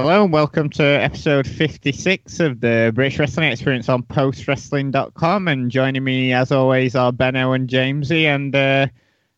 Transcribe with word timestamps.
Hello 0.00 0.22
and 0.22 0.32
welcome 0.32 0.70
to 0.70 0.84
episode 0.84 1.44
56 1.44 2.38
of 2.38 2.60
the 2.60 2.92
British 2.94 3.18
Wrestling 3.18 3.50
Experience 3.50 3.88
on 3.88 4.04
postwrestling.com. 4.04 5.48
And 5.48 5.72
joining 5.72 6.04
me, 6.04 6.32
as 6.32 6.52
always, 6.52 6.94
are 6.94 7.10
Benno 7.10 7.50
and 7.50 7.68
Jamesy. 7.68 8.22
And 8.22 8.54
uh, 8.54 8.86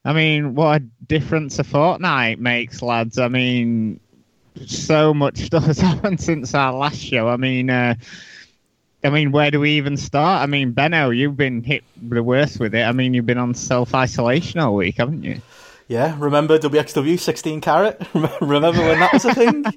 I 0.05 0.13
mean, 0.13 0.55
what 0.55 0.83
a 0.83 0.85
difference 1.09 1.59
a 1.59 1.65
fortnight 1.65 2.41
makes, 2.41 2.83
lads. 2.83 3.19
I 3.19 3.29
mean, 3.29 4.01
so 4.67 5.15
much 5.15 5.39
stuff 5.47 5.65
has 5.65 5.79
happened 5.79 6.21
since 6.21 6.53
our 6.55 6.75
last 6.75 6.99
show. 6.99 7.29
I 7.29 7.39
mean, 7.39 7.71
uh, 7.71 7.95
I 9.03 9.09
mean, 9.09 9.33
where 9.33 9.51
do 9.51 9.61
we 9.61 9.71
even 9.79 9.97
start? 9.97 10.43
I 10.43 10.47
mean, 10.47 10.73
Benno, 10.73 11.09
you've 11.09 11.39
been 11.39 11.65
hit 11.65 11.85
the 12.03 12.23
worst 12.23 12.61
with 12.61 12.75
it. 12.75 12.83
I 12.83 12.93
mean, 12.93 13.15
you've 13.15 13.25
been 13.25 13.39
on 13.39 13.55
self 13.55 13.95
isolation 13.95 14.61
all 14.61 14.75
week, 14.75 14.99
haven't 14.99 15.23
you? 15.23 15.41
Yeah, 15.89 16.15
remember 16.19 16.59
WXW 16.59 17.19
16 17.19 17.63
carat? 17.63 18.07
remember 18.43 18.83
when 18.83 19.01
that 19.01 19.15
was 19.15 19.25
a 19.25 19.35
thing? 19.35 19.65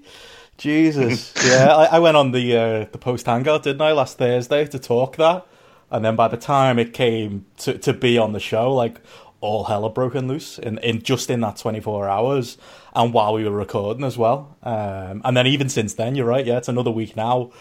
Jesus, 0.57 1.33
yeah, 1.45 1.75
I, 1.75 1.97
I, 1.97 1.99
went 1.99 2.15
on 2.15 2.31
the 2.31 2.55
uh, 2.55 2.85
the 2.91 2.97
post 2.97 3.25
hangout, 3.25 3.63
didn't 3.63 3.81
I, 3.81 3.91
last 3.91 4.17
Thursday 4.17 4.65
to 4.67 4.79
talk 4.79 5.17
that, 5.17 5.45
and 5.89 6.05
then 6.05 6.15
by 6.15 6.27
the 6.27 6.37
time 6.37 6.79
it 6.79 6.93
came 6.93 7.45
to 7.57 7.77
to 7.79 7.93
be 7.93 8.17
on 8.17 8.33
the 8.33 8.39
show, 8.39 8.73
like 8.73 9.01
all 9.43 9.65
hell 9.65 9.83
had 9.83 9.93
broken 9.93 10.25
loose 10.25 10.57
in, 10.57 10.77
in 10.77 11.01
just 11.01 11.29
in 11.29 11.41
that 11.41 11.57
24 11.57 12.07
hours 12.07 12.57
and 12.95 13.13
while 13.13 13.33
we 13.33 13.43
were 13.43 13.51
recording 13.51 14.05
as 14.05 14.17
well. 14.17 14.55
Um, 14.63 15.21
and 15.25 15.35
then 15.35 15.47
even 15.47 15.67
since 15.67 15.95
then 15.95 16.15
you're 16.15 16.25
right 16.25 16.45
yeah 16.45 16.57
it's 16.57 16.69
another 16.69 16.91
week 16.91 17.17
now 17.17 17.51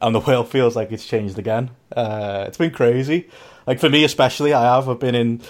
and 0.00 0.14
the 0.14 0.20
world 0.20 0.48
feels 0.48 0.76
like 0.76 0.92
it's 0.92 1.04
changed 1.04 1.40
again. 1.40 1.70
Uh, 1.94 2.44
it's 2.46 2.58
been 2.58 2.70
crazy. 2.70 3.28
Like 3.66 3.80
for 3.80 3.90
me 3.90 4.04
especially 4.04 4.52
i 4.52 4.62
have. 4.62 4.88
I've 4.88 5.00
been 5.00 5.16
in 5.16 5.40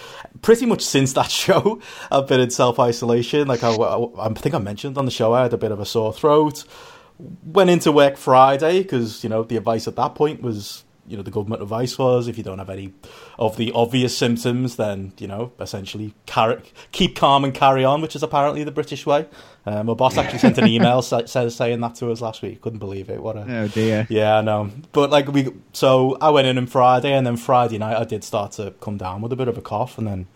pretty 0.41 0.65
much 0.65 0.83
since 0.83 1.13
that 1.13 1.31
show 1.43 1.81
i've 2.11 2.27
been 2.27 2.41
in 2.41 2.51
self-isolation. 2.51 3.47
Like 3.47 3.63
I, 3.63 3.73
I, 3.73 4.29
I 4.31 4.33
think 4.33 4.55
i 4.55 4.59
mentioned 4.59 4.97
on 4.97 5.05
the 5.05 5.11
show 5.11 5.35
i 5.35 5.43
had 5.43 5.53
a 5.53 5.59
bit 5.59 5.73
of 5.73 5.81
a 5.81 5.87
sore 5.87 6.15
throat 6.15 6.65
went 7.45 7.71
into 7.71 7.93
work 7.93 8.17
friday 8.17 8.83
because 8.83 9.23
you 9.23 9.31
know 9.31 9.43
the 9.43 9.57
advice 9.57 9.87
at 9.87 9.97
that 9.97 10.15
point 10.15 10.43
was 10.43 10.85
you 11.07 11.17
know 11.17 11.23
the 11.23 11.31
government 11.31 11.61
advice 11.61 11.99
was 11.99 12.29
if 12.29 12.39
you 12.39 12.45
don't 12.45 12.59
have 12.59 12.71
any 12.71 12.93
of 13.39 13.57
the 13.57 13.73
obvious 13.73 14.17
symptoms 14.17 14.77
then 14.77 15.13
you 15.19 15.27
know 15.27 15.53
essentially 15.59 16.15
carry, 16.27 16.63
keep 16.93 17.17
calm 17.17 17.45
and 17.45 17.55
carry 17.55 17.85
on 17.85 18.01
which 18.01 18.15
is 18.15 18.23
apparently 18.23 18.65
the 18.65 18.71
british 18.71 19.05
way. 19.05 19.27
Um, 19.65 19.87
my 19.87 19.95
boss 19.95 20.17
actually 20.17 20.39
sent 20.39 20.59
an 20.59 20.67
email 20.69 21.03
says 21.03 21.55
saying 21.55 21.81
that 21.81 21.95
to 21.97 22.11
us 22.11 22.21
last 22.21 22.43
week. 22.43 22.61
Couldn't 22.61 22.81
believe 22.81 23.11
it. 23.11 23.23
What 23.23 23.37
a 23.37 23.47
oh 23.49 23.69
dear. 23.69 24.07
Yeah 24.09 24.39
i 24.39 24.41
know 24.43 24.71
but 24.93 25.11
like 25.11 25.29
we 25.29 25.49
so 25.73 26.17
i 26.21 26.31
went 26.31 26.47
in 26.47 26.57
on 26.57 26.67
friday 26.67 27.13
and 27.13 27.27
then 27.27 27.37
friday 27.37 27.79
night 27.79 27.97
i 27.97 28.05
did 28.05 28.23
start 28.25 28.53
to 28.53 28.73
come 28.81 28.97
down 28.97 29.23
with 29.23 29.33
a 29.33 29.37
bit 29.37 29.49
of 29.49 29.59
a 29.59 29.63
cough 29.63 29.99
and 29.99 30.07
then 30.07 30.27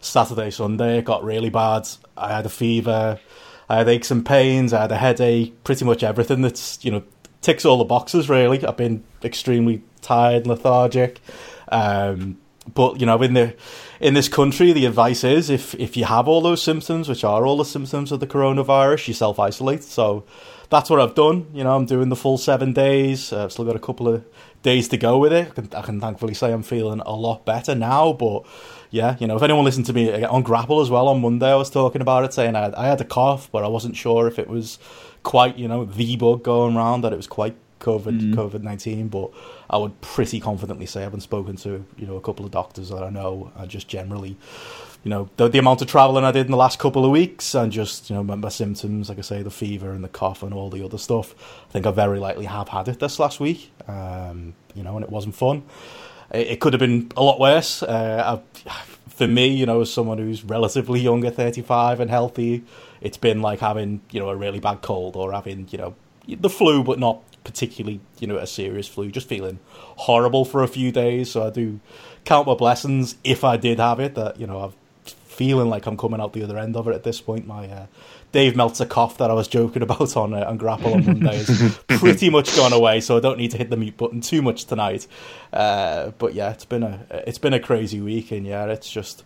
saturday 0.00 0.50
sunday 0.50 0.98
it 0.98 1.04
got 1.04 1.24
really 1.24 1.50
bad. 1.50 1.88
I 2.16 2.34
had 2.34 2.46
a 2.46 2.48
fever 2.48 3.20
I 3.68 3.78
had 3.78 3.88
aches 3.88 4.10
and 4.10 4.24
pains. 4.24 4.72
I 4.72 4.82
had 4.82 4.92
a 4.92 4.96
headache. 4.96 5.62
Pretty 5.64 5.84
much 5.84 6.02
everything 6.02 6.42
that's 6.42 6.84
you 6.84 6.90
know 6.90 7.02
ticks 7.42 7.64
all 7.64 7.78
the 7.78 7.84
boxes. 7.84 8.28
Really, 8.28 8.64
I've 8.64 8.76
been 8.76 9.04
extremely 9.22 9.82
tired, 10.00 10.42
and 10.42 10.46
lethargic. 10.46 11.20
Um, 11.68 12.38
but 12.74 13.00
you 13.00 13.06
know, 13.06 13.20
in 13.22 13.34
the 13.34 13.54
in 14.00 14.14
this 14.14 14.28
country, 14.28 14.72
the 14.72 14.86
advice 14.86 15.24
is 15.24 15.50
if 15.50 15.74
if 15.74 15.96
you 15.96 16.04
have 16.04 16.28
all 16.28 16.40
those 16.40 16.62
symptoms, 16.62 17.08
which 17.08 17.24
are 17.24 17.46
all 17.46 17.56
the 17.56 17.64
symptoms 17.64 18.12
of 18.12 18.20
the 18.20 18.26
coronavirus, 18.26 19.08
you 19.08 19.14
self 19.14 19.38
isolate. 19.38 19.82
So 19.84 20.24
that's 20.70 20.90
what 20.90 21.00
I've 21.00 21.14
done. 21.14 21.46
You 21.54 21.64
know, 21.64 21.74
I'm 21.74 21.86
doing 21.86 22.08
the 22.08 22.16
full 22.16 22.38
seven 22.38 22.72
days. 22.72 23.32
Uh, 23.32 23.44
I've 23.44 23.52
still 23.52 23.64
got 23.64 23.76
a 23.76 23.80
couple 23.80 24.08
of 24.08 24.24
days 24.62 24.88
to 24.88 24.96
go 24.96 25.18
with 25.18 25.32
it. 25.32 25.48
I 25.50 25.52
can, 25.52 25.74
I 25.74 25.82
can 25.82 26.00
thankfully 26.00 26.34
say 26.34 26.52
I'm 26.52 26.62
feeling 26.62 27.00
a 27.00 27.14
lot 27.14 27.44
better 27.44 27.74
now. 27.74 28.12
But 28.12 28.44
yeah, 28.90 29.16
you 29.18 29.26
know, 29.26 29.36
if 29.36 29.42
anyone 29.42 29.64
listened 29.64 29.86
to 29.86 29.92
me 29.92 30.24
on 30.24 30.42
Grapple 30.42 30.80
as 30.80 30.90
well 30.90 31.08
on 31.08 31.20
Monday, 31.20 31.50
I 31.50 31.56
was 31.56 31.70
talking 31.70 32.00
about 32.00 32.24
it, 32.24 32.32
saying 32.32 32.56
I, 32.56 32.72
I 32.76 32.86
had 32.88 33.00
a 33.00 33.04
cough, 33.04 33.50
but 33.52 33.64
I 33.64 33.68
wasn't 33.68 33.96
sure 33.96 34.26
if 34.26 34.38
it 34.38 34.48
was 34.48 34.78
quite, 35.22 35.58
you 35.58 35.68
know, 35.68 35.84
the 35.84 36.16
bug 36.16 36.42
going 36.42 36.76
around, 36.76 37.02
that 37.02 37.12
it 37.12 37.16
was 37.16 37.26
quite 37.26 37.56
COVID 37.80 38.20
mm. 38.20 38.34
COVID 38.34 38.62
nineteen, 38.62 39.08
but 39.08 39.30
I 39.70 39.76
would 39.76 40.00
pretty 40.00 40.40
confidently 40.40 40.86
say 40.86 41.00
I 41.00 41.04
haven't 41.04 41.20
spoken 41.20 41.56
to 41.58 41.84
you 41.96 42.06
know 42.06 42.16
a 42.16 42.20
couple 42.20 42.44
of 42.44 42.50
doctors 42.50 42.88
that 42.90 43.02
I 43.02 43.10
know, 43.10 43.52
and 43.56 43.70
just 43.70 43.88
generally, 43.88 44.36
you 45.04 45.10
know, 45.10 45.30
the, 45.36 45.48
the 45.48 45.58
amount 45.58 45.82
of 45.82 45.88
traveling 45.88 46.24
I 46.24 46.32
did 46.32 46.46
in 46.46 46.50
the 46.50 46.56
last 46.56 46.78
couple 46.78 47.04
of 47.04 47.10
weeks, 47.10 47.54
and 47.54 47.70
just 47.70 48.10
you 48.10 48.16
know 48.16 48.22
my, 48.22 48.34
my, 48.34 48.48
symptoms, 48.48 49.08
like 49.08 49.18
I 49.18 49.22
say, 49.22 49.42
the 49.42 49.50
fever 49.50 49.92
and 49.92 50.02
the 50.02 50.08
cough 50.08 50.42
and 50.42 50.52
all 50.52 50.70
the 50.70 50.84
other 50.84 50.98
stuff. 50.98 51.34
I 51.68 51.72
think 51.72 51.86
I 51.86 51.90
very 51.90 52.18
likely 52.18 52.46
have 52.46 52.68
had 52.68 52.88
it 52.88 52.98
this 52.98 53.18
last 53.18 53.38
week, 53.40 53.70
um, 53.86 54.54
you 54.74 54.82
know, 54.82 54.96
and 54.96 55.04
it 55.04 55.10
wasn't 55.10 55.34
fun. 55.34 55.62
It, 56.32 56.46
it 56.48 56.60
could 56.60 56.72
have 56.72 56.80
been 56.80 57.10
a 57.16 57.22
lot 57.22 57.40
worse. 57.40 57.82
Uh, 57.82 58.40
for 59.08 59.26
me, 59.26 59.48
you 59.48 59.66
know, 59.66 59.80
as 59.80 59.92
someone 59.92 60.18
who's 60.18 60.44
relatively 60.44 61.00
younger, 61.00 61.30
thirty 61.30 61.62
five 61.62 62.00
and 62.00 62.10
healthy, 62.10 62.64
it's 63.00 63.16
been 63.16 63.42
like 63.42 63.60
having 63.60 64.00
you 64.10 64.20
know 64.20 64.30
a 64.30 64.36
really 64.36 64.60
bad 64.60 64.82
cold 64.82 65.16
or 65.16 65.32
having 65.32 65.68
you 65.70 65.78
know 65.78 65.94
the 66.26 66.50
flu, 66.50 66.84
but 66.84 66.98
not 66.98 67.22
particularly, 67.48 68.00
you 68.18 68.26
know, 68.26 68.36
a 68.36 68.46
serious 68.46 68.86
flu, 68.86 69.10
just 69.10 69.26
feeling 69.26 69.58
horrible 69.72 70.44
for 70.44 70.62
a 70.62 70.68
few 70.68 70.92
days. 70.92 71.30
So 71.30 71.46
I 71.46 71.50
do 71.50 71.80
count 72.24 72.46
my 72.46 72.54
blessings 72.54 73.16
if 73.24 73.42
I 73.42 73.56
did 73.56 73.78
have 73.78 74.00
it 74.00 74.14
that, 74.16 74.38
you 74.38 74.46
know, 74.46 74.60
I'm 74.60 74.72
feeling 75.04 75.70
like 75.70 75.86
I'm 75.86 75.96
coming 75.96 76.20
out 76.20 76.34
the 76.34 76.42
other 76.42 76.58
end 76.58 76.76
of 76.76 76.86
it 76.88 76.94
at 76.94 77.04
this 77.04 77.22
point. 77.22 77.46
My 77.46 77.66
uh, 77.66 77.86
Dave 78.32 78.56
Meltzer 78.56 78.84
cough 78.84 79.18
that 79.18 79.30
I 79.30 79.34
was 79.34 79.48
joking 79.48 79.82
about 79.82 80.16
on 80.16 80.34
uh, 80.34 80.44
on 80.44 80.58
Grapple 80.58 80.94
on 80.94 81.06
Monday 81.06 81.36
is 81.36 81.78
pretty 81.86 82.30
much 82.30 82.54
gone 82.56 82.72
away, 82.72 83.00
so 83.00 83.16
I 83.16 83.20
don't 83.20 83.38
need 83.38 83.52
to 83.52 83.58
hit 83.58 83.70
the 83.70 83.76
mute 83.76 83.96
button 83.96 84.20
too 84.20 84.42
much 84.42 84.66
tonight. 84.66 85.06
Uh, 85.52 86.10
but 86.18 86.34
yeah, 86.34 86.50
it's 86.50 86.66
been 86.66 86.82
a 86.82 87.06
it's 87.26 87.38
been 87.38 87.54
a 87.54 87.60
crazy 87.60 88.00
week, 88.00 88.30
and 88.30 88.46
yeah, 88.46 88.66
it's 88.66 88.90
just 88.90 89.24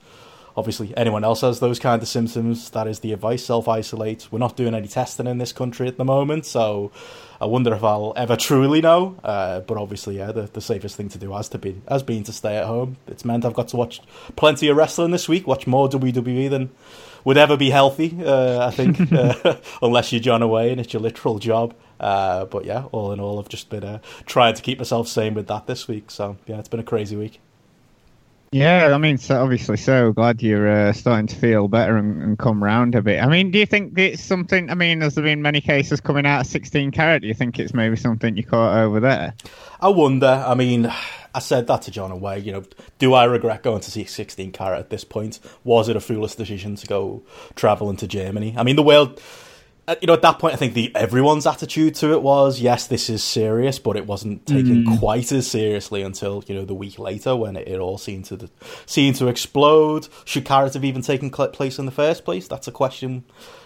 obviously 0.57 0.97
anyone 0.97 1.25
else 1.25 1.41
has 1.41 1.61
those 1.61 1.79
kind 1.79 2.01
of 2.01 2.09
symptoms. 2.09 2.71
That 2.71 2.87
is 2.87 3.01
the 3.01 3.13
advice: 3.13 3.45
self 3.45 3.67
isolate. 3.67 4.29
We're 4.31 4.39
not 4.39 4.57
doing 4.57 4.75
any 4.75 4.89
testing 4.89 5.27
in 5.27 5.39
this 5.39 5.53
country 5.53 5.89
at 5.89 5.97
the 5.97 6.05
moment, 6.05 6.47
so 6.47 6.93
I 7.41 7.47
wonder 7.47 7.75
if 7.75 7.83
I'll 7.83 8.13
ever 8.17 8.37
truly 8.37 8.81
know. 8.81 9.17
Uh, 9.25 9.61
but 9.61 9.79
obviously, 9.79 10.19
yeah, 10.19 10.31
the, 10.31 10.43
the 10.43 10.61
safest 10.61 10.97
thing 10.97 11.09
to 11.09 11.19
do 11.19 11.33
has 11.33 11.49
to 11.51 11.59
be 11.59 11.81
has 11.89 12.05
been 12.05 12.23
to 12.25 12.33
stay 12.33 12.57
at 12.57 12.67
home. 12.67 12.99
It's 13.09 13.25
meant 13.25 13.45
I've 13.45 13.55
got 13.55 13.69
to 13.69 13.77
watch 13.77 14.01
plenty 14.37 14.69
of 14.69 14.77
wrestling 14.77 15.11
this 15.11 15.29
week. 15.29 15.49
Watch 15.49 15.67
more 15.67 15.89
WWE 15.89 16.49
than 16.49 16.71
would 17.25 17.37
ever 17.37 17.57
be 17.57 17.71
healthy. 17.71 18.17
Uh, 18.25 18.67
I 18.67 18.71
think, 18.71 19.01
uh, 19.13 19.57
unless 19.83 20.13
you're 20.13 20.21
John 20.21 20.43
away 20.43 20.71
and 20.71 20.81
it's 20.81 20.93
your 20.93 21.03
literal 21.03 21.39
job. 21.39 21.75
Uh, 22.01 22.45
but 22.47 22.65
yeah, 22.65 22.85
all 22.93 23.13
in 23.13 23.21
all, 23.21 23.39
I've 23.39 23.49
just 23.49 23.71
been 23.71 23.85
uh, 23.85 23.99
trying 24.27 24.55
to 24.55 24.63
keep 24.63 24.79
myself 24.79 25.09
sane 25.09 25.35
with 25.35 25.47
that 25.47 25.67
this 25.67 25.87
week. 25.87 26.11
So 26.11 26.37
yeah, 26.47 26.59
it's 26.59 26.69
been 26.69 26.81
a 26.81 26.85
crazy 26.85 27.17
week. 27.17 27.41
Yeah, 28.53 28.95
I 28.95 28.99
mean, 28.99 29.17
so 29.17 29.43
obviously, 29.43 29.79
so 29.79 30.13
glad 30.13 30.43
you're 30.43 30.69
uh, 30.69 30.93
starting 30.93 31.27
to 31.29 31.37
feel 31.37 31.69
better 31.69 31.97
and, 31.97 32.23
and, 32.23 32.39
come 32.39 32.63
round 32.63 32.95
a 32.95 33.01
bit. 33.01 33.23
I 33.23 33.27
mean, 33.27 33.51
do 33.51 33.59
you 33.59 33.65
think 33.65 33.99
it's 33.99 34.23
something? 34.23 34.69
I 34.69 34.75
mean, 34.75 35.01
has 35.01 35.15
there 35.15 35.25
been 35.25 35.41
many 35.41 35.63
cases 35.63 36.03
coming 36.03 36.27
out 36.27 36.43
of 36.43 36.47
16 36.49 36.91
carat? 36.91 37.23
Do 37.23 37.29
you 37.29 37.35
think 37.35 37.59
it's 37.59 37.73
maybe 37.73 37.97
something 37.97 38.37
you 38.37 38.45
caught 38.45 38.77
over 38.77 39.01
there? 39.01 39.33
I 39.81 39.89
wonder. 39.89 40.45
I 40.47 40.55
mean, 40.55 40.93
I 41.35 41.39
said 41.39 41.67
that 41.69 41.81
to 41.83 41.91
John 41.91 42.11
away. 42.11 42.41
You 42.41 42.53
know, 42.53 42.65
do 42.99 43.15
I 43.15 43.25
regret 43.25 43.63
going 43.63 43.81
to 43.81 43.91
see 43.91 44.05
16 44.05 44.53
carat 44.53 44.81
at 44.81 44.91
this 44.91 45.05
point? 45.05 45.41
Was 45.65 45.89
it 45.89 45.97
a 45.97 46.01
foolish 46.01 46.35
decision 46.35 46.77
to 46.77 46.87
go 46.87 47.23
traveling 47.55 47.97
to 47.97 48.07
Germany? 48.07 48.55
I 48.59 48.65
mean, 48.65 48.77
the 48.77 48.83
world 48.83 49.19
you 50.01 50.07
know, 50.07 50.13
at 50.13 50.23
that 50.23 50.39
point, 50.39 50.55
I 50.55 50.57
think 50.57 50.75
the 50.75 50.95
everyone's 50.95 51.47
attitude 51.47 51.97
to 51.97 52.13
it 52.13 52.23
was, 52.23 52.61
yes, 52.61 52.87
this 52.87 53.11
is 53.11 53.23
serious, 53.23 53.79
but 53.79 53.97
it 53.97 54.07
wasn't 54.07 54.47
taken 54.47 54.85
mm. 54.85 54.99
quite 54.99 55.33
as 55.33 55.51
seriously 55.51 56.03
until 56.03 56.45
you 56.47 56.55
know 56.55 56.65
the 56.65 56.75
week 56.75 56.99
later 56.99 57.35
when 57.35 57.57
it, 57.57 57.67
it 57.67 57.81
all 57.81 57.99
seemed 57.99 58.27
to 58.27 58.49
seemed 58.87 59.17
to 59.17 59.27
explode. 59.27 60.09
Should 60.25 60.45
Carat 60.45 60.75
have 60.75 60.85
even 60.85 61.03
taken 61.03 61.31
place 61.31 61.79
in 61.79 61.87
the 61.87 61.93
first 61.93 62.25
place? 62.25 62.47
That's 62.47 62.69
a 62.69 62.73
question, 62.73 63.25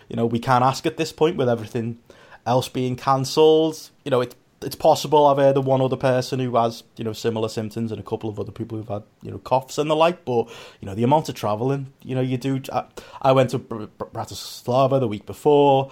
you 0.08 0.16
know, 0.16 0.26
we 0.26 0.38
can't 0.38 0.64
ask 0.64 0.86
at 0.86 0.96
this 0.96 1.12
point 1.12 1.36
with 1.36 1.48
everything 1.48 1.98
else 2.46 2.68
being 2.68 2.96
cancelled. 2.96 3.90
You 4.04 4.10
know, 4.10 4.22
it 4.22 4.34
it's 4.62 4.76
possible 4.76 5.26
I've 5.26 5.36
heard 5.36 5.56
of 5.56 5.66
one 5.66 5.80
other 5.80 5.96
person 5.96 6.40
who 6.40 6.56
has 6.56 6.82
you 6.96 7.04
know 7.04 7.12
similar 7.12 7.48
symptoms 7.48 7.92
and 7.92 8.00
a 8.00 8.04
couple 8.04 8.30
of 8.30 8.40
other 8.40 8.52
people 8.52 8.78
who've 8.78 8.88
had 8.88 9.02
you 9.22 9.30
know 9.30 9.38
coughs 9.38 9.78
and 9.78 9.90
the 9.90 9.96
like. 9.96 10.24
But 10.24 10.48
you 10.80 10.86
know 10.86 10.94
the 10.94 11.02
amount 11.02 11.28
of 11.28 11.34
traveling 11.34 11.92
you 12.02 12.14
know 12.14 12.20
you 12.20 12.36
do. 12.36 12.60
I, 12.72 12.84
I 13.22 13.32
went 13.32 13.50
to 13.50 13.58
Bratislava 13.58 15.00
the 15.00 15.08
week 15.08 15.26
before. 15.26 15.90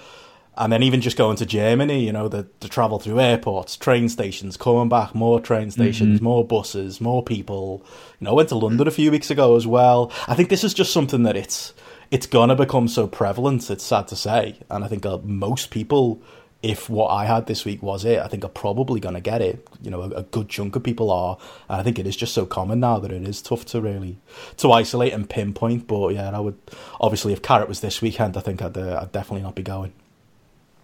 And 0.57 0.73
then 0.73 0.85
even 0.85 1.01
just 1.01 1.17
going 1.17 1.37
to 1.39 1.47
Germany, 1.47 2.05
you 2.05 2.13
know, 2.13 2.29
the, 2.29 2.47
the 2.61 2.69
travel 2.69 3.01
through 3.01 3.19
airports, 3.19 3.77
train 3.77 4.09
stations, 4.09 4.57
coming 4.57 4.89
back, 4.89 5.13
more 5.13 5.41
train 5.41 5.73
stations, 5.73 6.19
mm-hmm. 6.19 6.25
more 6.25 6.47
buses, 6.47 7.01
more 7.01 7.25
people. 7.25 7.85
You 8.21 8.27
know, 8.27 8.31
I 8.31 8.35
went 8.35 8.51
to 8.51 8.55
London 8.55 8.87
a 8.87 8.93
few 8.93 9.11
weeks 9.11 9.33
ago 9.33 9.57
as 9.57 9.67
well. 9.67 10.13
I 10.29 10.37
think 10.37 10.51
this 10.51 10.63
is 10.63 10.73
just 10.73 10.93
something 10.93 11.25
that 11.25 11.37
it's 11.37 11.75
it's 12.13 12.27
gonna 12.27 12.55
become 12.55 12.87
so 12.87 13.09
prevalent. 13.09 13.69
It's 13.69 13.83
sad 13.83 14.07
to 14.07 14.15
say, 14.15 14.61
and 14.71 14.85
I 14.85 14.87
think 14.87 15.05
uh, 15.05 15.19
most 15.25 15.71
people 15.73 16.23
if 16.65 16.89
what 16.89 17.09
I 17.09 17.27
had 17.27 17.47
this 17.47 17.67
week 17.67 17.83
was 17.83 18.07
it, 18.07 18.19
I 18.21 18.27
think 18.27 18.43
I'm 18.43 18.51
probably 18.51 18.99
going 18.99 19.15
to 19.15 19.21
get 19.21 19.43
it. 19.43 19.69
You 19.83 19.91
know, 19.91 20.01
a, 20.01 20.09
a, 20.11 20.23
good 20.23 20.49
chunk 20.49 20.75
of 20.75 20.83
people 20.83 21.11
are. 21.11 21.37
And 21.69 21.79
I 21.79 21.85
think 21.85 21.99
it 21.99 22.07
is 22.07 22.17
just 22.17 22.33
so 22.33 22.47
common 22.47 22.81
now 22.81 22.99
that 23.01 23.13
it 23.13 23.23
is 23.23 23.43
tough 23.43 23.67
to 23.67 23.83
really 23.83 24.17
to 24.57 24.73
isolate 24.73 25.13
and 25.13 25.29
pinpoint. 25.29 25.87
But 25.87 26.15
yeah, 26.15 26.31
I 26.31 26.41
would 26.41 26.57
obviously 27.03 27.35
if 27.35 27.43
Carat 27.43 27.69
was 27.69 27.81
this 27.81 28.01
weekend, 28.01 28.39
I 28.39 28.41
think 28.41 28.63
I'd, 28.63 28.79
uh, 28.79 29.01
I'd 29.03 29.13
definitely 29.13 29.43
not 29.43 29.55
be 29.55 29.63
going. 29.63 29.93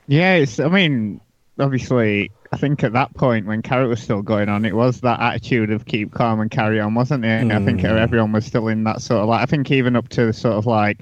Yeah, 0.07 0.35
it's. 0.35 0.61
I 0.61 0.69
mean, 0.69 1.19
obviously, 1.59 2.31
I 2.53 2.59
think 2.59 2.85
at 2.85 2.93
that 2.93 3.15
point 3.15 3.47
when 3.47 3.63
Carat 3.63 3.89
was 3.89 4.03
still 4.03 4.21
going 4.21 4.51
on, 4.51 4.67
it 4.67 4.77
was 4.77 5.01
that 5.01 5.19
attitude 5.19 5.71
of 5.71 5.87
keep 5.87 6.13
calm 6.13 6.41
and 6.41 6.51
carry 6.51 6.79
on, 6.79 6.95
wasn't 6.95 7.25
it? 7.25 7.41
And 7.41 7.53
mm. 7.53 7.63
I 7.63 7.65
think 7.65 7.81
mm. 7.81 7.85
everyone 7.85 8.33
was 8.33 8.45
still 8.45 8.69
in 8.69 8.85
that 8.85 9.01
sort 9.01 9.23
of 9.23 9.29
like. 9.31 9.43
I 9.43 9.47
think 9.47 9.71
even 9.71 9.97
up 9.97 10.11
to 10.11 10.27
the 10.27 10.35
sort 10.35 10.57
of 10.57 10.67
like 10.67 10.99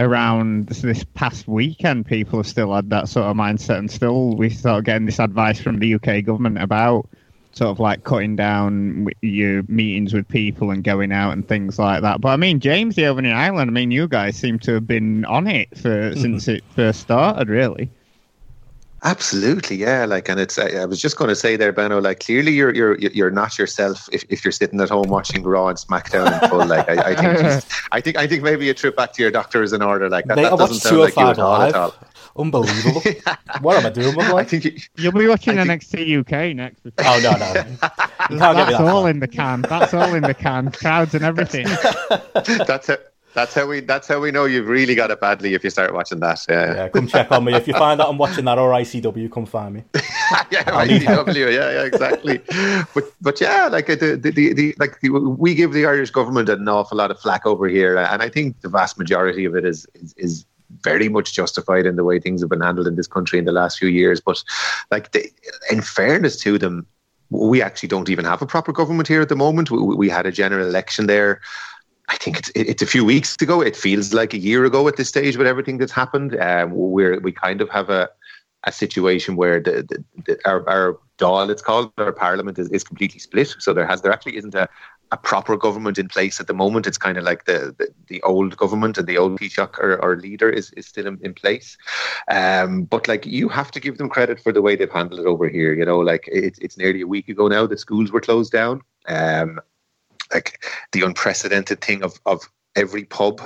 around 0.00 0.66
this, 0.66 1.04
past 1.14 1.46
weekend, 1.46 2.06
people 2.06 2.38
have 2.38 2.46
still 2.46 2.74
had 2.74 2.90
that 2.90 3.08
sort 3.08 3.26
of 3.26 3.36
mindset, 3.36 3.78
and 3.78 3.90
still 3.90 4.34
we 4.34 4.50
start 4.50 4.84
getting 4.84 5.06
this 5.06 5.20
advice 5.20 5.60
from 5.60 5.78
the 5.78 5.94
UK 5.94 6.24
government 6.24 6.60
about 6.60 7.08
sort 7.52 7.70
of 7.70 7.80
like 7.80 8.04
cutting 8.04 8.36
down 8.36 9.08
your 9.20 9.62
meetings 9.64 10.14
with 10.14 10.26
people 10.28 10.70
and 10.70 10.84
going 10.84 11.12
out 11.12 11.32
and 11.32 11.46
things 11.46 11.78
like 11.78 12.02
that. 12.02 12.20
But 12.20 12.30
I 12.30 12.36
mean, 12.36 12.60
James, 12.60 12.96
the 12.96 13.06
over 13.06 13.18
in 13.18 13.26
Ireland, 13.26 13.70
I 13.70 13.72
mean, 13.72 13.90
you 13.90 14.08
guys 14.08 14.36
seem 14.36 14.58
to 14.60 14.74
have 14.74 14.86
been 14.86 15.24
on 15.26 15.46
it 15.46 15.68
for 15.76 16.10
mm-hmm. 16.10 16.20
since 16.20 16.48
it 16.48 16.64
first 16.74 17.00
started, 17.00 17.48
really. 17.48 17.90
Absolutely, 19.02 19.76
yeah. 19.76 20.04
Like, 20.04 20.28
and 20.28 20.38
it's. 20.38 20.58
I, 20.58 20.82
I 20.82 20.84
was 20.84 21.00
just 21.00 21.16
going 21.16 21.28
to 21.28 21.36
say 21.36 21.56
there, 21.56 21.72
Benno. 21.72 22.00
Like, 22.00 22.20
clearly, 22.20 22.52
you're 22.52 22.74
you're 22.74 22.98
you're 22.98 23.30
not 23.30 23.58
yourself 23.58 24.08
if, 24.12 24.24
if 24.28 24.44
you're 24.44 24.52
sitting 24.52 24.78
at 24.80 24.90
home 24.90 25.08
watching 25.08 25.42
Raw 25.42 25.68
and 25.68 25.78
SmackDown 25.78 26.42
in 26.42 26.50
full. 26.50 26.66
Like, 26.66 26.86
I, 26.88 27.12
I 27.12 27.14
think, 27.14 27.38
just, 27.38 27.66
I 27.92 28.00
think, 28.02 28.18
I 28.18 28.26
think 28.26 28.42
maybe 28.42 28.68
a 28.68 28.74
trip 28.74 28.96
back 28.96 29.14
to 29.14 29.22
your 29.22 29.30
doctor 29.30 29.62
is 29.62 29.72
in 29.72 29.80
order. 29.80 30.10
Like, 30.10 30.26
that, 30.26 30.36
that 30.36 30.56
doesn't 30.56 30.80
sound 30.80 31.00
like 31.00 31.16
you 31.16 31.26
at 31.26 31.38
all, 31.38 31.62
at 31.62 31.74
all. 31.74 31.94
Unbelievable. 32.36 33.02
what 33.60 33.76
am 33.76 33.86
I 33.86 33.90
doing 33.90 34.14
with 34.16 34.26
I 34.26 34.44
think 34.44 34.64
you, 34.64 35.10
will 35.10 35.18
be 35.18 35.26
watching 35.26 35.58
I 35.58 35.64
NXT 35.64 36.20
UK 36.20 36.54
next. 36.54 36.80
Oh 36.98 37.20
no, 37.22 37.32
no, 38.36 38.38
that's 38.38 38.80
all 38.80 39.06
in 39.06 39.20
the 39.20 39.28
can. 39.28 39.62
That's 39.62 39.94
all 39.94 40.14
in 40.14 40.22
the 40.22 40.34
can. 40.34 40.70
Crowds 40.70 41.14
and 41.14 41.24
everything. 41.24 41.66
that's 42.66 42.88
it. 42.88 43.09
That's 43.34 43.54
how 43.54 43.66
we. 43.66 43.80
That's 43.80 44.08
how 44.08 44.20
we 44.20 44.30
know 44.30 44.44
you've 44.44 44.68
really 44.68 44.94
got 44.94 45.10
it 45.10 45.20
badly 45.20 45.54
if 45.54 45.62
you 45.62 45.70
start 45.70 45.94
watching 45.94 46.20
that. 46.20 46.44
Yeah, 46.48 46.74
yeah 46.74 46.88
come 46.88 47.06
check 47.06 47.30
on 47.30 47.44
me 47.44 47.54
if 47.54 47.68
you 47.68 47.74
find 47.74 48.00
out 48.00 48.08
I'm 48.08 48.18
watching 48.18 48.44
that 48.46 48.58
or 48.58 48.72
ICW. 48.72 49.30
Come 49.30 49.46
find 49.46 49.74
me. 49.74 49.84
yeah, 50.50 50.64
ICW. 50.64 51.52
yeah, 51.52 51.70
yeah, 51.70 51.84
exactly. 51.84 52.40
But 52.94 53.04
but 53.20 53.40
yeah, 53.40 53.68
like 53.68 53.88
uh, 53.88 53.94
the, 53.94 54.16
the, 54.16 54.30
the, 54.30 54.52
the 54.52 54.74
like 54.78 55.00
the, 55.00 55.10
we 55.10 55.54
give 55.54 55.72
the 55.72 55.86
Irish 55.86 56.10
government 56.10 56.48
an 56.48 56.68
awful 56.68 56.98
lot 56.98 57.10
of 57.10 57.20
flack 57.20 57.46
over 57.46 57.68
here, 57.68 57.96
and 57.96 58.22
I 58.22 58.28
think 58.28 58.60
the 58.62 58.68
vast 58.68 58.98
majority 58.98 59.44
of 59.44 59.54
it 59.54 59.64
is 59.64 59.86
is, 59.94 60.14
is 60.16 60.46
very 60.82 61.08
much 61.08 61.32
justified 61.32 61.86
in 61.86 61.96
the 61.96 62.04
way 62.04 62.18
things 62.18 62.40
have 62.40 62.50
been 62.50 62.60
handled 62.60 62.86
in 62.86 62.96
this 62.96 63.06
country 63.06 63.38
in 63.38 63.44
the 63.44 63.52
last 63.52 63.78
few 63.78 63.88
years. 63.88 64.20
But 64.20 64.42
like, 64.90 65.12
they, 65.12 65.30
in 65.70 65.82
fairness 65.82 66.36
to 66.42 66.58
them, 66.58 66.86
we 67.30 67.62
actually 67.62 67.88
don't 67.88 68.08
even 68.08 68.24
have 68.24 68.42
a 68.42 68.46
proper 68.46 68.72
government 68.72 69.08
here 69.08 69.20
at 69.20 69.28
the 69.28 69.36
moment. 69.36 69.70
We, 69.70 69.78
we 69.78 70.08
had 70.08 70.26
a 70.26 70.32
general 70.32 70.66
election 70.66 71.06
there. 71.06 71.40
I 72.10 72.16
think 72.16 72.38
it's 72.38 72.50
it's 72.54 72.82
a 72.82 72.86
few 72.86 73.04
weeks 73.04 73.36
ago. 73.40 73.60
It 73.60 73.76
feels 73.76 74.12
like 74.12 74.34
a 74.34 74.38
year 74.38 74.64
ago 74.64 74.86
at 74.88 74.96
this 74.96 75.08
stage 75.08 75.36
with 75.36 75.46
everything 75.46 75.78
that's 75.78 75.92
happened. 75.92 76.38
Um, 76.40 76.72
where 76.72 77.20
we 77.20 77.32
kind 77.32 77.60
of 77.60 77.70
have 77.70 77.88
a 77.88 78.10
a 78.64 78.72
situation 78.72 79.36
where 79.36 79.58
the, 79.60 79.86
the, 79.88 80.04
the 80.26 80.38
our, 80.44 80.68
our 80.68 80.98
Dáil, 81.18 81.50
it's 81.50 81.62
called, 81.62 81.92
our 81.98 82.12
parliament 82.12 82.58
is, 82.58 82.68
is 82.70 82.84
completely 82.84 83.18
split. 83.18 83.54
So 83.58 83.72
there 83.72 83.86
has 83.86 84.02
there 84.02 84.12
actually 84.12 84.36
isn't 84.36 84.54
a, 84.54 84.68
a 85.12 85.16
proper 85.16 85.56
government 85.56 85.98
in 85.98 86.08
place 86.08 86.40
at 86.40 86.46
the 86.46 86.54
moment. 86.54 86.86
It's 86.86 86.98
kind 86.98 87.16
of 87.16 87.24
like 87.24 87.44
the, 87.44 87.74
the, 87.78 87.88
the 88.08 88.22
old 88.22 88.56
government 88.56 88.98
and 88.98 89.06
the 89.06 89.18
old 89.18 89.38
Taoiseach 89.38 89.78
or, 89.78 90.02
or 90.02 90.16
leader 90.16 90.50
is, 90.50 90.70
is 90.72 90.86
still 90.86 91.06
in, 91.06 91.18
in 91.22 91.34
place. 91.34 91.76
Um, 92.28 92.84
but 92.84 93.08
like 93.08 93.26
you 93.26 93.48
have 93.48 93.70
to 93.72 93.80
give 93.80 93.98
them 93.98 94.08
credit 94.08 94.40
for 94.40 94.52
the 94.52 94.62
way 94.62 94.76
they've 94.76 94.90
handled 94.90 95.20
it 95.20 95.26
over 95.26 95.48
here. 95.48 95.72
You 95.72 95.84
know, 95.84 95.98
like 95.98 96.24
it's 96.26 96.58
it's 96.58 96.76
nearly 96.76 97.02
a 97.02 97.06
week 97.06 97.28
ago 97.28 97.48
now 97.48 97.66
the 97.66 97.78
schools 97.78 98.10
were 98.12 98.20
closed 98.20 98.52
down. 98.52 98.82
Um, 99.06 99.60
like 100.32 100.64
the 100.92 101.02
unprecedented 101.02 101.80
thing 101.80 102.02
of 102.02 102.20
of 102.26 102.48
every 102.76 103.04
pub 103.04 103.40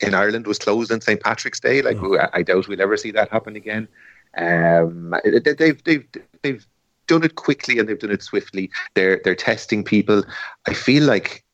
in 0.00 0.14
Ireland 0.14 0.46
was 0.46 0.58
closed 0.58 0.92
on 0.92 1.00
St 1.00 1.20
Patrick's 1.20 1.60
Day. 1.60 1.82
Like 1.82 1.96
mm. 1.96 2.30
I 2.32 2.42
doubt 2.42 2.68
we'll 2.68 2.80
ever 2.80 2.96
see 2.96 3.10
that 3.12 3.30
happen 3.30 3.56
again. 3.56 3.88
Um, 4.36 5.14
they've 5.24 5.82
they've 5.84 6.08
they've 6.42 6.66
done 7.06 7.24
it 7.24 7.34
quickly 7.34 7.78
and 7.78 7.88
they've 7.88 7.98
done 7.98 8.12
it 8.12 8.22
swiftly. 8.22 8.70
They're 8.94 9.20
they're 9.24 9.34
testing 9.34 9.84
people. 9.84 10.22
I 10.66 10.74
feel 10.74 11.04
like 11.04 11.44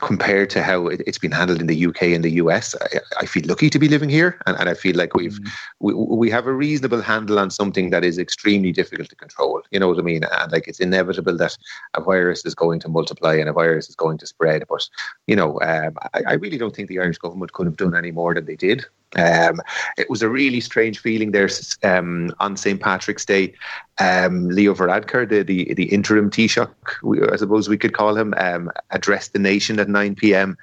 compared 0.00 0.48
to 0.50 0.62
how 0.62 0.86
it, 0.86 1.02
has 1.06 1.18
been 1.18 1.32
handled 1.32 1.60
in 1.60 1.66
the 1.66 1.86
UK 1.86 2.02
and 2.02 2.24
the 2.24 2.32
US, 2.32 2.74
I, 2.80 3.00
I 3.20 3.26
feel 3.26 3.42
lucky 3.46 3.68
to 3.68 3.78
be 3.78 3.88
living 3.88 4.08
here, 4.08 4.40
and, 4.46 4.56
and 4.58 4.68
I 4.68 4.74
feel 4.74 4.96
like 4.96 5.14
we've 5.14 5.38
mm. 5.38 5.48
we, 5.80 5.92
we 5.92 6.30
have 6.30 6.46
a 6.46 6.52
reasonable 6.52 7.02
handle 7.02 7.38
on 7.38 7.50
something 7.50 7.90
that 7.90 8.04
is 8.04 8.18
extremely 8.18 8.72
difficult 8.72 9.10
to 9.10 9.16
control. 9.16 9.62
You 9.70 9.80
know 9.80 9.88
what 9.88 9.98
I 9.98 10.02
mean? 10.02 10.24
And 10.24 10.52
like 10.52 10.66
it's 10.66 10.80
inevitable 10.80 11.36
that 11.36 11.56
a 11.94 12.00
virus 12.00 12.44
is 12.46 12.54
going 12.54 12.80
to 12.80 12.88
multiply 12.88 13.34
and 13.34 13.48
a 13.48 13.52
virus 13.52 13.88
is 13.88 13.96
going 13.96 14.18
to 14.18 14.26
spread. 14.26 14.64
But 14.68 14.88
you 15.26 15.36
know, 15.36 15.60
um, 15.60 15.96
I, 16.14 16.22
I 16.28 16.32
really 16.34 16.58
don't 16.58 16.74
think 16.74 16.88
the 16.88 17.00
Irish 17.00 17.18
government 17.18 17.52
could 17.52 17.66
have 17.66 17.76
done 17.76 17.94
any 17.94 18.12
more 18.12 18.34
than 18.34 18.46
they 18.46 18.56
did. 18.56 18.86
Um, 19.16 19.60
it 19.98 20.08
was 20.08 20.22
a 20.22 20.28
really 20.28 20.60
strange 20.60 20.98
feeling 20.98 21.32
there 21.32 21.48
um, 21.82 22.34
on 22.40 22.56
St. 22.56 22.80
Patrick's 22.80 23.24
Day. 23.24 23.54
Um, 23.98 24.48
Leo 24.48 24.74
Varadkar, 24.74 25.28
the, 25.28 25.42
the, 25.42 25.74
the 25.74 25.84
interim 25.84 26.30
Taoiseach, 26.30 27.32
I 27.32 27.36
suppose 27.36 27.68
we 27.68 27.78
could 27.78 27.94
call 27.94 28.16
him, 28.16 28.34
um, 28.38 28.70
addressed 28.90 29.32
the 29.32 29.38
nation 29.38 29.78
at 29.78 29.88
9 29.88 30.14
p.m. 30.14 30.56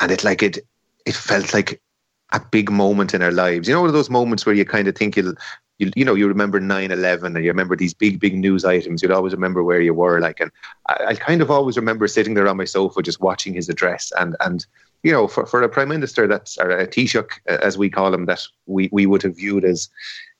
And 0.00 0.12
it 0.12 0.22
like 0.22 0.42
it 0.42 0.58
it 1.06 1.14
felt 1.14 1.52
like 1.54 1.80
a 2.32 2.40
big 2.52 2.70
moment 2.70 3.14
in 3.14 3.22
our 3.22 3.32
lives. 3.32 3.66
You 3.66 3.74
know, 3.74 3.80
one 3.80 3.88
of 3.88 3.94
those 3.94 4.10
moments 4.10 4.44
where 4.46 4.54
you 4.54 4.64
kind 4.64 4.86
of 4.86 4.94
think 4.94 5.16
you'll 5.16 5.34
you, 5.78 5.90
you 5.96 6.04
know 6.04 6.14
you 6.14 6.28
remember 6.28 6.60
9-11 6.60 7.24
and 7.24 7.44
you 7.44 7.50
remember 7.50 7.76
these 7.76 7.94
big 7.94 8.20
big 8.20 8.34
news 8.34 8.64
items 8.64 9.00
you'd 9.00 9.12
always 9.12 9.32
remember 9.32 9.62
where 9.62 9.80
you 9.80 9.94
were 9.94 10.20
like 10.20 10.40
and 10.40 10.50
I, 10.88 11.06
I 11.08 11.14
kind 11.14 11.40
of 11.40 11.50
always 11.50 11.76
remember 11.76 12.06
sitting 12.08 12.34
there 12.34 12.48
on 12.48 12.56
my 12.56 12.64
sofa 12.64 13.00
just 13.00 13.20
watching 13.20 13.54
his 13.54 13.68
address 13.68 14.12
and 14.18 14.36
and 14.40 14.66
you 15.02 15.12
know, 15.12 15.28
for, 15.28 15.46
for 15.46 15.62
a 15.62 15.68
prime 15.68 15.88
minister 15.88 16.26
that's 16.26 16.58
or 16.58 16.70
a 16.70 16.86
Taoiseach, 16.86 17.30
as 17.46 17.78
we 17.78 17.90
call 17.90 18.12
him, 18.12 18.26
that 18.26 18.42
we, 18.66 18.88
we 18.92 19.06
would 19.06 19.22
have 19.22 19.36
viewed 19.36 19.64
as 19.64 19.88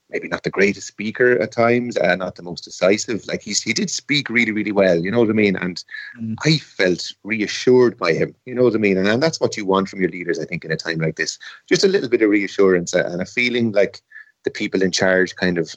maybe 0.09 0.27
not 0.27 0.43
the 0.43 0.49
greatest 0.49 0.87
speaker 0.87 1.39
at 1.39 1.51
times, 1.51 1.95
uh, 1.97 2.15
not 2.15 2.35
the 2.35 2.43
most 2.43 2.63
decisive. 2.63 3.25
Like 3.27 3.41
he's, 3.41 3.61
he 3.61 3.73
did 3.73 3.89
speak 3.89 4.29
really, 4.29 4.51
really 4.51 4.71
well. 4.71 4.97
You 4.97 5.11
know 5.11 5.19
what 5.19 5.29
I 5.29 5.33
mean? 5.33 5.55
And 5.55 5.83
mm. 6.19 6.35
I 6.45 6.57
felt 6.57 7.13
reassured 7.23 7.97
by 7.97 8.13
him. 8.13 8.35
You 8.45 8.55
know 8.55 8.63
what 8.63 8.75
I 8.75 8.79
mean? 8.79 8.97
And, 8.97 9.07
and 9.07 9.21
that's 9.21 9.39
what 9.39 9.55
you 9.55 9.65
want 9.65 9.87
from 9.87 10.01
your 10.01 10.09
leaders, 10.09 10.39
I 10.39 10.45
think, 10.45 10.65
in 10.65 10.71
a 10.71 10.77
time 10.77 10.99
like 10.99 11.15
this. 11.15 11.37
Just 11.67 11.83
a 11.83 11.87
little 11.87 12.09
bit 12.09 12.23
of 12.23 12.29
reassurance 12.29 12.93
and 12.93 13.21
a 13.21 13.25
feeling 13.25 13.71
like 13.71 14.01
the 14.45 14.51
people 14.51 14.81
in 14.81 14.91
charge 14.91 15.35
kind 15.35 15.57
of 15.57 15.75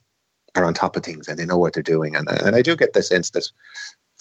are 0.55 0.65
on 0.65 0.75
top 0.75 0.97
of 0.97 1.03
things 1.03 1.29
and 1.29 1.39
they 1.39 1.47
know 1.47 1.59
what 1.59 1.73
they're 1.75 1.83
doing. 1.83 2.15
And 2.15 2.29
and 2.29 2.55
I 2.55 2.63
do 2.63 2.77
get 2.77 2.93
the 2.93 3.03
sense 3.03 3.31
that 3.31 3.49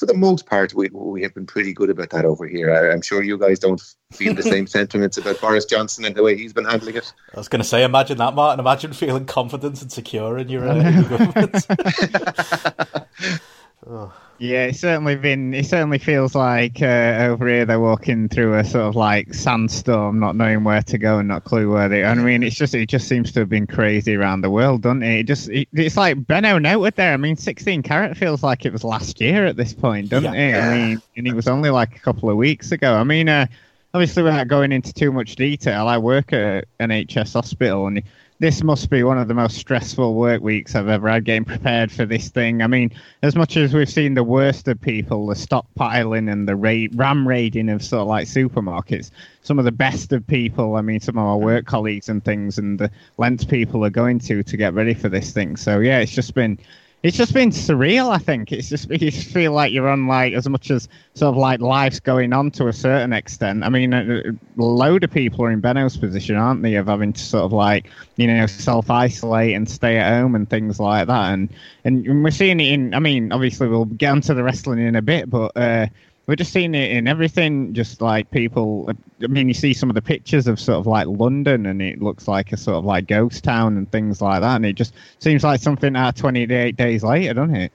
for 0.01 0.07
the 0.07 0.15
most 0.15 0.47
part, 0.47 0.73
we 0.73 0.89
we 0.91 1.21
have 1.21 1.35
been 1.35 1.45
pretty 1.45 1.73
good 1.73 1.91
about 1.91 2.09
that 2.09 2.25
over 2.25 2.47
here. 2.47 2.73
I, 2.73 2.91
am 2.91 3.03
sure 3.03 3.21
you 3.21 3.37
guys 3.37 3.59
don't 3.59 3.79
feel 4.11 4.33
the 4.33 4.41
same 4.41 4.65
sentiments 4.77 5.15
about 5.15 5.39
Boris 5.39 5.63
Johnson 5.63 6.05
and 6.05 6.15
the 6.15 6.23
way 6.23 6.35
he's 6.35 6.53
been 6.53 6.65
handling 6.65 6.95
it. 6.95 7.13
I 7.35 7.37
was 7.37 7.47
going 7.47 7.61
to 7.61 7.67
say, 7.67 7.83
imagine 7.83 8.17
that, 8.17 8.33
Martin. 8.33 8.59
Imagine 8.59 8.93
feeling 8.93 9.25
confident 9.25 9.79
and 9.79 9.91
secure 9.91 10.39
in 10.39 10.49
your, 10.49 10.67
uh, 10.67 10.75
in 10.77 10.93
your 10.95 11.03
government. 11.03 11.67
oh. 13.87 14.13
Yeah, 14.41 14.63
it's 14.65 14.79
certainly 14.79 15.15
been. 15.17 15.53
It 15.53 15.67
certainly 15.67 15.99
feels 15.99 16.33
like 16.33 16.81
uh, 16.81 17.27
over 17.29 17.47
here 17.47 17.63
they're 17.63 17.79
walking 17.79 18.27
through 18.27 18.57
a 18.57 18.65
sort 18.65 18.85
of 18.85 18.95
like 18.95 19.35
sandstorm, 19.35 20.19
not 20.19 20.35
knowing 20.35 20.63
where 20.63 20.81
to 20.81 20.97
go 20.97 21.19
and 21.19 21.27
not 21.27 21.43
clue 21.43 21.71
where 21.71 21.87
they. 21.87 22.03
I 22.03 22.15
mean, 22.15 22.41
it's 22.41 22.55
just 22.55 22.73
it 22.73 22.89
just 22.89 23.07
seems 23.07 23.31
to 23.33 23.41
have 23.41 23.49
been 23.49 23.67
crazy 23.67 24.15
around 24.15 24.41
the 24.41 24.49
world, 24.49 24.81
doesn't 24.81 25.03
it? 25.03 25.19
It 25.19 25.23
just 25.27 25.47
it, 25.49 25.67
it's 25.73 25.95
like 25.95 26.25
Benno 26.25 26.57
noted 26.57 26.95
there. 26.95 27.13
I 27.13 27.17
mean, 27.17 27.35
sixteen 27.35 27.83
carat 27.83 28.17
feels 28.17 28.41
like 28.41 28.65
it 28.65 28.73
was 28.73 28.83
last 28.83 29.21
year 29.21 29.45
at 29.45 29.57
this 29.57 29.75
point, 29.75 30.09
doesn't 30.09 30.33
yeah. 30.33 30.57
it? 30.57 30.71
I 30.71 30.75
mean, 30.75 31.01
and 31.15 31.27
it 31.27 31.33
was 31.33 31.47
only 31.47 31.69
like 31.69 31.95
a 31.95 31.99
couple 31.99 32.27
of 32.27 32.35
weeks 32.35 32.71
ago. 32.71 32.95
I 32.95 33.03
mean, 33.03 33.29
uh, 33.29 33.45
obviously 33.93 34.23
without 34.23 34.47
going 34.47 34.71
into 34.71 34.91
too 34.91 35.11
much 35.11 35.35
detail, 35.35 35.87
I 35.87 35.99
work 35.99 36.33
at 36.33 36.65
an 36.79 36.89
NHS 36.89 37.33
hospital 37.33 37.85
and 37.85 38.01
this 38.41 38.63
must 38.63 38.89
be 38.89 39.03
one 39.03 39.19
of 39.19 39.27
the 39.27 39.35
most 39.35 39.55
stressful 39.55 40.15
work 40.15 40.41
weeks 40.41 40.73
I've 40.73 40.87
ever 40.87 41.07
had 41.07 41.25
getting 41.25 41.45
prepared 41.45 41.91
for 41.91 42.07
this 42.07 42.29
thing. 42.29 42.63
I 42.63 42.67
mean, 42.67 42.91
as 43.21 43.35
much 43.35 43.55
as 43.55 43.71
we've 43.71 43.87
seen 43.87 44.15
the 44.15 44.23
worst 44.23 44.67
of 44.67 44.81
people, 44.81 45.27
the 45.27 45.35
stockpiling 45.35 46.29
and 46.29 46.49
the 46.49 46.55
ram 46.95 47.27
raiding 47.27 47.69
of 47.69 47.83
sort 47.83 48.01
of 48.01 48.07
like 48.07 48.27
supermarkets, 48.27 49.11
some 49.43 49.59
of 49.59 49.65
the 49.65 49.71
best 49.71 50.11
of 50.11 50.25
people, 50.25 50.75
I 50.75 50.81
mean, 50.81 50.99
some 50.99 51.19
of 51.19 51.23
our 51.23 51.37
work 51.37 51.67
colleagues 51.67 52.09
and 52.09 52.25
things, 52.25 52.57
and 52.57 52.79
the 52.79 52.89
lengths 53.19 53.45
people 53.45 53.85
are 53.85 53.91
going 53.91 54.17
to 54.21 54.41
to 54.41 54.57
get 54.57 54.73
ready 54.73 54.95
for 54.95 55.07
this 55.07 55.31
thing. 55.31 55.55
So, 55.55 55.79
yeah, 55.79 55.99
it's 55.99 56.11
just 56.11 56.33
been 56.33 56.57
it's 57.03 57.17
just 57.17 57.33
been 57.33 57.49
surreal. 57.49 58.09
I 58.09 58.19
think 58.19 58.51
it's 58.51 58.69
just 58.69 58.89
you 58.89 59.11
just 59.11 59.29
feel 59.29 59.53
like 59.53 59.73
you're 59.73 59.89
on 59.89 60.07
like 60.07 60.33
as 60.33 60.47
much 60.47 60.69
as 60.69 60.87
sort 61.15 61.29
of 61.29 61.37
like 61.37 61.59
life's 61.59 61.99
going 61.99 62.33
on 62.33 62.51
to 62.51 62.67
a 62.67 62.73
certain 62.73 63.13
extent. 63.13 63.63
I 63.63 63.69
mean, 63.69 63.93
a, 63.93 64.21
a 64.29 64.33
load 64.57 65.03
of 65.03 65.11
people 65.11 65.45
are 65.45 65.51
in 65.51 65.61
Benno's 65.61 65.97
position, 65.97 66.35
aren't 66.35 66.61
they, 66.61 66.75
of 66.75 66.87
having 66.87 67.13
to 67.13 67.21
sort 67.21 67.43
of 67.43 67.53
like 67.53 67.89
you 68.17 68.27
know 68.27 68.45
self 68.45 68.89
isolate 68.89 69.55
and 69.55 69.69
stay 69.69 69.97
at 69.97 70.11
home 70.11 70.35
and 70.35 70.49
things 70.49 70.79
like 70.79 71.07
that. 71.07 71.33
And 71.33 71.49
and 71.83 72.23
we're 72.23 72.31
seeing 72.31 72.59
it 72.59 72.71
in. 72.71 72.93
I 72.93 72.99
mean, 72.99 73.31
obviously 73.31 73.67
we'll 73.67 73.85
get 73.85 74.11
onto 74.11 74.33
the 74.33 74.43
wrestling 74.43 74.79
in 74.79 74.95
a 74.95 75.01
bit, 75.01 75.29
but. 75.29 75.51
Uh, 75.55 75.87
we're 76.27 76.35
just 76.35 76.53
seeing 76.53 76.75
it 76.75 76.91
in 76.91 77.07
everything. 77.07 77.73
Just 77.73 78.01
like 78.01 78.31
people, 78.31 78.89
I 79.21 79.27
mean, 79.27 79.47
you 79.47 79.53
see 79.53 79.73
some 79.73 79.89
of 79.89 79.95
the 79.95 80.01
pictures 80.01 80.47
of 80.47 80.59
sort 80.59 80.79
of 80.79 80.87
like 80.87 81.07
London, 81.07 81.65
and 81.65 81.81
it 81.81 82.01
looks 82.01 82.27
like 82.27 82.51
a 82.51 82.57
sort 82.57 82.77
of 82.77 82.85
like 82.85 83.07
ghost 83.07 83.43
town 83.43 83.77
and 83.77 83.91
things 83.91 84.21
like 84.21 84.41
that. 84.41 84.55
And 84.55 84.65
it 84.65 84.73
just 84.73 84.93
seems 85.19 85.43
like 85.43 85.61
something 85.61 85.95
out 85.95 86.15
28 86.15 86.75
days 86.75 87.03
later, 87.03 87.33
doesn't 87.33 87.55
it? 87.55 87.71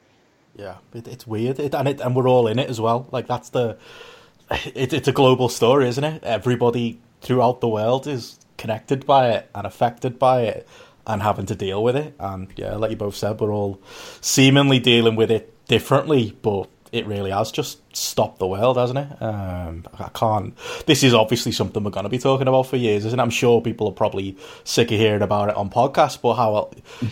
Yeah, 0.57 0.77
it, 0.95 1.07
it's 1.07 1.27
weird, 1.27 1.59
it, 1.59 1.75
and 1.75 1.89
it, 1.89 2.01
and 2.01 2.17
we're 2.17 2.29
all 2.29 2.47
in 2.47 2.59
it 2.59 2.71
as 2.71 2.81
well. 2.81 3.09
Like 3.13 3.27
that's 3.27 3.51
the, 3.51 3.77
it, 4.75 4.93
it's 4.93 5.09
a 5.09 5.13
global 5.13 5.49
story, 5.49 5.89
isn't 5.89 6.05
it? 6.05 6.25
Everybody 6.25 7.01
throughout 7.21 7.61
the 7.61 7.69
world 7.69 8.07
is 8.07 8.39
connected 8.57 9.05
by 9.05 9.31
it 9.31 9.51
and 9.55 9.67
affected 9.67 10.19
by 10.19 10.43
it 10.43 10.67
and 11.07 11.23
having 11.23 11.47
to 11.47 11.55
deal 11.55 11.83
with 11.83 11.97
it. 11.97 12.15
And 12.19 12.49
yeah, 12.57 12.75
like 12.77 12.91
you 12.91 12.97
both 12.97 13.17
said, 13.17 13.39
we're 13.39 13.53
all 13.53 13.81
seemingly 14.21 14.79
dealing 14.79 15.15
with 15.15 15.31
it 15.31 15.53
differently, 15.67 16.37
but 16.43 16.69
it 16.93 17.07
really 17.07 17.31
has 17.31 17.53
just 17.53 17.81
stopped 17.97 18.39
the 18.39 18.47
world, 18.47 18.77
hasn't 18.77 18.99
it? 18.99 19.23
Um, 19.23 19.85
I 19.99 20.09
can't. 20.15 20.57
This 20.87 21.03
is 21.03 21.15
obviously 21.15 21.53
something 21.53 21.83
we're 21.83 21.91
going 21.91 22.05
to 22.05 22.11
be 22.11 22.19
talking 22.19 22.47
about 22.47 22.65
for 22.65 22.77
years, 22.77 23.05
isn't 23.05 23.19
it? 23.19 23.23
I'm 23.23 23.31
sure 23.31 23.61
people 23.61 23.89
are 23.89 23.93
probably 23.93 24.37
sick 24.65 24.91
of 24.93 24.99
hearing 24.99 25.23
about 25.23 25.49
it 25.49 25.57
on 25.57 25.71
podcasts, 25.71 26.21
but 26.21 26.35
how 26.35 26.71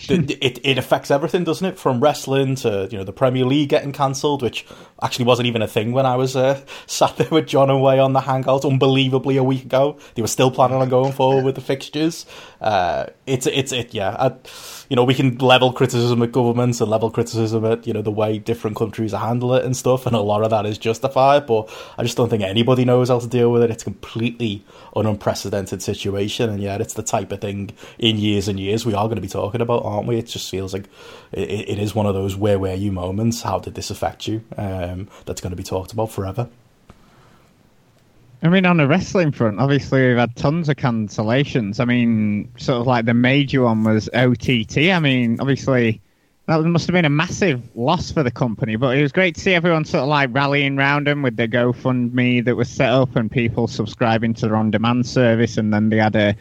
it, 0.09 0.31
it, 0.43 0.61
it 0.65 0.79
affects 0.79 1.11
everything, 1.11 1.45
doesn't 1.45 1.67
it? 1.67 1.79
From 1.79 2.01
wrestling 2.01 2.55
to 2.57 2.89
you 2.91 2.99
know 2.99 3.05
the 3.05 3.13
Premier 3.13 3.45
League 3.45 3.71
getting 3.71 3.93
cancelled, 3.93 4.43
which 4.43 4.67
actually 5.03 5.25
wasn't 5.25 5.47
even 5.47 5.63
a 5.63 5.69
thing 5.69 5.93
when 5.93 6.07
I 6.07 6.17
was 6.17 6.37
uh, 6.37 6.61
sat 6.87 7.17
there 7.17 7.29
with 7.31 7.47
John 7.47 7.71
and 7.71 7.81
Wai 7.81 7.99
on 7.99 8.13
the 8.13 8.21
Hangout, 8.21 8.65
unbelievably 8.65 9.37
a 9.37 9.45
week 9.45 9.65
ago. 9.65 9.99
They 10.15 10.23
were 10.23 10.29
still 10.29 10.51
planning 10.51 10.79
on 10.79 10.89
going 10.89 11.13
forward 11.13 11.45
with 11.45 11.55
the 11.55 11.61
fixtures. 11.61 12.27
Uh, 12.61 13.07
it's 13.27 13.47
it's 13.47 13.73
it 13.73 13.95
yeah. 13.95 14.17
I, 14.19 14.35
you 14.89 14.97
know, 14.97 15.05
we 15.05 15.15
can 15.15 15.39
level 15.39 15.73
criticism 15.73 16.23
at 16.23 16.33
governments 16.33 16.81
and 16.81 16.91
level 16.91 17.11
criticism 17.11 17.65
at, 17.65 17.87
you 17.87 17.93
know, 17.93 18.03
the 18.03 18.11
way 18.11 18.39
different 18.39 18.77
countries 18.77 19.13
handle 19.13 19.55
it 19.55 19.65
and 19.65 19.77
stuff, 19.77 20.07
and 20.07 20.15
a 20.15 20.21
lot 20.21 20.43
of 20.43 20.51
that 20.51 20.67
is 20.67 20.79
justified, 20.79 21.47
but 21.47 21.69
I 21.99 22.03
just 22.03 22.17
don't 22.17 22.29
think 22.29 22.43
anybody 22.43 22.85
knows 22.85 23.09
how 23.09 23.19
to 23.19 23.27
deal 23.27 23.51
with 23.51 23.63
it. 23.63 23.71
It's 23.71 23.85
completely 23.85 24.65
an 24.97 25.07
unprecedented 25.07 25.83
situation, 25.83 26.51
and 26.51 26.61
yet 26.61 26.81
it's 26.81 26.95
the 26.95 27.03
type 27.03 27.33
of 27.33 27.41
thing 27.41 27.71
in 27.99 28.19
years 28.19 28.49
and 28.49 28.59
years 28.61 28.85
we 28.85 28.95
are 28.95 29.07
going 29.07 29.17
to 29.17 29.23
be 29.23 29.29
talking 29.29 29.61
about, 29.61 29.85
aren't 29.85 30.07
we? 30.07 30.19
It 30.19 30.27
just 30.27 30.51
feels 30.51 30.73
like 30.73 30.85
it, 31.33 31.69
it 31.69 31.79
is 31.79 31.95
one 31.95 32.07
of 32.07 32.15
those 32.15 32.37
where 32.37 32.59
were 32.59 32.75
you 32.75 32.93
moments. 32.93 33.43
How 33.43 33.59
did 33.59 33.75
this 33.75 33.91
affect 33.91 34.27
you? 34.27 34.43
Um, 34.57 35.09
that's 35.25 35.41
going 35.41 35.51
to 35.51 35.57
be 35.57 35.63
talked 35.63 35.93
about 35.93 36.11
forever. 36.11 36.49
I 38.45 38.51
mean, 38.51 38.67
on 38.67 38.77
the 38.77 38.87
wrestling 38.87 39.33
front, 39.33 39.59
obviously 39.59 40.07
we've 40.07 40.19
had 40.19 40.37
tons 40.37 40.69
of 40.69 40.77
cancellations. 40.77 41.81
I 41.81 41.87
mean, 41.87 42.53
sort 42.59 42.79
of 42.79 42.87
like 42.87 43.07
the 43.07 43.15
major 43.15 43.63
one 43.63 43.85
was 43.85 44.11
OTT. 44.13 44.77
I 44.93 44.99
mean, 45.01 45.41
obviously 45.41 46.03
that 46.47 46.61
must 46.61 46.87
have 46.87 46.93
been 46.93 47.07
a 47.07 47.11
massive 47.11 47.63
loss 47.75 48.11
for 48.11 48.23
the 48.23 48.31
company, 48.31 48.77
but 48.77 48.99
it 48.99 49.03
was 49.03 49.13
great 49.13 49.37
to 49.37 49.41
see 49.41 49.55
everyone 49.55 49.87
sort 49.87 50.03
of 50.03 50.09
like 50.09 50.29
rallying 50.35 50.79
around 50.79 51.07
them 51.07 51.23
with 51.23 51.37
the 51.37 51.49
GoFundMe 51.49 52.45
that 52.45 52.55
was 52.55 52.69
set 52.69 52.91
up 52.91 53.17
and 53.17 53.31
people 53.31 53.67
subscribing 53.67 54.35
to 54.35 54.43
their 54.43 54.57
on-demand 54.57 55.07
service, 55.07 55.57
and 55.57 55.73
then 55.73 55.89
they 55.89 55.97
had 55.97 56.15
a, 56.15 56.37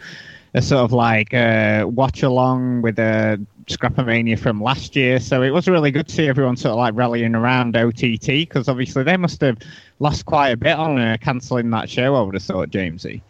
a 0.54 0.62
sort 0.62 0.82
of 0.82 0.92
like 0.92 1.34
uh, 1.34 1.86
watch 1.88 2.22
along 2.22 2.82
with 2.82 3.00
a 3.00 3.40
ScrapperMania 3.68 4.38
from 4.38 4.62
last 4.62 4.96
year. 4.96 5.20
So 5.20 5.42
it 5.42 5.52
was 5.52 5.68
really 5.68 5.92
good 5.92 6.08
to 6.08 6.14
see 6.14 6.28
everyone 6.28 6.58
sort 6.58 6.72
of 6.72 6.78
like 6.78 6.94
rallying 6.96 7.36
around 7.36 7.76
OTT 7.76 8.26
because 8.26 8.68
obviously 8.68 9.04
they 9.04 9.18
must 9.18 9.42
have 9.42 9.58
lost 10.00 10.26
quite 10.26 10.50
a 10.50 10.58
bit 10.58 10.78
on 10.78 11.00
uh, 11.00 11.18
cancelling 11.22 11.70
that 11.72 11.90
show. 11.90 12.16
I 12.16 12.22
would 12.22 12.34
have 12.34 12.44
thought, 12.44 12.70
Jamesy. 12.70 13.22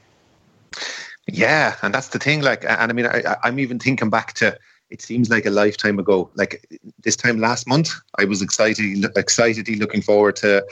Yeah, 1.28 1.76
and 1.82 1.94
that's 1.94 2.10
the 2.10 2.20
thing. 2.20 2.42
Like, 2.42 2.66
and 2.66 2.92
I 2.92 2.94
mean, 2.94 3.06
I, 3.06 3.38
I'm 3.44 3.60
even 3.60 3.80
thinking 3.80 4.10
back 4.10 4.34
to 4.34 4.58
it 4.94 5.02
seems 5.02 5.28
like 5.32 5.48
a 5.48 5.50
lifetime 5.50 5.98
ago. 5.98 6.30
Like 6.36 6.64
this 7.04 7.16
time 7.16 7.40
last 7.40 7.68
month, 7.68 7.90
I 8.20 8.26
was 8.26 8.44
excited, 8.44 9.04
excitedly 9.18 9.76
looking 9.76 10.04
forward 10.04 10.36
to 10.38 10.64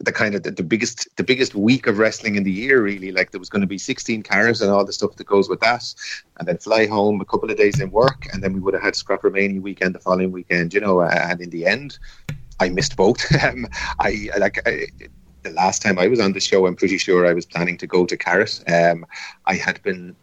the 0.00 0.12
kind 0.12 0.34
of 0.34 0.44
the, 0.44 0.50
the, 0.50 0.62
biggest 0.62 1.06
the 1.16 1.22
biggest 1.22 1.54
week 1.54 1.86
of 1.86 1.98
wrestling 1.98 2.36
in 2.36 2.42
the 2.42 2.50
year. 2.50 2.82
Really, 2.82 3.12
like 3.12 3.32
there 3.32 3.38
was 3.38 3.50
going 3.50 3.60
to 3.60 3.66
be 3.66 3.76
16 3.76 4.22
cars 4.22 4.62
and 4.62 4.70
all 4.70 4.86
the 4.86 4.94
stuff 4.94 5.16
that 5.16 5.26
goes 5.26 5.50
with 5.50 5.60
that, 5.60 5.94
and 6.38 6.48
then 6.48 6.56
fly 6.56 6.86
home 6.86 7.20
a 7.20 7.26
couple 7.26 7.50
of 7.50 7.58
days 7.58 7.78
in 7.78 7.90
work, 7.90 8.26
and 8.32 8.42
then 8.42 8.54
we 8.54 8.60
would 8.60 8.72
have 8.72 8.82
had 8.82 8.94
ScrapperMania 8.94 9.60
weekend 9.60 9.94
the 9.94 10.00
following 10.00 10.32
weekend. 10.32 10.72
You 10.72 10.80
know, 10.80 11.02
and 11.02 11.38
in 11.42 11.50
the 11.50 11.66
end, 11.66 11.98
I 12.58 12.70
missed 12.70 12.96
both. 12.96 13.20
Um, 13.46 13.66
I 14.00 14.30
like. 14.38 14.66
I, 14.66 14.86
the 15.42 15.52
last 15.52 15.80
time 15.82 15.98
I 15.98 16.08
was 16.08 16.18
on 16.18 16.32
the 16.32 16.40
show, 16.40 16.66
I'm 16.66 16.74
pretty 16.74 16.98
sure 16.98 17.24
I 17.24 17.34
was 17.34 17.46
planning 17.46 17.76
to 17.78 17.86
go 17.86 18.04
to 18.06 18.16
Carat. 18.16 18.64
Um, 18.68 19.06
I 19.44 19.54
had 19.54 19.80
been 19.82 20.16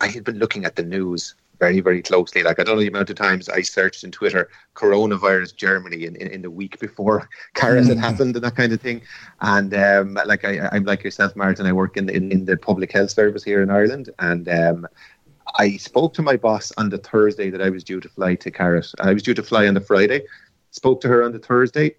I 0.00 0.08
had 0.08 0.24
been 0.24 0.38
looking 0.38 0.66
at 0.66 0.76
the 0.76 0.84
news 0.84 1.34
very, 1.58 1.80
very 1.80 2.02
closely. 2.02 2.42
Like 2.42 2.58
I 2.58 2.64
don't 2.64 2.76
know 2.76 2.80
the 2.80 2.88
amount 2.88 3.10
of 3.10 3.16
times 3.16 3.48
I 3.48 3.62
searched 3.62 4.04
in 4.04 4.10
Twitter 4.10 4.48
coronavirus 4.74 5.56
Germany 5.56 6.04
in, 6.04 6.16
in, 6.16 6.28
in 6.28 6.42
the 6.42 6.50
week 6.50 6.78
before 6.78 7.28
Carat 7.54 7.86
had 7.86 7.98
mm. 7.98 8.00
happened 8.00 8.36
and 8.36 8.44
that 8.44 8.56
kind 8.56 8.72
of 8.72 8.80
thing. 8.80 9.02
And 9.40 9.74
um, 9.74 10.14
like 10.26 10.44
I, 10.44 10.68
I'm 10.72 10.84
like 10.84 11.04
yourself, 11.04 11.34
Martin. 11.36 11.66
I 11.66 11.72
work 11.72 11.96
in 11.96 12.06
the, 12.06 12.14
in, 12.14 12.30
in 12.32 12.44
the 12.44 12.56
public 12.56 12.92
health 12.92 13.10
service 13.10 13.44
here 13.44 13.62
in 13.62 13.70
Ireland, 13.70 14.10
and 14.18 14.48
um, 14.48 14.86
I 15.58 15.76
spoke 15.76 16.14
to 16.14 16.22
my 16.22 16.36
boss 16.36 16.72
on 16.76 16.90
the 16.90 16.98
Thursday 16.98 17.50
that 17.50 17.62
I 17.62 17.70
was 17.70 17.84
due 17.84 18.00
to 18.00 18.08
fly 18.08 18.34
to 18.36 18.50
Carat. 18.50 18.92
I 19.00 19.12
was 19.12 19.22
due 19.22 19.34
to 19.34 19.42
fly 19.42 19.66
on 19.66 19.74
the 19.74 19.80
Friday. 19.80 20.22
Spoke 20.70 21.00
to 21.00 21.08
her 21.08 21.22
on 21.22 21.32
the 21.32 21.38
Thursday 21.38 21.94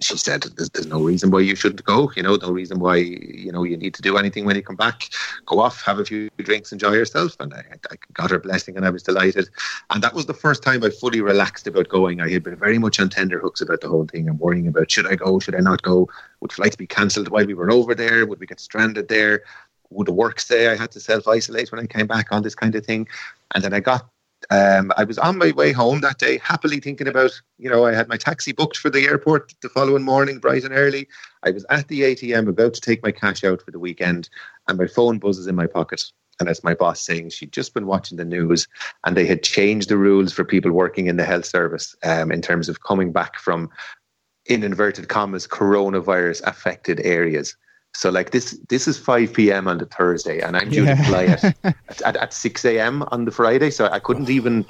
she 0.00 0.16
said 0.16 0.42
there's, 0.56 0.70
there's, 0.70 0.86
no 0.86 1.02
reason 1.02 1.30
why 1.30 1.40
you 1.40 1.56
shouldn't 1.56 1.84
go 1.84 2.10
you 2.14 2.22
know 2.22 2.36
no 2.36 2.50
reason 2.50 2.78
why 2.78 2.96
you 2.96 3.50
know 3.50 3.64
you 3.64 3.76
need 3.76 3.94
to 3.94 4.02
do 4.02 4.16
anything 4.16 4.44
when 4.44 4.56
you 4.56 4.62
come 4.62 4.76
back. 4.76 5.08
Go 5.46 5.60
off 5.60 5.82
have 5.82 5.98
a 5.98 6.04
few 6.04 6.30
drinks 6.38 6.72
enjoy 6.72 6.92
yourself. 6.92 7.36
And 7.40 7.52
I, 7.54 7.64
I 7.90 7.96
got 8.12 8.30
her 8.30 8.38
blessing 8.38 8.76
and 8.76 8.86
I 8.86 8.90
was 8.90 9.02
delighted. 9.02 9.48
And 9.90 10.02
that 10.02 10.14
was 10.14 10.26
the 10.26 10.34
first 10.34 10.62
time 10.62 10.82
I 10.84 10.90
fully 10.90 11.20
relaxed 11.20 11.66
about 11.66 11.88
going. 11.88 12.20
I 12.20 12.30
had 12.30 12.42
been 12.42 12.56
very 12.56 12.78
much 12.78 13.00
on 13.00 13.08
tender 13.08 13.38
hooks 13.38 13.60
about 13.60 13.80
the 13.80 13.88
whole 13.88 14.06
thing 14.06 14.28
and 14.28 14.38
worrying 14.38 14.68
about 14.68 14.90
should 14.90 15.06
I 15.06 15.16
go 15.16 15.38
should 15.38 15.54
I 15.54 15.60
not 15.60 15.82
go? 15.82 16.08
Would 16.40 16.52
flights 16.52 16.76
be 16.76 16.86
cancelled 16.86 17.28
while 17.28 17.46
we 17.46 17.54
were 17.54 17.70
over 17.70 17.94
there? 17.94 18.26
Would 18.26 18.40
we 18.40 18.46
get 18.46 18.60
stranded 18.60 19.08
there? 19.08 19.42
Would 19.90 20.06
the 20.06 20.12
work 20.12 20.40
say 20.40 20.68
I 20.68 20.76
had 20.76 20.90
to 20.92 21.00
self 21.00 21.26
isolate 21.26 21.72
when 21.72 21.80
I 21.80 21.86
came 21.86 22.06
back? 22.06 22.28
All 22.30 22.40
this 22.40 22.54
kind 22.54 22.74
of 22.74 22.84
thing. 22.84 23.08
And 23.54 23.64
then 23.64 23.72
I 23.72 23.80
got 23.80 24.08
um, 24.50 24.92
I 24.96 25.04
was 25.04 25.18
on 25.18 25.36
my 25.36 25.52
way 25.52 25.72
home 25.72 26.00
that 26.00 26.18
day, 26.18 26.38
happily 26.38 26.80
thinking 26.80 27.06
about, 27.06 27.40
you 27.58 27.68
know, 27.68 27.84
I 27.84 27.92
had 27.92 28.08
my 28.08 28.16
taxi 28.16 28.52
booked 28.52 28.78
for 28.78 28.88
the 28.88 29.04
airport 29.04 29.54
the 29.60 29.68
following 29.68 30.04
morning, 30.04 30.38
bright 30.38 30.64
and 30.64 30.72
early. 30.72 31.06
I 31.42 31.50
was 31.50 31.66
at 31.68 31.88
the 31.88 32.00
ATM 32.00 32.48
about 32.48 32.72
to 32.74 32.80
take 32.80 33.02
my 33.02 33.12
cash 33.12 33.44
out 33.44 33.60
for 33.60 33.70
the 33.70 33.78
weekend, 33.78 34.30
and 34.66 34.78
my 34.78 34.86
phone 34.86 35.18
buzzes 35.18 35.46
in 35.46 35.54
my 35.54 35.66
pocket. 35.66 36.02
And 36.40 36.48
it's 36.48 36.64
my 36.64 36.74
boss 36.74 37.00
saying 37.00 37.30
she'd 37.30 37.52
just 37.52 37.74
been 37.74 37.86
watching 37.86 38.16
the 38.16 38.24
news 38.24 38.68
and 39.04 39.16
they 39.16 39.26
had 39.26 39.42
changed 39.42 39.88
the 39.88 39.96
rules 39.96 40.32
for 40.32 40.44
people 40.44 40.70
working 40.70 41.08
in 41.08 41.16
the 41.16 41.24
health 41.24 41.44
service 41.44 41.96
um, 42.04 42.30
in 42.30 42.42
terms 42.42 42.68
of 42.68 42.84
coming 42.84 43.10
back 43.10 43.38
from, 43.38 43.68
in 44.46 44.62
inverted 44.62 45.08
commas, 45.08 45.48
coronavirus 45.48 46.42
affected 46.44 47.00
areas. 47.00 47.56
So 47.98 48.10
like 48.10 48.30
this, 48.30 48.56
this 48.68 48.86
is 48.86 48.96
5 48.96 49.32
p.m. 49.32 49.66
on 49.66 49.78
the 49.78 49.84
Thursday, 49.84 50.38
and 50.38 50.56
I'm 50.56 50.70
due 50.70 50.84
yeah. 50.84 50.94
to 50.94 51.02
fly 51.02 51.24
at, 51.64 52.02
at, 52.02 52.16
at 52.16 52.32
6 52.32 52.64
a.m. 52.64 53.02
on 53.10 53.24
the 53.24 53.32
Friday. 53.32 53.70
So 53.70 53.86
I 53.86 53.98
couldn't 53.98 54.30
even 54.30 54.64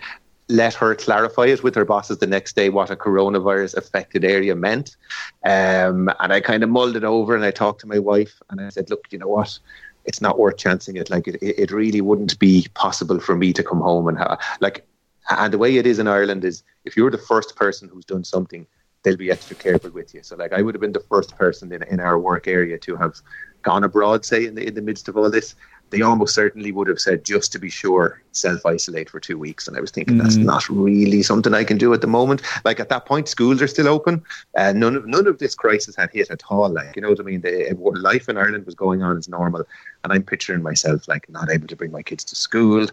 let 0.48 0.72
her 0.72 0.94
clarify 0.94 1.44
it 1.44 1.62
with 1.62 1.74
her 1.74 1.84
bosses 1.84 2.16
the 2.16 2.26
next 2.26 2.56
day 2.56 2.70
what 2.70 2.88
a 2.88 2.96
coronavirus 2.96 3.76
affected 3.76 4.24
area 4.24 4.54
meant. 4.54 4.96
Um, 5.44 6.10
and 6.20 6.32
I 6.32 6.40
kind 6.40 6.62
of 6.62 6.70
mulled 6.70 6.96
it 6.96 7.04
over, 7.04 7.36
and 7.36 7.44
I 7.44 7.50
talked 7.50 7.82
to 7.82 7.86
my 7.86 7.98
wife, 7.98 8.40
and 8.48 8.62
I 8.62 8.70
said, 8.70 8.88
"Look, 8.88 9.04
you 9.10 9.18
know 9.18 9.28
what? 9.28 9.58
It's 10.06 10.22
not 10.22 10.38
worth 10.38 10.56
chancing 10.56 10.96
it. 10.96 11.10
Like 11.10 11.28
it, 11.28 11.36
it 11.42 11.70
really 11.70 12.00
wouldn't 12.00 12.38
be 12.38 12.66
possible 12.72 13.20
for 13.20 13.36
me 13.36 13.52
to 13.52 13.62
come 13.62 13.82
home 13.82 14.08
and 14.08 14.16
have 14.16 14.40
like." 14.62 14.86
And 15.28 15.52
the 15.52 15.58
way 15.58 15.76
it 15.76 15.86
is 15.86 15.98
in 15.98 16.08
Ireland 16.08 16.46
is, 16.46 16.62
if 16.86 16.96
you're 16.96 17.10
the 17.10 17.18
first 17.18 17.56
person 17.56 17.90
who's 17.90 18.06
done 18.06 18.24
something 18.24 18.66
they'll 19.02 19.16
be 19.16 19.30
extra 19.30 19.56
careful 19.56 19.90
with 19.90 20.14
you. 20.14 20.22
So 20.22 20.36
like 20.36 20.52
I 20.52 20.62
would 20.62 20.74
have 20.74 20.80
been 20.80 20.92
the 20.92 21.00
first 21.08 21.36
person 21.36 21.72
in, 21.72 21.82
in 21.84 22.00
our 22.00 22.18
work 22.18 22.46
area 22.46 22.78
to 22.78 22.96
have 22.96 23.20
gone 23.62 23.84
abroad, 23.84 24.24
say 24.24 24.46
in 24.46 24.54
the 24.54 24.66
in 24.66 24.74
the 24.74 24.82
midst 24.82 25.08
of 25.08 25.16
all 25.16 25.30
this. 25.30 25.54
They 25.90 26.02
almost 26.02 26.34
certainly 26.34 26.70
would 26.70 26.86
have 26.88 27.00
said 27.00 27.24
just 27.24 27.50
to 27.52 27.58
be 27.58 27.70
sure, 27.70 28.20
self 28.32 28.66
isolate 28.66 29.08
for 29.08 29.20
two 29.20 29.38
weeks. 29.38 29.66
And 29.66 29.74
I 29.74 29.80
was 29.80 29.90
thinking 29.90 30.16
mm-hmm. 30.16 30.24
that's 30.24 30.36
not 30.36 30.68
really 30.68 31.22
something 31.22 31.54
I 31.54 31.64
can 31.64 31.78
do 31.78 31.94
at 31.94 32.02
the 32.02 32.06
moment. 32.06 32.42
Like 32.62 32.78
at 32.78 32.90
that 32.90 33.06
point, 33.06 33.26
schools 33.26 33.62
are 33.62 33.66
still 33.66 33.88
open. 33.88 34.22
Uh, 34.54 34.72
none 34.72 34.96
of 34.96 35.06
none 35.06 35.26
of 35.26 35.38
this 35.38 35.54
crisis 35.54 35.96
had 35.96 36.10
hit 36.12 36.30
at 36.30 36.42
all. 36.50 36.68
Like 36.68 36.94
you 36.94 37.02
know 37.02 37.08
what 37.10 37.20
I 37.20 37.22
mean? 37.22 37.40
The, 37.40 37.74
life 37.94 38.28
in 38.28 38.36
Ireland 38.36 38.66
was 38.66 38.74
going 38.74 39.02
on 39.02 39.16
as 39.16 39.28
normal, 39.28 39.64
and 40.04 40.12
I'm 40.12 40.22
picturing 40.22 40.62
myself 40.62 41.08
like 41.08 41.28
not 41.30 41.50
able 41.50 41.68
to 41.68 41.76
bring 41.76 41.92
my 41.92 42.02
kids 42.02 42.24
to 42.24 42.36
school. 42.36 42.86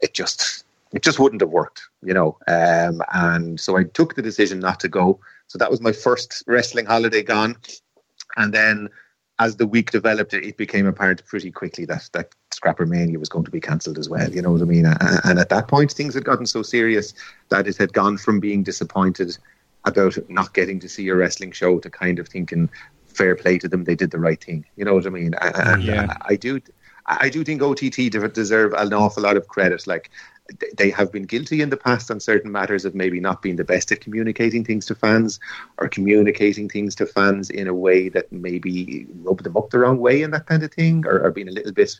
It 0.00 0.14
just 0.14 0.64
it 0.92 1.02
just 1.02 1.18
wouldn't 1.18 1.42
have 1.42 1.50
worked, 1.50 1.82
you 2.02 2.14
know. 2.14 2.38
Um, 2.46 3.02
and 3.12 3.60
so 3.60 3.76
I 3.76 3.84
took 3.84 4.14
the 4.14 4.22
decision 4.22 4.58
not 4.58 4.80
to 4.80 4.88
go. 4.88 5.20
So 5.48 5.58
that 5.58 5.70
was 5.70 5.80
my 5.80 5.92
first 5.92 6.44
wrestling 6.46 6.86
holiday 6.86 7.22
gone. 7.22 7.56
And 8.36 8.54
then 8.54 8.88
as 9.40 9.56
the 9.56 9.66
week 9.66 9.90
developed, 9.90 10.34
it 10.34 10.56
became 10.56 10.86
apparent 10.86 11.24
pretty 11.24 11.50
quickly 11.50 11.84
that 11.86 12.08
that 12.12 12.34
ScrapperMania 12.50 13.18
was 13.18 13.28
going 13.28 13.44
to 13.44 13.50
be 13.50 13.60
cancelled 13.60 13.98
as 13.98 14.08
well. 14.08 14.30
You 14.30 14.42
know 14.42 14.52
what 14.52 14.62
I 14.62 14.64
mean? 14.64 14.86
And 14.86 15.38
at 15.38 15.48
that 15.48 15.68
point, 15.68 15.92
things 15.92 16.14
had 16.14 16.24
gotten 16.24 16.46
so 16.46 16.62
serious 16.62 17.14
that 17.48 17.66
it 17.66 17.76
had 17.76 17.92
gone 17.92 18.18
from 18.18 18.40
being 18.40 18.62
disappointed 18.62 19.38
about 19.84 20.18
not 20.28 20.54
getting 20.54 20.80
to 20.80 20.88
see 20.88 21.08
a 21.08 21.14
wrestling 21.14 21.52
show 21.52 21.78
to 21.78 21.88
kind 21.88 22.18
of 22.18 22.28
thinking, 22.28 22.68
fair 23.06 23.36
play 23.36 23.58
to 23.58 23.68
them, 23.68 23.84
they 23.84 23.94
did 23.94 24.10
the 24.10 24.18
right 24.18 24.42
thing. 24.42 24.64
You 24.76 24.84
know 24.84 24.94
what 24.94 25.06
I 25.06 25.10
mean? 25.10 25.34
And 25.34 25.82
yeah. 25.82 26.16
I 26.22 26.36
do. 26.36 26.60
I 27.08 27.30
do 27.30 27.42
think 27.42 27.62
OTT 27.62 28.10
deserve 28.32 28.74
an 28.74 28.92
awful 28.92 29.22
lot 29.22 29.36
of 29.36 29.48
credit. 29.48 29.86
Like 29.86 30.10
they 30.76 30.90
have 30.90 31.10
been 31.10 31.24
guilty 31.24 31.62
in 31.62 31.70
the 31.70 31.76
past 31.76 32.10
on 32.10 32.20
certain 32.20 32.52
matters 32.52 32.84
of 32.84 32.94
maybe 32.94 33.18
not 33.18 33.42
being 33.42 33.56
the 33.56 33.64
best 33.64 33.90
at 33.92 34.00
communicating 34.00 34.64
things 34.64 34.86
to 34.86 34.94
fans 34.94 35.40
or 35.78 35.88
communicating 35.88 36.68
things 36.68 36.94
to 36.96 37.06
fans 37.06 37.50
in 37.50 37.66
a 37.66 37.74
way 37.74 38.08
that 38.10 38.30
maybe 38.30 39.06
rubbed 39.22 39.44
them 39.44 39.56
up 39.56 39.70
the 39.70 39.78
wrong 39.78 39.98
way 39.98 40.22
and 40.22 40.32
that 40.34 40.46
kind 40.46 40.62
of 40.62 40.72
thing, 40.72 41.06
or, 41.06 41.20
or 41.20 41.30
being 41.30 41.48
a 41.48 41.52
little 41.52 41.72
bit 41.72 41.98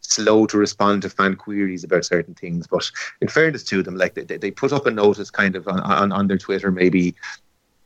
slow 0.00 0.46
to 0.46 0.58
respond 0.58 1.02
to 1.02 1.10
fan 1.10 1.34
queries 1.34 1.84
about 1.84 2.04
certain 2.04 2.34
things. 2.34 2.66
But 2.66 2.90
in 3.20 3.28
fairness 3.28 3.64
to 3.64 3.82
them, 3.82 3.96
like 3.96 4.14
they, 4.14 4.24
they 4.36 4.50
put 4.50 4.72
up 4.72 4.86
a 4.86 4.90
notice 4.90 5.30
kind 5.30 5.56
of 5.56 5.66
on, 5.66 5.80
on, 5.80 6.12
on 6.12 6.26
their 6.28 6.38
Twitter 6.38 6.70
maybe 6.70 7.14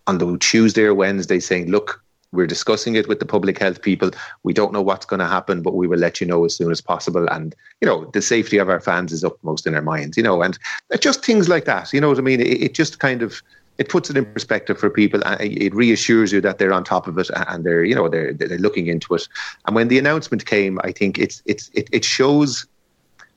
on 0.06 0.18
the 0.18 0.36
Tuesday 0.38 0.82
or 0.82 0.94
Wednesday 0.94 1.40
saying, 1.40 1.70
look, 1.70 2.02
we're 2.36 2.46
discussing 2.46 2.94
it 2.94 3.08
with 3.08 3.18
the 3.18 3.26
public 3.26 3.58
health 3.58 3.82
people. 3.82 4.10
We 4.42 4.52
don't 4.52 4.72
know 4.72 4.82
what's 4.82 5.06
going 5.06 5.20
to 5.20 5.26
happen, 5.26 5.62
but 5.62 5.74
we 5.74 5.86
will 5.86 5.98
let 5.98 6.20
you 6.20 6.26
know 6.26 6.44
as 6.44 6.54
soon 6.54 6.70
as 6.70 6.80
possible. 6.80 7.26
And, 7.28 7.54
you 7.80 7.86
know, 7.86 8.08
the 8.12 8.22
safety 8.22 8.58
of 8.58 8.68
our 8.68 8.80
fans 8.80 9.12
is 9.12 9.24
upmost 9.24 9.66
in 9.66 9.74
our 9.74 9.82
minds, 9.82 10.16
you 10.16 10.22
know, 10.22 10.42
and 10.42 10.58
just 11.00 11.24
things 11.24 11.48
like 11.48 11.64
that. 11.64 11.92
You 11.92 12.00
know 12.00 12.08
what 12.08 12.18
I 12.18 12.22
mean? 12.22 12.40
It, 12.40 12.62
it 12.62 12.74
just 12.74 12.98
kind 12.98 13.22
of 13.22 13.42
it 13.78 13.88
puts 13.88 14.08
it 14.08 14.16
in 14.16 14.24
perspective 14.24 14.78
for 14.78 14.88
people 14.88 15.20
it 15.40 15.74
reassures 15.74 16.32
you 16.32 16.40
that 16.40 16.58
they're 16.58 16.72
on 16.72 16.84
top 16.84 17.06
of 17.06 17.18
it 17.18 17.28
and 17.48 17.64
they're 17.64 17.84
you 17.84 17.94
know 17.94 18.08
they're 18.08 18.32
they're 18.32 18.58
looking 18.58 18.86
into 18.86 19.14
it 19.14 19.28
and 19.66 19.76
when 19.76 19.88
the 19.88 19.98
announcement 19.98 20.46
came 20.46 20.78
i 20.82 20.92
think 20.92 21.18
it's 21.18 21.42
it's 21.44 21.70
it, 21.74 21.88
it 21.92 22.04
shows 22.04 22.66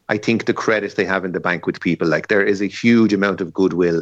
i 0.07 0.17
think 0.17 0.45
the 0.45 0.53
credit 0.53 0.95
they 0.95 1.05
have 1.05 1.25
in 1.25 1.33
the 1.33 1.39
bank 1.39 1.65
with 1.65 1.79
people 1.81 2.07
like 2.07 2.27
there 2.27 2.43
is 2.43 2.61
a 2.61 2.67
huge 2.67 3.13
amount 3.13 3.41
of 3.41 3.53
goodwill 3.53 4.01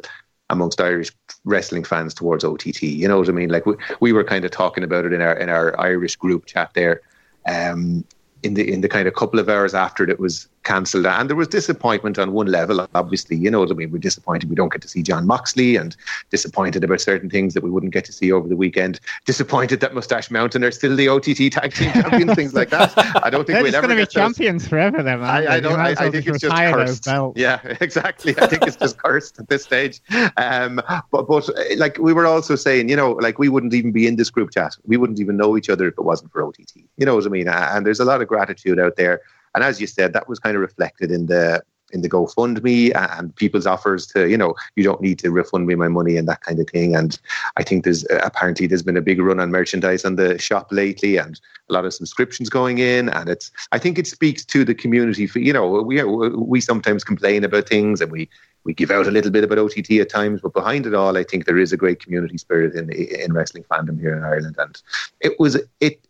amongst 0.50 0.80
irish 0.80 1.12
wrestling 1.44 1.84
fans 1.84 2.13
towards 2.13 2.44
ott 2.44 2.66
you 2.82 3.08
know 3.08 3.20
what 3.20 3.30
i 3.30 3.32
mean? 3.32 3.50
Like 3.50 3.66
we, 3.66 3.75
we 4.00 4.13
were 4.13 4.24
kind 4.24 4.46
of 4.46 4.51
talking 4.51 4.84
about 4.84 5.06
it 5.06 5.13
in 5.13 5.22
our 5.22 5.34
in 5.34 5.50
our 5.50 5.80
irish 5.80 6.16
group 6.16 6.46
chat 6.46 6.72
there 6.74 7.01
um, 7.48 8.04
in 8.44 8.54
the 8.54 8.72
in 8.72 8.82
the 8.82 8.89
kind 8.89 9.08
of 9.08 9.13
couple 9.16 9.39
of 9.39 9.50
hours 9.50 9.74
after 9.74 10.10
it 10.10 10.20
was 10.20 10.48
cancelled. 10.68 11.06
And 11.06 11.30
there 11.30 11.36
was 11.38 11.48
disappointment 11.48 12.20
on 12.20 12.34
one 12.34 12.48
level, 12.48 12.86
obviously. 12.94 13.38
You 13.38 13.50
know, 13.50 13.62
what 13.62 13.72
I 13.72 13.74
mean, 13.74 13.90
we're 13.90 14.00
disappointed 14.00 14.50
we 14.50 14.56
don't 14.56 14.72
get 14.72 14.82
to 14.82 14.88
see 14.88 15.02
John 15.02 15.26
Moxley 15.26 15.78
and 15.78 15.96
disappointed 16.30 16.84
about 16.84 17.00
certain 17.00 17.30
things 17.30 17.54
that 17.54 17.64
we 17.64 17.70
wouldn't 17.70 17.94
get 17.94 18.04
to 18.06 18.12
see 18.12 18.32
over 18.32 18.48
the 18.48 18.56
weekend. 18.56 19.00
Disappointed 19.26 19.80
that 19.80 19.96
Moustache 19.96 20.30
Mountain 20.30 20.66
are 20.66 20.72
still 20.72 20.96
the 20.96 21.08
OTT 21.08 21.52
tag 21.52 21.74
team 21.74 21.92
champions, 21.94 22.36
things 22.36 22.54
like 22.54 22.70
that. 22.70 22.94
I 23.24 23.30
don't 23.30 23.48
think 23.48 23.62
we'll 23.62 23.74
ever 23.74 23.88
going 23.88 23.98
to 23.98 24.06
be 24.06 24.12
champions 24.12 24.64
those. 24.64 24.70
forever. 24.70 25.02
Then 25.02 25.24
I, 25.24 25.56
I 25.56 25.60
don't. 25.62 25.80
I, 25.80 25.92
I 25.92 26.12
think 26.12 26.28
it's 26.28 26.42
just 26.42 26.56
cursed. 26.56 27.08
Yeah, 27.36 27.60
exactly. 27.82 28.36
I 28.38 28.48
think 28.48 28.64
it's 28.64 28.76
just 28.76 28.98
cursed 28.98 29.40
at 29.40 29.48
this 29.48 29.64
stage. 29.64 30.02
Um, 30.36 30.82
but 31.12 31.28
but 31.28 31.50
like 31.78 31.98
we 31.98 32.12
were 32.12 32.26
also 32.26 32.56
saying, 32.56 32.90
you 32.90 32.98
know, 32.98 33.14
like 33.14 33.40
we 33.40 33.48
wouldn't 33.48 33.74
even 33.74 33.94
be 33.94 34.06
in 34.06 34.18
this 34.18 34.30
group 34.30 34.52
chat. 34.52 34.76
We 34.86 34.98
wouldn't 34.98 35.22
even 35.22 35.38
know 35.38 35.56
each 35.58 35.70
other 35.70 35.88
if 35.88 35.94
it 35.98 36.04
wasn't 36.04 36.32
for 36.34 36.44
OTT. 36.44 36.76
You 36.98 37.06
know 37.06 37.16
what 37.16 37.26
I 37.26 37.30
mean? 37.30 37.48
And 37.48 37.86
there's 37.86 38.02
a 38.02 38.06
lot 38.06 38.22
of 38.22 38.28
gratitude 38.28 38.80
out 38.80 38.98
there 38.98 39.22
and 39.58 39.64
as 39.64 39.82
you 39.82 39.88
said, 39.88 40.14
that 40.14 40.30
was 40.30 40.38
kind 40.38 40.56
of 40.56 40.62
reflected 40.62 41.10
in 41.10 41.26
the 41.26 41.64
in 41.92 42.02
the 42.04 42.10
GoFundMe 42.10 42.96
and 42.96 43.36
people's 43.36 43.66
offers 43.66 44.06
to, 44.08 44.30
you 44.30 44.38
know, 44.38 44.54
you 44.76 44.84
don't 44.84 45.02
need 45.02 45.18
to 45.18 45.32
refund 45.32 45.66
me 45.66 45.74
my 45.74 45.88
money 45.88 46.16
and 46.16 46.28
that 46.28 46.42
kind 46.42 46.60
of 46.60 46.70
thing. 46.70 46.96
And 46.96 47.18
I 47.56 47.64
think 47.64 47.84
there's 47.84 48.06
uh, 48.06 48.20
apparently 48.24 48.68
there's 48.68 48.84
been 48.84 48.98
a 48.98 49.02
big 49.02 49.20
run 49.20 49.40
on 49.40 49.50
merchandise 49.50 50.06
on 50.06 50.16
the 50.16 50.38
shop 50.38 50.68
lately 50.70 51.18
and 51.18 51.42
a 51.72 51.74
lot 51.74 51.86
of 51.86 51.94
subscriptions 51.96 52.50
going 52.50 52.78
in. 52.78 53.10
And 53.10 53.30
it's, 53.30 53.50
I 53.72 53.80
think 53.80 53.98
it 53.98 54.06
speaks 54.06 54.46
to 54.46 54.64
the 54.64 54.76
community. 54.76 55.26
For, 55.26 55.40
you 55.40 55.54
know, 55.54 55.82
we 55.82 56.04
we 56.04 56.62
sometimes 56.62 57.04
complain 57.04 57.44
about 57.44 57.68
things 57.68 58.00
and 58.00 58.12
we 58.12 58.30
we 58.64 58.76
give 58.76 58.92
out 58.92 59.08
a 59.08 59.12
little 59.12 59.32
bit 59.32 59.44
about 59.44 59.58
OTT 59.58 59.92
at 59.94 60.10
times, 60.10 60.42
but 60.42 60.54
behind 60.54 60.86
it 60.86 60.94
all, 60.94 61.18
I 61.18 61.24
think 61.24 61.46
there 61.46 61.58
is 61.58 61.74
a 61.74 61.78
great 61.78 62.00
community 62.00 62.38
spirit 62.38 62.76
in 62.76 62.92
in 62.92 63.34
wrestling 63.34 63.64
fandom 63.64 64.00
here 64.00 64.16
in 64.16 64.24
Ireland. 64.24 64.58
And 64.60 64.80
it 65.20 65.40
was 65.40 65.58
it 65.80 66.06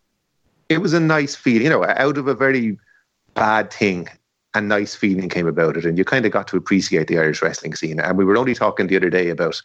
it 0.68 0.82
was 0.82 0.94
a 0.94 1.00
nice 1.00 1.36
feeling, 1.36 1.64
you 1.64 1.70
know, 1.70 1.86
out 1.86 2.18
of 2.18 2.28
a 2.28 2.36
very 2.36 2.78
bad 3.38 3.72
thing 3.72 4.08
a 4.58 4.62
nice 4.62 4.96
feeling 4.96 5.30
came 5.30 5.48
about 5.48 5.78
it 5.78 5.86
and 5.86 5.98
you 5.98 6.04
kind 6.04 6.26
of 6.26 6.32
got 6.32 6.48
to 6.48 6.58
appreciate 6.58 7.08
the 7.08 7.18
Irish 7.18 7.42
wrestling 7.42 7.76
scene. 7.76 8.00
And 8.00 8.18
we 8.18 8.26
were 8.26 8.38
only 8.38 8.56
talking 8.56 8.88
the 8.88 8.96
other 8.96 9.10
day 9.10 9.30
about 9.30 9.62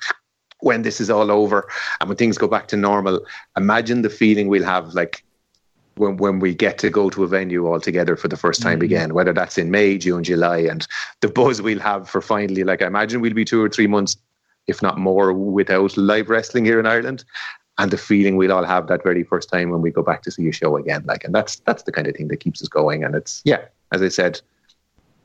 when 0.61 0.83
this 0.83 1.01
is 1.01 1.11
all 1.11 1.31
over 1.31 1.69
and 2.01 2.09
when 2.09 2.17
things 2.17 2.39
go 2.39 2.47
back 2.47 2.69
to 2.69 2.77
normal, 2.77 3.25
imagine 3.57 4.03
the 4.03 4.11
feeling 4.11 4.49
we'll 4.49 4.65
have 4.65 4.95
like 4.95 5.25
when 5.97 6.17
when 6.17 6.39
we 6.39 6.55
get 6.55 6.79
to 6.79 6.91
go 6.91 7.11
to 7.11 7.25
a 7.25 7.27
venue 7.27 7.67
all 7.67 7.81
together 7.81 8.17
for 8.17 8.29
the 8.29 8.37
first 8.37 8.63
time 8.63 8.79
mm-hmm. 8.79 8.85
again, 8.85 9.15
whether 9.15 9.33
that's 9.33 9.59
in 9.59 9.71
May, 9.71 9.99
June, 9.99 10.25
July, 10.25 10.59
and 10.59 10.87
the 11.21 11.29
buzz 11.29 11.61
we'll 11.61 11.81
have 11.81 12.09
for 12.09 12.21
finally 12.21 12.65
like 12.65 12.83
I 12.83 12.87
imagine 12.87 13.21
we'll 13.21 13.35
be 13.35 13.45
two 13.45 13.63
or 13.63 13.69
three 13.69 13.87
months, 13.87 14.17
if 14.67 14.83
not 14.83 14.99
more, 14.99 15.33
without 15.33 15.97
live 15.97 16.29
wrestling 16.29 16.65
here 16.65 16.81
in 16.81 16.87
Ireland 16.87 17.25
and 17.79 17.91
the 17.91 17.99
feeling 17.99 18.37
we'll 18.37 18.53
all 18.53 18.65
have 18.65 18.87
that 18.89 19.03
very 19.03 19.25
first 19.25 19.49
time 19.49 19.71
when 19.71 19.81
we 19.81 19.91
go 19.91 20.03
back 20.03 20.23
to 20.23 20.31
see 20.31 20.49
a 20.49 20.53
show 20.53 20.77
again. 20.77 21.03
Like, 21.07 21.25
and 21.25 21.35
that's 21.35 21.57
that's 21.61 21.85
the 21.85 21.93
kind 21.93 22.07
of 22.07 22.15
thing 22.15 22.29
that 22.29 22.39
keeps 22.39 22.63
us 22.63 22.69
going. 22.69 23.05
And 23.05 23.15
it's 23.15 23.43
yeah, 23.45 23.63
as 23.93 24.03
I 24.03 24.09
said, 24.09 24.41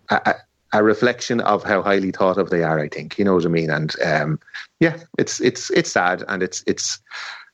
a, 0.10 0.36
a 0.74 0.84
reflection 0.84 1.42
of 1.42 1.63
how 1.63 1.82
highly 1.82 2.12
thought 2.12 2.38
of 2.38 2.50
they 2.50 2.63
are. 2.63 2.80
I 2.80 2.88
think 2.88 3.18
you 3.18 3.25
know 3.25 3.36
what 3.36 3.46
I 3.46 3.50
mean. 3.50 3.70
And 3.70 3.94
um, 4.01 4.39
yeah, 4.80 4.98
it's 5.18 5.42
it's 5.42 5.70
it's 5.72 5.92
sad 5.92 6.24
and 6.27 6.42
it's 6.42 6.63
it's, 6.68 7.00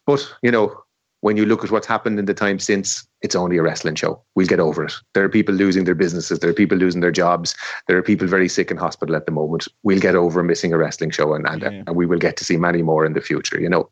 but 0.06 0.28
you 0.42 0.52
know. 0.52 0.78
When 1.22 1.38
you 1.38 1.46
look 1.46 1.64
at 1.64 1.72
what's 1.72 1.88
happened 1.88 2.20
in 2.20 2.26
the 2.26 2.34
time 2.34 2.60
since, 2.60 3.08
it's 3.22 3.34
only 3.34 3.58
a 3.58 3.64
wrestling 3.64 3.96
show. 3.96 4.22
We'll 4.36 4.46
get 4.46 4.60
over 4.60 4.84
it. 4.84 4.94
There 5.14 5.24
are 5.24 5.30
people 5.30 5.56
losing 5.56 5.86
their 5.86 5.96
businesses. 5.96 6.40
There 6.40 6.50
are 6.50 6.54
people 6.54 6.78
losing 6.78 7.00
their 7.00 7.14
jobs. 7.14 7.56
There 7.88 7.98
are 7.98 8.02
people 8.02 8.28
very 8.28 8.50
sick 8.50 8.70
in 8.70 8.76
hospital 8.76 9.16
at 9.16 9.26
the 9.26 9.32
moment. 9.32 9.70
We'll 9.84 10.02
get 10.02 10.16
over 10.16 10.44
missing 10.44 10.74
a 10.74 10.78
wrestling 10.78 11.12
show, 11.12 11.34
and 11.34 11.48
and, 11.48 11.62
yeah. 11.62 11.84
and 11.88 11.96
we 11.96 12.06
will 12.06 12.20
get 12.20 12.36
to 12.36 12.44
see 12.44 12.58
many 12.58 12.82
more 12.82 13.06
in 13.06 13.14
the 13.14 13.22
future. 13.22 13.58
You 13.58 13.70
know, 13.70 13.90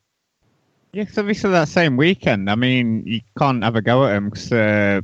because 0.93 1.17
obviously 1.17 1.51
that 1.51 1.67
same 1.67 1.97
weekend, 1.97 2.49
I 2.49 2.55
mean, 2.55 3.03
you 3.05 3.21
can't 3.37 3.63
have 3.63 3.75
a 3.75 3.81
go 3.81 4.05
at 4.05 4.13
them 4.13 4.29
because, 4.29 4.51
uh, 4.51 5.01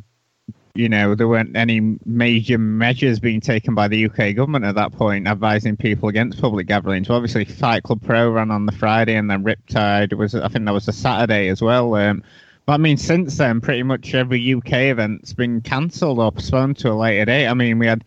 you 0.75 0.89
know, 0.89 1.15
there 1.15 1.27
weren't 1.27 1.55
any 1.55 1.97
major 2.05 2.57
measures 2.57 3.19
being 3.19 3.41
taken 3.41 3.73
by 3.73 3.87
the 3.87 4.05
UK 4.05 4.35
government 4.35 4.65
at 4.65 4.75
that 4.75 4.91
point 4.91 5.27
advising 5.27 5.77
people 5.77 6.09
against 6.09 6.41
public 6.41 6.67
gatherings. 6.67 7.07
So 7.07 7.15
obviously, 7.15 7.45
Fight 7.45 7.83
Club 7.83 8.01
Pro 8.03 8.29
ran 8.29 8.51
on 8.51 8.65
the 8.65 8.71
Friday 8.71 9.15
and 9.15 9.29
then 9.29 9.43
Riptide 9.43 10.13
was, 10.13 10.35
I 10.35 10.47
think 10.49 10.65
that 10.65 10.73
was 10.73 10.87
a 10.87 10.93
Saturday 10.93 11.47
as 11.47 11.61
well. 11.61 11.95
Um, 11.95 12.23
but 12.65 12.73
I 12.73 12.77
mean, 12.77 12.97
since 12.97 13.37
then, 13.37 13.61
pretty 13.61 13.83
much 13.83 14.13
every 14.13 14.53
UK 14.53 14.73
event's 14.73 15.31
been 15.31 15.61
cancelled 15.61 16.19
or 16.19 16.33
postponed 16.33 16.77
to 16.79 16.91
a 16.91 16.93
later 16.93 17.23
date. 17.25 17.47
I 17.47 17.53
mean, 17.53 17.79
we 17.79 17.87
had 17.87 18.03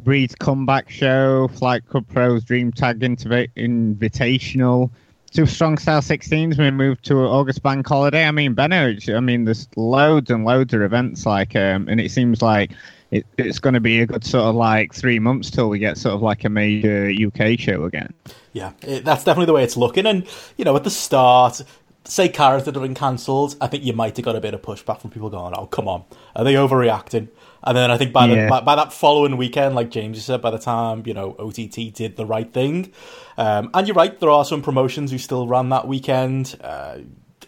Breed's 0.00 0.34
comeback 0.34 0.88
show, 0.88 1.48
Fight 1.48 1.86
Club 1.86 2.06
Pro's 2.08 2.42
Dream 2.42 2.72
Tag 2.72 3.00
Invitational. 3.00 4.90
Two 5.30 5.46
strong 5.46 5.76
style 5.76 6.00
16s 6.00 6.58
we 6.58 6.70
moved 6.70 7.04
to 7.06 7.18
August 7.18 7.62
bank 7.62 7.86
holiday. 7.86 8.24
I 8.24 8.30
mean, 8.30 8.54
Benno, 8.54 8.94
I 9.08 9.20
mean, 9.20 9.44
there's 9.44 9.68
loads 9.76 10.30
and 10.30 10.44
loads 10.44 10.72
of 10.72 10.82
events 10.82 11.26
like, 11.26 11.54
um, 11.54 11.86
and 11.88 12.00
it 12.00 12.10
seems 12.10 12.40
like 12.40 12.72
it, 13.10 13.26
it's 13.36 13.58
going 13.58 13.74
to 13.74 13.80
be 13.80 14.00
a 14.00 14.06
good 14.06 14.24
sort 14.24 14.44
of 14.44 14.54
like 14.54 14.94
three 14.94 15.18
months 15.18 15.50
till 15.50 15.68
we 15.68 15.78
get 15.78 15.98
sort 15.98 16.14
of 16.14 16.22
like 16.22 16.44
a 16.44 16.48
major 16.48 17.10
UK 17.10 17.58
show 17.58 17.84
again. 17.84 18.12
Yeah, 18.52 18.72
it, 18.82 19.04
that's 19.04 19.24
definitely 19.24 19.46
the 19.46 19.52
way 19.54 19.64
it's 19.64 19.76
looking. 19.76 20.06
And 20.06 20.26
you 20.56 20.64
know, 20.64 20.76
at 20.76 20.84
the 20.84 20.90
start, 20.90 21.62
say 22.04 22.28
cars 22.28 22.64
that 22.64 22.74
have 22.74 22.82
been 22.82 22.94
cancelled, 22.94 23.56
I 23.60 23.66
think 23.66 23.84
you 23.84 23.92
might 23.92 24.16
have 24.16 24.24
got 24.24 24.36
a 24.36 24.40
bit 24.40 24.54
of 24.54 24.62
pushback 24.62 25.00
from 25.00 25.10
people 25.10 25.30
going, 25.30 25.54
"Oh, 25.56 25.66
come 25.66 25.88
on, 25.88 26.04
are 26.36 26.44
they 26.44 26.54
overreacting?" 26.54 27.28
And 27.64 27.76
then 27.76 27.90
I 27.90 27.96
think 27.96 28.12
by, 28.12 28.26
yeah. 28.26 28.44
the, 28.44 28.50
by, 28.50 28.60
by 28.60 28.76
that 28.76 28.92
following 28.92 29.36
weekend, 29.36 29.74
like 29.74 29.90
James 29.90 30.22
said, 30.24 30.40
by 30.40 30.50
the 30.50 30.58
time 30.58 31.02
you 31.06 31.14
know 31.14 31.34
OTT 31.38 31.92
did 31.92 32.16
the 32.16 32.26
right 32.26 32.52
thing, 32.52 32.92
um, 33.36 33.70
and 33.74 33.86
you're 33.86 33.94
right, 33.94 34.18
there 34.20 34.30
are 34.30 34.44
some 34.44 34.62
promotions 34.62 35.10
who 35.10 35.18
still 35.18 35.46
ran 35.46 35.68
that 35.70 35.86
weekend. 35.86 36.56
Uh, 36.60 36.98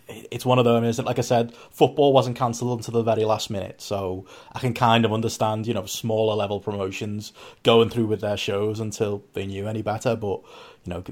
it's 0.08 0.44
one 0.44 0.58
of 0.58 0.64
them, 0.64 0.84
isn't 0.84 1.04
it? 1.04 1.06
Like 1.06 1.18
I 1.18 1.22
said, 1.22 1.54
football 1.70 2.12
wasn't 2.12 2.36
cancelled 2.36 2.78
until 2.78 2.94
the 2.94 3.02
very 3.02 3.24
last 3.24 3.50
minute, 3.50 3.80
so 3.80 4.26
I 4.52 4.58
can 4.58 4.74
kind 4.74 5.04
of 5.04 5.12
understand, 5.12 5.66
you 5.66 5.74
know, 5.74 5.86
smaller 5.86 6.34
level 6.34 6.60
promotions 6.60 7.32
going 7.62 7.90
through 7.90 8.06
with 8.06 8.20
their 8.20 8.36
shows 8.36 8.80
until 8.80 9.22
they 9.34 9.46
knew 9.46 9.68
any 9.68 9.82
better. 9.82 10.16
But 10.16 10.40
you 10.84 10.92
know, 10.92 11.04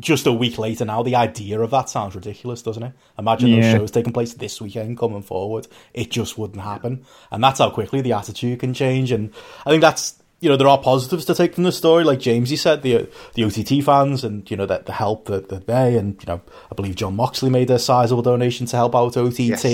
just 0.00 0.26
a 0.26 0.32
week 0.32 0.58
later 0.58 0.84
now, 0.84 1.02
the 1.02 1.16
idea 1.16 1.60
of 1.60 1.70
that 1.72 1.90
sounds 1.90 2.14
ridiculous, 2.14 2.62
doesn't 2.62 2.82
it? 2.82 2.92
Imagine 3.18 3.48
yeah. 3.48 3.60
those 3.60 3.80
shows 3.80 3.90
taking 3.90 4.12
place 4.12 4.32
this 4.34 4.60
weekend 4.60 4.98
coming 4.98 5.22
forward. 5.22 5.66
It 5.92 6.10
just 6.10 6.38
wouldn't 6.38 6.60
happen. 6.60 7.04
And 7.30 7.42
that's 7.42 7.58
how 7.58 7.70
quickly 7.70 8.00
the 8.00 8.12
attitude 8.12 8.60
can 8.60 8.74
change. 8.74 9.10
And 9.10 9.32
I 9.66 9.70
think 9.70 9.80
that's, 9.80 10.14
you 10.40 10.48
know, 10.48 10.56
there 10.56 10.68
are 10.68 10.78
positives 10.78 11.24
to 11.24 11.34
take 11.34 11.54
from 11.54 11.64
the 11.64 11.72
story. 11.72 12.04
Like 12.04 12.20
James, 12.20 12.50
you 12.52 12.56
said, 12.56 12.82
the 12.82 13.08
the 13.34 13.44
OTT 13.44 13.84
fans 13.84 14.22
and, 14.22 14.48
you 14.48 14.56
know, 14.56 14.66
that 14.66 14.86
the 14.86 14.92
help 14.92 15.26
that, 15.26 15.48
that 15.48 15.66
they, 15.66 15.96
and, 15.96 16.14
you 16.22 16.26
know, 16.26 16.40
I 16.70 16.76
believe 16.76 16.94
John 16.94 17.16
Moxley 17.16 17.50
made 17.50 17.70
a 17.70 17.78
sizable 17.80 18.22
donation 18.22 18.66
to 18.66 18.76
help 18.76 18.94
out 18.94 19.16
OTT. 19.16 19.38
Yes. 19.38 19.64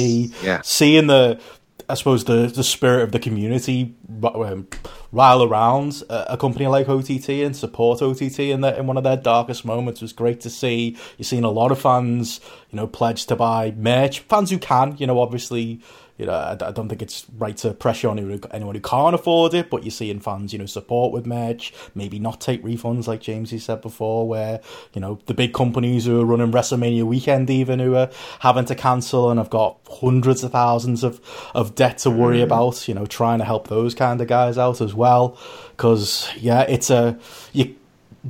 Yeah. 0.43 0.63
Seeing 0.63 1.07
the, 1.07 1.39
I 1.89 1.95
suppose 1.95 2.25
the 2.25 2.47
the 2.47 2.65
spirit 2.65 3.03
of 3.03 3.13
the 3.13 3.19
community 3.19 3.95
um, 4.23 4.69
rile 5.13 5.43
around 5.43 6.03
a, 6.09 6.37
company 6.37 6.67
like 6.67 6.89
OTT 6.89 7.29
and 7.29 7.57
support 7.57 8.03
OTT 8.03 8.39
in 8.41 8.61
the, 8.61 8.79
in 8.79 8.87
one 8.87 8.97
of 8.97 9.05
their 9.05 9.17
darkest 9.17 9.65
moments 9.65 10.01
was 10.01 10.13
great 10.13 10.41
to 10.41 10.51
see. 10.51 10.97
You're 11.19 11.25
seeing 11.25 11.45
a 11.45 11.51
lot 11.51 11.71
of 11.73 11.81
fans, 11.81 12.41
you 12.71 12.77
know, 12.77 12.87
pledge 12.87 13.27
to 13.27 13.37
buy 13.37 13.73
merch. 13.77 14.21
Fans 14.21 14.51
who 14.51 14.59
can, 14.59 14.97
you 14.99 15.07
know, 15.07 15.21
obviously 15.21 15.81
you 16.17 16.27
know, 16.27 16.33
I, 16.33 16.53
I, 16.53 16.71
don't 16.71 16.89
think 16.89 17.03
it's 17.03 17.27
right 17.39 17.57
to 17.59 17.73
pressure 17.73 18.09
on 18.09 18.19
anyone 18.53 18.75
who 18.75 18.81
can't 18.81 19.15
afford 19.15 19.53
it, 19.53 19.69
but 19.69 19.83
you're 19.83 19.91
seeing 19.91 20.21
fans, 20.21 20.53
you 20.53 20.59
know, 20.59 20.67
support 20.67 21.13
with 21.13 21.27
merch, 21.27 21.75
maybe 21.95 22.19
not 22.19 22.41
take 22.41 22.63
refunds 22.63 23.09
like 23.09 23.21
James 23.21 23.51
said 23.63 23.81
before, 23.81 24.29
where, 24.29 24.61
you 24.93 25.01
know, 25.01 25.19
the 25.27 25.35
big 25.35 25.53
companies 25.53 26.05
who 26.05 26.21
are 26.21 26.25
running 26.25 26.53
WrestleMania 26.53 27.05
weekend 27.05 27.51
even 27.51 27.79
who 27.81 27.97
are 27.97 28.11
having 28.41 28.65
to 28.67 28.75
cancel 28.75 29.31
and 29.31 29.39
have 29.39 29.51
got 29.51 29.79
hundreds 29.91 30.45
of 30.45 30.53
thousands 30.53 31.03
of, 31.03 31.21
of 31.55 31.75
debt 31.75 31.99
to 31.99 32.11
worry 32.11 32.39
mm. 32.39 32.45
about, 32.45 32.87
you 32.87 32.95
know, 32.95 33.07
trying 33.07 33.39
to 33.39 33.45
help 33.45 33.69
those 33.69 33.95
kind 33.95 34.21
of 34.21 34.29
guys 34.29 34.57
out 34.57 34.81
as 34.81 34.95
well. 34.95 35.39
Because, 35.71 36.31
yeah, 36.37 36.63
it's 36.63 36.91
a, 36.91 37.19
you, 37.53 37.75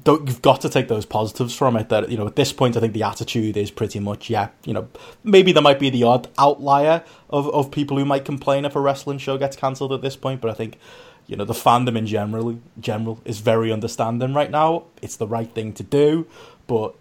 don't, 0.03 0.27
you've 0.27 0.43
got 0.43 0.61
to 0.63 0.69
take 0.69 0.89
those 0.89 1.07
positives 1.07 1.55
from 1.55 1.77
it. 1.77 1.89
That 1.89 2.11
you 2.11 2.17
know, 2.17 2.27
at 2.27 2.37
this 2.37 2.53
point, 2.53 2.77
I 2.77 2.81
think 2.81 2.93
the 2.93 3.05
attitude 3.05 3.57
is 3.57 3.71
pretty 3.71 4.01
much, 4.01 4.29
yeah, 4.29 4.49
you 4.65 4.73
know, 4.73 4.89
maybe 5.23 5.53
there 5.53 5.63
might 5.63 5.79
be 5.79 5.91
the 5.91 6.03
odd 6.03 6.29
outlier 6.37 7.05
of, 7.31 7.49
of 7.55 7.71
people 7.71 7.97
who 7.97 8.05
might 8.05 8.25
complain 8.25 8.65
if 8.65 8.75
a 8.75 8.81
wrestling 8.81 9.19
show 9.19 9.39
gets 9.39 9.57
cancelled 9.57 9.93
at 9.93 10.03
this 10.03 10.17
point, 10.17 10.41
but 10.41 10.51
I 10.51 10.55
think 10.55 10.79
you 11.27 11.37
know 11.37 11.45
the 11.45 11.55
fandom 11.55 11.97
in 11.97 12.07
general 12.07 12.61
general 12.81 13.21
is 13.25 13.41
very 13.41 13.73
understanding 13.73 14.35
right 14.35 14.51
now. 14.51 14.85
It's 15.01 15.17
the 15.17 15.27
right 15.27 15.51
thing 15.51 15.73
to 15.75 15.83
do, 15.83 16.27
but 16.67 16.95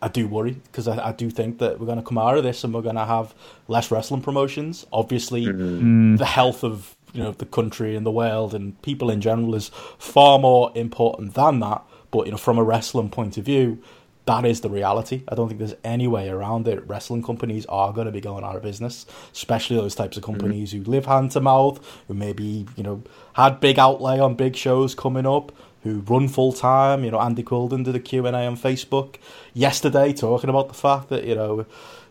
I 0.00 0.08
do 0.08 0.26
worry 0.26 0.52
because 0.52 0.88
I, 0.88 1.08
I, 1.08 1.12
do 1.12 1.30
think 1.30 1.58
that 1.58 1.78
we're 1.78 1.86
going 1.86 1.98
to 1.98 2.04
come 2.04 2.18
out 2.18 2.36
of 2.36 2.44
this 2.44 2.64
and 2.64 2.72
we're 2.72 2.82
going 2.82 2.96
to 2.96 3.04
have 3.04 3.34
less 3.68 3.90
wrestling 3.90 4.22
promotions. 4.22 4.86
Obviously, 4.92 5.46
mm-hmm. 5.46 6.16
the 6.16 6.24
health 6.24 6.64
of 6.64 6.96
you 7.12 7.22
know 7.22 7.32
the 7.32 7.46
country 7.46 7.96
and 7.96 8.04
the 8.04 8.10
world 8.10 8.54
and 8.54 8.80
people 8.82 9.10
in 9.10 9.20
general 9.20 9.54
is 9.54 9.70
far 9.98 10.38
more 10.38 10.72
important 10.74 11.34
than 11.34 11.60
that. 11.60 11.82
But 12.10 12.26
you 12.26 12.32
know, 12.32 12.38
from 12.38 12.58
a 12.58 12.64
wrestling 12.64 13.10
point 13.10 13.36
of 13.36 13.44
view, 13.44 13.82
that 14.28 14.44
is 14.44 14.60
the 14.60 14.68
reality. 14.68 15.22
I 15.26 15.34
don't 15.34 15.48
think 15.48 15.58
there's 15.58 15.74
any 15.82 16.06
way 16.06 16.28
around 16.28 16.68
it. 16.68 16.86
Wrestling 16.86 17.22
companies 17.22 17.64
are 17.66 17.94
going 17.94 18.04
to 18.04 18.12
be 18.12 18.20
going 18.20 18.44
out 18.44 18.56
of 18.56 18.62
business, 18.62 19.06
especially 19.32 19.76
those 19.76 19.94
types 19.94 20.18
of 20.18 20.22
companies 20.22 20.74
mm-hmm. 20.74 20.84
who 20.84 20.90
live 20.90 21.06
hand 21.06 21.30
to 21.32 21.40
mouth, 21.40 21.80
who 22.08 22.14
maybe 22.14 22.66
you 22.76 22.82
know 22.82 23.02
had 23.32 23.58
big 23.58 23.78
outlay 23.78 24.18
on 24.18 24.34
big 24.34 24.54
shows 24.54 24.94
coming 24.94 25.26
up, 25.26 25.50
who 25.82 26.00
run 26.00 26.28
full 26.28 26.52
time. 26.52 27.04
You 27.04 27.10
know, 27.10 27.20
Andy 27.20 27.42
Quildan 27.42 27.84
did 27.84 27.96
a 27.96 28.00
Q 28.00 28.26
and 28.26 28.36
A 28.36 28.40
on 28.40 28.56
Facebook 28.56 29.16
yesterday 29.54 30.12
talking 30.12 30.50
about 30.50 30.68
the 30.68 30.74
fact 30.74 31.08
that 31.08 31.24
you 31.24 31.34
know 31.34 31.64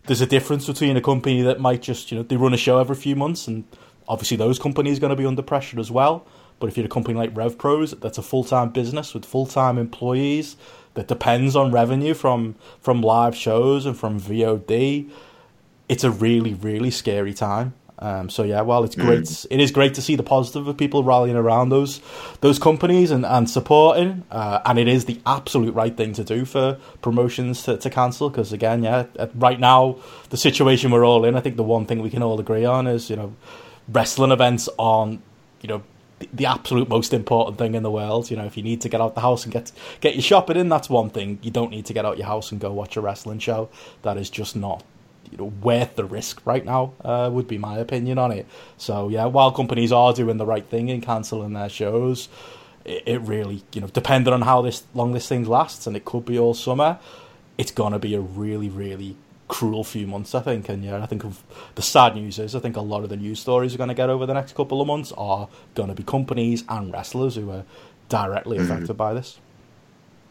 there's 0.07 0.21
a 0.21 0.25
difference 0.25 0.65
between 0.65 0.97
a 0.97 1.01
company 1.01 1.43
that 1.43 1.59
might 1.59 1.83
just 1.83 2.11
you 2.11 2.17
know 2.17 2.23
they 2.23 2.35
run 2.35 2.53
a 2.53 2.57
show 2.57 2.79
every 2.79 2.95
few 2.95 3.15
months 3.15 3.47
and 3.47 3.63
obviously 4.07 4.37
those 4.37 4.57
companies 4.57 4.97
are 4.97 5.01
going 5.01 5.11
to 5.11 5.15
be 5.15 5.25
under 5.25 5.43
pressure 5.43 5.79
as 5.79 5.91
well. 5.91 6.25
But 6.59 6.67
if 6.67 6.77
you're 6.77 6.85
a 6.85 6.89
company 6.89 7.17
like 7.17 7.33
RevPros, 7.33 7.99
that's 7.99 8.17
a 8.17 8.23
full 8.23 8.43
time 8.43 8.69
business 8.69 9.13
with 9.13 9.25
full 9.25 9.45
time 9.45 9.77
employees 9.77 10.55
that 10.95 11.07
depends 11.07 11.55
on 11.55 11.71
revenue 11.71 12.13
from 12.13 12.55
from 12.81 13.01
live 13.01 13.35
shows 13.35 13.85
and 13.85 13.97
from 13.97 14.19
VOD, 14.19 15.09
it's 15.87 16.03
a 16.03 16.11
really 16.11 16.53
really 16.53 16.91
scary 16.91 17.33
time. 17.33 17.73
Um, 17.99 18.29
so 18.29 18.43
yeah, 18.43 18.61
well, 18.61 18.83
it's 18.83 18.95
great. 18.95 19.23
Mm. 19.23 19.47
It 19.49 19.59
is 19.59 19.71
great 19.71 19.95
to 19.95 20.01
see 20.03 20.15
the 20.15 20.23
positive 20.23 20.67
of 20.67 20.77
people 20.77 21.03
rallying 21.03 21.35
around 21.35 21.69
those 21.69 21.99
those 22.41 22.59
companies 22.59 23.09
and 23.09 23.25
and 23.25 23.49
supporting. 23.49 24.23
Uh, 24.29 24.59
and 24.65 24.77
it 24.77 24.87
is 24.87 25.05
the 25.05 25.19
absolute 25.25 25.73
right 25.73 25.95
thing 25.95 26.13
to 26.13 26.23
do 26.23 26.45
for 26.45 26.77
promotions 27.01 27.63
to, 27.63 27.77
to 27.77 27.89
cancel 27.89 28.29
because 28.29 28.53
again, 28.53 28.83
yeah, 28.83 29.05
right 29.35 29.59
now 29.59 29.97
the 30.29 30.37
situation 30.37 30.91
we're 30.91 31.05
all 31.05 31.25
in, 31.25 31.35
I 31.35 31.39
think 31.39 31.57
the 31.57 31.63
one 31.63 31.85
thing 31.85 32.01
we 32.01 32.11
can 32.11 32.21
all 32.21 32.39
agree 32.39 32.65
on 32.65 32.85
is 32.85 33.09
you 33.09 33.15
know 33.15 33.35
wrestling 33.87 34.31
events 34.31 34.69
aren't 34.77 35.21
you 35.61 35.69
know 35.69 35.83
the 36.33 36.45
absolute 36.45 36.89
most 36.89 37.13
important 37.13 37.57
thing 37.57 37.75
in 37.75 37.83
the 37.83 37.91
world. 37.91 38.31
You 38.31 38.37
know, 38.37 38.45
if 38.45 38.57
you 38.57 38.63
need 38.63 38.81
to 38.81 38.89
get 38.89 39.01
out 39.01 39.15
the 39.15 39.21
house 39.21 39.43
and 39.43 39.53
get 39.53 39.71
get 40.01 40.15
your 40.15 40.23
shopping 40.23 40.57
in, 40.57 40.69
that's 40.69 40.89
one 40.89 41.09
thing. 41.09 41.39
You 41.41 41.51
don't 41.51 41.71
need 41.71 41.85
to 41.85 41.93
get 41.93 42.05
out 42.05 42.17
your 42.17 42.27
house 42.27 42.51
and 42.51 42.59
go 42.59 42.71
watch 42.71 42.97
a 42.97 43.01
wrestling 43.01 43.39
show. 43.39 43.69
That 44.01 44.17
is 44.17 44.29
just 44.29 44.55
not 44.55 44.83
you 45.31 45.37
know 45.37 45.45
worth 45.61 45.95
the 45.95 46.05
risk 46.05 46.41
right 46.45 46.65
now. 46.65 46.93
Uh, 47.03 47.29
would 47.31 47.47
be 47.47 47.57
my 47.57 47.77
opinion 47.77 48.17
on 48.17 48.31
it. 48.31 48.47
So 48.77 49.09
yeah, 49.09 49.25
while 49.25 49.51
companies 49.51 49.91
are 49.91 50.13
doing 50.13 50.37
the 50.37 50.45
right 50.45 50.65
thing 50.65 50.89
in 50.89 51.01
cancelling 51.01 51.53
their 51.53 51.69
shows, 51.69 52.29
it, 52.83 53.03
it 53.05 53.21
really 53.21 53.63
you 53.73 53.81
know 53.81 53.87
depending 53.87 54.33
on 54.33 54.41
how 54.41 54.61
this 54.61 54.83
long 54.93 55.13
this 55.13 55.27
thing 55.27 55.45
lasts, 55.45 55.87
and 55.87 55.95
it 55.95 56.05
could 56.05 56.25
be 56.25 56.39
all 56.39 56.53
summer. 56.53 56.99
It's 57.57 57.71
gonna 57.71 57.99
be 57.99 58.15
a 58.15 58.21
really 58.21 58.69
really 58.69 59.15
cruel 59.47 59.83
few 59.83 60.07
months, 60.07 60.35
I 60.35 60.41
think. 60.41 60.69
And 60.69 60.83
yeah, 60.83 61.01
I 61.01 61.05
think 61.05 61.23
of 61.23 61.43
the 61.75 61.81
sad 61.81 62.15
news 62.15 62.39
is 62.39 62.55
I 62.55 62.59
think 62.59 62.75
a 62.75 62.81
lot 62.81 63.03
of 63.03 63.09
the 63.09 63.17
news 63.17 63.39
stories 63.39 63.73
we're 63.73 63.77
going 63.77 63.89
to 63.89 63.93
get 63.93 64.09
over 64.09 64.25
the 64.25 64.33
next 64.33 64.55
couple 64.55 64.81
of 64.81 64.87
months 64.87 65.11
are 65.17 65.47
going 65.75 65.89
to 65.89 65.95
be 65.95 66.03
companies 66.03 66.63
and 66.69 66.91
wrestlers 66.91 67.35
who 67.35 67.49
are 67.51 67.63
directly 68.09 68.57
mm-hmm. 68.57 68.71
affected 68.71 68.95
by 68.95 69.13
this. 69.13 69.39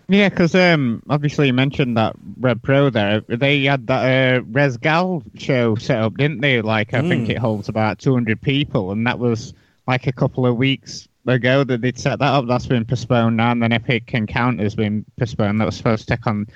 Yeah, 0.08 0.28
because 0.28 0.54
um, 0.54 1.02
obviously 1.08 1.48
you 1.48 1.52
mentioned 1.52 1.96
that 1.96 2.14
Rev 2.38 2.62
Pro 2.62 2.90
there. 2.90 3.22
They 3.22 3.64
had 3.64 3.88
that 3.88 4.04
uh, 4.04 4.40
Resgal 4.42 5.22
show 5.36 5.74
set 5.74 5.98
up, 5.98 6.16
didn't 6.16 6.42
they? 6.42 6.62
Like 6.62 6.94
I 6.94 7.00
mm. 7.00 7.08
think 7.08 7.28
it 7.28 7.38
holds 7.38 7.68
about 7.68 7.98
200 7.98 8.40
people, 8.40 8.92
and 8.92 9.04
that 9.06 9.18
was 9.18 9.52
like 9.88 10.06
a 10.06 10.12
couple 10.12 10.46
of 10.46 10.56
weeks 10.56 11.08
ago 11.26 11.64
that 11.64 11.80
they'd 11.80 11.98
set 11.98 12.20
that 12.20 12.32
up. 12.32 12.46
That's 12.46 12.66
been 12.66 12.84
postponed 12.84 13.36
now, 13.36 13.50
and 13.50 13.60
then 13.60 13.72
Epic 13.72 14.14
Encounter's 14.14 14.76
been 14.76 15.04
postponed. 15.18 15.60
That 15.60 15.64
was 15.64 15.76
supposed 15.76 16.06
to 16.06 16.16
take 16.16 16.26
on 16.28 16.46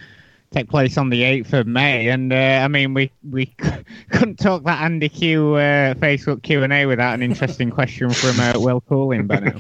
take 0.53 0.69
place 0.69 0.99
on 0.99 1.11
the 1.11 1.23
8th 1.23 1.53
of 1.53 1.67
May. 1.67 2.09
And 2.09 2.33
uh, 2.33 2.61
I 2.65 2.69
mean, 2.69 2.95
we 2.95 3.13
we 3.29 3.47
couldn't 4.11 4.39
talk 4.39 4.65
that 4.65 4.83
Andy 4.83 5.09
Q 5.09 5.55
uh, 5.55 5.95
Facebook 5.95 6.43
Q 6.43 6.63
and 6.63 6.73
A 6.73 6.87
without 6.87 7.15
an 7.15 7.23
interesting 7.23 7.71
question 7.71 8.11
from 8.11 8.39
uh, 8.41 8.55
Will 8.57 8.81
Cooling, 8.81 9.27
Benno. 9.27 9.57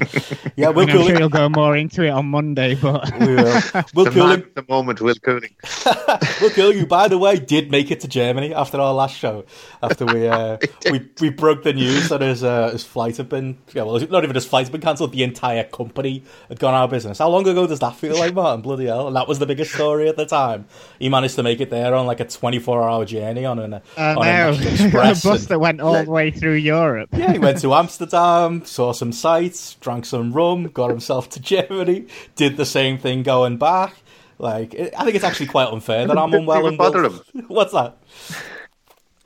yeah, 0.57 0.68
Will 0.68 0.87
Cooling. 0.87 0.90
I'm 0.90 1.07
sure 1.07 1.18
you'll 1.18 1.29
go 1.29 1.48
more 1.48 1.76
into 1.76 2.03
it 2.05 2.11
on 2.11 2.26
Monday, 2.26 2.74
but 2.74 3.11
we 3.20 3.35
will. 3.35 3.61
Will 3.94 4.05
the 4.05 4.11
Cooling. 4.11 4.46
the 4.55 4.64
moment, 4.68 5.00
Will 5.00 5.14
Cooling. 5.16 5.55
Will 6.40 6.50
Cooling, 6.50 6.79
who 6.79 6.87
by 6.87 7.09
the 7.09 7.18
way 7.18 7.38
did 7.38 7.70
make 7.70 7.90
it 7.90 8.00
to 8.00 8.09
Germany 8.09 8.55
after 8.55 8.81
our 8.81 8.92
last 8.92 9.16
show. 9.16 9.44
After 9.83 10.05
we 10.07 10.26
uh, 10.26 10.59
we 10.90 11.09
we 11.20 11.31
broke 11.31 11.62
the 11.62 11.72
news 11.72 12.09
that 12.09 12.20
his 12.20 12.42
uh, 12.42 12.70
his 12.70 12.85
flight 12.85 13.16
had 13.16 13.29
been 13.29 13.59
yeah, 13.72 13.83
well, 13.83 13.98
not 14.11 14.24
even 14.24 14.35
his 14.35 14.46
flight 14.46 14.66
had 14.66 14.72
been 14.72 14.81
cancelled. 14.81 15.12
The 15.12 15.22
entire 15.22 15.64
company 15.64 16.24
had 16.48 16.59
gone 16.59 16.74
out 16.74 16.85
of 16.85 16.90
business. 16.90 17.18
How 17.18 17.29
long 17.29 17.46
ago 17.46 17.66
does 17.66 17.79
that 17.79 17.94
feel 17.94 18.18
like, 18.18 18.35
Martin? 18.35 18.62
Bloody 18.62 18.87
hell! 18.87 19.07
And 19.07 19.16
that 19.16 19.29
was 19.29 19.38
the 19.38 19.46
biggest 19.46 19.72
story 19.72 20.09
at 20.09 20.16
the 20.16 20.26
time 20.26 20.66
he 20.98 21.08
managed 21.08 21.36
to 21.36 21.42
make 21.42 21.60
it 21.60 21.70
there 21.70 21.94
on 21.94 22.06
like 22.06 22.20
a 22.20 22.24
24 22.24 22.82
hour 22.82 23.04
journey 23.04 23.44
on 23.44 23.58
an, 23.58 23.74
uh, 23.74 23.80
on 23.96 24.26
an 24.26 24.54
express. 24.66 25.24
a 25.24 25.28
bus 25.28 25.40
and, 25.42 25.48
that 25.48 25.58
went 25.58 25.80
all 25.80 26.04
the 26.04 26.10
way 26.10 26.30
through 26.30 26.54
Europe. 26.54 27.10
yeah, 27.12 27.32
he 27.32 27.38
went 27.38 27.60
to 27.60 27.74
Amsterdam, 27.80 28.64
saw 28.64 28.92
some 28.92 29.12
sights, 29.12 29.74
drank 29.74 30.04
some 30.04 30.32
rum, 30.32 30.64
got 30.68 30.90
himself 30.90 31.28
to 31.30 31.40
Germany, 31.40 32.06
did 32.36 32.56
the 32.56 32.66
same 32.66 32.98
thing 32.98 33.22
going 33.22 33.56
back. 33.58 33.94
Like, 34.38 34.74
I 34.74 35.04
think 35.04 35.16
it's 35.16 35.24
actually 35.24 35.48
quite 35.48 35.68
unfair 35.68 36.06
that 36.06 36.16
I'm 36.16 36.32
unwell 36.32 36.66
and 36.66 36.78
bother 36.78 37.04
him. 37.04 37.20
What's 37.48 37.72
that? 37.72 37.96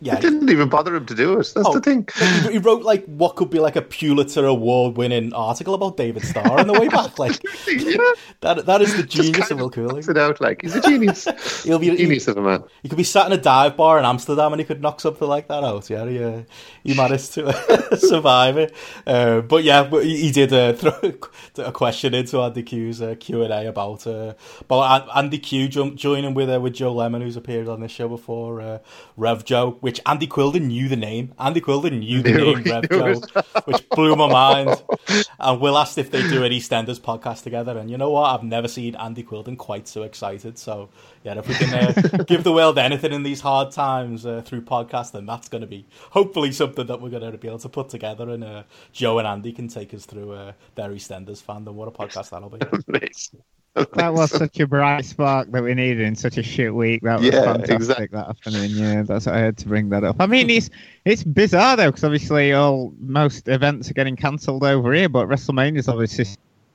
Yeah, 0.00 0.16
it 0.16 0.22
didn't 0.22 0.50
even 0.50 0.68
bother 0.68 0.96
him 0.96 1.06
to 1.06 1.14
do 1.14 1.34
it. 1.34 1.52
That's 1.54 1.68
oh, 1.68 1.72
the 1.72 1.80
thing. 1.80 2.08
He 2.50 2.58
wrote 2.58 2.82
like 2.82 3.04
what 3.04 3.36
could 3.36 3.48
be 3.48 3.60
like 3.60 3.76
a 3.76 3.82
Pulitzer 3.82 4.44
Award 4.44 4.96
winning 4.96 5.32
article 5.32 5.72
about 5.72 5.96
David 5.96 6.24
Starr 6.24 6.58
on 6.58 6.66
the 6.66 6.72
way 6.72 6.88
back. 6.88 7.16
Like 7.16 7.40
yeah. 7.68 7.96
that 8.40 8.66
that 8.66 8.82
is 8.82 8.96
the 8.96 9.04
genius 9.04 9.52
of 9.52 9.60
Will 9.60 9.70
Cooling. 9.70 10.04
It 10.06 10.18
out 10.18 10.40
like 10.40 10.62
he's 10.62 10.74
a 10.74 10.80
genius. 10.80 11.28
He'll 11.62 11.78
be 11.78 11.90
a 11.90 11.96
genius 11.96 12.26
of 12.26 12.36
a 12.36 12.42
man. 12.42 12.64
He 12.82 12.88
could 12.88 12.98
be 12.98 13.04
sat 13.04 13.26
in 13.26 13.32
a 13.32 13.40
dive 13.40 13.76
bar 13.76 14.00
in 14.00 14.04
Amsterdam 14.04 14.52
and 14.52 14.58
he 14.58 14.66
could 14.66 14.82
knock 14.82 15.00
something 15.00 15.28
like 15.28 15.46
that 15.46 15.62
out. 15.62 15.88
Yeah, 15.88 16.06
he, 16.06 16.22
uh, 16.22 16.42
he 16.82 16.94
managed 16.94 17.32
to 17.34 17.96
survive 17.96 18.56
it. 18.56 18.74
Uh, 19.06 19.42
but 19.42 19.62
yeah, 19.62 19.88
he, 19.88 20.22
he 20.22 20.32
did 20.32 20.52
uh, 20.52 20.72
throw 20.72 21.14
a 21.58 21.72
question 21.72 22.14
into 22.14 22.40
Andy 22.40 22.64
Q's 22.64 23.00
uh, 23.00 23.14
Q 23.20 23.44
and 23.44 23.52
A 23.52 23.68
about 23.68 24.08
uh, 24.08 24.34
about 24.60 25.08
Andy 25.16 25.38
Q 25.38 25.68
joining 25.68 26.34
with 26.34 26.50
uh, 26.50 26.60
with 26.60 26.74
Joe 26.74 26.92
Lemon, 26.92 27.22
who's 27.22 27.36
appeared 27.36 27.68
on 27.68 27.80
this 27.80 27.92
show 27.92 28.08
before, 28.08 28.60
uh, 28.60 28.78
Rev 29.16 29.44
Joe 29.44 29.78
which 29.84 30.00
Andy 30.06 30.26
Quildan 30.26 30.62
knew 30.62 30.88
the 30.88 30.96
name. 30.96 31.34
Andy 31.38 31.60
Quildan 31.60 31.98
knew 31.98 32.22
the 32.22 32.32
name 32.32 32.62
Rev 32.64 32.88
Joe, 32.88 33.42
which 33.66 33.86
blew 33.90 34.16
my 34.16 34.26
mind. 34.26 34.82
And 35.38 35.60
Will 35.60 35.76
asked 35.76 35.98
if 35.98 36.10
they 36.10 36.22
do 36.22 36.42
an 36.42 36.52
EastEnders 36.52 36.98
podcast 36.98 37.42
together. 37.42 37.76
And 37.76 37.90
you 37.90 37.98
know 37.98 38.08
what? 38.08 38.30
I've 38.30 38.42
never 38.42 38.66
seen 38.66 38.94
Andy 38.94 39.22
Quildan 39.22 39.58
quite 39.58 39.86
so 39.86 40.02
excited. 40.02 40.56
So, 40.56 40.88
yeah, 41.22 41.38
if 41.38 41.46
we 41.46 41.54
can 41.54 41.74
uh, 41.74 42.24
give 42.24 42.44
the 42.44 42.52
world 42.52 42.78
anything 42.78 43.12
in 43.12 43.24
these 43.24 43.42
hard 43.42 43.70
times 43.70 44.24
uh, 44.24 44.40
through 44.40 44.62
then 44.62 45.26
that's 45.26 45.48
going 45.50 45.60
to 45.60 45.66
be 45.66 45.84
hopefully 46.10 46.50
something 46.50 46.86
that 46.86 47.02
we're 47.02 47.10
going 47.10 47.30
to 47.30 47.36
be 47.36 47.48
able 47.48 47.58
to 47.58 47.68
put 47.68 47.90
together. 47.90 48.30
And 48.30 48.42
uh, 48.42 48.62
Joe 48.92 49.18
and 49.18 49.28
Andy 49.28 49.52
can 49.52 49.68
take 49.68 49.92
us 49.92 50.06
through 50.06 50.32
uh, 50.32 50.52
their 50.76 50.88
EastEnders 50.88 51.42
fandom. 51.42 51.74
What 51.74 51.88
a 51.88 51.90
podcast 51.90 52.30
that'll 52.30 52.48
be. 52.48 52.60
Amazing 52.88 53.42
that 53.74 54.14
was 54.14 54.30
such 54.38 54.60
a 54.60 54.66
bright 54.66 55.04
spark 55.04 55.50
that 55.50 55.62
we 55.62 55.74
needed 55.74 56.00
in 56.00 56.14
such 56.14 56.38
a 56.38 56.42
shit 56.42 56.74
week. 56.74 57.02
That 57.02 57.20
was 57.20 57.28
yeah, 57.28 57.44
fantastic 57.44 57.74
exactly. 57.74 58.06
that 58.12 58.28
afternoon. 58.28 58.70
Yeah, 58.70 59.02
that's 59.02 59.26
I 59.26 59.38
had 59.38 59.58
to 59.58 59.68
bring 59.68 59.88
that 59.90 60.04
up. 60.04 60.16
I 60.20 60.26
mean, 60.26 60.48
it's 60.50 60.70
it's 61.04 61.24
bizarre 61.24 61.76
though 61.76 61.90
because 61.90 62.04
obviously 62.04 62.52
all 62.52 62.94
most 63.00 63.48
events 63.48 63.90
are 63.90 63.94
getting 63.94 64.16
cancelled 64.16 64.64
over 64.64 64.92
here, 64.92 65.08
but 65.08 65.28
WrestleMania 65.28 65.78
is 65.78 65.88
obviously 65.88 66.26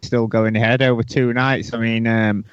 still 0.01 0.27
going 0.27 0.55
ahead 0.55 0.81
over 0.81 1.03
two 1.03 1.33
nights. 1.33 1.73
I 1.73 1.77
mean, 1.77 2.07
um, 2.07 2.45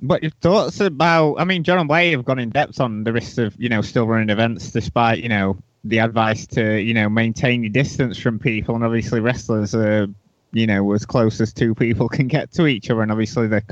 what 0.00 0.22
your 0.22 0.32
thoughts 0.40 0.80
about? 0.80 1.36
I 1.36 1.44
mean, 1.44 1.64
John 1.64 1.78
and 1.78 1.88
Wai 1.88 2.10
have 2.10 2.24
gone 2.24 2.38
in 2.38 2.50
depth 2.50 2.80
on 2.80 3.04
the 3.04 3.12
risks 3.12 3.38
of 3.38 3.54
you 3.58 3.68
know 3.68 3.82
still 3.82 4.06
running 4.06 4.30
events 4.30 4.70
despite 4.70 5.20
you 5.20 5.28
know 5.28 5.56
the 5.84 5.98
advice 5.98 6.46
to 6.48 6.80
you 6.80 6.94
know 6.94 7.08
maintain 7.08 7.62
your 7.62 7.72
distance 7.72 8.18
from 8.18 8.38
people, 8.38 8.74
and 8.74 8.84
obviously 8.84 9.20
wrestlers 9.20 9.74
are 9.74 10.08
you 10.52 10.66
know 10.66 10.92
as 10.92 11.04
close 11.04 11.40
as 11.40 11.52
two 11.52 11.74
people 11.74 12.08
can 12.16 12.28
get 12.28 12.52
to 12.52 12.66
each 12.66 12.90
other, 12.90 13.02
and 13.02 13.10
obviously 13.10 13.46
the 13.46 13.62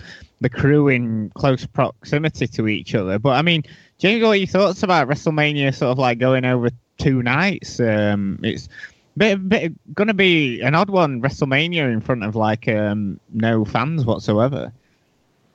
the 0.40 0.50
crew 0.50 0.88
in 0.88 1.30
close 1.30 1.66
proximity 1.66 2.46
to 2.48 2.68
each 2.68 2.94
other. 2.94 3.18
But 3.18 3.30
I 3.30 3.42
mean, 3.42 3.64
James, 3.98 4.22
what 4.22 4.30
are 4.30 4.36
your 4.36 4.46
thoughts 4.46 4.82
about 4.82 5.08
WrestleMania 5.08 5.74
sort 5.74 5.92
of 5.92 5.98
like 5.98 6.18
going 6.18 6.44
over 6.44 6.70
two 6.98 7.22
nights? 7.22 7.78
Um, 7.80 8.40
it's 8.42 8.68
bit, 9.16 9.48
bit 9.48 9.94
going 9.94 10.08
to 10.08 10.14
be 10.14 10.60
an 10.62 10.74
odd 10.74 10.90
one, 10.90 11.20
WrestleMania 11.20 11.92
in 11.92 12.00
front 12.00 12.24
of 12.24 12.34
like 12.34 12.66
um, 12.68 13.20
no 13.32 13.64
fans 13.64 14.04
whatsoever. 14.04 14.72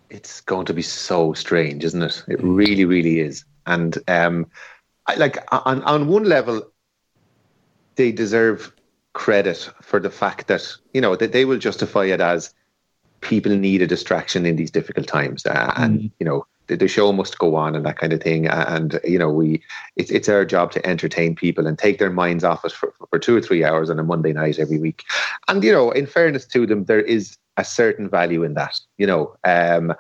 It's 0.09 0.41
going 0.41 0.67
to 0.67 0.73
be 0.73 0.83
so 0.83 1.33
strange, 1.33 1.83
isn't 1.83 2.03
it? 2.03 2.23
It 2.27 2.41
really, 2.43 2.85
really 2.85 3.19
is. 3.19 3.43
And 3.65 3.97
um, 4.07 4.45
I, 5.07 5.15
like 5.15 5.38
on 5.51 5.81
on 5.81 6.07
one 6.07 6.25
level, 6.25 6.61
they 7.95 8.11
deserve 8.11 8.71
credit 9.15 9.71
for 9.82 9.99
the 9.99 10.12
fact 10.12 10.47
that 10.47 10.75
you 10.93 11.01
know 11.01 11.15
that 11.15 11.32
they 11.32 11.45
will 11.45 11.58
justify 11.58 12.06
it 12.06 12.21
as 12.21 12.54
people 13.21 13.56
need 13.56 13.82
a 13.82 13.88
distraction 13.88 14.45
in 14.45 14.58
these 14.58 14.69
difficult 14.69 15.08
times, 15.08 15.45
uh, 15.47 15.73
and 15.78 15.99
mm. 15.99 16.12
you 16.19 16.25
know 16.25 16.45
the, 16.67 16.75
the, 16.75 16.88
show 16.88 17.12
must 17.12 17.39
go 17.39 17.56
on 17.56 17.75
and 17.75 17.86
that 17.86 17.97
kind 17.97 18.13
of 18.13 18.21
thing. 18.21 18.45
And 18.47 18.99
you 19.04 19.17
know 19.17 19.32
we 19.32 19.63
it's 19.95 20.12
it's 20.12 20.30
our 20.30 20.45
job 20.45 20.71
to 20.73 20.86
entertain 20.86 21.34
people 21.34 21.65
and 21.65 21.80
take 21.80 21.97
their 21.97 22.12
minds 22.12 22.43
off 22.43 22.65
us 22.65 22.73
for, 22.73 22.93
for 23.10 23.17
two 23.17 23.36
or 23.36 23.41
three 23.41 23.63
hours 23.63 23.89
on 23.89 23.99
a 23.99 24.04
Monday 24.04 24.34
night 24.34 24.60
every 24.60 24.80
week. 24.80 25.04
And 25.47 25.63
you 25.63 25.71
know, 25.71 25.91
in 25.91 26.06
fairness 26.06 26.45
to 26.47 26.67
them, 26.67 26.86
there 26.86 27.01
is 27.01 27.38
a 27.58 27.63
certain 27.63 28.10
value 28.10 28.43
in 28.43 28.54
that. 28.54 28.80
You 28.97 29.08
know. 29.08 29.36
Um, 29.43 29.95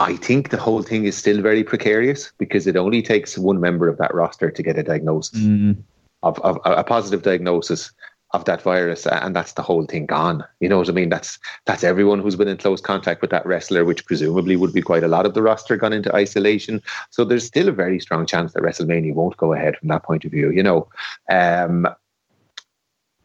I 0.00 0.16
think 0.16 0.50
the 0.50 0.56
whole 0.56 0.82
thing 0.82 1.04
is 1.04 1.16
still 1.16 1.40
very 1.40 1.62
precarious 1.62 2.32
because 2.36 2.66
it 2.66 2.76
only 2.76 3.00
takes 3.00 3.38
one 3.38 3.60
member 3.60 3.86
of 3.86 3.96
that 3.98 4.12
roster 4.12 4.50
to 4.50 4.60
get 4.60 4.76
a 4.76 4.82
diagnosis. 4.82 5.38
Mm 5.38 5.84
of, 6.24 6.38
of 6.40 6.58
a 6.64 6.84
positive 6.84 7.22
diagnosis 7.22 7.92
of 8.32 8.44
that 8.46 8.62
virus, 8.62 9.06
and 9.06 9.34
that's 9.34 9.52
the 9.52 9.62
whole 9.62 9.86
thing 9.86 10.06
gone. 10.06 10.44
You 10.58 10.68
know 10.68 10.78
what 10.78 10.88
I 10.88 10.92
mean? 10.92 11.08
That's 11.08 11.38
that's 11.66 11.84
everyone 11.84 12.18
who's 12.18 12.34
been 12.34 12.48
in 12.48 12.56
close 12.56 12.80
contact 12.80 13.20
with 13.20 13.30
that 13.30 13.46
wrestler, 13.46 13.84
which 13.84 14.04
presumably 14.06 14.56
would 14.56 14.72
be 14.72 14.82
quite 14.82 15.04
a 15.04 15.08
lot 15.08 15.24
of 15.24 15.34
the 15.34 15.42
roster 15.42 15.76
gone 15.76 15.92
into 15.92 16.14
isolation. 16.14 16.82
So 17.10 17.24
there's 17.24 17.46
still 17.46 17.68
a 17.68 17.72
very 17.72 18.00
strong 18.00 18.26
chance 18.26 18.52
that 18.52 18.64
WrestleMania 18.64 19.14
won't 19.14 19.36
go 19.36 19.52
ahead 19.52 19.76
from 19.76 19.88
that 19.88 20.02
point 20.02 20.24
of 20.24 20.32
view. 20.32 20.50
You 20.50 20.64
know, 20.64 20.88
um, 21.30 21.86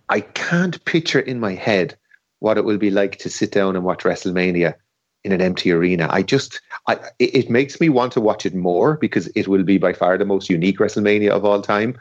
I 0.09 0.21
can't 0.21 0.83
picture 0.85 1.19
in 1.19 1.39
my 1.39 1.55
head 1.55 1.97
what 2.39 2.57
it 2.57 2.65
will 2.65 2.77
be 2.77 2.91
like 2.91 3.17
to 3.17 3.29
sit 3.29 3.51
down 3.51 3.75
and 3.75 3.83
watch 3.83 4.03
WrestleMania 4.03 4.75
in 5.23 5.31
an 5.31 5.41
empty 5.41 5.71
arena. 5.71 6.07
I 6.09 6.21
just, 6.21 6.61
I, 6.87 6.93
it, 7.19 7.35
it 7.35 7.49
makes 7.49 7.81
me 7.81 7.89
want 7.89 8.13
to 8.13 8.21
watch 8.21 8.45
it 8.45 8.55
more 8.55 8.95
because 8.95 9.27
it 9.35 9.47
will 9.47 9.63
be 9.63 9.77
by 9.77 9.93
far 9.93 10.17
the 10.17 10.25
most 10.25 10.49
unique 10.49 10.77
WrestleMania 10.79 11.29
of 11.29 11.45
all 11.45 11.61
time. 11.61 11.99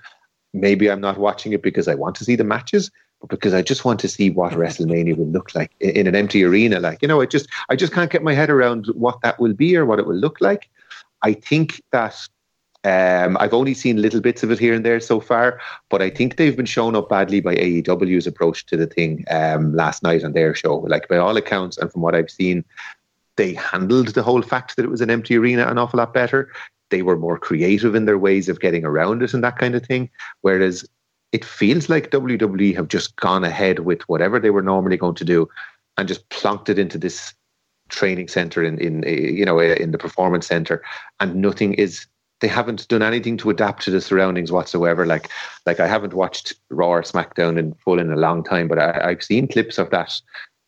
Maybe 0.52 0.90
I'm 0.90 1.00
not 1.00 1.18
watching 1.18 1.52
it 1.52 1.62
because 1.62 1.88
I 1.88 1.94
want 1.94 2.16
to 2.16 2.24
see 2.24 2.36
the 2.36 2.44
matches, 2.44 2.90
but 3.20 3.30
because 3.30 3.54
I 3.54 3.62
just 3.62 3.84
want 3.84 4.00
to 4.00 4.08
see 4.08 4.30
what 4.30 4.52
WrestleMania 4.54 5.16
will 5.16 5.26
look 5.26 5.54
like 5.54 5.72
in, 5.80 6.06
an 6.06 6.14
empty 6.14 6.44
arena. 6.44 6.80
Like, 6.80 7.02
you 7.02 7.08
know, 7.08 7.20
I 7.20 7.26
just, 7.26 7.48
I 7.68 7.76
just 7.76 7.92
can't 7.92 8.10
get 8.10 8.22
my 8.22 8.34
head 8.34 8.50
around 8.50 8.86
what 8.88 9.20
that 9.22 9.40
will 9.40 9.54
be 9.54 9.76
or 9.76 9.84
what 9.86 9.98
it 9.98 10.06
will 10.06 10.16
look 10.16 10.40
like. 10.40 10.68
I 11.22 11.32
think 11.32 11.82
that 11.90 12.16
um, 12.84 13.36
I've 13.40 13.54
only 13.54 13.74
seen 13.74 14.00
little 14.00 14.20
bits 14.20 14.42
of 14.42 14.50
it 14.50 14.58
here 14.58 14.72
and 14.72 14.84
there 14.86 15.00
so 15.00 15.20
far, 15.20 15.60
but 15.90 16.00
I 16.00 16.10
think 16.10 16.36
they've 16.36 16.56
been 16.56 16.66
shown 16.66 16.94
up 16.94 17.08
badly 17.08 17.40
by 17.40 17.56
AEW's 17.56 18.26
approach 18.26 18.66
to 18.66 18.76
the 18.76 18.86
thing 18.86 19.24
um, 19.30 19.74
last 19.74 20.02
night 20.02 20.22
on 20.22 20.32
their 20.32 20.54
show. 20.54 20.76
Like 20.76 21.08
by 21.08 21.16
all 21.16 21.36
accounts, 21.36 21.76
and 21.76 21.90
from 21.90 22.02
what 22.02 22.14
I've 22.14 22.30
seen, 22.30 22.64
they 23.36 23.54
handled 23.54 24.08
the 24.08 24.22
whole 24.22 24.42
fact 24.42 24.76
that 24.76 24.84
it 24.84 24.90
was 24.90 25.00
an 25.00 25.10
empty 25.10 25.36
arena 25.36 25.66
an 25.66 25.78
awful 25.78 25.98
lot 25.98 26.14
better. 26.14 26.50
They 26.90 27.02
were 27.02 27.16
more 27.16 27.38
creative 27.38 27.94
in 27.94 28.04
their 28.04 28.18
ways 28.18 28.48
of 28.48 28.60
getting 28.60 28.84
around 28.84 29.22
it 29.22 29.34
and 29.34 29.44
that 29.44 29.58
kind 29.58 29.74
of 29.74 29.84
thing. 29.84 30.10
Whereas 30.40 30.88
it 31.32 31.44
feels 31.44 31.88
like 31.88 32.10
WWE 32.10 32.74
have 32.74 32.88
just 32.88 33.16
gone 33.16 33.44
ahead 33.44 33.80
with 33.80 34.02
whatever 34.08 34.38
they 34.38 34.50
were 34.50 34.62
normally 34.62 34.96
going 34.96 35.14
to 35.16 35.24
do 35.24 35.48
and 35.96 36.08
just 36.08 36.28
plonked 36.30 36.68
it 36.68 36.78
into 36.78 36.98
this 36.98 37.34
training 37.88 38.28
center 38.28 38.62
in, 38.62 38.78
in 38.78 39.04
eh, 39.04 39.30
you 39.30 39.44
know 39.44 39.58
eh, 39.58 39.74
in 39.74 39.92
the 39.92 39.98
performance 39.98 40.46
center 40.46 40.82
and 41.20 41.36
nothing 41.36 41.72
is 41.74 42.06
they 42.40 42.48
haven't 42.48 42.86
done 42.88 43.02
anything 43.02 43.36
to 43.38 43.50
adapt 43.50 43.82
to 43.82 43.90
the 43.90 44.00
surroundings 44.00 44.52
whatsoever. 44.52 45.06
Like, 45.06 45.28
like 45.66 45.80
I 45.80 45.86
haven't 45.86 46.14
watched 46.14 46.54
Raw 46.70 46.90
or 46.90 47.02
SmackDown 47.02 47.58
in 47.58 47.74
full 47.74 47.98
in 47.98 48.12
a 48.12 48.16
long 48.16 48.44
time, 48.44 48.68
but 48.68 48.78
I, 48.78 49.10
have 49.10 49.22
seen 49.22 49.48
clips 49.48 49.78
of 49.78 49.90
that 49.90 50.12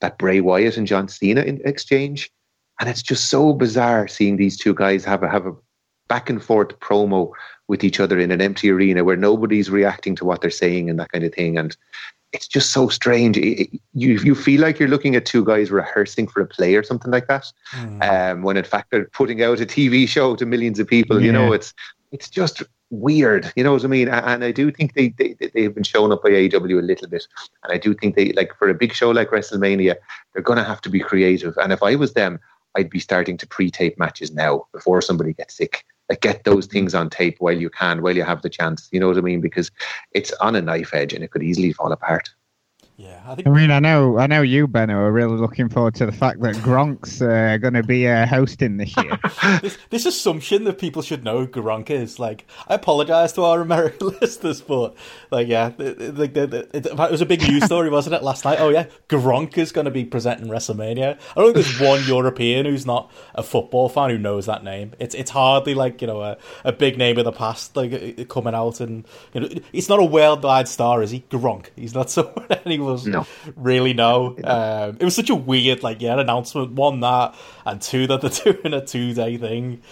that 0.01 0.19
Bray 0.19 0.41
Wyatt 0.41 0.79
and 0.79 0.87
John 0.87 1.09
Cena 1.09 1.43
in 1.43 1.61
exchange, 1.65 2.31
and 2.81 2.89
it's 2.89 3.03
just 3.03 3.29
so 3.31 3.53
bizarre 3.53 4.09
seeing 4.09 4.37
these 4.37 4.57
two 4.57 4.75
guys 4.75 5.05
have 5.05 5.23
a 5.23 5.29
have 5.29 5.47
a 5.47 5.53
back 6.11 6.29
and 6.29 6.43
forth 6.43 6.79
promo 6.81 7.31
with 7.69 7.85
each 7.85 8.01
other 8.01 8.19
in 8.19 8.33
an 8.33 8.43
empty 8.43 8.69
arena 8.69 9.05
where 9.05 9.17
nobody's 9.17 9.71
reacting 9.71 10.17
to 10.17 10.25
what 10.25 10.41
they're 10.41 10.51
saying 10.51 10.91
and 10.91 10.99
that 10.99 11.13
kind 11.13 11.25
of 11.25 11.33
thing. 11.33 11.57
And 11.57 11.75
it's 12.33 12.49
just 12.49 12.73
so 12.73 12.89
strange. 12.89 13.39
It, 13.39 13.71
you 13.95 14.19
you 14.19 14.35
feel 14.35 14.61
like 14.61 14.79
you're 14.79 14.89
looking 14.89 15.15
at 15.17 15.25
two 15.25 15.45
guys 15.45 15.71
rehearsing 15.71 16.27
for 16.27 16.41
a 16.43 16.47
play 16.47 16.75
or 16.75 16.83
something 16.83 17.13
like 17.13 17.29
that, 17.29 17.51
mm. 17.73 18.03
um, 18.03 18.43
when 18.43 18.57
in 18.57 18.65
fact 18.65 18.91
they're 18.91 19.07
putting 19.07 19.43
out 19.43 19.61
a 19.61 19.67
TV 19.67 20.07
show 20.07 20.37
to 20.37 20.45
millions 20.45 20.79
of 20.79 20.87
people. 20.87 21.21
Yeah. 21.21 21.27
You 21.27 21.33
know, 21.33 21.53
it's 21.53 21.73
it's 22.13 22.29
just 22.29 22.63
weird. 22.91 23.53
You 23.57 23.65
know 23.65 23.73
what 23.73 23.85
I 23.85 23.89
mean? 23.89 24.09
And 24.09 24.45
I 24.45 24.53
do 24.53 24.71
think 24.71 24.95
they, 24.95 25.09
they 25.09 25.35
they've 25.55 25.75
been 25.75 25.85
shown 25.85 26.13
up 26.13 26.23
by 26.23 26.31
AEW 26.31 26.79
a 26.79 26.83
little 26.83 27.09
bit, 27.09 27.27
and 27.65 27.73
I 27.73 27.79
do 27.79 27.95
think 27.95 28.17
they 28.17 28.33
like 28.33 28.55
for 28.57 28.69
a 28.69 28.75
big 28.75 28.93
show 28.95 29.11
like 29.11 29.31
WrestleMania, 29.31 29.95
they're 30.33 30.43
going 30.43 30.59
to 30.59 30.65
have 30.65 30.81
to 30.83 30.91
be 30.91 31.01
creative. 31.01 31.57
And 31.57 31.73
if 31.73 31.83
I 31.83 31.95
was 31.97 32.15
them, 32.15 32.39
I'd 32.77 32.91
be 32.91 33.01
starting 33.01 33.37
to 33.39 33.47
pre-tape 33.47 33.99
matches 33.99 34.33
now 34.33 34.67
before 34.73 35.03
somebody 35.03 35.33
gets 35.33 35.55
sick. 35.55 35.85
Like 36.11 36.21
get 36.21 36.45
those 36.45 36.67
things 36.67 36.95
on 36.95 37.09
tape 37.09 37.37
while 37.39 37.57
you 37.57 37.71
can, 37.71 38.03
while 38.03 38.17
you 38.17 38.25
have 38.25 38.43
the 38.43 38.51
chance. 38.51 38.89
You 38.91 39.01
know 39.01 39.09
what 39.09 39.17
I 39.17 39.21
mean? 39.21 39.41
Because 39.41 39.71
it's 40.13 40.33
on 40.35 40.57
a 40.57 40.61
knife 40.61 40.93
edge 40.93 41.15
and 41.15 41.25
it 41.25 41.31
could 41.31 41.43
easily 41.43 41.73
fall 41.73 41.93
apart. 41.93 42.29
Yeah, 43.01 43.19
I 43.27 43.35
think. 43.35 43.49
I 43.49 43.51
mean, 43.51 43.71
I 43.71 43.79
know, 43.79 44.19
I 44.19 44.27
know 44.27 44.43
you, 44.43 44.67
Benno, 44.67 44.99
are 44.99 45.11
really 45.11 45.39
looking 45.39 45.71
forward 45.71 45.95
to 45.95 46.05
the 46.05 46.13
fact 46.13 46.43
that 46.43 46.57
Gronk's 46.57 47.23
uh, 47.23 47.57
going 47.57 47.73
to 47.73 47.83
be 47.83 48.07
uh, 48.07 48.27
hosting 48.27 48.77
this 48.77 48.95
year. 48.95 49.19
this, 49.63 49.79
this, 49.89 50.05
assumption 50.05 50.65
that 50.65 50.79
people 50.79 51.01
should 51.01 51.25
know 51.25 51.47
Gronk 51.47 51.89
is 51.89 52.19
like, 52.19 52.45
I 52.69 52.75
apologize 52.75 53.33
to 53.35 53.45
our 53.45 53.63
American 53.63 54.09
listeners, 54.21 54.61
but 54.61 54.95
like, 55.31 55.49
yeah, 55.49 55.73
like 55.79 56.37
it, 56.37 56.95
was 57.11 57.23
a 57.23 57.27
big 57.27 57.41
news 57.41 57.65
story, 57.65 57.89
wasn't 57.89 58.17
it, 58.17 58.23
last 58.23 58.45
night? 58.45 58.61
Oh 58.61 58.69
yeah, 58.69 58.85
Gronk 59.09 59.57
is 59.57 59.73
going 59.73 59.87
to 59.87 59.91
be 59.91 60.05
presenting 60.05 60.49
WrestleMania. 60.49 61.19
I 61.35 61.41
don't 61.41 61.55
think 61.55 61.65
there's 61.65 61.81
one 61.81 62.05
European 62.07 62.67
who's 62.67 62.85
not 62.85 63.11
a 63.35 63.43
football 63.43 63.89
fan 63.89 64.11
who 64.11 64.19
knows 64.19 64.45
that 64.45 64.63
name. 64.63 64.93
It's 64.99 65.15
it's 65.15 65.31
hardly 65.31 65.73
like 65.73 66.03
you 66.03 66.07
know 66.07 66.21
a, 66.21 66.37
a 66.67 66.73
big 66.73 66.99
name 66.99 67.17
of 67.17 67.25
the 67.25 67.33
past 67.33 67.75
like 67.77 68.29
coming 68.29 68.55
out, 68.55 68.81
and 68.81 69.07
you 69.33 69.41
know, 69.41 69.49
it's 69.73 69.89
not 69.89 70.01
a 70.01 70.05
worldwide 70.05 70.69
star, 70.69 71.03
is 71.03 71.13
he? 71.13 71.25
Gronk. 71.31 71.69
He's 71.77 71.95
not 71.95 72.11
someone 72.11 72.45
anyone 72.67 72.90
was 72.91 73.07
no. 73.07 73.27
really 73.57 73.93
know. 73.93 74.37
Um, 74.45 74.97
it 75.01 75.05
was 75.05 75.15
such 75.15 75.31
a 75.31 75.35
weird, 75.35 75.83
like, 75.83 76.01
yeah, 76.01 76.19
announcement. 76.19 76.73
One 76.73 77.01
that, 77.01 77.35
and 77.65 77.81
two 77.81 78.07
that 78.07 78.21
they're 78.21 78.53
doing 78.53 78.75
a 78.75 78.85
two 78.85 79.15
day 79.15 79.37
thing. 79.37 79.83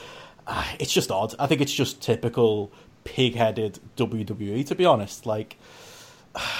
Uh, 0.47 0.65
it's 0.79 0.93
just 0.93 1.11
odd. 1.11 1.35
I 1.39 1.47
think 1.47 1.61
it's 1.61 1.73
just 1.73 2.01
typical 2.03 2.73
pig 3.05 3.35
headed 3.35 3.79
WWE, 3.97 4.67
to 4.67 4.75
be 4.75 4.85
honest. 4.85 5.27
Like, 5.27 5.57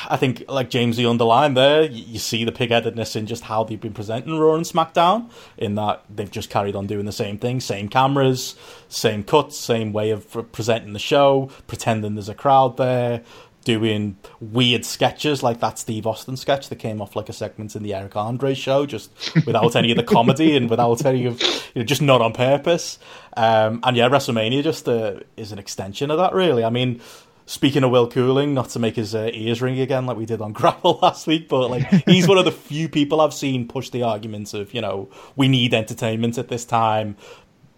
I 0.09 0.17
think, 0.17 0.45
like 0.49 0.71
James, 0.71 0.97
the 0.97 1.07
underline 1.07 1.55
there, 1.55 1.85
you, 1.85 2.19
see 2.19 2.45
the 2.45 2.53
pig 2.53 2.71
headedness 2.71 3.15
in 3.15 3.27
just 3.27 3.45
how 3.45 3.65
they've 3.65 3.81
been 3.81 3.93
presenting 3.93 4.39
Raw 4.39 4.55
and 4.55 4.65
SmackDown, 4.65 5.31
in 5.57 5.75
that 5.77 6.05
they've 6.15 6.31
just 6.31 6.51
carried 6.51 6.75
on 6.75 6.87
doing 6.87 7.07
the 7.07 7.13
same 7.13 7.39
thing, 7.39 7.61
same 7.61 7.89
cameras, 7.89 8.57
same 8.89 9.23
cuts, 9.23 9.57
same 9.57 9.93
way 9.93 10.11
of 10.11 10.53
presenting 10.53 10.95
the 10.95 10.99
show, 10.99 11.51
pretending 11.67 12.15
there's 12.15 12.29
a 12.29 12.35
crowd 12.35 12.77
there, 12.77 13.23
doing 13.69 14.17
weird 14.41 14.83
sketches 14.83 15.43
like 15.43 15.61
that 15.61 15.79
Steve 15.79 16.07
Austin 16.07 16.39
sketch 16.39 16.71
that 16.71 16.77
came 16.77 17.03
off 17.03 17.15
like 17.15 17.29
a 17.29 17.35
segment 17.35 17.77
in 17.77 17.83
the 17.83 17.93
Eric 17.93 18.17
Andre 18.17 18.55
show, 18.55 18.87
just 18.87 19.11
without 19.45 19.77
any 19.77 19.91
of 19.91 19.99
the 19.99 20.03
comedy 20.03 20.57
and 20.57 20.71
without 20.71 21.05
any 21.05 21.27
of, 21.27 21.39
you 21.75 21.83
know, 21.83 21.85
just 21.85 22.01
not 22.01 22.23
on 22.23 22.33
purpose. 22.33 22.99
Um, 23.37 23.81
and 23.83 23.95
yeah, 23.95 24.09
WrestleMania 24.09 24.63
just 24.63 24.89
uh, 24.89 25.21
is 25.37 25.53
an 25.53 25.59
extension 25.59 26.11
of 26.11 26.17
that, 26.17 26.33
really. 26.33 26.65
I 26.65 26.71
mean, 26.71 27.03
speaking 27.45 27.85
of 27.85 27.91
Will 27.91 28.09
Cooling, 28.09 28.55
not 28.55 28.71
to 28.71 28.79
make 28.79 28.97
his 28.97 29.15
uh, 29.15 29.29
ears 29.35 29.61
ring 29.61 29.79
again 29.79 30.07
like 30.07 30.17
we 30.17 30.25
did 30.25 30.41
on 30.41 30.53
Grapple 30.55 30.99
last 31.03 31.27
week, 31.27 31.47
but 31.51 31.69
like 31.69 31.87
he's 32.07 32.27
one 32.27 32.39
of 32.39 32.47
the 32.47 32.53
few 32.53 32.89
people 32.89 33.21
I've 33.21 33.35
seen 33.35 33.69
push 33.69 33.91
the 33.91 34.03
arguments 34.03 34.55
of, 34.55 34.73
you 34.73 34.81
know, 34.81 35.11
we 35.37 35.47
need 35.47 35.75
entertainment 35.75 36.39
at 36.39 36.49
this 36.49 36.65
time. 36.65 37.19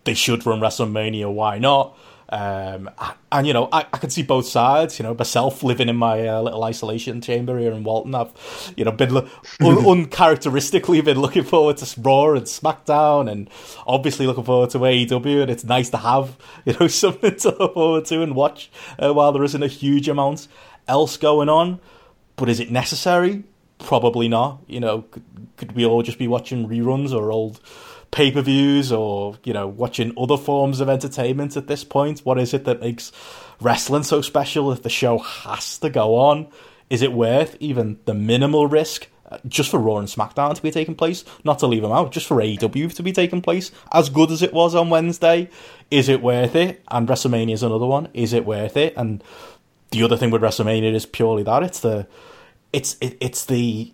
They 0.05 0.15
should 0.15 0.47
run 0.47 0.61
WrestleMania. 0.61 1.33
Why 1.33 1.59
not? 1.59 1.99
Um, 2.31 2.89
and 3.33 3.47
you 3.47 3.53
know, 3.53 3.69
I, 3.73 3.81
I 3.81 3.99
can 3.99 4.09
see 4.09 4.23
both 4.23 4.47
sides. 4.47 4.99
You 4.99 5.03
know, 5.03 5.15
myself 5.15 5.65
living 5.65 5.89
in 5.89 5.97
my 5.97 6.27
uh, 6.29 6.41
little 6.43 6.63
isolation 6.63 7.21
chamber 7.21 7.59
here 7.59 7.73
in 7.73 7.83
Walton, 7.83 8.15
I've 8.15 8.33
you 8.77 8.85
know 8.85 8.93
been 8.93 9.17
un- 9.61 9.87
uncharacteristically 9.87 11.01
been 11.01 11.21
looking 11.21 11.43
forward 11.43 11.79
to 11.79 12.01
Raw 12.01 12.33
and 12.33 12.47
SmackDown, 12.47 13.31
and 13.31 13.51
obviously 13.87 14.27
looking 14.27 14.45
forward 14.45 14.71
to 14.71 14.79
AEW. 14.79 15.43
And 15.43 15.51
it's 15.51 15.65
nice 15.65 15.91
to 15.91 15.97
have 15.99 16.37
you 16.65 16.75
know 16.79 16.87
something 16.89 17.35
to 17.37 17.57
look 17.59 17.75
forward 17.75 18.05
to 18.07 18.23
and 18.23 18.37
watch 18.37 18.71
uh, 18.99 19.13
while 19.13 19.33
there 19.33 19.45
isn't 19.45 19.63
a 19.63 19.69
huge 19.69 20.09
amount 20.09 20.47
else 20.87 21.17
going 21.17 21.49
on. 21.49 21.81
But 22.37 22.49
is 22.49 22.61
it 22.61 22.71
necessary? 22.71 23.43
Probably 23.81 24.29
not. 24.29 24.61
You 24.69 24.81
know, 24.81 25.03
could, 25.03 25.25
could 25.57 25.73
we 25.73 25.85
all 25.85 26.03
just 26.03 26.19
be 26.19 26.29
watching 26.29 26.69
reruns 26.69 27.13
or 27.13 27.33
old? 27.33 27.61
Pay 28.11 28.31
per 28.31 28.43
views 28.43 28.91
or 28.93 29.37
you 29.45 29.53
know 29.53 29.67
watching 29.67 30.13
other 30.19 30.37
forms 30.37 30.81
of 30.81 30.89
entertainment 30.89 31.57
at 31.57 31.67
this 31.67 31.85
point? 31.85 32.21
What 32.21 32.39
is 32.39 32.55
it 32.55 32.65
that 32.65 32.81
makes 32.81 33.13
wrestling 33.61 34.03
so 34.03 34.21
special? 34.21 34.73
If 34.73 34.83
the 34.83 34.91
show 34.91 35.19
has 35.19 35.79
to 35.79 35.91
go 35.91 36.17
on, 36.17 36.49
is 36.89 37.03
it 37.03 37.13
worth 37.13 37.57
even 37.61 37.99
the 38.05 38.15
minimal 38.15 38.67
risk? 38.67 39.09
Uh, 39.31 39.39
just 39.47 39.71
for 39.71 39.79
Raw 39.79 39.99
and 39.99 40.09
SmackDown 40.09 40.57
to 40.57 40.63
be 40.63 40.73
taking 40.73 40.97
place, 40.97 41.25
not 41.45 41.61
to 41.61 41.69
leave 41.69 41.83
them 41.83 41.93
out, 41.93 42.11
just 42.11 42.27
for 42.27 42.39
AEW 42.39 42.93
to 42.95 43.03
be 43.05 43.13
taking 43.13 43.41
place, 43.41 43.71
as 43.93 44.09
good 44.09 44.33
as 44.33 44.43
it 44.43 44.53
was 44.53 44.75
on 44.75 44.91
Wednesday, 44.91 45.49
is 45.89 46.09
it 46.09 46.21
worth 46.21 46.57
it? 46.57 46.83
And 46.89 47.07
WrestleMania 47.07 47.53
is 47.53 47.63
another 47.63 47.87
one. 47.87 48.09
Is 48.13 48.33
it 48.33 48.45
worth 48.45 48.77
it? 48.77 48.93
And 48.97 49.23
the 49.93 50.03
other 50.03 50.17
thing 50.17 50.33
with 50.33 50.43
WrestleMania 50.43 50.93
is 50.93 51.07
purely 51.07 51.45
that 51.45 51.63
it's 51.63 51.79
the, 51.79 52.09
it's 52.73 52.97
it, 53.01 53.17
it's 53.21 53.45
the 53.45 53.93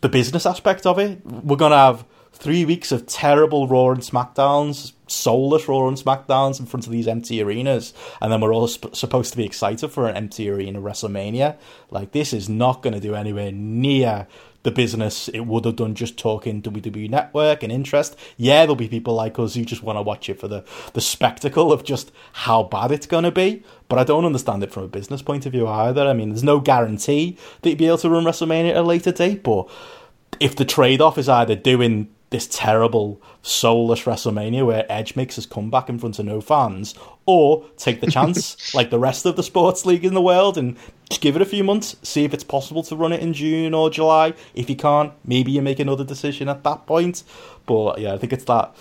the 0.00 0.08
business 0.08 0.46
aspect 0.46 0.86
of 0.86 0.98
it. 0.98 1.24
We're 1.26 1.56
gonna 1.56 1.76
have 1.76 2.04
three 2.36 2.64
weeks 2.64 2.92
of 2.92 3.06
terrible 3.06 3.66
Raw 3.66 3.90
and 3.90 4.02
SmackDowns, 4.02 4.92
soulless 5.06 5.68
Raw 5.68 5.88
and 5.88 5.96
SmackDowns 5.96 6.60
in 6.60 6.66
front 6.66 6.86
of 6.86 6.92
these 6.92 7.08
empty 7.08 7.42
arenas, 7.42 7.94
and 8.20 8.30
then 8.30 8.40
we're 8.40 8.54
all 8.54 8.68
sp- 8.68 8.94
supposed 8.94 9.32
to 9.32 9.36
be 9.36 9.46
excited 9.46 9.88
for 9.88 10.08
an 10.08 10.16
empty 10.16 10.48
arena 10.48 10.80
WrestleMania. 10.80 11.56
Like 11.90 12.12
this 12.12 12.32
is 12.32 12.48
not 12.48 12.82
going 12.82 12.94
to 12.94 13.00
do 13.00 13.14
anywhere 13.14 13.52
near 13.52 14.26
the 14.64 14.70
business 14.72 15.28
it 15.28 15.46
would 15.46 15.64
have 15.64 15.76
done 15.76 15.94
just 15.94 16.18
talking 16.18 16.60
WWE 16.60 17.08
Network 17.08 17.62
and 17.62 17.72
interest. 17.72 18.16
Yeah, 18.36 18.62
there'll 18.62 18.74
be 18.74 18.88
people 18.88 19.14
like 19.14 19.38
us 19.38 19.54
who 19.54 19.64
just 19.64 19.84
want 19.84 19.96
to 19.96 20.02
watch 20.02 20.28
it 20.28 20.40
for 20.40 20.48
the 20.48 20.64
the 20.92 21.00
spectacle 21.00 21.72
of 21.72 21.84
just 21.84 22.10
how 22.32 22.64
bad 22.64 22.90
it's 22.90 23.06
going 23.06 23.24
to 23.24 23.30
be. 23.30 23.62
But 23.88 24.00
I 24.00 24.04
don't 24.04 24.24
understand 24.24 24.64
it 24.64 24.72
from 24.72 24.82
a 24.82 24.88
business 24.88 25.22
point 25.22 25.46
of 25.46 25.52
view 25.52 25.68
either. 25.68 26.06
I 26.06 26.12
mean, 26.12 26.30
there's 26.30 26.42
no 26.42 26.58
guarantee 26.58 27.38
that 27.62 27.70
you'd 27.70 27.78
be 27.78 27.86
able 27.86 27.98
to 27.98 28.10
run 28.10 28.24
WrestleMania 28.24 28.70
at 28.70 28.76
a 28.76 28.82
later 28.82 29.12
date, 29.12 29.44
but 29.44 29.70
if 30.40 30.56
the 30.56 30.64
trade 30.64 31.00
off 31.00 31.16
is 31.16 31.28
either 31.28 31.54
doing 31.54 32.08
this 32.36 32.46
terrible 32.46 33.18
soulless 33.40 34.02
WrestleMania 34.02 34.66
where 34.66 34.84
Edge 34.92 35.16
makes 35.16 35.36
his 35.36 35.46
comeback 35.46 35.88
in 35.88 35.98
front 35.98 36.18
of 36.18 36.26
no 36.26 36.42
fans, 36.42 36.94
or 37.24 37.64
take 37.78 38.02
the 38.02 38.10
chance 38.10 38.74
like 38.74 38.90
the 38.90 38.98
rest 38.98 39.24
of 39.24 39.36
the 39.36 39.42
sports 39.42 39.86
league 39.86 40.04
in 40.04 40.12
the 40.12 40.20
world 40.20 40.58
and 40.58 40.76
just 41.08 41.22
give 41.22 41.34
it 41.34 41.40
a 41.40 41.46
few 41.46 41.64
months, 41.64 41.96
see 42.02 42.24
if 42.24 42.34
it's 42.34 42.44
possible 42.44 42.82
to 42.82 42.94
run 42.94 43.12
it 43.12 43.22
in 43.22 43.32
June 43.32 43.72
or 43.72 43.88
July. 43.88 44.34
If 44.54 44.68
you 44.68 44.76
can't, 44.76 45.14
maybe 45.24 45.50
you 45.50 45.62
make 45.62 45.80
another 45.80 46.04
decision 46.04 46.50
at 46.50 46.62
that 46.64 46.86
point. 46.86 47.22
But 47.64 48.00
yeah, 48.00 48.12
I 48.12 48.18
think 48.18 48.34
it's 48.34 48.44
that 48.44 48.76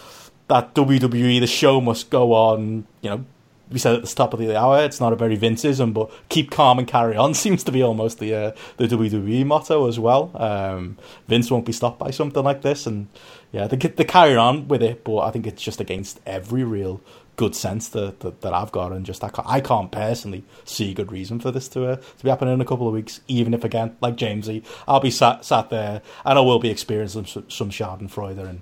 that 0.49 0.75
WWE 0.75 1.39
the 1.39 1.47
show 1.47 1.79
must 1.79 2.09
go 2.09 2.33
on. 2.33 2.85
You 3.01 3.09
know, 3.11 3.25
we 3.71 3.79
said 3.79 3.95
at 3.95 4.01
the 4.03 4.07
top 4.07 4.33
of 4.33 4.39
the 4.39 4.57
hour, 4.57 4.83
it's 4.83 4.99
not 4.99 5.13
a 5.13 5.15
very 5.15 5.37
Vinceism, 5.37 5.93
but 5.93 6.11
keep 6.29 6.51
calm 6.51 6.79
and 6.79 6.87
carry 6.87 7.15
on 7.15 7.33
seems 7.45 7.63
to 7.63 7.71
be 7.71 7.81
almost 7.81 8.19
the 8.19 8.33
uh, 8.33 8.51
the 8.77 8.87
WWE 8.87 9.45
motto 9.45 9.87
as 9.87 9.99
well. 9.99 10.31
Um, 10.35 10.97
Vince 11.27 11.49
won't 11.49 11.65
be 11.65 11.71
stopped 11.71 11.99
by 11.99 12.11
something 12.11 12.43
like 12.43 12.61
this, 12.61 12.85
and 12.85 13.07
yeah, 13.55 13.67
they 13.67 13.77
they 13.77 14.03
carry 14.03 14.35
on 14.35 14.67
with 14.67 14.83
it, 14.83 15.05
but 15.05 15.19
I 15.19 15.31
think 15.31 15.47
it's 15.47 15.61
just 15.61 15.79
against 15.79 16.19
every 16.25 16.65
real 16.65 16.99
good 17.37 17.55
sense 17.55 17.87
that, 17.89 18.19
that, 18.19 18.41
that 18.41 18.53
I've 18.53 18.73
got, 18.73 18.91
and 18.91 19.05
just 19.05 19.23
I 19.23 19.29
can't, 19.29 19.47
I 19.47 19.61
can't 19.61 19.89
personally 19.93 20.43
see 20.65 20.93
good 20.93 21.09
reason 21.09 21.39
for 21.39 21.51
this 21.51 21.69
to 21.69 21.87
uh, 21.87 21.95
to 21.95 22.23
be 22.23 22.29
happening 22.29 22.53
in 22.53 22.59
a 22.59 22.65
couple 22.65 22.85
of 22.85 22.93
weeks. 22.93 23.21
Even 23.29 23.53
if 23.53 23.63
again, 23.63 23.95
like 24.01 24.17
Jamesy, 24.17 24.65
I'll 24.89 24.99
be 24.99 25.09
sat 25.09 25.45
sat 25.45 25.69
there 25.69 26.01
and 26.25 26.37
I 26.37 26.41
will 26.41 26.59
be 26.59 26.69
experiencing 26.69 27.27
some, 27.27 27.49
some 27.49 27.69
Schadenfreude 27.69 28.45
and 28.45 28.61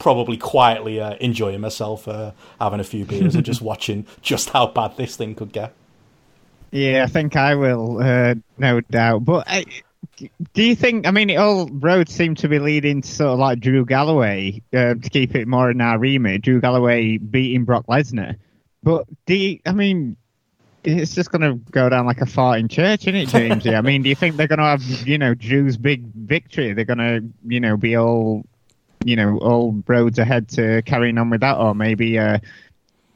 probably 0.00 0.38
quietly 0.38 1.00
uh, 1.00 1.14
enjoying 1.20 1.60
myself, 1.60 2.08
uh, 2.08 2.32
having 2.60 2.80
a 2.80 2.84
few 2.84 3.04
beers 3.04 3.36
and 3.36 3.44
just 3.44 3.62
watching 3.70 4.08
just 4.22 4.50
how 4.50 4.66
bad 4.66 4.96
this 4.96 5.14
thing 5.14 5.36
could 5.36 5.52
get. 5.52 5.72
Yeah, 6.72 7.04
I 7.04 7.06
think 7.06 7.36
I 7.36 7.54
will, 7.54 8.02
uh, 8.02 8.34
no 8.58 8.80
doubt. 8.80 9.24
But 9.24 9.44
I, 9.46 9.66
do 10.16 10.62
you 10.62 10.74
think? 10.76 11.06
I 11.06 11.10
mean, 11.10 11.36
all 11.36 11.68
roads 11.68 12.12
seem 12.12 12.34
to 12.36 12.48
be 12.48 12.58
leading 12.58 13.02
to 13.02 13.08
sort 13.08 13.30
of 13.30 13.38
like 13.38 13.60
Drew 13.60 13.84
Galloway 13.84 14.62
uh, 14.72 14.94
to 14.94 15.10
keep 15.10 15.34
it 15.34 15.48
more 15.48 15.70
in 15.70 15.80
our 15.80 15.98
remit. 15.98 16.42
Drew 16.42 16.60
Galloway 16.60 17.18
beating 17.18 17.64
Brock 17.64 17.86
Lesnar, 17.86 18.36
but 18.82 19.06
do 19.26 19.34
you? 19.34 19.58
I 19.66 19.72
mean, 19.72 20.16
it's 20.84 21.14
just 21.14 21.30
going 21.30 21.42
to 21.42 21.54
go 21.70 21.88
down 21.88 22.06
like 22.06 22.20
a 22.20 22.26
fart 22.26 22.58
in 22.58 22.68
church, 22.68 23.06
isn't 23.06 23.14
it, 23.14 23.28
James? 23.28 23.66
I 23.66 23.80
mean, 23.80 24.02
do 24.02 24.08
you 24.08 24.14
think 24.14 24.36
they're 24.36 24.48
going 24.48 24.58
to 24.58 24.64
have 24.64 24.82
you 25.06 25.18
know 25.18 25.34
Drew's 25.34 25.76
big 25.76 26.04
victory? 26.14 26.72
They're 26.72 26.84
going 26.84 26.98
to 26.98 27.24
you 27.46 27.60
know 27.60 27.76
be 27.76 27.96
all 27.96 28.44
you 29.04 29.16
know 29.16 29.38
all 29.38 29.82
roads 29.86 30.18
ahead 30.18 30.48
to 30.50 30.82
carrying 30.82 31.18
on 31.18 31.30
with 31.30 31.40
that, 31.40 31.56
or 31.56 31.74
maybe 31.74 32.18
uh, 32.18 32.38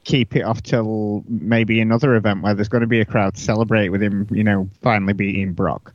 keep 0.05 0.37
it 0.37 0.43
off 0.43 0.63
till 0.63 1.25
maybe 1.29 1.81
another 1.81 2.15
event 2.15 2.43
where 2.43 2.55
there's 2.55 2.69
going 2.69 2.83
to 2.83 2.87
be 2.87 3.01
a 3.01 3.05
crowd 3.05 3.35
to 3.35 3.41
celebrate 3.41 3.89
with 3.89 4.03
him, 4.03 4.27
you 4.31 4.45
know, 4.45 4.69
finally 4.81 5.13
beating 5.13 5.53
Brock. 5.53 5.93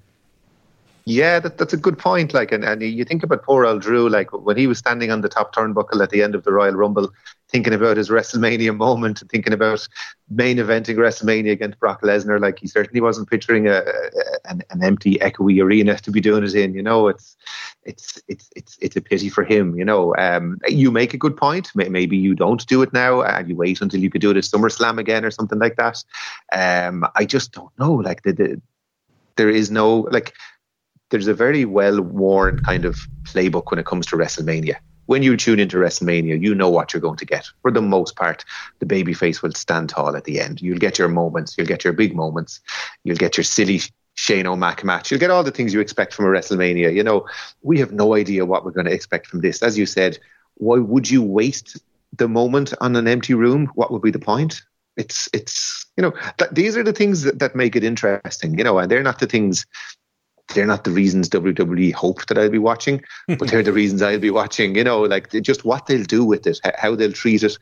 Yeah, 1.06 1.40
that, 1.40 1.58
that's 1.58 1.74
a 1.74 1.78
good 1.78 1.98
point. 1.98 2.34
Like, 2.34 2.52
and, 2.52 2.64
and 2.64 2.82
you 2.82 3.04
think 3.04 3.24
about 3.24 3.44
poor 3.44 3.66
old 3.66 3.82
Drew, 3.82 4.08
like 4.08 4.32
when 4.32 4.58
he 4.58 4.68
was 4.68 4.78
standing 4.78 5.12
on 5.12 5.22
the 5.22 5.30
top 5.30 5.54
turnbuckle 5.54 6.02
at 6.02 6.12
the 6.12 6.22
end 6.22 6.36
of 6.36 6.44
the 6.44 6.54
Royal 6.54 6.76
Rumble, 6.76 7.12
thinking 7.50 7.74
about 7.74 7.98
his 7.98 8.10
WrestleMania 8.10 8.76
moment, 8.78 9.22
and 9.22 9.30
thinking 9.30 9.54
about 9.54 9.88
main 10.30 10.58
eventing 10.58 10.98
WrestleMania 10.98 11.52
against 11.52 11.80
Brock 11.80 12.04
Lesnar. 12.04 12.40
Like, 12.40 12.60
he 12.60 12.68
certainly 12.68 13.02
wasn't 13.02 13.30
picturing 13.32 13.68
a, 13.68 13.78
a 13.78 14.12
an, 14.46 14.62
an, 14.70 14.84
empty, 14.84 15.16
echoey 15.16 15.62
arena 15.64 15.98
to 15.98 16.12
be 16.12 16.22
doing 16.22 16.44
it 16.44 16.54
in. 16.54 16.76
You 16.76 16.84
know, 16.84 17.08
it's 17.08 17.36
it's 17.84 18.22
it's 18.28 18.52
it's 18.56 18.78
it's 18.80 18.96
a 18.96 19.02
pity 19.02 19.30
for 19.30 19.44
him. 19.44 19.76
You 19.76 19.86
know, 19.86 20.16
um, 20.18 20.60
you 20.68 20.92
make 20.92 21.16
a 21.16 21.18
good 21.18 21.36
point. 21.36 21.72
Maybe 21.74 22.16
you 22.16 22.36
don't 22.36 22.66
do 22.68 22.84
it 22.84 22.94
now, 22.94 23.24
and 23.24 23.50
you 23.50 23.56
wait 23.56 23.82
until 23.82 24.02
you 24.02 24.12
could 24.12 24.22
do 24.22 24.30
it 24.30 24.38
at 24.38 24.44
SummerSlam 24.44 25.00
again 25.00 25.26
or 25.26 25.32
something 25.32 25.58
like 25.58 25.78
that. 25.78 26.04
Um, 26.54 27.08
I 27.16 27.26
just 27.26 27.54
don't 27.54 27.72
know. 27.80 27.94
Like 27.94 28.22
the, 28.22 28.34
the 28.34 28.62
there 29.36 29.50
is 29.50 29.72
no 29.72 30.08
like 30.12 30.34
there's 31.12 31.28
a 31.28 31.34
very 31.34 31.66
well 31.66 32.02
worn 32.02 32.60
kind 32.60 32.86
of 32.86 33.08
playbook 33.26 33.70
when 33.70 33.80
it 33.80 33.86
comes 33.86 34.08
to 34.08 34.16
WrestleMania. 34.16 34.76
When 35.06 35.24
you 35.24 35.36
tune 35.36 35.60
into 35.60 35.78
WrestleMania, 35.78 36.42
you 36.42 36.56
know 36.56 36.70
what 36.70 36.94
you're 36.94 37.02
going 37.02 37.18
to 37.18 37.26
get. 37.26 37.46
For 37.62 37.72
the 37.72 37.82
most 37.82 38.16
part, 38.16 38.46
the 38.80 38.86
babyface 38.86 39.42
will 39.42 39.52
stand 39.52 39.90
tall 39.90 40.16
at 40.16 40.24
the 40.24 40.40
end. 40.40 40.62
You'll 40.62 40.80
get 40.80 40.98
your 40.98 41.10
moments, 41.10 41.56
you'll 41.58 41.68
get 41.68 41.84
your 41.84 41.94
big 41.94 42.16
moments, 42.16 42.62
you'll 43.04 43.18
get 43.18 43.38
your 43.38 43.44
silly 43.44 43.82
Shane 44.16 44.48
O'Mac 44.48 44.84
match. 44.84 45.12
You'll 45.12 45.20
get 45.20 45.32
all 45.32 45.44
the 45.44 45.52
things 45.52 45.74
you 45.74 45.80
expect 45.80 46.14
from 46.14 46.26
a 46.26 46.30
WrestleMania. 46.30 46.94
You 46.94 47.04
know, 47.04 47.26
we 47.62 47.80
have 47.80 47.92
no 47.92 48.16
idea 48.16 48.46
what 48.46 48.64
we're 48.64 48.72
going 48.72 48.86
to 48.86 48.94
expect 48.94 49.28
from 49.28 49.42
this. 49.42 49.62
As 49.62 49.78
you 49.78 49.86
said, 49.86 50.18
why 50.56 50.80
would 50.80 51.10
you 51.10 51.22
waste 51.22 51.80
the 52.18 52.28
moment 52.28 52.74
on 52.82 52.96
an 52.96 53.08
empty 53.08 53.34
room? 53.34 53.72
What 53.76 53.92
would 53.92 54.02
be 54.02 54.12
the 54.12 54.20
point? 54.20 54.64
It's 54.98 55.30
it's 55.34 55.86
you 55.96 56.02
know 56.02 56.12
th- 56.38 56.52
these 56.52 56.76
are 56.76 56.84
the 56.84 56.94
things 56.94 57.24
that, 57.24 57.40
that 57.40 57.56
make 57.56 57.76
it 57.76 57.84
interesting. 57.84 58.58
You 58.58 58.64
know, 58.64 58.78
and 58.78 58.92
they're 58.92 59.04
not 59.04 59.20
the 59.20 59.28
things 59.28 59.66
they're 60.54 60.66
not 60.66 60.84
the 60.84 60.92
reasons 60.92 61.30
WWE 61.30 61.94
hope 61.94 62.26
that 62.28 62.38
I'll 62.38 62.50
be 62.50 62.58
watching, 62.58 63.02
but 63.28 63.50
they're 63.50 63.64
the 63.64 63.74
reasons 63.82 64.02
I'll 64.02 64.20
be 64.20 64.32
watching. 64.32 64.76
You 64.76 64.84
know, 64.84 65.02
like 65.02 65.32
just 65.42 65.66
what 65.66 65.86
they'll 65.86 66.04
do 66.04 66.24
with 66.24 66.48
it, 66.48 66.60
how 66.78 66.96
they'll 66.96 67.12
treat 67.12 67.44
it, 67.44 67.58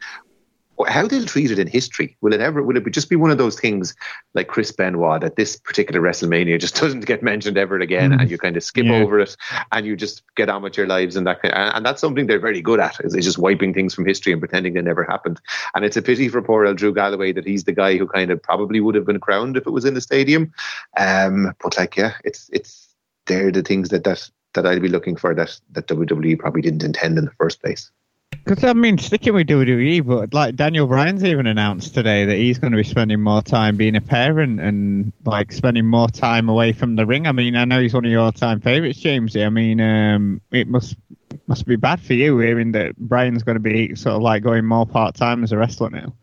how 0.88 1.08
they'll 1.08 1.26
treat 1.26 1.52
it 1.52 1.60
in 1.60 1.68
history. 1.68 2.18
Will 2.22 2.34
it 2.34 2.40
ever? 2.40 2.64
Will 2.64 2.78
it 2.78 2.90
just 2.92 3.10
be 3.10 3.16
one 3.16 3.32
of 3.32 3.38
those 3.38 3.60
things 3.60 3.96
like 4.34 4.48
Chris 4.48 4.72
Benoit 4.72 5.22
that 5.22 5.36
this 5.36 5.58
particular 5.58 6.02
WrestleMania 6.02 6.60
just 6.60 6.76
doesn't 6.82 7.06
get 7.06 7.22
mentioned 7.22 7.58
ever 7.58 7.80
again, 7.80 8.12
mm. 8.12 8.22
and 8.22 8.32
you 8.32 8.38
kind 8.38 8.56
of 8.56 8.64
skip 8.64 8.86
yeah. 8.86 8.96
over 8.96 9.20
it, 9.20 9.36
and 9.72 9.86
you 9.86 9.96
just 9.96 10.24
get 10.36 10.50
on 10.50 10.62
with 10.62 10.78
your 10.78 10.88
lives, 10.88 11.16
and 11.16 11.28
that 11.28 11.42
kind 11.42 11.54
of, 11.54 11.76
and 11.76 11.86
that's 11.86 12.02
something 12.02 12.28
they're 12.28 12.40
very 12.40 12.62
good 12.62 12.80
at 12.80 12.96
is 13.02 13.14
just 13.14 13.38
wiping 13.38 13.74
things 13.74 13.94
from 13.94 14.06
history 14.06 14.32
and 14.32 14.42
pretending 14.42 14.74
they 14.74 14.82
never 14.82 15.04
happened. 15.04 15.40
And 15.76 15.84
it's 15.84 15.98
a 15.98 16.02
pity 16.02 16.30
for 16.30 16.42
poor 16.42 16.66
El 16.66 16.76
Drew 16.76 16.94
Galloway 16.94 17.34
that 17.34 17.46
he's 17.46 17.66
the 17.66 17.74
guy 17.74 17.98
who 17.98 18.08
kind 18.08 18.32
of 18.32 18.42
probably 18.42 18.80
would 18.80 18.96
have 18.96 19.06
been 19.06 19.20
crowned 19.20 19.58
if 19.58 19.68
it 19.68 19.72
was 19.72 19.86
in 19.86 19.94
the 19.94 20.02
stadium. 20.02 20.52
Um, 20.98 21.54
but 21.62 21.78
like, 21.78 21.98
yeah, 21.98 22.14
it's 22.24 22.50
it's 22.54 22.96
they're 23.26 23.52
the 23.52 23.64
things 23.64 23.90
that 23.90 24.04
that 24.06 24.30
that 24.54 24.66
I'd 24.66 24.82
be 24.82 24.88
looking 24.88 25.16
for 25.16 25.34
that 25.36 25.60
that 25.72 25.88
WWE 25.88 26.40
probably 26.40 26.62
didn't 26.62 26.84
intend 26.84 27.18
in 27.18 27.26
the 27.26 27.32
first 27.32 27.62
place. 27.62 27.92
Because 28.32 28.64
I 28.64 28.74
mean, 28.74 28.98
sticking 28.98 29.34
with 29.34 29.48
WWE, 29.48 30.06
but 30.06 30.34
like 30.34 30.56
Daniel 30.56 30.88
Bryan's 30.88 31.24
even 31.24 31.46
announced 31.46 31.94
today 31.94 32.26
that 32.26 32.36
he's 32.36 32.58
going 32.58 32.72
to 32.72 32.78
be 32.78 32.84
spending 32.84 33.22
more 33.22 33.42
time 33.42 33.78
being 33.78 33.96
a 33.96 34.02
parent 34.02 34.60
and 34.60 35.14
like 35.26 35.52
spending 35.52 35.86
more 35.86 36.08
time 36.08 36.50
away 36.50 36.74
from 36.74 36.96
the 36.96 37.06
ring. 37.06 37.28
I 37.28 37.32
mean, 37.32 37.56
I 37.56 37.66
know 37.66 37.80
he's 37.80 37.94
one 37.94 38.06
of 38.06 38.12
your 38.12 38.22
all-time 38.22 38.60
favorites, 38.60 39.02
Jamesy. 39.02 39.46
I 39.46 39.50
mean, 39.50 39.80
um, 39.82 40.42
it 40.52 40.68
must 40.68 40.96
must 41.46 41.68
be 41.68 41.76
bad 41.76 42.02
for 42.02 42.14
you 42.14 42.40
hearing 42.40 42.72
that 42.72 42.98
Bryan's 42.98 43.44
going 43.44 43.56
to 43.56 43.60
be 43.60 43.96
sort 43.96 44.16
of 44.16 44.22
like 44.22 44.42
going 44.42 44.66
more 44.66 44.86
part-time 44.86 45.44
as 45.44 45.52
a 45.52 45.58
wrestler 45.58 45.92
now. 45.92 46.14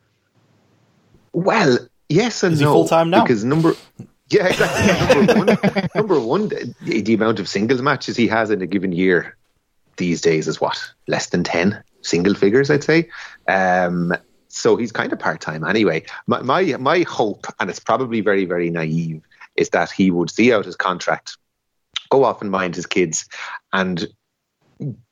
Well, 1.33 1.79
yes 2.09 2.43
and 2.43 2.55
Is 2.55 2.61
no. 2.61 2.73
full 2.73 2.89
time 2.89 3.11
now? 3.11 3.23
Because 3.23 3.45
number 3.45 3.75
yeah, 4.31 4.49
exactly. 4.49 5.27
number 5.27 5.55
one, 5.55 5.89
number 5.95 6.21
one 6.21 6.49
the, 6.49 7.03
the, 7.03 7.15
amount 7.15 7.39
of 7.39 7.49
singles 7.49 7.83
matches 7.83 8.17
he 8.17 8.27
has 8.27 8.51
in 8.51 8.63
a 8.63 8.67
given 8.67 8.93
year 8.93 9.37
these 9.97 10.21
days 10.21 10.49
is 10.49 10.61
what 10.61 10.79
less 11.07 11.29
than 11.29 11.45
ten 11.45 11.83
single 12.07 12.35
figures, 12.35 12.71
I'd 12.71 12.85
say. 12.85 13.09
Um, 13.49 14.15
so 14.49 14.77
he's 14.77 14.93
kind 14.93 15.13
of 15.13 15.19
part 15.19 15.41
time 15.41 15.65
anyway. 15.65 16.05
My, 16.27 16.41
my 16.43 16.63
my 16.79 17.01
hope, 17.03 17.47
and 17.61 17.69
it's 17.69 17.81
probably 17.81 18.21
very 18.21 18.45
very 18.45 18.71
naive, 18.71 19.23
is 19.57 19.71
that 19.71 19.91
he 19.91 20.11
would 20.11 20.31
see 20.31 20.53
out 20.53 20.65
his 20.65 20.77
contract, 20.77 21.37
go 22.11 22.25
off 22.25 22.41
and 22.41 22.51
mind 22.51 22.75
his 22.75 22.87
kids, 22.87 23.29
and 23.73 24.07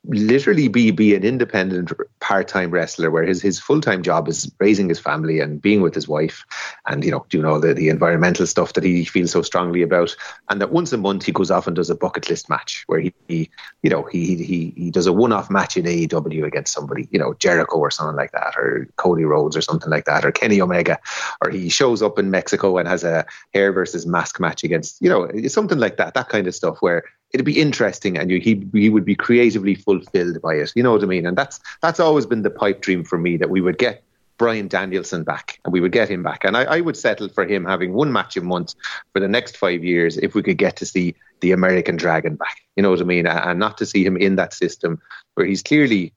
literally 0.07 0.67
be 0.67 0.91
be 0.91 1.15
an 1.15 1.23
independent 1.23 1.91
part-time 2.19 2.69
wrestler 2.69 3.09
where 3.09 3.23
his, 3.23 3.41
his 3.41 3.59
full-time 3.59 4.03
job 4.03 4.27
is 4.27 4.51
raising 4.59 4.87
his 4.87 4.99
family 4.99 5.39
and 5.39 5.61
being 5.61 5.81
with 5.81 5.95
his 5.95 6.07
wife 6.07 6.45
and 6.87 7.03
you 7.03 7.09
know 7.09 7.25
doing 7.29 7.45
all 7.45 7.59
the, 7.59 7.73
the 7.73 7.89
environmental 7.89 8.45
stuff 8.45 8.73
that 8.73 8.83
he 8.83 9.03
feels 9.05 9.31
so 9.31 9.41
strongly 9.41 9.81
about. 9.81 10.15
And 10.49 10.61
that 10.61 10.71
once 10.71 10.93
a 10.93 10.97
month 10.97 11.25
he 11.25 11.31
goes 11.31 11.49
off 11.49 11.65
and 11.65 11.75
does 11.75 11.89
a 11.89 11.95
bucket 11.95 12.29
list 12.29 12.49
match 12.49 12.83
where 12.85 12.99
he, 12.99 13.13
he 13.27 13.49
you 13.81 13.89
know 13.89 14.03
he, 14.03 14.35
he 14.43 14.73
he 14.75 14.91
does 14.91 15.07
a 15.07 15.13
one-off 15.13 15.49
match 15.49 15.77
in 15.77 15.85
AEW 15.85 16.45
against 16.45 16.73
somebody 16.73 17.07
you 17.09 17.17
know 17.17 17.33
Jericho 17.35 17.77
or 17.77 17.89
something 17.89 18.15
like 18.15 18.31
that 18.33 18.55
or 18.57 18.87
Cody 18.97 19.25
Rhodes 19.25 19.57
or 19.57 19.61
something 19.61 19.89
like 19.89 20.05
that 20.05 20.23
or 20.23 20.31
Kenny 20.31 20.61
Omega 20.61 20.99
or 21.41 21.49
he 21.49 21.69
shows 21.69 22.03
up 22.03 22.19
in 22.19 22.29
Mexico 22.29 22.77
and 22.77 22.87
has 22.87 23.03
a 23.03 23.25
hair 23.53 23.71
versus 23.71 24.05
mask 24.05 24.39
match 24.39 24.63
against 24.63 25.01
you 25.01 25.09
know 25.09 25.27
something 25.47 25.79
like 25.79 25.97
that 25.97 26.13
that 26.13 26.29
kind 26.29 26.45
of 26.45 26.53
stuff 26.53 26.77
where 26.81 27.03
it'd 27.35 27.45
be 27.45 27.59
interesting 27.59 28.17
and 28.17 28.31
you, 28.31 28.39
he 28.39 28.65
he 28.73 28.89
would 28.89 29.03
be 29.03 29.15
creatively 29.15 29.75
fulfilled 29.75 30.41
by 30.41 30.55
it. 30.55 30.71
You 30.73 30.83
know 30.83 30.93
what 30.93 31.03
I 31.03 31.05
mean? 31.05 31.25
And 31.25 31.37
that's 31.37 31.59
that's 31.81 31.99
always 31.99 32.25
been 32.25 32.43
the 32.43 32.49
pipe 32.49 32.81
dream 32.81 33.03
for 33.03 33.17
me 33.17 33.35
that 33.37 33.49
we 33.49 33.59
would 33.59 33.77
get 33.77 34.03
Bryan 34.37 34.69
Danielson 34.69 35.23
back 35.25 35.59
and 35.65 35.73
we 35.73 35.81
would 35.81 35.91
get 35.91 36.09
him 36.09 36.23
back. 36.23 36.45
And 36.45 36.55
I, 36.55 36.63
I 36.63 36.79
would 36.79 36.95
settle 36.95 37.27
for 37.27 37.45
him 37.45 37.65
having 37.65 37.93
one 37.93 38.13
match 38.13 38.37
a 38.37 38.41
month 38.41 38.73
for 39.11 39.19
the 39.19 39.27
next 39.27 39.57
five 39.57 39.83
years 39.83 40.17
if 40.17 40.33
we 40.33 40.43
could 40.43 40.57
get 40.57 40.77
to 40.77 40.85
see 40.85 41.13
the 41.41 41.51
American 41.51 41.97
Dragon 41.97 42.35
back. 42.35 42.61
You 42.77 42.83
know 42.83 42.89
what 42.89 43.01
I 43.01 43.03
mean? 43.03 43.27
And 43.27 43.59
not 43.59 43.77
to 43.79 43.85
see 43.85 44.05
him 44.05 44.15
in 44.15 44.37
that 44.37 44.53
system 44.53 45.01
where 45.33 45.45
he's 45.45 45.61
clearly 45.61 46.13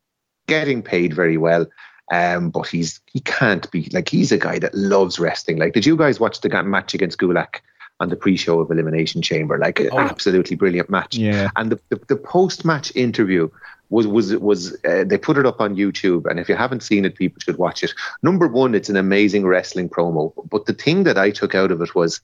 getting 0.47 0.83
paid 0.83 1.15
very 1.15 1.37
well. 1.37 1.67
Um, 2.11 2.51
but 2.51 2.69
he's 2.69 3.01
he 3.07 3.21
can't 3.21 3.71
be 3.71 3.91
like 3.93 4.09
he's 4.09 4.33
a 4.33 4.39
guy 4.39 4.59
that 4.61 4.75
loves 4.75 5.19
wrestling. 5.19 5.59
Like, 5.59 5.75
did 5.75 5.85
you 5.85 5.97
guys 5.97 6.21
watch 6.21 6.41
the 6.41 6.63
match 6.63 6.95
against 6.95 7.19
Gulak? 7.19 7.57
On 8.01 8.09
the 8.09 8.17
pre-show 8.17 8.61
of 8.61 8.71
Elimination 8.71 9.23
Chamber. 9.23 9.59
Like 9.59 9.81
an 9.81 9.89
oh. 9.93 9.99
absolutely 9.99 10.57
brilliant 10.57 10.89
match. 10.89 11.17
Yeah. 11.17 11.51
And 11.57 11.73
the, 11.73 11.81
the, 11.89 12.01
the 12.09 12.17
post-match 12.17 12.95
interview 12.95 13.49
was 13.91 14.07
was 14.07 14.37
was 14.37 14.77
uh, 14.85 15.05
they 15.05 15.19
put 15.19 15.39
it 15.39 15.47
up 15.47 15.61
on 15.61 15.75
YouTube, 15.75 16.27
and 16.27 16.39
if 16.39 16.49
you 16.49 16.55
haven't 16.55 16.83
seen 16.83 17.05
it, 17.05 17.17
people 17.17 17.41
should 17.41 17.59
watch 17.59 17.83
it. 17.83 17.93
Number 18.23 18.47
one, 18.47 18.75
it's 18.75 18.89
an 18.89 18.97
amazing 18.97 19.47
wrestling 19.47 19.89
promo. 19.89 20.33
But 20.51 20.67
the 20.67 20.75
thing 20.75 21.05
that 21.05 21.19
I 21.19 21.31
took 21.31 21.55
out 21.55 21.73
of 21.73 21.81
it 21.81 21.95
was 21.95 22.21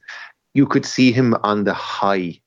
you 0.53 0.67
could 0.67 0.87
see 0.87 1.11
him 1.11 1.35
on 1.43 1.65
the 1.65 1.75
high 1.75 2.41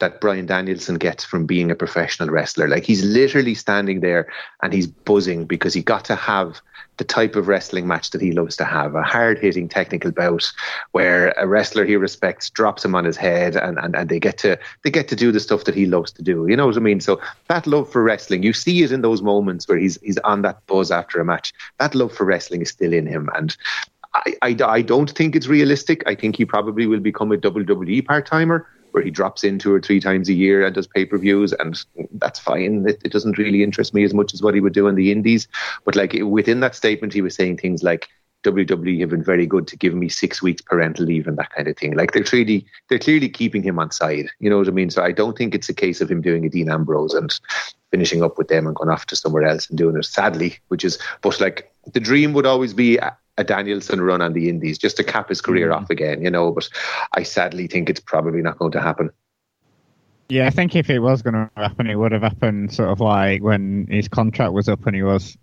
that 0.00 0.20
Bryan 0.20 0.46
Danielson 0.46 0.96
gets 0.96 1.24
from 1.24 1.46
being 1.46 1.70
a 1.70 1.74
professional 1.74 2.30
wrestler. 2.30 2.68
Like 2.68 2.84
he's 2.84 3.04
literally 3.04 3.54
standing 3.54 4.00
there 4.00 4.32
and 4.62 4.72
he's 4.72 4.86
buzzing 4.86 5.44
because 5.44 5.74
he 5.74 5.82
got 5.82 6.04
to 6.06 6.16
have 6.16 6.60
the 7.00 7.04
type 7.04 7.34
of 7.34 7.48
wrestling 7.48 7.86
match 7.86 8.10
that 8.10 8.20
he 8.20 8.30
loves 8.30 8.56
to 8.58 8.64
have 8.66 8.94
a 8.94 9.02
hard 9.02 9.38
hitting 9.38 9.66
technical 9.70 10.12
bout 10.12 10.52
where 10.92 11.32
a 11.38 11.46
wrestler 11.48 11.86
he 11.86 11.96
respects 11.96 12.50
drops 12.50 12.84
him 12.84 12.94
on 12.94 13.06
his 13.06 13.16
head 13.16 13.56
and, 13.56 13.78
and, 13.78 13.96
and 13.96 14.10
they 14.10 14.20
get 14.20 14.36
to 14.36 14.58
they 14.82 14.90
get 14.90 15.08
to 15.08 15.16
do 15.16 15.32
the 15.32 15.40
stuff 15.40 15.64
that 15.64 15.74
he 15.74 15.86
loves 15.86 16.12
to 16.12 16.22
do. 16.22 16.46
You 16.46 16.56
know 16.56 16.66
what 16.66 16.76
I 16.76 16.80
mean? 16.80 17.00
So 17.00 17.18
that 17.48 17.66
love 17.66 17.90
for 17.90 18.02
wrestling, 18.02 18.42
you 18.42 18.52
see 18.52 18.82
it 18.82 18.92
in 18.92 19.00
those 19.00 19.22
moments 19.22 19.66
where 19.66 19.78
he's 19.78 19.98
he's 20.02 20.18
on 20.18 20.42
that 20.42 20.66
buzz 20.66 20.90
after 20.90 21.18
a 21.18 21.24
match. 21.24 21.54
That 21.78 21.94
love 21.94 22.12
for 22.12 22.24
wrestling 22.24 22.60
is 22.60 22.68
still 22.68 22.92
in 22.92 23.06
him. 23.06 23.30
And 23.34 23.56
I, 24.12 24.34
I, 24.42 24.56
I 24.62 24.82
don't 24.82 25.10
think 25.10 25.34
it's 25.34 25.46
realistic. 25.46 26.02
I 26.06 26.14
think 26.14 26.36
he 26.36 26.44
probably 26.44 26.86
will 26.86 27.00
become 27.00 27.32
a 27.32 27.38
WWE 27.38 28.06
part 28.06 28.26
timer 28.26 28.68
where 28.92 29.02
he 29.02 29.10
drops 29.10 29.44
in 29.44 29.58
two 29.58 29.72
or 29.72 29.80
three 29.80 30.00
times 30.00 30.28
a 30.28 30.32
year 30.32 30.64
and 30.64 30.74
does 30.74 30.86
pay 30.86 31.04
per 31.04 31.18
views, 31.18 31.52
and 31.52 31.82
that's 32.12 32.38
fine. 32.38 32.84
It, 32.88 33.00
it, 33.04 33.12
doesn't 33.12 33.38
really 33.38 33.62
interest 33.62 33.94
me 33.94 34.04
as 34.04 34.14
much 34.14 34.34
as 34.34 34.42
what 34.42 34.54
he 34.54 34.60
would 34.60 34.72
do 34.72 34.88
in 34.88 34.94
the 34.94 35.12
Indies. 35.12 35.48
But 35.84 35.96
like 35.96 36.12
within 36.22 36.60
that 36.60 36.74
statement, 36.74 37.12
he 37.12 37.22
was 37.22 37.34
saying 37.34 37.58
things 37.58 37.82
like. 37.82 38.08
WWE 38.42 39.00
have 39.00 39.10
been 39.10 39.22
very 39.22 39.44
good 39.44 39.66
to 39.66 39.76
give 39.76 39.92
me 39.92 40.08
six 40.08 40.40
weeks 40.40 40.62
parental 40.62 41.04
leave 41.04 41.26
and 41.26 41.36
that 41.36 41.50
kind 41.54 41.68
of 41.68 41.76
thing. 41.76 41.94
Like 41.94 42.12
they're 42.12 42.24
clearly 42.24 42.64
they're 42.88 42.98
clearly 42.98 43.28
keeping 43.28 43.62
him 43.62 43.78
on 43.78 43.90
side. 43.90 44.30
You 44.38 44.48
know 44.48 44.56
what 44.56 44.66
I 44.66 44.70
mean? 44.70 44.88
So 44.88 45.02
I 45.02 45.12
don't 45.12 45.36
think 45.36 45.54
it's 45.54 45.68
a 45.68 45.74
case 45.74 46.00
of 46.00 46.10
him 46.10 46.22
doing 46.22 46.46
a 46.46 46.48
Dean 46.48 46.70
Ambrose 46.70 47.12
and 47.12 47.38
finishing 47.90 48.22
up 48.22 48.38
with 48.38 48.48
them 48.48 48.66
and 48.66 48.74
going 48.74 48.88
off 48.88 49.04
to 49.08 49.16
somewhere 49.16 49.44
else 49.44 49.68
and 49.68 49.76
doing 49.76 49.94
it. 49.94 50.06
Sadly, 50.06 50.58
which 50.68 50.86
is 50.86 50.98
but 51.20 51.38
like 51.38 51.70
the 51.92 52.00
dream 52.00 52.32
would 52.32 52.46
always 52.46 52.72
be 52.72 52.98
a 53.40 53.44
Danielson 53.44 54.02
run 54.02 54.20
on 54.20 54.34
the 54.34 54.48
Indies 54.48 54.78
just 54.78 54.96
to 54.98 55.04
cap 55.04 55.30
his 55.30 55.40
career 55.40 55.70
mm-hmm. 55.70 55.82
off 55.82 55.90
again, 55.90 56.22
you 56.22 56.30
know. 56.30 56.52
But 56.52 56.68
I 57.14 57.22
sadly 57.22 57.66
think 57.66 57.90
it's 57.90 58.00
probably 58.00 58.42
not 58.42 58.58
going 58.58 58.72
to 58.72 58.80
happen. 58.80 59.10
Yeah, 60.30 60.46
I 60.46 60.50
think 60.50 60.76
if 60.76 60.88
it 60.88 61.00
was 61.00 61.22
going 61.22 61.34
to 61.34 61.50
happen, 61.56 61.88
it 61.88 61.96
would 61.96 62.12
have 62.12 62.22
happened 62.22 62.72
sort 62.72 62.90
of 62.90 63.00
like 63.00 63.42
when 63.42 63.86
his 63.90 64.08
contract 64.08 64.52
was 64.52 64.68
up 64.68 64.86
and 64.86 64.94
he 64.94 65.02
was 65.02 65.36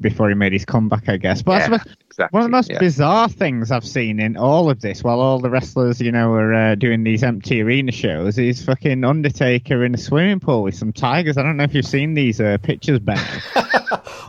before 0.00 0.28
he 0.28 0.34
made 0.34 0.52
his 0.52 0.64
comeback, 0.64 1.08
I 1.08 1.16
guess. 1.16 1.42
But 1.42 1.70
yeah, 1.70 1.78
exactly, 2.06 2.36
one 2.36 2.42
of 2.42 2.48
the 2.48 2.56
most 2.56 2.70
yeah. 2.70 2.78
bizarre 2.78 3.28
things 3.28 3.70
I've 3.70 3.86
seen 3.86 4.20
in 4.20 4.36
all 4.36 4.68
of 4.68 4.80
this, 4.80 5.02
while 5.02 5.20
all 5.20 5.38
the 5.38 5.48
wrestlers, 5.48 6.00
you 6.00 6.12
know, 6.12 6.32
are 6.32 6.52
uh, 6.52 6.74
doing 6.74 7.02
these 7.02 7.22
empty 7.22 7.62
arena 7.62 7.92
shows, 7.92 8.38
is 8.38 8.62
fucking 8.62 9.04
Undertaker 9.04 9.84
in 9.84 9.94
a 9.94 9.98
swimming 9.98 10.40
pool 10.40 10.62
with 10.64 10.74
some 10.74 10.92
tigers. 10.92 11.38
I 11.38 11.42
don't 11.42 11.56
know 11.56 11.64
if 11.64 11.74
you've 11.74 11.86
seen 11.86 12.14
these 12.14 12.40
uh, 12.40 12.58
pictures, 12.62 12.98
Ben. 12.98 13.18
well, 13.56 13.64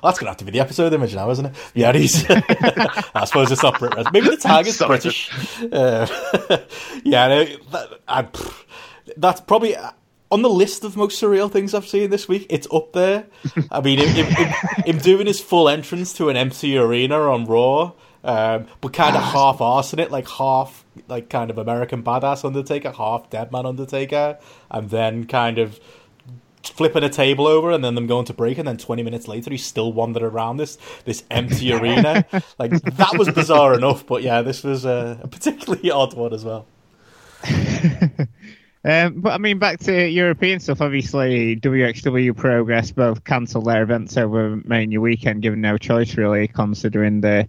that's 0.04 0.20
going 0.20 0.26
to 0.26 0.28
have 0.28 0.38
to 0.38 0.46
be 0.46 0.52
the 0.52 0.62
episode 0.62 0.94
image 0.94 1.16
now, 1.16 1.30
isn't 1.30 1.48
it? 1.48 1.56
Yeah, 1.74 1.92
he's. 1.92 2.26
I 2.30 3.26
suppose 3.26 3.52
it's 3.52 3.64
not 3.64 3.78
British. 3.78 4.06
Maybe 4.14 4.30
the 4.30 4.38
tiger's 4.42 4.78
British. 4.78 5.30
Uh, 5.62 6.08
yeah, 7.04 7.28
that, 7.72 8.00
I, 8.08 8.28
that's 9.18 9.42
probably 9.42 9.76
on 10.32 10.42
the 10.42 10.50
list 10.50 10.84
of 10.84 10.96
most 10.96 11.22
surreal 11.22 11.52
things 11.52 11.74
I've 11.74 11.88
seen 11.88 12.10
this 12.10 12.28
week. 12.28 12.48
It's 12.50 12.68
up 12.72 12.94
there. 12.94 13.26
I 13.70 13.82
mean, 13.82 14.00
him, 14.00 14.26
him, 14.26 14.54
him, 14.86 14.98
doing 15.00 15.28
his 15.28 15.42
full 15.42 15.68
entrance 15.68 16.14
to 16.14 16.30
an 16.30 16.38
empty 16.38 16.78
arena 16.78 17.20
on 17.20 17.46
Raw, 17.46 17.92
um, 18.24 18.68
but 18.80 18.94
kind 18.94 19.16
of 19.16 19.24
half 19.24 19.58
arsing 19.58 20.00
it, 20.00 20.10
like 20.12 20.28
half 20.30 20.86
like 21.08 21.30
kind 21.30 21.50
of 21.50 21.58
American 21.58 22.04
badass 22.04 22.46
Undertaker, 22.46 22.92
half 22.92 23.30
Deadman 23.30 23.66
Undertaker, 23.66 24.38
and 24.70 24.90
then 24.90 25.26
kind 25.26 25.58
of 25.58 25.80
flipping 26.64 27.04
a 27.04 27.10
table 27.10 27.48
over 27.48 27.72
and 27.72 27.84
then 27.84 27.96
them 27.96 28.08
going 28.08 28.26
to 28.26 28.34
break 28.34 28.58
and 28.58 28.68
then 28.68 28.78
20 28.78 29.02
minutes 29.02 29.28
later 29.28 29.50
he's 29.50 29.66
still 29.66 29.92
wandering 29.92 30.26
around 30.26 30.58
this 30.58 30.78
this 31.06 31.24
empty 31.32 31.74
arena 31.74 32.24
like 32.60 32.72
that 32.84 33.18
was 33.18 33.28
bizarre 33.30 33.74
enough 33.74 34.06
but 34.06 34.22
yeah 34.22 34.44
this 34.44 34.64
was 34.64 34.86
a 34.86 35.20
particularly 35.32 35.90
odd 35.92 36.14
one 36.14 36.34
as 36.34 36.46
well 36.46 36.68
Um, 38.84 39.22
but 39.22 39.34
I 39.34 39.38
mean, 39.38 39.60
back 39.60 39.80
to 39.82 40.08
European 40.08 40.60
stuff. 40.60 40.82
Obviously, 40.82 41.56
WXW 41.58 42.36
Progress 42.36 42.92
both 42.92 43.24
cancelled 43.24 43.66
their 43.66 43.84
events 43.84 44.18
over 44.18 44.60
Mania 44.66 45.00
weekend, 45.00 45.44
given 45.44 45.62
no 45.62 45.78
choice 45.78 46.18
really, 46.18 46.48
considering 46.48 47.22
the 47.22 47.48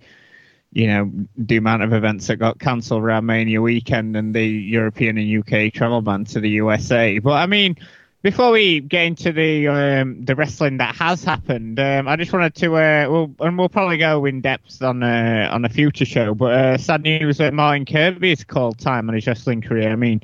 you 0.72 0.86
know 0.86 1.10
the 1.36 1.56
amount 1.56 1.82
of 1.82 1.92
events 1.94 2.26
that 2.26 2.36
got 2.36 2.58
cancelled 2.58 3.02
around 3.02 3.24
Mania 3.26 3.62
weekend 3.62 4.16
and 4.16 4.34
the 4.34 4.44
European 4.44 5.16
and 5.16 5.38
UK 5.38 5.72
travel 5.72 6.02
ban 6.02 6.24
to 6.26 6.40
the 6.40 6.50
USA. 6.50 7.18
But 7.18 7.32
I 7.32 7.46
mean, 7.46 7.76
before 8.20 8.50
we 8.50 8.80
get 8.80 9.06
into 9.06 9.32
the 9.32 9.68
um, 9.68 10.26
the 10.26 10.36
wrestling 10.36 10.76
that 10.78 10.94
has 10.96 11.24
happened, 11.24 11.80
um, 11.80 12.08
I 12.08 12.16
just 12.16 12.34
wanted 12.34 12.54
to, 12.56 12.74
uh, 12.74 13.06
well, 13.08 13.34
and 13.40 13.56
we'll 13.56 13.70
probably 13.70 13.96
go 13.96 14.26
in 14.26 14.42
depth 14.42 14.82
on 14.82 15.02
uh, 15.02 15.48
on 15.50 15.64
a 15.64 15.70
future 15.70 16.04
show. 16.04 16.34
But 16.34 16.52
uh, 16.52 16.76
sad 16.76 17.04
news 17.04 17.38
that 17.38 17.54
Martin 17.54 17.86
Kirby 17.86 18.28
has 18.28 18.44
called 18.44 18.78
time 18.78 19.08
on 19.08 19.14
his 19.14 19.26
wrestling 19.26 19.62
career. 19.62 19.90
I 19.90 19.96
mean 19.96 20.20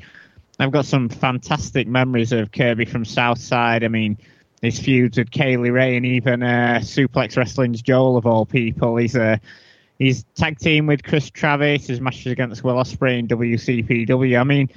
I've 0.58 0.72
got 0.72 0.86
some 0.86 1.08
fantastic 1.08 1.86
memories 1.86 2.32
of 2.32 2.52
Kirby 2.52 2.84
from 2.84 3.04
Southside. 3.04 3.84
I 3.84 3.88
mean, 3.88 4.18
his 4.60 4.80
feuds 4.80 5.18
with 5.18 5.30
Kay 5.30 5.56
Lee 5.56 5.70
Ray 5.70 5.96
and 5.96 6.04
even 6.04 6.42
uh, 6.42 6.80
Suplex 6.82 7.36
Wrestling's 7.36 7.80
Joel 7.80 8.16
of 8.16 8.26
all 8.26 8.44
people. 8.44 8.96
He's 8.96 9.14
a 9.14 9.22
uh, 9.22 9.36
he's 9.98 10.24
tag 10.34 10.58
team 10.58 10.86
with 10.86 11.04
Chris 11.04 11.30
Travis. 11.30 11.86
His 11.86 12.00
matches 12.00 12.32
against 12.32 12.64
Will 12.64 12.74
Ospreay 12.74 13.20
in 13.20 13.28
WCPW. 13.28 14.40
I 14.40 14.44
mean, 14.44 14.68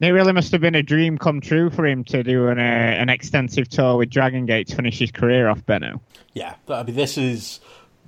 it 0.00 0.10
really 0.10 0.32
must 0.32 0.50
have 0.52 0.60
been 0.60 0.74
a 0.74 0.82
dream 0.82 1.18
come 1.18 1.40
true 1.40 1.70
for 1.70 1.86
him 1.86 2.04
to 2.04 2.24
do 2.24 2.48
an 2.48 2.58
uh, 2.58 2.62
an 2.62 3.08
extensive 3.08 3.68
tour 3.68 3.96
with 3.96 4.10
Dragon 4.10 4.44
Gate 4.46 4.68
to 4.68 4.76
finish 4.76 4.98
his 4.98 5.12
career 5.12 5.48
off. 5.48 5.64
Benno. 5.66 6.00
Yeah, 6.34 6.54
I 6.68 6.82
mean, 6.82 6.96
this 6.96 7.16
is 7.16 7.60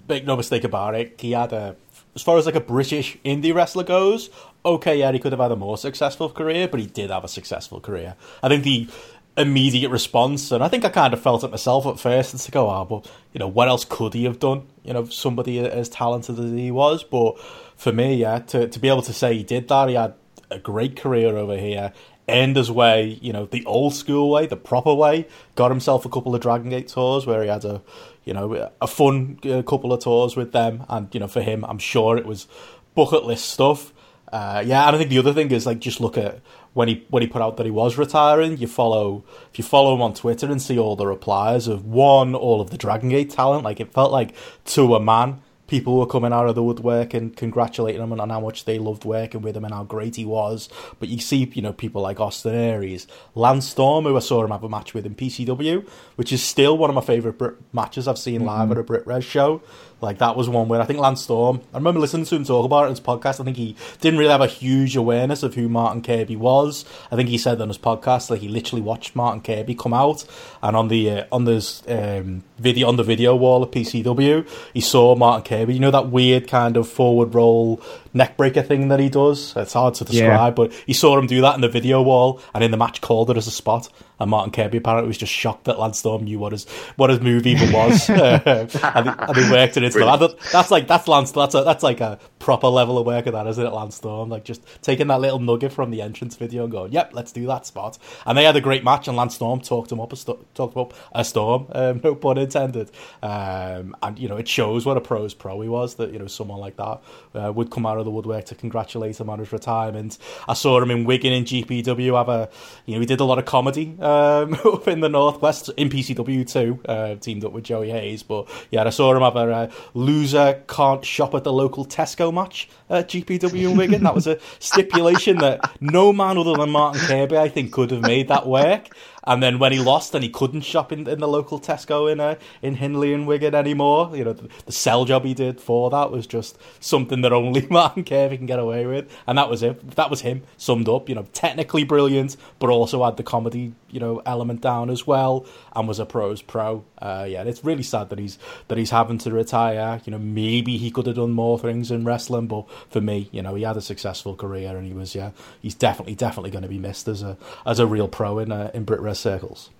make 0.09 0.25
no 0.25 0.37
mistake 0.37 0.65
about 0.65 0.97
it. 0.97 1.21
He 1.21 1.33
had 1.33 1.53
a 1.53 1.77
as 2.15 2.23
far 2.23 2.37
as 2.39 2.47
like 2.47 2.57
a 2.57 2.61
British 2.61 3.17
indie 3.25 3.55
wrestler 3.55 3.85
goes, 3.85 4.31
okay, 4.65 4.99
yeah, 4.99 5.13
he 5.13 5.19
could 5.19 5.33
have 5.33 5.41
had 5.41 5.53
a 5.53 5.57
more 5.57 5.79
successful 5.79 6.31
career, 6.31 6.69
but 6.69 6.81
he 6.81 6.87
did 6.87 7.11
have 7.11 7.25
a 7.25 7.29
successful 7.29 7.81
career. 7.81 8.15
I 8.43 8.49
think 8.49 8.65
the 8.65 8.89
immediate 9.37 9.91
response, 9.91 10.51
and 10.53 10.63
I 10.63 10.69
think 10.69 10.85
I 10.85 10.89
kind 10.89 11.15
of 11.15 11.21
felt 11.21 11.45
it 11.45 11.51
myself 11.51 11.87
at 11.87 11.99
first, 11.99 12.33
and 12.33 12.41
to 12.43 12.51
go, 12.51 12.69
oh, 12.69 12.85
but 12.85 13.11
you 13.33 13.39
know, 13.39 13.49
what 13.49 13.69
else 13.69 13.85
could 13.85 14.15
he 14.15 14.25
have 14.25 14.39
done? 14.39 14.67
You 14.85 14.93
know, 14.93 15.05
somebody 15.07 15.59
as 15.59 15.89
talented 15.89 16.39
as 16.39 16.51
he 16.51 16.71
was. 16.71 17.03
But 17.05 17.39
for 17.77 17.93
me, 17.93 18.17
yeah, 18.17 18.41
to 18.41 18.69
to 18.69 18.79
be 18.79 18.89
able 18.89 19.03
to 19.03 19.13
say 19.13 19.37
he 19.37 19.43
did 19.43 19.69
that, 19.69 19.89
he 19.89 19.95
had 19.95 20.15
a 20.51 20.59
great 20.59 20.97
career 20.97 21.37
over 21.37 21.57
here. 21.57 21.93
End 22.29 22.55
his 22.55 22.71
way, 22.71 23.19
you 23.21 23.33
know, 23.33 23.47
the 23.47 23.65
old 23.67 23.93
school 23.93 24.31
way, 24.31 24.47
the 24.47 24.57
proper 24.57 24.95
way. 24.95 25.27
Got 25.57 25.71
himself 25.73 26.05
a 26.05 26.09
couple 26.09 26.35
of 26.35 26.41
Dragon 26.41 26.71
Gate 26.71 26.87
tours 26.87 27.27
where 27.27 27.43
he 27.43 27.49
had 27.49 27.65
a, 27.65 27.83
you 28.25 28.33
know, 28.33 28.71
a 28.81 28.87
fun 28.87 29.41
uh, 29.45 29.63
couple 29.63 29.93
of 29.93 30.01
tours 30.01 30.37
with 30.37 30.53
them, 30.53 30.85
and 30.89 31.13
you 31.13 31.19
know, 31.21 31.29
for 31.29 31.41
him, 31.41 31.65
I'm 31.65 31.79
sure 31.79 32.17
it 32.17 32.27
was 32.27 32.47
bucket 32.95 33.25
list 33.25 33.47
stuff. 33.47 33.93
Uh, 34.33 34.63
yeah, 34.65 34.87
and 34.87 34.95
I 34.95 34.99
think 34.99 35.11
the 35.11 35.19
other 35.19 35.33
thing 35.33 35.51
is 35.51 35.67
like 35.67 35.81
just 35.81 36.01
look 36.01 36.17
at 36.17 36.41
when 36.73 36.89
he 36.89 37.07
when 37.11 37.23
he 37.23 37.29
put 37.29 37.43
out 37.43 37.57
that 37.57 37.67
he 37.67 37.73
was 37.73 37.99
retiring. 37.99 38.59
You 38.59 38.69
follow 38.69 39.25
if 39.51 39.59
you 39.59 39.65
follow 39.65 39.95
him 39.95 40.03
on 40.03 40.15
Twitter 40.15 40.51
and 40.51 40.63
see 40.63 40.79
all 40.79 40.97
the 40.97 41.07
replies 41.07 41.67
of 41.67 41.85
one 41.85 42.35
all 42.35 42.61
of 42.61 42.71
the 42.71 42.79
Dragon 42.79 43.09
Gate 43.09 43.31
talent. 43.31 43.65
Like 43.65 43.81
it 43.81 43.93
felt 43.93 44.13
like 44.13 44.35
to 44.67 44.95
a 44.95 45.01
man 45.01 45.43
people 45.71 45.97
were 45.97 46.07
coming 46.07 46.33
out 46.33 46.49
of 46.49 46.57
the 46.57 46.63
woodwork 46.63 47.15
and 47.15 47.37
congratulating 47.37 48.03
him 48.03 48.13
on 48.13 48.29
how 48.29 48.41
much 48.41 48.65
they 48.65 48.79
loved 48.79 49.05
working 49.05 49.41
with 49.41 49.57
him 49.57 49.65
and 49.65 49.73
how 49.73 49.85
great 49.85 50.17
he 50.17 50.25
was. 50.25 50.69
But 50.99 51.09
you 51.09 51.21
see, 51.21 51.49
you 51.55 51.63
know, 51.63 51.73
people 51.73 52.03
like 52.03 52.19
Austin 52.19 52.57
Aries, 52.57 53.07
Lance 53.37 53.69
Storm, 53.69 54.05
who 54.05 54.17
I 54.17 54.19
saw 54.19 54.45
him 54.45 54.51
have 54.51 54.65
a 54.65 54.69
match 54.69 54.95
with 54.95 55.07
in 55.07 55.15
PCW, 55.15 55.89
which 56.17 56.33
is 56.33 56.43
still 56.43 56.77
one 56.77 56.91
of 56.91 56.97
my 56.97 57.03
favourite 57.03 57.39
Brit 57.39 57.55
matches 57.73 58.09
I've 58.09 58.19
seen 58.19 58.41
mm-hmm. 58.41 58.49
live 58.49 58.71
at 58.73 58.79
a 58.79 58.83
Brit 58.83 59.07
Res 59.07 59.25
show. 59.25 59.63
Like 60.01 60.19
that 60.19 60.37
was 60.37 60.49
one 60.49 60.69
where 60.69 60.81
I 60.81 60.85
think 60.85 60.99
Lance 60.99 61.23
Storm. 61.23 61.61
I 61.73 61.77
remember 61.77 62.01
listening 62.01 62.27
to 62.27 62.37
him 62.37 62.45
talk 62.45 62.65
about 62.65 62.85
it 62.85 62.87
in 62.87 62.91
his 62.91 63.01
podcast. 63.01 63.41
I 63.41 63.45
think 63.45 63.57
he 63.57 63.77
didn't 64.01 64.19
really 64.19 64.31
have 64.31 64.41
a 64.41 64.47
huge 64.47 64.97
awareness 64.97 65.43
of 65.43 65.55
who 65.55 65.69
Martin 65.69 66.03
Kirby 66.03 66.37
was. 66.37 66.85
I 67.11 67.17
think 67.17 67.29
he 67.29 67.39
said 67.39 67.61
on 67.61 67.69
his 67.69 67.79
podcast 67.79 68.29
that 68.29 68.39
he 68.39 68.49
literally 68.49 68.83
watched 68.83 69.15
Martin 69.15 69.43
Kirby 69.43 69.75
come 69.75 69.93
out, 69.93 70.25
and 70.63 70.77
on 70.77 70.89
the 70.89 71.11
uh, 71.11 71.25
on 71.33 71.45
this 71.45 71.83
um, 71.89 72.45
video 72.61 72.89
on 72.89 72.97
the 72.97 73.03
video 73.03 73.35
wall 73.35 73.63
of 73.63 73.71
PCW, 73.71 74.49
he 74.75 74.81
saw 74.81 75.15
Martin 75.17 75.45
Kirby. 75.45 75.75
You 75.75 75.81
know 75.81 75.91
that 75.91 76.11
weird 76.11 76.47
kind 76.47 76.77
of 76.77 76.89
forward 76.89 77.35
roll 77.35 77.83
neckbreaker 78.15 78.67
thing 78.67 78.89
that 78.89 79.01
he 79.01 79.09
does. 79.09 79.55
It's 79.57 79.73
hard 79.73 79.95
to 79.95 80.05
describe, 80.05 80.59
yeah. 80.59 80.65
but 80.67 80.73
he 80.87 80.93
saw 80.93 81.19
him 81.19 81.27
do 81.27 81.41
that 81.41 81.55
in 81.55 81.61
the 81.61 81.69
video 81.69 82.03
wall, 82.03 82.41
and 82.55 82.63
in 82.63 82.71
the 82.71 82.77
match 82.77 83.01
called 83.01 83.31
it 83.31 83.37
as 83.37 83.47
a 83.47 83.51
spot. 83.51 83.89
And 84.19 84.31
Martin 84.31 84.53
Kirby 84.53 84.79
apparently 84.79 85.09
was 85.09 85.17
just 85.17 85.33
shocked 85.33 85.65
that 85.65 85.79
Lance 85.79 85.99
Storm 85.99 86.25
knew 86.25 86.39
what 86.39 86.53
his 86.53 86.69
what 86.97 87.09
his 87.09 87.21
move 87.21 87.47
even 87.47 87.73
was, 87.73 88.09
and, 88.11 88.71
he, 88.71 88.79
and 88.83 89.37
he 89.37 89.51
worked 89.51 89.79
it 89.79 89.83
into 89.83 89.99
that. 90.01 90.37
That's 90.53 90.71
like 90.71 90.87
that's 90.87 91.09
Lance. 91.09 91.33
That's 91.33 91.55
a, 91.55 91.63
that's 91.63 91.83
like 91.83 92.03
a 92.03 92.19
proper 92.39 92.67
level 92.67 92.99
of 92.99 93.07
work 93.07 93.27
of 93.27 93.33
that, 93.33 93.47
isn't 93.47 93.65
it, 93.65 93.71
Lance 93.71 93.97
Storm? 93.97 94.29
Like 94.29 94.45
just 94.45 94.63
taking 94.83 95.07
that 95.07 95.21
little 95.21 95.39
nugget 95.39 95.73
from 95.73 95.91
the 95.91 96.03
entrance 96.03 96.37
video 96.37 96.65
and 96.65 96.73
going, 96.73 96.93
"Yep, 96.93 97.13
let's 97.15 97.33
do 97.33 97.47
that 97.47 97.65
spot." 97.65 97.97
And 98.27 98.37
they 98.37 98.45
had 98.45 98.57
a 98.57 98.61
great 98.61 98.85
match, 98.85 99.09
and 99.09 99.17
Lance 99.17 99.37
Storm 99.37 99.61
talked 99.61 99.91
him 99.91 100.01
up 100.01 100.13
a 100.13 100.17
st- 100.17 100.55
talked 100.55 100.77
him 100.77 100.83
up 100.83 100.95
a 101.13 101.25
storm, 101.25 101.67
um, 101.73 102.01
no 102.05 102.15
pun 102.15 102.37
intended. 102.51 102.91
Um, 103.23 103.97
and 104.03 104.19
you 104.19 104.29
know, 104.29 104.37
it 104.37 104.49
shows 104.49 104.85
what 104.85 104.97
a 104.97 105.01
pro's 105.01 105.35
pro 105.35 105.61
he 105.61 105.69
was. 105.69 105.95
That 105.95 106.13
you 106.13 106.19
know, 106.19 106.27
someone 106.27 106.61
like 106.61 106.77
that 106.77 107.01
uh, 107.35 107.53
would 107.53 107.71
come 107.71 107.87
out 107.87 107.99
of 107.99 108.05
the 108.05 108.11
woodwork 108.11 108.47
to 108.47 108.55
congratulate 108.55 109.21
him 109.21 109.31
on 109.31 109.39
his 109.39 109.53
retirement. 109.53 110.19
I 110.49 110.55
saw 110.55 110.81
him 110.81 110.91
in 110.91 111.05
Wigan 111.05 111.33
in 111.33 111.45
GPW 111.45 112.17
have 112.17 112.29
a, 112.29 112.49
you 112.87 112.95
know, 112.95 113.01
he 113.01 113.07
did 113.07 113.21
a 113.21 113.25
lot 113.25 113.39
of 113.39 113.45
comedy 113.45 113.97
um, 114.01 114.55
up 114.65 114.89
in 114.89 115.01
the 115.01 115.09
northwest 115.09 115.71
in 115.77 115.89
PCW 115.89 116.51
too, 116.51 116.81
uh, 116.87 117.15
teamed 117.17 117.45
up 117.45 117.53
with 117.53 117.65
Joey 117.65 117.91
Hayes. 117.91 118.23
But 118.23 118.49
yeah, 118.71 118.85
I 118.85 118.91
saw 118.91 119.15
him 119.15 119.23
have 119.23 119.37
a 119.37 119.51
uh, 119.51 119.71
loser 119.95 120.63
can't 120.67 121.05
shop 121.05 121.35
at 121.35 121.45
the 121.45 121.53
local 121.53 121.85
Tesco 121.85 122.33
match 122.33 122.69
at 122.89 123.09
GPW 123.09 123.71
in 123.71 123.77
Wigan. 123.77 124.03
that 124.05 124.15
was 124.15 124.27
a 124.27 124.39
stipulation 124.59 125.39
that 125.39 125.71
no 125.81 126.13
man 126.13 126.39
other 126.39 126.55
than 126.55 126.71
Martin 126.71 127.01
Kirby, 127.03 127.37
I 127.37 127.49
think, 127.49 127.73
could 127.73 127.91
have 127.91 128.03
made 128.03 128.29
that 128.29 128.47
work. 128.47 128.89
And 129.25 129.43
then 129.43 129.59
when 129.59 129.73
he 129.73 129.79
lost 129.79 130.15
and 130.15 130.25
he 130.25 130.31
couldn't 130.31 130.63
shop 130.63 130.93
in, 130.93 131.07
in 131.09 131.21
the 131.21 131.29
local 131.29 131.61
Tesco 131.61 132.11
in 132.11 132.21
uh, 132.21 132.37
in 132.63 132.77
Hindley 132.77 133.13
and 133.13 133.27
Wigan 133.27 133.55
anymore, 133.55 134.11
you 134.17 134.25
know, 134.25 134.33
the, 134.33 134.49
the, 134.67 134.73
sell 134.73 135.05
job 135.05 135.25
he 135.25 135.35
did 135.35 135.61
for 135.61 135.91
that 135.91 136.11
was 136.11 136.27
just 136.27 136.59
something 136.81 137.21
that 137.23 137.33
only 137.33 137.67
Martin 137.71 138.05
Kirby 138.05 138.39
can 138.39 138.47
get 138.47 138.59
away 138.59 138.87
with. 138.87 139.11
And 139.27 139.37
that 139.37 139.51
was 139.51 139.63
it. 139.63 139.97
That 139.97 140.11
was 140.11 140.23
him 140.23 140.43
summed 140.57 140.89
up. 140.89 141.09
You 141.09 141.15
know, 141.15 141.27
technically 141.33 141.85
brilliant, 141.85 142.37
but 142.59 142.71
also 142.71 143.05
had 143.05 143.17
the 143.17 143.23
comedy, 143.23 143.75
you 143.91 144.01
know, 144.01 144.23
element 144.27 144.61
down 144.61 144.91
as 144.91 145.07
well, 145.07 145.47
and 145.75 145.87
was 145.89 145.99
a 145.99 146.07
pros 146.07 146.43
pro. 146.43 146.85
Uh, 146.99 147.27
yeah, 147.29 147.43
it's 147.43 147.65
really 147.65 147.83
sad 147.83 148.11
that 148.11 148.19
he's 148.19 148.39
that 148.69 148.79
he's 148.79 148.91
having 148.91 149.19
to 149.19 149.31
retire. 149.31 150.01
You 150.05 150.13
know, 150.13 150.19
maybe 150.19 150.77
he 150.77 150.91
could 150.91 151.07
have 151.07 151.17
done 151.17 151.33
more 151.33 151.59
things 151.59 151.91
in 151.91 152.05
wrestling, 152.05 152.47
but 152.47 152.67
for 152.91 153.01
me, 153.01 153.29
you 153.33 153.43
know, 153.43 153.55
he 153.55 153.63
had 153.63 153.77
a 153.77 153.83
successful 153.83 154.37
career 154.37 154.77
and 154.77 154.87
he 154.87 154.93
was 154.93 155.15
yeah, 155.15 155.31
he's 155.61 155.75
definitely 155.75 156.15
definitely 156.15 156.51
going 156.51 156.63
to 156.63 156.69
be 156.69 156.79
missed 156.79 157.09
as 157.09 157.23
a 157.23 157.37
as 157.67 157.79
a 157.79 157.87
real 157.87 158.09
pro 158.09 158.39
in 158.39 158.53
uh, 158.53 158.71
in 158.75 158.85
Brit 158.85 159.17
circles. 159.17 159.71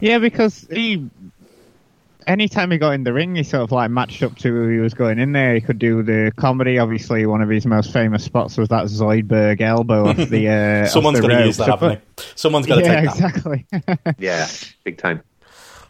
Yeah, 0.00 0.18
because 0.18 0.66
he, 0.70 1.08
anytime 2.26 2.70
he 2.70 2.78
got 2.78 2.90
in 2.90 3.04
the 3.04 3.12
ring, 3.12 3.36
he 3.36 3.42
sort 3.42 3.62
of 3.62 3.72
like 3.72 3.90
matched 3.90 4.22
up 4.22 4.36
to 4.36 4.48
who 4.48 4.68
he 4.68 4.78
was 4.78 4.94
going 4.94 5.18
in 5.18 5.32
there. 5.32 5.54
He 5.54 5.60
could 5.60 5.78
do 5.78 6.02
the 6.02 6.32
comedy. 6.36 6.78
Obviously, 6.78 7.26
one 7.26 7.42
of 7.42 7.48
his 7.48 7.66
most 7.66 7.92
famous 7.92 8.24
spots 8.24 8.56
was 8.56 8.68
that 8.68 8.86
Zoidberg 8.86 9.60
elbow 9.60 10.08
off 10.08 10.16
the. 10.16 10.44
Uh, 10.54 10.86
Someone's 10.86 11.20
going 11.20 11.36
to 11.36 11.46
use 11.46 11.56
that, 11.56 11.68
haven't 11.68 12.00
they? 12.16 12.24
Someone's 12.36 12.66
going 12.66 12.80
to 12.84 12.86
yeah, 12.86 13.00
take 13.00 13.10
exactly. 13.10 13.66
that. 13.70 13.82
exactly. 13.82 14.14
yeah, 14.18 14.46
big 14.84 14.98
time. 14.98 15.22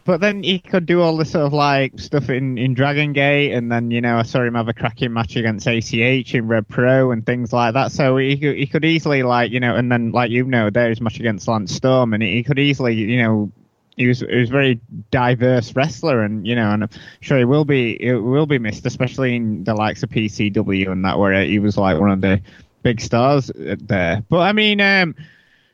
But 0.05 0.21
then 0.21 0.43
he 0.43 0.59
could 0.59 0.85
do 0.85 1.01
all 1.01 1.17
this 1.17 1.31
sort 1.31 1.45
of 1.45 1.53
like 1.53 1.99
stuff 1.99 2.29
in, 2.29 2.57
in 2.57 2.73
Dragon 2.73 3.11
Gate, 3.11 3.53
and 3.53 3.71
then 3.71 3.91
you 3.91 4.01
know 4.01 4.17
I 4.17 4.23
saw 4.23 4.43
him 4.43 4.55
have 4.55 4.67
a 4.67 4.73
cracking 4.73 5.13
match 5.13 5.35
against 5.35 5.67
ACH 5.67 6.33
in 6.33 6.47
Rev 6.47 6.67
Pro 6.67 7.11
and 7.11 7.25
things 7.25 7.51
like 7.51 7.73
that. 7.73 7.91
So 7.91 8.17
he 8.17 8.37
could, 8.37 8.55
he 8.55 8.67
could 8.67 8.85
easily 8.85 9.23
like 9.23 9.51
you 9.51 9.59
know, 9.59 9.75
and 9.75 9.91
then 9.91 10.11
like 10.11 10.31
you 10.31 10.45
know, 10.45 10.69
there's 10.69 11.01
much 11.01 11.19
against 11.19 11.47
Lance 11.47 11.73
Storm, 11.73 12.13
and 12.13 12.23
he, 12.23 12.33
he 12.33 12.43
could 12.43 12.59
easily 12.59 12.93
you 12.93 13.21
know 13.21 13.51
he 13.97 14.07
was 14.07 14.19
he 14.19 14.35
was 14.35 14.49
a 14.49 14.51
very 14.51 14.79
diverse 15.11 15.75
wrestler, 15.75 16.21
and 16.23 16.45
you 16.45 16.55
know, 16.55 16.71
and 16.71 16.83
I'm 16.83 16.89
sure 17.21 17.37
he 17.37 17.45
will 17.45 17.65
be 17.65 18.01
it 18.01 18.15
will 18.15 18.45
be 18.45 18.59
missed, 18.59 18.85
especially 18.85 19.35
in 19.35 19.63
the 19.63 19.73
likes 19.73 20.03
of 20.03 20.09
PCW 20.09 20.91
and 20.91 21.05
that 21.05 21.17
where 21.17 21.43
he 21.43 21.59
was 21.59 21.77
like 21.77 21.99
one 21.99 22.11
of 22.11 22.21
the 22.21 22.41
big 22.83 23.01
stars 23.01 23.51
there. 23.55 24.23
But 24.29 24.39
I 24.39 24.51
mean. 24.53 24.81
um 24.81 25.15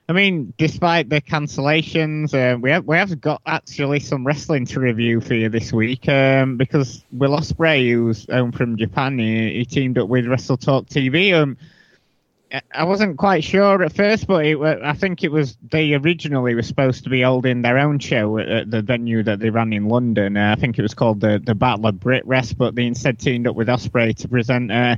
I 0.09 0.13
mean, 0.13 0.53
despite 0.57 1.07
the 1.07 1.21
cancellations, 1.21 2.33
uh, 2.33 2.59
we 2.59 2.69
have 2.71 2.85
we 2.85 2.97
have 2.97 3.21
got 3.21 3.41
actually 3.45 4.01
some 4.01 4.27
wrestling 4.27 4.65
to 4.65 4.81
review 4.81 5.21
for 5.21 5.35
you 5.35 5.47
this 5.47 5.71
week 5.71 6.09
um, 6.09 6.57
because 6.57 7.05
Will 7.13 7.31
Ospreay, 7.31 7.93
who's 7.93 8.29
home 8.29 8.51
from 8.51 8.75
Japan, 8.75 9.17
he, 9.17 9.59
he, 9.59 9.63
teamed 9.63 9.97
up 9.97 10.09
with 10.09 10.27
Wrestle 10.27 10.57
Talk 10.57 10.87
TV. 10.87 11.33
Um, 11.33 11.55
I 12.73 12.83
wasn't 12.83 13.17
quite 13.17 13.43
sure 13.43 13.81
at 13.83 13.93
first, 13.93 14.27
but 14.27 14.45
it, 14.45 14.57
I 14.61 14.93
think 14.93 15.23
it 15.23 15.31
was 15.31 15.57
they 15.69 15.93
originally 15.93 16.53
were 16.53 16.61
supposed 16.63 17.05
to 17.05 17.09
be 17.09 17.21
holding 17.21 17.61
their 17.61 17.77
own 17.77 17.99
show 17.99 18.37
at 18.39 18.69
the 18.69 18.81
venue 18.81 19.23
that 19.23 19.39
they 19.39 19.49
ran 19.49 19.71
in 19.71 19.87
London. 19.87 20.35
Uh, 20.35 20.53
I 20.55 20.59
think 20.59 20.77
it 20.77 20.81
was 20.81 20.93
called 20.93 21.21
the 21.21 21.41
the 21.43 21.55
Battle 21.55 21.87
of 21.87 21.99
Brit 21.99 22.25
Rest, 22.27 22.57
but 22.57 22.75
they 22.75 22.85
instead 22.85 23.19
teamed 23.19 23.47
up 23.47 23.55
with 23.55 23.67
Ospreay 23.67 24.15
to 24.17 24.27
present. 24.27 24.71
Uh, 24.71 24.97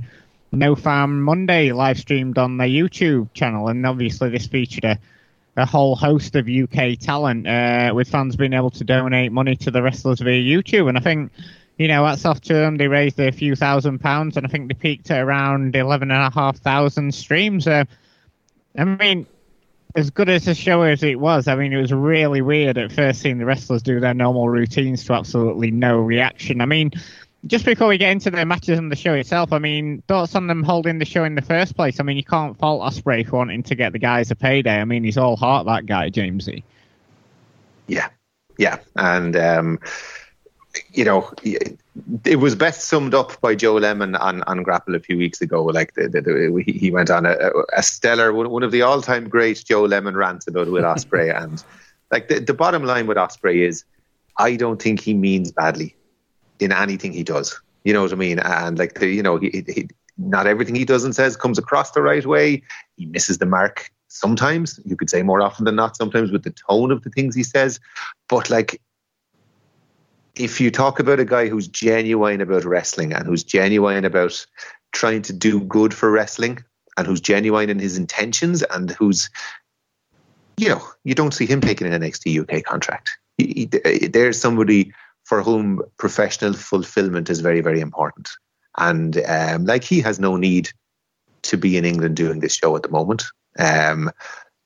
no 0.53 0.75
Farm 0.75 1.21
Monday 1.21 1.71
live 1.71 1.97
streamed 1.97 2.37
on 2.37 2.57
their 2.57 2.67
YouTube 2.67 3.33
channel, 3.33 3.67
and 3.67 3.85
obviously 3.85 4.29
this 4.29 4.47
featured 4.47 4.85
a, 4.85 4.99
a 5.57 5.65
whole 5.65 5.95
host 5.95 6.35
of 6.35 6.47
UK 6.47 6.97
talent, 6.99 7.47
uh, 7.47 7.91
with 7.93 8.09
fans 8.09 8.35
being 8.35 8.53
able 8.53 8.69
to 8.71 8.83
donate 8.83 9.31
money 9.31 9.55
to 9.57 9.71
the 9.71 9.81
wrestlers 9.81 10.19
via 10.19 10.41
YouTube. 10.41 10.89
And 10.89 10.97
I 10.97 11.01
think, 11.01 11.31
you 11.77 11.87
know, 11.87 12.05
that's 12.05 12.25
off 12.25 12.41
to 12.41 12.53
them. 12.53 12.77
They 12.77 12.87
raised 12.87 13.19
a 13.19 13.31
few 13.31 13.55
thousand 13.55 13.99
pounds, 13.99 14.37
and 14.37 14.45
I 14.45 14.49
think 14.49 14.67
they 14.67 14.75
peaked 14.75 15.09
at 15.11 15.21
around 15.21 15.75
eleven 15.75 16.11
and 16.11 16.21
a 16.21 16.29
half 16.29 16.57
thousand 16.57 17.13
streams. 17.13 17.67
Uh, 17.67 17.85
I 18.77 18.83
mean, 18.85 19.25
as 19.95 20.09
good 20.09 20.29
as 20.29 20.45
the 20.45 20.55
show 20.55 20.81
as 20.81 21.03
it 21.03 21.19
was, 21.19 21.47
I 21.47 21.55
mean, 21.55 21.73
it 21.73 21.81
was 21.81 21.93
really 21.93 22.41
weird 22.41 22.77
at 22.77 22.91
first 22.91 23.21
seeing 23.21 23.37
the 23.37 23.45
wrestlers 23.45 23.83
do 23.83 23.99
their 23.99 24.13
normal 24.13 24.49
routines 24.49 25.03
to 25.05 25.13
absolutely 25.13 25.71
no 25.71 25.97
reaction. 25.97 26.61
I 26.61 26.65
mean, 26.65 26.91
just 27.45 27.65
before 27.65 27.87
we 27.87 27.97
get 27.97 28.11
into 28.11 28.31
the 28.31 28.45
matches 28.45 28.79
and 28.79 28.91
the 28.91 28.95
show 28.95 29.13
itself, 29.13 29.51
I 29.51 29.59
mean, 29.59 30.01
thoughts 30.07 30.35
on 30.35 30.47
them 30.47 30.63
holding 30.63 30.99
the 30.99 31.05
show 31.05 31.23
in 31.23 31.35
the 31.35 31.41
first 31.41 31.75
place? 31.75 31.99
I 31.99 32.03
mean, 32.03 32.17
you 32.17 32.23
can't 32.23 32.57
fault 32.57 32.81
Ospreay 32.81 33.27
for 33.27 33.37
wanting 33.37 33.63
to 33.63 33.75
get 33.75 33.93
the 33.93 33.99
guys 33.99 34.31
a 34.31 34.35
payday. 34.35 34.79
I 34.79 34.85
mean, 34.85 35.03
he's 35.03 35.17
all 35.17 35.35
heart, 35.35 35.65
that 35.65 35.85
guy, 35.85 36.09
Jamesy. 36.09 36.63
Yeah, 37.87 38.09
yeah, 38.57 38.77
and 38.95 39.35
um, 39.35 39.79
you 40.91 41.05
know, 41.05 41.31
it 42.25 42.39
was 42.39 42.55
best 42.55 42.87
summed 42.87 43.13
up 43.13 43.39
by 43.41 43.55
Joe 43.55 43.75
Lemon 43.75 44.15
on, 44.15 44.41
on 44.43 44.63
Grapple 44.63 44.95
a 44.95 44.99
few 44.99 45.17
weeks 45.17 45.41
ago. 45.41 45.63
Like 45.63 45.93
the, 45.93 46.07
the, 46.07 46.21
the, 46.21 46.63
he 46.65 46.91
went 46.91 47.09
on 47.09 47.25
a, 47.25 47.37
a 47.75 47.83
stellar, 47.83 48.33
one 48.33 48.63
of 48.63 48.71
the 48.71 48.81
all 48.81 49.01
time 49.01 49.29
great 49.29 49.63
Joe 49.65 49.83
Lemon 49.83 50.15
rants 50.15 50.47
about 50.47 50.67
Will 50.67 50.83
Ospreay, 50.83 51.35
and 51.43 51.63
like 52.11 52.27
the, 52.27 52.39
the 52.39 52.53
bottom 52.53 52.83
line 52.83 53.07
with 53.07 53.17
Ospreay 53.17 53.67
is, 53.67 53.83
I 54.37 54.55
don't 54.55 54.81
think 54.81 54.99
he 54.99 55.13
means 55.13 55.51
badly 55.51 55.95
in 56.59 56.71
anything 56.71 57.13
he 57.13 57.23
does. 57.23 57.59
You 57.83 57.93
know 57.93 58.03
what 58.03 58.13
I 58.13 58.15
mean? 58.15 58.39
And 58.39 58.79
like 58.79 58.95
the, 58.95 59.07
you 59.07 59.21
know, 59.21 59.37
he, 59.37 59.63
he, 59.67 59.89
not 60.17 60.47
everything 60.47 60.75
he 60.75 60.85
does 60.85 61.03
and 61.03 61.15
says 61.15 61.35
comes 61.35 61.57
across 61.57 61.91
the 61.91 62.01
right 62.01 62.25
way. 62.25 62.63
He 62.97 63.05
misses 63.05 63.39
the 63.39 63.45
mark 63.45 63.91
sometimes. 64.07 64.79
You 64.85 64.95
could 64.95 65.09
say 65.09 65.21
more 65.23 65.41
often 65.41 65.65
than 65.65 65.75
not. 65.75 65.97
Sometimes 65.97 66.31
with 66.31 66.43
the 66.43 66.55
tone 66.69 66.91
of 66.91 67.03
the 67.03 67.09
things 67.09 67.35
he 67.35 67.43
says, 67.43 67.79
but 68.27 68.49
like. 68.49 68.81
If 70.35 70.59
you 70.59 70.71
talk 70.71 70.99
about 70.99 71.19
a 71.19 71.25
guy 71.25 71.47
who's 71.47 71.67
genuine 71.67 72.41
about 72.41 72.65
wrestling 72.65 73.13
and 73.13 73.25
who's 73.25 73.43
genuine 73.43 74.05
about 74.05 74.45
trying 74.91 75.21
to 75.23 75.33
do 75.33 75.59
good 75.61 75.93
for 75.93 76.09
wrestling 76.09 76.63
and 76.97 77.05
who's 77.05 77.21
genuine 77.21 77.69
in 77.69 77.79
his 77.79 77.97
intentions 77.97 78.63
and 78.63 78.91
who's 78.91 79.29
you 80.57 80.69
know, 80.69 80.83
you 81.03 81.15
don't 81.15 81.33
see 81.33 81.45
him 81.45 81.61
taking 81.61 81.91
an 81.91 82.01
NXT 82.01 82.41
UK 82.41 82.63
contract. 82.63 83.17
He, 83.37 83.69
he, 83.83 84.07
there's 84.07 84.39
somebody 84.39 84.93
for 85.23 85.41
whom 85.41 85.81
professional 85.97 86.53
fulfillment 86.53 87.29
is 87.29 87.39
very, 87.39 87.61
very 87.61 87.79
important. 87.79 88.29
And 88.77 89.17
um, 89.25 89.65
like 89.65 89.83
he 89.83 90.01
has 90.01 90.19
no 90.19 90.35
need 90.35 90.69
to 91.43 91.57
be 91.57 91.77
in 91.77 91.85
England 91.85 92.15
doing 92.15 92.39
this 92.39 92.55
show 92.55 92.75
at 92.75 92.83
the 92.83 92.89
moment. 92.89 93.23
Um, 93.57 94.11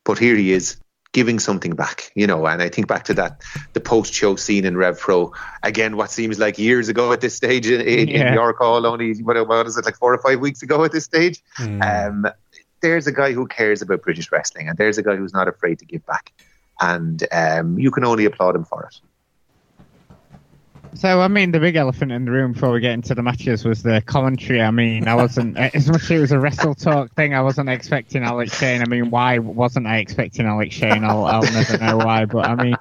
but 0.04 0.18
here 0.18 0.36
he 0.36 0.54
is 0.54 0.78
giving 1.18 1.40
something 1.40 1.74
back, 1.74 2.12
you 2.14 2.28
know. 2.28 2.46
And 2.46 2.62
I 2.62 2.70
think 2.70 2.88
back 2.88 3.04
to 3.06 3.14
that 3.16 3.42
the 3.74 3.80
post 3.80 4.14
show 4.14 4.36
scene 4.36 4.66
in 4.66 4.78
Rev 4.78 5.00
Pro 5.00 5.34
again. 5.64 5.98
What 5.98 6.12
seems 6.12 6.38
like 6.38 6.60
years 6.60 6.90
ago 6.90 7.12
at 7.12 7.22
this 7.22 7.36
stage 7.36 7.66
in, 7.66 7.82
in, 7.82 8.08
yeah. 8.08 8.28
in 8.28 8.34
York 8.36 8.60
Hall, 8.60 8.86
only 8.86 9.16
what, 9.24 9.36
what 9.48 9.66
is 9.66 9.80
it 9.80 9.86
like 9.86 9.98
four 9.98 10.14
or 10.14 10.20
five 10.20 10.40
weeks 10.40 10.62
ago 10.62 10.84
at 10.84 10.92
this 10.92 11.06
stage? 11.06 11.42
Mm. 11.58 11.82
Um, 11.82 12.32
there's 12.82 13.08
a 13.08 13.12
guy 13.12 13.32
who 13.32 13.48
cares 13.48 13.82
about 13.82 14.04
British 14.04 14.32
wrestling, 14.32 14.70
and 14.70 14.78
there's 14.78 15.00
a 15.00 15.02
guy 15.02 15.16
who's 15.16 15.34
not 15.34 15.48
afraid 15.48 15.80
to 15.80 15.86
give 15.86 16.06
back, 16.06 16.32
and 16.80 17.26
um, 17.32 17.80
you 17.80 17.90
can 17.90 18.06
only 18.06 18.26
applaud 18.26 18.56
him 18.56 18.64
for 18.64 18.84
it. 18.84 19.00
So, 20.94 21.22
I 21.22 21.28
mean, 21.28 21.52
the 21.52 21.60
big 21.60 21.76
elephant 21.76 22.12
in 22.12 22.26
the 22.26 22.32
room 22.32 22.54
before 22.54 22.72
we 22.72 22.80
get 22.80 22.94
into 22.94 23.14
the 23.14 23.22
matches 23.22 23.64
was 23.64 23.84
the 23.84 24.02
commentary. 24.02 24.62
I 24.62 24.72
mean, 24.72 25.08
I 25.08 25.16
wasn't, 25.16 25.58
as 25.76 25.88
much 25.88 26.04
as 26.04 26.12
it 26.12 26.20
was 26.20 26.32
a 26.32 26.40
wrestle 26.40 26.76
talk 26.76 27.14
thing, 27.14 27.34
I 27.34 27.42
wasn't 27.42 27.70
expecting 27.70 28.24
Alex 28.24 28.58
Shane. 28.58 28.82
I 28.82 28.86
mean, 28.86 29.10
why 29.10 29.40
wasn't 29.40 29.88
I 29.88 29.98
expecting 29.98 30.46
Alex 30.46 30.76
Shane? 30.76 31.04
I'll, 31.04 31.26
I'll 31.26 31.42
never 31.42 31.78
know 31.78 31.98
why. 31.98 32.26
But 32.26 32.48
I 32.48 32.56
mean, 32.56 32.76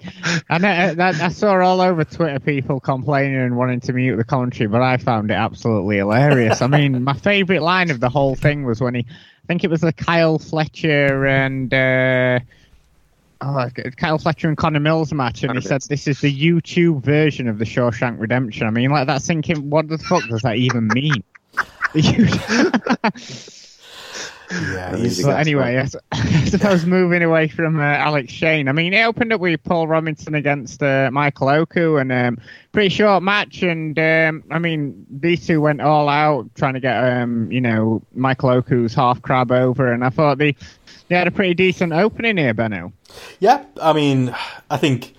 I, 0.49 0.95
I, 0.99 1.09
I 1.09 1.29
saw 1.29 1.61
all 1.61 1.81
over 1.81 2.05
Twitter 2.05 2.41
people 2.41 2.81
complaining 2.81 3.37
and 3.37 3.57
wanting 3.57 3.81
to 3.81 3.93
mute 3.93 4.17
the 4.17 4.25
commentary, 4.25 4.69
but 4.69 4.83
I 4.83 4.97
found 4.97 5.31
it 5.31 5.35
absolutely 5.35 5.97
hilarious. 5.97 6.63
I 6.63 6.67
mean, 6.69 7.05
my 7.05 7.15
favourite 7.15 7.63
line 7.63 7.91
of 7.91 8.01
the 8.01 8.09
whole 8.09 8.35
thing 8.35 8.65
was 8.65 8.81
when 8.81 8.95
he, 8.95 9.07
I 9.09 9.47
think 9.47 9.65
it 9.65 9.71
was 9.71 9.83
the 9.83 9.93
Kyle 9.93 10.39
Fletcher 10.39 11.27
and, 11.27 11.73
uh, 11.73 12.41
oh, 13.41 13.69
Kyle 13.97 14.19
Fletcher 14.19 14.49
and 14.49 14.57
Connor 14.57 14.81
Mills 14.81 15.13
match, 15.13 15.43
and 15.43 15.55
he 15.55 15.61
said 15.61 15.83
this 15.83 16.07
is 16.07 16.21
the 16.21 16.33
YouTube 16.33 17.03
version 17.03 17.49
of 17.49 17.59
the 17.59 17.65
Shawshank 17.65 18.19
Redemption. 18.19 18.67
I 18.67 18.71
mean, 18.71 18.91
like 18.91 19.07
that's 19.07 19.27
thinking, 19.27 19.71
what 19.71 19.89
the 19.89 19.99
fuck 19.99 20.23
does 20.29 20.43
that 20.43 20.57
even 20.57 20.89
mean? 20.89 21.23
yeah, 24.51 24.91
but 24.93 25.41
anyway, 25.41 25.77
I, 26.13 26.19
I 26.19 26.45
suppose 26.45 26.87
moving 26.87 27.23
away 27.23 27.49
from 27.49 27.79
uh, 27.79 27.83
Alex 27.83 28.33
Shane. 28.33 28.69
I 28.69 28.73
mean, 28.73 28.95
it 28.95 29.03
opened 29.03 29.33
up 29.33 29.41
with 29.41 29.63
Paul 29.65 29.89
Robinson 29.89 30.35
against 30.35 30.83
uh, 30.83 31.11
Michael 31.13 31.49
Oku, 31.49 31.97
and 31.97 32.13
um, 32.13 32.39
pretty 32.73 32.91
short 32.91 33.23
match. 33.23 33.63
And 33.63 33.99
um, 33.99 34.45
I 34.51 34.59
mean, 34.59 35.07
these 35.11 35.47
two 35.47 35.61
went 35.61 35.81
all 35.81 36.09
out 36.09 36.55
trying 36.55 36.75
to 36.75 36.81
get 36.81 36.97
um, 36.97 37.51
you 37.51 37.61
know 37.61 38.03
Michael 38.15 38.51
Oku's 38.51 38.95
half 38.95 39.21
crab 39.23 39.51
over, 39.51 39.93
and 39.93 40.05
I 40.05 40.11
thought 40.11 40.39
they 40.39 40.55
they 41.09 41.17
had 41.17 41.27
a 41.27 41.33
pretty 41.33 41.55
decent 41.55 41.93
opening 41.93 42.37
here, 42.37 42.55
Benno. 42.55 42.93
Yeah, 43.41 43.65
I 43.81 43.93
mean, 43.93 44.35
I 44.71 44.77
think 44.77 45.15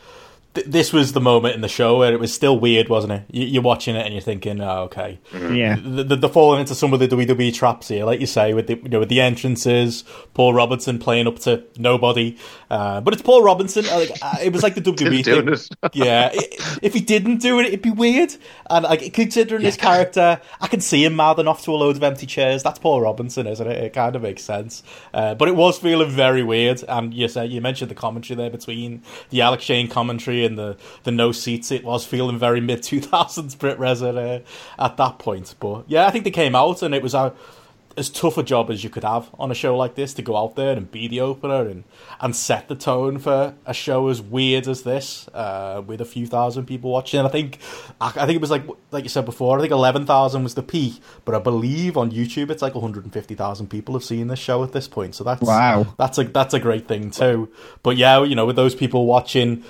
th- 0.58 0.68
this 0.68 0.92
was 0.92 1.14
the 1.14 1.22
moment 1.22 1.56
in 1.56 1.62
the 1.62 1.68
show 1.68 2.00
where 2.00 2.12
it 2.12 2.20
was 2.20 2.34
still 2.34 2.60
weird, 2.60 2.90
wasn't 2.90 3.14
it? 3.14 3.24
You, 3.30 3.60
are 3.60 3.64
watching 3.64 3.96
it 3.96 4.06
and 4.06 4.14
you're 4.14 4.22
thinking, 4.22 4.60
"Oh, 4.62 4.84
okay." 4.84 5.20
Yeah. 5.34 5.76
The, 5.76 6.04
the, 6.04 6.16
the, 6.16 6.30
falling 6.30 6.62
into 6.62 6.76
some 6.76 6.94
of 6.94 7.00
the 7.00 7.08
WWE 7.08 7.54
traps 7.54 7.88
here, 7.88 8.06
like 8.06 8.20
you 8.20 8.26
say, 8.26 8.54
with 8.54 8.68
the 8.68 8.76
you 8.76 8.90
know 8.90 9.00
with 9.00 9.10
the 9.10 9.22
entrances, 9.22 10.04
Paul 10.34 10.54
Robinson 10.54 11.00
playing 11.00 11.28
up 11.28 11.40
to 11.40 11.64
nobody, 11.78 12.38
uh, 12.70 13.02
but 13.02 13.14
it's 13.14 13.22
Paul 13.22 13.44
Robinson. 13.44 13.86
Like, 13.86 14.12
uh, 14.22 14.38
it 14.42 14.52
was 14.52 14.64
like 14.64 14.76
the 14.76 14.82
WWE 14.92 15.24
thing. 15.24 15.92
yeah, 15.94 16.30
it, 16.34 16.80
if 16.82 16.94
he 16.94 17.02
didn't 17.02 17.38
do 17.38 17.60
it, 17.60 17.68
it'd 17.68 17.82
be 17.82 17.92
weird. 17.92 18.36
And 18.70 18.84
like 18.84 19.14
considering 19.14 19.62
yeah. 19.62 19.68
his 19.68 19.78
character, 19.78 20.42
I 20.60 20.68
can 20.68 20.82
see 20.82 21.06
him 21.06 21.16
mouthing 21.16 21.48
off 21.48 21.64
to 21.64 21.72
a 21.72 21.78
load 21.78 21.96
of 21.96 22.04
empty 22.04 22.26
chairs. 22.26 22.64
That's 22.64 22.80
Paul 22.80 23.02
Robinson, 23.02 23.48
isn't 23.48 23.68
it? 23.68 23.84
It 23.84 23.94
kind 23.94 24.16
of 24.16 24.24
makes 24.24 24.44
sense. 24.44 24.84
Uh, 25.14 25.36
but 25.36 25.48
it 25.48 25.56
was 25.56 25.78
feeling 25.78 26.10
very 26.10 26.44
weird. 26.44 26.84
And 26.88 27.14
you 27.14 27.28
said 27.28 27.52
you 27.52 27.62
mentioned 27.62 27.92
the 27.92 27.96
commentary 27.96 28.36
there 28.36 28.50
between 28.50 29.04
the 29.30 29.42
Alex 29.42 29.64
Shane 29.64 29.88
commentary 29.88 30.47
the 30.56 30.78
the 31.04 31.12
no 31.12 31.32
seats. 31.32 31.72
It 31.72 31.84
was 31.84 32.06
feeling 32.06 32.40
very 32.40 32.62
mid 32.62 32.84
two 32.84 33.02
thousands 33.02 33.56
Brit 33.56 33.80
Reza 33.80 34.10
uh, 34.10 34.84
at 34.84 34.98
that 34.98 35.20
point. 35.20 35.56
But 35.60 35.86
yeah, 35.88 36.08
I 36.08 36.12
think 36.12 36.24
they 36.24 36.32
came 36.32 36.56
out 36.56 36.82
and 36.82 36.96
it 36.96 37.04
was 37.04 37.14
a 37.14 37.34
as 37.98 38.10
tough 38.12 38.38
a 38.38 38.44
job 38.44 38.70
as 38.70 38.84
you 38.84 38.92
could 38.92 39.04
have 39.04 39.28
on 39.40 39.50
a 39.50 39.56
show 39.56 39.76
like 39.76 39.96
this 39.96 40.14
to 40.14 40.22
go 40.22 40.38
out 40.38 40.56
there 40.56 40.78
and 40.78 40.92
be 40.92 41.08
the 41.08 41.20
opener 41.20 41.68
and, 41.68 41.84
and 42.22 42.36
set 42.36 42.68
the 42.68 42.76
tone 42.76 43.18
for 43.18 43.56
a 43.66 43.74
show 43.74 44.08
as 44.08 44.22
weird 44.22 44.68
as 44.68 44.84
this 44.84 45.28
uh, 45.30 45.82
with 45.86 46.00
a 46.00 46.06
few 46.06 46.28
thousand 46.28 46.68
people 46.68 46.92
watching. 46.92 47.22
I 47.22 47.28
think 47.30 47.58
I, 48.00 48.10
I 48.10 48.26
think 48.26 48.36
it 48.36 48.42
was 48.42 48.52
like 48.52 48.64
like 48.92 49.04
you 49.04 49.10
said 49.10 49.26
before. 49.26 49.58
I 49.58 49.62
think 49.62 49.72
eleven 49.72 50.06
thousand 50.06 50.44
was 50.44 50.54
the 50.54 50.64
peak, 50.64 51.02
but 51.26 51.34
I 51.34 51.40
believe 51.40 51.98
on 51.98 52.12
YouTube 52.12 52.52
it's 52.52 52.62
like 52.62 52.76
one 52.76 52.84
hundred 52.84 53.04
and 53.04 53.12
fifty 53.12 53.34
thousand 53.34 53.68
people 53.68 53.96
have 53.96 54.04
seen 54.04 54.28
this 54.28 54.40
show 54.40 54.64
at 54.64 54.74
this 54.74 54.88
point. 54.88 55.16
So 55.16 55.24
that's 55.24 55.42
wow. 55.42 55.96
That's 55.98 56.20
a 56.20 56.26
that's 56.26 56.54
a 56.54 56.60
great 56.60 56.88
thing 56.88 57.10
too. 57.10 57.52
But 57.82 57.98
yeah, 57.98 58.24
you 58.24 58.36
know, 58.36 58.46
with 58.46 58.56
those 58.56 58.76
people 58.76 59.08
watching, 59.08 59.64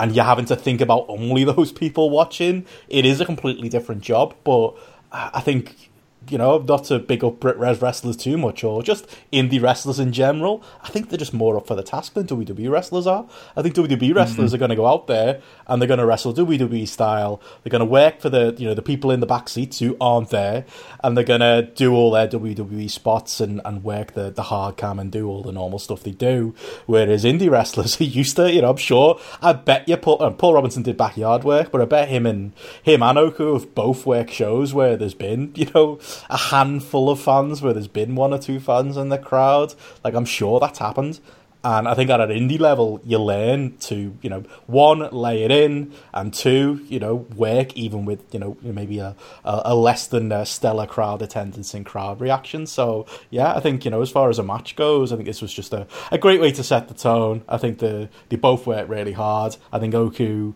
and 0.00 0.16
you're 0.16 0.24
having 0.24 0.46
to 0.46 0.56
think 0.56 0.80
about 0.80 1.04
only 1.08 1.44
those 1.52 1.72
people 1.72 2.10
watching, 2.10 2.66
it 2.88 3.04
is 3.04 3.20
a 3.20 3.24
completely 3.24 3.68
different 3.68 4.00
job. 4.02 4.34
But 4.44 4.74
I 5.12 5.40
think 5.40 5.89
you 6.28 6.38
know, 6.38 6.58
not 6.58 6.84
to 6.84 6.98
big 6.98 7.24
up 7.24 7.40
Brit 7.40 7.58
Res 7.58 7.80
wrestlers 7.80 8.16
too 8.16 8.36
much 8.36 8.62
or 8.62 8.82
just 8.82 9.06
indie 9.32 9.60
wrestlers 9.60 9.98
in 9.98 10.12
general. 10.12 10.62
I 10.82 10.88
think 10.88 11.08
they're 11.08 11.18
just 11.18 11.32
more 11.32 11.56
up 11.56 11.66
for 11.66 11.74
the 11.74 11.82
task 11.82 12.14
than 12.14 12.26
WWE 12.26 12.70
wrestlers 12.70 13.06
are. 13.06 13.26
I 13.56 13.62
think 13.62 13.74
WWE 13.74 14.14
wrestlers 14.14 14.50
mm-hmm. 14.50 14.54
are 14.54 14.58
going 14.58 14.70
to 14.70 14.76
go 14.76 14.86
out 14.86 15.06
there 15.06 15.40
and 15.66 15.80
they're 15.80 15.88
going 15.88 15.98
to 15.98 16.06
wrestle 16.06 16.34
WWE 16.34 16.86
style. 16.86 17.40
They're 17.62 17.70
going 17.70 17.80
to 17.80 17.86
work 17.86 18.20
for 18.20 18.28
the 18.28 18.54
you 18.58 18.66
know 18.66 18.74
the 18.74 18.82
people 18.82 19.10
in 19.10 19.20
the 19.20 19.26
back 19.26 19.48
seats 19.48 19.78
who 19.78 19.96
aren't 20.00 20.30
there, 20.30 20.66
and 21.02 21.16
they're 21.16 21.24
going 21.24 21.40
to 21.40 21.70
do 21.74 21.94
all 21.94 22.10
their 22.10 22.28
WWE 22.28 22.90
spots 22.90 23.40
and, 23.40 23.60
and 23.64 23.82
work 23.82 24.12
the, 24.12 24.30
the 24.30 24.44
hard 24.44 24.76
cam 24.76 24.98
and 24.98 25.10
do 25.10 25.28
all 25.28 25.42
the 25.42 25.52
normal 25.52 25.78
stuff 25.78 26.02
they 26.02 26.10
do. 26.10 26.54
Whereas 26.86 27.24
indie 27.24 27.50
wrestlers 27.50 28.00
are 28.00 28.04
used 28.04 28.36
to, 28.36 28.52
you 28.52 28.62
know, 28.62 28.70
I'm 28.70 28.76
sure. 28.76 29.20
I 29.40 29.52
bet 29.52 29.88
you 29.88 29.96
Paul, 29.96 30.30
Paul 30.32 30.54
Robinson 30.54 30.82
did 30.82 30.96
backyard 30.96 31.44
work, 31.44 31.70
but 31.72 31.80
I 31.80 31.84
bet 31.86 32.08
him 32.08 32.26
and 32.26 32.52
him 32.82 33.02
and 33.02 33.18
Oku 33.18 33.54
have 33.54 33.74
both 33.74 34.06
worked 34.06 34.32
shows 34.32 34.74
where 34.74 34.96
there's 34.96 35.14
been 35.14 35.52
you 35.54 35.70
know 35.74 35.98
a 36.28 36.36
handful 36.36 37.10
of 37.10 37.20
fans 37.20 37.62
where 37.62 37.72
there's 37.72 37.88
been 37.88 38.14
one 38.14 38.32
or 38.32 38.38
two 38.38 38.60
fans 38.60 38.96
in 38.96 39.08
the 39.08 39.18
crowd. 39.18 39.74
Like 40.04 40.14
I'm 40.14 40.24
sure 40.24 40.60
that's 40.60 40.78
happened. 40.78 41.20
And 41.62 41.86
I 41.86 41.94
think 41.94 42.08
at 42.08 42.20
an 42.22 42.30
indie 42.30 42.58
level, 42.58 43.02
you 43.04 43.18
learn 43.18 43.76
to, 43.80 44.16
you 44.22 44.30
know, 44.30 44.44
one, 44.66 45.10
lay 45.10 45.42
it 45.42 45.50
in, 45.50 45.92
and 46.14 46.32
two, 46.32 46.80
you 46.88 46.98
know, 46.98 47.16
work 47.36 47.76
even 47.76 48.06
with, 48.06 48.22
you 48.32 48.40
know, 48.40 48.56
maybe 48.62 48.98
a, 48.98 49.14
a, 49.44 49.74
less 49.74 50.06
than 50.06 50.32
a 50.32 50.46
stellar 50.46 50.86
crowd 50.86 51.20
attendance 51.20 51.74
and 51.74 51.84
crowd 51.84 52.18
reaction. 52.20 52.66
So, 52.66 53.04
yeah, 53.28 53.54
I 53.54 53.60
think, 53.60 53.84
you 53.84 53.90
know, 53.90 54.00
as 54.00 54.10
far 54.10 54.30
as 54.30 54.38
a 54.38 54.42
match 54.42 54.74
goes, 54.74 55.12
I 55.12 55.16
think 55.16 55.26
this 55.26 55.42
was 55.42 55.52
just 55.52 55.74
a, 55.74 55.86
a 56.10 56.16
great 56.16 56.40
way 56.40 56.50
to 56.52 56.64
set 56.64 56.88
the 56.88 56.94
tone. 56.94 57.42
I 57.46 57.58
think 57.58 57.78
the, 57.78 58.08
they 58.30 58.36
both 58.36 58.66
worked 58.66 58.88
really 58.88 59.12
hard. 59.12 59.56
I 59.70 59.78
think 59.78 59.94
Oku 59.94 60.54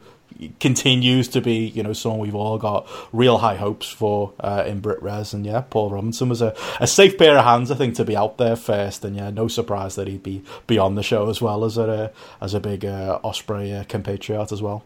continues 0.60 1.28
to 1.28 1.40
be, 1.40 1.66
you 1.66 1.82
know, 1.82 1.92
someone 1.92 2.20
we've 2.20 2.34
all 2.34 2.58
got 2.58 2.88
real 3.12 3.38
high 3.38 3.56
hopes 3.56 3.88
for 3.88 4.32
uh, 4.40 4.64
in 4.66 4.80
Brit 4.80 5.02
Res. 5.02 5.32
And 5.32 5.44
yeah, 5.44 5.62
Paul 5.62 5.90
Robinson 5.90 6.28
was 6.28 6.42
a, 6.42 6.54
a 6.80 6.86
safe 6.86 7.18
pair 7.18 7.36
of 7.38 7.44
hands, 7.44 7.70
I 7.70 7.74
think, 7.74 7.94
to 7.96 8.04
be 8.04 8.16
out 8.16 8.38
there 8.38 8.56
first. 8.56 9.04
And 9.04 9.16
yeah, 9.16 9.30
no 9.30 9.48
surprise 9.48 9.96
that 9.96 10.08
he'd 10.08 10.22
be, 10.22 10.42
be 10.66 10.78
on 10.78 10.94
the 10.94 11.02
show 11.02 11.28
as 11.28 11.40
well 11.40 11.64
as 11.64 11.78
a 11.78 12.12
as 12.40 12.54
a 12.54 12.60
big 12.60 12.84
uh, 12.84 13.18
Ospreay 13.24 13.80
uh, 13.80 13.84
compatriot 13.84 14.52
as 14.52 14.62
well. 14.62 14.84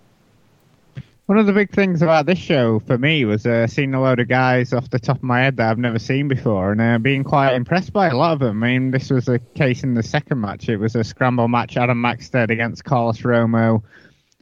One 1.29 1.37
of 1.37 1.45
the 1.45 1.53
big 1.53 1.71
things 1.73 2.01
about 2.01 2.25
this 2.25 2.39
show 2.39 2.81
for 2.81 2.97
me 2.97 3.27
was 3.27 3.45
uh, 3.45 3.67
seeing 3.67 3.93
a 3.93 4.01
load 4.01 4.19
of 4.19 4.29
guys 4.29 4.73
off 4.73 4.89
the 4.89 4.99
top 4.99 5.19
of 5.19 5.23
my 5.23 5.43
head 5.43 5.59
that 5.59 5.71
I've 5.71 5.77
never 5.77 5.99
seen 5.99 6.27
before 6.27 6.73
and 6.73 6.81
uh, 6.81 6.97
being 6.97 7.23
quite 7.23 7.53
impressed 7.53 7.93
by 7.93 8.09
a 8.09 8.17
lot 8.17 8.33
of 8.33 8.39
them. 8.39 8.63
I 8.63 8.69
mean, 8.69 8.93
this 8.93 9.11
was 9.11 9.27
the 9.27 9.39
case 9.55 9.83
in 9.83 9.93
the 9.93 10.03
second 10.03 10.41
match. 10.41 10.71
It 10.71 10.79
was 10.79 10.95
a 10.95 11.05
scramble 11.05 11.47
match, 11.47 11.77
Adam 11.77 12.01
Maxted 12.01 12.51
against 12.51 12.85
Carlos 12.85 13.21
Romo 13.21 13.83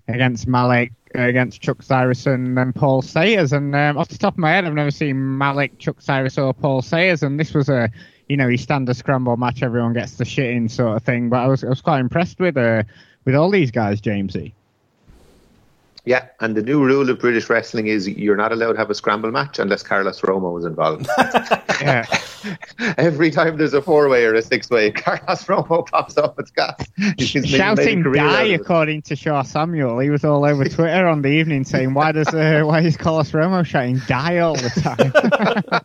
against 0.08 0.46
Malik, 0.46 0.92
against 1.14 1.60
Chuck 1.60 1.82
Cyrus 1.82 2.26
and 2.26 2.56
then 2.56 2.72
Paul 2.72 3.02
Sayers. 3.02 3.52
And 3.52 3.74
um, 3.74 3.98
off 3.98 4.08
the 4.08 4.18
top 4.18 4.34
of 4.34 4.38
my 4.38 4.50
head, 4.50 4.64
I've 4.64 4.74
never 4.74 4.90
seen 4.90 5.38
Malik, 5.38 5.78
Chuck 5.78 6.00
Cyrus, 6.00 6.38
or 6.38 6.52
Paul 6.54 6.82
Sayers. 6.82 7.22
And 7.22 7.38
this 7.40 7.54
was 7.54 7.68
a, 7.68 7.90
you 8.28 8.36
know, 8.36 8.48
you 8.48 8.56
standard 8.56 8.96
scramble 8.96 9.36
match, 9.36 9.62
everyone 9.62 9.92
gets 9.92 10.16
the 10.16 10.24
shit 10.24 10.50
in 10.50 10.68
sort 10.68 10.96
of 10.96 11.02
thing. 11.02 11.28
But 11.28 11.40
I 11.40 11.46
was, 11.46 11.64
I 11.64 11.68
was 11.68 11.80
quite 11.80 12.00
impressed 12.00 12.38
with 12.38 12.56
uh, 12.56 12.82
with 13.24 13.34
all 13.34 13.50
these 13.50 13.70
guys, 13.70 14.00
Jamesy. 14.00 14.52
Yeah, 16.06 16.28
and 16.38 16.56
the 16.56 16.62
new 16.62 16.84
rule 16.84 17.10
of 17.10 17.18
British 17.18 17.50
wrestling 17.50 17.88
is 17.88 18.08
you're 18.08 18.36
not 18.36 18.52
allowed 18.52 18.74
to 18.74 18.78
have 18.78 18.90
a 18.90 18.94
scramble 18.94 19.32
match 19.32 19.58
unless 19.58 19.82
Carlos 19.82 20.20
Romo 20.20 20.56
is 20.56 20.64
involved. 20.64 21.08
yeah. 21.80 22.06
Every 22.96 23.32
time 23.32 23.56
there's 23.56 23.74
a 23.74 23.82
four 23.82 24.08
way 24.08 24.24
or 24.24 24.32
a 24.34 24.40
six 24.40 24.70
way, 24.70 24.90
Carlos 24.92 25.42
Romo 25.46 25.84
pops 25.84 26.16
up. 26.16 26.38
It's 26.38 26.52
gas. 26.52 26.76
Shouting 27.18 28.04
"die" 28.04 28.44
according 28.44 29.02
to 29.02 29.16
Shaw 29.16 29.42
Samuel. 29.42 29.98
He 29.98 30.08
was 30.08 30.24
all 30.24 30.44
over 30.44 30.64
Twitter 30.68 31.08
on 31.08 31.22
the 31.22 31.28
evening 31.28 31.64
saying, 31.64 31.92
"Why 31.92 32.12
does 32.12 32.28
uh, 32.28 32.62
why 32.64 32.82
is 32.82 32.96
Carlos 32.96 33.32
Romo 33.32 33.66
shouting 33.66 34.00
die 34.06 34.38
all 34.38 34.54
the 34.54 34.70
time?" 34.70 35.82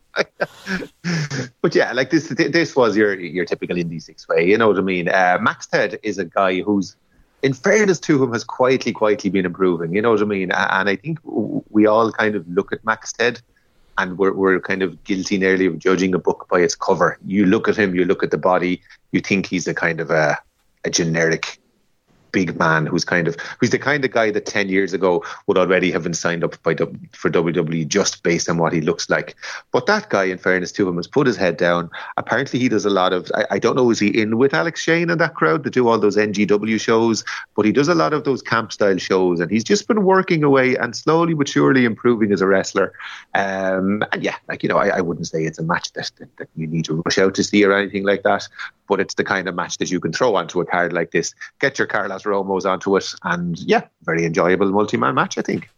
but 1.63 1.73
yeah, 1.73 1.93
like 1.93 2.11
this 2.11 2.27
this 2.27 2.75
was 2.75 2.95
your 2.95 3.19
your 3.19 3.45
typical 3.45 3.75
indie 3.75 3.99
six 3.99 4.27
way. 4.27 4.47
You 4.47 4.59
know 4.59 4.67
what 4.67 4.77
I 4.77 4.81
mean? 4.81 5.09
Uh, 5.09 5.39
Maxted 5.41 5.99
is 6.03 6.19
a 6.19 6.25
guy 6.25 6.61
who's 6.61 6.95
in 7.43 7.53
fairness 7.53 7.99
to 8.01 8.23
him, 8.23 8.33
has 8.33 8.43
quietly, 8.43 8.91
quietly 8.91 9.29
been 9.29 9.45
improving. 9.45 9.93
You 9.93 10.01
know 10.01 10.11
what 10.11 10.21
I 10.21 10.25
mean? 10.25 10.51
And 10.51 10.89
I 10.89 10.95
think 10.95 11.19
we 11.23 11.85
all 11.85 12.11
kind 12.11 12.35
of 12.35 12.47
look 12.47 12.71
at 12.71 12.83
Maxted 12.85 13.41
and 13.97 14.17
we're, 14.17 14.33
we're 14.33 14.59
kind 14.59 14.83
of 14.83 15.03
guilty 15.03 15.37
nearly 15.37 15.65
of 15.65 15.79
judging 15.79 16.13
a 16.13 16.19
book 16.19 16.47
by 16.49 16.59
its 16.59 16.75
cover. 16.75 17.17
You 17.25 17.45
look 17.45 17.67
at 17.67 17.77
him, 17.77 17.95
you 17.95 18.05
look 18.05 18.23
at 18.23 18.31
the 18.31 18.37
body, 18.37 18.81
you 19.11 19.21
think 19.21 19.45
he's 19.45 19.67
a 19.67 19.73
kind 19.73 19.99
of 19.99 20.09
a, 20.11 20.37
a 20.85 20.89
generic 20.89 21.59
big 22.31 22.57
man 22.57 22.85
who's 22.85 23.05
kind 23.05 23.27
of 23.27 23.35
who's 23.59 23.69
the 23.69 23.79
kind 23.79 24.03
of 24.05 24.11
guy 24.11 24.31
that 24.31 24.45
10 24.45 24.69
years 24.69 24.93
ago 24.93 25.23
would 25.47 25.57
already 25.57 25.91
have 25.91 26.03
been 26.03 26.13
signed 26.13 26.43
up 26.43 26.61
by 26.63 26.75
for 27.11 27.29
WWE 27.29 27.87
just 27.87 28.23
based 28.23 28.49
on 28.49 28.57
what 28.57 28.73
he 28.73 28.81
looks 28.81 29.09
like. 29.09 29.35
But 29.71 29.85
that 29.85 30.09
guy 30.09 30.25
in 30.25 30.37
fairness 30.37 30.71
to 30.73 30.87
him 30.87 30.97
has 30.97 31.07
put 31.07 31.27
his 31.27 31.37
head 31.37 31.57
down. 31.57 31.89
Apparently 32.17 32.59
he 32.59 32.69
does 32.69 32.85
a 32.85 32.89
lot 32.89 33.13
of 33.13 33.31
I, 33.35 33.45
I 33.51 33.59
don't 33.59 33.75
know 33.75 33.89
is 33.89 33.99
he 33.99 34.07
in 34.07 34.37
with 34.37 34.53
Alex 34.53 34.81
Shane 34.81 35.09
and 35.09 35.19
that 35.19 35.35
crowd 35.35 35.63
to 35.63 35.69
do 35.69 35.87
all 35.87 35.99
those 35.99 36.17
NGW 36.17 36.79
shows? 36.79 37.23
But 37.55 37.65
he 37.65 37.71
does 37.71 37.87
a 37.87 37.95
lot 37.95 38.13
of 38.13 38.23
those 38.23 38.41
camp 38.41 38.71
style 38.71 38.97
shows 38.97 39.39
and 39.39 39.51
he's 39.51 39.63
just 39.63 39.87
been 39.87 40.03
working 40.03 40.43
away 40.43 40.75
and 40.75 40.95
slowly 40.95 41.33
but 41.33 41.47
surely 41.47 41.85
improving 41.85 42.31
as 42.31 42.41
a 42.41 42.47
wrestler. 42.47 42.93
Um, 43.35 44.03
and 44.11 44.23
yeah 44.23 44.35
like 44.47 44.63
you 44.63 44.69
know 44.69 44.77
I, 44.77 44.87
I 44.97 45.01
wouldn't 45.01 45.27
say 45.27 45.43
it's 45.43 45.59
a 45.59 45.63
match 45.63 45.93
that, 45.93 46.11
that, 46.19 46.37
that 46.37 46.49
you 46.55 46.67
need 46.67 46.85
to 46.85 47.01
rush 47.05 47.17
out 47.17 47.35
to 47.35 47.43
see 47.43 47.63
or 47.63 47.73
anything 47.73 48.03
like 48.03 48.23
that 48.23 48.47
but 48.91 48.99
it's 48.99 49.13
the 49.13 49.23
kind 49.23 49.47
of 49.47 49.55
match 49.55 49.77
that 49.77 49.89
you 49.89 50.01
can 50.01 50.11
throw 50.11 50.35
onto 50.35 50.59
a 50.59 50.65
card 50.65 50.91
like 50.91 51.11
this. 51.11 51.33
Get 51.61 51.79
your 51.79 51.87
Carlos 51.87 52.20
Romo's 52.25 52.65
onto 52.65 52.95
it, 52.97 53.13
and 53.23 53.57
yeah, 53.59 53.87
very 54.03 54.25
enjoyable 54.25 54.71
multi-man 54.71 55.15
match, 55.15 55.37
I 55.37 55.41
think. 55.41 55.69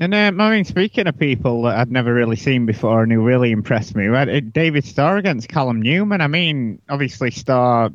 And 0.00 0.14
uh, 0.14 0.32
I 0.42 0.50
mean, 0.50 0.64
speaking 0.64 1.06
of 1.06 1.18
people 1.18 1.62
that 1.64 1.76
I'd 1.76 1.92
never 1.92 2.12
really 2.14 2.36
seen 2.36 2.64
before 2.64 3.02
and 3.02 3.12
who 3.12 3.22
really 3.22 3.52
impressed 3.52 3.94
me, 3.94 4.08
we 4.08 4.16
had 4.16 4.30
uh, 4.30 4.40
David 4.40 4.86
Starr 4.86 5.18
against 5.18 5.50
Callum 5.50 5.82
Newman. 5.82 6.22
I 6.22 6.26
mean, 6.26 6.80
obviously 6.88 7.30
Starr, 7.30 7.90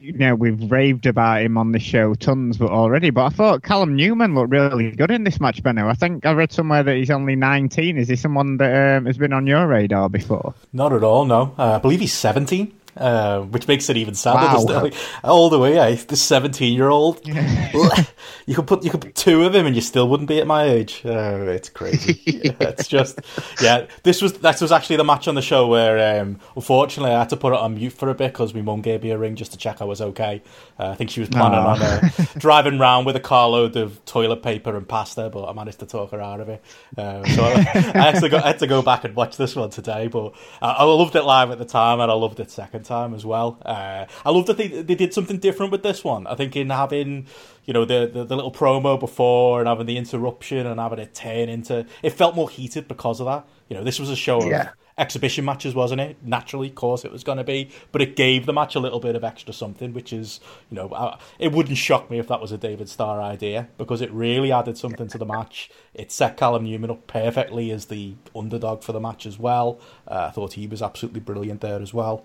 you 0.00 0.14
know, 0.14 0.34
we've 0.34 0.70
raved 0.70 1.04
about 1.04 1.42
him 1.42 1.58
on 1.58 1.72
the 1.72 1.78
show 1.78 2.14
tons, 2.14 2.56
but 2.56 2.70
already. 2.70 3.10
But 3.10 3.26
I 3.26 3.28
thought 3.28 3.62
Callum 3.62 3.96
Newman 3.96 4.34
looked 4.34 4.50
really 4.50 4.92
good 4.92 5.10
in 5.10 5.24
this 5.24 5.38
match, 5.40 5.62
Benno. 5.62 5.88
I 5.88 5.92
think 5.92 6.24
I 6.24 6.32
read 6.32 6.52
somewhere 6.52 6.82
that 6.82 6.96
he's 6.96 7.10
only 7.10 7.36
19. 7.36 7.98
Is 7.98 8.08
he 8.08 8.16
someone 8.16 8.56
that 8.56 8.96
um, 8.96 9.04
has 9.04 9.18
been 9.18 9.34
on 9.34 9.46
your 9.46 9.66
radar 9.66 10.08
before? 10.08 10.54
Not 10.72 10.94
at 10.94 11.04
all. 11.04 11.26
No, 11.26 11.54
uh, 11.58 11.72
I 11.72 11.78
believe 11.80 12.00
he's 12.00 12.14
17 12.14 12.72
uh, 12.96 13.40
which 13.42 13.68
makes 13.68 13.88
it 13.88 13.96
even 13.96 14.14
sadder. 14.14 14.64
Wow. 14.64 14.82
Like, 14.82 14.94
all 15.22 15.50
the 15.50 15.58
way, 15.58 15.74
yeah, 15.74 15.90
this 15.94 16.22
seventeen-year-old. 16.22 17.26
you 18.46 18.54
could 18.54 18.66
put 18.66 18.84
you 18.84 18.90
could 18.90 19.00
put 19.00 19.14
two 19.14 19.44
of 19.44 19.54
him, 19.54 19.66
and 19.66 19.74
you 19.74 19.82
still 19.82 20.08
wouldn't 20.08 20.28
be 20.28 20.40
at 20.40 20.46
my 20.46 20.64
age. 20.64 21.02
Uh, 21.04 21.44
it's 21.48 21.68
crazy. 21.68 22.20
yeah, 22.24 22.52
it's 22.60 22.88
just, 22.88 23.20
yeah. 23.60 23.86
This 24.02 24.22
was 24.22 24.34
that 24.38 24.60
was 24.60 24.72
actually 24.72 24.96
the 24.96 25.04
match 25.04 25.28
on 25.28 25.34
the 25.34 25.42
show 25.42 25.66
where, 25.66 26.20
um, 26.20 26.38
unfortunately, 26.56 27.14
I 27.14 27.20
had 27.20 27.30
to 27.30 27.36
put 27.36 27.52
it 27.52 27.58
on 27.58 27.74
mute 27.74 27.92
for 27.92 28.08
a 28.10 28.14
bit 28.14 28.32
because 28.32 28.54
my 28.54 28.62
mum 28.62 28.82
gave 28.82 29.02
me 29.02 29.10
a 29.10 29.18
ring 29.18 29.36
just 29.36 29.52
to 29.52 29.58
check 29.58 29.80
I 29.80 29.84
was 29.84 30.00
okay. 30.00 30.42
Uh, 30.78 30.90
I 30.90 30.94
think 30.94 31.10
she 31.10 31.20
was 31.20 31.28
planning 31.28 31.58
Aww. 31.58 31.66
on 31.66 31.82
uh, 31.82 32.26
driving 32.38 32.80
around 32.80 33.04
with 33.04 33.16
a 33.16 33.20
carload 33.20 33.76
of 33.76 34.04
toilet 34.04 34.42
paper 34.42 34.76
and 34.76 34.88
pasta, 34.88 35.30
but 35.30 35.46
I 35.46 35.52
managed 35.52 35.80
to 35.80 35.86
talk 35.86 36.10
her 36.12 36.20
out 36.20 36.40
of 36.40 36.48
it. 36.48 36.62
Uh, 36.96 37.24
so 37.24 37.44
I, 37.44 37.54
I, 37.94 38.12
had 38.12 38.20
to 38.20 38.28
go, 38.28 38.38
I 38.38 38.48
had 38.48 38.58
to 38.60 38.66
go 38.66 38.82
back 38.82 39.04
and 39.04 39.14
watch 39.14 39.36
this 39.36 39.56
one 39.56 39.70
today, 39.70 40.08
but 40.08 40.34
I, 40.60 40.70
I 40.70 40.84
loved 40.84 41.16
it 41.16 41.22
live 41.22 41.50
at 41.50 41.58
the 41.58 41.64
time, 41.64 42.00
and 42.00 42.10
I 42.10 42.14
loved 42.14 42.40
it 42.40 42.50
second 42.50 42.83
time 42.84 43.14
as 43.14 43.24
well. 43.24 43.58
Uh, 43.64 44.06
I 44.24 44.30
love 44.30 44.46
that 44.46 44.56
they 44.56 44.68
they 44.68 44.94
did 44.94 45.12
something 45.12 45.38
different 45.38 45.72
with 45.72 45.82
this 45.82 46.04
one. 46.04 46.26
I 46.26 46.34
think 46.34 46.56
in 46.56 46.70
having 46.70 47.26
you 47.64 47.72
know 47.72 47.84
the, 47.84 48.10
the, 48.12 48.24
the 48.24 48.36
little 48.36 48.52
promo 48.52 48.98
before 48.98 49.60
and 49.60 49.68
having 49.68 49.86
the 49.86 49.96
interruption 49.96 50.66
and 50.66 50.78
having 50.78 50.98
it 50.98 51.14
turn 51.14 51.48
into 51.48 51.86
it 52.02 52.10
felt 52.10 52.34
more 52.34 52.50
heated 52.50 52.88
because 52.88 53.20
of 53.20 53.26
that. 53.26 53.46
You 53.68 53.76
know, 53.76 53.84
this 53.84 53.98
was 53.98 54.10
a 54.10 54.16
show 54.16 54.38
of 54.38 54.68
exhibition 54.96 55.44
matches, 55.44 55.74
wasn't 55.74 56.00
it? 56.00 56.16
Naturally, 56.22 56.68
of 56.68 56.74
course, 56.74 57.04
it 57.04 57.12
was 57.12 57.24
going 57.24 57.38
to 57.38 57.44
be, 57.44 57.70
but 57.92 58.00
it 58.00 58.16
gave 58.16 58.46
the 58.46 58.52
match 58.52 58.74
a 58.74 58.80
little 58.80 59.00
bit 59.00 59.16
of 59.16 59.24
extra 59.24 59.52
something, 59.52 59.92
which 59.92 60.12
is, 60.12 60.40
you 60.70 60.76
know, 60.76 60.88
uh, 60.90 61.18
it 61.38 61.52
wouldn't 61.52 61.78
shock 61.78 62.10
me 62.10 62.18
if 62.18 62.28
that 62.28 62.40
was 62.40 62.52
a 62.52 62.58
David 62.58 62.88
Starr 62.88 63.20
idea 63.20 63.68
because 63.78 64.00
it 64.00 64.10
really 64.12 64.52
added 64.52 64.78
something 64.78 65.08
to 65.08 65.18
the 65.18 65.26
match. 65.26 65.70
It 65.94 66.12
set 66.12 66.36
Callum 66.36 66.64
Newman 66.64 66.90
up 66.90 67.06
perfectly 67.06 67.70
as 67.70 67.86
the 67.86 68.14
underdog 68.34 68.82
for 68.82 68.92
the 68.92 69.00
match 69.00 69.26
as 69.26 69.38
well. 69.38 69.80
Uh, 70.06 70.26
I 70.28 70.30
thought 70.30 70.54
he 70.54 70.66
was 70.66 70.82
absolutely 70.82 71.20
brilliant 71.20 71.60
there 71.60 71.80
as 71.80 71.92
well, 71.92 72.24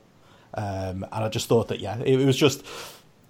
um, 0.54 1.06
and 1.12 1.24
I 1.26 1.30
just 1.30 1.48
thought 1.48 1.68
that 1.70 1.80
yeah, 1.80 2.00
it, 2.00 2.20
it 2.20 2.26
was 2.26 2.38
just 2.38 2.66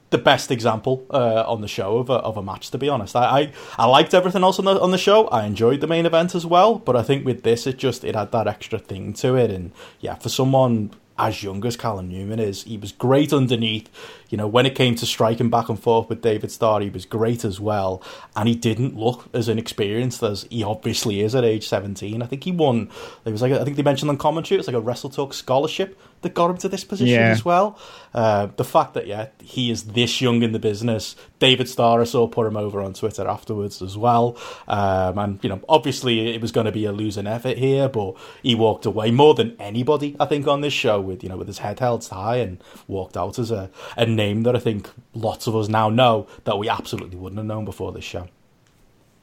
the 0.10 0.18
best 0.18 0.52
example 0.52 1.06
uh, 1.12 1.44
on 1.48 1.62
the 1.62 1.68
show 1.68 1.98
of 1.98 2.10
a, 2.10 2.14
of 2.14 2.38
a 2.38 2.44
match. 2.44 2.72
To 2.72 2.78
be 2.78 2.90
honest, 2.90 3.16
I, 3.16 3.42
I 3.42 3.52
I 3.78 3.86
liked 3.86 4.14
everything 4.14 4.44
else 4.44 4.60
on 4.60 4.66
the 4.66 4.80
on 4.80 4.92
the 4.92 4.98
show. 4.98 5.28
I 5.28 5.46
enjoyed 5.46 5.82
the 5.82 5.88
main 5.88 6.06
event 6.06 6.36
as 6.36 6.46
well, 6.46 6.76
but 6.76 6.96
I 6.96 7.04
think 7.04 7.26
with 7.26 7.44
this, 7.44 7.68
it 7.68 7.78
just 7.78 8.04
it 8.04 8.16
had 8.16 8.32
that 8.32 8.48
extra 8.48 8.80
thing 8.80 9.14
to 9.14 9.36
it. 9.36 9.52
And 9.52 9.72
yeah, 10.00 10.16
for 10.16 10.30
someone 10.30 10.92
as 11.20 11.44
young 11.44 11.64
as 11.66 11.76
Callum 11.76 12.08
Newman 12.08 12.40
is, 12.40 12.64
he 12.64 12.78
was 12.78 12.94
great 12.94 13.34
underneath. 13.34 13.90
You 14.30 14.38
know, 14.38 14.48
when 14.48 14.66
it 14.66 14.74
came 14.74 14.96
to 14.96 15.06
striking 15.06 15.50
back 15.50 15.68
and 15.68 15.78
forth 15.78 16.08
with 16.08 16.22
David 16.22 16.50
Starr, 16.50 16.80
he 16.80 16.90
was 16.90 17.06
great 17.06 17.44
as 17.44 17.60
well, 17.60 18.02
and 18.36 18.48
he 18.48 18.56
didn't 18.56 18.96
look 18.96 19.28
as 19.34 19.50
inexperienced 19.50 20.24
as 20.24 20.48
he 20.50 20.64
obviously 20.64 21.20
is 21.20 21.36
at 21.36 21.44
age 21.44 21.68
seventeen. 21.68 22.24
I 22.24 22.26
think 22.26 22.46
he 22.46 22.52
won. 22.52 22.90
There 23.26 23.34
was 23.34 23.42
like 23.42 23.52
I 23.52 23.64
think 23.64 23.76
they 23.76 23.84
mentioned 23.84 24.10
on 24.10 24.18
commentary 24.18 24.56
it 24.56 24.60
was 24.60 24.68
like 24.68 24.76
a 24.76 24.82
Wrestle 24.82 25.10
Talk 25.10 25.34
scholarship 25.34 26.00
that 26.22 26.34
got 26.34 26.50
him 26.50 26.58
to 26.58 26.70
this 26.70 26.84
position 26.84 27.16
Yeah. 27.16 27.30
as 27.30 27.46
well. 27.46 27.78
Uh, 28.14 28.48
the 28.58 28.64
fact 28.64 28.94
that 28.96 29.08
yeah 29.08 29.28
he 29.42 29.72
is 29.72 29.84
this 29.84 30.20
young 30.22 30.42
in 30.44 30.52
the 30.52 30.60
business. 30.60 31.16
David 31.40 31.70
Starr 31.70 32.02
I 32.02 32.04
saw 32.06 32.28
put 32.28 32.46
him 32.48 32.58
over 32.58 32.82
on 32.82 32.94
Twitter 32.94 33.28
afterwards 33.28 33.82
as 33.82 33.98
well. 33.98 34.36
Um, 34.68 35.18
and 35.18 35.40
you 35.44 35.50
know 35.50 35.62
obviously 35.70 36.34
it 36.36 36.42
was 36.42 36.52
going 36.52 36.66
to 36.66 36.72
be 36.72 36.86
a 36.86 36.92
losing 36.92 37.28
effort 37.28 37.58
here, 37.58 37.88
but 37.88 38.16
he 38.44 38.56
walked 38.56 38.86
away 38.86 39.12
more 39.12 39.34
than 39.34 39.56
anybody 39.60 40.16
I 40.20 40.26
think 40.26 40.48
on 40.48 40.62
this 40.62 40.74
show 40.74 41.00
with 41.00 41.24
you 41.24 41.30
know 41.30 41.38
with 41.38 41.48
his 41.48 41.60
head 41.60 41.80
held 41.80 42.06
high 42.08 42.38
and 42.38 42.62
walked 42.88 43.16
out 43.16 43.38
as 43.40 43.52
a, 43.52 43.70
a 43.96 44.06
name 44.06 44.44
that 44.44 44.56
I 44.56 44.60
think 44.60 44.90
lots 45.14 45.48
of 45.48 45.56
us 45.56 45.68
now 45.70 45.90
know 45.90 46.28
that 46.46 46.58
we 46.58 46.68
absolutely 46.68 47.18
wouldn't 47.18 47.38
have 47.38 47.46
known 47.46 47.66
before 47.66 47.92
this 47.92 48.04
show. 48.06 48.28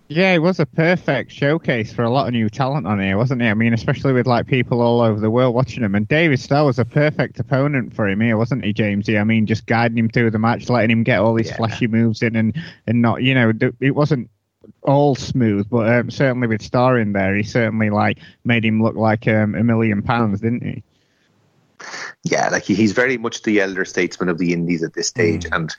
Yeah, 0.08 0.34
it 0.34 0.38
was 0.38 0.60
a 0.60 0.66
perfect 0.66 1.32
showcase 1.32 1.92
for 1.92 2.04
a 2.04 2.10
lot 2.10 2.28
of 2.28 2.32
new 2.32 2.48
talent 2.48 2.86
on 2.86 3.00
here, 3.00 3.16
wasn't 3.16 3.42
it? 3.42 3.46
I 3.50 3.54
mean, 3.54 3.72
especially 3.72 4.12
with 4.12 4.26
like 4.28 4.46
people 4.46 4.80
all 4.80 5.00
over 5.00 5.18
the 5.18 5.30
world 5.30 5.52
watching 5.52 5.82
him. 5.82 5.96
And 5.96 6.06
David 6.06 6.38
Starr 6.38 6.64
was 6.64 6.78
a 6.78 6.84
perfect 6.84 7.40
opponent 7.40 7.92
for 7.92 8.08
him 8.08 8.20
here, 8.20 8.36
wasn't 8.36 8.64
he, 8.64 8.72
Jamesy? 8.72 9.20
I 9.20 9.24
mean, 9.24 9.46
just 9.46 9.66
guiding 9.66 9.98
him 9.98 10.08
through 10.08 10.30
the 10.30 10.38
match, 10.38 10.68
letting 10.70 10.92
him 10.92 11.02
get 11.02 11.18
all 11.18 11.34
these 11.34 11.48
Yeah. 11.48 11.56
flashy 11.56 11.88
moves 11.88 12.22
in, 12.22 12.36
and 12.36 12.56
and 12.86 13.02
not, 13.02 13.22
you 13.24 13.34
know, 13.34 13.52
it 13.80 13.96
wasn't 13.96 14.30
all 14.82 15.16
smooth, 15.16 15.68
but 15.68 15.92
um, 15.92 16.10
certainly 16.10 16.46
with 16.46 16.62
Starr 16.62 16.98
in 17.00 17.12
there, 17.12 17.34
he 17.34 17.42
certainly 17.42 17.90
like 17.90 18.18
made 18.44 18.64
him 18.64 18.80
look 18.80 18.94
like 18.94 19.26
um, 19.26 19.56
a 19.56 19.64
million 19.64 20.02
pounds, 20.02 20.40
didn't 20.40 20.62
he? 20.62 20.84
Yeah, 22.24 22.48
like 22.48 22.64
he's 22.64 22.92
very 22.92 23.18
much 23.18 23.42
the 23.42 23.60
elder 23.60 23.84
statesman 23.84 24.28
of 24.28 24.38
the 24.38 24.52
Indies 24.52 24.82
at 24.82 24.94
this 24.94 25.08
stage, 25.08 25.44
Mm. 25.44 25.56
and 25.56 25.76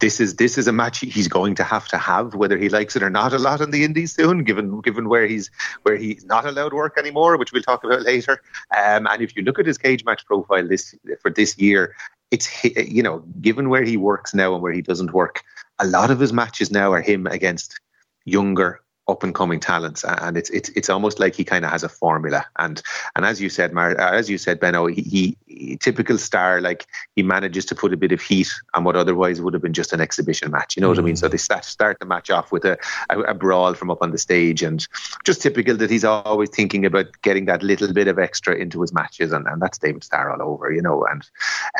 this 0.00 0.20
is 0.20 0.36
this 0.36 0.58
is 0.58 0.68
a 0.68 0.72
match 0.72 1.00
he's 1.00 1.28
going 1.28 1.54
to 1.56 1.64
have 1.64 1.88
to 1.88 1.98
have, 1.98 2.34
whether 2.34 2.58
he 2.58 2.68
likes 2.68 2.96
it 2.96 3.02
or 3.02 3.10
not, 3.10 3.32
a 3.32 3.38
lot 3.38 3.60
in 3.60 3.70
the 3.70 3.84
Indies 3.84 4.14
soon, 4.14 4.44
given 4.44 4.80
given 4.80 5.08
where 5.08 5.26
he's 5.26 5.50
where 5.82 5.96
he's 5.96 6.24
not 6.24 6.44
allowed 6.44 6.72
work 6.72 6.98
anymore, 6.98 7.36
which 7.36 7.52
we'll 7.52 7.62
talk 7.62 7.84
about 7.84 8.02
later. 8.02 8.42
Um, 8.76 9.06
and 9.06 9.22
if 9.22 9.36
you 9.36 9.42
look 9.42 9.58
at 9.58 9.66
his 9.66 9.78
cage 9.78 10.04
match 10.04 10.24
profile 10.26 10.66
this 10.66 10.94
for 11.22 11.30
this 11.30 11.58
year, 11.58 11.94
it's 12.30 12.48
you 12.64 13.02
know, 13.02 13.20
given 13.40 13.68
where 13.68 13.84
he 13.84 13.96
works 13.96 14.34
now 14.34 14.54
and 14.54 14.62
where 14.62 14.72
he 14.72 14.82
doesn't 14.82 15.12
work, 15.12 15.42
a 15.78 15.86
lot 15.86 16.10
of 16.10 16.20
his 16.20 16.32
matches 16.32 16.70
now 16.70 16.92
are 16.92 17.00
him 17.02 17.26
against 17.26 17.80
younger 18.24 18.80
up 19.10 19.22
and 19.22 19.34
coming 19.34 19.60
talents 19.60 20.04
and 20.04 20.36
it's 20.36 20.50
it's 20.50 20.68
it's 20.70 20.88
almost 20.88 21.18
like 21.18 21.34
he 21.34 21.44
kind 21.44 21.64
of 21.64 21.70
has 21.70 21.82
a 21.82 21.88
formula. 21.88 22.46
And 22.58 22.80
and 23.16 23.24
as 23.24 23.40
you 23.40 23.48
said 23.48 23.72
Mar- 23.72 24.00
uh, 24.00 24.12
as 24.12 24.30
you 24.30 24.38
said 24.38 24.60
Benno 24.60 24.86
he, 24.86 25.02
he, 25.02 25.36
he 25.46 25.76
typical 25.76 26.18
star 26.18 26.60
like 26.60 26.86
he 27.16 27.22
manages 27.22 27.64
to 27.66 27.74
put 27.74 27.92
a 27.92 27.96
bit 27.96 28.12
of 28.12 28.20
heat 28.20 28.50
on 28.74 28.84
what 28.84 28.96
otherwise 28.96 29.40
would 29.40 29.54
have 29.54 29.62
been 29.62 29.72
just 29.72 29.92
an 29.92 30.00
exhibition 30.00 30.50
match 30.50 30.76
you 30.76 30.80
know 30.80 30.88
what 30.88 30.98
I 30.98 31.02
mean? 31.02 31.16
So 31.16 31.28
they 31.28 31.36
start, 31.36 31.64
start 31.64 31.98
the 31.98 32.06
match 32.06 32.30
off 32.30 32.52
with 32.52 32.64
a, 32.64 32.78
a, 33.10 33.20
a 33.20 33.34
brawl 33.34 33.74
from 33.74 33.90
up 33.90 34.02
on 34.02 34.12
the 34.12 34.18
stage 34.18 34.62
and 34.62 34.86
just 35.24 35.42
typical 35.42 35.76
that 35.76 35.90
he's 35.90 36.04
always 36.04 36.50
thinking 36.50 36.86
about 36.86 37.06
getting 37.22 37.46
that 37.46 37.62
little 37.62 37.92
bit 37.92 38.08
of 38.08 38.18
extra 38.18 38.54
into 38.54 38.80
his 38.80 38.92
matches 38.92 39.32
and, 39.32 39.46
and 39.46 39.60
that's 39.60 39.78
David 39.78 40.04
Starr 40.04 40.30
all 40.32 40.42
over 40.42 40.72
you 40.72 40.82
know? 40.82 41.04
And 41.04 41.28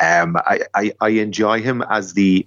um 0.01 0.37
I, 0.45 0.61
I 0.73 0.93
I 0.99 1.09
enjoy 1.09 1.61
him 1.61 1.81
as 1.89 2.13
the 2.13 2.45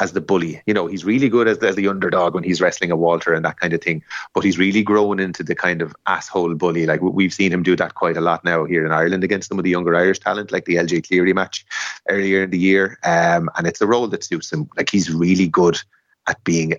as 0.00 0.12
the 0.12 0.20
bully. 0.20 0.60
You 0.66 0.74
know, 0.74 0.86
he's 0.86 1.04
really 1.04 1.28
good 1.28 1.46
as 1.48 1.58
the, 1.58 1.68
as 1.68 1.76
the 1.76 1.88
underdog 1.88 2.34
when 2.34 2.44
he's 2.44 2.60
wrestling 2.60 2.90
a 2.90 2.96
Walter 2.96 3.32
and 3.32 3.44
that 3.44 3.60
kind 3.60 3.72
of 3.72 3.80
thing. 3.80 4.02
But 4.34 4.44
he's 4.44 4.58
really 4.58 4.82
grown 4.82 5.20
into 5.20 5.42
the 5.42 5.54
kind 5.54 5.82
of 5.82 5.94
asshole 6.06 6.54
bully. 6.54 6.86
Like 6.86 7.00
we- 7.00 7.10
we've 7.10 7.34
seen 7.34 7.52
him 7.52 7.62
do 7.62 7.76
that 7.76 7.94
quite 7.94 8.16
a 8.16 8.20
lot 8.20 8.44
now 8.44 8.64
here 8.64 8.84
in 8.84 8.92
Ireland 8.92 9.24
against 9.24 9.48
some 9.48 9.58
of 9.58 9.64
the 9.64 9.70
younger 9.70 9.94
Irish 9.94 10.18
talent, 10.18 10.52
like 10.52 10.64
the 10.64 10.76
LJ 10.76 11.06
Cleary 11.06 11.32
match 11.32 11.64
earlier 12.08 12.42
in 12.42 12.50
the 12.50 12.58
year. 12.58 12.98
Um, 13.04 13.48
and 13.56 13.66
it's 13.66 13.80
a 13.80 13.86
role 13.86 14.08
that 14.08 14.24
suits 14.24 14.52
him. 14.52 14.68
Like 14.76 14.90
he's 14.90 15.12
really 15.12 15.48
good 15.48 15.80
at 16.26 16.42
being 16.44 16.74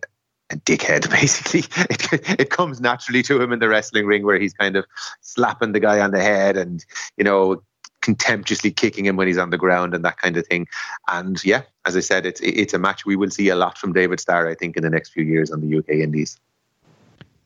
a 0.51 0.55
dickhead, 0.57 1.09
basically. 1.21 1.63
It, 1.89 2.39
it 2.41 2.49
comes 2.49 2.81
naturally 2.81 3.23
to 3.23 3.41
him 3.41 3.51
in 3.51 3.59
the 3.59 3.69
wrestling 3.69 4.05
ring 4.05 4.25
where 4.25 4.39
he's 4.39 4.53
kind 4.53 4.75
of 4.75 4.85
slapping 5.21 5.71
the 5.71 5.79
guy 5.79 5.99
on 5.99 6.11
the 6.11 6.21
head 6.21 6.57
and, 6.57 6.85
you 7.17 7.23
know, 7.23 7.63
contemptuously 8.05 8.71
kicking 8.71 9.05
him 9.05 9.17
when 9.17 9.27
he's 9.27 9.37
on 9.37 9.49
the 9.49 9.57
ground 9.57 9.93
and 9.93 10.05
that 10.05 10.17
kind 10.17 10.37
of 10.37 10.47
thing. 10.47 10.67
And 11.09 11.43
yeah, 11.43 11.63
as 11.85 11.97
I 11.97 12.01
said, 12.01 12.25
it's 12.25 12.39
it's 12.41 12.73
a 12.73 12.79
match 12.79 13.05
we 13.05 13.15
will 13.15 13.31
see 13.31 13.49
a 13.49 13.55
lot 13.55 13.77
from 13.77 13.91
David 13.91 14.19
Starr, 14.19 14.47
I 14.47 14.55
think, 14.55 14.77
in 14.77 14.83
the 14.83 14.89
next 14.89 15.09
few 15.09 15.23
years 15.23 15.51
on 15.51 15.59
the 15.61 15.77
UK 15.77 15.89
Indies. 15.89 16.39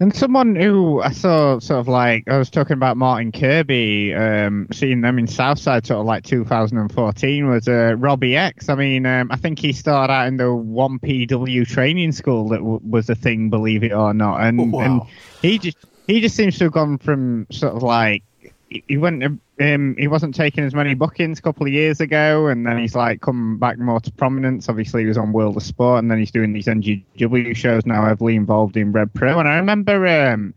And 0.01 0.15
someone 0.15 0.55
who 0.55 1.01
I 1.01 1.11
saw 1.11 1.59
sort 1.59 1.81
of 1.81 1.89
like 1.89 2.23
I 2.29 2.37
was 2.37 2.49
talking 2.49 2.73
about 2.73 2.95
Martin 2.95 3.33
Kirby, 3.33 4.13
um, 4.13 4.67
seeing 4.71 5.01
them 5.01 5.19
in 5.19 5.27
Southside 5.27 5.85
sort 5.85 5.99
of 5.99 6.05
like 6.05 6.23
2014 6.23 7.49
was 7.49 7.67
uh, 7.67 7.95
Robbie 7.97 8.37
X. 8.37 8.69
I 8.69 8.75
mean, 8.75 9.05
um, 9.05 9.29
I 9.29 9.35
think 9.35 9.59
he 9.59 9.73
started 9.73 10.13
out 10.13 10.27
in 10.27 10.37
the 10.37 10.53
one 10.53 10.99
PW 10.99 11.67
training 11.67 12.13
school 12.13 12.47
that 12.49 12.59
w- 12.59 12.79
was 12.81 13.09
a 13.09 13.15
thing, 13.15 13.49
believe 13.49 13.83
it 13.83 13.91
or 13.91 14.13
not, 14.13 14.39
and 14.41 14.71
Wow. 14.71 14.79
and 14.81 15.01
he 15.41 15.59
just 15.59 15.77
he 16.07 16.21
just 16.21 16.35
seems 16.37 16.57
to 16.59 16.63
have 16.65 16.73
gone 16.73 16.97
from 16.97 17.45
sort 17.51 17.75
of 17.75 17.83
like 17.83 18.23
he 18.69 18.97
went 18.97 19.23
um, 19.23 19.95
he 19.97 20.07
wasn't 20.07 20.35
taking 20.35 20.63
as 20.63 20.75
many 20.75 20.93
bookings 20.93 21.39
a 21.39 21.41
couple 21.41 21.65
of 21.65 21.73
years 21.73 21.99
ago, 21.99 22.47
and 22.47 22.65
then 22.65 22.77
he's 22.77 22.95
like 22.95 23.21
come 23.21 23.57
back 23.57 23.79
more 23.79 23.99
to 23.99 24.11
prominence. 24.11 24.69
Obviously, 24.69 25.01
he 25.01 25.07
was 25.07 25.17
on 25.17 25.33
World 25.33 25.57
of 25.57 25.63
Sport, 25.63 25.99
and 25.99 26.11
then 26.11 26.19
he's 26.19 26.31
doing 26.31 26.53
these 26.53 26.67
NGW 26.67 27.55
shows 27.55 27.85
now, 27.85 28.05
heavily 28.05 28.35
involved 28.35 28.77
in 28.77 28.91
Rev 28.91 29.13
Pro. 29.13 29.39
And 29.39 29.49
I 29.49 29.55
remember, 29.55 30.05
um, 30.07 30.53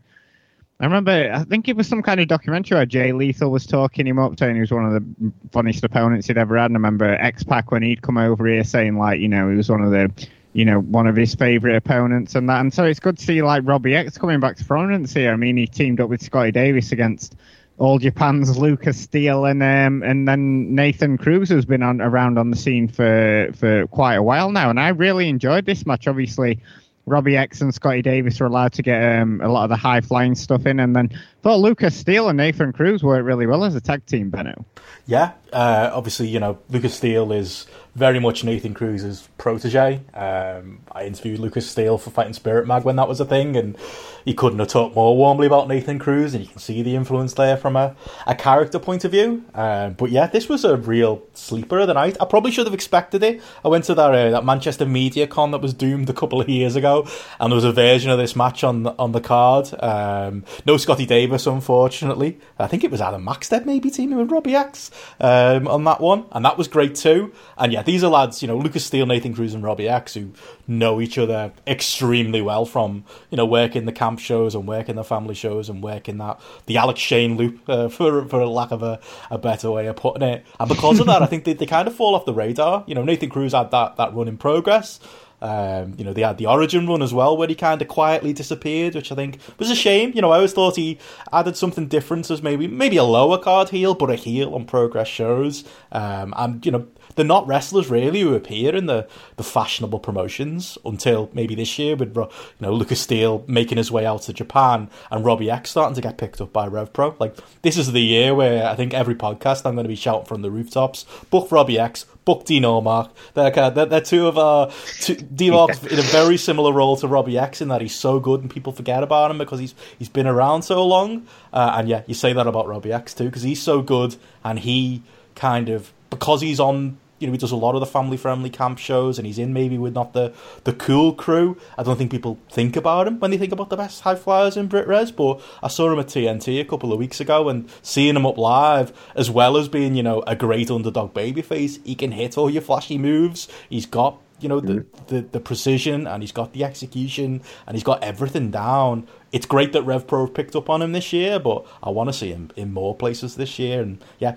I 0.79 0.85
remember, 0.85 1.31
I 1.33 1.43
think 1.43 1.67
it 1.67 1.75
was 1.75 1.87
some 1.87 2.03
kind 2.03 2.19
of 2.19 2.27
documentary 2.27 2.77
where 2.77 2.85
Jay 2.85 3.11
Lethal 3.13 3.49
was 3.49 3.65
talking 3.65 4.05
him 4.05 4.19
up, 4.19 4.37
saying 4.37 4.55
he 4.55 4.61
was 4.61 4.71
one 4.71 4.85
of 4.85 4.93
the 4.93 5.31
funniest 5.51 5.83
opponents 5.83 6.27
he'd 6.27 6.37
ever 6.37 6.57
had. 6.57 6.65
And 6.65 6.77
I 6.77 6.79
remember 6.79 7.05
X 7.15 7.43
Pac 7.43 7.71
when 7.71 7.81
he'd 7.81 8.01
come 8.01 8.17
over 8.17 8.45
here 8.47 8.63
saying 8.63 8.97
like, 8.97 9.19
you 9.19 9.27
know, 9.27 9.49
he 9.49 9.55
was 9.55 9.69
one 9.69 9.81
of 9.81 9.91
the 9.91 10.27
you 10.53 10.65
know, 10.65 10.79
one 10.79 11.07
of 11.07 11.15
his 11.15 11.33
favourite 11.33 11.75
opponents 11.75 12.35
and 12.35 12.47
that. 12.47 12.61
And 12.61 12.71
so 12.71 12.83
it's 12.85 12.99
good 12.99 13.17
to 13.17 13.25
see 13.25 13.41
like 13.41 13.63
Robbie 13.65 13.95
X 13.95 14.19
coming 14.19 14.39
back 14.39 14.55
to 14.57 14.65
prominence 14.65 15.11
here. 15.11 15.33
I 15.33 15.35
mean, 15.35 15.57
he 15.57 15.65
teamed 15.65 15.99
up 15.99 16.09
with 16.09 16.21
Scotty 16.21 16.51
Davis 16.51 16.91
against 16.91 17.35
All 17.79 17.97
Japan's 17.97 18.57
Lucas 18.57 18.99
Steele 18.99 19.45
and 19.45 19.63
um, 19.63 20.03
and 20.03 20.27
then 20.27 20.75
Nathan 20.75 21.17
Cruz 21.17 21.49
has 21.49 21.65
been 21.65 21.81
on 21.81 22.01
around 22.01 22.37
on 22.37 22.51
the 22.51 22.55
scene 22.55 22.87
for 22.87 23.49
for 23.55 23.87
quite 23.87 24.15
a 24.15 24.23
while 24.23 24.51
now. 24.51 24.69
And 24.69 24.79
I 24.79 24.89
really 24.89 25.27
enjoyed 25.27 25.65
this 25.65 25.85
match. 25.85 26.07
Obviously, 26.07 26.59
Robbie 27.05 27.35
X 27.35 27.61
and 27.61 27.73
Scotty 27.73 28.01
Davis 28.01 28.39
were 28.39 28.45
allowed 28.45 28.73
to 28.73 28.83
get 28.83 29.19
um, 29.19 29.41
a 29.41 29.49
lot 29.49 29.63
of 29.63 29.69
the 29.69 29.75
high 29.75 30.01
flying 30.01 30.35
stuff 30.35 30.65
in, 30.65 30.79
and 30.79 30.95
then 30.95 31.09
thought 31.41 31.59
Lucas 31.59 31.95
Steele 31.95 32.29
and 32.29 32.37
Nathan 32.37 32.73
Cruz 32.73 33.03
worked 33.03 33.25
really 33.25 33.47
well 33.47 33.63
as 33.63 33.75
a 33.75 33.81
tag 33.81 34.05
team. 34.05 34.29
Benno. 34.29 34.65
Yeah, 35.05 35.33
uh, 35.53 35.91
obviously, 35.93 36.27
you 36.27 36.39
know, 36.39 36.57
Lucas 36.69 36.95
Steele 36.95 37.31
is 37.31 37.67
very 37.95 38.19
much 38.19 38.43
Nathan 38.43 38.73
Cruz's 38.73 39.29
protege. 39.37 40.01
Um, 40.15 40.79
I 40.91 41.05
interviewed 41.05 41.39
Lucas 41.39 41.69
Steele 41.69 41.99
for 41.99 42.09
Fighting 42.09 42.33
Spirit 42.33 42.65
Mag 42.65 42.83
when 42.83 42.95
that 42.95 43.07
was 43.07 43.19
a 43.19 43.25
thing, 43.25 43.55
and 43.55 43.77
he 44.25 44.33
couldn't 44.33 44.57
have 44.59 44.69
talked 44.69 44.95
more 44.95 45.15
warmly 45.15 45.45
about 45.45 45.67
Nathan 45.67 45.99
Cruz, 45.99 46.33
and 46.33 46.43
you 46.43 46.49
can 46.49 46.59
see 46.59 46.81
the 46.81 46.95
influence 46.95 47.33
there 47.35 47.55
from 47.55 47.75
a, 47.75 47.95
a 48.25 48.33
character 48.33 48.79
point 48.79 49.05
of 49.05 49.11
view. 49.11 49.43
Um, 49.53 49.93
but 49.93 50.09
yeah, 50.09 50.25
this 50.25 50.49
was 50.49 50.65
a 50.65 50.75
real 50.75 51.21
sleeper 51.33 51.79
of 51.79 51.87
the 51.87 51.93
night. 51.93 52.17
I 52.19 52.25
probably 52.25 52.51
should 52.51 52.65
have 52.65 52.73
expected 52.73 53.21
it. 53.21 53.41
I 53.63 53.67
went 53.67 53.85
to 53.85 53.95
that 53.95 54.11
uh, 54.13 54.31
that 54.31 54.45
Manchester 54.45 54.87
Media 54.87 55.27
Con 55.27 55.51
that 55.51 55.61
was 55.61 55.73
doomed 55.73 56.09
a 56.09 56.13
couple 56.13 56.41
of 56.41 56.49
years 56.49 56.75
ago, 56.75 57.07
and 57.39 57.51
there 57.51 57.55
was 57.55 57.63
a 57.63 57.71
version 57.71 58.09
of 58.09 58.17
this 58.17 58.35
match 58.35 58.63
on 58.63 58.87
on 58.87 59.11
the 59.11 59.21
card. 59.21 59.69
Um, 59.79 60.45
no 60.65 60.77
Scotty 60.77 61.05
Davis, 61.05 61.45
unfortunately. 61.45 62.39
I 62.57 62.65
think 62.67 62.83
it 62.83 62.89
was 62.89 63.01
Adam 63.01 63.23
Maxted 63.23 63.67
maybe 63.67 63.91
teaming 63.91 64.17
with 64.17 64.31
Robbie 64.31 64.55
X. 64.55 64.89
Uh, 65.19 65.42
um, 65.43 65.67
on 65.67 65.83
that 65.83 66.01
one, 66.01 66.25
and 66.31 66.45
that 66.45 66.57
was 66.57 66.67
great 66.67 66.95
too. 66.95 67.33
And 67.57 67.71
yeah, 67.71 67.83
these 67.83 68.03
are 68.03 68.09
lads, 68.09 68.41
you 68.41 68.47
know, 68.47 68.57
Lucas 68.57 68.85
Steele, 68.85 69.05
Nathan 69.05 69.33
Cruz, 69.33 69.53
and 69.53 69.63
Robbie 69.63 69.89
X, 69.89 70.13
who 70.13 70.31
know 70.67 71.01
each 71.01 71.17
other 71.17 71.51
extremely 71.67 72.41
well 72.41 72.65
from 72.65 73.03
you 73.29 73.37
know 73.37 73.45
working 73.45 73.85
the 73.85 73.91
camp 73.91 74.19
shows 74.19 74.55
and 74.55 74.67
working 74.67 74.95
the 74.95 75.03
family 75.03 75.35
shows 75.35 75.69
and 75.69 75.83
working 75.83 76.17
that 76.17 76.39
the 76.65 76.77
Alex 76.77 76.99
Shane 76.99 77.37
loop, 77.37 77.59
uh, 77.67 77.89
for 77.89 78.25
for 78.27 78.39
a 78.39 78.49
lack 78.49 78.71
of 78.71 78.83
a, 78.83 78.99
a 79.29 79.37
better 79.37 79.71
way 79.71 79.87
of 79.87 79.95
putting 79.95 80.23
it. 80.23 80.45
And 80.59 80.69
because 80.69 80.99
of 80.99 81.07
that, 81.07 81.21
I 81.21 81.25
think 81.25 81.43
they, 81.43 81.53
they 81.53 81.65
kind 81.65 81.87
of 81.87 81.95
fall 81.95 82.15
off 82.15 82.25
the 82.25 82.33
radar. 82.33 82.83
You 82.87 82.95
know, 82.95 83.03
Nathan 83.03 83.29
Cruz 83.29 83.53
had 83.53 83.71
that 83.71 83.97
that 83.97 84.13
run 84.13 84.27
in 84.27 84.37
progress. 84.37 84.99
Um, 85.43 85.95
you 85.97 86.05
know, 86.05 86.13
they 86.13 86.21
had 86.21 86.37
the 86.37 86.45
Origin 86.45 86.87
run 86.87 87.01
as 87.01 87.13
well, 87.13 87.35
where 87.35 87.49
he 87.49 87.55
kind 87.55 87.81
of 87.81 87.89
quietly 87.89 88.31
disappeared, 88.31 88.95
which 88.95 89.11
I 89.11 89.15
think 89.15 89.39
was 89.59 89.69
a 89.69 89.75
shame. 89.75 90.13
You 90.15 90.21
know, 90.21 90.31
I 90.31 90.37
always 90.37 90.53
thought 90.53 90.77
he 90.77 90.97
added 91.33 91.57
something 91.57 91.87
different 91.87 92.31
as 92.31 92.41
maybe 92.41 92.65
maybe 92.65 92.95
a 92.95 93.03
lower 93.03 93.37
card 93.37 93.69
heel, 93.69 93.93
but 93.93 94.09
a 94.09 94.15
heel 94.15 94.55
on 94.55 94.65
Progress 94.65 95.09
shows. 95.09 95.65
Um, 95.91 96.33
and 96.37 96.65
you 96.65 96.71
know, 96.71 96.87
they're 97.15 97.25
not 97.25 97.47
wrestlers 97.47 97.89
really 97.89 98.21
who 98.21 98.35
appear 98.35 98.75
in 98.75 98.85
the, 98.85 99.07
the 99.37 99.43
fashionable 99.43 99.99
promotions 99.99 100.77
until 100.85 101.29
maybe 101.33 101.55
this 101.55 101.77
year 101.77 101.95
with 101.95 102.15
you 102.15 102.29
know 102.59 102.73
Lucas 102.73 103.01
Steele 103.01 103.43
making 103.47 103.77
his 103.77 103.91
way 103.91 104.05
out 104.05 104.23
to 104.23 104.33
Japan 104.33 104.89
and 105.11 105.25
Robbie 105.25 105.49
X 105.49 105.71
starting 105.71 105.95
to 105.95 106.01
get 106.01 106.17
picked 106.17 106.41
up 106.41 106.53
by 106.53 106.67
Rev 106.67 106.93
Pro. 106.93 107.15
Like 107.19 107.35
this 107.61 107.77
is 107.77 107.91
the 107.91 108.01
year 108.01 108.33
where 108.35 108.65
I 108.65 108.75
think 108.75 108.93
every 108.93 109.15
podcast 109.15 109.65
I'm 109.65 109.75
going 109.75 109.85
to 109.85 109.89
be 109.89 109.95
shouting 109.95 110.25
from 110.25 110.41
the 110.41 110.51
rooftops: 110.51 111.05
book 111.29 111.51
Robbie 111.51 111.79
X, 111.79 112.05
book 112.25 112.45
Dean 112.45 112.63
Allmark. 112.63 113.11
They're, 113.33 113.51
they're, 113.51 113.85
they're 113.85 114.01
two 114.01 114.27
of 114.27 114.37
our 114.37 114.71
two, 115.01 115.15
D-Lock's 115.15 115.83
in 115.83 115.99
a 115.99 116.03
very 116.03 116.37
similar 116.37 116.71
role 116.71 116.97
to 116.97 117.07
Robbie 117.07 117.37
X 117.37 117.61
in 117.61 117.67
that 117.69 117.81
he's 117.81 117.95
so 117.95 118.19
good 118.19 118.41
and 118.41 118.49
people 118.49 118.73
forget 118.73 119.03
about 119.03 119.31
him 119.31 119.37
because 119.37 119.59
he's 119.59 119.75
he's 119.99 120.09
been 120.09 120.27
around 120.27 120.63
so 120.63 120.85
long. 120.85 121.27
Uh, 121.51 121.75
and 121.77 121.89
yeah, 121.89 122.03
you 122.07 122.13
say 122.13 122.33
that 122.33 122.47
about 122.47 122.67
Robbie 122.67 122.93
X 122.93 123.13
too 123.13 123.25
because 123.25 123.43
he's 123.43 123.61
so 123.61 123.81
good 123.81 124.15
and 124.43 124.59
he 124.59 125.01
kind 125.35 125.69
of 125.69 125.91
because 126.09 126.41
he's 126.41 126.59
on 126.59 126.97
you 127.19 127.27
know 127.27 127.31
he 127.31 127.37
does 127.37 127.51
a 127.51 127.55
lot 127.55 127.75
of 127.75 127.79
the 127.79 127.85
family 127.85 128.17
friendly 128.17 128.49
camp 128.49 128.77
shows 128.77 129.17
and 129.17 129.25
he's 129.25 129.39
in 129.39 129.53
maybe 129.53 129.77
with 129.77 129.93
not 129.93 130.13
the 130.13 130.33
the 130.63 130.73
cool 130.73 131.13
crew 131.13 131.57
i 131.77 131.83
don't 131.83 131.97
think 131.97 132.11
people 132.11 132.37
think 132.49 132.75
about 132.75 133.07
him 133.07 133.19
when 133.19 133.31
they 133.31 133.37
think 133.37 133.51
about 133.51 133.69
the 133.69 133.77
best 133.77 134.01
high 134.01 134.15
flyers 134.15 134.57
in 134.57 134.67
brit 134.67 134.87
res 134.87 135.11
but 135.11 135.41
i 135.61 135.67
saw 135.67 135.91
him 135.91 135.99
at 135.99 136.07
tnt 136.07 136.59
a 136.59 136.65
couple 136.65 136.91
of 136.91 136.99
weeks 136.99 137.19
ago 137.19 137.49
and 137.49 137.69
seeing 137.81 138.15
him 138.15 138.25
up 138.25 138.37
live 138.37 138.91
as 139.15 139.29
well 139.29 139.57
as 139.57 139.69
being 139.69 139.95
you 139.95 140.03
know 140.03 140.21
a 140.27 140.35
great 140.35 140.69
underdog 140.69 141.13
babyface 141.13 141.83
he 141.85 141.95
can 141.95 142.11
hit 142.11 142.37
all 142.37 142.49
your 142.49 142.61
flashy 142.61 142.97
moves 142.97 143.47
he's 143.69 143.85
got 143.85 144.19
you 144.39 144.49
know 144.49 144.59
the, 144.59 144.73
mm. 144.73 145.07
the 145.07 145.21
the 145.21 145.39
precision 145.39 146.05
and 146.05 146.21
he's 146.21 146.31
got 146.33 146.51
the 146.53 146.63
execution 146.63 147.41
and 147.65 147.75
he's 147.75 147.83
got 147.83 148.03
everything 148.03 148.51
down 148.51 149.07
it's 149.33 149.47
great 149.47 149.73
that 149.73 149.81
Rev 149.81 150.05
Pro 150.05 150.27
picked 150.27 150.55
up 150.55 150.69
on 150.69 150.83
him 150.83 150.91
this 150.91 151.11
year, 151.11 151.39
but 151.39 151.65
I 151.81 151.89
want 151.89 152.07
to 152.07 152.13
see 152.13 152.29
him 152.29 152.51
in 152.55 152.71
more 152.71 152.95
places 152.95 153.35
this 153.35 153.57
year. 153.57 153.81
And 153.81 153.99
yeah, 154.19 154.35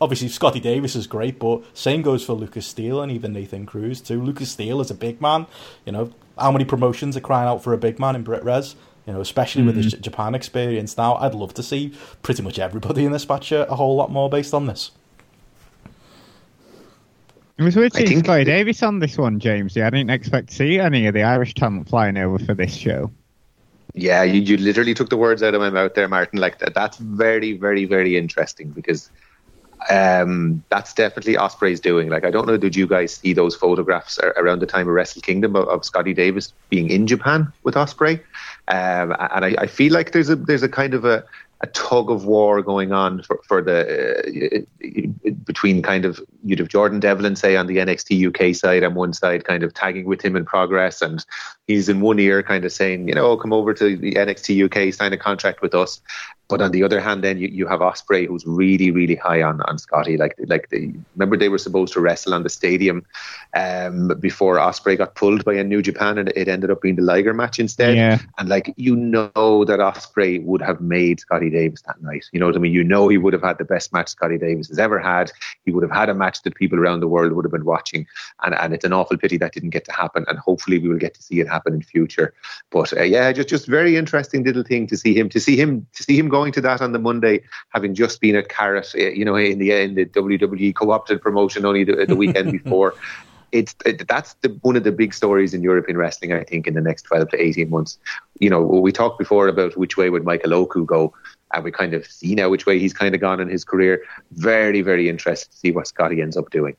obviously 0.00 0.28
Scotty 0.28 0.60
Davis 0.60 0.96
is 0.96 1.06
great, 1.06 1.38
but 1.38 1.62
same 1.76 2.02
goes 2.02 2.24
for 2.24 2.32
Lucas 2.34 2.66
Steele 2.66 3.02
and 3.02 3.10
even 3.10 3.32
Nathan 3.32 3.66
Cruz 3.66 4.00
too. 4.00 4.22
Lucas 4.22 4.50
Steele 4.50 4.80
is 4.80 4.90
a 4.90 4.94
big 4.94 5.20
man. 5.20 5.46
You 5.84 5.92
know, 5.92 6.12
how 6.38 6.52
many 6.52 6.64
promotions 6.64 7.16
are 7.16 7.20
crying 7.20 7.48
out 7.48 7.62
for 7.62 7.72
a 7.72 7.78
big 7.78 7.98
man 7.98 8.16
in 8.16 8.22
Brit 8.22 8.44
Res? 8.44 8.76
You 9.06 9.14
know, 9.14 9.20
especially 9.20 9.62
mm-hmm. 9.62 9.68
with 9.68 9.76
his 9.76 9.94
mm-hmm. 9.94 10.02
Japan 10.02 10.34
experience 10.34 10.96
now, 10.96 11.14
I'd 11.16 11.34
love 11.34 11.54
to 11.54 11.62
see 11.62 11.94
pretty 12.22 12.42
much 12.42 12.58
everybody 12.58 13.04
in 13.04 13.12
this 13.12 13.28
match 13.28 13.52
a 13.52 13.64
whole 13.64 13.96
lot 13.96 14.10
more 14.10 14.28
based 14.28 14.52
on 14.52 14.66
this. 14.66 14.90
It 17.56 17.64
was 17.64 17.74
weird 17.74 17.92
seeing 17.92 18.20
Scotty 18.20 18.44
Davis 18.44 18.84
on 18.84 19.00
this 19.00 19.18
one, 19.18 19.40
James. 19.40 19.74
Yeah, 19.74 19.88
I 19.88 19.90
didn't 19.90 20.10
expect 20.10 20.50
to 20.50 20.54
see 20.54 20.78
any 20.78 21.08
of 21.08 21.14
the 21.14 21.24
Irish 21.24 21.54
talent 21.54 21.88
flying 21.88 22.16
over 22.16 22.38
for 22.38 22.54
this 22.54 22.72
show. 22.72 23.10
Yeah, 23.94 24.22
you, 24.22 24.40
you 24.40 24.58
literally 24.58 24.94
took 24.94 25.10
the 25.10 25.16
words 25.16 25.42
out 25.42 25.54
of 25.54 25.60
my 25.60 25.70
mouth 25.70 25.94
there, 25.94 26.06
Martin. 26.06 26.38
Like 26.38 26.60
that, 26.60 26.74
that's 26.74 26.98
very, 26.98 27.54
very, 27.54 27.84
very 27.84 28.16
interesting 28.16 28.70
because 28.70 29.10
um, 29.90 30.62
that's 30.68 30.92
definitely 30.94 31.34
Ospreay's 31.34 31.80
doing. 31.80 32.08
Like, 32.08 32.24
I 32.24 32.30
don't 32.30 32.46
know, 32.46 32.56
did 32.56 32.76
you 32.76 32.86
guys 32.86 33.14
see 33.14 33.32
those 33.32 33.54
photographs 33.54 34.18
around 34.36 34.60
the 34.60 34.66
time 34.66 34.88
of 34.88 34.94
Wrestle 34.94 35.22
Kingdom 35.22 35.56
of, 35.56 35.68
of 35.68 35.84
Scotty 35.84 36.14
Davis 36.14 36.52
being 36.68 36.90
in 36.90 37.06
Japan 37.06 37.52
with 37.62 37.74
Ospreay? 37.74 38.20
Um, 38.68 39.16
and 39.18 39.44
I, 39.44 39.54
I, 39.58 39.66
feel 39.66 39.94
like 39.94 40.12
there's 40.12 40.28
a 40.28 40.36
there's 40.36 40.62
a 40.62 40.68
kind 40.68 40.92
of 40.92 41.06
a, 41.06 41.24
a 41.60 41.66
tug 41.68 42.10
of 42.10 42.24
war 42.24 42.62
going 42.62 42.92
on 42.92 43.22
for, 43.22 43.40
for 43.46 43.62
the 43.62 44.64
uh, 44.64 45.30
between 45.44 45.82
kind 45.82 46.04
of 46.04 46.20
you'd 46.44 46.60
have 46.60 46.68
Jordan 46.68 47.00
Devlin 47.00 47.34
say 47.34 47.56
on 47.56 47.66
the 47.66 47.78
NXT 47.78 48.28
UK 48.28 48.54
side 48.54 48.84
on 48.84 48.94
one 48.94 49.12
side 49.12 49.44
kind 49.44 49.62
of 49.62 49.74
tagging 49.74 50.06
with 50.06 50.22
him 50.22 50.36
in 50.36 50.44
progress 50.44 51.02
and 51.02 51.24
he's 51.66 51.88
in 51.88 52.00
one 52.00 52.20
ear 52.20 52.42
kind 52.42 52.64
of 52.64 52.72
saying 52.72 53.08
you 53.08 53.14
know 53.14 53.36
come 53.36 53.52
over 53.52 53.74
to 53.74 53.96
the 53.96 54.14
NXT 54.14 54.66
UK 54.66 54.94
sign 54.94 55.12
a 55.12 55.16
contract 55.16 55.60
with 55.60 55.74
us 55.74 56.00
but 56.48 56.62
on 56.62 56.70
the 56.70 56.82
other 56.82 56.98
hand, 56.98 57.22
then 57.22 57.38
you, 57.38 57.48
you 57.48 57.66
have 57.66 57.80
Ospreay, 57.80 58.26
who's 58.26 58.46
really, 58.46 58.90
really 58.90 59.16
high 59.16 59.42
on, 59.42 59.60
on 59.62 59.76
Scotty. 59.76 60.16
Like, 60.16 60.34
like 60.46 60.70
they, 60.70 60.94
remember 61.14 61.36
they 61.36 61.50
were 61.50 61.58
supposed 61.58 61.92
to 61.92 62.00
wrestle 62.00 62.32
on 62.32 62.42
the 62.42 62.48
stadium 62.48 63.04
um, 63.54 64.08
before 64.18 64.56
Ospreay 64.56 64.96
got 64.96 65.14
pulled 65.14 65.44
by 65.44 65.54
a 65.54 65.64
New 65.64 65.82
Japan, 65.82 66.16
and 66.16 66.32
it 66.34 66.48
ended 66.48 66.70
up 66.70 66.80
being 66.80 66.96
the 66.96 67.02
Liger 67.02 67.34
match 67.34 67.58
instead. 67.58 67.96
Yeah. 67.96 68.18
And 68.38 68.48
like 68.48 68.72
you 68.76 68.96
know 68.96 69.64
that 69.66 69.78
Ospreay 69.78 70.42
would 70.42 70.62
have 70.62 70.80
made 70.80 71.20
Scotty 71.20 71.47
Davis 71.50 71.82
that 71.82 72.00
night. 72.02 72.26
You 72.32 72.40
know 72.40 72.46
what 72.46 72.56
I 72.56 72.58
mean? 72.58 72.72
You 72.72 72.84
know 72.84 73.08
he 73.08 73.18
would 73.18 73.32
have 73.32 73.42
had 73.42 73.58
the 73.58 73.64
best 73.64 73.92
match 73.92 74.08
Scotty 74.08 74.38
Davis 74.38 74.68
has 74.68 74.78
ever 74.78 74.98
had. 74.98 75.32
He 75.64 75.72
would 75.72 75.82
have 75.82 75.92
had 75.92 76.08
a 76.08 76.14
match 76.14 76.42
that 76.42 76.54
people 76.54 76.78
around 76.78 77.00
the 77.00 77.08
world 77.08 77.32
would 77.32 77.44
have 77.44 77.52
been 77.52 77.64
watching, 77.64 78.06
and 78.44 78.54
and 78.54 78.74
it's 78.74 78.84
an 78.84 78.92
awful 78.92 79.16
pity 79.16 79.36
that 79.38 79.52
didn't 79.52 79.70
get 79.70 79.84
to 79.86 79.92
happen. 79.92 80.24
And 80.28 80.38
hopefully 80.38 80.78
we 80.78 80.88
will 80.88 80.98
get 80.98 81.14
to 81.14 81.22
see 81.22 81.40
it 81.40 81.48
happen 81.48 81.74
in 81.74 81.82
future. 81.82 82.34
But 82.70 82.96
uh, 82.96 83.02
yeah, 83.02 83.32
just 83.32 83.48
just 83.48 83.66
very 83.66 83.96
interesting 83.96 84.44
little 84.44 84.62
thing 84.62 84.86
to 84.88 84.96
see 84.96 85.18
him 85.18 85.28
to 85.30 85.40
see 85.40 85.56
him 85.56 85.86
to 85.94 86.02
see 86.02 86.18
him 86.18 86.28
going 86.28 86.52
to 86.52 86.60
that 86.62 86.80
on 86.80 86.92
the 86.92 86.98
Monday, 86.98 87.42
having 87.70 87.94
just 87.94 88.20
been 88.20 88.36
at 88.36 88.48
Carat, 88.48 88.94
eh, 88.96 89.10
you 89.10 89.24
know, 89.24 89.36
in 89.36 89.58
the 89.58 89.72
in 89.72 89.94
the 89.94 90.06
WWE 90.06 90.74
co-opted 90.74 91.20
promotion 91.20 91.64
only 91.64 91.84
the, 91.84 92.06
the 92.06 92.16
weekend 92.16 92.52
before. 92.62 92.94
It's 93.50 93.74
it, 93.86 94.06
that's 94.06 94.34
the, 94.42 94.50
one 94.60 94.76
of 94.76 94.84
the 94.84 94.92
big 94.92 95.14
stories 95.14 95.54
in 95.54 95.62
European 95.62 95.96
wrestling. 95.96 96.32
I 96.32 96.44
think 96.44 96.66
in 96.66 96.74
the 96.74 96.80
next 96.80 97.02
twelve 97.02 97.30
to 97.30 97.42
eighteen 97.42 97.70
months. 97.70 97.98
You 98.40 98.50
know, 98.50 98.60
we 98.60 98.92
talked 98.92 99.18
before 99.18 99.48
about 99.48 99.76
which 99.76 99.96
way 99.96 100.10
would 100.10 100.24
Michael 100.24 100.54
Oku 100.54 100.84
go, 100.84 101.14
and 101.54 101.64
we 101.64 101.70
kind 101.70 101.94
of 101.94 102.06
see 102.06 102.34
now 102.34 102.48
which 102.48 102.66
way 102.66 102.78
he's 102.78 102.92
kind 102.92 103.14
of 103.14 103.20
gone 103.20 103.40
in 103.40 103.48
his 103.48 103.64
career. 103.64 104.02
Very, 104.32 104.82
very 104.82 105.08
interested 105.08 105.50
to 105.50 105.56
see 105.56 105.70
what 105.70 105.86
Scotty 105.86 106.20
ends 106.20 106.36
up 106.36 106.50
doing. 106.50 106.76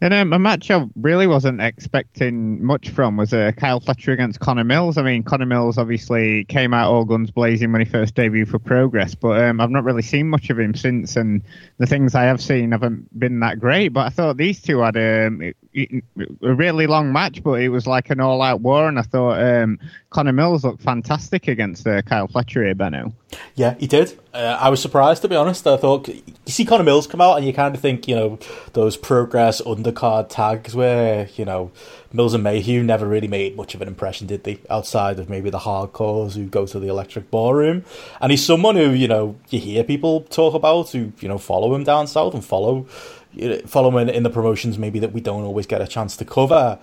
And 0.00 0.12
um, 0.12 0.32
a 0.32 0.38
match 0.38 0.70
I 0.70 0.84
really 0.96 1.26
wasn't 1.26 1.62
expecting 1.62 2.62
much 2.62 2.90
from 2.90 3.16
was 3.16 3.32
uh, 3.32 3.52
Kyle 3.56 3.80
Fletcher 3.80 4.12
against 4.12 4.40
Connor 4.40 4.64
Mills. 4.64 4.98
I 4.98 5.02
mean, 5.02 5.22
Connor 5.22 5.46
Mills 5.46 5.78
obviously 5.78 6.44
came 6.44 6.74
out 6.74 6.90
all 6.90 7.04
guns 7.04 7.30
blazing 7.30 7.70
when 7.72 7.80
he 7.80 7.84
first 7.86 8.14
debuted 8.14 8.48
for 8.48 8.58
Progress, 8.58 9.14
but 9.14 9.40
um, 9.40 9.60
I've 9.60 9.70
not 9.70 9.84
really 9.84 10.02
seen 10.02 10.28
much 10.28 10.50
of 10.50 10.58
him 10.58 10.74
since, 10.74 11.16
and 11.16 11.42
the 11.78 11.86
things 11.86 12.14
I 12.14 12.24
have 12.24 12.42
seen 12.42 12.72
haven't 12.72 13.18
been 13.18 13.40
that 13.40 13.60
great. 13.60 13.88
But 13.88 14.06
I 14.06 14.10
thought 14.10 14.36
these 14.36 14.60
two 14.60 14.80
had 14.80 14.96
um, 14.96 15.40
a 15.42 16.54
really 16.54 16.86
long 16.86 17.12
match, 17.12 17.42
but 17.42 17.60
it 17.60 17.68
was 17.68 17.86
like 17.86 18.10
an 18.10 18.20
all-out 18.20 18.60
war, 18.60 18.88
and 18.88 18.98
I 18.98 19.02
thought 19.02 19.40
um, 19.40 19.78
Connor 20.10 20.32
Mills 20.32 20.64
looked 20.64 20.82
fantastic 20.82 21.48
against 21.48 21.86
uh, 21.86 22.02
Kyle 22.02 22.26
Fletcher 22.26 22.64
here, 22.64 22.74
Benno. 22.74 23.14
Yeah, 23.54 23.74
he 23.78 23.86
did. 23.86 24.18
Uh, 24.32 24.58
I 24.60 24.68
was 24.68 24.82
surprised 24.82 25.22
to 25.22 25.28
be 25.28 25.36
honest. 25.36 25.66
I 25.66 25.76
thought 25.76 26.08
you 26.08 26.22
see 26.46 26.64
Connor 26.64 26.84
Mills 26.84 27.06
come 27.06 27.20
out, 27.20 27.36
and 27.36 27.46
you 27.46 27.52
kind 27.52 27.74
of 27.74 27.80
think 27.80 28.08
you 28.08 28.14
know 28.14 28.38
those 28.72 28.96
progress 28.96 29.60
undercard 29.62 30.28
tags 30.28 30.74
where 30.74 31.28
you 31.36 31.44
know 31.44 31.70
Mills 32.12 32.34
and 32.34 32.42
Mayhew 32.42 32.82
never 32.82 33.06
really 33.06 33.28
made 33.28 33.56
much 33.56 33.74
of 33.74 33.82
an 33.82 33.88
impression, 33.88 34.26
did 34.26 34.44
they? 34.44 34.58
Outside 34.68 35.18
of 35.18 35.28
maybe 35.28 35.50
the 35.50 35.60
hardcores 35.60 36.34
who 36.34 36.46
go 36.46 36.66
to 36.66 36.78
the 36.78 36.88
electric 36.88 37.30
ballroom, 37.30 37.84
and 38.20 38.30
he's 38.30 38.44
someone 38.44 38.76
who 38.76 38.90
you 38.90 39.08
know 39.08 39.36
you 39.50 39.60
hear 39.60 39.84
people 39.84 40.22
talk 40.22 40.54
about 40.54 40.90
who 40.90 41.12
you 41.20 41.28
know 41.28 41.38
follow 41.38 41.74
him 41.74 41.84
down 41.84 42.06
south 42.06 42.34
and 42.34 42.44
follow 42.44 42.86
follow 43.66 43.96
him 43.98 44.08
in 44.08 44.22
the 44.22 44.30
promotions 44.30 44.78
maybe 44.78 45.00
that 45.00 45.12
we 45.12 45.20
don't 45.20 45.42
always 45.42 45.66
get 45.66 45.82
a 45.82 45.86
chance 45.88 46.16
to 46.16 46.24
cover 46.24 46.78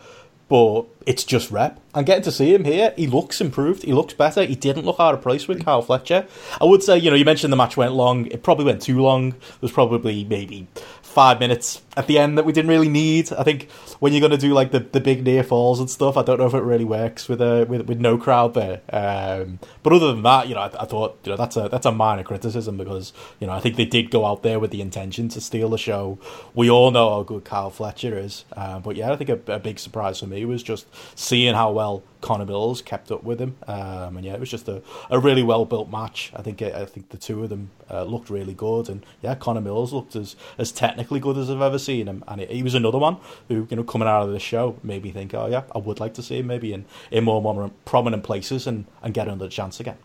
but 0.52 0.86
it's 1.06 1.24
just 1.24 1.50
rep. 1.50 1.80
And 1.96 2.06
getting 2.06 2.24
to 2.24 2.32
see 2.32 2.54
him 2.54 2.66
here, 2.66 2.94
he 2.98 3.08
looks 3.08 3.40
improved. 3.40 3.84
He 3.84 3.94
looks 3.94 4.14
better. 4.14 4.44
He 4.44 4.56
didn't 4.56 4.84
look 4.84 5.00
out 5.00 5.14
of 5.14 5.22
place 5.22 5.48
with 5.48 5.64
Kyle 5.64 5.82
Fletcher. 5.82 6.28
I 6.60 6.66
would 6.66 6.84
say, 6.84 6.98
you 6.98 7.10
know, 7.10 7.16
you 7.16 7.24
mentioned 7.24 7.54
the 7.54 7.58
match 7.58 7.78
went 7.78 7.94
long. 7.94 8.26
It 8.26 8.44
probably 8.44 8.66
went 8.66 8.82
too 8.82 9.00
long. 9.00 9.30
There 9.30 9.40
was 9.62 9.72
probably 9.72 10.26
maybe 10.26 10.68
five 11.02 11.40
minutes 11.40 11.82
at 11.96 12.08
the 12.08 12.20
end 12.20 12.38
that 12.38 12.46
we 12.46 12.52
didn't 12.52 12.70
really 12.70 12.90
need. 12.90 13.32
I 13.32 13.44
think 13.44 13.70
when 14.02 14.14
you're 14.14 14.28
to 14.28 14.36
do 14.36 14.52
like 14.52 14.72
the, 14.72 14.80
the 14.80 15.00
big 15.00 15.24
near 15.24 15.44
falls 15.44 15.80
and 15.80 15.88
stuff, 15.88 16.18
I 16.18 16.24
don't 16.24 16.40
know 16.40 16.48
if 16.48 16.56
it 16.56 16.64
really 16.64 16.84
works 16.84 17.30
with 17.30 17.40
a 17.40 17.68
with, 17.70 17.84
with 17.84 18.00
no 18.00 18.18
crowd 18.18 18.56
there. 18.56 18.82
Um, 18.92 19.60
but 19.84 19.94
other 19.94 20.08
than 20.08 20.24
that, 20.24 20.48
you 20.48 20.56
know, 20.56 20.62
I, 20.62 20.72
I, 20.82 20.86
thought 20.86 21.20
you 21.24 21.30
know 21.30 21.38
that's 21.38 21.56
a 21.56 21.70
that's 21.70 21.86
a 21.86 21.92
minor 21.92 22.24
criticism 22.24 22.78
because 22.78 23.14
you 23.40 23.46
know 23.46 23.54
I 23.54 23.60
think 23.60 23.76
they 23.76 23.86
did 23.86 24.10
go 24.10 24.26
out 24.26 24.42
there 24.42 24.60
with 24.60 24.72
the 24.72 24.82
intention 24.82 25.30
to 25.30 25.40
steal 25.40 25.70
the 25.70 25.78
show. 25.78 26.18
We 26.56 26.68
all 26.68 26.90
know 26.90 27.12
how 27.12 27.22
good 27.22 27.46
Kyle 27.46 27.70
Fletcher 27.70 28.18
is, 28.18 28.44
uh, 28.54 28.80
but 28.80 28.96
yeah, 28.96 29.12
I 29.12 29.18
think 29.18 29.30
a, 29.30 29.54
a, 29.54 29.60
big 29.60 29.78
surprise 29.78 30.20
for 30.20 30.26
me 30.26 30.46
was 30.46 30.64
just 30.64 30.88
seeing 31.16 31.54
how 31.54 31.72
well 31.72 32.02
Connor 32.22 32.46
Mills 32.48 32.82
kept 32.82 33.12
up 33.12 33.24
with 33.24 33.40
him. 33.40 33.58
Um, 33.68 34.18
and 34.18 34.26
yeah, 34.26 34.34
it 34.34 34.40
was 34.40 34.50
just 34.50 34.68
a, 34.68 34.82
a 35.12 35.20
really 35.20 35.44
well 35.44 35.66
built 35.66 35.92
match. 35.92 36.32
I 36.36 36.42
think 36.42 36.64
I 36.64 36.86
think 36.86 37.10
the 37.10 37.18
two 37.18 37.44
of 37.44 37.50
them 37.50 37.70
uh, 37.90 38.04
looked 38.04 38.32
really 38.32 38.56
good, 38.56 38.90
and 38.90 39.06
yeah, 39.22 39.36
Connor 39.36 39.62
Mills 39.62 39.94
looked 39.94 40.16
as 40.16 40.36
as 40.58 40.72
technically 40.72 41.20
good 41.20 41.38
as 41.38 41.52
I've 41.52 41.62
ever 41.62 41.78
seen 41.78 42.08
him, 42.08 42.24
and 42.28 42.42
he 42.42 42.64
was 42.64 42.74
another 42.74 42.98
one 42.98 43.18
who 43.48 43.68
you 43.70 43.76
know 43.76 43.84
coming 43.92 44.08
out 44.08 44.24
of 44.24 44.32
the 44.32 44.40
show 44.40 44.78
made 44.84 45.04
me 45.04 45.12
think, 45.12 45.34
oh 45.34 45.48
yeah, 45.48 45.64
I 45.76 45.78
would 45.78 46.00
like 46.00 46.14
to 46.14 46.24
see 46.24 46.40
him 46.40 46.48
maybe 46.48 46.72
in 46.72 46.86
in 47.12 47.26
more, 47.26 47.42
more 47.42 47.70
prominent 47.84 48.24
places 48.24 48.66
and 48.66 48.86
and 49.04 49.14
get 49.14 49.28
another 49.28 49.50
chance 49.50 49.80
again. 49.82 49.98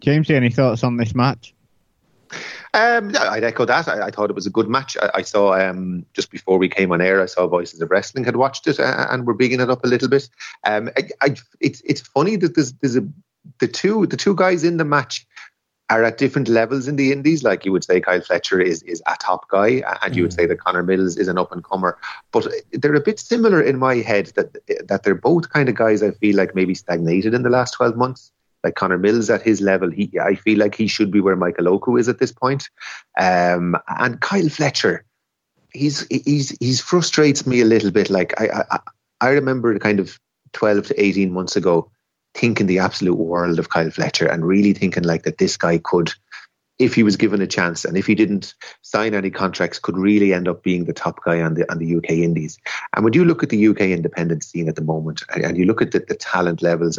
James, 0.00 0.30
any 0.30 0.50
thoughts 0.50 0.84
on 0.84 0.96
this 0.96 1.14
match? 1.14 1.54
Um, 2.74 3.12
I'd 3.18 3.44
echo 3.44 3.66
that. 3.66 3.86
I, 3.86 4.06
I, 4.06 4.10
thought 4.10 4.30
it 4.30 4.34
was 4.34 4.46
a 4.46 4.50
good 4.50 4.68
match. 4.68 4.96
I, 5.00 5.10
I 5.16 5.22
saw 5.22 5.52
um, 5.52 6.06
just 6.14 6.30
before 6.30 6.58
we 6.58 6.68
came 6.68 6.90
on 6.90 7.02
air, 7.02 7.20
I 7.20 7.26
saw 7.26 7.46
Voices 7.46 7.82
of 7.82 7.90
Wrestling 7.90 8.24
had 8.24 8.36
watched 8.36 8.66
it 8.66 8.80
uh, 8.80 9.06
and 9.10 9.26
were 9.26 9.34
bigging 9.34 9.60
it 9.60 9.68
up 9.68 9.84
a 9.84 9.88
little 9.88 10.08
bit. 10.08 10.30
Um, 10.64 10.90
I, 11.20 11.36
it's 11.60 11.82
it's 11.84 12.00
funny 12.00 12.36
that 12.36 12.54
there's 12.54 12.72
there's 12.74 12.96
a 12.96 13.06
the 13.58 13.68
two 13.68 14.06
the 14.06 14.16
two 14.16 14.34
guys 14.34 14.64
in 14.64 14.76
the 14.76 14.84
match 14.84 15.26
are 15.92 16.04
at 16.04 16.16
different 16.16 16.48
levels 16.48 16.88
in 16.88 16.96
the 16.96 17.12
indies. 17.12 17.42
Like 17.42 17.64
you 17.64 17.72
would 17.72 17.84
say, 17.84 18.00
Kyle 18.00 18.20
Fletcher 18.20 18.60
is 18.60 18.82
is 18.84 19.02
a 19.06 19.16
top 19.20 19.48
guy, 19.48 19.82
and 20.02 20.16
you 20.16 20.22
would 20.22 20.32
mm. 20.32 20.36
say 20.36 20.46
that 20.46 20.60
Connor 20.60 20.82
Mills 20.82 21.16
is 21.18 21.28
an 21.28 21.38
up 21.38 21.52
and 21.52 21.62
comer. 21.62 21.98
But 22.32 22.48
they're 22.72 22.94
a 22.94 23.00
bit 23.00 23.20
similar 23.20 23.60
in 23.60 23.78
my 23.78 23.96
head 23.96 24.32
that 24.36 24.56
that 24.88 25.02
they're 25.02 25.14
both 25.14 25.50
kind 25.50 25.68
of 25.68 25.74
guys 25.74 26.02
I 26.02 26.12
feel 26.12 26.36
like 26.36 26.54
maybe 26.54 26.74
stagnated 26.74 27.34
in 27.34 27.42
the 27.42 27.50
last 27.50 27.72
twelve 27.72 27.96
months. 27.96 28.32
Like 28.64 28.76
Connor 28.76 28.98
Mills 28.98 29.28
at 29.28 29.42
his 29.42 29.60
level, 29.60 29.90
he 29.90 30.10
I 30.18 30.34
feel 30.34 30.58
like 30.58 30.74
he 30.74 30.86
should 30.86 31.10
be 31.10 31.20
where 31.20 31.36
Michael 31.36 31.68
Oku 31.68 31.96
is 31.96 32.08
at 32.08 32.18
this 32.18 32.32
point. 32.32 32.70
Um, 33.18 33.76
and 33.88 34.20
Kyle 34.20 34.48
Fletcher, 34.48 35.04
he's 35.72 36.06
he's 36.08 36.56
he's 36.58 36.80
frustrates 36.80 37.46
me 37.46 37.60
a 37.60 37.66
little 37.66 37.90
bit. 37.90 38.08
Like 38.08 38.40
I 38.40 38.64
I, 38.70 38.78
I 39.20 39.28
remember 39.30 39.78
kind 39.78 40.00
of 40.00 40.18
twelve 40.52 40.86
to 40.86 41.04
eighteen 41.04 41.32
months 41.32 41.56
ago 41.56 41.90
thinking 42.34 42.66
the 42.66 42.78
absolute 42.78 43.16
world 43.16 43.58
of 43.58 43.68
Kyle 43.68 43.90
Fletcher 43.90 44.26
and 44.26 44.46
really 44.46 44.72
thinking 44.72 45.04
like 45.04 45.24
that 45.24 45.38
this 45.38 45.56
guy 45.56 45.78
could, 45.78 46.12
if 46.78 46.94
he 46.94 47.02
was 47.02 47.16
given 47.16 47.42
a 47.42 47.46
chance 47.46 47.84
and 47.84 47.96
if 47.96 48.06
he 48.06 48.14
didn't 48.14 48.54
sign 48.80 49.14
any 49.14 49.30
contracts, 49.30 49.78
could 49.78 49.96
really 49.98 50.32
end 50.32 50.48
up 50.48 50.62
being 50.62 50.84
the 50.84 50.92
top 50.92 51.22
guy 51.22 51.40
on 51.40 51.54
the 51.54 51.70
on 51.70 51.78
the 51.78 51.96
UK 51.96 52.10
Indies. 52.10 52.58
And 52.94 53.04
when 53.04 53.12
you 53.12 53.24
look 53.24 53.42
at 53.42 53.50
the 53.50 53.68
UK 53.68 53.80
independent 53.80 54.42
scene 54.44 54.68
at 54.68 54.76
the 54.76 54.82
moment 54.82 55.22
and 55.34 55.56
you 55.56 55.66
look 55.66 55.82
at 55.82 55.92
the, 55.92 56.00
the 56.00 56.14
talent 56.14 56.62
levels 56.62 56.98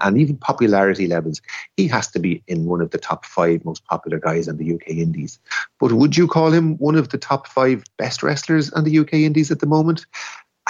and 0.00 0.16
even 0.16 0.36
popularity 0.36 1.08
levels, 1.08 1.42
he 1.76 1.88
has 1.88 2.08
to 2.08 2.20
be 2.20 2.42
in 2.46 2.66
one 2.66 2.80
of 2.80 2.90
the 2.90 2.98
top 2.98 3.26
five 3.26 3.64
most 3.64 3.84
popular 3.84 4.18
guys 4.18 4.48
on 4.48 4.56
the 4.56 4.74
UK 4.74 4.88
Indies. 4.90 5.38
But 5.80 5.92
would 5.92 6.16
you 6.16 6.28
call 6.28 6.52
him 6.52 6.76
one 6.78 6.94
of 6.94 7.08
the 7.08 7.18
top 7.18 7.48
five 7.48 7.82
best 7.96 8.22
wrestlers 8.22 8.70
on 8.72 8.84
the 8.84 8.98
UK 9.00 9.14
Indies 9.14 9.50
at 9.50 9.58
the 9.58 9.66
moment? 9.66 10.06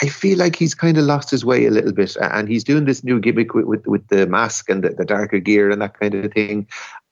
I 0.02 0.08
feel 0.08 0.38
like 0.38 0.56
he's 0.56 0.74
kind 0.74 0.96
of 0.96 1.04
lost 1.04 1.30
his 1.30 1.44
way 1.44 1.66
a 1.66 1.70
little 1.70 1.92
bit, 1.92 2.16
and 2.20 2.48
he's 2.48 2.64
doing 2.64 2.84
this 2.84 3.04
new 3.04 3.20
gimmick 3.20 3.54
with 3.54 3.66
with, 3.66 3.86
with 3.86 4.06
the 4.08 4.26
mask 4.26 4.70
and 4.70 4.82
the, 4.82 4.90
the, 4.90 5.04
darker 5.04 5.38
gear 5.38 5.70
and 5.70 5.82
that 5.82 5.98
kind 5.98 6.14
of 6.14 6.32
thing. 6.32 6.66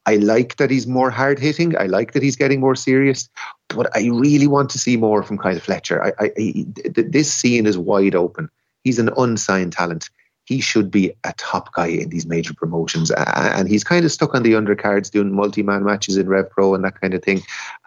I 0.07 0.17
like 0.17 0.57
that 0.57 0.71
he's 0.71 0.87
more 0.87 1.11
hard 1.11 1.39
hitting. 1.39 1.77
I 1.77 1.85
like 1.85 2.13
that 2.13 2.23
he's 2.23 2.37
getting 2.37 2.61
more 2.61 2.75
serious, 2.75 3.29
but 3.69 3.95
I 3.95 4.09
really 4.09 4.47
want 4.47 4.71
to 4.71 4.79
see 4.79 4.97
more 4.97 5.23
from 5.23 5.37
Kyle 5.37 5.59
Fletcher. 5.59 6.03
I, 6.03 6.13
I, 6.19 6.33
I, 6.39 6.65
this 6.95 7.33
scene 7.33 7.67
is 7.67 7.77
wide 7.77 8.15
open. 8.15 8.49
He's 8.85 8.99
an 8.99 9.11
unsigned 9.19 9.75
talent 9.75 10.09
he 10.49 10.63
should 10.63 10.91
be 10.91 11.13
a 11.25 11.35
top 11.37 11.75
guy 11.75 11.89
in 11.89 12.09
these 12.09 12.25
major 12.25 12.55
promotions. 12.55 13.11
And 13.11 13.69
he's 13.69 13.85
kind 13.85 14.07
of 14.07 14.11
stuck 14.11 14.35
on 14.35 14.43
the 14.43 14.55
undercards 14.55 15.11
doing 15.11 15.35
multi-man 15.35 15.85
matches 15.85 16.17
in 16.17 16.27
Rev 16.27 16.49
Pro 16.49 16.75
and 16.75 16.83
that 16.85 16.99
kind 16.99 17.13
of 17.13 17.23
thing. 17.23 17.43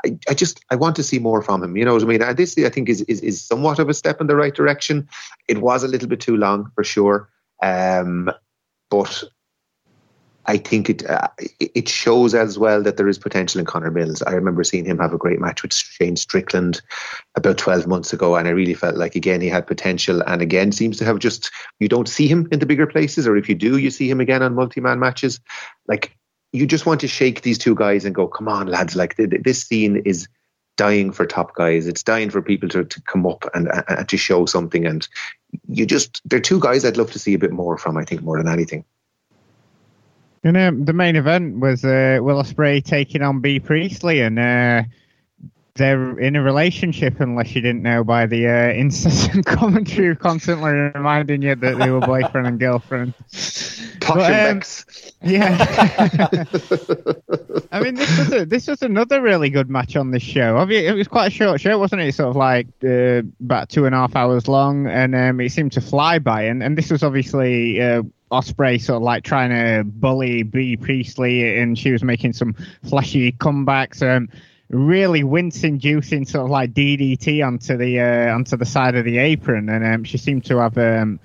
I, 0.06 0.16
I 0.30 0.36
just 0.36 0.64
I 0.70 0.76
want 0.76 0.96
to 0.98 1.04
see 1.04 1.18
more 1.18 1.42
from 1.42 1.64
him. 1.64 1.76
You 1.76 1.86
know 1.86 1.96
what 1.96 2.04
I 2.04 2.06
mean? 2.06 2.22
And 2.22 2.38
this 2.38 2.56
I 2.60 2.70
think 2.70 2.88
is, 2.88 3.02
is 3.02 3.20
is 3.22 3.42
somewhat 3.42 3.80
of 3.80 3.90
a 3.90 3.96
step 3.96 4.22
in 4.22 4.28
the 4.28 4.36
right 4.36 4.54
direction. 4.54 5.10
It 5.48 5.58
was 5.58 5.84
a 5.84 5.88
little 5.88 6.08
bit 6.08 6.20
too 6.20 6.38
long 6.38 6.72
for 6.76 6.84
sure. 6.84 7.30
Um, 7.64 8.30
but 8.92 9.24
I 10.46 10.58
think 10.58 10.90
it 10.90 11.08
uh, 11.08 11.28
it 11.60 11.88
shows 11.88 12.34
as 12.34 12.58
well 12.58 12.82
that 12.84 12.98
there 12.98 13.08
is 13.08 13.20
potential 13.20 13.60
in 13.60 13.66
Connor 13.66 13.92
Mills. 13.92 14.22
I 14.24 14.32
remember 14.32 14.64
seeing 14.64 14.86
him 14.86 14.98
have 15.00 15.14
a 15.14 15.18
great 15.18 15.40
match 15.40 15.62
with 15.62 15.74
Shane 15.74 16.16
Strickland 16.16 16.82
about 17.36 17.58
12 17.58 17.88
months 17.88 18.12
ago, 18.12 18.36
and 18.36 18.48
I 18.48 18.52
really 18.52 18.74
felt 18.74 18.96
like 18.96 19.16
again 19.16 19.42
he 19.42 19.50
had 19.50 19.68
potential, 19.68 20.22
and 20.22 20.42
again 20.42 20.72
seems 20.72 20.98
to 20.98 21.06
have 21.06 21.20
just 21.20 21.52
you 21.80 21.88
don't 21.88 22.10
see 22.10 22.28
him 22.28 22.48
in 22.52 22.60
the 22.60 22.66
bigger 22.66 22.88
places, 22.88 23.28
or 23.28 23.38
if 23.38 23.50
you 23.50 23.56
do, 23.56 23.78
you 23.78 23.92
see 23.92 24.10
him 24.10 24.20
again 24.20 24.42
on 24.42 24.56
multi-man 24.56 25.00
matches. 25.00 25.40
Like 25.88 26.18
you 26.52 26.66
just 26.66 26.86
want 26.86 27.02
to 27.02 27.08
shake 27.08 27.42
these 27.42 27.58
two 27.58 27.76
guys 27.76 28.06
and 28.06 28.16
go, 28.16 28.28
"Come 28.28 28.48
on, 28.48 28.68
lads! 28.68 28.96
Like 28.96 29.16
this 29.18 29.64
scene 29.64 30.02
is." 30.06 30.28
dying 30.78 31.12
for 31.12 31.28
top 31.28 31.54
guys. 31.54 31.86
It's 31.86 32.02
dying 32.02 32.32
for 32.32 32.42
people 32.42 32.68
to, 32.70 32.84
to 32.86 33.02
come 33.02 33.28
up 33.28 33.46
and, 33.54 33.70
and 33.88 34.10
to 34.10 34.18
show 34.18 34.48
something. 34.48 34.88
And 34.88 35.08
you 35.68 35.86
just, 35.86 36.22
they're 36.26 36.40
two 36.40 36.60
guys 36.60 36.84
I'd 36.84 36.98
love 36.98 37.12
to 37.12 37.20
see 37.20 37.36
a 37.36 37.38
bit 37.40 37.52
more 37.52 37.78
from, 37.78 37.98
I 37.98 38.06
think, 38.06 38.24
more 38.24 38.38
than 38.38 38.48
anything. 38.48 38.86
And 40.44 40.58
um, 40.58 40.86
the 40.86 40.94
main 40.94 41.16
event 41.16 41.60
was 41.60 41.86
uh, 41.86 42.18
Will 42.22 42.42
Ospreay 42.42 42.84
taking 42.84 43.22
on 43.22 43.42
Bea 43.42 43.60
Priestley, 43.60 44.22
and 44.22 44.40
uh, 44.40 44.84
they're 45.76 46.20
in 46.20 46.36
a 46.36 46.42
relationship, 46.42 47.20
unless 47.20 47.56
you 47.56 47.62
didn't 47.62 47.84
know 47.84 48.04
by 48.04 48.26
the 48.26 48.48
uh, 48.48 48.52
incessant 48.74 49.46
commentary 49.46 50.16
constantly 50.16 50.72
reminding 50.72 51.42
you 51.42 51.56
that 51.56 51.78
they 51.78 51.90
were 51.90 52.02
boyfriend 52.02 52.48
and 52.48 52.60
girlfriend. 52.60 53.14
But, 54.00 54.50
um, 54.50 54.62
yeah. 55.24 55.58
I 57.72 57.80
mean, 57.80 57.96
this 57.96 58.18
was 58.18 58.34
a, 58.34 58.46
this 58.46 58.68
was 58.68 58.82
another 58.82 59.22
really 59.22 59.50
good 59.50 59.70
match 59.70 59.96
on 59.96 60.12
this 60.12 60.24
show. 60.24 60.60
It 60.70 60.94
was 60.94 61.08
quite 61.08 61.28
a 61.28 61.30
short 61.30 61.62
show, 61.62 61.78
wasn't 61.78 62.02
it? 62.02 62.16
Sort 62.16 62.30
of 62.30 62.36
like 62.36 62.68
uh, 62.84 63.22
about 63.40 63.70
two 63.70 63.86
and 63.86 63.96
a 63.96 64.00
half 64.00 64.16
hours 64.16 64.48
long, 64.48 64.88
and 64.88 65.16
um, 65.16 65.40
it 65.40 65.52
seemed 65.52 65.72
to 65.74 65.82
fly 65.82 66.20
by. 66.20 66.44
And, 66.44 66.64
and 66.64 66.78
this 66.78 66.90
was 66.90 67.04
obviously 67.04 67.80
uh, 67.82 68.02
Ospreay 68.32 68.82
sort 68.82 68.98
of 68.98 69.04
like 69.04 69.24
trying 69.24 69.52
to 69.52 69.84
bully 69.86 70.44
Bea 70.44 70.78
Priestley, 70.78 71.60
and 71.60 71.78
she 71.78 71.92
was 71.92 72.04
making 72.04 72.34
some 72.34 72.56
flashy 72.84 73.32
comebacks. 73.32 74.02
Um, 74.02 74.30
really 74.72 75.24
wince-inducing 75.24 76.26
sort 76.26 76.46
of 76.46 76.50
like 76.50 76.74
DDT 76.74 77.46
onto 77.46 77.78
the 77.78 78.00
uh, 78.00 78.34
onto 78.34 78.58
the 78.58 78.66
side 78.66 78.96
of 78.96 79.06
the 79.06 79.18
apron, 79.18 79.70
and 79.70 79.86
um, 79.86 80.04
she 80.04 80.18
seemed 80.18 80.46
to 80.46 80.58
have 80.58 80.78
um, 80.78 81.20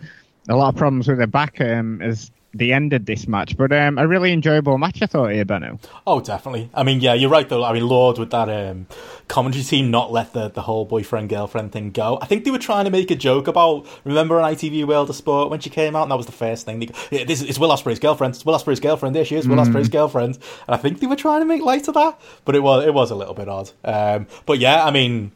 a 0.48 0.56
lot 0.56 0.68
of 0.68 0.76
problems 0.76 1.08
with 1.08 1.18
her 1.18 1.26
back 1.26 1.60
um, 1.60 2.02
as 2.02 2.30
the 2.58 2.72
end 2.72 2.92
of 2.92 3.06
this 3.06 3.26
match. 3.26 3.56
But 3.56 3.72
um, 3.72 3.98
a 3.98 4.06
really 4.06 4.32
enjoyable 4.32 4.78
match, 4.78 5.02
I 5.02 5.06
thought, 5.06 5.32
here, 5.32 5.44
Benno. 5.44 5.78
Oh, 6.06 6.20
definitely. 6.20 6.70
I 6.74 6.82
mean, 6.82 7.00
yeah, 7.00 7.14
you're 7.14 7.30
right, 7.30 7.48
though. 7.48 7.64
I 7.64 7.72
mean, 7.72 7.86
Lord, 7.86 8.18
with 8.18 8.30
that 8.30 8.48
um, 8.48 8.86
commentary 9.28 9.64
team 9.64 9.90
not 9.90 10.12
let 10.12 10.32
the, 10.32 10.48
the 10.48 10.62
whole 10.62 10.84
boyfriend 10.84 11.28
girlfriend 11.28 11.72
thing 11.72 11.90
go. 11.90 12.18
I 12.20 12.26
think 12.26 12.44
they 12.44 12.50
were 12.50 12.58
trying 12.58 12.84
to 12.84 12.90
make 12.90 13.10
a 13.10 13.16
joke 13.16 13.48
about, 13.48 13.86
remember 14.04 14.40
on 14.40 14.54
ITV 14.54 14.86
World 14.86 15.10
of 15.10 15.16
Sport 15.16 15.50
when 15.50 15.60
she 15.60 15.70
came 15.70 15.96
out? 15.96 16.02
And 16.02 16.10
that 16.10 16.16
was 16.16 16.26
the 16.26 16.32
first 16.32 16.66
thing. 16.66 16.80
They, 16.80 16.88
yeah, 17.10 17.24
this 17.24 17.42
is 17.42 17.58
Will 17.58 17.70
Ospreay's 17.70 17.98
girlfriend. 17.98 18.34
It's 18.34 18.44
Will 18.44 18.54
Ospreay's 18.54 18.80
girlfriend. 18.80 19.14
There 19.14 19.24
she 19.24 19.36
is, 19.36 19.48
Will 19.48 19.56
mm. 19.56 19.66
Ospreay's 19.66 19.88
girlfriend. 19.88 20.36
And 20.66 20.74
I 20.74 20.76
think 20.76 21.00
they 21.00 21.06
were 21.06 21.16
trying 21.16 21.40
to 21.40 21.46
make 21.46 21.62
light 21.62 21.88
of 21.88 21.94
that. 21.94 22.20
But 22.44 22.54
it 22.54 22.60
was, 22.60 22.86
it 22.86 22.94
was 22.94 23.10
a 23.10 23.14
little 23.14 23.34
bit 23.34 23.48
odd. 23.48 23.70
Um, 23.84 24.26
but 24.46 24.58
yeah, 24.58 24.84
I 24.84 24.90
mean 24.90 25.32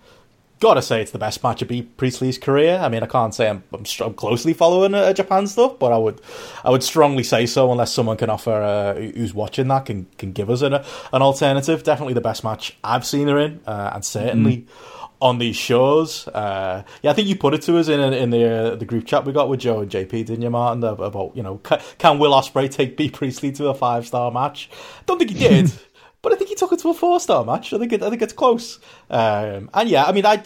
gotta 0.61 0.83
say 0.83 1.01
it's 1.01 1.11
the 1.11 1.19
best 1.19 1.43
match 1.43 1.63
of 1.63 1.69
Bea 1.69 1.83
Priestley's 1.83 2.39
career. 2.39 2.79
I 2.79 2.89
mean, 2.89 3.03
I 3.03 3.07
can't 3.07 3.35
say 3.35 3.49
I'm, 3.49 3.65
I'm, 3.73 3.85
I'm 4.01 4.15
closely 4.15 4.53
following 4.53 4.95
uh, 4.95 5.13
Japan 5.13 5.47
stuff, 5.47 5.79
but 5.79 5.91
I 5.91 5.97
would 5.97 6.21
I 6.63 6.71
would 6.71 6.83
strongly 6.83 7.25
say 7.25 7.47
so 7.47 7.73
unless 7.73 7.93
someone 7.93 8.19
can 8.19 8.31
offer 8.31 8.53
uh, 8.53 8.95
who's 8.95 9.35
watching 9.35 9.69
that 9.69 9.87
can 9.87 10.07
can 10.19 10.33
give 10.33 10.51
us 10.51 10.63
an 10.63 10.75
an 10.75 11.23
alternative. 11.23 11.83
Definitely 11.83 12.15
the 12.15 12.21
best 12.21 12.45
match 12.45 12.77
I've 12.85 13.07
seen 13.07 13.27
her 13.29 13.39
in, 13.39 13.61
uh, 13.67 13.91
and 13.95 14.05
certainly. 14.05 14.59
Mm-hmm. 14.59 14.97
On 15.23 15.37
these 15.37 15.57
shows, 15.57 16.27
uh, 16.29 16.83
yeah, 17.03 17.11
I 17.11 17.13
think 17.13 17.29
you 17.29 17.37
put 17.37 17.53
it 17.53 17.61
to 17.65 17.77
us 17.77 17.89
in 17.89 18.01
in 18.15 18.31
the 18.31 18.43
uh, 18.43 18.77
the 18.77 18.87
group 18.87 19.05
chat 19.05 19.27
we 19.27 19.35
got 19.35 19.51
with 19.51 19.61
Joe 19.61 19.81
and 19.81 19.91
JP, 19.91 20.09
didn't 20.09 20.41
you, 20.41 20.49
Martin? 20.49 20.83
About 20.83 21.37
you 21.37 21.43
know, 21.43 21.59
can 21.99 22.19
Will 22.19 22.33
Ospreay 22.33 22.71
take 22.71 22.97
Bea 22.97 23.11
Priestley 23.11 23.53
to 23.53 23.69
a 23.69 23.75
five 23.75 24.07
star 24.07 24.31
match? 24.31 24.71
Don't 25.05 25.19
think 25.19 25.33
he 25.33 25.39
did. 25.39 25.71
but 26.23 26.33
I 26.33 26.37
think 26.37 26.51
he 26.51 26.55
took 26.55 26.73
it 26.73 26.79
to 26.81 26.91
a 26.91 26.95
four 26.95 27.21
star 27.21 27.45
match. 27.45 27.73
I 27.73 27.79
think 27.79 27.93
it, 27.93 28.03
I 28.03 28.11
think 28.11 28.23
it's 28.23 28.33
close. 28.33 28.79
Um, 29.09 29.71
and 29.75 29.89
yeah, 29.89 30.05
I 30.05 30.13
mean, 30.13 30.27
I 30.27 30.43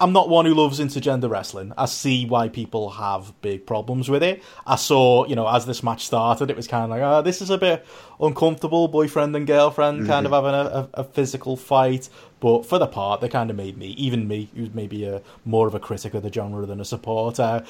I'm 0.00 0.14
not 0.14 0.30
one 0.30 0.46
who 0.46 0.54
loves 0.54 0.80
intergender 0.80 1.28
wrestling. 1.28 1.74
I 1.76 1.84
see 1.84 2.24
why 2.24 2.48
people 2.48 2.88
have 2.88 3.38
big 3.42 3.66
problems 3.66 4.08
with 4.08 4.22
it. 4.22 4.42
I 4.66 4.76
saw, 4.76 5.26
you 5.26 5.36
know, 5.36 5.46
as 5.46 5.66
this 5.66 5.82
match 5.82 6.06
started, 6.06 6.48
it 6.48 6.56
was 6.56 6.66
kind 6.66 6.84
of 6.84 6.90
like, 6.90 7.02
oh, 7.02 7.20
this 7.20 7.42
is 7.42 7.50
a 7.50 7.58
bit 7.58 7.86
uncomfortable, 8.18 8.88
boyfriend 8.88 9.36
and 9.36 9.46
girlfriend 9.46 10.00
mm-hmm. 10.00 10.08
kind 10.08 10.24
of 10.24 10.32
having 10.32 10.54
a, 10.54 10.88
a, 10.94 11.02
a, 11.02 11.04
physical 11.04 11.54
fight. 11.54 12.08
But 12.40 12.64
for 12.64 12.78
the 12.78 12.86
part, 12.86 13.20
they 13.20 13.28
kind 13.28 13.50
of 13.50 13.56
made 13.56 13.76
me, 13.76 13.88
even 13.88 14.26
me, 14.26 14.48
who's 14.54 14.72
maybe 14.72 15.04
a, 15.04 15.20
more 15.44 15.66
of 15.66 15.74
a 15.74 15.80
critic 15.80 16.14
of 16.14 16.22
the 16.22 16.32
genre 16.32 16.64
than 16.64 16.80
a 16.80 16.84
supporter, 16.86 17.62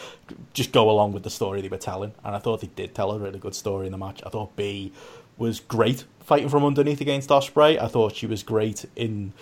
just 0.55 0.71
go 0.71 0.89
along 0.89 1.13
with 1.13 1.25
the 1.25 1.31
story 1.31 1.61
they 1.63 1.69
were 1.69 1.79
telling. 1.79 2.13
And 2.23 2.37
I 2.37 2.39
thought 2.39 2.61
they 2.61 2.69
did 2.69 2.95
tell 2.95 3.11
a 3.11 3.19
really 3.19 3.41
good 3.41 3.57
story 3.57 3.87
in 3.87 3.93
the 3.93 3.99
match. 3.99 4.23
I 4.25 4.29
thought 4.29 4.55
Bea 4.55 4.93
was 5.41 5.59
great 5.59 6.05
fighting 6.21 6.49
from 6.49 6.65
underneath 6.65 7.01
against 7.01 7.31
Ospreay. 7.31 7.81
I 7.81 7.89
thought 7.89 8.15
she 8.15 8.27
was 8.27 8.45
great 8.45 8.85
in 8.95 9.33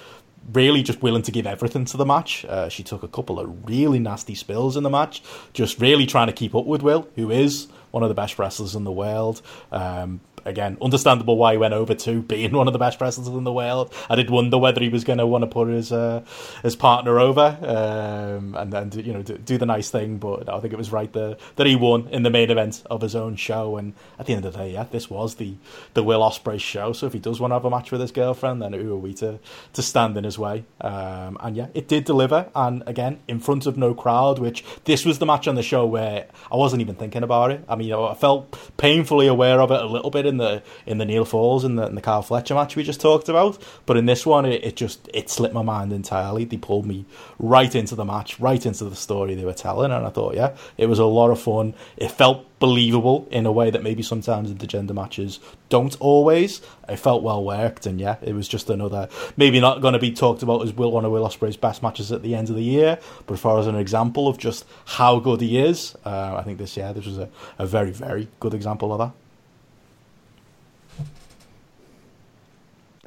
really 0.53 0.83
just 0.83 1.03
willing 1.03 1.23
to 1.23 1.31
give 1.31 1.47
everything 1.47 1.85
to 1.85 1.97
the 1.97 2.07
match. 2.07 2.45
Uh, 2.47 2.69
she 2.69 2.83
took 2.83 3.03
a 3.03 3.09
couple 3.09 3.39
of 3.39 3.69
really 3.69 3.99
nasty 3.99 4.35
spills 4.35 4.77
in 4.77 4.85
the 4.85 4.91
match, 4.91 5.23
just 5.53 5.79
really 5.81 6.07
trying 6.07 6.29
to 6.29 6.33
keep 6.33 6.55
up 6.55 6.65
with 6.65 6.83
Will, 6.83 7.09
who 7.17 7.31
is 7.31 7.69
one 7.91 8.03
of 8.03 8.09
the 8.09 8.15
best 8.15 8.39
wrestlers 8.39 8.75
in 8.75 8.85
the 8.85 8.93
world. 8.93 9.43
Um, 9.73 10.21
again, 10.49 10.77
understandable 10.83 11.37
why 11.37 11.53
he 11.53 11.59
went 11.59 11.75
over 11.75 11.95
to 11.95 12.23
being 12.23 12.53
one 12.57 12.67
of 12.67 12.73
the 12.73 12.79
best 12.79 13.01
wrestlers 13.01 13.29
in 13.29 13.45
the 13.45 13.53
world. 13.53 13.93
I 14.09 14.17
did 14.17 14.31
wonder 14.31 14.59
whether 14.59 14.81
he 14.81 14.89
was 14.89 15.05
going 15.05 15.19
to 15.19 15.27
want 15.27 15.43
to 15.43 15.47
put 15.47 15.69
his 15.69 15.93
uh, 15.93 16.25
his 16.63 16.77
partner 16.77 17.21
over 17.21 17.59
um, 17.63 18.55
and 18.57 18.73
then 18.73 18.93
you 18.93 19.13
know 19.13 19.23
do, 19.23 19.37
do, 19.39 19.59
the 19.59 19.67
nice 19.67 19.91
thing, 19.91 20.19
but 20.19 20.49
I 20.49 20.61
think 20.61 20.73
it 20.73 20.77
was 20.77 20.91
right 20.93 21.13
that 21.13 21.39
that 21.57 21.67
he 21.67 21.77
won 21.77 22.09
in 22.09 22.23
the 22.23 22.31
main 22.31 22.51
event 22.51 22.83
of 22.91 23.03
his 23.03 23.15
own 23.15 23.37
show. 23.37 23.77
And 23.77 23.95
at 24.19 24.27
the 24.27 24.35
end 24.35 24.45
of 24.45 24.53
the 24.53 24.59
day, 24.59 24.73
yeah, 24.73 24.85
this 24.91 25.11
was 25.11 25.37
the 25.37 25.55
the 25.95 26.03
Will 26.03 26.21
Ospreay 26.21 26.61
show. 26.61 26.93
So 26.93 27.07
if 27.07 27.13
he 27.13 27.19
does 27.19 27.41
want 27.41 27.51
to 27.51 27.57
have 27.57 27.65
a 27.65 27.71
match 27.71 27.91
with 27.91 28.01
his 28.01 28.13
girlfriend, 28.13 28.63
then 28.63 28.73
who 28.73 28.93
are 28.95 28.99
we 28.99 29.15
to 29.15 29.39
to 29.73 29.83
stand 29.83 30.17
in 30.17 30.25
his 30.25 30.39
way? 30.39 30.65
Um, 30.81 31.37
and 31.41 31.57
yeah, 31.57 31.69
it 31.75 31.89
did 31.89 32.05
deliver. 32.05 32.51
And 32.55 32.83
again, 32.87 33.21
in 33.29 33.41
front 33.41 33.67
of 33.67 33.77
no 33.77 33.95
crowd, 33.95 34.39
which 34.39 34.65
this 34.85 35.05
was 35.05 35.19
the 35.19 35.27
match 35.27 35.47
on 35.47 35.55
the 35.55 35.63
show 35.63 35.87
where 35.87 36.27
I 36.51 36.57
wasn't 36.57 36.83
even 36.83 36.95
thinking 36.95 37.23
about 37.23 37.51
it. 37.51 37.65
I 37.69 37.77
mean, 37.77 37.93
I 37.93 38.15
felt 38.15 38.57
painfully 38.77 39.27
aware 39.27 39.61
of 39.61 39.71
it 39.71 39.81
a 39.81 39.87
little 39.87 40.11
bit 40.11 40.27
in 40.27 40.38
the 40.39 40.63
in 40.87 40.99
the 40.99 41.05
Neil 41.05 41.25
Falls 41.25 41.65
and 41.65 41.79
the, 41.79 41.89
the 41.89 42.01
Kyle 42.01 42.23
Fletcher 42.23 42.55
match 42.55 42.77
we 42.77 42.83
just 42.83 43.01
talked 43.01 43.29
about. 43.29 43.63
But 43.87 43.97
in 43.97 44.07
this 44.07 44.25
one, 44.25 44.47
it, 44.47 44.65
it 44.65 44.77
just 44.77 45.09
it 45.13 45.31
slipped 45.31 45.55
my 45.55 45.63
mind 45.63 45.93
entirely. 45.93 46.45
They 46.45 46.57
pulled 46.57 46.87
me 46.87 47.05
right 47.39 47.75
into 47.75 47.95
the 47.95 48.05
match, 48.05 48.41
right 48.41 48.65
into 48.65 48.85
the 48.85 48.97
story 48.97 49.35
they 49.35 49.45
were 49.45 49.53
telling, 49.53 49.93
and 49.93 50.07
I 50.07 50.11
thought, 50.11 50.35
yeah, 50.35 50.57
it 50.77 50.87
was 50.87 50.99
a 50.99 51.05
lot 51.05 51.31
of 51.31 51.41
fun. 51.41 51.75
It 51.97 52.11
felt 52.11 52.47
believable 52.59 53.29
in 53.31 53.47
a 53.47 53.53
way 53.53 53.71
that 53.71 53.83
maybe 53.83 54.03
sometimes 54.03 54.53
the 54.53 54.67
gender 54.67 54.95
matches 54.95 55.39
don't 55.69 55.97
always. 56.01 56.61
It 56.89 56.97
felt 56.97 57.23
well 57.23 57.45
worked, 57.45 57.87
and 57.87 58.01
yeah, 58.01 58.17
it 58.23 58.35
was 58.35 58.49
just 58.49 58.71
another 58.71 59.09
maybe 59.37 59.61
not 59.61 59.81
going 59.81 59.93
to 59.93 59.99
be 59.99 60.13
talked 60.13 60.43
about 60.43 60.63
as 60.63 60.73
Will 60.73 60.91
one 60.91 61.05
of 61.05 61.13
Will 61.13 61.27
Ospreay's 61.27 61.57
best 61.57 61.83
matches 61.83 62.11
at 62.13 62.23
the 62.23 62.35
end 62.35 62.49
of 62.49 62.57
the 62.57 62.63
year, 62.63 62.99
but 63.27 63.35
as 63.35 63.41
far 63.41 63.59
as 63.59 63.67
an 63.67 63.77
example 63.77 64.29
of 64.29 64.39
just 64.39 64.65
how 64.87 65.19
good 65.19 65.41
he 65.41 65.59
is, 65.59 65.97
uh, 66.05 66.37
I 66.37 66.43
think 66.43 66.59
this 66.59 66.77
yeah 66.77 66.93
this 66.93 67.07
was 67.07 67.19
a, 67.19 67.29
a 67.59 67.67
very 67.67 67.91
very 67.91 68.29
good 68.41 68.55
example 68.55 68.93
of 68.93 68.99
that. 68.99 69.13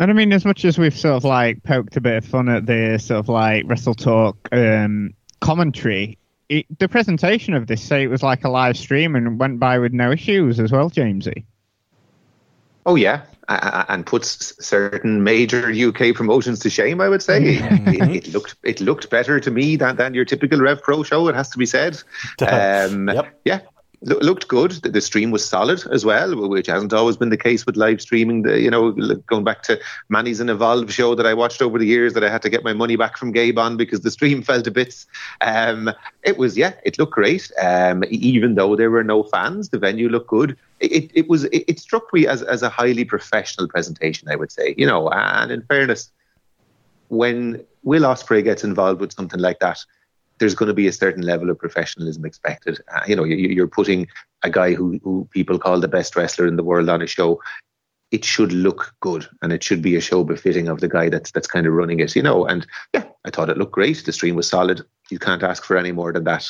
And 0.01 0.09
I 0.09 0.15
mean, 0.15 0.33
as 0.33 0.45
much 0.45 0.65
as 0.65 0.79
we've 0.79 0.97
sort 0.97 1.13
of 1.13 1.23
like 1.25 1.61
poked 1.61 1.95
a 1.95 2.01
bit 2.01 2.15
of 2.15 2.25
fun 2.25 2.49
at 2.49 2.65
the 2.65 2.97
sort 2.97 3.19
of 3.19 3.29
like 3.29 3.65
Wrestle 3.67 3.93
Talk 3.93 4.49
um, 4.51 5.13
commentary, 5.41 6.17
it, 6.49 6.65
the 6.79 6.89
presentation 6.89 7.53
of 7.53 7.67
this, 7.67 7.83
say 7.83 8.01
it 8.01 8.07
was 8.07 8.23
like 8.23 8.43
a 8.43 8.49
live 8.49 8.77
stream 8.77 9.15
and 9.15 9.39
went 9.39 9.59
by 9.59 9.77
with 9.77 9.93
no 9.93 10.11
issues 10.11 10.59
as 10.59 10.71
well, 10.71 10.89
Jamesy. 10.89 11.45
Oh 12.83 12.95
yeah, 12.95 13.21
and 13.47 14.03
puts 14.03 14.65
certain 14.65 15.23
major 15.23 15.69
UK 15.69 16.15
promotions 16.15 16.57
to 16.61 16.71
shame. 16.71 16.99
I 16.99 17.07
would 17.07 17.21
say 17.21 17.39
it, 17.43 18.25
it, 18.25 18.33
looked 18.33 18.55
it 18.63 18.81
looked 18.81 19.11
better 19.11 19.39
to 19.39 19.51
me 19.51 19.75
than, 19.75 19.97
than 19.97 20.15
your 20.15 20.25
typical 20.25 20.59
Rev 20.61 20.81
Pro 20.81 21.03
show. 21.03 21.27
It 21.27 21.35
has 21.35 21.49
to 21.51 21.59
be 21.59 21.67
said. 21.67 22.01
Um, 22.41 23.07
yep. 23.07 23.39
Yeah, 23.45 23.59
looked 24.01 24.47
good. 24.47 24.71
The 24.71 25.01
stream 25.01 25.29
was 25.29 25.47
solid 25.47 25.85
as 25.91 26.03
well, 26.03 26.47
which 26.47 26.67
hasn't 26.67 26.93
always 26.93 27.17
been 27.17 27.29
the 27.29 27.37
case 27.37 27.65
with 27.65 27.77
live 27.77 28.01
streaming. 28.01 28.41
The, 28.41 28.59
you 28.59 28.71
know, 28.71 28.91
going 28.91 29.43
back 29.43 29.61
to 29.63 29.79
Manny's 30.09 30.39
an 30.39 30.49
Evolve 30.49 30.91
show 30.91 31.13
that 31.13 31.27
I 31.27 31.33
watched 31.33 31.61
over 31.61 31.77
the 31.77 31.85
years 31.85 32.13
that 32.13 32.23
I 32.23 32.29
had 32.29 32.41
to 32.41 32.49
get 32.49 32.63
my 32.63 32.73
money 32.73 32.95
back 32.95 33.15
from 33.15 33.31
Gabe 33.31 33.59
on 33.59 33.77
because 33.77 34.01
the 34.01 34.11
stream 34.11 34.41
fell 34.43 34.61
to 34.61 34.71
bits. 34.71 35.05
Um, 35.41 35.91
it 36.23 36.37
was, 36.37 36.57
yeah, 36.57 36.73
it 36.83 36.97
looked 36.97 37.13
great. 37.13 37.51
Um, 37.61 38.03
even 38.09 38.55
though 38.55 38.75
there 38.75 38.89
were 38.89 39.03
no 39.03 39.23
fans, 39.23 39.69
the 39.69 39.79
venue 39.79 40.09
looked 40.09 40.27
good. 40.27 40.57
It, 40.79 41.11
it 41.13 41.29
was, 41.29 41.43
it, 41.45 41.63
it 41.67 41.79
struck 41.79 42.11
me 42.11 42.25
as, 42.25 42.41
as 42.41 42.63
a 42.63 42.69
highly 42.69 43.05
professional 43.05 43.67
presentation, 43.67 44.29
I 44.29 44.35
would 44.35 44.51
say, 44.51 44.73
you 44.77 44.85
know, 44.87 45.09
and 45.09 45.51
in 45.51 45.61
fairness, 45.63 46.11
when 47.09 47.63
Will 47.83 48.03
Ospreay 48.03 48.43
gets 48.43 48.63
involved 48.63 48.99
with 48.99 49.13
something 49.13 49.39
like 49.39 49.59
that, 49.59 49.83
there's 50.41 50.55
going 50.55 50.67
to 50.67 50.73
be 50.73 50.87
a 50.87 50.91
certain 50.91 51.21
level 51.21 51.49
of 51.51 51.59
professionalism 51.59 52.25
expected. 52.25 52.81
Uh, 52.91 53.01
you 53.07 53.15
know, 53.15 53.23
you, 53.23 53.63
are 53.63 53.67
putting 53.67 54.07
a 54.41 54.49
guy 54.49 54.73
who, 54.73 54.99
who 55.03 55.27
people 55.31 55.59
call 55.59 55.79
the 55.79 55.87
best 55.87 56.15
wrestler 56.15 56.47
in 56.47 56.55
the 56.55 56.63
world 56.63 56.89
on 56.89 57.01
a 57.01 57.07
show. 57.07 57.39
It 58.09 58.25
should 58.25 58.51
look 58.51 58.93
good, 58.99 59.29
and 59.43 59.53
it 59.53 59.63
should 59.63 59.83
be 59.83 59.95
a 59.95 60.01
show 60.01 60.23
befitting 60.23 60.67
of 60.67 60.81
the 60.81 60.89
guy 60.89 61.09
that's 61.09 61.31
that's 61.31 61.47
kind 61.47 61.65
of 61.67 61.73
running 61.73 61.99
it. 61.99 62.15
You 62.15 62.23
know, 62.23 62.45
and 62.45 62.65
yeah, 62.91 63.05
I 63.23 63.29
thought 63.29 63.49
it 63.49 63.57
looked 63.57 63.71
great. 63.71 64.03
The 64.03 64.11
stream 64.11 64.35
was 64.35 64.49
solid. 64.49 64.81
You 65.09 65.19
can't 65.19 65.43
ask 65.43 65.63
for 65.63 65.77
any 65.77 65.91
more 65.91 66.11
than 66.11 66.23
that. 66.25 66.49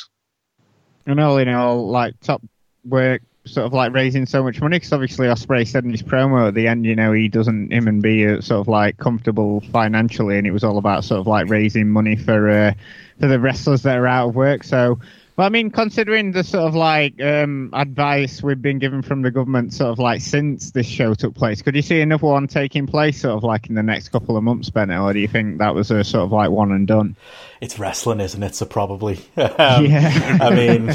And 1.06 1.20
all 1.20 1.36
in 1.36 1.48
all, 1.48 1.88
like 1.88 2.18
top 2.20 2.42
work 2.84 3.22
sort 3.44 3.66
of 3.66 3.72
like 3.72 3.92
raising 3.92 4.26
so 4.26 4.42
much 4.42 4.60
money 4.60 4.76
because 4.76 4.92
obviously 4.92 5.26
Ospreay 5.26 5.66
said 5.66 5.84
in 5.84 5.90
his 5.90 6.02
promo 6.02 6.48
at 6.48 6.54
the 6.54 6.68
end, 6.68 6.86
you 6.86 6.94
know, 6.94 7.12
he 7.12 7.28
doesn't 7.28 7.72
him 7.72 7.88
and 7.88 8.00
be 8.02 8.26
uh, 8.26 8.40
sort 8.40 8.60
of 8.60 8.68
like 8.68 8.98
comfortable 8.98 9.60
financially, 9.72 10.38
and 10.38 10.46
it 10.46 10.52
was 10.52 10.64
all 10.64 10.78
about 10.78 11.04
sort 11.04 11.20
of 11.20 11.26
like 11.26 11.48
raising 11.48 11.88
money 11.88 12.16
for 12.16 12.50
uh, 12.50 12.74
for 13.22 13.28
the 13.28 13.38
wrestlers 13.38 13.82
that 13.82 13.96
are 13.96 14.06
out 14.08 14.30
of 14.30 14.34
work. 14.34 14.64
So 14.64 14.98
well, 15.36 15.46
I 15.46 15.50
mean, 15.50 15.70
considering 15.70 16.32
the 16.32 16.44
sort 16.44 16.64
of 16.64 16.74
like 16.74 17.20
um, 17.22 17.70
advice 17.72 18.42
we've 18.42 18.60
been 18.60 18.78
given 18.78 19.00
from 19.00 19.22
the 19.22 19.30
government, 19.30 19.72
sort 19.72 19.90
of 19.90 19.98
like 19.98 20.20
since 20.20 20.72
this 20.72 20.86
show 20.86 21.14
took 21.14 21.34
place, 21.34 21.62
could 21.62 21.74
you 21.74 21.80
see 21.80 22.02
another 22.02 22.26
one 22.26 22.46
taking 22.48 22.86
place, 22.86 23.22
sort 23.22 23.36
of 23.36 23.42
like 23.42 23.68
in 23.68 23.74
the 23.74 23.82
next 23.82 24.10
couple 24.10 24.36
of 24.36 24.44
months, 24.44 24.68
Bennett, 24.68 25.00
or 25.00 25.12
do 25.14 25.20
you 25.20 25.28
think 25.28 25.58
that 25.58 25.74
was 25.74 25.90
a 25.90 26.04
sort 26.04 26.24
of 26.24 26.32
like 26.32 26.50
one 26.50 26.70
and 26.70 26.86
done? 26.86 27.16
It's 27.62 27.78
wrestling, 27.78 28.20
isn't 28.20 28.42
it? 28.42 28.54
So 28.54 28.66
probably. 28.66 29.20
um, 29.36 29.86
yeah. 29.86 30.38
I 30.38 30.54
mean, 30.54 30.90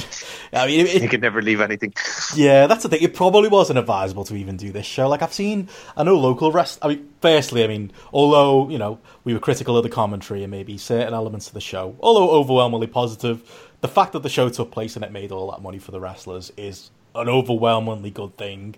I 0.53 0.67
mean, 0.67 0.85
it, 0.85 1.01
you 1.01 1.09
could 1.09 1.21
never 1.21 1.41
leave 1.41 1.61
anything. 1.61 1.93
Yeah, 2.35 2.67
that's 2.67 2.83
the 2.83 2.89
thing. 2.89 3.01
It 3.01 3.15
probably 3.15 3.49
wasn't 3.49 3.79
advisable 3.79 4.23
to 4.25 4.35
even 4.35 4.55
do 4.55 4.71
this 4.71 4.85
show. 4.85 5.09
Like 5.09 5.23
I've 5.23 5.33
seen, 5.33 5.67
I 5.95 6.03
know 6.03 6.15
local 6.15 6.51
rest. 6.51 6.77
I 6.83 6.89
mean, 6.89 7.09
firstly, 7.21 7.63
I 7.63 7.67
mean, 7.67 7.91
although 8.13 8.69
you 8.69 8.77
know 8.77 8.99
we 9.23 9.33
were 9.33 9.39
critical 9.39 9.77
of 9.77 9.83
the 9.83 9.89
commentary 9.89 10.43
and 10.43 10.51
maybe 10.51 10.77
certain 10.77 11.15
elements 11.15 11.47
of 11.47 11.53
the 11.53 11.61
show, 11.61 11.95
although 12.01 12.29
overwhelmingly 12.29 12.87
positive 12.87 13.41
the 13.81 13.87
fact 13.87 14.13
that 14.13 14.23
the 14.23 14.29
show 14.29 14.49
took 14.49 14.71
place 14.71 14.95
and 14.95 15.05
it 15.05 15.11
made 15.11 15.31
all 15.31 15.51
that 15.51 15.61
money 15.61 15.79
for 15.79 15.91
the 15.91 15.99
wrestlers 15.99 16.51
is 16.57 16.91
an 17.15 17.29
overwhelmingly 17.29 18.11
good 18.11 18.37
thing. 18.37 18.75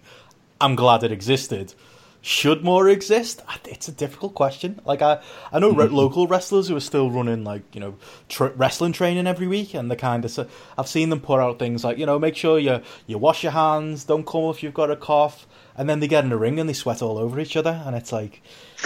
I'm 0.60 0.76
glad 0.76 1.04
it 1.04 1.12
existed. 1.12 1.74
Should 2.22 2.66
more 2.66 2.90
exist? 2.90 3.42
It's 3.64 3.88
a 3.88 3.94
difficult 3.94 4.34
question. 4.36 4.82
Like 4.84 5.02
I, 5.02 5.22
I 5.54 5.60
know 5.60 5.74
mm-hmm. 5.74 5.96
local 5.96 6.28
wrestlers 6.28 6.68
who 6.68 6.76
are 6.76 6.82
still 6.82 7.10
running 7.10 7.46
like 7.46 7.64
you 7.74 7.80
know 7.80 7.96
tra- 8.28 8.52
wrestling 8.58 8.92
training 8.92 9.26
every 9.26 9.48
week, 9.48 9.74
and 9.74 9.90
the 9.90 9.96
kind 9.96 10.26
of 10.26 10.52
I've 10.78 10.88
seen 10.90 11.12
them 11.12 11.22
put 11.22 11.40
out 11.40 11.60
things 11.60 11.86
like 11.86 11.98
you 11.98 12.06
know 12.06 12.20
make 12.20 12.36
sure 12.36 12.60
you 12.60 12.82
you 13.08 13.18
wash 13.18 13.42
your 13.42 13.54
hands, 13.54 14.04
don't 14.04 14.26
come 14.26 14.44
if 14.46 14.62
you've 14.62 14.74
got 14.74 14.92
a 14.92 14.98
cough, 14.98 15.48
and 15.78 15.90
then 15.90 16.02
they 16.02 16.10
get 16.10 16.26
in 16.26 16.30
the 16.30 16.36
ring 16.36 16.60
and 16.60 16.68
they 16.68 16.74
sweat 16.74 17.02
all 17.02 17.18
over 17.18 17.40
each 17.40 17.56
other, 17.56 17.82
and 17.86 17.96
it's 17.96 18.12
like, 18.12 18.42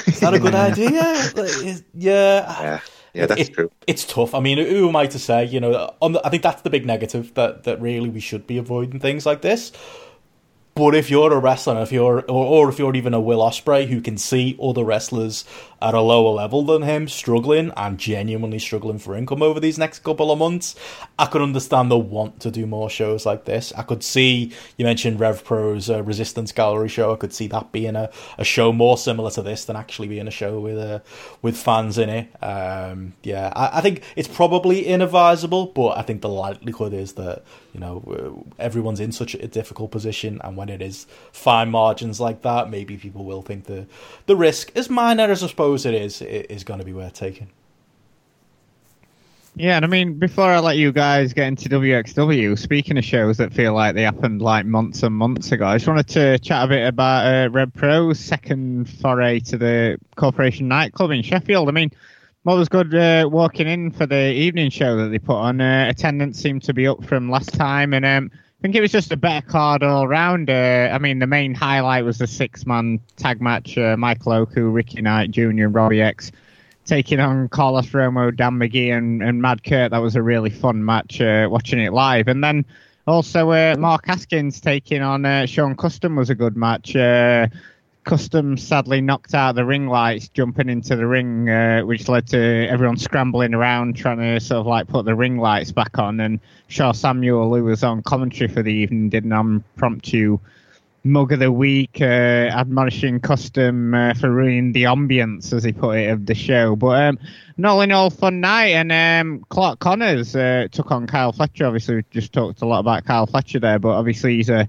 is 0.06 0.20
that 0.20 0.36
a 0.36 0.40
good 0.46 0.54
idea? 0.54 0.92
Like, 1.36 1.66
is, 1.66 1.84
yeah. 1.96 2.62
yeah 2.62 2.80
yeah, 3.14 3.26
that's 3.28 3.50
it, 3.50 3.54
true. 3.54 3.72
It's 3.88 4.06
tough. 4.06 4.34
I 4.34 4.40
mean, 4.40 4.58
who 4.58 4.90
am 4.90 4.96
I 4.96 5.08
to 5.08 5.20
say? 5.20 5.46
You 5.46 5.60
know, 5.60 5.94
the, 6.02 6.22
I 6.26 6.30
think 6.30 6.44
that's 6.44 6.62
the 6.62 6.70
big 6.70 6.86
negative 6.86 7.34
that 7.36 7.64
that 7.64 7.80
really 7.82 8.10
we 8.10 8.20
should 8.20 8.48
be 8.48 8.58
avoiding 8.58 9.00
things 9.00 9.26
like 9.26 9.42
this. 9.42 9.72
But 10.76 10.96
if 10.96 11.12
you're 11.12 11.32
a 11.32 11.40
wrestler, 11.40 11.82
if 11.84 11.92
you're 11.92 12.22
or, 12.22 12.46
or 12.46 12.70
if 12.70 12.80
you're 12.80 12.96
even 12.96 13.14
a 13.14 13.22
Will 13.22 13.40
Ospreay 13.40 13.88
who 13.88 14.02
can 14.02 14.18
see 14.18 14.58
other 14.62 14.84
wrestlers 14.84 15.46
at 15.80 15.94
a 15.94 16.02
lower 16.02 16.32
level 16.32 16.64
than 16.66 16.82
him 16.82 17.08
struggling 17.08 17.72
and 17.78 18.00
genuinely 18.00 18.58
struggling 18.58 18.98
for 18.98 19.16
income 19.16 19.44
over 19.44 19.60
these 19.60 19.78
next 19.78 20.00
couple 20.00 20.32
of 20.32 20.40
months, 20.40 20.76
I 21.20 21.28
could 21.28 21.44
understand 21.44 21.92
the 21.92 21.98
want 22.00 22.40
to 22.40 22.50
do 22.50 22.66
more 22.66 22.90
shows 22.90 23.24
like 23.24 23.46
this. 23.46 23.72
I 23.78 23.84
could 23.84 24.04
see 24.04 24.52
you 24.78 24.86
mentioned 24.86 25.20
Rev 25.20 25.44
Pro's 25.46 25.92
uh, 25.92 26.02
Resistance 26.02 26.52
Gallery 26.52 26.90
show. 26.90 27.14
I 27.14 27.18
could 27.18 27.34
see 27.34 27.48
that 27.50 27.72
being 27.72 27.96
a, 27.96 28.10
a 28.40 28.44
show 28.44 28.72
more 28.74 28.98
similar 28.98 29.30
to 29.32 29.44
this 29.44 29.66
than 29.66 29.76
actually 29.76 30.08
being 30.08 30.28
a 30.28 30.32
show 30.32 30.60
with 30.60 30.80
uh, 30.80 31.00
with 31.44 31.56
fans 31.56 32.00
in 32.00 32.10
it. 32.10 32.44
Um, 32.44 33.14
yeah, 33.22 33.54
I, 33.56 33.78
I 33.78 33.82
think 33.82 34.02
it's 34.16 34.28
probably 34.28 34.88
inadvisable, 34.88 35.68
but 35.68 36.00
I 36.00 36.02
think 36.02 36.22
the 36.22 36.30
likelihood 36.30 36.94
is 36.94 37.14
that 37.14 37.44
you 37.74 37.80
know 37.80 38.46
everyone's 38.60 39.00
in 39.00 39.12
such 39.12 39.34
a 39.34 39.48
difficult 39.48 39.92
position 39.92 40.40
and 40.44 40.56
when 40.56 40.70
it 40.70 40.82
is 40.82 41.06
fine 41.32 41.70
margins 41.70 42.20
like 42.20 42.42
that 42.44 42.70
maybe 42.70 42.98
people 42.98 43.26
will 43.26 43.42
think 43.42 43.66
the 43.66 43.86
the 44.28 44.36
risk 44.36 44.72
as 44.76 44.90
minor 44.90 45.24
as 45.24 45.44
i 45.44 45.48
suppose 45.48 45.86
it 45.86 45.94
is 45.94 46.22
is 46.22 46.64
going 46.64 46.80
to 46.80 46.86
be 46.86 46.94
worth 46.94 47.14
taking 47.14 47.50
yeah, 49.56 49.76
and 49.76 49.86
I 49.86 49.88
mean, 49.88 50.18
before 50.18 50.46
I 50.46 50.58
let 50.58 50.78
you 50.78 50.92
guys 50.92 51.32
get 51.32 51.46
into 51.48 51.70
WXW, 51.70 52.58
speaking 52.58 52.98
of 52.98 53.06
shows 53.06 53.38
that 53.38 53.54
feel 53.54 53.74
like 53.74 53.94
they 53.94 54.02
happened 54.02 54.42
like 54.42 54.66
months 54.66 55.04
and 55.04 55.14
months 55.14 55.52
ago, 55.52 55.68
I 55.68 55.76
just 55.76 55.88
wanted 55.88 56.08
to 56.08 56.40
chat 56.40 56.66
a 56.66 56.68
bit 56.68 56.88
about 56.88 57.28
uh, 57.28 57.50
Rev 57.52 57.72
Pro's 57.72 58.20
second 58.20 58.90
foray 58.90 59.42
to 59.42 59.58
the 59.58 60.00
Corporation 60.16 60.68
nightclub 60.68 61.12
in 61.12 61.22
Sheffield. 61.22 61.70
I 61.70 61.72
mean, 61.72 61.92
what 62.44 62.58
was 62.58 62.68
good 62.68 62.94
uh, 62.94 63.28
walking 63.30 63.68
in 63.68 63.90
for 63.90 64.06
the 64.06 64.32
evening 64.34 64.70
show 64.70 64.98
that 64.98 65.10
they 65.10 65.20
put 65.20 65.36
on. 65.36 65.62
Uh, 65.62 65.88
attendance 65.90 66.40
seemed 66.40 66.64
to 66.64 66.74
be 66.74 66.86
up 66.88 67.04
from 67.06 67.32
last 67.32 67.54
time, 67.54 67.94
and 67.94 68.06
um, 68.06 68.30
I 68.34 68.62
think 68.62 68.76
it 68.76 68.82
was 68.82 68.92
just 68.92 69.12
a 69.14 69.18
better 69.18 69.46
card 69.46 69.82
all 69.82 70.08
round. 70.08 70.50
Uh, 70.50 70.90
I 70.92 70.98
mean, 70.98 71.20
the 71.20 71.28
main 71.28 71.56
highlight 71.56 72.04
was 72.04 72.18
the 72.18 72.28
six-man 72.28 73.00
tag 73.16 73.42
match: 73.42 73.78
uh, 73.78 73.96
Michael 73.98 74.34
Oku, 74.34 74.70
Ricky 74.70 75.02
Knight 75.02 75.32
Jr., 75.32 75.50
and 75.50 75.74
Robbie 75.74 76.02
X 76.02 76.32
taking 76.86 77.22
on 77.22 77.48
Carlos 77.48 77.88
Romo, 77.88 78.36
Dan 78.36 78.58
Magee, 78.58 78.90
and, 78.90 79.24
and 79.24 79.42
Mad 79.42 79.64
Kurt. 79.64 79.92
That 79.92 80.00
was 80.00 80.18
a 80.18 80.22
really 80.22 80.50
fun 80.50 80.84
match 80.84 81.22
uh, 81.22 81.48
watching 81.50 81.80
it 81.80 81.94
live, 81.94 82.28
and 82.28 82.44
then. 82.44 82.66
Also, 83.06 83.52
uh, 83.52 83.76
Mark 83.78 84.06
Haskins 84.06 84.62
taking 84.62 85.02
on 85.02 85.46
Sean 85.46 85.76
Custom 85.76 86.16
was 86.16 86.30
a 86.30 86.36
good 86.36 86.56
match. 86.56 86.96
Custom 88.04 88.58
sadly 88.58 89.02
knocked 89.02 89.34
out 89.34 89.56
the 89.56 89.66
ring 89.66 89.88
lights 89.88 90.28
jumping 90.30 90.70
into 90.70 90.96
the 90.96 91.08
ring, 91.08 91.50
uh, 91.50 91.82
which 91.82 92.08
led 92.10 92.28
to 92.28 92.68
everyone 92.68 92.98
scrambling 92.98 93.54
around 93.54 93.96
trying 93.96 94.18
to 94.18 94.40
sort 94.40 94.60
of 94.60 94.68
like 94.68 94.88
put 94.88 95.06
the 95.06 95.16
ring 95.16 95.38
lights 95.38 95.72
back 95.72 95.98
on. 95.98 96.20
And 96.20 96.40
Sha 96.68 96.92
Samuel, 96.92 97.56
who 97.56 97.64
was 97.64 97.84
on 97.84 98.02
commentary 98.04 98.50
for 98.50 98.62
the 98.62 98.74
evening, 98.74 99.10
did 99.10 99.24
an 99.24 99.32
impromptu 99.32 100.40
mug 101.04 101.34
of 101.34 101.40
the 101.40 101.52
week, 101.52 101.98
uh, 102.00 102.04
admonishing 102.04 103.20
Custom 103.20 103.94
uh, 103.94 104.14
for 104.14 104.32
ruining 104.32 104.72
the 104.72 104.84
ambience, 104.84 105.54
as 105.54 105.64
he 105.64 105.72
put 105.72 105.98
it, 105.98 106.10
of 106.10 106.26
the 106.26 106.36
show. 106.36 106.76
But 106.76 107.04
um, 107.04 107.20
all 107.64 107.82
in 107.82 107.92
all, 107.92 108.10
fun 108.10 108.40
night. 108.40 108.70
And 108.70 108.92
um, 108.92 109.46
Clark 109.50 109.80
Connors 109.80 110.36
uh, 110.36 110.68
took 110.72 110.92
on 110.92 111.08
Kyle 111.08 111.32
Fletcher. 111.32 111.66
Obviously, 111.66 111.96
we 111.96 112.04
just 112.12 112.34
talked 112.34 112.62
a 112.62 112.66
lot 112.66 112.80
about 112.80 113.06
Kyle 113.06 113.28
Fletcher 113.28 113.60
there, 113.60 113.80
but 113.80 113.90
obviously 113.90 114.38
he's 114.38 114.50
a 114.50 114.68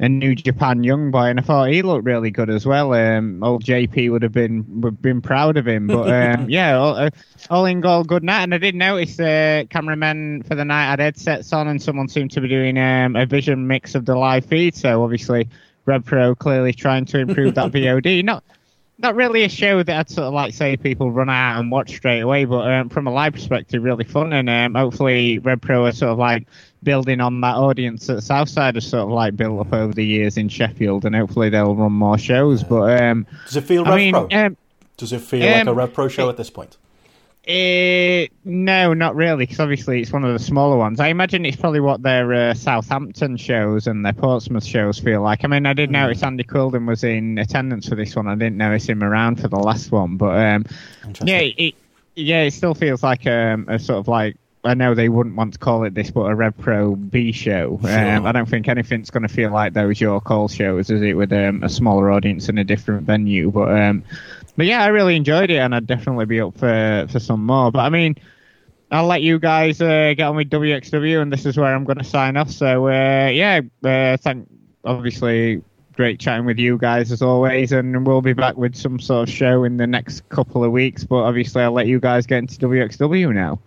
a 0.00 0.08
New 0.08 0.34
Japan 0.34 0.84
young 0.84 1.10
boy, 1.10 1.24
and 1.24 1.40
I 1.40 1.42
thought 1.42 1.70
he 1.70 1.82
looked 1.82 2.04
really 2.04 2.30
good 2.30 2.50
as 2.50 2.64
well. 2.64 2.94
Um, 2.94 3.42
old 3.42 3.64
JP 3.64 4.12
would 4.12 4.22
have 4.22 4.32
been 4.32 4.80
would 4.80 5.02
been 5.02 5.20
proud 5.20 5.56
of 5.56 5.66
him, 5.66 5.88
but 5.88 6.10
um, 6.10 6.48
yeah, 6.50 6.76
all, 6.76 6.94
uh, 6.94 7.10
all, 7.50 7.66
in 7.66 7.84
all, 7.84 8.04
good 8.04 8.22
night. 8.22 8.44
And 8.44 8.54
I 8.54 8.58
did 8.58 8.76
notice 8.76 9.16
the 9.16 9.66
cameramen 9.70 10.44
for 10.44 10.54
the 10.54 10.64
night 10.64 10.90
had 10.90 11.00
headsets 11.00 11.52
on, 11.52 11.66
and 11.66 11.82
someone 11.82 12.08
seemed 12.08 12.30
to 12.32 12.40
be 12.40 12.48
doing 12.48 12.78
um, 12.78 13.16
a 13.16 13.26
vision 13.26 13.66
mix 13.66 13.94
of 13.94 14.04
the 14.04 14.14
live 14.14 14.44
feed. 14.44 14.76
So 14.76 15.02
obviously, 15.02 15.48
Rev 15.84 16.04
Pro 16.04 16.34
clearly 16.34 16.72
trying 16.72 17.04
to 17.06 17.18
improve 17.18 17.56
that 17.56 17.72
VOD. 17.72 18.24
Not 18.24 18.44
not 18.98 19.14
really 19.14 19.44
a 19.44 19.48
show 19.48 19.82
that 19.82 19.96
I'd 19.98 20.10
sort 20.10 20.26
of 20.26 20.34
like 20.34 20.54
say 20.54 20.76
people 20.76 21.10
run 21.10 21.30
out 21.30 21.60
and 21.60 21.70
watch 21.70 21.96
straight 21.96 22.20
away, 22.20 22.44
but 22.44 22.70
um, 22.70 22.88
from 22.88 23.06
a 23.06 23.12
live 23.12 23.32
perspective, 23.32 23.82
really 23.82 24.04
fun. 24.04 24.32
And 24.32 24.48
um, 24.48 24.74
hopefully, 24.74 25.38
Rev 25.38 25.60
Pro 25.60 25.86
are 25.86 25.92
sort 25.92 26.12
of 26.12 26.18
like 26.18 26.46
building 26.82 27.20
on 27.20 27.40
that 27.40 27.56
audience 27.56 28.06
that 28.06 28.22
Southside 28.22 28.74
has 28.74 28.86
sort 28.86 29.02
of 29.04 29.10
like 29.10 29.36
built 29.36 29.60
up 29.60 29.72
over 29.72 29.92
the 29.92 30.04
years 30.04 30.36
in 30.36 30.48
Sheffield, 30.48 31.04
and 31.04 31.14
hopefully 31.14 31.50
they'll 31.50 31.74
run 31.74 31.92
more 31.92 32.18
shows. 32.18 32.62
But 32.62 33.02
um, 33.02 33.26
does 33.46 33.56
it 33.56 33.64
feel 33.64 33.86
I 33.86 33.96
mean, 33.96 34.14
um, 34.14 34.56
does 34.96 35.12
it 35.12 35.20
feel 35.20 35.40
like 35.40 35.66
a 35.66 35.70
um, 35.70 35.76
Rev 35.76 35.92
Pro 35.92 36.08
show 36.08 36.28
at 36.28 36.36
this 36.36 36.50
point? 36.50 36.76
Uh, 37.48 38.28
no, 38.44 38.92
not 38.92 39.16
really, 39.16 39.44
because 39.44 39.58
obviously 39.58 40.02
it's 40.02 40.12
one 40.12 40.22
of 40.22 40.34
the 40.34 40.38
smaller 40.38 40.76
ones. 40.76 41.00
I 41.00 41.08
imagine 41.08 41.46
it's 41.46 41.56
probably 41.56 41.80
what 41.80 42.02
their 42.02 42.30
uh, 42.34 42.52
Southampton 42.52 43.38
shows 43.38 43.86
and 43.86 44.04
their 44.04 44.12
Portsmouth 44.12 44.66
shows 44.66 44.98
feel 44.98 45.22
like. 45.22 45.44
I 45.44 45.48
mean, 45.48 45.64
I 45.64 45.72
did 45.72 45.90
notice 45.90 46.22
Andy 46.22 46.44
Quildan 46.44 46.86
was 46.86 47.04
in 47.04 47.38
attendance 47.38 47.88
for 47.88 47.94
this 47.94 48.14
one. 48.14 48.28
I 48.28 48.34
didn't 48.34 48.58
notice 48.58 48.86
him 48.86 49.02
around 49.02 49.40
for 49.40 49.48
the 49.48 49.56
last 49.56 49.90
one, 49.90 50.18
but 50.18 50.36
um, 50.36 50.66
yeah, 51.24 51.38
it, 51.38 51.74
yeah, 52.16 52.42
it 52.42 52.50
still 52.50 52.74
feels 52.74 53.02
like 53.02 53.26
um, 53.26 53.64
a 53.68 53.78
sort 53.78 53.98
of 53.98 54.08
like. 54.08 54.36
I 54.64 54.74
know 54.74 54.94
they 54.94 55.08
wouldn't 55.08 55.36
want 55.36 55.52
to 55.52 55.58
call 55.58 55.84
it 55.84 55.94
this, 55.94 56.10
but 56.10 56.22
a 56.22 56.34
Rev 56.34 56.56
Pro 56.58 56.96
B 56.96 57.32
show. 57.32 57.78
Sure. 57.80 58.16
Um, 58.16 58.26
I 58.26 58.32
don't 58.32 58.48
think 58.48 58.68
anything's 58.68 59.10
going 59.10 59.22
to 59.22 59.28
feel 59.28 59.52
like 59.52 59.72
those 59.72 60.00
York 60.00 60.26
Hall 60.26 60.48
shows, 60.48 60.90
is 60.90 61.00
it, 61.00 61.14
with 61.14 61.32
um, 61.32 61.62
a 61.62 61.68
smaller 61.68 62.10
audience 62.10 62.48
in 62.48 62.58
a 62.58 62.64
different 62.64 63.04
venue? 63.04 63.50
But 63.50 63.70
um, 63.70 64.04
but 64.56 64.66
yeah, 64.66 64.82
I 64.82 64.88
really 64.88 65.16
enjoyed 65.16 65.50
it, 65.50 65.58
and 65.58 65.74
I'd 65.74 65.86
definitely 65.86 66.26
be 66.26 66.40
up 66.40 66.58
for 66.58 67.06
for 67.08 67.20
some 67.20 67.46
more. 67.46 67.70
But 67.70 67.80
I 67.80 67.88
mean, 67.88 68.16
I'll 68.90 69.06
let 69.06 69.22
you 69.22 69.38
guys 69.38 69.80
uh, 69.80 70.14
get 70.16 70.22
on 70.22 70.36
with 70.36 70.50
WXW, 70.50 71.22
and 71.22 71.32
this 71.32 71.46
is 71.46 71.56
where 71.56 71.74
I'm 71.74 71.84
going 71.84 71.98
to 71.98 72.04
sign 72.04 72.36
off. 72.36 72.50
So 72.50 72.88
uh, 72.88 73.30
yeah, 73.32 73.60
uh, 73.84 74.16
thank 74.16 74.48
obviously 74.84 75.62
great 75.94 76.20
chatting 76.20 76.46
with 76.46 76.58
you 76.58 76.78
guys 76.78 77.12
as 77.12 77.22
always, 77.22 77.72
and 77.72 78.06
we'll 78.06 78.22
be 78.22 78.32
back 78.32 78.56
with 78.56 78.76
some 78.76 79.00
sort 79.00 79.28
of 79.28 79.34
show 79.34 79.64
in 79.64 79.76
the 79.76 79.86
next 79.86 80.28
couple 80.28 80.64
of 80.64 80.72
weeks. 80.72 81.04
But 81.04 81.24
obviously, 81.24 81.62
I'll 81.62 81.72
let 81.72 81.86
you 81.86 82.00
guys 82.00 82.26
get 82.26 82.38
into 82.38 82.56
WXW 82.58 83.34
now. 83.34 83.60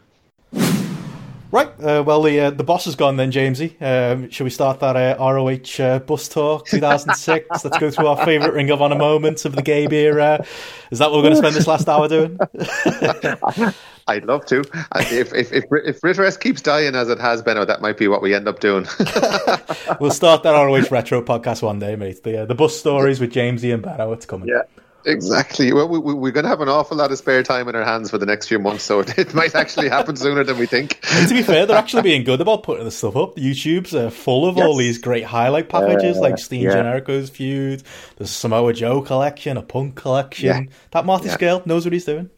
Right. 0.53 1.68
Uh, 1.82 2.02
well, 2.06 2.22
the 2.22 2.40
uh, 2.40 2.49
the 2.52 2.64
boss 2.64 2.88
is 2.88 2.95
gone 2.95 3.18
then, 3.18 3.30
Jamesy. 3.30 3.76
Um, 3.82 4.30
shall 4.30 4.45
we 4.45 4.49
start 4.49 4.80
that 4.80 4.95
uh, 4.95 5.18
ROH 5.19 5.84
uh, 5.84 5.99
bus 5.99 6.30
tour 6.30 6.61
2006? 6.65 7.48
Let's 7.65 7.78
go 7.78 7.91
through 7.91 8.07
our 8.07 8.23
favourite 8.26 8.53
Ring 8.53 8.69
of 8.69 8.82
Honor 8.82 8.95
moments 8.95 9.44
of 9.44 9.57
the 9.57 9.61
Gabe 9.61 9.91
era. 9.91 10.45
Is 10.91 10.99
that 10.99 11.11
what 11.11 11.18
we're 11.18 11.23
going 11.30 11.34
to 11.34 11.40
spend 11.40 11.53
this 11.56 11.68
last 11.68 11.90
hour 11.90 12.07
doing? 12.07 12.40
I'd 14.07 14.23
love 14.26 14.45
to. 14.45 14.64
I- 14.94 15.02
If 15.11 15.34
if 15.34 15.52
if, 15.52 15.65
if 15.86 15.99
Ritterest 16.02 16.40
keeps 16.40 16.61
dying 16.61 16.95
as 16.95 17.10
it 17.10 17.19
has 17.19 17.41
been, 17.41 17.57
oh, 17.57 17.65
that 17.65 17.82
might 17.82 17.98
be 17.98 18.07
what 18.07 18.22
we 18.22 18.34
end 18.34 18.48
up 18.48 18.61
doing. 18.61 18.88
we'll 19.99 20.11
start 20.11 20.44
that 20.44 20.53
ROH 20.53 20.86
retro 20.90 21.22
podcast 21.22 21.61
one 21.64 21.80
day, 21.80 21.98
mate. 21.98 22.23
The 22.23 22.44
uh, 22.44 22.45
the 22.45 22.56
bus 22.56 22.78
stories 22.80 23.19
with 23.19 23.34
Jamesy 23.34 23.73
and 23.73 23.84
Barrow. 23.84 24.14
It's 24.14 24.26
coming. 24.26 24.48
yeah. 24.48 24.61
Exactly. 25.06 25.73
Well, 25.73 25.88
we, 25.88 25.99
we, 25.99 26.14
we're 26.14 26.32
going 26.32 26.44
to 26.44 26.49
have 26.49 26.61
an 26.61 26.69
awful 26.69 26.98
lot 26.98 27.11
of 27.11 27.18
spare 27.18 27.44
time 27.44 27.68
in 27.68 27.76
our 27.76 27.84
hands 27.84 28.10
for 28.10 28.18
the 28.18 28.26
next 28.26 28.48
few 28.48 28.60
months, 28.60 28.84
so 28.84 28.99
it, 28.99 29.18
it 29.18 29.34
might 29.34 29.56
actually 29.56 29.90
happen 29.90 30.15
sooner 30.15 30.44
than 30.44 30.57
we 30.57 30.65
think. 30.65 30.99
And 31.11 31.28
to 31.28 31.34
be 31.34 31.44
fair, 31.44 31.65
they're 31.65 31.78
actually 31.78 32.02
being 32.11 32.23
good 32.23 32.41
about 32.41 32.64
putting 32.64 32.86
the 32.86 32.91
stuff 32.91 33.15
up. 33.15 33.36
YouTube's 33.36 33.94
uh, 33.95 34.10
full 34.10 34.48
of 34.48 34.57
all 34.57 34.76
these 34.78 34.98
great 34.98 35.23
highlight 35.23 35.69
packages, 35.69 36.18
Uh, 36.18 36.22
like 36.22 36.38
Steen 36.38 36.61
yeah. 36.61 36.73
Generico's 36.73 37.30
feud, 37.30 37.84
the 38.18 38.28
Samoa 38.28 38.73
Joe 38.73 39.02
collection, 39.02 39.57
a 39.57 39.61
Punk 39.61 39.95
collection. 39.95 40.45
Yeah. 40.45 40.73
That 40.91 41.06
Marty 41.06 41.28
Yeah. 41.28 41.38
Scurll 41.38 41.65
knows 41.65 41.86
what 41.86 41.94
he's 41.94 42.06
doing. 42.06 42.30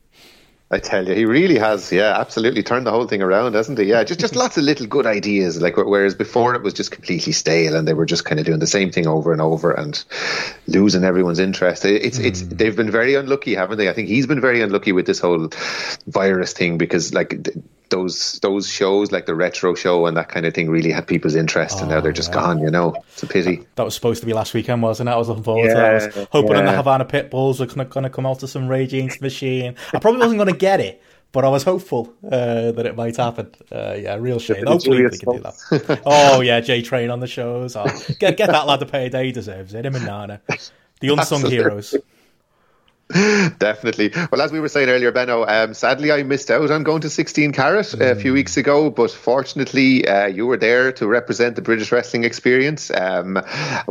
I 0.74 0.80
tell 0.80 1.08
you, 1.08 1.14
he 1.14 1.26
really 1.26 1.58
has, 1.58 1.92
yeah, 1.92 2.20
absolutely 2.20 2.64
turned 2.64 2.86
the 2.88 2.92
whole 2.92 3.08
thing 3.08 3.22
around, 3.22 3.54
hasn't 3.54 3.78
he? 3.78 3.86
Yeah, 3.86 4.04
just 4.04 4.20
just 4.20 4.36
lots 4.36 4.58
of 4.58 4.64
little 4.64 4.88
good 4.88 5.06
ideas. 5.06 5.62
Like 5.62 5.78
whereas 5.78 6.16
before 6.16 6.56
it 6.56 6.64
was 6.64 6.74
just 6.74 6.92
completely 6.92 7.32
stale, 7.32 7.76
and 7.76 7.88
they 7.88 7.94
were 7.94 8.06
just 8.06 8.26
kind 8.26 8.40
of 8.40 8.46
doing 8.46 8.60
the 8.60 8.68
same 8.68 8.92
thing 8.92 9.08
over 9.08 9.32
and 9.32 9.42
over 9.42 9.72
and 9.72 10.04
losing 10.68 11.04
everyone's 11.04 11.40
interest. 11.40 11.86
It- 11.86 12.04
It's 12.04 12.20
it's 12.20 12.42
hmm. 12.42 12.50
they've 12.50 12.76
been 12.76 12.92
very 12.92 13.16
unlucky, 13.16 13.56
haven't 13.56 13.78
they? 13.78 13.90
I 13.90 13.94
think 13.94 14.08
he's 14.10 14.28
been 14.28 14.42
very 14.42 14.62
unlucky 14.62 14.92
with 14.92 15.06
this 15.06 15.20
whole 15.20 15.50
virus 16.08 16.54
thing 16.54 16.78
because 16.78 17.14
like. 17.14 17.48
Th- 17.84 17.90
Those 17.90 18.40
those 18.42 18.68
shows 18.68 19.12
like 19.12 19.26
the 19.26 19.36
retro 19.36 19.76
show 19.76 20.06
and 20.08 20.18
that 20.18 20.30
kind 20.30 20.46
of 20.46 20.54
thing 20.54 20.70
really 20.70 20.92
had 20.92 21.06
people's 21.08 21.36
interest, 21.36 21.80
and 21.80 21.90
now 21.90 22.02
they're 22.02 22.12
just 22.12 22.30
yeah. 22.30 22.36
gone. 22.42 22.60
You 22.60 22.72
know, 22.72 22.96
it's 23.12 23.24
a 23.24 23.28
pity. 23.28 23.66
That 23.76 23.84
was 23.84 23.94
supposed 23.96 24.22
to 24.22 24.26
be 24.26 24.34
last 24.34 24.54
weekend, 24.54 24.82
wasn't 24.82 25.10
it? 25.10 25.12
I 25.12 25.16
was 25.18 25.28
looking 25.30 25.44
forward 25.44 25.70
to 25.70 25.74
that. 25.76 25.86
I 25.86 25.94
was 25.94 26.28
hoping 26.32 26.58
in 26.58 26.66
the 26.66 26.72
yeah. 26.72 26.78
Havana 26.78 27.06
Pitbulls 27.06 27.60
were 27.60 27.86
going 27.86 28.04
to 28.04 28.10
come 28.10 28.26
out 28.26 28.40
to 28.40 28.48
some 28.48 28.68
Rage 28.68 28.94
Against 28.94 29.22
Machine. 29.22 29.76
I 29.94 30.00
probably 30.00 30.20
wasn't 30.22 30.40
going 30.40 30.52
to 30.52 30.58
get 30.58 30.80
it, 30.80 31.02
but 31.32 31.46
I 31.46 31.50
was 31.50 31.64
hopeful 31.64 32.14
uh, 32.26 32.72
that 32.72 32.86
it 32.86 32.96
might 32.96 33.16
happen. 33.18 33.52
Uh, 33.72 33.96
yeah, 33.98 34.16
real 34.16 34.40
shame. 34.40 34.66
Hopefully 34.66 35.04
we 35.04 35.18
can 35.18 35.32
do 35.34 35.40
that. 35.40 36.02
oh, 36.06 36.42
yeah, 36.42 36.60
J 36.62 36.82
Train 36.82 37.10
on 37.10 37.20
the 37.20 37.28
shows. 37.28 37.76
Oh, 37.76 37.86
get, 38.20 38.38
get 38.38 38.48
that 38.48 38.66
lad 38.68 38.80
the 38.80 38.86
payday 38.86 39.26
he 39.26 39.32
deserves 39.32 39.74
it. 39.74 39.86
Him 39.86 39.96
and 39.96 40.06
Nana. 40.06 40.42
The 41.00 41.10
unsung 41.10 41.44
Absolutely. 41.44 41.58
heroes. 41.58 41.96
Definitely. 43.60 44.12
Well, 44.32 44.42
as 44.42 44.52
we 44.52 44.60
were 44.60 44.70
saying 44.70 44.90
earlier, 44.90 45.12
Benno, 45.12 45.46
um, 45.46 45.74
sadly 45.74 46.12
I 46.12 46.24
missed 46.24 46.50
out 46.50 46.72
on 46.72 46.84
going 46.84 47.02
to 47.02 47.10
16 47.10 47.52
Carat 47.52 47.94
uh, 47.94 48.06
a 48.06 48.16
few 48.16 48.34
weeks 48.34 48.58
ago, 48.58 48.90
but 48.90 49.12
fortunately 49.12 50.08
uh, 50.08 50.26
you 50.26 50.48
were 50.48 50.58
there 50.58 50.92
to 50.94 51.06
represent 51.06 51.56
the 51.56 51.62
British 51.62 51.92
wrestling 51.92 52.24
experience. 52.24 52.90
Um, 52.90 53.38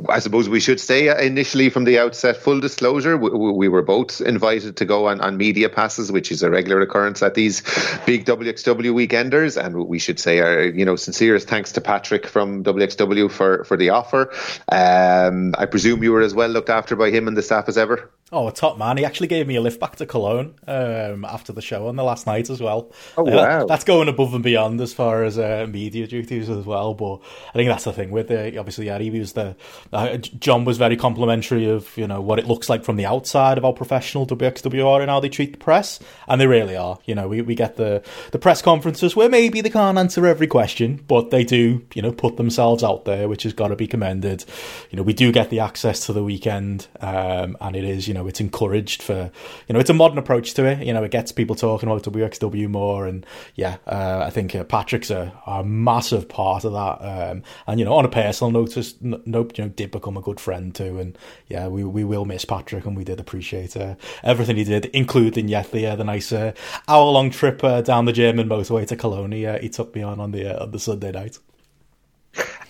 I 0.09 0.19
suppose 0.19 0.49
we 0.49 0.59
should 0.59 0.81
say 0.81 1.09
uh, 1.09 1.21
initially 1.21 1.71
from 1.71 1.85
the 1.85 2.01
outset, 2.01 2.37
full 2.37 2.59
disclosure, 2.59 3.17
we, 3.17 3.31
we 3.31 3.69
were 3.69 3.83
both 3.83 4.21
invited 4.21 4.77
to 4.79 4.85
go 4.85 5.07
on, 5.07 5.21
on 5.21 5.37
media 5.37 5.69
passes, 5.69 6.11
which 6.11 6.33
is 6.33 6.43
a 6.43 6.51
regular 6.51 6.81
occurrence 6.81 7.23
at 7.23 7.35
these 7.35 7.61
big 8.07 8.25
WXW 8.25 8.93
weekenders, 8.93 9.63
and 9.63 9.87
we 9.87 10.01
should 10.01 10.19
say 10.19 10.41
our 10.41 10.63
you 10.65 10.85
know 10.85 10.97
sincerest 10.97 11.49
thanks 11.49 11.73
to 11.73 11.81
Patrick 11.81 12.27
from 12.27 12.65
WXW 12.65 13.31
for 13.31 13.65
for 13.65 13.77
the 13.77 13.91
offer. 13.91 14.33
Um, 14.71 15.55
I 15.57 15.67
presume 15.67 16.03
you 16.03 16.13
were 16.13 16.23
as 16.23 16.35
well 16.35 16.49
looked 16.49 16.71
after 16.71 16.97
by 16.97 17.11
him 17.11 17.29
and 17.29 17.37
the 17.37 17.43
staff 17.43 17.69
as 17.69 17.79
ever. 17.79 18.11
Oh, 18.35 18.49
top 18.49 18.79
man. 18.79 18.97
He 18.97 19.05
actually 19.05 19.27
gave 19.27 19.47
me 19.47 19.57
a 19.57 19.61
lift 19.61 19.79
back 19.79 19.97
to 19.97 20.07
Cologne 20.07 20.55
um, 20.67 21.27
after 21.27 21.53
the 21.53 21.61
show 21.61 21.89
on 21.89 21.97
the 21.97 22.03
last 22.03 22.27
night 22.27 22.49
as 22.49 22.63
well. 22.63 22.91
Oh, 23.19 23.27
that- 23.27 23.35
wow. 23.35 23.67
that's 23.67 23.85
going 23.85 24.09
above 24.09 24.33
and 24.33 24.43
beyond 24.43 24.81
as 24.81 24.95
far 24.95 25.23
as 25.23 25.39
uh, 25.39 25.67
media 25.69 26.07
duties 26.07 26.49
as 26.49 26.65
well. 26.65 26.95
But 26.95 27.19
I 27.51 27.53
think 27.53 27.69
that's 27.69 27.85
the 27.85 27.93
thing 27.93 28.11
with 28.11 28.29
the, 28.29 28.57
obviously, 28.57 28.87
yeah, 28.87 28.99
he 28.99 29.11
was 29.11 29.35
the, 29.35 29.55
uh, 29.93 30.17
John 30.17 30.65
was 30.65 30.79
very 30.79 30.97
complimentary 30.97 31.69
of, 31.69 31.95
you 31.99 32.07
know, 32.07 32.23
what 32.23 32.39
it 32.39 32.47
looks 32.47 32.71
like 32.71 32.85
from 32.85 32.97
the 32.97 33.05
outside 33.05 33.59
of 33.59 33.65
how 33.65 33.73
professional 33.73 34.27
WXW 34.27 34.87
are 34.87 35.03
and 35.03 35.11
how 35.11 35.21
they 35.21 35.29
treat 35.29 35.53
the 35.53 35.59
press. 35.59 36.01
And 36.27 36.41
they 36.41 36.47
really 36.47 36.75
are. 36.75 36.99
You 37.05 37.15
know, 37.15 37.29
we, 37.29 37.43
we 37.43 37.55
get 37.55 37.77
the, 37.77 38.03
the 38.31 38.39
press 38.39 38.63
conferences 38.63 39.15
where 39.15 39.29
maybe 39.29 39.61
they 39.61 39.69
can't 39.69 39.99
answer 39.99 40.27
every 40.27 40.47
question, 40.47 41.05
but 41.07 41.31
they 41.31 41.45
do, 41.45 41.85
you 41.93 42.01
know, 42.01 42.13
put 42.13 42.39
themselves 42.39 42.83
out 42.83 43.05
there, 43.05 43.29
which 43.29 43.43
has 43.43 43.53
got 43.53 43.69
to 43.69 43.77
be 43.77 43.87
commended. 43.87 44.47
You 44.91 44.97
know, 44.97 45.03
we 45.03 45.13
do 45.13 45.33
get 45.33 45.51
the 45.51 45.61
access 45.61 46.07
to 46.07 46.15
the 46.15 46.25
weekend, 46.25 46.87
um, 47.01 47.59
and 47.61 47.77
it 47.77 47.85
is, 47.85 48.09
you 48.09 48.15
know, 48.15 48.22
it's 48.27 48.41
encouraged 48.41 49.03
for, 49.03 49.31
you 49.69 49.73
know, 49.73 49.81
it's 49.81 49.91
a 49.91 49.95
modern 49.95 50.19
approach 50.19 50.55
to 50.55 50.65
it. 50.65 50.87
You 50.87 50.93
know, 50.93 51.03
it 51.03 51.11
gets 51.11 51.33
people 51.33 51.57
talking 51.57 51.89
about 51.89 52.03
WXW 52.03 52.69
more, 52.69 53.07
and 53.07 53.25
yeah, 53.55 53.77
uh, 53.87 54.23
I 54.27 54.31
think 54.31 54.55
uh, 54.55 54.65
Patrick's 54.65 55.11
a, 55.11 55.33
a 55.47 55.65
massive 55.65 56.29
part 56.29 56.65
of 56.65 56.73
that. 56.73 56.99
Um, 57.01 57.43
and 57.67 57.79
you 57.79 57.85
know, 57.85 57.95
on 57.95 58.05
a 58.05 58.09
personal 58.09 58.51
note, 58.51 58.73
just, 58.73 59.03
n- 59.03 59.23
note, 59.27 59.59
you 59.59 59.65
know, 59.65 59.71
did 59.71 59.91
become 59.91 60.17
a 60.17 60.23
good 60.23 60.41
friend 60.41 60.75
too, 60.75 60.99
and 60.99 61.17
yeah, 61.49 61.69
we 61.69 61.85
we 61.85 62.05
will 62.05 62.25
miss 62.25 62.45
Patrick, 62.45 62.87
and 62.87 62.97
we 62.97 63.05
did 63.05 63.21
appreciate 63.21 63.77
uh, 63.77 63.95
everything 64.23 64.57
he 64.57 64.65
did, 64.65 64.87
including 64.87 65.49
yet 65.49 65.71
the 65.71 65.87
uh, 65.87 65.97
the 65.97 66.05
nice 66.05 66.33
uh, 66.33 66.53
hour 66.89 67.11
long 67.11 67.31
trip 67.31 67.63
uh, 67.65 67.81
down 67.81 68.05
the 68.05 68.13
German 68.13 68.49
motorway 68.49 68.87
to 68.87 68.97
Cologne. 68.97 69.33
He, 69.33 69.47
uh, 69.47 69.59
he 69.59 69.69
took 69.69 69.95
me 69.95 70.03
on 70.03 70.21
on 70.21 70.33
the 70.33 70.57
uh, 70.57 70.65
on 70.65 70.71
the 70.71 70.79
Sunday 70.79 71.13
night. 71.13 71.39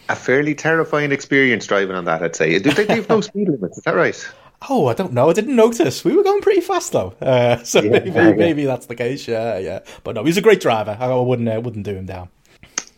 a 0.09 0.17
fairly 0.17 0.55
terrifying 0.55 1.13
experience 1.13 1.67
driving 1.67 1.97
on 1.97 2.05
that, 2.05 2.23
I'd 2.23 2.37
say. 2.37 2.59
They, 2.59 2.85
they 2.85 2.95
have 2.97 3.09
no 3.09 3.21
speed 3.21 3.49
limits, 3.49 3.79
is 3.79 3.85
that 3.85 3.95
right? 3.95 4.29
Oh, 4.69 4.87
I 4.87 4.95
don't 4.95 5.13
know. 5.13 5.31
I 5.31 5.33
didn't 5.33 5.57
notice. 5.57 6.05
We 6.05 6.17
were 6.17 6.23
going 6.23 6.41
pretty 6.41 6.61
fast 6.61 6.93
though, 6.93 7.15
uh, 7.21 7.57
so 7.65 7.83
maybe 7.83 8.11
yeah. 8.11 8.33
maybe 8.33 8.65
that's 8.65 8.87
the 8.87 8.95
case. 8.95 9.27
Yeah, 9.27 9.59
yeah. 9.59 9.81
But 10.05 10.15
no, 10.15 10.25
he's 10.25 10.37
a 10.37 10.43
great 10.43 10.61
driver. 10.61 10.97
I 10.99 11.15
wouldn't 11.15 11.49
uh, 11.49 11.61
wouldn't 11.61 11.85
do 11.85 11.95
him 11.95 12.07
down. 12.07 12.29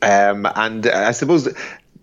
Um, 0.02 0.46
and 0.54 0.86
I 0.86 1.12
suppose, 1.12 1.48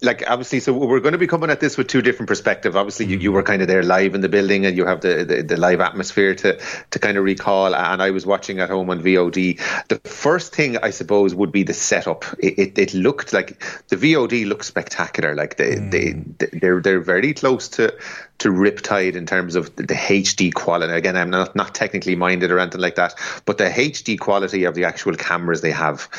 like, 0.04 0.24
obviously, 0.28 0.60
so 0.60 0.74
we're 0.74 1.00
going 1.00 1.12
to 1.12 1.20
be 1.20 1.28
coming 1.28 1.52
at 1.52 1.60
this 1.60 1.78
with 1.78 1.88
two 1.88 2.02
different 2.02 2.28
perspectives. 2.28 2.76
Obviously, 2.76 3.06
you, 3.06 3.20
you 3.20 3.32
were 3.32 3.44
kind 3.44 3.62
of 3.62 3.68
there 3.68 3.84
live 3.84 4.16
in 4.16 4.22
the 4.22 4.30
building 4.30 4.66
and 4.66 4.76
you 4.76 4.86
have 4.86 5.02
the, 5.02 5.24
the, 5.24 5.44
the 5.44 5.58
live 5.58 5.80
atmosphere 5.80 6.34
to, 6.34 6.60
to 6.90 7.00
kind 7.00 7.18
of 7.18 7.24
recall. 7.24 7.76
And 7.76 8.02
I 8.02 8.10
was 8.10 8.26
watching 8.26 8.60
at 8.60 8.70
home 8.70 8.90
on 8.90 9.04
VOD. 9.04 9.60
The 9.90 10.10
first 10.10 10.56
thing, 10.56 10.78
I 10.78 10.90
suppose, 10.90 11.36
would 11.36 11.52
be 11.52 11.62
the 11.62 11.76
setup. 11.76 12.26
It, 12.40 12.58
it, 12.58 12.78
it 12.80 12.94
looked 12.96 13.32
like 13.32 13.64
the 13.90 13.96
VOD 13.96 14.48
looked 14.48 14.66
spectacular. 14.66 15.36
Like, 15.36 15.58
mm. 15.58 15.92
they, 15.92 16.14
they, 16.14 16.58
they're, 16.58 16.82
they're 16.82 17.00
very 17.00 17.36
close 17.36 17.68
to, 17.70 17.96
to 18.40 18.50
Riptide 18.50 19.14
in 19.14 19.28
terms 19.28 19.56
of 19.56 19.76
the, 19.76 19.84
the 19.84 19.94
HD 19.94 20.52
quality. 20.52 20.94
Again, 20.94 21.16
I'm 21.16 21.30
not, 21.30 21.56
not 21.56 21.76
technically 21.76 22.16
minded 22.16 22.50
or 22.50 22.58
anything 22.58 22.82
like 22.82 22.96
that, 22.96 23.14
but 23.46 23.60
the 23.60 23.66
HD 23.66 24.20
quality 24.20 24.64
of 24.64 24.74
the 24.74 24.86
actual 24.86 25.14
cameras 25.14 25.62
they 25.62 25.72
have 25.72 26.10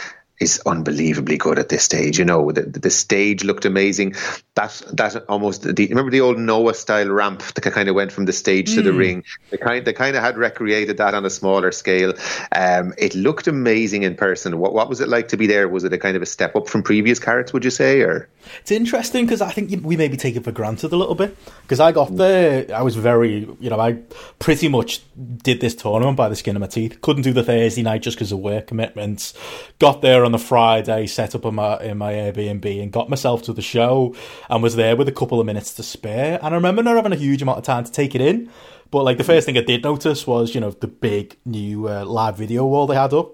is 0.42 0.60
unbelievably 0.66 1.38
good 1.38 1.58
at 1.58 1.68
this 1.68 1.84
stage. 1.84 2.18
You 2.18 2.24
know, 2.24 2.50
the, 2.52 2.62
the 2.62 2.90
stage 2.90 3.44
looked 3.44 3.64
amazing. 3.64 4.14
That 4.54 4.82
that 4.92 5.24
almost 5.28 5.62
the, 5.62 5.86
remember 5.88 6.10
the 6.10 6.20
old 6.20 6.38
Noah 6.38 6.74
style 6.74 7.08
ramp 7.08 7.42
that 7.42 7.62
kind 7.72 7.88
of 7.88 7.94
went 7.94 8.12
from 8.12 8.26
the 8.26 8.32
stage 8.32 8.70
mm. 8.70 8.74
to 8.74 8.82
the 8.82 8.92
hmm. 8.92 8.98
ring. 8.98 9.24
They 9.50 9.56
kind 9.56 9.84
they 9.84 9.92
kind 9.92 10.16
of 10.16 10.22
had 10.22 10.36
recreated 10.36 10.98
that 10.98 11.14
on 11.14 11.24
a 11.24 11.30
smaller 11.30 11.72
scale. 11.72 12.14
Um, 12.54 12.92
it 12.98 13.14
looked 13.14 13.46
amazing 13.46 14.02
in 14.02 14.16
person. 14.16 14.58
What 14.58 14.74
what 14.74 14.88
was 14.88 15.00
it 15.00 15.08
like 15.08 15.28
to 15.28 15.36
be 15.36 15.46
there? 15.46 15.68
Was 15.68 15.84
it 15.84 15.92
a 15.92 15.98
kind 15.98 16.16
of 16.16 16.22
a 16.22 16.26
step 16.26 16.56
up 16.56 16.68
from 16.68 16.82
previous 16.82 17.18
Carats? 17.18 17.52
Would 17.52 17.64
you 17.64 17.70
say? 17.70 18.00
Or 18.00 18.28
it's 18.60 18.72
interesting 18.72 19.24
because 19.24 19.40
I 19.40 19.50
think 19.50 19.84
we 19.84 19.96
maybe 19.96 20.16
take 20.16 20.36
it 20.36 20.44
for 20.44 20.52
granted 20.52 20.92
a 20.92 20.96
little 20.96 21.14
bit 21.14 21.36
because 21.62 21.80
I 21.80 21.92
got 21.92 22.16
there. 22.16 22.66
I 22.74 22.82
was 22.82 22.96
very 22.96 23.48
you 23.60 23.70
know 23.70 23.80
I 23.80 23.98
pretty 24.38 24.68
much 24.68 25.00
did 25.42 25.60
this 25.60 25.74
tournament 25.74 26.16
by 26.16 26.28
the 26.28 26.36
skin 26.36 26.56
of 26.56 26.60
my 26.60 26.66
teeth. 26.66 27.00
Couldn't 27.00 27.22
do 27.22 27.32
the 27.32 27.44
Thursday 27.44 27.82
night 27.82 28.02
just 28.02 28.16
because 28.16 28.32
of 28.32 28.40
work 28.40 28.66
commitments. 28.66 29.34
Got 29.78 30.02
there 30.02 30.24
on 30.24 30.31
the 30.32 30.38
Friday, 30.38 31.06
set 31.06 31.34
up 31.34 31.44
in 31.44 31.54
my 31.54 31.78
in 31.80 31.98
my 31.98 32.12
Airbnb, 32.12 32.82
and 32.82 32.92
got 32.92 33.08
myself 33.08 33.42
to 33.44 33.52
the 33.52 33.62
show, 33.62 34.14
and 34.50 34.62
was 34.62 34.76
there 34.76 34.96
with 34.96 35.08
a 35.08 35.12
couple 35.12 35.40
of 35.40 35.46
minutes 35.46 35.74
to 35.74 35.82
spare. 35.82 36.38
And 36.42 36.54
I 36.54 36.56
remember 36.56 36.82
not 36.82 36.96
having 36.96 37.12
a 37.12 37.16
huge 37.16 37.42
amount 37.42 37.58
of 37.58 37.64
time 37.64 37.84
to 37.84 37.92
take 37.92 38.14
it 38.14 38.20
in, 38.20 38.50
but 38.90 39.04
like 39.04 39.18
the 39.18 39.24
first 39.24 39.46
thing 39.46 39.56
I 39.56 39.62
did 39.62 39.82
notice 39.82 40.26
was 40.26 40.54
you 40.54 40.60
know 40.60 40.70
the 40.70 40.88
big 40.88 41.36
new 41.44 41.88
uh, 41.88 42.04
live 42.04 42.36
video 42.36 42.66
wall 42.66 42.86
they 42.86 42.96
had 42.96 43.14
up 43.14 43.32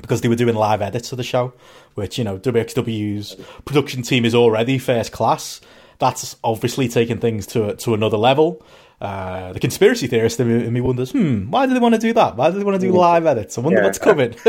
because 0.00 0.20
they 0.20 0.28
were 0.28 0.36
doing 0.36 0.54
live 0.54 0.82
edits 0.82 1.12
of 1.12 1.18
the 1.18 1.24
show, 1.24 1.52
which 1.94 2.18
you 2.18 2.24
know 2.24 2.38
WXW's 2.38 3.36
production 3.64 4.02
team 4.02 4.24
is 4.24 4.34
already 4.34 4.78
first 4.78 5.12
class. 5.12 5.60
That's 5.98 6.36
obviously 6.44 6.88
taking 6.88 7.18
things 7.18 7.46
to 7.48 7.74
to 7.76 7.94
another 7.94 8.16
level. 8.16 8.64
Uh, 9.04 9.52
the 9.52 9.60
conspiracy 9.60 10.06
theorist 10.06 10.40
in 10.40 10.72
me 10.72 10.80
wonders, 10.80 11.12
hmm, 11.12 11.50
why 11.50 11.66
do 11.66 11.74
they 11.74 11.78
want 11.78 11.94
to 11.94 12.00
do 12.00 12.14
that? 12.14 12.36
Why 12.36 12.50
do 12.50 12.56
they 12.56 12.64
want 12.64 12.80
to 12.80 12.86
do 12.86 12.90
live 12.90 13.26
edits? 13.26 13.58
I 13.58 13.60
wonder 13.60 13.80
yeah. 13.80 13.84
what's 13.84 13.98
coming. 13.98 14.34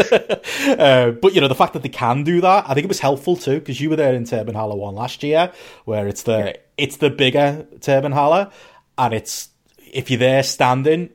uh, 0.80 1.12
but 1.12 1.36
you 1.36 1.42
know, 1.42 1.50
the 1.50 1.56
fact 1.56 1.74
that 1.74 1.84
they 1.84 1.90
can 1.90 2.24
do 2.24 2.40
that, 2.40 2.64
I 2.66 2.74
think 2.74 2.86
it 2.86 2.88
was 2.88 3.02
helpful 3.02 3.36
too, 3.36 3.60
because 3.60 3.82
you 3.82 3.90
were 3.90 3.98
there 3.98 4.14
in 4.14 4.24
Turbinenhalle 4.24 4.78
one 4.78 4.96
last 4.96 5.24
year, 5.24 5.52
where 5.84 6.08
it's 6.08 6.24
the 6.24 6.38
yeah. 6.38 6.54
it's 6.78 6.96
the 6.98 7.10
bigger 7.10 7.68
Turbinenhalle, 7.80 8.50
and 8.98 9.14
it's 9.14 9.50
if 9.92 10.10
you're 10.10 10.20
there 10.20 10.42
standing, 10.42 11.10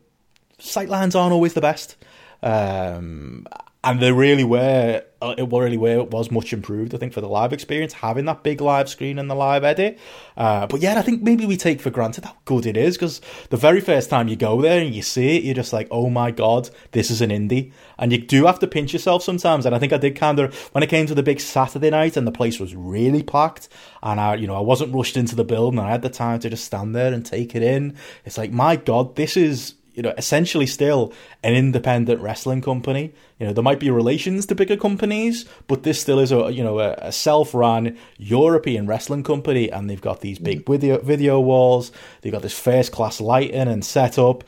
sightlines 0.59 1.19
aren't 1.19 1.33
always 1.33 1.55
the 1.55 1.63
best. 1.63 1.97
Um, 2.43 3.47
and 3.83 4.01
they 4.01 4.13
really 4.13 4.45
were 4.45 5.03
it 5.23 5.53
really 5.53 5.77
was 5.77 6.31
much 6.31 6.53
improved 6.53 6.95
i 6.95 6.99
think 6.99 7.13
for 7.13 7.21
the 7.21 7.29
live 7.29 7.53
experience 7.53 7.93
having 7.93 8.25
that 8.25 8.43
big 8.43 8.61
live 8.61 8.89
screen 8.89 9.19
and 9.19 9.31
the 9.31 9.35
live 9.35 9.65
edit. 9.65 9.99
Uh, 10.37 10.67
but 10.67 10.81
yeah 10.81 10.99
i 10.99 11.03
think 11.03 11.23
maybe 11.23 11.47
we 11.47 11.57
take 11.57 11.81
for 11.81 11.91
granted 11.91 12.25
how 12.25 12.37
good 12.45 12.67
it 12.67 12.77
is 12.77 12.97
because 12.97 13.21
the 13.51 13.57
very 13.57 13.81
first 13.81 14.09
time 14.09 14.29
you 14.29 14.37
go 14.37 14.61
there 14.63 14.81
and 14.81 14.95
you 14.95 15.03
see 15.03 15.37
it 15.37 15.45
you're 15.45 15.55
just 15.55 15.73
like 15.73 15.89
oh 15.91 16.09
my 16.09 16.31
god 16.31 16.71
this 16.93 17.11
is 17.11 17.21
an 17.21 17.31
indie. 17.31 17.73
And 17.99 18.13
you 18.13 18.19
do 18.19 18.47
have 18.47 18.59
to 18.61 18.67
pinch 18.67 18.93
yourself 18.93 19.23
sometimes 19.23 19.67
and 19.67 19.75
i 19.75 19.79
think 19.79 19.93
i 19.93 19.99
did 19.99 20.17
kind 20.17 20.39
of 20.39 20.55
when 20.73 20.83
it 20.83 20.89
came 20.89 21.07
to 21.07 21.15
the 21.15 21.23
big 21.23 21.41
saturday 21.41 21.91
night 21.91 22.17
and 22.17 22.27
the 22.27 22.33
place 22.33 22.59
was 22.59 22.75
really 22.75 23.23
packed 23.23 23.69
and 24.03 24.21
i 24.21 24.35
you 24.35 24.47
know 24.47 24.57
i 24.57 24.61
wasn't 24.61 24.95
rushed 24.95 25.17
into 25.17 25.37
the 25.37 25.45
building 25.45 25.79
and 25.79 25.87
i 25.87 25.91
had 25.91 26.03
the 26.03 26.09
time 26.09 26.41
to 26.41 26.49
just 26.49 26.65
stand 26.65 26.95
there 26.95 27.13
and 27.13 27.27
take 27.27 27.55
it 27.55 27.63
in. 27.63 27.97
It's 28.25 28.39
like 28.39 28.53
my 28.53 28.77
god 28.77 29.17
this 29.17 29.37
is 29.37 29.75
you 30.01 30.03
know, 30.03 30.15
essentially 30.17 30.67
still 30.67 31.13
an 31.45 31.53
independent 31.53 32.23
wrestling 32.23 32.63
company. 32.63 33.13
You 33.39 33.47
know, 33.47 33.53
there 33.53 33.63
might 33.63 33.79
be 33.79 33.91
relations 33.91 34.47
to 34.47 34.55
bigger 34.55 34.79
companies, 34.79 35.45
but 35.67 35.83
this 35.83 36.01
still 36.01 36.19
is 36.19 36.33
a 36.33 36.51
you 36.51 36.65
know 36.65 36.81
a, 36.81 36.93
a 36.93 37.13
self-run 37.13 37.99
European 38.17 38.87
wrestling 38.87 39.23
company, 39.23 39.71
and 39.71 39.91
they've 39.91 40.01
got 40.01 40.23
these 40.23 40.39
big 40.39 40.65
video 40.67 40.97
video 41.01 41.39
walls. 41.39 41.93
They've 42.23 42.33
got 42.33 42.41
this 42.41 42.59
first-class 42.59 43.21
lighting 43.21 43.69
and 43.69 43.85
setup. 43.85 44.43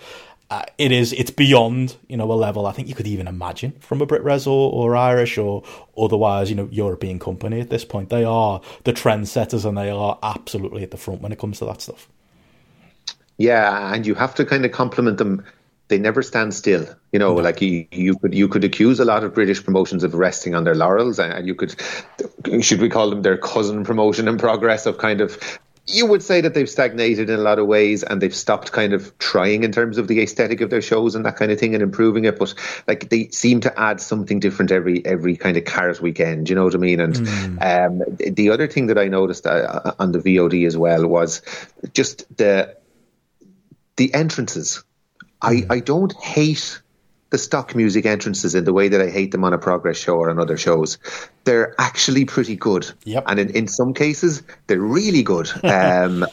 Uh, 0.48 0.64
it 0.78 0.90
is 0.90 1.12
it's 1.12 1.30
beyond 1.30 1.96
you 2.08 2.16
know 2.16 2.32
a 2.32 2.40
level 2.46 2.64
I 2.64 2.72
think 2.72 2.88
you 2.88 2.94
could 2.94 3.06
even 3.06 3.26
imagine 3.26 3.72
from 3.72 4.00
a 4.00 4.06
BritWres 4.06 4.46
or, 4.46 4.72
or 4.72 4.96
Irish 4.96 5.36
or 5.36 5.64
otherwise 5.98 6.48
you 6.48 6.56
know 6.56 6.68
European 6.72 7.18
company 7.18 7.60
at 7.60 7.68
this 7.68 7.84
point. 7.84 8.08
They 8.08 8.24
are 8.24 8.62
the 8.84 8.94
trendsetters 8.94 9.66
and 9.66 9.76
they 9.76 9.90
are 9.90 10.18
absolutely 10.22 10.82
at 10.82 10.92
the 10.92 10.96
front 10.96 11.20
when 11.20 11.30
it 11.30 11.38
comes 11.38 11.58
to 11.58 11.66
that 11.66 11.82
stuff. 11.82 12.08
Yeah, 13.42 13.92
and 13.92 14.06
you 14.06 14.14
have 14.14 14.36
to 14.36 14.44
kind 14.44 14.64
of 14.64 14.70
compliment 14.70 15.18
them. 15.18 15.44
They 15.88 15.98
never 15.98 16.22
stand 16.22 16.54
still. 16.54 16.86
You 17.10 17.18
know, 17.18 17.34
like 17.34 17.60
you, 17.60 17.88
you 17.90 18.16
could 18.16 18.32
you 18.32 18.46
could 18.46 18.62
accuse 18.62 19.00
a 19.00 19.04
lot 19.04 19.24
of 19.24 19.34
British 19.34 19.64
promotions 19.64 20.04
of 20.04 20.14
resting 20.14 20.54
on 20.54 20.62
their 20.62 20.76
laurels, 20.76 21.18
and 21.18 21.44
you 21.44 21.56
could 21.56 21.74
should 22.60 22.80
we 22.80 22.88
call 22.88 23.10
them 23.10 23.22
their 23.22 23.36
cousin 23.36 23.82
promotion 23.82 24.28
in 24.28 24.38
progress 24.38 24.86
of 24.86 24.98
kind 24.98 25.20
of 25.20 25.58
you 25.88 26.06
would 26.06 26.22
say 26.22 26.40
that 26.40 26.54
they've 26.54 26.70
stagnated 26.70 27.28
in 27.28 27.36
a 27.36 27.42
lot 27.42 27.58
of 27.58 27.66
ways 27.66 28.04
and 28.04 28.22
they've 28.22 28.32
stopped 28.34 28.70
kind 28.70 28.92
of 28.92 29.18
trying 29.18 29.64
in 29.64 29.72
terms 29.72 29.98
of 29.98 30.06
the 30.06 30.20
aesthetic 30.20 30.60
of 30.60 30.70
their 30.70 30.80
shows 30.80 31.16
and 31.16 31.26
that 31.26 31.34
kind 31.34 31.50
of 31.50 31.58
thing 31.58 31.74
and 31.74 31.82
improving 31.82 32.24
it 32.24 32.38
but 32.38 32.54
like 32.86 33.08
they 33.08 33.26
seem 33.30 33.60
to 33.60 33.80
add 33.80 34.00
something 34.00 34.38
different 34.38 34.70
every 34.70 35.04
every 35.04 35.36
kind 35.36 35.56
of 35.56 35.64
cars 35.64 36.00
weekend 36.00 36.48
you 36.48 36.54
know 36.54 36.62
what 36.62 36.76
i 36.76 36.78
mean 36.78 37.00
and 37.00 37.16
mm. 37.16 37.60
um, 37.60 38.00
the 38.16 38.50
other 38.50 38.68
thing 38.68 38.86
that 38.86 38.96
i 38.96 39.08
noticed 39.08 39.44
uh, 39.44 39.92
on 39.98 40.12
the 40.12 40.20
vod 40.20 40.64
as 40.64 40.76
well 40.76 41.04
was 41.04 41.42
just 41.92 42.24
the 42.36 42.76
the 43.96 44.12
entrances. 44.14 44.84
I, 45.40 45.54
mm. 45.54 45.66
I 45.70 45.80
don't 45.80 46.12
hate 46.16 46.80
the 47.30 47.38
stock 47.38 47.74
music 47.74 48.04
entrances 48.04 48.54
in 48.54 48.64
the 48.64 48.74
way 48.74 48.88
that 48.88 49.00
I 49.00 49.08
hate 49.08 49.32
them 49.32 49.42
on 49.42 49.54
a 49.54 49.58
progress 49.58 49.96
show 49.96 50.16
or 50.16 50.28
on 50.28 50.38
other 50.38 50.58
shows. 50.58 50.98
They're 51.44 51.74
actually 51.80 52.26
pretty 52.26 52.56
good. 52.56 52.90
Yep. 53.04 53.24
And 53.26 53.40
in, 53.40 53.50
in 53.50 53.68
some 53.68 53.94
cases, 53.94 54.42
they're 54.66 54.80
really 54.80 55.22
good. 55.22 55.50
Um, 55.64 56.26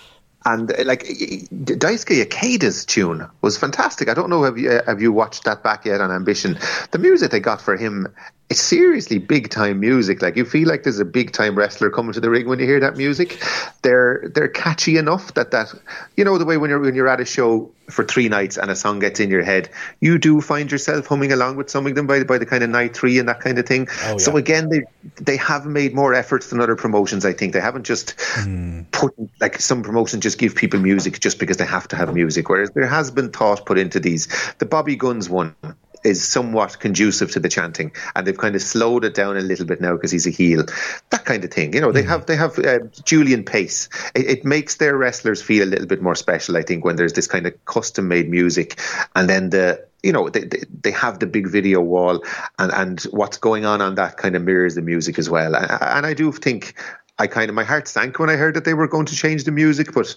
and 0.46 0.72
uh, 0.72 0.84
like 0.86 1.04
Daisuke 1.04 2.26
Ikeda's 2.26 2.86
tune 2.86 3.28
was 3.42 3.58
fantastic. 3.58 4.08
I 4.08 4.14
don't 4.14 4.30
know 4.30 4.44
have 4.44 4.58
you 4.58 4.82
have 4.86 5.02
you 5.02 5.12
watched 5.12 5.44
that 5.44 5.64
back 5.64 5.86
yet 5.86 6.02
on 6.02 6.12
Ambition? 6.12 6.58
The 6.92 6.98
music 6.98 7.32
they 7.32 7.40
got 7.40 7.62
for 7.62 7.76
him 7.76 8.08
it's 8.50 8.62
seriously 8.62 9.20
big 9.20 9.50
time 9.50 9.80
music. 9.80 10.24
Like 10.24 10.36
you 10.36 10.44
feel 10.44 10.68
like 10.68 10.82
there's 10.82 11.00
a 11.00 11.06
big 11.06 11.32
time 11.32 11.56
wrestler 11.56 11.92
coming 11.92 12.14
to 12.14 12.20
the 12.20 12.32
ring 12.32 12.48
when 12.48 12.58
you 12.58 12.66
hear 12.66 12.80
that 12.80 12.98
music. 12.98 13.40
They're 13.84 14.28
they're 14.34 14.48
catchy 14.48 14.98
enough 14.98 15.36
that 15.36 15.52
that 15.52 15.72
you 16.18 16.26
know 16.26 16.38
the 16.40 16.46
way 16.46 16.58
when 16.58 16.72
you're 16.72 16.80
when 16.80 16.96
you're 16.96 17.08
at 17.08 17.20
a 17.20 17.26
show 17.26 17.72
for 17.92 18.04
three 18.04 18.28
nights 18.28 18.58
and 18.58 18.72
a 18.72 18.76
song 18.76 19.00
gets 19.00 19.20
in 19.20 19.30
your 19.30 19.44
head, 19.44 19.70
you 20.00 20.18
do 20.18 20.42
find 20.42 20.72
yourself 20.72 21.06
humming 21.06 21.32
along 21.32 21.58
with 21.58 21.70
some 21.70 21.86
of 21.86 21.94
them 21.94 22.08
by 22.08 22.24
by 22.24 22.40
the 22.40 22.46
kind 22.46 22.64
of 22.64 22.72
night 22.72 22.98
three 22.98 23.20
and 23.20 23.30
that 23.30 23.40
kind 23.40 23.60
of 23.60 23.68
thing. 23.68 23.88
Oh, 24.06 24.12
yeah. 24.12 24.18
So 24.18 24.36
again, 24.36 24.70
they 24.70 24.84
they 25.18 25.38
have 25.38 25.68
made 25.68 25.94
more 25.94 26.16
efforts 26.16 26.50
than 26.50 26.60
other 26.60 26.76
promotions. 26.76 27.26
I 27.26 27.34
think 27.34 27.54
they 27.54 27.62
haven't 27.62 27.84
just 27.84 28.18
mm. 28.18 28.90
put 28.92 29.14
like 29.40 29.62
some 29.62 29.84
promotions 29.84 30.24
just 30.24 30.40
give 30.40 30.56
people 30.56 30.80
music 30.80 31.20
just 31.20 31.38
because 31.38 31.58
they 31.58 31.68
have 31.68 31.88
to 31.90 31.96
have 31.96 32.16
music, 32.16 32.50
whereas 32.50 32.72
there 32.72 32.88
has 32.88 33.12
been 33.12 33.30
thought 33.30 33.68
put 33.68 33.78
into 33.78 34.00
these. 34.00 34.28
The 34.58 34.66
Bobby 34.66 34.96
Gunns 34.96 35.30
one 35.30 35.56
is 36.04 36.26
somewhat 36.26 36.80
conducive 36.80 37.32
to 37.32 37.40
the 37.40 37.50
chanting, 37.50 37.92
and 38.16 38.26
they've 38.26 38.38
kind 38.38 38.56
of 38.56 38.62
slowed 38.62 39.06
it 39.06 39.14
down 39.14 39.38
a 39.38 39.42
little 39.42 39.66
bit 39.66 39.82
now 39.82 39.94
because 39.94 40.12
he's 40.12 40.28
a 40.28 40.32
heel. 40.32 40.66
That 41.10 41.26
kind 41.26 41.44
of 41.44 41.52
thing, 41.52 41.74
you 41.74 41.82
know. 41.82 41.92
They 41.92 42.02
mm-hmm. 42.02 42.10
have 42.10 42.26
they 42.26 42.36
have 42.36 42.60
uh, 42.60 42.80
Julian 43.04 43.44
Pace. 43.44 43.90
It, 44.16 44.28
it, 44.28 44.46
makes 44.46 44.76
their 44.76 44.98
wrestlers 44.98 45.42
feel 45.42 45.68
a 45.68 45.70
little 45.70 45.88
bit 45.88 46.02
more 46.02 46.16
special, 46.16 46.58
I 46.58 46.62
think, 46.62 46.86
when 46.86 46.96
there's 46.96 47.14
this 47.14 47.28
kind 47.28 47.46
of 47.46 47.66
custom 47.66 48.08
made 48.08 48.30
music, 48.30 48.80
and 49.16 49.30
then 49.30 49.50
the 49.50 49.86
you 50.04 50.12
know 50.12 50.30
they, 50.30 50.46
they, 50.46 50.64
they 50.82 50.92
have 50.92 51.20
the 51.20 51.28
big 51.28 51.48
video 51.48 51.82
wall, 51.82 52.24
and 52.58 52.72
and 52.72 53.02
what's 53.12 53.38
going 53.38 53.66
on 53.66 53.82
on 53.82 53.96
that 53.96 54.18
kind 54.18 54.36
of 54.36 54.44
mirrors 54.44 54.76
the 54.76 54.82
music 54.82 55.20
as 55.20 55.30
well. 55.30 55.56
And, 55.56 55.70
and 55.70 56.06
I 56.06 56.14
do 56.14 56.32
think 56.32 56.76
I 57.18 57.28
kind 57.28 57.50
of 57.50 57.56
my 57.56 57.66
heart 57.66 57.88
sank 57.88 58.18
when 58.20 58.30
I 58.30 58.36
heard 58.36 58.56
that 58.56 58.66
they 58.66 58.74
were 58.74 58.88
going 58.88 59.06
to 59.08 59.16
change 59.16 59.44
the 59.44 59.52
music, 59.52 59.94
but 59.94 60.16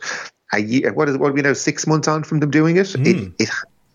a 0.52 0.60
year, 0.60 0.92
what 0.92 1.08
is 1.08 1.16
what 1.16 1.30
are 1.30 1.32
we 1.32 1.42
now 1.42 1.54
six 1.54 1.86
months 1.86 2.06
on 2.08 2.24
from 2.24 2.40
them 2.40 2.50
doing 2.50 2.76
it? 2.76 2.86
Mm. 2.88 3.06
It, 3.06 3.32
it 3.38 3.50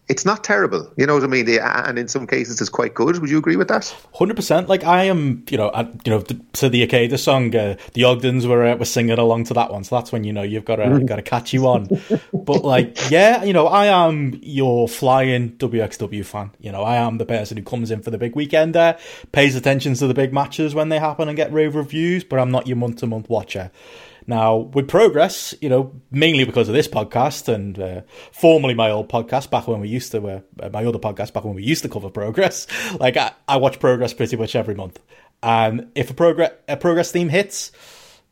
it's 0.10 0.26
not 0.26 0.44
terrible. 0.44 0.92
You 0.96 1.06
know 1.06 1.16
what 1.16 1.24
I 1.24 1.28
mean? 1.28 1.50
And 1.50 2.00
in 2.00 2.08
some 2.08 2.28
cases, 2.28 2.62
it's 2.62 2.70
quite 2.70 2.94
good. 2.94 3.20
Would 3.20 3.30
you 3.30 3.38
agree 3.38 3.58
with 3.58 3.68
that? 3.68 3.94
Hundred 4.14 4.36
percent. 4.36 4.70
Like 4.70 4.84
I 4.84 5.06
am, 5.06 5.44
you 5.50 5.58
know, 5.58 5.70
I, 5.70 5.82
you 6.06 6.12
know, 6.12 6.22
to 6.22 6.70
the 6.70 7.18
song, 7.18 7.54
uh, 7.56 7.76
the 7.94 8.06
Ogdens 8.06 8.48
were 8.48 8.66
uh, 8.66 8.76
were 8.76 8.86
singing 8.86 9.18
along 9.18 9.46
to 9.46 9.54
that 9.56 9.72
one, 9.72 9.84
so 9.84 9.96
that's 9.96 10.12
when 10.12 10.24
you 10.24 10.32
know 10.32 10.44
you've 10.44 10.66
got 10.66 10.78
to 10.78 11.00
got 11.04 11.18
to 11.18 11.22
catch 11.22 11.54
you 11.54 11.68
on. 11.68 11.90
but 12.34 12.64
like, 12.64 12.98
yeah, 13.10 13.44
you 13.44 13.54
know, 13.54 13.68
I 13.68 13.88
am 13.88 14.40
your 14.42 14.88
flying 14.88 15.52
WXW 15.58 16.24
fan. 16.24 16.52
You 16.60 16.72
know, 16.72 16.84
I 16.84 16.96
am 16.96 17.18
the 17.18 17.26
person 17.26 17.58
who 17.58 17.64
comes 17.64 17.92
in 17.92 18.02
for 18.02 18.12
the 18.12 18.18
big 18.18 18.36
weekend 18.36 18.76
there, 18.76 18.98
pays 19.32 19.56
attention 19.56 19.94
to 19.96 20.08
the 20.08 20.14
big 20.14 20.32
matches 20.32 20.74
when 20.74 20.90
they 20.90 21.00
happen, 21.00 21.28
and 21.28 21.36
get 21.36 21.52
rave 21.52 21.76
reviews. 21.76 22.24
But 22.24 22.40
I'm 22.40 22.52
not 22.52 22.68
your 22.68 22.78
month 22.78 22.98
to 22.98 23.08
month 23.08 23.30
watcher. 23.30 23.72
Now, 24.30 24.58
with 24.58 24.90
progress, 24.90 25.56
you 25.62 25.70
know, 25.70 25.94
mainly 26.12 26.44
because 26.44 26.68
of 26.68 26.76
this 26.76 26.88
podcast 26.88 27.48
and 27.48 27.80
uh, 27.80 28.02
formerly 28.34 28.74
my 28.74 28.92
old 28.92 29.08
podcast 29.08 29.50
back 29.50 29.70
when 29.70 29.80
we 29.80 29.88
used 29.88 30.12
to, 30.12 30.28
uh, 30.28 30.70
my 30.74 30.84
other 30.84 31.00
podcast 31.00 31.32
back 31.32 31.46
when 31.46 31.56
we 31.56 31.64
used 31.64 31.82
to 31.84 31.90
cover 31.90 32.10
progress, 32.10 32.68
like 33.00 33.16
I, 33.16 33.32
I 33.48 33.56
watch 33.56 33.80
progress 33.80 34.14
pretty 34.14 34.36
much 34.36 34.54
every 34.56 34.76
month. 34.76 35.00
And 35.42 35.92
if 35.96 36.10
a 36.10 36.14
progress 36.14 36.52
a 36.68 36.76
progress 36.76 37.12
theme 37.12 37.30
hits, 37.30 37.72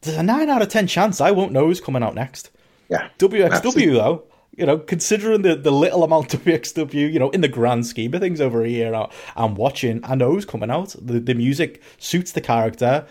there's 0.02 0.18
a 0.18 0.24
nine 0.24 0.50
out 0.50 0.62
of 0.62 0.68
ten 0.68 0.86
chance 0.88 1.22
I 1.22 1.32
won't 1.32 1.54
know 1.54 1.68
who's 1.68 1.80
coming 1.80 2.04
out 2.04 2.14
next. 2.14 2.52
Yeah, 2.90 3.10
WXW 3.20 3.52
absolutely. 3.52 3.94
though, 3.94 4.24
you 4.58 4.66
know, 4.66 4.78
considering 4.78 5.42
the, 5.44 5.56
the 5.56 5.72
little 5.72 6.04
amount 6.04 6.34
of 6.34 6.44
WXW, 6.44 7.12
you 7.12 7.20
know, 7.20 7.30
in 7.30 7.42
the 7.42 7.48
grand 7.48 7.86
scheme 7.86 8.14
of 8.14 8.22
things 8.22 8.42
over 8.42 8.64
here, 8.64 9.08
I'm 9.36 9.56
watching. 9.56 10.02
I 10.04 10.16
know 10.16 10.32
who's 10.32 10.46
coming 10.46 10.72
out. 10.72 10.96
The, 11.00 11.20
the 11.20 11.34
music 11.34 11.82
suits 12.00 12.32
the 12.34 12.42
character 12.42 13.06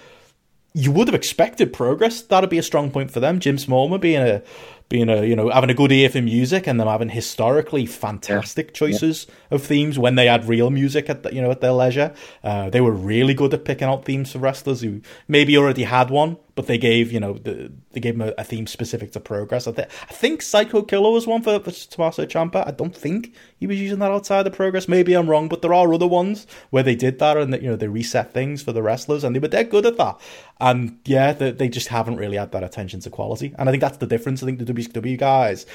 you 0.75 0.91
would 0.91 1.07
have 1.07 1.15
expected 1.15 1.73
progress. 1.73 2.21
That'd 2.23 2.51
be 2.51 2.59
a 2.59 2.63
strong 2.63 2.91
point 2.91 3.13
for 3.13 3.21
them. 3.21 3.39
Jim 3.39 3.57
Smallman 3.57 4.01
being 4.01 4.21
a 4.21 4.43
being 4.89 5.09
a 5.09 5.25
you 5.25 5.35
know 5.35 5.49
having 5.49 5.71
a 5.71 5.75
good 5.75 5.93
ear 5.93 6.11
for 6.11 6.21
music 6.21 6.67
and 6.67 6.79
them 6.79 6.89
having 6.89 7.09
historically 7.09 7.87
fantastic 7.87 8.67
yeah. 8.67 8.73
choices 8.73 9.27
yeah. 9.29 9.55
of 9.55 9.63
themes 9.63 9.99
when 9.99 10.17
they 10.17 10.27
had 10.27 10.47
real 10.47 10.71
music 10.71 11.09
at 11.09 11.23
the, 11.23 11.35
you 11.35 11.41
know 11.41 11.51
at 11.51 11.61
their 11.61 11.73
leisure. 11.73 12.13
Uh, 12.43 12.69
they 12.71 12.81
were 12.81 12.93
really 12.93 13.35
good 13.35 13.55
at 13.55 13.65
picking 13.65 13.89
out 13.89 14.05
themes 14.05 14.33
for 14.33 14.39
wrestlers 14.39 14.81
who 14.81 15.01
maybe 15.29 15.57
already 15.57 15.85
had 15.85 16.11
one 16.11 16.37
but 16.55 16.67
they 16.67 16.79
gave 16.79 17.13
you 17.13 17.21
know 17.21 17.35
the, 17.35 17.73
they 17.93 18.01
gave 18.01 18.15
him 18.15 18.23
a, 18.23 18.33
a, 18.39 18.45
theme 18.45 18.67
specific 18.67 19.13
to 19.13 19.21
progress. 19.21 19.67
I, 19.67 19.73
th- 19.73 19.89
I 20.09 20.13
think 20.13 20.43
Psycho 20.43 20.83
Killer 20.83 21.11
was 21.11 21.27
one 21.27 21.43
for, 21.43 21.59
for 21.61 21.71
Tommaso 21.71 22.27
Ciampa. 22.27 22.67
I 22.67 22.71
don't 22.71 22.97
think 22.97 23.35
he 23.57 23.67
was 23.67 23.81
using 23.81 23.99
that 24.01 24.13
outside 24.13 24.45
the 24.45 24.51
progress. 24.51 24.89
Maybe 24.89 25.15
I'm 25.15 25.29
wrong, 25.29 25.49
but 25.49 25.63
there 25.63 25.75
are 25.75 25.93
other 25.93 26.07
ones 26.07 26.47
where 26.71 26.83
they 26.83 26.95
did 26.95 27.19
that 27.19 27.37
and 27.37 27.53
that 27.53 27.63
you 27.63 27.69
know 27.69 27.77
they 27.77 27.89
reset 27.89 28.33
things 28.33 28.63
for 28.63 28.73
the 28.73 28.83
wrestlers 28.83 29.25
and 29.25 29.35
they 29.35 29.41
were 29.41 29.49
dead 29.49 29.71
good 29.71 29.87
at 29.87 29.97
that. 29.97 30.21
And 30.61 30.99
yeah, 31.05 31.33
they, 31.33 31.51
they 31.51 31.69
just 31.69 31.89
haven't 31.89 32.17
really 32.17 32.37
had 32.37 32.53
that 32.53 32.63
attention 32.63 33.01
to 33.01 33.11
quality. 33.11 33.55
And 33.59 33.69
I 33.69 33.73
think 33.73 33.81
that's 33.81 33.99
the 33.99 34.07
difference. 34.07 34.43
I 34.43 34.47
think 34.47 34.65
the 34.65 34.73
WXW 34.73 35.19
guys 35.19 35.67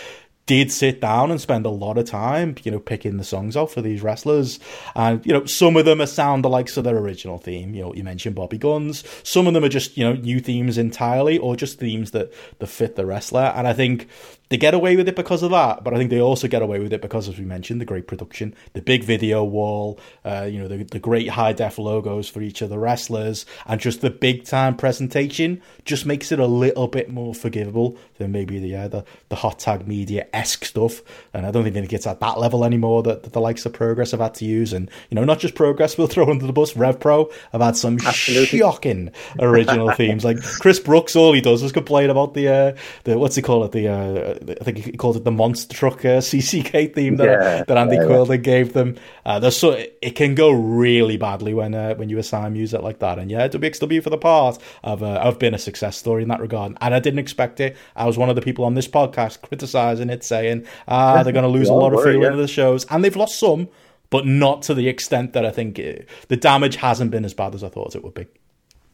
did 0.50 0.72
sit 0.72 1.00
down 1.00 1.30
and 1.30 1.40
spend 1.40 1.64
a 1.68 1.70
lot 1.70 2.00
of 2.00 2.06
time, 2.06 2.56
you 2.64 2.72
know, 2.72 2.80
picking 2.80 3.18
the 3.18 3.24
songs 3.24 3.56
out 3.56 3.70
for 3.70 3.84
these 3.84 4.02
wrestlers. 4.02 4.60
And, 4.96 5.24
you 5.24 5.32
know, 5.32 5.46
some 5.46 5.78
of 5.78 5.86
them 5.86 6.02
are 6.02 6.08
sound 6.08 6.44
alike 6.44 6.66
to 6.74 6.82
their 6.82 6.98
original 6.98 7.38
theme. 7.38 7.76
You 7.76 7.84
know, 7.84 7.94
you 7.94 8.04
mentioned 8.04 8.34
Bobby 8.34 8.58
Gunns. 8.58 9.04
Some 9.22 9.46
of 9.46 9.54
them 9.54 9.64
are 9.64 9.70
just, 9.70 9.96
you 9.96 10.04
know, 10.04 10.14
new 10.14 10.40
themes 10.40 10.80
entirely 10.80 11.38
or 11.38 11.56
just 11.56 11.78
themes 11.78 12.10
that, 12.12 12.34
that 12.58 12.66
fit 12.66 12.96
the 12.96 13.06
wrestler. 13.06 13.54
And 13.56 13.68
I 13.68 13.74
think 13.74 14.08
they 14.50 14.58
get 14.58 14.74
away 14.74 14.96
with 14.96 15.08
it 15.08 15.16
because 15.16 15.44
of 15.44 15.52
that, 15.52 15.84
but 15.84 15.94
I 15.94 15.98
think 15.98 16.10
they 16.10 16.20
also 16.20 16.48
get 16.48 16.64
away 16.64 16.80
with 16.80 16.92
it 16.92 17.02
because, 17.02 17.30
as 17.30 17.38
we 17.38 17.46
mentioned, 17.46 17.80
the 17.80 17.86
great 17.86 18.08
production, 18.08 18.56
the 18.74 18.82
big 18.82 19.04
video 19.04 19.44
wall, 19.44 20.00
uh, 20.26 20.48
you 20.50 20.60
know, 20.60 20.68
the, 20.68 20.84
the 20.84 21.00
great 21.00 21.30
high 21.30 21.54
def 21.54 21.78
logos 21.78 22.28
for 22.28 22.42
each 22.42 22.64
of 22.64 22.70
the 22.70 22.80
wrestlers, 22.80 23.46
and 23.68 23.80
just 23.80 24.02
the 24.02 24.10
big 24.10 24.46
time 24.46 24.76
presentation 24.76 25.62
just 25.86 26.06
makes 26.06 26.32
it 26.32 26.40
a 26.40 26.48
little 26.48 26.88
bit 26.88 27.12
more 27.12 27.36
forgivable 27.36 27.96
than 28.18 28.32
maybe 28.32 28.58
the 28.58 28.76
uh, 28.76 28.88
the, 28.88 29.06
the 29.30 29.36
hot 29.36 29.60
tag 29.60 29.88
media 29.88 30.28
esque 30.34 30.66
stuff. 30.66 31.02
And 31.32 31.46
I 31.46 31.52
don't 31.52 31.64
think 31.64 31.76
it 31.76 31.88
gets 31.88 32.08
at 32.08 32.20
that 32.20 32.40
level 32.40 32.66
anymore 32.66 33.04
that, 33.04 33.24
that, 33.24 33.34
the 33.34 33.42
likes 33.42 33.68
of 33.68 33.74
Progress 33.74 34.12
have 34.12 34.20
had 34.20 34.34
to 34.36 34.46
use. 34.46 34.74
And 34.74 34.90
you 35.12 35.16
know, 35.16 35.26
not 35.26 35.38
just 35.38 35.54
Progress, 35.54 35.96
we'll 35.96 36.08
throw 36.10 36.28
under 36.28 36.48
the 36.48 36.54
bus. 36.54 36.76
Rev 36.76 37.00
Pro 37.00 37.30
have 37.52 37.62
had 37.62 37.78
some 37.78 38.00
Absolutely. 38.04 38.58
shocking 38.58 39.12
original 39.40 39.92
themes. 39.92 40.26
Like 40.26 40.42
Chris 40.42 40.80
Brooks, 40.80 41.16
all 41.16 41.34
he 41.34 41.42
does 41.42 41.62
is 41.62 41.72
complain 41.72 42.10
about 42.10 42.34
the 42.34 42.48
uh, 42.48 42.78
the 43.04 43.20
what's 43.20 43.36
he 43.36 43.44
call 43.44 43.64
it 43.64 43.72
the 43.74 43.88
uh, 43.88 44.39
I 44.48 44.64
think 44.64 44.78
he 44.78 44.92
called 44.94 45.18
it 45.18 45.24
the 45.24 45.32
monster 45.32 45.76
truck 45.76 46.06
uh, 46.06 46.18
CCK 46.20 46.94
theme 46.94 47.18
that 47.18 47.26
yeah, 47.26 47.64
that 47.64 47.78
Andy 47.78 47.96
yeah, 47.96 48.04
Quildan 48.04 48.30
yeah. 48.30 48.36
gave 48.38 48.74
them. 48.74 48.96
Uh, 49.26 49.40
there's 49.40 49.58
so 49.58 49.72
it 50.02 50.16
can 50.16 50.36
go 50.36 50.52
really 50.52 51.18
badly 51.18 51.54
when 51.54 51.74
uh, 51.74 51.96
when 51.96 52.10
you 52.10 52.18
assign 52.18 52.54
music 52.54 52.82
like 52.82 53.00
that. 53.00 53.20
And 53.20 53.30
yeah, 53.30 53.48
WXW 53.48 54.04
for 54.04 54.10
the 54.10 54.18
part 54.18 54.58
of 54.84 55.04
uh, 55.04 55.24
have 55.24 55.40
been 55.40 55.54
a 55.54 55.60
success 55.60 55.98
story 55.98 56.24
in 56.24 56.30
that 56.30 56.42
regard. 56.42 56.78
And 56.82 56.94
I 56.94 57.00
didn't 57.00 57.20
expect 57.20 57.60
it. 57.60 57.76
I 57.96 58.06
was 58.06 58.18
one 58.18 58.30
of 58.30 58.36
the 58.36 58.42
people 58.42 58.66
on 58.66 58.74
this 58.74 58.88
podcast 58.88 59.42
criticizing 59.42 60.10
it, 60.10 60.24
saying 60.24 60.66
ah 60.88 61.24
they're 61.24 61.34
going 61.34 61.44
to 61.44 61.50
lose 61.50 61.70
a 61.70 61.74
lot 61.74 61.94
of 61.94 62.04
feeling 62.04 62.26
of 62.26 62.38
the 62.38 62.48
shows, 62.48 62.86
and 62.86 63.04
they've 63.04 63.16
lost 63.16 63.40
some, 63.40 63.70
but 64.10 64.26
not 64.26 64.62
to 64.64 64.74
the 64.74 64.88
extent 64.88 65.34
that 65.34 65.46
I 65.46 65.52
think 65.52 65.80
it, 65.80 66.08
the 66.28 66.38
damage 66.38 66.78
hasn't 66.78 67.12
been 67.12 67.26
as 67.26 67.34
bad 67.34 67.56
as 67.56 67.64
I 67.64 67.70
thought 67.70 67.96
it 67.96 68.04
would 68.04 68.14
be. 68.14 68.28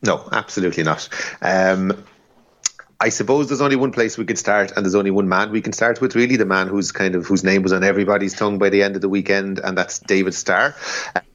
No, 0.01 0.27
absolutely 0.31 0.83
not. 0.83 1.09
Um, 1.41 2.03
I 2.99 3.09
suppose 3.09 3.47
there's 3.47 3.61
only 3.61 3.75
one 3.75 3.91
place 3.91 4.17
we 4.17 4.25
could 4.25 4.37
start, 4.37 4.71
and 4.71 4.85
there's 4.85 4.95
only 4.95 5.11
one 5.11 5.27
man 5.27 5.51
we 5.51 5.61
can 5.61 5.73
start 5.73 5.99
with. 5.99 6.15
Really, 6.15 6.37
the 6.37 6.45
man 6.45 6.67
who's 6.67 6.91
kind 6.91 7.15
of 7.15 7.25
whose 7.25 7.43
name 7.43 7.61
was 7.61 7.73
on 7.73 7.83
everybody's 7.83 8.33
tongue 8.33 8.57
by 8.57 8.69
the 8.69 8.83
end 8.83 8.95
of 8.95 9.01
the 9.01 9.09
weekend, 9.09 9.59
and 9.59 9.77
that's 9.77 9.99
David 9.99 10.33
Starr. 10.33 10.75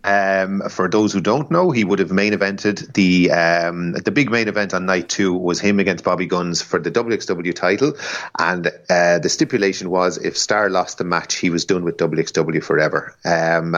Um, 0.02 0.62
for 0.70 0.88
those 0.88 1.12
who 1.12 1.20
don't 1.20 1.50
know, 1.50 1.70
he 1.70 1.84
would 1.84 1.98
have 1.98 2.10
main 2.10 2.32
evented 2.32 2.94
the 2.94 3.30
um, 3.32 3.92
the 3.92 4.10
big 4.10 4.30
main 4.30 4.48
event 4.48 4.72
on 4.72 4.86
night 4.86 5.10
two 5.10 5.34
was 5.34 5.60
him 5.60 5.78
against 5.78 6.04
Bobby 6.04 6.26
Gunns 6.26 6.62
for 6.62 6.80
the 6.80 6.90
WXW 6.90 7.54
title, 7.54 7.92
and 8.38 8.66
uh, 8.88 9.18
the 9.18 9.28
stipulation 9.28 9.90
was 9.90 10.16
if 10.16 10.38
Starr 10.38 10.70
lost 10.70 10.96
the 10.96 11.04
match, 11.04 11.36
he 11.36 11.50
was 11.50 11.66
done 11.66 11.84
with 11.84 11.98
WXW 11.98 12.64
forever. 12.64 13.14
Um, 13.24 13.76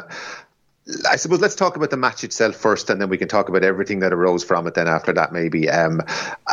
I 1.08 1.16
suppose 1.16 1.40
let's 1.40 1.54
talk 1.54 1.76
about 1.76 1.90
the 1.90 1.96
match 1.96 2.24
itself 2.24 2.56
first, 2.56 2.90
and 2.90 3.00
then 3.00 3.08
we 3.08 3.18
can 3.18 3.28
talk 3.28 3.48
about 3.48 3.62
everything 3.62 4.00
that 4.00 4.12
arose 4.12 4.42
from 4.42 4.66
it. 4.66 4.74
Then 4.74 4.88
after 4.88 5.12
that, 5.12 5.32
maybe. 5.32 5.70
Um, 5.70 6.02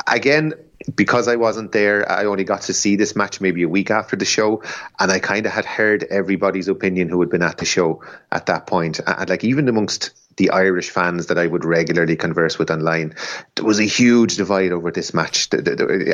again, 0.06 0.54
because 0.94 1.28
I 1.28 1.36
wasn't 1.36 1.72
there, 1.72 2.10
I 2.10 2.26
only 2.26 2.44
got 2.44 2.62
to 2.64 2.74
see 2.74 2.96
this 2.96 3.16
match 3.16 3.42
maybe 3.42 3.64
a 3.64 3.70
week 3.70 3.90
after 3.90 4.16
the 4.16 4.26
show, 4.26 4.62
and 5.00 5.12
I 5.12 5.18
kind 5.18 5.48
of 5.48 5.52
had 5.52 5.66
heard 5.66 6.04
everybody's 6.04 6.68
opinion 6.68 7.10
who 7.10 7.20
had 7.22 7.30
been 7.32 7.42
at 7.42 7.58
the 7.58 7.66
show 7.66 8.04
at 8.32 8.46
that 8.46 8.68
point. 8.68 9.00
and 9.06 9.30
like 9.30 9.44
even 9.44 9.68
amongst 9.68 10.12
the 10.38 10.52
Irish 10.52 10.92
fans 10.92 11.26
that 11.26 11.38
I 11.38 11.48
would 11.48 11.66
regularly 11.66 12.16
converse 12.16 12.60
with 12.60 12.70
online, 12.70 13.16
there 13.56 13.66
was 13.66 13.80
a 13.80 13.84
huge 13.84 14.38
divide 14.38 14.72
over 14.72 14.92
this 14.92 15.12
match. 15.12 15.50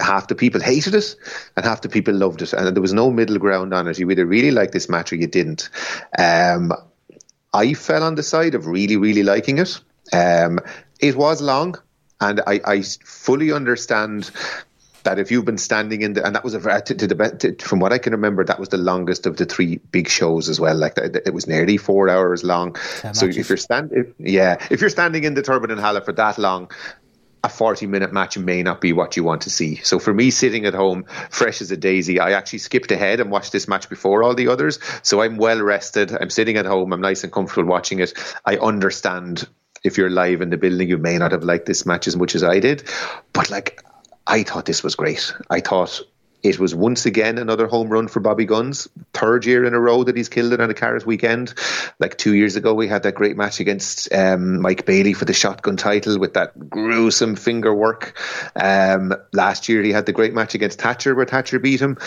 Half 0.02 0.30
the 0.30 0.36
people 0.36 0.62
hated 0.62 0.96
it, 0.96 1.16
and 1.58 1.66
half 1.66 1.82
the 1.82 1.90
people 1.90 2.14
loved 2.14 2.42
it, 2.42 2.54
and 2.54 2.74
there 2.74 2.82
was 2.82 2.94
no 2.94 3.12
middle 3.12 3.40
ground 3.40 3.74
on 3.74 3.90
it. 3.90 4.00
You 4.00 4.10
either 4.10 4.26
really 4.26 4.52
liked 4.52 4.72
this 4.72 4.88
match 4.88 5.12
or 5.12 5.18
you 5.18 5.28
didn't. 5.28 5.70
Um, 6.18 6.72
I 7.56 7.74
fell 7.74 8.04
on 8.04 8.16
the 8.16 8.24
side 8.24 8.54
of 8.54 8.68
really, 8.68 8.98
really 8.98 9.24
liking 9.24 9.60
it. 9.60 9.80
Um, 10.12 10.60
it 11.00 11.16
was 11.16 11.42
long, 11.42 11.76
and 12.20 12.42
I, 12.46 12.60
I 12.66 12.82
fully 12.82 13.54
understand 13.54 14.30
that 15.04 15.20
if 15.20 15.32
you've 15.32 15.46
been 15.46 15.58
standing 15.58 16.02
in 16.02 16.14
the 16.14 16.26
and 16.26 16.36
that 16.36 16.44
was 16.44 16.54
a 16.54 16.60
to, 16.60 16.96
to 16.96 17.08
the 17.08 17.16
to, 17.40 17.66
from 17.66 17.80
what 17.80 17.94
I 17.94 18.00
can 18.00 18.12
remember 18.12 18.44
that 18.44 18.60
was 18.60 18.70
the 18.70 18.78
longest 18.78 19.26
of 19.26 19.38
the 19.38 19.46
three 19.46 19.78
big 19.92 20.10
shows 20.10 20.50
as 20.50 20.60
well. 20.60 20.76
Like 20.76 20.98
it 20.98 21.34
was 21.34 21.48
nearly 21.48 21.78
four 21.78 22.10
hours 22.10 22.44
long. 22.44 22.76
So 23.14 23.28
if 23.28 23.48
you're 23.48 23.58
standing 23.58 24.14
yeah 24.20 24.58
if 24.72 24.82
you're 24.82 24.90
standing 24.90 25.24
in 25.24 25.36
the 25.36 25.44
Turbinenhalle 25.44 26.04
for 26.04 26.12
that 26.14 26.38
long 26.40 26.72
a 27.46 27.50
40 27.50 27.86
minute 27.86 28.12
match 28.12 28.38
may 28.40 28.64
not 28.64 28.82
be 28.82 28.92
what 28.92 29.16
you 29.16 29.24
want 29.24 29.44
to 29.44 29.52
see. 29.52 29.76
So 29.84 30.00
for 30.00 30.12
me, 30.12 30.32
sitting 30.32 30.66
at 30.66 30.74
home, 30.74 31.06
fresh 31.30 31.62
as 31.62 31.70
a 31.70 31.78
daisy, 31.78 32.20
I 32.20 32.32
actually 32.32 32.60
skipped 32.60 32.92
ahead 32.92 33.20
and 33.20 33.30
watched 33.30 33.52
this 33.52 33.68
match 33.68 33.88
before 33.88 34.24
all 34.24 34.34
the 34.34 34.48
others. 34.48 34.80
So 35.04 35.22
I'm 35.22 35.38
well 35.38 35.62
rested. 35.62 36.12
I'm 36.12 36.32
sitting 36.32 36.58
at 36.58 36.66
home. 36.66 36.92
I'm 36.92 37.02
nice 37.02 37.24
and 37.24 37.32
comfortable 37.32 37.70
watching 37.70 38.00
it. 38.00 38.14
I 38.46 38.58
understand 38.58 39.48
if 39.84 39.96
you're 39.96 40.10
live 40.10 40.42
in 40.42 40.50
the 40.50 40.58
building, 40.58 40.90
you 40.90 40.98
may 40.98 41.20
not 41.20 41.32
have 41.34 41.44
liked 41.44 41.68
this 41.68 41.86
match 41.86 42.08
as 42.08 42.18
much 42.18 42.34
as 42.34 42.44
I 42.44 42.60
did. 42.60 42.84
But 43.32 43.52
like, 43.52 43.84
I 44.26 44.42
thought 44.42 44.66
this 44.66 44.82
was 44.82 44.96
great. 44.96 45.32
I 45.48 45.60
thought 45.60 46.02
it 46.46 46.60
was 46.60 46.76
once 46.76 47.08
again 47.08 47.40
another 47.40 47.66
home 47.66 47.90
run 47.90 48.08
for 48.08 48.20
Bobby 48.20 48.46
Gunns. 48.46 48.88
Third 49.14 49.46
year 49.46 49.66
in 49.66 49.74
a 49.74 49.80
row 49.80 50.04
that 50.04 50.16
he's 50.16 50.30
killed 50.30 50.54
it 50.54 50.62
on 50.62 50.70
a 50.70 50.76
Carat 50.76 51.06
weekend. 51.06 51.56
Like 52.00 52.18
two 52.18 52.36
years 52.36 52.56
ago, 52.56 52.76
we 52.76 52.88
had 52.88 53.04
that 53.04 53.16
great 53.16 53.36
match 53.36 53.60
against 53.60 54.14
um, 54.14 54.62
Mike 54.62 54.86
Bailey 54.86 55.14
for 55.14 55.26
the 55.26 55.34
shotgun 55.34 55.76
title 55.76 56.20
with 56.20 56.36
that 56.36 56.70
gruesome 56.70 57.36
finger 57.36 57.74
work. 57.74 58.16
Um, 58.56 59.14
last 59.34 59.70
year, 59.70 59.82
he 59.82 59.92
had 59.92 60.06
the 60.06 60.14
great 60.14 60.36
match 60.36 60.54
against 60.54 60.80
Thatcher 60.80 61.16
where 61.16 61.26
Thatcher 61.26 61.58
beat 61.58 61.82
him. 61.82 61.98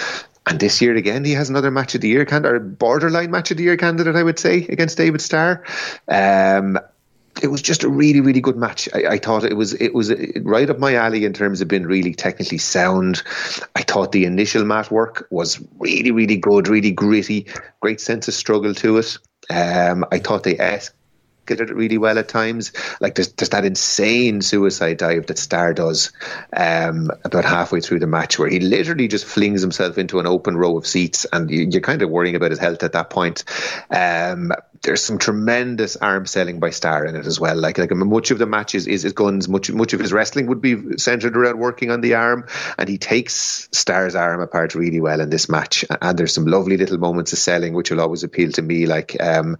And 0.46 0.60
this 0.60 0.80
year 0.80 0.94
again, 0.94 1.24
he 1.24 1.32
has 1.32 1.50
another 1.50 1.70
match 1.70 1.94
of 1.96 2.00
the 2.00 2.08
year 2.08 2.24
candidate, 2.24 2.54
or 2.54 2.60
borderline 2.60 3.32
match 3.32 3.50
of 3.50 3.56
the 3.56 3.64
year 3.64 3.76
candidate, 3.76 4.14
I 4.14 4.22
would 4.22 4.38
say, 4.38 4.66
against 4.68 4.96
David 4.96 5.20
Starr. 5.20 5.64
Um, 6.06 6.78
it 7.42 7.48
was 7.48 7.62
just 7.62 7.84
a 7.84 7.88
really, 7.88 8.20
really 8.20 8.40
good 8.40 8.56
match. 8.56 8.88
I, 8.94 9.06
I, 9.06 9.18
thought 9.18 9.44
it 9.44 9.56
was 9.56 9.74
it 9.74 9.94
was 9.94 10.12
right 10.42 10.68
up 10.68 10.78
my 10.78 10.94
alley 10.94 11.24
in 11.24 11.32
terms 11.32 11.60
of 11.60 11.68
being 11.68 11.84
really 11.84 12.14
technically 12.14 12.58
sound. 12.58 13.22
I 13.74 13.82
thought 13.82 14.12
the 14.12 14.24
initial 14.24 14.64
mat 14.64 14.90
work 14.90 15.26
was 15.30 15.60
really, 15.78 16.10
really 16.10 16.36
good, 16.36 16.68
really 16.68 16.92
gritty, 16.92 17.46
great 17.80 18.00
sense 18.00 18.28
of 18.28 18.34
struggle 18.34 18.74
to 18.74 18.98
it. 18.98 19.18
Um, 19.50 20.04
I 20.10 20.18
thought 20.18 20.42
they 20.42 20.58
asked 20.58 20.94
it 21.50 21.74
really 21.74 21.98
well 21.98 22.18
at 22.18 22.28
times. 22.28 22.72
Like 23.00 23.14
there's, 23.14 23.32
there's 23.32 23.50
that 23.50 23.64
insane 23.64 24.42
suicide 24.42 24.98
dive 24.98 25.26
that 25.26 25.38
Starr 25.38 25.74
does 25.74 26.12
um, 26.54 27.10
about 27.24 27.44
halfway 27.44 27.80
through 27.80 28.00
the 28.00 28.06
match, 28.06 28.38
where 28.38 28.48
he 28.48 28.60
literally 28.60 29.08
just 29.08 29.24
flings 29.24 29.62
himself 29.62 29.98
into 29.98 30.20
an 30.20 30.26
open 30.26 30.56
row 30.56 30.76
of 30.76 30.86
seats, 30.86 31.26
and 31.32 31.50
you, 31.50 31.78
are 31.78 31.80
kind 31.80 32.02
of 32.02 32.10
worrying 32.10 32.36
about 32.36 32.50
his 32.50 32.60
health 32.60 32.82
at 32.82 32.92
that 32.92 33.10
point. 33.10 33.44
Um, 33.90 34.52
there's 34.82 35.02
some 35.02 35.18
tremendous 35.18 35.96
arm 35.96 36.26
selling 36.26 36.60
by 36.60 36.70
Starr 36.70 37.06
in 37.06 37.16
it 37.16 37.26
as 37.26 37.40
well. 37.40 37.56
Like 37.56 37.78
like 37.78 37.90
much 37.90 38.30
of 38.30 38.38
the 38.38 38.46
match 38.46 38.74
is, 38.74 38.86
is 38.86 39.04
Gunns, 39.12 39.48
much 39.48 39.70
much 39.70 39.92
of 39.92 40.00
his 40.00 40.12
wrestling 40.12 40.46
would 40.46 40.60
be 40.60 40.98
centered 40.98 41.36
around 41.36 41.58
working 41.58 41.90
on 41.90 42.00
the 42.00 42.14
arm, 42.14 42.46
and 42.78 42.88
he 42.88 42.98
takes 42.98 43.68
Starr's 43.72 44.14
arm 44.14 44.40
apart 44.40 44.74
really 44.74 45.00
well 45.00 45.20
in 45.20 45.30
this 45.30 45.48
match. 45.48 45.84
And 46.00 46.18
there's 46.18 46.32
some 46.32 46.46
lovely 46.46 46.76
little 46.76 46.98
moments 46.98 47.32
of 47.32 47.38
selling 47.38 47.72
which 47.74 47.90
will 47.90 48.00
always 48.00 48.24
appeal 48.24 48.52
to 48.52 48.62
me. 48.62 48.86
Like 48.86 49.20
um, 49.20 49.58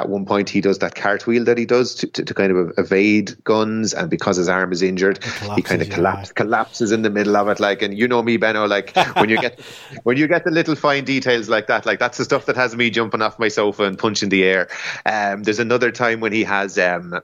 at 0.00 0.08
one 0.08 0.24
point 0.26 0.48
he 0.50 0.60
does 0.60 0.78
that 0.78 0.94
cartwheel 0.94 1.44
that 1.44 1.58
he 1.58 1.64
does 1.64 1.94
to, 1.94 2.06
to, 2.08 2.24
to, 2.24 2.34
kind 2.34 2.52
of 2.52 2.72
evade 2.78 3.42
Gunns 3.44 3.94
and 3.94 4.10
because 4.10 4.36
his 4.36 4.48
arm 4.48 4.72
is 4.72 4.82
injured 4.82 5.22
he 5.54 5.62
kind 5.62 5.82
of 5.82 5.90
collapse, 5.90 6.32
collapses 6.32 6.92
in 6.92 7.02
the 7.02 7.10
middle 7.10 7.36
of 7.36 7.48
it 7.48 7.60
like 7.60 7.82
and 7.82 7.96
you 7.96 8.08
know 8.08 8.22
me 8.22 8.36
Benno 8.36 8.66
like 8.66 8.94
when 9.16 9.28
you 9.28 9.40
get 9.40 9.60
when 10.04 10.16
you 10.16 10.26
get 10.26 10.44
the 10.44 10.50
little 10.50 10.74
fine 10.74 11.04
details 11.04 11.48
like 11.48 11.66
that 11.66 11.86
like 11.86 11.98
that's 11.98 12.18
the 12.18 12.24
stuff 12.24 12.46
that 12.46 12.56
has 12.56 12.74
me 12.74 12.90
jumping 12.90 13.22
off 13.22 13.38
my 13.38 13.48
sofa 13.48 13.84
and 13.84 13.98
punching 13.98 14.30
the 14.30 14.44
air. 14.44 14.68
Um, 15.06 15.42
there's 15.42 15.58
another 15.58 15.92
time 15.92 16.20
when 16.20 16.32
he 16.32 16.44
has 16.44 16.78
um, 16.78 17.20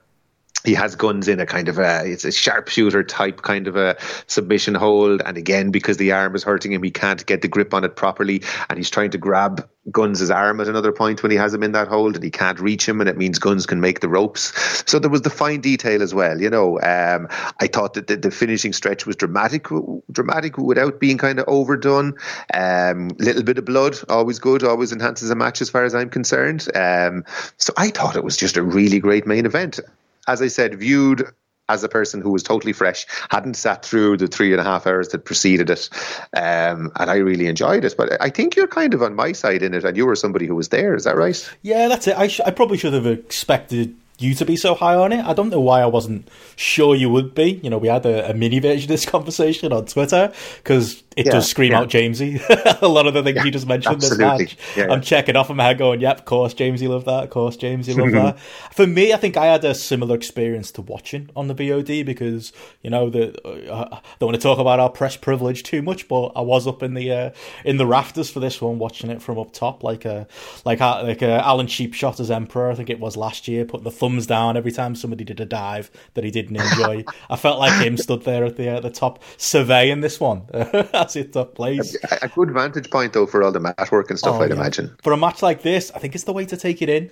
he 0.66 0.74
has 0.74 0.96
Gunns 0.96 1.28
in 1.28 1.38
a 1.38 1.46
kind 1.46 1.68
of 1.68 1.78
a 1.78 2.02
it's 2.04 2.24
a 2.24 2.32
sharpshooter 2.32 3.04
type 3.04 3.42
kind 3.42 3.68
of 3.68 3.76
a 3.76 3.96
submission 4.26 4.74
hold. 4.74 5.22
And 5.24 5.38
again 5.38 5.70
because 5.70 5.96
the 5.96 6.12
arm 6.12 6.34
is 6.34 6.42
hurting 6.42 6.72
him 6.72 6.82
he 6.82 6.90
can't 6.90 7.24
get 7.24 7.40
the 7.40 7.48
grip 7.48 7.72
on 7.72 7.84
it 7.84 7.94
properly. 7.94 8.42
And 8.68 8.76
he's 8.76 8.90
trying 8.90 9.10
to 9.12 9.18
grab 9.18 9.66
Gunns' 9.92 10.28
arm 10.28 10.60
at 10.60 10.66
another 10.66 10.90
point 10.90 11.22
when 11.22 11.30
he 11.30 11.38
has 11.38 11.54
him 11.54 11.62
in 11.62 11.70
that 11.72 11.86
hold 11.86 12.16
and 12.16 12.24
he 12.24 12.30
can't 12.30 12.58
reach 12.58 12.88
him 12.88 13.00
and 13.00 13.08
it 13.08 13.16
means 13.16 13.38
Gunns 13.38 13.64
can 13.64 13.80
make 13.80 14.00
the 14.00 14.08
ropes. 14.08 14.52
So 14.90 14.98
there 14.98 15.10
was 15.10 15.22
the 15.22 15.30
fine 15.30 15.60
detail 15.60 16.02
as 16.02 16.12
well 16.12 16.40
you 16.40 16.50
know. 16.50 16.80
Um, 16.80 17.28
I 17.60 17.68
thought 17.68 17.94
that 17.94 18.08
the, 18.08 18.16
the, 18.16 18.32
finishing 18.32 18.72
stretch 18.72 19.06
was 19.06 19.14
dramatic 19.14 19.68
dramatic 20.10 20.58
without 20.58 20.98
being 20.98 21.16
kind 21.16 21.38
of 21.38 21.46
overdone. 21.46 22.14
Um, 22.52 23.08
little 23.18 23.44
bit 23.44 23.58
of 23.58 23.64
blood 23.64 23.96
always 24.08 24.40
good 24.40 24.64
always 24.64 24.92
enhances 24.92 25.30
a 25.30 25.36
match 25.36 25.62
as 25.62 25.70
far 25.70 25.84
as 25.84 25.94
I'm 25.94 26.10
concerned. 26.10 26.66
Um, 26.74 27.24
so 27.56 27.72
I 27.76 27.90
thought 27.90 28.16
it 28.16 28.24
was 28.24 28.36
just 28.36 28.56
a 28.56 28.62
really 28.64 28.98
great 28.98 29.26
main 29.26 29.46
event 29.46 29.78
as 30.26 30.42
I 30.42 30.48
said, 30.48 30.78
viewed 30.78 31.28
as 31.68 31.82
a 31.82 31.88
person 31.88 32.20
who 32.20 32.30
was 32.30 32.42
totally 32.42 32.72
fresh, 32.72 33.06
hadn't 33.30 33.54
sat 33.54 33.84
through 33.84 34.16
the 34.16 34.28
three 34.28 34.52
and 34.52 34.60
a 34.60 34.64
half 34.64 34.86
hours 34.86 35.08
that 35.08 35.24
preceded 35.24 35.68
it, 35.68 35.88
um, 36.36 36.92
and 36.96 37.10
I 37.10 37.16
really 37.16 37.46
enjoyed 37.46 37.84
it. 37.84 37.94
But 37.98 38.20
I 38.20 38.30
think 38.30 38.54
you're 38.54 38.68
kind 38.68 38.94
of 38.94 39.02
on 39.02 39.14
my 39.14 39.32
side 39.32 39.62
in 39.62 39.74
it, 39.74 39.84
and 39.84 39.96
you 39.96 40.06
were 40.06 40.16
somebody 40.16 40.46
who 40.46 40.54
was 40.54 40.68
there. 40.68 40.94
Is 40.94 41.04
that 41.04 41.16
right? 41.16 41.54
Yeah, 41.62 41.88
that's 41.88 42.06
it. 42.06 42.16
I, 42.16 42.28
sh- 42.28 42.40
I 42.46 42.50
probably 42.52 42.78
should 42.78 42.92
have 42.92 43.06
expected 43.06 43.96
you 44.18 44.34
to 44.34 44.44
be 44.44 44.56
so 44.56 44.74
high 44.74 44.94
on 44.94 45.12
it. 45.12 45.24
I 45.24 45.32
don't 45.32 45.50
know 45.50 45.60
why 45.60 45.82
I 45.82 45.86
wasn't 45.86 46.28
sure 46.56 46.94
you 46.94 47.10
would 47.10 47.34
be. 47.34 47.60
You 47.62 47.70
know, 47.70 47.78
we 47.78 47.88
had 47.88 48.06
a, 48.06 48.30
a 48.30 48.34
mini 48.34 48.58
version 48.58 48.84
of 48.84 48.88
this 48.88 49.06
conversation 49.06 49.72
on 49.72 49.86
Twitter 49.86 50.32
because 50.58 51.02
it 51.16 51.24
yeah, 51.24 51.32
does 51.32 51.48
scream 51.48 51.72
yeah. 51.72 51.80
out 51.80 51.88
Jamesy. 51.88 52.42
a 52.82 52.88
lot 52.88 53.06
of 53.06 53.14
the 53.14 53.22
things 53.22 53.36
yeah, 53.36 53.44
you 53.44 53.50
just 53.50 53.66
mentioned 53.66 54.02
this 54.02 54.18
match. 54.18 54.56
I'm 54.76 55.00
checking 55.00 55.34
off 55.34 55.48
in 55.48 55.56
my 55.56 55.64
head 55.64 55.78
going, 55.78 56.00
yep, 56.00 56.18
of 56.18 56.24
course, 56.26 56.52
Jamesy 56.52 56.88
loved 56.88 57.06
that. 57.06 57.24
Of 57.24 57.30
course, 57.30 57.56
Jamesy 57.56 57.96
loved 57.96 58.14
that. 58.14 58.38
For 58.74 58.86
me, 58.86 59.14
I 59.14 59.16
think 59.16 59.38
I 59.38 59.46
had 59.46 59.64
a 59.64 59.74
similar 59.74 60.14
experience 60.14 60.70
to 60.72 60.82
watching 60.82 61.30
on 61.34 61.48
the 61.48 61.54
VOD 61.54 62.04
because, 62.04 62.52
you 62.82 62.90
know, 62.90 63.08
the 63.08 63.34
uh, 63.46 63.88
I 63.92 64.00
don't 64.18 64.28
want 64.28 64.36
to 64.36 64.42
talk 64.42 64.58
about 64.58 64.78
our 64.78 64.90
press 64.90 65.16
privilege 65.16 65.62
too 65.62 65.80
much, 65.80 66.06
but 66.06 66.32
I 66.36 66.42
was 66.42 66.66
up 66.66 66.82
in 66.82 66.92
the 66.92 67.10
uh, 67.10 67.30
in 67.64 67.78
the 67.78 67.86
rafters 67.86 68.28
for 68.28 68.40
this 68.40 68.60
one, 68.60 68.78
watching 68.78 69.08
it 69.08 69.22
from 69.22 69.38
up 69.38 69.52
top, 69.52 69.82
like 69.82 70.04
a 70.04 70.26
like 70.66 70.80
a, 70.80 71.02
like 71.02 71.22
a 71.22 71.42
Alan 71.42 71.66
Cheap 71.66 71.94
shot 71.94 72.20
as 72.20 72.30
Emperor. 72.30 72.70
I 72.70 72.74
think 72.74 72.90
it 72.90 73.00
was 73.00 73.16
last 73.16 73.48
year, 73.48 73.64
putting 73.64 73.84
the 73.84 73.90
thumbs 74.06 74.26
down 74.26 74.56
every 74.56 74.72
time 74.72 74.94
somebody 74.94 75.24
did 75.24 75.40
a 75.40 75.44
dive 75.44 75.90
that 76.14 76.24
he 76.24 76.30
didn't 76.30 76.56
enjoy. 76.56 77.04
I 77.28 77.36
felt 77.36 77.58
like 77.58 77.84
him 77.84 77.96
stood 77.96 78.22
there 78.22 78.44
at 78.44 78.56
the 78.56 78.76
uh, 78.76 78.80
the 78.80 78.90
top 78.90 79.22
surveying 79.36 80.00
this 80.00 80.20
one 80.20 80.46
as 80.52 81.16
it 81.16 81.32
took 81.32 81.54
place. 81.54 81.96
A, 82.10 82.18
a, 82.22 82.28
good 82.28 82.52
vantage 82.52 82.90
point 82.90 83.12
though 83.12 83.26
for 83.26 83.42
all 83.42 83.52
the 83.52 83.60
mat 83.60 83.88
work 83.90 84.10
and 84.10 84.18
stuff. 84.18 84.36
Oh, 84.36 84.42
I'd 84.42 84.50
yeah. 84.50 84.56
imagine 84.56 84.96
for 85.02 85.12
a 85.12 85.16
match 85.16 85.42
like 85.42 85.62
this, 85.62 85.90
I 85.94 85.98
think 85.98 86.14
it's 86.14 86.24
the 86.24 86.32
way 86.32 86.44
to 86.46 86.56
take 86.56 86.82
it 86.82 86.88
in. 86.88 87.10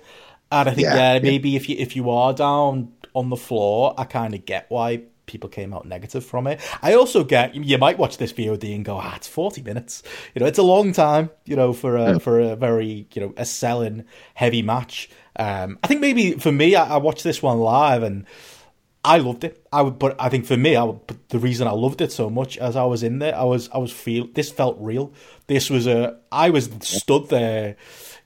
And 0.51 0.69
I 0.69 0.73
think 0.73 0.85
yeah, 0.85 1.13
yeah 1.13 1.19
maybe 1.19 1.51
yeah. 1.51 1.57
if 1.57 1.69
you 1.69 1.75
if 1.77 1.95
you 1.95 2.09
are 2.09 2.33
down 2.33 2.93
on 3.13 3.29
the 3.29 3.37
floor, 3.37 3.93
I 3.97 4.05
kind 4.05 4.33
of 4.33 4.45
get 4.45 4.67
why 4.69 5.03
people 5.25 5.49
came 5.49 5.73
out 5.73 5.87
negative 5.87 6.23
from 6.23 6.47
it. 6.47 6.61
I 6.81 6.93
also 6.93 7.23
get 7.23 7.55
you 7.55 7.77
might 7.77 7.97
watch 7.97 8.17
this 8.17 8.31
VOD 8.31 8.75
and 8.75 8.85
go, 8.85 8.97
ah, 8.97 9.15
it's 9.15 9.27
forty 9.27 9.61
minutes. 9.61 10.03
You 10.33 10.39
know, 10.39 10.45
it's 10.45 10.59
a 10.59 10.63
long 10.63 10.93
time. 10.93 11.29
You 11.45 11.55
know, 11.55 11.73
for 11.73 11.97
a 11.97 12.19
for 12.19 12.39
a 12.39 12.55
very 12.55 13.07
you 13.13 13.21
know 13.21 13.33
a 13.37 13.45
selling 13.45 14.05
heavy 14.35 14.61
match. 14.61 15.09
Um, 15.37 15.79
I 15.83 15.87
think 15.87 16.01
maybe 16.01 16.33
for 16.33 16.51
me, 16.51 16.75
I, 16.75 16.95
I 16.95 16.97
watched 16.97 17.23
this 17.23 17.41
one 17.41 17.59
live 17.59 18.03
and 18.03 18.25
I 19.05 19.19
loved 19.19 19.43
it. 19.43 19.65
I 19.71 19.83
would, 19.83 19.99
but 19.99 20.15
I 20.19 20.29
think 20.29 20.45
for 20.45 20.57
me, 20.57 20.75
I 20.75 20.83
would, 20.83 20.99
the 21.29 21.37
reason 21.37 21.67
I 21.67 21.71
loved 21.71 22.01
it 22.01 22.11
so 22.11 22.29
much 22.29 22.57
as 22.57 22.75
I 22.75 22.85
was 22.85 23.03
in 23.03 23.19
there, 23.19 23.35
I 23.35 23.43
was 23.43 23.69
I 23.71 23.77
was 23.77 23.91
feel 23.91 24.27
this 24.33 24.51
felt 24.51 24.77
real. 24.79 25.13
This 25.47 25.69
was 25.69 25.85
a 25.85 26.17
I 26.31 26.49
was 26.49 26.69
stood 26.81 27.29
there, 27.29 27.75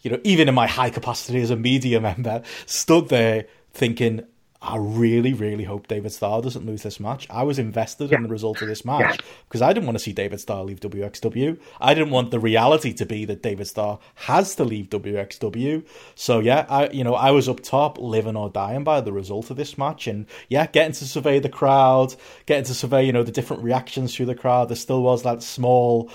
you 0.02 0.12
know, 0.12 0.20
even 0.24 0.48
in 0.48 0.56
my 0.56 0.68
high 0.68 0.90
capacity 0.90 1.42
as 1.42 1.50
a 1.52 1.58
media 1.58 2.00
member, 2.10 2.44
stood 2.66 3.10
there 3.10 3.48
thinking 3.74 4.24
I 4.62 4.76
really, 4.76 5.32
really 5.34 5.64
hope 5.64 5.88
David 5.88 6.12
Starr 6.12 6.42
doesn't 6.42 6.66
lose 6.66 6.84
this 6.84 7.00
match. 7.00 7.26
I 7.30 7.44
was 7.44 7.60
invested 7.60 8.12
yeah. 8.12 8.18
in 8.18 8.24
the 8.24 8.30
result 8.30 8.62
of 8.62 8.68
this 8.68 8.84
match 8.84 9.16
yeah. 9.16 9.26
because 9.48 9.62
I 9.62 9.72
didn't 9.72 9.86
want 9.86 9.98
to 9.98 10.04
see 10.04 10.12
David 10.12 10.42
Starr 10.42 10.66
leave 10.66 10.82
WXW. 10.82 11.58
I 11.80 11.94
didn't 11.94 12.10
want 12.10 12.32
the 12.32 12.42
reality 12.42 12.92
to 12.94 13.06
be 13.06 13.24
that 13.26 13.42
David 13.42 13.68
Starr 13.68 14.00
has 14.16 14.56
to 14.56 14.66
leave 14.66 14.90
WXW. 14.90 15.86
So 16.16 16.40
yeah, 16.40 16.66
I 16.68 16.90
you 16.90 17.06
know 17.06 17.16
I 17.16 17.32
was 17.32 17.48
up 17.48 17.62
top, 17.62 17.98
living 18.00 18.36
or 18.36 18.50
dying 18.50 18.84
by 18.84 19.00
the 19.00 19.14
result 19.14 19.50
of 19.50 19.56
this 19.56 19.78
match, 19.78 20.08
and 20.08 20.26
yeah, 20.50 20.68
getting 20.68 20.92
to 20.94 21.08
survey 21.08 21.40
the 21.40 21.48
crowd, 21.48 22.16
getting 22.46 22.66
to 22.66 22.74
survey 22.74 23.06
you 23.06 23.14
know 23.14 23.24
the 23.24 23.32
different 23.32 23.64
reactions 23.64 24.14
through 24.14 24.26
the 24.26 24.36
crowd. 24.36 24.68
There 24.68 24.76
still 24.76 25.02
was 25.02 25.24
that 25.24 25.42
small 25.42 26.12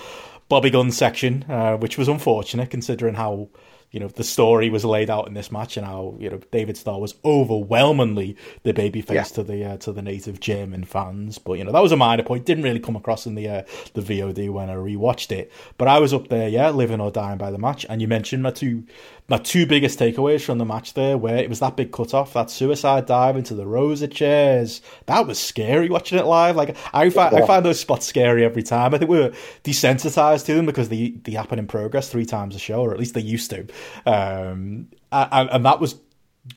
Bobby 0.49 0.69
Gunn 0.69 0.91
section, 0.91 1.45
uh, 1.49 1.77
which 1.77 1.97
was 1.97 2.07
unfortunate 2.07 2.69
considering 2.69 3.15
how 3.15 3.49
you 3.91 3.99
know 3.99 4.07
the 4.07 4.23
story 4.23 4.69
was 4.69 4.83
laid 4.83 5.09
out 5.09 5.27
in 5.27 5.33
this 5.33 5.51
match 5.51 5.77
and 5.77 5.85
how 5.85 6.15
you 6.19 6.29
know 6.29 6.39
David 6.51 6.77
Starr 6.77 6.99
was 6.99 7.15
overwhelmingly 7.23 8.35
the 8.63 8.73
babyface 8.73 9.13
yeah. 9.13 9.23
to 9.23 9.43
the 9.43 9.65
uh, 9.65 9.77
to 9.77 9.91
the 9.91 10.01
native 10.01 10.39
German 10.39 10.83
fans. 10.83 11.37
But 11.37 11.53
you 11.53 11.63
know 11.63 11.71
that 11.71 11.81
was 11.81 11.91
a 11.91 11.97
minor 11.97 12.23
point. 12.23 12.45
Didn't 12.45 12.63
really 12.63 12.79
come 12.79 12.95
across 12.95 13.25
in 13.25 13.35
the 13.35 13.47
uh, 13.47 13.63
the 13.93 14.01
VOD 14.01 14.49
when 14.51 14.69
I 14.69 14.75
rewatched 14.75 15.31
it. 15.31 15.51
But 15.77 15.87
I 15.87 15.99
was 15.99 16.13
up 16.13 16.27
there, 16.27 16.49
yeah, 16.49 16.69
living 16.69 17.01
or 17.01 17.11
dying 17.11 17.37
by 17.37 17.51
the 17.51 17.57
match. 17.57 17.85
And 17.87 18.01
you 18.01 18.07
mentioned 18.07 18.43
my 18.43 18.51
two 18.51 18.83
my 19.27 19.37
two 19.37 19.65
biggest 19.65 19.97
takeaways 19.97 20.41
from 20.41 20.59
the 20.59 20.65
match 20.65 20.93
there, 20.93 21.17
where 21.17 21.37
it 21.37 21.49
was 21.49 21.59
that 21.59 21.75
big 21.75 21.91
cut 21.91 22.13
off, 22.13 22.33
that 22.33 22.51
suicide 22.51 23.07
dive 23.07 23.35
into 23.35 23.55
the 23.55 23.65
rows 23.65 24.01
of 24.03 24.11
chairs. 24.11 24.81
That 25.07 25.25
was 25.25 25.39
scary 25.39 25.89
watching 25.89 26.19
it 26.19 26.25
live. 26.25 26.55
Like 26.55 26.77
I 26.93 27.09
find, 27.09 27.35
I 27.35 27.45
find 27.45 27.65
those 27.65 27.79
spots 27.79 28.05
scary 28.05 28.45
every 28.45 28.63
time. 28.63 28.93
I 28.93 28.99
think 28.99 29.09
we 29.09 29.19
were 29.19 29.33
desensitized 29.63 30.45
to 30.45 30.53
them 30.53 30.65
because 30.67 30.89
they 30.89 31.09
they 31.23 31.31
happen 31.31 31.57
in 31.57 31.67
progress 31.67 32.09
three 32.09 32.25
times 32.25 32.55
a 32.55 32.59
show, 32.59 32.81
or 32.81 32.93
at 32.93 32.99
least 32.99 33.15
they 33.15 33.21
used 33.21 33.49
to. 33.49 33.61
Um, 34.05 34.89
and, 35.11 35.49
and 35.49 35.65
that 35.65 35.79
was 35.79 35.95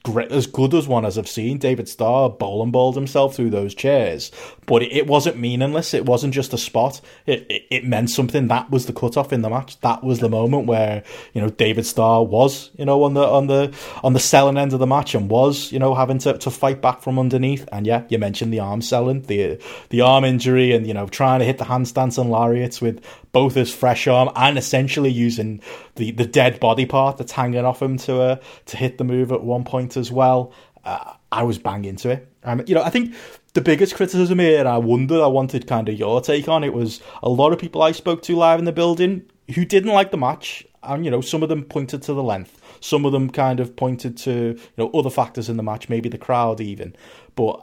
great, 0.03 0.31
as 0.31 0.47
good 0.47 0.75
as 0.75 0.87
one 0.87 1.05
as 1.05 1.19
I've 1.19 1.29
seen. 1.29 1.59
David 1.59 1.89
Starr 1.89 2.31
bowling 2.31 2.71
balled 2.71 2.95
himself 2.95 3.35
through 3.35 3.51
those 3.51 3.75
chairs, 3.75 4.31
but 4.67 4.83
it, 4.83 4.93
it 4.93 5.07
wasn't 5.07 5.39
meaningless. 5.39 5.95
It 5.95 6.07
wasn't 6.07 6.35
just 6.35 6.53
a 6.53 6.59
spot. 6.59 7.01
It, 7.27 7.47
it, 7.49 7.63
it 7.71 7.85
meant 7.85 8.11
something. 8.11 8.49
That 8.49 8.71
was 8.71 8.87
the 8.87 8.93
cutoff 8.93 9.33
in 9.33 9.43
the 9.43 9.51
match. 9.51 9.81
That 9.81 10.05
was 10.05 10.21
the 10.21 10.29
moment 10.29 10.67
where 10.67 11.03
you 11.33 11.41
know 11.41 11.49
David 11.49 11.87
Starr 11.87 12.23
was 12.25 12.71
you 12.77 12.85
know 12.85 13.03
on 13.05 13.15
the 13.15 13.27
on 13.27 13.47
the 13.47 13.75
on 14.03 14.13
the 14.13 14.21
selling 14.21 14.59
end 14.59 14.73
of 14.73 14.79
the 14.79 14.87
match 14.87 15.15
and 15.15 15.31
was 15.31 15.73
you 15.73 15.79
know 15.79 15.95
having 15.95 16.19
to, 16.19 16.37
to 16.39 16.51
fight 16.51 16.83
back 16.83 17.01
from 17.01 17.19
underneath. 17.19 17.67
And 17.73 17.87
yeah, 17.87 18.05
you 18.09 18.19
mentioned 18.19 18.53
the 18.53 18.61
arm 18.61 18.83
selling, 18.83 19.23
the 19.23 19.61
the 19.91 20.01
arm 20.03 20.25
injury, 20.25 20.73
and 20.73 20.87
you 20.87 20.95
know 20.95 21.07
trying 21.07 21.41
to 21.41 21.47
hit 21.47 21.59
the 21.59 21.65
handstands 21.65 22.19
and 22.19 22.31
lariats 22.31 22.81
with 22.81 23.03
both 23.33 23.55
his 23.55 23.73
fresh 23.73 24.07
arm 24.07 24.31
and 24.35 24.59
essentially 24.59 25.11
using 25.11 25.61
the, 25.97 26.11
the 26.13 26.27
dead 26.27 26.59
body 26.61 26.87
part 26.87 27.19
that's 27.19 27.33
hanging 27.33 27.65
off 27.65 27.83
him 27.83 27.97
to 27.97 28.21
uh, 28.21 28.37
to 28.67 28.77
hit 28.77 28.99
the 28.99 29.05
move 29.05 29.33
at 29.33 29.43
one 29.43 29.65
point 29.65 29.78
as 29.97 30.11
well. 30.11 30.53
Uh, 30.85 31.15
I 31.31 31.43
was 31.43 31.59
bang 31.59 31.85
into 31.85 32.11
it. 32.11 32.33
Um, 32.45 32.63
you 32.67 32.75
know, 32.75 32.83
I 32.83 32.91
think 32.91 33.15
the 33.55 33.61
biggest 33.61 33.95
criticism 33.95 34.39
here, 34.39 34.67
I 34.67 34.79
wonder, 34.79 35.23
I 35.23 35.27
wanted 35.27 35.67
kind 35.67 35.89
of 35.89 35.99
your 35.99 36.21
take 36.21 36.49
on 36.49 36.65
it, 36.65 36.73
was 36.73 37.01
a 37.23 37.29
lot 37.29 37.53
of 37.53 37.59
people 37.59 37.83
I 37.83 37.93
spoke 37.93 38.23
to 38.23 38.37
live 38.37 38.59
in 38.59 38.65
the 38.65 38.73
building 38.73 39.25
who 39.55 39.65
didn't 39.65 39.93
like 39.93 40.11
the 40.11 40.17
match, 40.17 40.67
and 40.83 41.05
you 41.05 41.11
know, 41.11 41.21
some 41.21 41.43
of 41.43 41.49
them 41.49 41.65
pointed 41.65 42.03
to 42.03 42.15
the 42.15 42.23
length, 42.23 42.61
some 42.81 43.05
of 43.05 43.13
them 43.13 43.31
kind 43.31 43.61
of 43.61 43.77
pointed 43.77 44.17
to 44.19 44.31
you 44.31 44.61
know 44.77 44.91
other 44.91 45.11
factors 45.11 45.49
in 45.49 45.57
the 45.57 45.63
match, 45.63 45.89
maybe 45.89 46.09
the 46.09 46.19
crowd 46.19 46.61
even, 46.61 46.95
but 47.35 47.61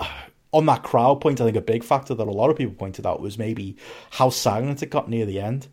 on 0.56 0.66
that 0.68 0.84
crowd 0.84 1.20
point, 1.20 1.42
I 1.42 1.44
think 1.44 1.58
a 1.58 1.62
big 1.62 1.84
factor 1.84 2.16
that 2.16 2.28
a 2.28 2.32
lot 2.32 2.50
of 2.50 2.56
people 2.56 2.76
pointed 2.76 3.06
out 3.06 3.20
was 3.20 3.38
maybe 3.38 3.76
how 4.12 4.30
silent 4.30 4.82
it 4.82 4.90
got 4.90 5.10
near 5.10 5.26
the 5.26 5.42
end. 5.42 5.68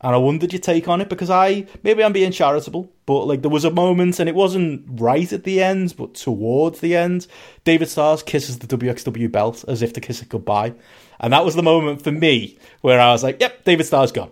And 0.00 0.14
I 0.14 0.18
wondered 0.18 0.52
your 0.52 0.60
take 0.60 0.86
on 0.86 1.00
it 1.00 1.08
because 1.08 1.28
I 1.28 1.66
maybe 1.82 2.04
I'm 2.04 2.12
being 2.12 2.30
charitable, 2.30 2.92
but 3.04 3.24
like 3.24 3.42
there 3.42 3.50
was 3.50 3.64
a 3.64 3.70
moment 3.70 4.20
and 4.20 4.28
it 4.28 4.34
wasn't 4.34 4.84
right 4.88 5.32
at 5.32 5.42
the 5.42 5.60
end, 5.60 5.94
but 5.96 6.14
towards 6.14 6.78
the 6.80 6.94
end, 6.94 7.26
David 7.64 7.88
Starrs 7.88 8.22
kisses 8.22 8.60
the 8.60 8.76
WXW 8.76 9.30
belt 9.32 9.64
as 9.66 9.82
if 9.82 9.92
to 9.94 10.00
kiss 10.00 10.22
it 10.22 10.28
goodbye. 10.28 10.74
And 11.18 11.32
that 11.32 11.44
was 11.44 11.56
the 11.56 11.64
moment 11.64 12.02
for 12.02 12.12
me 12.12 12.58
where 12.80 13.00
I 13.00 13.10
was 13.10 13.24
like, 13.24 13.40
Yep, 13.40 13.64
David 13.64 13.86
Starr's 13.86 14.12
gone. 14.12 14.30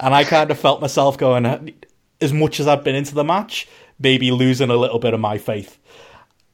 And 0.00 0.14
I 0.14 0.24
kind 0.24 0.50
of 0.50 0.58
felt 0.58 0.80
myself 0.80 1.18
going 1.18 1.74
as 2.20 2.32
much 2.32 2.58
as 2.60 2.66
I'd 2.66 2.84
been 2.84 2.94
into 2.94 3.14
the 3.14 3.24
match, 3.24 3.68
maybe 3.98 4.30
losing 4.30 4.70
a 4.70 4.76
little 4.76 4.98
bit 4.98 5.14
of 5.14 5.20
my 5.20 5.38
faith. 5.38 5.78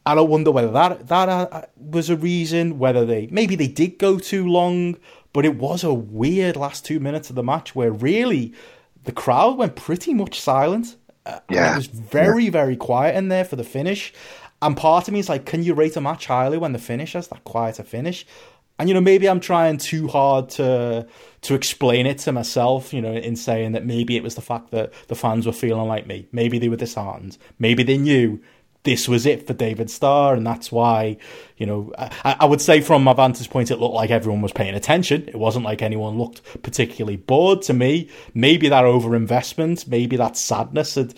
And 0.05 0.19
I 0.19 0.23
wonder 0.23 0.51
whether 0.51 0.73
that 0.73 1.06
that 1.09 1.28
uh, 1.28 1.62
was 1.77 2.10
a 2.10 2.16
reason, 2.16 2.81
whether 2.81 3.05
they 3.05 3.28
maybe 3.31 3.55
they 3.55 3.69
did 3.69 3.98
go 3.98 4.19
too 4.19 4.48
long, 4.48 4.97
but 5.32 5.44
it 5.44 5.56
was 5.56 5.84
a 5.84 5.94
weird 5.94 6.56
last 6.56 6.84
two 6.84 7.00
minutes 7.00 7.30
of 7.30 7.36
the 7.36 7.42
match 7.42 7.74
where 7.74 7.90
really 7.90 8.52
the 9.04 9.12
crowd 9.12 9.56
went 9.56 9.76
pretty 9.76 10.14
much 10.14 10.40
silent. 10.40 10.96
Uh, 11.24 11.38
yeah, 11.48 11.72
it 11.72 11.76
was 11.76 11.86
very 11.86 12.44
yeah. 12.44 12.50
very 12.50 12.76
quiet 12.76 13.16
in 13.16 13.28
there 13.28 13.44
for 13.44 13.56
the 13.56 13.64
finish. 13.64 14.12
And 14.60 14.76
part 14.76 15.09
of 15.09 15.14
me 15.14 15.20
is 15.20 15.28
like, 15.28 15.44
can 15.44 15.62
you 15.64 15.74
rate 15.74 15.96
a 15.96 16.00
match 16.00 16.26
highly 16.26 16.56
when 16.56 16.72
the 16.72 16.78
finish 16.78 17.14
has 17.14 17.28
that 17.28 17.42
quieter 17.42 17.82
finish? 17.82 18.24
And 18.78 18.88
you 18.88 18.94
know, 18.94 19.00
maybe 19.00 19.28
I'm 19.28 19.40
trying 19.40 19.78
too 19.78 20.09
hard 20.09 20.48
to 20.50 21.06
to 21.42 21.54
explain 21.54 22.06
it 22.06 22.18
to 22.18 22.32
myself, 22.32 22.92
you 22.92 23.00
know, 23.00 23.12
in 23.12 23.36
saying 23.36 23.72
that 23.72 23.84
maybe 23.84 24.16
it 24.16 24.22
was 24.22 24.34
the 24.34 24.40
fact 24.40 24.70
that 24.70 24.92
the 25.09 25.14
fans 25.14 25.46
were 25.46 25.52
feeling 25.52 25.88
like 25.88 26.06
me. 26.06 26.26
Maybe 26.32 26.59
they 26.59 26.68
were 26.68 26.76
disheartened. 26.76 27.38
Maybe 27.59 27.82
they 27.82 27.98
knew 27.98 28.40
this 28.84 29.09
was 29.09 29.26
it 29.26 29.46
for 29.46 29.52
David 29.52 29.90
Starr, 29.90 30.34
and 30.34 30.46
that's 30.46 30.72
why, 30.72 31.16
you 31.56 31.66
know, 31.66 31.92
I, 31.96 32.36
I, 32.40 32.44
would 32.46 32.60
say 32.60 32.80
from 32.80 33.04
my 33.04 33.12
vantage 33.12 33.48
point, 33.48 33.70
it 33.70 33.76
looked 33.76 33.94
like 33.94 34.10
everyone 34.10 34.42
was 34.42 34.52
paying 34.52 34.74
attention. 34.74 35.28
It 35.28 35.36
wasn't 35.36 35.64
like 35.64 35.82
anyone 35.82 36.18
looked 36.18 36.42
particularly 36.62 37.16
bored 37.16 37.62
to 37.62 37.74
me. 37.74 38.10
Maybe 38.34 38.68
that 38.68 38.84
overinvestment, 38.84 39.86
maybe 39.86 40.16
that 40.16 40.36
sadness 40.36 40.96
had, 40.96 41.14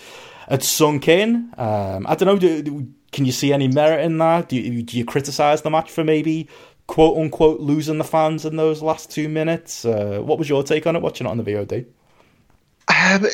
had 0.46 0.62
sunk 0.62 1.08
in. 1.08 1.52
Um, 1.56 2.06
I 2.06 2.14
don't 2.16 2.26
know. 2.26 2.38
Do, 2.38 2.92
can 3.12 3.24
you 3.24 3.32
see 3.32 3.52
any 3.52 3.68
merit 3.68 4.04
in 4.04 4.18
that? 4.18 4.50
Do 4.50 4.56
you, 4.56 4.82
do 4.82 4.98
you 4.98 5.06
criticize 5.06 5.62
the 5.62 5.70
match 5.70 5.90
for 5.90 6.04
maybe 6.04 6.48
quote 6.86 7.16
unquote 7.16 7.60
losing 7.60 7.96
the 7.96 8.04
fans 8.04 8.44
in 8.44 8.56
those 8.56 8.82
last 8.82 9.10
two 9.10 9.28
minutes? 9.28 9.86
Uh, 9.86 10.20
what 10.22 10.38
was 10.38 10.50
your 10.50 10.62
take 10.62 10.86
on 10.86 10.96
it 10.96 11.02
watching 11.02 11.26
it 11.26 11.30
on 11.30 11.38
the 11.38 11.44
VOD? 11.44 11.86
Um, 12.88 13.24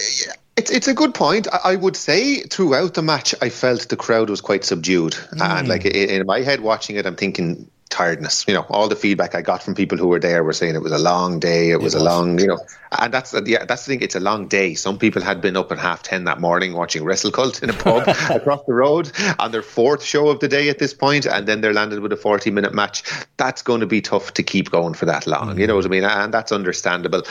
it's 0.56 0.70
it's 0.70 0.88
a 0.88 0.94
good 0.94 1.14
point. 1.14 1.48
I, 1.52 1.72
I, 1.72 1.76
would 1.76 1.96
say 1.96 2.42
throughout 2.42 2.94
the 2.94 3.02
match, 3.02 3.34
I 3.40 3.48
felt 3.48 3.88
the 3.88 3.96
crowd 3.96 4.30
was 4.30 4.40
quite 4.40 4.64
subdued, 4.64 5.12
mm. 5.12 5.40
and 5.40 5.68
like 5.68 5.84
in, 5.84 6.10
in 6.10 6.26
my 6.26 6.40
head, 6.40 6.60
watching 6.60 6.96
it, 6.96 7.06
I'm 7.06 7.16
thinking 7.16 7.70
tiredness. 7.90 8.46
You 8.48 8.54
know, 8.54 8.64
all 8.70 8.88
the 8.88 8.96
feedback 8.96 9.34
I 9.34 9.42
got 9.42 9.62
from 9.62 9.74
people 9.74 9.98
who 9.98 10.08
were 10.08 10.20
there 10.20 10.42
were 10.42 10.52
saying 10.52 10.74
it 10.74 10.82
was 10.82 10.92
a 10.92 10.98
long 10.98 11.38
day. 11.38 11.70
It, 11.70 11.74
it 11.74 11.76
was, 11.76 11.94
was, 11.94 12.02
a 12.02 12.04
long, 12.04 12.38
you 12.38 12.46
know, 12.46 12.58
and 12.98 13.12
that's 13.12 13.34
yeah, 13.44 13.64
that's 13.64 13.84
the 13.84 13.92
thing. 13.92 14.02
It's 14.02 14.14
a 14.14 14.20
long 14.20 14.48
day. 14.48 14.74
Some 14.74 14.98
people 14.98 15.22
had 15.22 15.40
been 15.40 15.56
up 15.56 15.70
at 15.70 15.78
half 15.78 16.02
ten 16.02 16.24
that 16.24 16.40
morning 16.40 16.72
watching 16.72 17.02
WrestleCult 17.02 17.62
in 17.62 17.70
a 17.70 17.74
pub 17.74 18.08
across 18.30 18.64
the 18.66 18.72
road 18.72 19.12
on 19.38 19.50
their 19.50 19.62
fourth 19.62 20.02
show 20.02 20.28
of 20.28 20.40
the 20.40 20.48
day 20.48 20.68
at 20.68 20.78
this 20.78 20.94
point, 20.94 21.26
and 21.26 21.46
then 21.46 21.60
they're 21.60 21.74
landed 21.74 22.00
with 22.00 22.12
a 22.12 22.16
forty 22.16 22.50
minute 22.50 22.72
match. 22.72 23.02
That's 23.36 23.62
going 23.62 23.80
to 23.80 23.86
be 23.86 24.00
tough 24.00 24.34
to 24.34 24.42
keep 24.42 24.70
going 24.70 24.94
for 24.94 25.06
that 25.06 25.26
long. 25.26 25.56
Mm. 25.56 25.58
You 25.58 25.66
know 25.66 25.76
what 25.76 25.84
I 25.84 25.88
mean? 25.88 26.04
And 26.04 26.32
that's 26.32 26.52
understandable. 26.52 27.22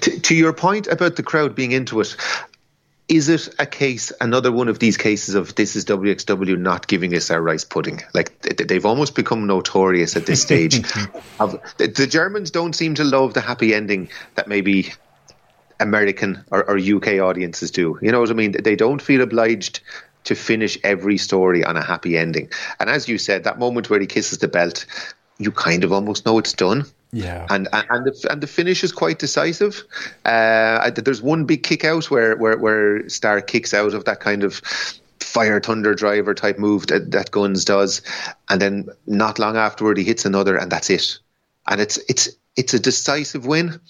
To, 0.00 0.20
to 0.20 0.34
your 0.34 0.52
point 0.52 0.86
about 0.86 1.16
the 1.16 1.22
crowd 1.22 1.54
being 1.54 1.72
into 1.72 2.00
it, 2.00 2.16
is 3.08 3.30
it 3.30 3.48
a 3.58 3.64
case, 3.64 4.12
another 4.20 4.52
one 4.52 4.68
of 4.68 4.78
these 4.78 4.98
cases 4.98 5.34
of 5.34 5.54
this 5.54 5.76
is 5.76 5.86
WXW 5.86 6.58
not 6.58 6.86
giving 6.86 7.14
us 7.14 7.30
our 7.30 7.40
rice 7.40 7.64
pudding? 7.64 8.02
Like 8.12 8.38
they've 8.40 8.84
almost 8.84 9.14
become 9.14 9.46
notorious 9.46 10.14
at 10.16 10.26
this 10.26 10.42
stage. 10.42 10.82
the 11.38 12.06
Germans 12.08 12.50
don't 12.50 12.74
seem 12.74 12.94
to 12.96 13.04
love 13.04 13.32
the 13.32 13.40
happy 13.40 13.74
ending 13.74 14.10
that 14.34 14.46
maybe 14.46 14.92
American 15.80 16.44
or, 16.50 16.68
or 16.68 16.78
UK 16.78 17.20
audiences 17.20 17.70
do. 17.70 17.98
You 18.02 18.12
know 18.12 18.20
what 18.20 18.30
I 18.30 18.34
mean? 18.34 18.52
They 18.52 18.76
don't 18.76 19.00
feel 19.00 19.22
obliged 19.22 19.80
to 20.24 20.34
finish 20.34 20.76
every 20.84 21.16
story 21.16 21.64
on 21.64 21.78
a 21.78 21.82
happy 21.82 22.18
ending. 22.18 22.50
And 22.78 22.90
as 22.90 23.08
you 23.08 23.16
said, 23.16 23.44
that 23.44 23.58
moment 23.58 23.88
where 23.88 24.00
he 24.00 24.06
kisses 24.06 24.38
the 24.38 24.48
belt, 24.48 24.84
you 25.38 25.50
kind 25.50 25.84
of 25.84 25.92
almost 25.92 26.26
know 26.26 26.38
it's 26.38 26.52
done. 26.52 26.84
Yeah, 27.10 27.46
and 27.48 27.68
and 27.72 28.04
the 28.04 28.26
and 28.30 28.42
the 28.42 28.46
finish 28.46 28.84
is 28.84 28.92
quite 28.92 29.18
decisive. 29.18 29.82
Uh, 30.24 30.90
there's 30.90 31.22
one 31.22 31.46
big 31.46 31.62
kick 31.62 31.84
out 31.84 32.10
where 32.10 32.36
where 32.36 32.58
where 32.58 33.08
Starr 33.08 33.40
kicks 33.40 33.72
out 33.72 33.94
of 33.94 34.04
that 34.04 34.20
kind 34.20 34.44
of 34.44 34.60
fire 35.20 35.60
thunder 35.60 35.94
driver 35.94 36.34
type 36.34 36.58
move 36.58 36.86
that, 36.88 37.10
that 37.12 37.30
Gunns 37.30 37.64
does, 37.64 38.02
and 38.48 38.60
then 38.60 38.88
not 39.06 39.38
long 39.38 39.56
afterward 39.56 39.96
he 39.96 40.04
hits 40.04 40.24
another, 40.24 40.56
and 40.56 40.70
that's 40.70 40.90
it. 40.90 41.18
And 41.66 41.80
it's 41.80 41.98
it's 42.08 42.28
it's 42.56 42.74
a 42.74 42.78
decisive 42.78 43.46
win. 43.46 43.80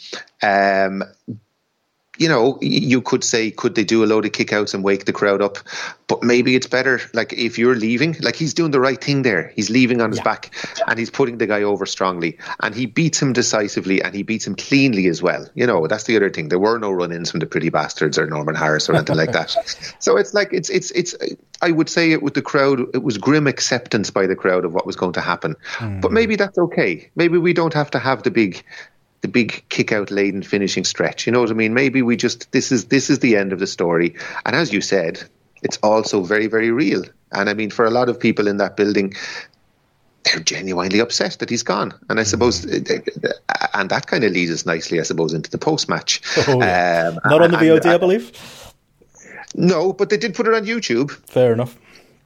Um, 0.43 1.03
you 2.19 2.29
know, 2.29 2.59
you 2.61 3.01
could 3.01 3.23
say, 3.23 3.51
could 3.51 3.75
they 3.75 3.85
do 3.85 4.05
a 4.05 4.07
load 4.07 4.27
of 4.27 4.33
kickouts 4.33 4.75
and 4.75 4.83
wake 4.83 5.05
the 5.05 5.13
crowd 5.13 5.41
up? 5.41 5.59
But 6.09 6.23
maybe 6.23 6.57
it's 6.57 6.67
better, 6.67 7.01
like 7.15 7.33
if 7.33 7.59
you're 7.59 7.77
leaving, 7.77 8.17
like 8.21 8.35
he's 8.35 8.55
doing 8.55 8.73
the 8.73 8.81
right 8.81 9.03
thing 9.03 9.23
there. 9.23 9.53
He's 9.55 9.71
leaving 9.71 10.01
on 10.01 10.11
his 10.11 10.19
yeah. 10.19 10.25
back 10.25 10.55
and 10.87 10.99
he's 10.99 11.11
putting 11.11 11.39
the 11.39 11.47
guy 11.47 11.63
over 11.63 11.87
strongly 11.87 12.39
and 12.61 12.75
he 12.75 12.87
beats 12.87 13.23
him 13.23 13.33
decisively 13.33 14.03
and 14.03 14.15
he 14.15 14.23
beats 14.23 14.47
him 14.47 14.57
cleanly 14.57 15.07
as 15.07 15.23
well. 15.23 15.49
You 15.55 15.67
know, 15.67 15.87
that's 15.87 16.05
the 16.05 16.17
other 16.17 16.31
thing. 16.31 16.49
There 16.49 16.59
were 16.59 16.79
no 16.79 16.91
run 16.91 17.13
ins 17.13 17.31
from 17.31 17.41
the 17.41 17.47
pretty 17.47 17.69
bastards 17.69 18.19
or 18.19 18.27
Norman 18.27 18.57
Harras 18.57 18.89
or 18.89 18.95
anything 18.95 19.17
like 19.17 19.33
that. 19.33 19.55
So 20.01 20.17
it's 20.17 20.33
like, 20.33 20.53
it's, 20.53 20.71
it's, 20.71 20.91
it's, 20.93 21.15
I 21.61 21.71
would 21.71 21.89
say 21.89 22.13
it 22.13 22.23
with 22.23 22.35
the 22.35 22.43
crowd, 22.43 22.81
it 22.95 23.03
was 23.03 23.19
grim 23.19 23.47
acceptance 23.47 24.11
by 24.11 24.27
the 24.27 24.37
crowd 24.37 24.65
of 24.65 24.73
what 24.73 24.87
was 24.87 24.97
going 24.97 25.15
to 25.15 25.21
happen. 25.21 25.57
Mm. 25.75 26.01
But 26.01 26.13
maybe 26.13 26.37
that's 26.37 26.57
okay. 26.57 27.11
Maybe 27.15 27.39
we 27.39 27.53
don't 27.53 27.75
have 27.75 27.91
to 27.93 27.99
have 27.99 28.23
the 28.23 28.31
big, 28.31 28.63
the 29.21 29.29
big 29.29 29.65
kick 29.69 29.93
out 29.93 30.11
laden 30.11 30.43
finishing 30.43 30.85
stretch. 30.85 31.27
You 31.27 31.33
know 31.33 31.41
what 31.41 31.51
I 31.51 31.55
mean? 31.55 31.75
Maybe 31.75 32.03
we 32.03 32.17
just 32.17 32.51
this 32.53 32.73
is 32.73 32.87
this 32.87 33.11
is 33.11 33.19
the 33.19 33.37
end 33.37 33.53
of 33.53 33.59
the 33.59 33.67
story. 33.67 34.15
And 34.47 34.55
as 34.55 34.73
you 34.73 34.81
said, 34.81 35.23
it's 35.63 35.79
also 35.83 36.23
very 36.23 36.47
very 36.47 36.71
real. 36.71 37.05
And 37.33 37.49
I 37.49 37.55
mean, 37.55 37.71
for 37.71 37.85
a 37.85 37.91
lot 37.91 38.09
of 38.09 38.19
people 38.21 38.49
in 38.49 38.59
that 38.59 38.77
building, 38.77 39.15
they're 40.25 40.41
genuinely 40.41 41.01
upset 41.01 41.39
that 41.41 41.51
he's 41.51 41.63
gone. 41.63 41.95
And 42.09 42.19
I 42.19 42.23
suppose, 42.23 42.65
mm. 42.65 43.33
and 43.75 43.91
that 43.91 44.07
kind 44.07 44.25
of 44.25 44.33
leads 44.33 44.51
us 44.51 44.67
nicely, 44.67 45.01
I 45.01 45.03
suppose, 45.03 45.35
into 45.35 45.51
the 45.51 45.59
post 45.59 45.89
match. 45.89 46.23
Oh, 46.49 46.61
yeah. 46.61 47.13
um, 47.13 47.21
Not 47.25 47.43
on 47.43 47.51
the 47.51 47.57
VOD, 47.57 47.83
and, 47.83 47.91
I 47.91 47.99
believe. 47.99 48.73
No, 49.55 49.93
but 49.93 50.09
they 50.09 50.17
did 50.17 50.35
put 50.35 50.47
it 50.47 50.55
on 50.55 50.65
YouTube. 50.65 51.11
Fair 51.29 51.53
enough. 51.53 51.77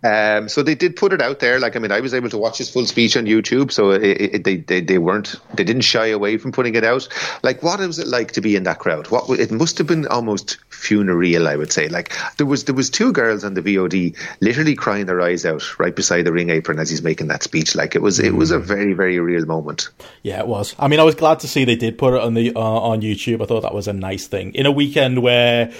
Um, 0.04 0.48
so 0.48 0.62
they 0.62 0.74
did 0.74 0.96
put 0.96 1.12
it 1.12 1.22
out 1.22 1.38
there. 1.38 1.60
Like 1.60 1.76
I 1.76 1.78
mean, 1.78 1.92
I 1.92 2.00
was 2.00 2.12
able 2.12 2.28
to 2.30 2.38
watch 2.38 2.58
his 2.58 2.68
full 2.68 2.86
speech 2.86 3.16
on 3.16 3.24
YouTube, 3.26 3.70
so 3.70 3.90
it, 3.90 4.02
it, 4.02 4.44
they, 4.44 4.56
they 4.56 4.80
they 4.80 4.98
weren't 4.98 5.36
they 5.54 5.62
didn't 5.62 5.82
shy 5.82 6.06
away 6.06 6.38
from 6.38 6.50
putting 6.50 6.74
it 6.74 6.84
out. 6.84 7.06
Like, 7.42 7.62
what 7.62 7.78
was 7.78 7.98
it 8.00 8.08
like 8.08 8.32
to 8.32 8.40
be 8.40 8.56
in 8.56 8.64
that 8.64 8.80
crowd? 8.80 9.08
What 9.08 9.30
it 9.38 9.52
must 9.52 9.78
have 9.78 9.86
been 9.86 10.06
almost 10.08 10.58
funereal, 10.70 11.46
I 11.46 11.54
would 11.54 11.72
say. 11.72 11.88
Like 11.88 12.12
there 12.36 12.46
was 12.46 12.64
there 12.64 12.74
was 12.74 12.90
two 12.90 13.12
girls 13.12 13.44
on 13.44 13.54
the 13.54 13.62
VOD 13.62 14.16
literally 14.40 14.74
crying 14.74 15.06
their 15.06 15.20
eyes 15.20 15.46
out 15.46 15.78
right 15.78 15.94
beside 15.94 16.22
the 16.22 16.32
ring 16.32 16.50
apron 16.50 16.80
as 16.80 16.90
he's 16.90 17.02
making 17.02 17.28
that 17.28 17.44
speech. 17.44 17.76
Like 17.76 17.94
it 17.94 18.02
was 18.02 18.18
it 18.18 18.34
was 18.34 18.50
a 18.50 18.58
mm. 18.58 18.62
very 18.64 18.94
very 18.94 19.20
real 19.20 19.46
moment. 19.46 19.88
Yeah, 20.22 20.40
it 20.40 20.48
was. 20.48 20.74
I 20.78 20.88
mean, 20.88 20.98
I 20.98 21.04
was 21.04 21.14
glad 21.14 21.40
to 21.40 21.48
see 21.48 21.64
they 21.64 21.76
did 21.76 21.96
put 21.96 22.14
it 22.14 22.20
on 22.20 22.34
the 22.34 22.52
uh, 22.56 22.60
on 22.60 23.02
YouTube. 23.02 23.40
I 23.40 23.46
thought 23.46 23.62
that 23.62 23.74
was 23.74 23.86
a 23.86 23.92
nice 23.92 24.26
thing 24.26 24.52
in 24.54 24.66
a 24.66 24.72
weekend 24.72 25.22
where 25.22 25.72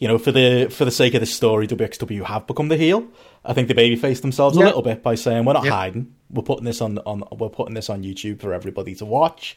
you 0.00 0.08
know, 0.08 0.18
for 0.18 0.32
the 0.32 0.68
for 0.70 0.84
the 0.84 0.90
sake 0.90 1.14
of 1.14 1.20
the 1.20 1.26
story, 1.26 1.68
WXW 1.68 2.24
have 2.24 2.46
become 2.46 2.68
the 2.68 2.76
heel. 2.76 3.06
I 3.44 3.52
think 3.54 3.68
they 3.68 3.74
babyface 3.74 4.20
themselves 4.20 4.56
yeah. 4.56 4.64
a 4.64 4.66
little 4.66 4.82
bit 4.82 5.02
by 5.02 5.14
saying 5.14 5.44
we're 5.44 5.54
not 5.54 5.64
yeah. 5.64 5.70
hiding. 5.70 6.14
We're 6.30 6.42
putting 6.42 6.64
this 6.64 6.80
on 6.80 6.98
on 6.98 7.24
we're 7.32 7.48
putting 7.48 7.74
this 7.74 7.88
on 7.88 8.02
YouTube 8.02 8.40
for 8.40 8.52
everybody 8.52 8.94
to 8.96 9.04
watch. 9.04 9.56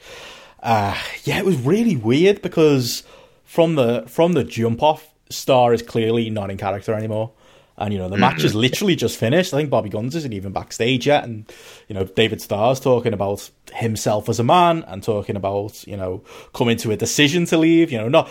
Uh, 0.61 0.97
yeah, 1.25 1.37
it 1.37 1.45
was 1.45 1.57
really 1.57 1.97
weird 1.97 2.41
because 2.41 3.03
from 3.43 3.75
the 3.75 4.03
from 4.07 4.33
the 4.33 4.43
jump 4.43 4.81
off, 4.81 5.13
Starr 5.29 5.73
is 5.73 5.81
clearly 5.81 6.29
not 6.29 6.49
in 6.49 6.57
character 6.57 6.93
anymore. 6.93 7.31
And 7.75 7.91
you 7.91 7.99
know 7.99 8.07
the 8.07 8.17
match 8.17 8.43
is 8.43 8.51
mm-hmm. 8.51 8.61
literally 8.61 8.95
just 8.95 9.17
finished. 9.17 9.51
I 9.53 9.57
think 9.57 9.71
Bobby 9.71 9.89
Gunns 9.89 10.15
isn't 10.15 10.31
even 10.31 10.53
backstage 10.53 11.07
yet, 11.07 11.23
and 11.23 11.51
you 11.87 11.95
know 11.95 12.03
David 12.03 12.39
Starr's 12.39 12.79
talking 12.79 13.13
about 13.13 13.49
himself 13.73 14.29
as 14.29 14.39
a 14.39 14.43
man 14.43 14.83
and 14.87 15.01
talking 15.01 15.35
about 15.35 15.85
you 15.87 15.97
know 15.97 16.23
coming 16.53 16.77
to 16.77 16.91
a 16.91 16.95
decision 16.95 17.45
to 17.47 17.57
leave. 17.57 17.91
You 17.91 17.97
know, 17.97 18.09
not 18.09 18.29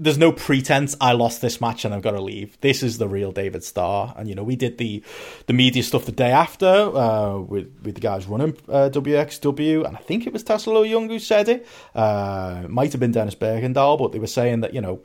there's 0.00 0.16
no 0.16 0.32
pretense 0.32 0.96
I 0.98 1.12
lost 1.12 1.42
this 1.42 1.60
match 1.60 1.84
and 1.84 1.92
I've 1.92 2.00
got 2.00 2.12
to 2.12 2.22
leave. 2.22 2.58
This 2.62 2.82
is 2.82 2.96
the 2.96 3.06
real 3.06 3.32
David 3.32 3.62
Starr. 3.62 4.14
And 4.16 4.28
you 4.28 4.34
know, 4.34 4.42
we 4.42 4.56
did 4.56 4.78
the 4.78 5.04
the 5.46 5.52
media 5.52 5.82
stuff 5.82 6.06
the 6.06 6.12
day 6.12 6.30
after 6.30 6.66
uh, 6.66 7.38
with 7.38 7.70
with 7.84 7.96
the 7.96 8.00
guys 8.00 8.26
running 8.26 8.56
uh, 8.68 8.88
WXW, 8.90 9.86
and 9.86 9.96
I 9.96 10.00
think 10.00 10.26
it 10.26 10.32
was 10.32 10.42
Tassilo 10.42 10.88
Jung 10.88 11.08
who 11.08 11.18
said 11.18 11.50
it. 11.50 11.66
Uh, 11.94 12.62
it 12.64 12.70
might 12.70 12.92
have 12.92 13.00
been 13.00 13.12
Dennis 13.12 13.34
Bergendahl, 13.34 13.98
but 13.98 14.12
they 14.12 14.18
were 14.18 14.26
saying 14.26 14.60
that 14.60 14.72
you 14.72 14.80
know, 14.80 15.02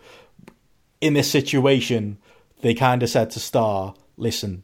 in 1.01 1.13
this 1.13 1.29
situation, 1.29 2.17
they 2.61 2.73
kind 2.73 3.03
of 3.03 3.09
said 3.09 3.29
to 3.31 3.39
Starr, 3.39 3.93
"Listen." 4.17 4.63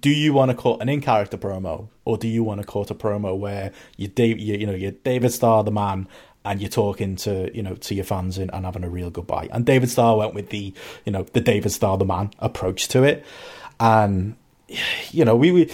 Do 0.00 0.08
you 0.08 0.32
want 0.32 0.50
to 0.50 0.56
cut 0.56 0.80
an 0.80 0.88
in-character 0.88 1.36
promo, 1.36 1.90
or 2.06 2.16
do 2.16 2.26
you 2.28 2.42
want 2.42 2.62
to 2.62 2.66
cut 2.66 2.90
a 2.90 2.94
promo 2.94 3.36
where 3.36 3.72
you, 3.98 4.10
you, 4.16 4.34
you 4.34 4.66
know, 4.66 4.72
you're 4.72 4.92
David 4.92 5.34
Starr, 5.34 5.64
the 5.64 5.70
man, 5.70 6.08
and 6.46 6.60
you're 6.60 6.70
talking 6.70 7.16
to 7.16 7.50
you 7.54 7.62
know 7.62 7.74
to 7.74 7.94
your 7.94 8.04
fans 8.04 8.38
and, 8.38 8.50
and, 8.54 8.64
having 8.64 8.84
a 8.84 8.88
real 8.88 9.10
goodbye. 9.10 9.48
And 9.50 9.66
David 9.66 9.90
Starr 9.90 10.16
went 10.16 10.32
with 10.32 10.50
the 10.50 10.72
you 11.04 11.12
know 11.12 11.24
the 11.24 11.40
David 11.40 11.72
Starr 11.72 11.98
the 11.98 12.04
man 12.04 12.30
approach 12.38 12.88
to 12.88 13.02
it, 13.02 13.24
and 13.80 14.36
you 15.10 15.24
know 15.24 15.36
we, 15.36 15.50
we 15.50 15.70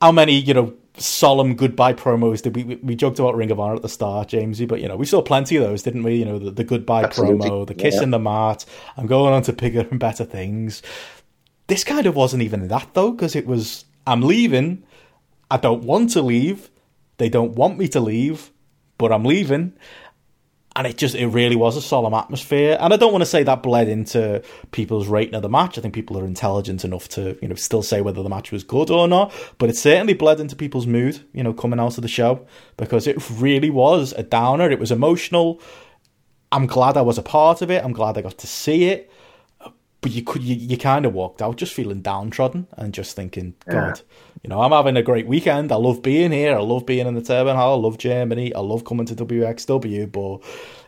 how 0.00 0.12
many 0.12 0.38
you 0.38 0.54
know 0.54 0.74
solemn 0.98 1.56
goodbye 1.56 1.94
promos 1.94 2.42
did 2.42 2.54
we, 2.54 2.64
we, 2.64 2.76
we 2.76 2.94
joked 2.94 3.18
about 3.18 3.34
Ring 3.34 3.50
of 3.50 3.58
Honor 3.58 3.76
at 3.76 3.82
the 3.82 3.88
start, 3.88 4.28
Jamesy, 4.28 4.66
but 4.66 4.80
you 4.80 4.88
know 4.88 4.96
we 4.96 5.06
saw 5.06 5.20
plenty 5.20 5.56
of 5.56 5.64
those, 5.64 5.82
didn't 5.82 6.04
we? 6.04 6.14
You 6.16 6.24
know 6.24 6.38
the, 6.38 6.52
the 6.52 6.64
goodbye 6.64 7.04
Absolutely. 7.04 7.48
promo, 7.48 7.66
the 7.66 7.74
kiss 7.74 7.96
yeah. 7.96 8.04
in 8.04 8.10
the 8.10 8.20
mat. 8.20 8.64
I'm 8.96 9.06
going 9.06 9.34
on 9.34 9.42
to 9.42 9.52
bigger 9.52 9.80
and 9.90 9.98
better 9.98 10.24
things. 10.24 10.82
This 11.66 11.84
kind 11.84 12.06
of 12.06 12.14
wasn't 12.14 12.42
even 12.42 12.68
that 12.68 12.94
though, 12.94 13.10
because 13.10 13.34
it 13.34 13.46
was 13.46 13.84
I'm 14.06 14.22
leaving. 14.22 14.84
I 15.50 15.56
don't 15.56 15.82
want 15.82 16.10
to 16.10 16.22
leave. 16.22 16.70
They 17.18 17.28
don't 17.28 17.52
want 17.52 17.76
me 17.76 17.88
to 17.88 18.00
leave, 18.00 18.50
but 18.98 19.12
I'm 19.12 19.24
leaving 19.24 19.74
and 20.74 20.86
it 20.86 20.96
just 20.96 21.14
it 21.14 21.26
really 21.26 21.56
was 21.56 21.76
a 21.76 21.82
solemn 21.82 22.14
atmosphere. 22.14 22.76
And 22.80 22.92
i 22.92 22.96
don't 22.96 23.12
want 23.12 23.22
to 23.22 23.26
say 23.26 23.42
that 23.42 23.62
bled 23.62 23.88
into 23.88 24.42
people's 24.70 25.08
rating 25.08 25.34
of 25.34 25.42
the 25.42 25.48
match. 25.48 25.78
I 25.78 25.80
think 25.80 25.94
people 25.94 26.18
are 26.18 26.24
intelligent 26.24 26.84
enough 26.84 27.08
to 27.10 27.38
you 27.42 27.48
know 27.48 27.54
still 27.54 27.82
say 27.82 28.00
whether 28.00 28.22
the 28.22 28.28
match 28.28 28.52
was 28.52 28.64
good 28.64 28.90
or 28.90 29.06
not. 29.08 29.32
But 29.58 29.70
it 29.70 29.76
certainly 29.76 30.14
bled 30.14 30.40
into 30.40 30.56
people's 30.56 30.86
mood 30.86 31.20
you 31.32 31.42
know 31.42 31.52
coming 31.52 31.80
out 31.80 31.98
of 31.98 32.02
the 32.02 32.08
show. 32.08 32.46
Because 32.76 33.06
it 33.06 33.30
really 33.30 33.70
was 33.70 34.12
a 34.12 34.22
downer. 34.22 34.70
It 34.70 34.78
was 34.78 34.90
emotional. 34.90 35.60
I'm 36.50 36.66
glad 36.66 36.96
i 36.96 37.02
was 37.02 37.18
a 37.18 37.22
part 37.22 37.62
of 37.62 37.70
it. 37.70 37.82
I'm 37.84 37.92
glad 37.92 38.18
i 38.18 38.22
got 38.22 38.38
to 38.38 38.46
see 38.46 38.84
it. 38.84 39.10
But 40.00 40.10
you 40.10 40.22
could 40.22 40.42
you, 40.42 40.56
you 40.56 40.76
kind 40.78 41.06
of 41.06 41.12
walked 41.12 41.40
out 41.42 41.56
just 41.56 41.72
feeling 41.72 42.00
downtrodden 42.02 42.66
and 42.72 42.92
just 42.92 43.14
thinking 43.14 43.54
god 43.68 43.98
yeah. 43.98 44.31
You 44.42 44.48
know 44.48 44.60
i'm 44.60 44.72
having 44.72 44.96
a 44.96 45.02
great 45.02 45.26
weekend 45.26 45.70
i 45.72 45.76
love 45.76 46.02
being 46.02 46.32
here 46.32 46.56
i 46.56 46.60
love 46.60 46.84
being 46.84 47.06
in 47.06 47.14
the 47.14 47.22
turbine 47.22 47.56
hall 47.56 47.78
i 47.78 47.82
love 47.82 47.98
germany 47.98 48.54
i 48.54 48.60
love 48.60 48.84
coming 48.84 49.06
to 49.06 49.14
wxw 49.14 50.10
but 50.10 50.38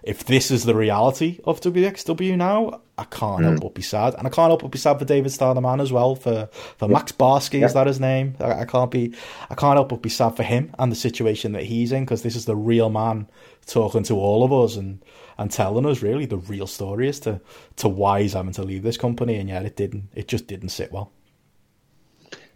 if 0.02 0.24
this 0.24 0.51
is 0.51 0.64
the 0.64 0.74
reality 0.74 1.39
of 1.44 1.60
wxw 1.60 2.36
now 2.36 2.81
i 2.98 3.05
can't 3.05 3.43
mm. 3.43 3.44
help 3.44 3.60
but 3.60 3.74
be 3.74 3.82
sad 3.82 4.14
and 4.14 4.26
i 4.26 4.31
can't 4.31 4.51
help 4.51 4.62
but 4.62 4.70
be 4.70 4.78
sad 4.78 4.98
for 4.98 5.05
david 5.05 5.31
starr 5.31 5.55
the 5.55 5.60
man 5.60 5.81
as 5.81 5.93
well 5.93 6.14
for 6.14 6.48
for 6.78 6.89
max 6.89 7.12
barsky 7.12 7.60
yeah. 7.60 7.66
is 7.66 7.74
that 7.74 7.86
his 7.86 8.01
name 8.01 8.36
I, 8.40 8.60
I 8.60 8.64
can't 8.64 8.90
be 8.90 9.14
i 9.51 9.55
can't 9.55 9.76
help 9.76 9.89
but 9.89 10.02
be 10.02 10.10
sad 10.10 10.36
for 10.36 10.43
him 10.43 10.74
and 10.78 10.90
the 10.90 10.97
situation 10.97 11.52
that 11.52 11.64
he's 11.64 11.93
in 11.93 12.05
because 12.05 12.22
this 12.22 12.36
is 12.36 12.44
the 12.44 12.56
real 12.56 12.90
man 12.90 13.28
talking 13.66 14.02
to 14.05 14.14
all 14.14 14.44
of 14.44 14.52
us 14.52 14.76
and 14.76 15.02
and 15.39 15.51
telling 15.51 15.86
us 15.86 16.02
really 16.02 16.26
the 16.26 16.36
real 16.36 16.66
story 16.66 17.09
as 17.09 17.20
to 17.20 17.40
to 17.76 17.89
why 17.89 18.22
he's 18.22 18.35
having 18.35 18.52
to 18.52 18.62
leave 18.62 18.82
this 18.82 18.97
company, 18.97 19.36
and 19.36 19.48
yet 19.48 19.64
it 19.64 19.76
didn't. 19.76 20.09
It 20.14 20.28
just 20.28 20.47
didn't 20.47 20.68
sit 20.70 20.93
well. 20.93 21.12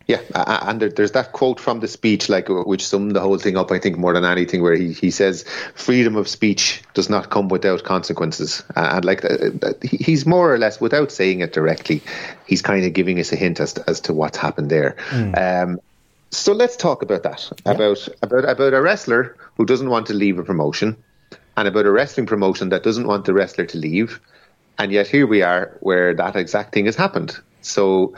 Yeah, 0.08 0.22
and 0.34 0.80
there's 0.80 1.12
that 1.12 1.32
quote 1.32 1.60
from 1.60 1.80
the 1.80 1.86
speech, 1.86 2.30
like 2.30 2.48
which 2.48 2.86
summed 2.86 3.14
the 3.14 3.20
whole 3.20 3.36
thing 3.36 3.58
up. 3.58 3.70
I 3.70 3.78
think 3.78 3.98
more 3.98 4.14
than 4.14 4.24
anything, 4.24 4.62
where 4.62 4.74
he, 4.74 4.94
he 4.94 5.10
says, 5.10 5.44
"Freedom 5.74 6.16
of 6.16 6.28
speech 6.28 6.82
does 6.94 7.10
not 7.10 7.28
come 7.28 7.48
without 7.48 7.84
consequences," 7.84 8.64
and 8.74 9.04
like 9.04 9.22
he's 9.82 10.24
more 10.24 10.50
or 10.50 10.56
less, 10.56 10.80
without 10.80 11.12
saying 11.12 11.40
it 11.40 11.52
directly, 11.52 12.00
he's 12.46 12.62
kind 12.62 12.86
of 12.86 12.94
giving 12.94 13.20
us 13.20 13.32
a 13.32 13.36
hint 13.36 13.60
as 13.60 13.74
to, 13.74 13.84
as 13.86 14.00
to 14.00 14.14
what's 14.14 14.38
happened 14.38 14.70
there. 14.70 14.96
Mm. 15.10 15.36
Um, 15.36 15.80
so 16.30 16.54
let's 16.54 16.76
talk 16.76 17.02
about 17.02 17.22
that 17.24 17.52
yeah. 17.66 17.72
about 17.72 18.08
about 18.22 18.48
about 18.48 18.72
a 18.72 18.80
wrestler 18.80 19.36
who 19.58 19.66
doesn't 19.66 19.90
want 19.90 20.06
to 20.06 20.14
leave 20.14 20.38
a 20.38 20.42
promotion, 20.42 20.96
and 21.58 21.68
about 21.68 21.84
a 21.84 21.90
wrestling 21.90 22.24
promotion 22.24 22.70
that 22.70 22.82
doesn't 22.82 23.06
want 23.06 23.26
the 23.26 23.34
wrestler 23.34 23.66
to 23.66 23.76
leave, 23.76 24.20
and 24.78 24.90
yet 24.90 25.06
here 25.06 25.26
we 25.26 25.42
are 25.42 25.76
where 25.80 26.14
that 26.14 26.34
exact 26.34 26.72
thing 26.72 26.86
has 26.86 26.96
happened. 26.96 27.38
So 27.60 28.14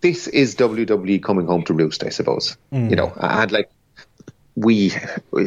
this 0.00 0.26
is 0.28 0.54
WWE 0.56 1.22
coming 1.22 1.46
home 1.46 1.64
to 1.64 1.74
roost, 1.74 2.04
I 2.04 2.10
suppose. 2.10 2.56
Mm. 2.72 2.90
You 2.90 2.96
know, 2.96 3.12
and 3.16 3.50
like 3.50 3.70
we 4.54 4.92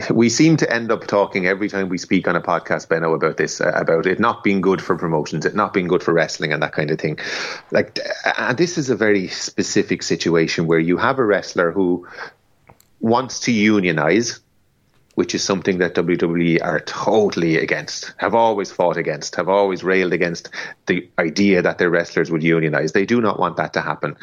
we 0.10 0.30
seem 0.30 0.58
to 0.58 0.74
end 0.74 0.92
up 0.92 1.06
talking 1.08 1.46
every 1.46 1.68
time 1.70 1.90
we 1.90 1.98
speak 1.98 2.28
on 2.28 2.36
a 2.36 2.42
podcast, 2.42 2.88
Benno, 2.88 3.14
about 3.14 3.38
this, 3.38 3.60
uh, 3.60 3.72
about 3.76 4.06
it 4.06 4.20
not 4.20 4.44
being 4.44 4.62
good 4.62 4.82
for 4.82 4.96
promotions, 4.98 5.46
it 5.46 5.56
not 5.56 5.74
being 5.74 5.88
good 5.88 6.04
for 6.04 6.14
wrestling, 6.14 6.54
and 6.54 6.64
that 6.64 6.72
kind 6.72 6.92
of 6.92 7.00
thing. 7.00 7.20
Like, 7.72 8.00
and 8.38 8.58
this 8.58 8.78
is 8.78 8.90
a 8.90 8.96
very 8.96 9.28
specific 9.28 10.04
situation 10.04 10.68
where 10.68 10.80
you 10.80 10.98
have 10.98 11.20
a 11.20 11.26
wrestler 11.26 11.72
who 11.72 12.08
wants 13.00 13.42
to 13.42 13.52
unionize 13.52 14.40
which 15.22 15.36
is 15.36 15.44
something 15.44 15.78
that 15.78 15.94
WWE 15.94 16.58
are 16.64 16.80
totally 16.80 17.58
against, 17.58 18.12
have 18.18 18.34
always 18.34 18.72
fought 18.72 18.98
against, 18.98 19.36
have 19.36 19.50
always 19.50 19.84
railed 19.84 20.14
against 20.14 20.50
the 20.88 21.08
idea 21.20 21.62
that 21.62 21.78
their 21.78 21.92
wrestlers 21.92 22.32
would 22.32 22.42
unionize. 22.42 22.92
They 22.92 23.06
do 23.06 23.22
not 23.22 23.40
want 23.40 23.58
that 23.58 23.74
to 23.74 23.82
happen. 23.82 24.18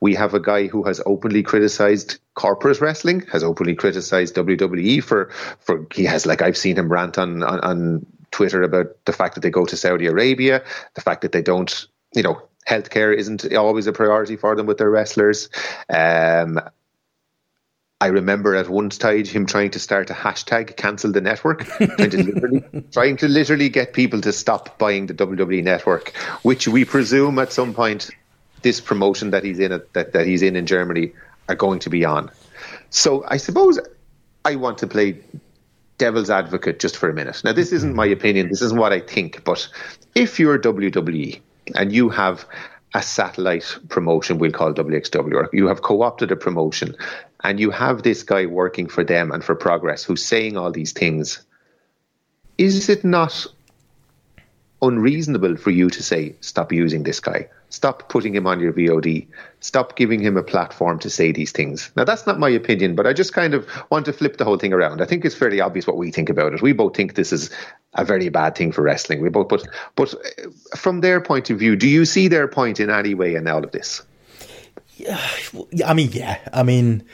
We 0.00 0.16
have 0.16 0.34
a 0.34 0.40
guy 0.40 0.66
who 0.66 0.82
has 0.82 1.00
openly 1.06 1.44
criticized 1.44 2.18
corporate 2.34 2.80
wrestling, 2.80 3.20
has 3.30 3.44
openly 3.44 3.76
criticized 3.76 4.34
WWE 4.34 5.04
for, 5.04 5.30
for 5.60 5.86
he 5.94 6.02
has, 6.06 6.26
like, 6.26 6.42
I've 6.42 6.56
seen 6.56 6.76
him 6.76 6.90
rant 6.90 7.16
on, 7.16 7.44
on, 7.44 7.60
on 7.60 8.06
Twitter 8.32 8.64
about 8.64 8.86
the 9.04 9.12
fact 9.12 9.36
that 9.36 9.42
they 9.42 9.50
go 9.50 9.64
to 9.66 9.76
Saudi 9.76 10.08
Arabia, 10.08 10.64
the 10.94 11.00
fact 11.00 11.22
that 11.22 11.30
they 11.30 11.42
don't, 11.42 11.86
you 12.12 12.24
know, 12.24 12.42
healthcare 12.68 13.14
isn't 13.16 13.54
always 13.54 13.86
a 13.86 13.92
priority 13.92 14.34
for 14.34 14.56
them 14.56 14.66
with 14.66 14.78
their 14.78 14.90
wrestlers. 14.90 15.48
Um, 15.88 16.58
I 18.00 18.06
remember 18.06 18.56
at 18.56 18.68
one 18.68 18.90
stage 18.90 19.28
him 19.30 19.44
trying 19.44 19.72
to 19.72 19.78
start 19.78 20.08
a 20.08 20.14
hashtag 20.14 20.76
cancel 20.76 21.12
the 21.12 21.20
network, 21.20 21.66
trying 21.66 22.10
to 22.10 22.22
literally 22.22 22.84
trying 22.92 23.16
to 23.18 23.28
literally 23.28 23.68
get 23.68 23.92
people 23.92 24.22
to 24.22 24.32
stop 24.32 24.78
buying 24.78 25.06
the 25.06 25.14
WWE 25.14 25.62
network, 25.62 26.16
which 26.42 26.66
we 26.66 26.86
presume 26.86 27.38
at 27.38 27.52
some 27.52 27.74
point 27.74 28.10
this 28.62 28.80
promotion 28.80 29.30
that 29.30 29.44
he's 29.44 29.58
in 29.58 29.82
that, 29.92 30.12
that 30.14 30.26
he's 30.26 30.40
in 30.40 30.56
in 30.56 30.64
Germany 30.64 31.12
are 31.48 31.54
going 31.54 31.80
to 31.80 31.90
be 31.90 32.06
on. 32.06 32.30
So 32.88 33.24
I 33.28 33.36
suppose 33.36 33.78
I 34.46 34.56
want 34.56 34.78
to 34.78 34.86
play 34.86 35.20
devil's 35.98 36.30
advocate 36.30 36.80
just 36.80 36.96
for 36.96 37.10
a 37.10 37.12
minute. 37.12 37.42
Now 37.44 37.52
this 37.52 37.70
isn't 37.72 37.94
my 37.94 38.06
opinion, 38.06 38.48
this 38.48 38.62
isn't 38.62 38.78
what 38.78 38.94
I 38.94 39.00
think, 39.00 39.44
but 39.44 39.68
if 40.14 40.40
you're 40.40 40.58
WWE 40.58 41.38
and 41.74 41.92
you 41.92 42.08
have 42.08 42.46
a 42.94 43.02
satellite 43.02 43.76
promotion 43.88 44.38
we'll 44.38 44.52
call 44.52 44.72
WXW, 44.72 45.34
or 45.34 45.50
you 45.52 45.68
have 45.68 45.82
co 45.82 46.02
opted 46.02 46.32
a 46.32 46.36
promotion 46.36 46.96
and 47.42 47.58
you 47.58 47.70
have 47.70 48.02
this 48.02 48.22
guy 48.22 48.46
working 48.46 48.86
for 48.86 49.04
them 49.04 49.30
and 49.32 49.42
for 49.42 49.54
progress 49.54 50.04
who's 50.04 50.24
saying 50.24 50.56
all 50.56 50.70
these 50.70 50.92
things, 50.92 51.44
is 52.58 52.88
it 52.88 53.04
not 53.04 53.46
unreasonable 54.82 55.56
for 55.56 55.70
you 55.70 55.90
to 55.90 56.02
say, 56.02 56.34
stop 56.40 56.72
using 56.72 57.02
this 57.02 57.20
guy? 57.20 57.48
Stop 57.70 58.08
putting 58.08 58.34
him 58.34 58.46
on 58.46 58.58
your 58.58 58.72
VOD. 58.72 59.28
Stop 59.60 59.94
giving 59.94 60.20
him 60.20 60.36
a 60.36 60.42
platform 60.42 60.98
to 60.98 61.08
say 61.08 61.30
these 61.30 61.52
things. 61.52 61.90
Now, 61.96 62.04
that's 62.04 62.26
not 62.26 62.40
my 62.40 62.48
opinion, 62.48 62.96
but 62.96 63.06
I 63.06 63.12
just 63.12 63.32
kind 63.32 63.54
of 63.54 63.66
want 63.90 64.06
to 64.06 64.12
flip 64.12 64.38
the 64.38 64.44
whole 64.44 64.58
thing 64.58 64.72
around. 64.72 65.00
I 65.00 65.04
think 65.04 65.24
it's 65.24 65.36
fairly 65.36 65.60
obvious 65.60 65.86
what 65.86 65.96
we 65.96 66.10
think 66.10 66.28
about 66.28 66.52
it. 66.52 66.62
We 66.62 66.72
both 66.72 66.96
think 66.96 67.14
this 67.14 67.32
is 67.32 67.50
a 67.94 68.04
very 68.04 68.28
bad 68.28 68.56
thing 68.56 68.72
for 68.72 68.82
wrestling. 68.82 69.20
We 69.20 69.28
both, 69.28 69.48
but, 69.48 69.66
but 69.94 70.14
from 70.76 71.00
their 71.00 71.20
point 71.20 71.48
of 71.50 71.58
view, 71.58 71.76
do 71.76 71.86
you 71.86 72.04
see 72.04 72.26
their 72.26 72.48
point 72.48 72.80
in 72.80 72.90
any 72.90 73.14
way 73.14 73.36
in 73.36 73.46
all 73.46 73.62
of 73.62 73.70
this? 73.70 74.02
Yeah, 75.00 75.86
I 75.86 75.94
mean, 75.94 76.12
yeah. 76.12 76.38
I 76.52 76.62
mean, 76.62 77.04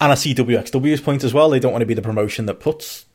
and 0.00 0.12
I 0.12 0.14
see 0.14 0.34
WXW's 0.34 1.00
point 1.00 1.24
as 1.24 1.34
well. 1.34 1.50
They 1.50 1.60
don't 1.60 1.72
want 1.72 1.82
to 1.82 1.86
be 1.86 1.94
the 1.94 2.02
promotion 2.02 2.46
that 2.46 2.60
puts 2.60 3.06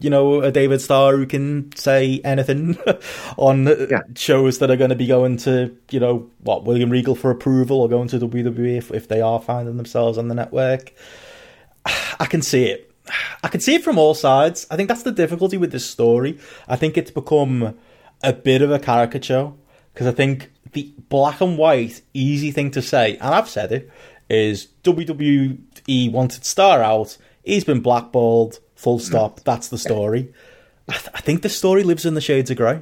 you 0.00 0.10
know, 0.10 0.42
a 0.42 0.52
David 0.52 0.80
Starr 0.80 1.16
who 1.16 1.26
can 1.26 1.72
say 1.74 2.20
anything 2.24 2.78
on 3.36 3.66
yeah. 3.90 4.02
shows 4.14 4.58
that 4.58 4.70
are 4.70 4.76
going 4.76 4.90
to 4.90 4.96
be 4.96 5.06
going 5.06 5.36
to, 5.38 5.76
you 5.90 6.00
know, 6.00 6.30
what, 6.40 6.64
William 6.64 6.90
Regal 6.90 7.14
for 7.14 7.30
approval 7.30 7.80
or 7.80 7.88
going 7.88 8.08
to 8.08 8.18
WWE 8.18 8.76
if, 8.76 8.92
if 8.92 9.08
they 9.08 9.20
are 9.20 9.40
finding 9.40 9.76
themselves 9.76 10.18
on 10.18 10.28
the 10.28 10.34
network. 10.34 10.92
I 12.20 12.26
can 12.26 12.42
see 12.42 12.66
it. 12.66 12.92
I 13.42 13.48
can 13.48 13.60
see 13.60 13.74
it 13.74 13.82
from 13.82 13.98
all 13.98 14.14
sides. 14.14 14.66
I 14.70 14.76
think 14.76 14.88
that's 14.88 15.02
the 15.02 15.12
difficulty 15.12 15.56
with 15.56 15.72
this 15.72 15.88
story. 15.88 16.38
I 16.68 16.76
think 16.76 16.96
it's 16.96 17.10
become 17.10 17.76
a 18.22 18.32
bit 18.32 18.62
of 18.62 18.70
a 18.70 18.78
caricature 18.78 19.52
because 19.92 20.06
I 20.06 20.12
think 20.12 20.50
the 20.72 20.92
black 21.08 21.40
and 21.40 21.58
white, 21.58 22.02
easy 22.14 22.50
thing 22.50 22.70
to 22.72 22.82
say, 22.82 23.16
and 23.16 23.34
I've 23.34 23.48
said 23.48 23.72
it, 23.72 23.90
is 24.28 24.68
WWE 24.84 26.12
wanted 26.12 26.44
Starr 26.44 26.82
out. 26.82 27.16
He's 27.44 27.64
been 27.64 27.80
blackballed. 27.80 28.60
Full 28.74 28.98
stop. 28.98 29.40
Mm. 29.40 29.44
That's 29.44 29.68
the 29.68 29.78
story. 29.78 30.32
I, 30.88 30.92
th- 30.92 31.10
I 31.14 31.20
think 31.20 31.42
the 31.42 31.48
story 31.48 31.82
lives 31.82 32.06
in 32.06 32.14
the 32.14 32.20
shades 32.20 32.50
of 32.50 32.56
grey. 32.56 32.80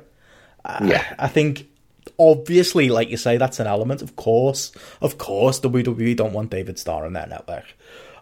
Yeah. 0.84 1.04
I, 1.18 1.24
I 1.24 1.28
think 1.28 1.68
obviously, 2.18 2.88
like 2.88 3.08
you 3.10 3.16
say, 3.16 3.36
that's 3.36 3.60
an 3.60 3.66
element. 3.66 4.02
Of 4.02 4.16
course, 4.16 4.72
of 5.00 5.18
course, 5.18 5.60
WWE 5.60 6.16
don't 6.16 6.32
want 6.32 6.50
David 6.50 6.78
Starr 6.78 7.06
on 7.06 7.12
their 7.12 7.26
network. 7.26 7.64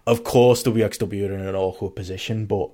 Of 0.06 0.24
course, 0.24 0.62
WXW 0.62 1.30
are 1.30 1.34
in 1.34 1.40
an 1.40 1.54
awkward 1.54 1.96
position, 1.96 2.46
but 2.46 2.70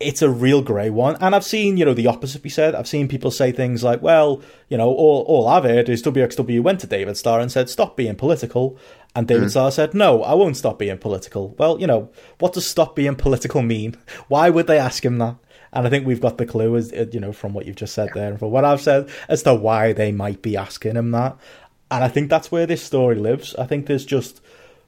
it's 0.00 0.22
a 0.22 0.30
real 0.30 0.62
grey 0.62 0.90
one. 0.90 1.16
And 1.20 1.34
I've 1.34 1.44
seen, 1.44 1.76
you 1.76 1.84
know, 1.84 1.94
the 1.94 2.06
opposite 2.06 2.42
be 2.42 2.48
said. 2.48 2.74
I've 2.74 2.86
seen 2.86 3.08
people 3.08 3.30
say 3.30 3.50
things 3.50 3.82
like, 3.82 4.00
well, 4.00 4.40
you 4.68 4.76
know, 4.76 4.88
all, 4.88 5.24
all 5.26 5.48
I've 5.48 5.64
heard 5.64 5.88
is 5.88 6.02
WXW 6.02 6.62
went 6.62 6.80
to 6.80 6.86
David 6.86 7.16
Starr 7.16 7.40
and 7.40 7.50
said, 7.50 7.68
stop 7.68 7.96
being 7.96 8.14
political. 8.14 8.78
And 9.16 9.26
David 9.26 9.48
mm. 9.48 9.50
Starr 9.50 9.72
said, 9.72 9.94
no, 9.94 10.22
I 10.22 10.34
won't 10.34 10.56
stop 10.56 10.78
being 10.78 10.98
political. 10.98 11.54
Well, 11.58 11.80
you 11.80 11.86
know, 11.88 12.10
what 12.38 12.52
does 12.52 12.66
stop 12.66 12.94
being 12.94 13.16
political 13.16 13.62
mean? 13.62 13.96
Why 14.28 14.50
would 14.50 14.68
they 14.68 14.78
ask 14.78 15.04
him 15.04 15.18
that? 15.18 15.36
And 15.72 15.86
I 15.86 15.90
think 15.90 16.06
we've 16.06 16.20
got 16.20 16.38
the 16.38 16.46
clue, 16.46 16.76
as 16.76 16.92
uh, 16.92 17.06
you 17.12 17.20
know, 17.20 17.32
from 17.32 17.52
what 17.52 17.66
you've 17.66 17.76
just 17.76 17.92
said 17.92 18.10
there 18.14 18.30
and 18.30 18.38
from 18.38 18.52
what 18.52 18.64
I've 18.64 18.80
said, 18.80 19.10
as 19.28 19.42
to 19.42 19.54
why 19.54 19.92
they 19.92 20.12
might 20.12 20.40
be 20.40 20.56
asking 20.56 20.96
him 20.96 21.10
that. 21.10 21.36
And 21.90 22.02
I 22.02 22.08
think 22.08 22.30
that's 22.30 22.50
where 22.50 22.66
this 22.66 22.82
story 22.82 23.16
lives. 23.16 23.54
I 23.56 23.66
think 23.66 23.84
there's 23.84 24.06
just, 24.06 24.40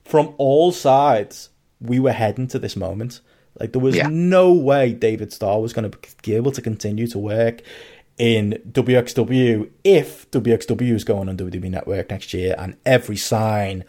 from 0.04 0.34
all 0.38 0.72
sides, 0.72 1.50
we 1.80 1.98
were 1.98 2.12
heading 2.12 2.46
to 2.48 2.58
this 2.58 2.76
moment 2.76 3.20
like 3.60 3.72
there 3.72 3.80
was 3.80 3.96
yeah. 3.96 4.08
no 4.10 4.52
way 4.52 4.92
David 4.92 5.32
Starr 5.32 5.60
was 5.60 5.72
going 5.72 5.90
to 5.90 5.98
be 6.22 6.34
able 6.34 6.50
to 6.52 6.62
continue 6.62 7.06
to 7.08 7.18
work 7.18 7.62
in 8.20 8.60
WXW 8.70 9.70
if 9.82 10.30
WXW 10.30 10.92
is 10.92 11.04
going 11.04 11.28
on 11.28 11.38
WWE 11.38 11.70
Network 11.70 12.10
next 12.10 12.34
year, 12.34 12.54
and 12.58 12.76
every 12.84 13.16
sign, 13.16 13.84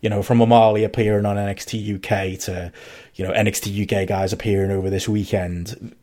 you 0.00 0.10
know, 0.10 0.24
from 0.24 0.42
O'Malley 0.42 0.82
appearing 0.82 1.24
on 1.24 1.36
NXT 1.36 1.96
UK 1.96 2.38
to, 2.40 2.72
you 3.14 3.24
know, 3.24 3.32
NXT 3.32 3.84
UK 3.84 4.08
guys 4.08 4.32
appearing 4.32 4.72
over 4.72 4.90
this 4.90 5.08
weekend, 5.08 5.94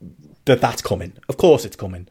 that 0.45 0.61
that's 0.61 0.81
coming. 0.81 1.13
Of 1.27 1.35
course, 1.37 1.65
it's 1.65 1.75
coming. 1.75 2.07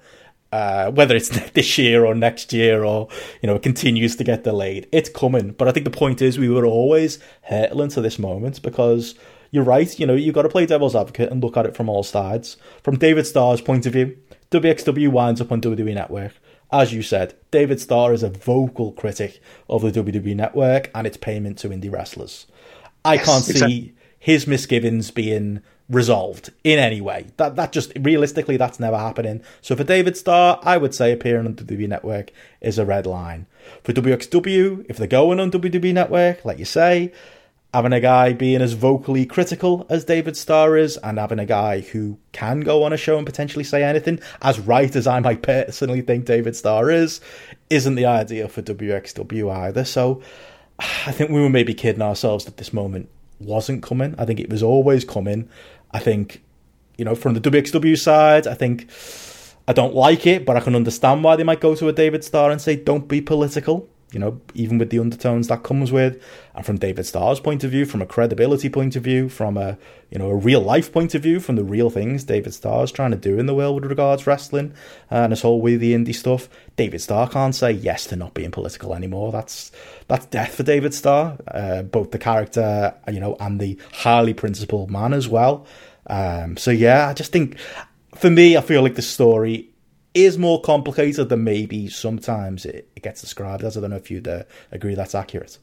Uh, 0.53 0.91
whether 0.91 1.17
it's 1.17 1.29
this 1.53 1.79
year 1.79 2.05
or 2.05 2.15
next 2.15 2.53
year 2.53 2.85
or 2.85 3.09
you 3.41 3.47
know 3.47 3.55
it 3.55 3.63
continues 3.63 4.17
to 4.17 4.25
get 4.25 4.45
delayed, 4.45 4.87
it's 4.93 5.09
coming. 5.09 5.53
But 5.53 5.69
I 5.69 5.73
think 5.73 5.85
the 5.85 5.91
point 5.91 6.21
is 6.21 6.39
we 6.39 6.51
were 6.51 6.67
always 6.67 7.19
hurtling 7.43 7.89
to 7.91 8.03
this 8.03 8.19
moment 8.19 8.61
because 8.61 9.15
you're 9.53 9.63
right. 9.63 10.01
You 10.01 10.07
know, 10.07 10.15
you've 10.15 10.35
got 10.35 10.43
to 10.43 10.49
play 10.49 10.67
devil's 10.67 10.97
advocate 10.97 11.31
and 11.31 11.41
look 11.41 11.57
at 11.57 11.67
it 11.67 11.77
from 11.77 11.89
all 11.89 12.03
sides. 12.03 12.57
From 12.83 12.99
David 12.99 13.27
Starr's 13.27 13.61
point 13.61 13.87
of 13.87 13.93
view, 13.93 14.19
WXW 14.51 15.09
winds 15.09 15.41
up 15.41 15.53
on 15.53 15.61
WWE 15.61 15.95
Network. 15.95 16.33
As 16.73 16.93
you 16.93 17.03
said, 17.03 17.35
David 17.51 17.79
Starr 17.79 18.15
is 18.15 18.23
a 18.23 18.31
vocal 18.31 18.93
critic 18.93 19.41
of 19.69 19.83
the 19.83 19.93
WWE 19.93 20.35
Network 20.35 20.91
and 20.95 21.07
its 21.07 21.19
payment 21.19 21.59
to 21.59 21.69
indie 21.69 21.93
wrestlers. 21.93 22.47
I 23.05 23.15
yes, 23.15 23.27
can't 23.27 23.51
exactly. 23.51 23.71
see 23.71 23.95
his 24.19 24.47
misgivings 24.47 25.11
being 25.11 25.61
resolved 25.91 26.51
in 26.65 26.79
any 26.79 27.03
way. 27.03 27.27
That 27.37 27.57
that 27.57 27.73
just 27.73 27.93
realistically 28.01 28.57
that's 28.57 28.81
never 28.81 28.97
happening. 28.97 29.43
So 29.61 29.77
for 29.77 29.85
David 29.85 30.17
Starr, 30.17 30.61
I 30.63 30.79
would 30.79 30.95
say 30.95 31.13
appearing 31.13 31.47
on 31.47 31.55
WWE 31.55 31.89
Network 31.89 32.33
is 32.63 32.79
a 32.79 32.87
red 32.87 33.05
line. 33.05 33.47
For 33.85 33.93
WXW, 33.93 34.87
if 34.89 34.97
they're 34.97 35.07
going 35.07 35.41
on 35.41 35.51
WWE 35.51 35.93
Network, 35.93 36.43
like 36.45 36.59
you 36.59 36.65
say, 36.65 37.13
having 37.73 37.93
a 37.93 38.01
guy 38.01 38.33
being 38.33 38.61
as 38.61 38.75
vocally 38.75 39.25
critical 39.25 39.87
as 39.89 40.05
David 40.05 40.37
Starr 40.37 40.77
is, 40.77 40.99
and 40.99 41.19
having 41.19 41.39
a 41.39 41.47
guy 41.47 41.81
who 41.81 42.19
can 42.33 42.61
go 42.61 42.83
on 42.83 42.93
a 42.93 42.99
show 42.99 43.17
and 43.17 43.27
potentially 43.27 43.65
say 43.65 43.83
anything, 43.83 44.21
as 44.43 44.61
right 44.61 44.95
as 44.95 45.07
I 45.07 45.21
might 45.21 45.43
personally 45.43 46.03
think 46.03 46.27
David 46.27 46.55
Starr 46.55 46.91
is, 46.91 47.21
isn't 47.71 47.95
the 47.95 48.05
ideal 48.05 48.49
for 48.49 48.63
WXW 48.63 49.51
either. 49.51 49.85
So 49.85 50.23
I 50.79 51.13
think 51.13 51.31
we 51.31 51.41
were 51.41 51.49
maybe 51.49 51.75
kidding 51.75 52.03
ourselves 52.03 52.45
that 52.45 52.59
this 52.59 52.73
moment 52.73 53.09
wasn't 53.41 53.83
coming. 53.83 54.15
I 54.19 54.27
think 54.27 54.39
it 54.39 54.51
was 54.51 54.63
always 54.63 55.05
coming. 55.05 55.49
I 55.93 55.99
think, 55.99 56.43
you 56.99 57.05
know, 57.05 57.15
from 57.15 57.35
the 57.35 57.41
WXW 57.41 57.99
side, 57.99 58.47
I 58.47 58.55
think 58.55 58.89
I 59.67 59.73
don't 59.73 59.95
like 59.95 60.27
it, 60.27 60.45
but 60.45 60.57
I 60.57 60.61
can 60.61 60.75
understand 60.75 61.25
why 61.25 61.37
they 61.37 61.45
might 61.45 61.61
go 61.61 61.75
to 61.75 61.89
a 61.89 61.93
David 61.93 62.23
Starr 62.23 62.51
and 62.51 62.61
say, 62.61 62.77
don't 62.77 63.09
be 63.09 63.21
political 63.21 63.89
you 64.13 64.19
know, 64.19 64.41
even 64.55 64.79
with 64.79 64.91
the 64.91 64.99
undertones 64.99 65.49
that 65.49 65.63
comes 65.63 65.91
with, 65.91 66.23
and 66.55 66.65
from 66.65 66.79
David 66.79 67.07
Starr's 67.07 67.41
point 67.41 67.65
of 67.65 67.71
view, 67.71 67.87
from 67.87 68.03
a 68.03 68.07
credibility 68.07 68.69
point 68.69 68.95
of 68.95 69.03
view, 69.03 69.29
from 69.29 69.57
a 69.57 69.79
you 70.11 70.19
know 70.19 70.29
a 70.29 70.37
real 70.37 70.61
life 70.61 70.93
point 70.93 71.15
of 71.15 71.23
view, 71.23 71.41
from 71.41 71.57
the 71.57 71.65
real 71.65 71.91
things 71.91 72.25
David 72.25 72.53
Starr's 72.53 72.93
trying 72.93 73.11
to 73.11 73.17
do 73.17 73.39
in 73.39 73.47
the 73.47 73.55
world 73.55 73.83
with 73.83 73.91
regards 73.91 74.27
wrestling 74.27 74.75
uh, 75.11 75.17
and 75.17 75.33
this 75.33 75.43
whole 75.43 75.61
with 75.61 75.81
the 75.81 75.95
indie 75.95 76.15
stuff. 76.15 76.49
David 76.77 77.01
Starr 77.01 77.29
can't 77.29 77.55
say 77.55 77.73
yes 77.73 78.07
to 78.07 78.17
not 78.17 78.35
being 78.35 78.51
political 78.51 78.95
anymore. 78.95 79.33
That's 79.33 79.73
that's 80.09 80.27
death 80.27 80.55
for 80.55 80.63
David 80.63 80.95
Starr, 80.95 81.39
uh, 81.49 81.83
both 81.83 82.11
the 82.11 82.19
character, 82.19 82.95
you 83.11 83.21
know, 83.21 83.37
and 83.41 83.61
the 83.61 83.79
highly 83.93 84.35
principled 84.35 84.91
man 84.91 85.15
as 85.15 85.29
well. 85.29 85.67
Um, 86.07 86.57
so 86.57 86.71
yeah, 86.71 87.09
I 87.09 87.15
just 87.15 87.33
think 87.33 87.59
for 88.17 88.31
me, 88.31 88.57
I 88.57 88.61
feel 88.61 88.83
like 88.83 88.95
the 88.95 89.03
story 89.03 89.72
is 90.15 90.39
more 90.39 90.61
complicated 90.61 91.29
than 91.29 91.45
maybe 91.45 91.89
sometimes 91.89 92.65
it, 92.65 92.89
it 92.95 93.03
gets 93.03 93.21
described 93.21 93.65
as. 93.65 93.77
I 93.77 93.81
don't 93.81 93.91
know 93.91 93.97
if 93.97 94.11
you'd 94.11 94.29
uh, 94.29 94.45
agree 94.71 94.95
that's 94.95 95.15
accurate. 95.15 95.59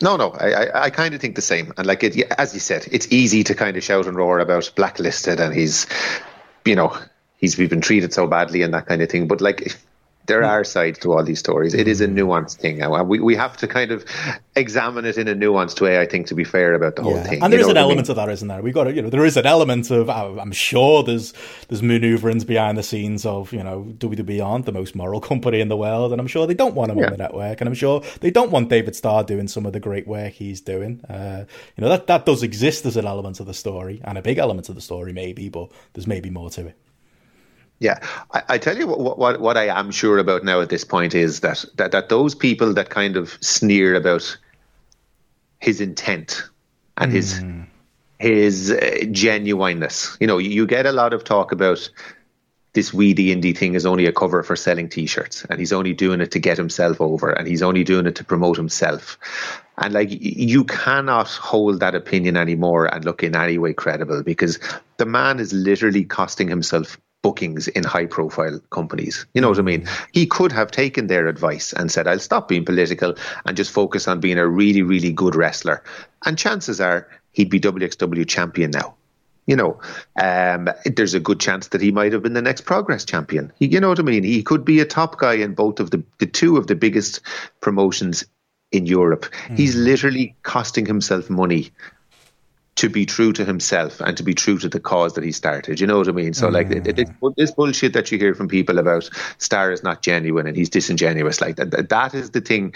No, 0.00 0.16
no, 0.16 0.30
I, 0.30 0.52
I, 0.52 0.82
I 0.84 0.90
kind 0.90 1.14
of 1.14 1.20
think 1.20 1.34
the 1.34 1.42
same. 1.42 1.72
And 1.76 1.86
like 1.86 2.04
it, 2.04 2.16
as 2.38 2.54
you 2.54 2.60
said, 2.60 2.86
it's 2.92 3.10
easy 3.12 3.42
to 3.44 3.54
kind 3.54 3.76
of 3.76 3.82
shout 3.82 4.06
and 4.06 4.16
roar 4.16 4.38
about 4.38 4.70
blacklisted 4.76 5.40
and 5.40 5.54
he's, 5.54 5.86
you 6.64 6.76
know, 6.76 6.96
he's 7.38 7.56
been 7.56 7.80
treated 7.80 8.12
so 8.12 8.26
badly 8.26 8.62
and 8.62 8.72
that 8.72 8.86
kind 8.86 9.02
of 9.02 9.10
thing. 9.10 9.26
But 9.26 9.40
like, 9.40 9.76
there 10.26 10.40
hmm. 10.40 10.48
are 10.48 10.64
sides 10.64 10.98
to 11.00 11.12
all 11.12 11.22
these 11.22 11.38
stories. 11.38 11.74
It 11.74 11.88
is 11.88 12.00
a 12.00 12.06
nuanced 12.06 12.56
thing. 12.56 12.80
We, 13.08 13.20
we 13.20 13.36
have 13.36 13.56
to 13.58 13.68
kind 13.68 13.90
of 13.90 14.04
examine 14.56 15.04
it 15.04 15.18
in 15.18 15.28
a 15.28 15.34
nuanced 15.34 15.80
way, 15.80 16.00
I 16.00 16.06
think, 16.06 16.26
to 16.28 16.34
be 16.34 16.44
fair 16.44 16.74
about 16.74 16.96
the 16.96 17.02
whole 17.02 17.22
thing. 17.22 17.42
And 17.42 17.52
there 17.52 17.60
is 17.60 17.68
an 17.68 17.76
element 17.76 17.98
I 17.98 18.02
mean? 18.02 18.10
of 18.10 18.16
that, 18.16 18.32
isn't 18.32 18.48
there? 18.48 18.62
We 18.62 18.72
got 18.72 18.84
to, 18.84 18.92
you 18.92 19.02
know, 19.02 19.10
there 19.10 19.24
is 19.24 19.36
an 19.36 19.46
element 19.46 19.90
of, 19.90 20.08
I'm 20.08 20.52
sure 20.52 21.02
there's, 21.02 21.34
there's 21.68 21.82
maneuverings 21.82 22.44
behind 22.44 22.78
the 22.78 22.82
scenes 22.82 23.26
of, 23.26 23.52
you 23.52 23.62
know, 23.62 23.94
WWE 23.98 24.44
aren't 24.44 24.66
the 24.66 24.72
most 24.72 24.94
moral 24.94 25.20
company 25.20 25.60
in 25.60 25.68
the 25.68 25.76
world. 25.76 26.12
And 26.12 26.20
I'm 26.20 26.26
sure 26.26 26.46
they 26.46 26.54
don't 26.54 26.74
want 26.74 26.90
him 26.90 26.98
yeah. 26.98 27.06
on 27.06 27.12
the 27.12 27.18
network. 27.18 27.60
And 27.60 27.68
I'm 27.68 27.74
sure 27.74 28.02
they 28.20 28.30
don't 28.30 28.50
want 28.50 28.70
David 28.70 28.96
Starr 28.96 29.24
doing 29.24 29.48
some 29.48 29.66
of 29.66 29.72
the 29.72 29.80
great 29.80 30.06
work 30.06 30.32
he's 30.32 30.60
doing. 30.60 31.04
Uh, 31.04 31.44
you 31.76 31.82
know, 31.82 31.88
that, 31.88 32.06
that 32.06 32.26
does 32.26 32.42
exist 32.42 32.86
as 32.86 32.96
an 32.96 33.06
element 33.06 33.40
of 33.40 33.46
the 33.46 33.54
story 33.54 34.00
and 34.04 34.16
a 34.16 34.22
big 34.22 34.38
element 34.38 34.68
of 34.68 34.74
the 34.74 34.80
story, 34.80 35.12
maybe, 35.12 35.48
but 35.48 35.70
there's 35.92 36.06
maybe 36.06 36.30
more 36.30 36.50
to 36.50 36.68
it. 36.68 36.78
Yeah, 37.80 37.98
I, 38.32 38.42
I, 38.50 38.58
tell 38.58 38.78
you 38.78 38.86
what, 38.86 39.18
what, 39.18 39.40
what 39.40 39.56
I 39.56 39.66
am 39.66 39.90
sure 39.90 40.18
about 40.18 40.44
now 40.44 40.60
at 40.60 40.68
this 40.68 40.84
point 40.84 41.14
is 41.14 41.40
that, 41.40 41.64
that 41.74 41.92
that 41.92 42.08
those 42.08 42.34
people 42.34 42.72
that 42.74 42.88
kind 42.88 43.16
of 43.16 43.36
sneer 43.40 43.94
about 43.94 44.38
his 45.58 45.80
intent 45.80 46.44
and 46.96 47.10
mm. 47.10 47.14
his 47.14 47.38
hmm. 47.38 47.62
his 48.18 48.70
uh, 48.70 49.04
genuineness, 49.10 50.16
you 50.20 50.26
know, 50.26 50.38
you, 50.38 50.50
you 50.50 50.66
get 50.66 50.86
a 50.86 50.92
lot 50.92 51.12
of 51.12 51.24
talk 51.24 51.52
about 51.52 51.90
this 52.74 52.92
we 52.92 53.12
the 53.12 53.34
indie 53.34 53.56
thing 53.56 53.74
is 53.74 53.86
only 53.86 54.06
a 54.06 54.12
cover 54.12 54.42
for 54.42 54.56
selling 54.56 54.88
t-shirts 54.88 55.46
and 55.48 55.58
he's 55.58 55.72
only 55.72 55.94
doing 55.94 56.20
it 56.20 56.32
to 56.32 56.38
get 56.38 56.58
himself 56.58 57.00
over 57.00 57.30
and 57.30 57.46
he's 57.48 57.62
only 57.62 57.84
doing 57.84 58.06
it 58.06 58.16
to 58.16 58.24
promote 58.24 58.56
himself 58.56 59.16
and 59.78 59.94
like 59.94 60.08
you 60.10 60.64
cannot 60.64 61.28
hold 61.28 61.80
that 61.80 61.94
opinion 61.94 62.36
anymore 62.36 62.92
and 62.92 63.04
look 63.04 63.22
in 63.22 63.34
any 63.34 63.58
way 63.58 63.72
credible 63.72 64.22
because 64.22 64.58
the 64.98 65.06
man 65.06 65.38
is 65.40 65.52
literally 65.52 66.04
costing 66.04 66.48
himself 66.48 66.98
bookings 67.24 67.68
in 67.68 67.82
high 67.84 68.04
profile 68.04 68.60
companies. 68.68 69.24
You 69.32 69.40
know 69.40 69.48
what 69.48 69.58
I 69.58 69.62
mean? 69.62 69.88
He 70.12 70.26
could 70.26 70.52
have 70.52 70.70
taken 70.70 71.06
their 71.06 71.26
advice 71.26 71.72
and 71.72 71.90
said, 71.90 72.06
I'll 72.06 72.18
stop 72.18 72.48
being 72.48 72.66
political 72.66 73.14
and 73.46 73.56
just 73.56 73.70
focus 73.70 74.06
on 74.06 74.20
being 74.20 74.36
a 74.36 74.46
really, 74.46 74.82
really 74.82 75.10
good 75.10 75.34
wrestler. 75.34 75.82
And 76.26 76.36
chances 76.36 76.82
are 76.82 77.08
he'd 77.32 77.48
be 77.48 77.58
WXW 77.58 78.28
champion 78.28 78.72
now. 78.72 78.96
You 79.46 79.56
know, 79.56 79.80
um, 80.20 80.68
there's 80.84 81.14
a 81.14 81.20
good 81.20 81.40
chance 81.40 81.68
that 81.68 81.80
he 81.80 81.90
might 81.92 82.12
have 82.12 82.22
been 82.22 82.34
the 82.34 82.42
next 82.42 82.66
Progress 82.66 83.06
champion. 83.06 83.50
He, 83.58 83.68
you 83.68 83.80
know 83.80 83.88
what 83.88 83.98
I 83.98 84.02
mean? 84.02 84.22
He 84.22 84.42
could 84.42 84.64
be 84.64 84.80
a 84.80 84.86
top 84.86 85.18
guy 85.18 85.34
in 85.34 85.54
both 85.54 85.80
of 85.80 85.92
the, 85.92 86.02
the 86.18 86.26
two 86.26 86.58
of 86.58 86.66
the 86.66 86.74
biggest 86.74 87.22
promotions 87.62 88.26
in 88.70 88.84
Europe. 88.84 89.24
Mm. 89.48 89.56
He's 89.56 89.76
literally 89.76 90.36
costing 90.42 90.84
himself 90.84 91.30
money 91.30 91.70
to 92.76 92.88
be 92.88 93.06
true 93.06 93.32
to 93.32 93.44
himself 93.44 94.00
and 94.00 94.16
to 94.16 94.22
be 94.22 94.34
true 94.34 94.58
to 94.58 94.68
the 94.68 94.80
cause 94.80 95.14
that 95.14 95.24
he 95.24 95.32
started. 95.32 95.80
You 95.80 95.86
know 95.86 95.98
what 95.98 96.08
I 96.08 96.12
mean? 96.12 96.34
So, 96.34 96.48
mm. 96.48 96.52
like, 96.52 96.68
this, 96.68 97.08
this, 97.36 97.50
bullshit 97.52 97.92
that 97.92 98.10
you 98.10 98.18
hear 98.18 98.34
from 98.34 98.48
people 98.48 98.78
about 98.78 99.08
Starr 99.38 99.70
is 99.70 99.82
not 99.82 100.02
genuine 100.02 100.46
and 100.46 100.56
he's 100.56 100.70
disingenuous, 100.70 101.40
like, 101.40 101.56
that, 101.56 101.88
that 101.88 102.14
is 102.14 102.30
the 102.30 102.40
thing 102.40 102.74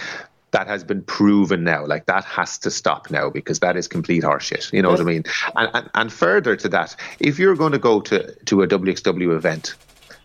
that 0.53 0.67
has 0.67 0.85
been 0.85 1.03
proven 1.03 1.65
now. 1.65 1.85
Like, 1.85 2.07
that 2.07 2.25
has 2.25 2.59
to 2.59 2.71
stop 2.71 3.11
now 3.11 3.29
because 3.29 3.59
that 3.61 3.77
is 3.77 3.89
complete 3.89 4.23
horseshit. 4.23 4.73
You 4.73 4.83
know 4.83 4.91
yes. 4.91 4.99
what 4.99 5.09
I 5.09 5.13
mean? 5.13 5.25
And, 5.57 5.71
and, 5.75 5.91
and 5.95 6.13
further 6.13 6.57
to 6.57 6.69
that, 6.71 6.95
if 7.19 7.39
you're 7.39 7.57
going 7.57 7.73
to 7.73 7.79
go 7.79 8.01
to, 8.03 8.35
to 8.45 8.63
a 8.63 8.69
WXW 8.69 9.35
event, 9.35 9.75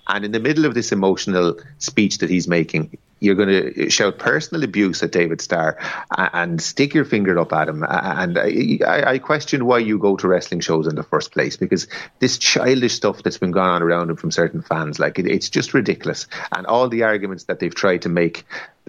and 0.08 0.26
in 0.26 0.32
the 0.32 0.40
middle 0.40 0.66
of 0.66 0.74
this 0.74 0.92
emotional 0.92 1.58
speech 1.78 2.20
that 2.20 2.30
he's 2.30 2.48
making, 2.48 2.98
you're 3.24 3.36
going 3.36 3.74
to 3.74 3.90
shout 3.90 4.20
personal 4.20 4.64
abuse 4.64 5.02
at 5.02 5.14
David 5.14 5.40
Starr 5.40 5.78
and 6.18 6.62
stick 6.62 6.94
your 6.94 7.06
finger 7.06 7.40
up 7.40 7.54
at 7.54 7.70
him. 7.70 7.84
And 7.88 8.38
I, 8.38 9.14
I 9.14 9.18
question 9.18 9.66
why 9.66 9.80
you 9.80 9.98
go 9.98 10.18
to 10.18 10.28
wrestling 10.28 10.60
shows 10.60 10.88
in 10.88 10.96
the 10.96 11.04
first 11.04 11.32
place 11.32 11.56
because 11.56 11.88
this 12.20 12.38
childish 12.38 12.94
stuff 12.94 13.24
that's 13.24 13.38
been 13.38 13.52
going 13.52 13.70
on 13.70 13.82
around 13.82 14.10
him 14.10 14.18
from 14.18 14.30
certain 14.30 14.62
fans, 14.62 15.00
like 15.00 15.20
it, 15.20 15.26
it's 15.26 15.50
just 15.50 15.74
ridiculous. 15.74 16.28
And 16.52 16.68
all 16.68 16.90
the 16.90 17.04
arguments 17.04 17.46
that 17.46 17.60
they've 17.60 17.74
tried 17.74 18.02
to 18.02 18.10
make 18.10 18.46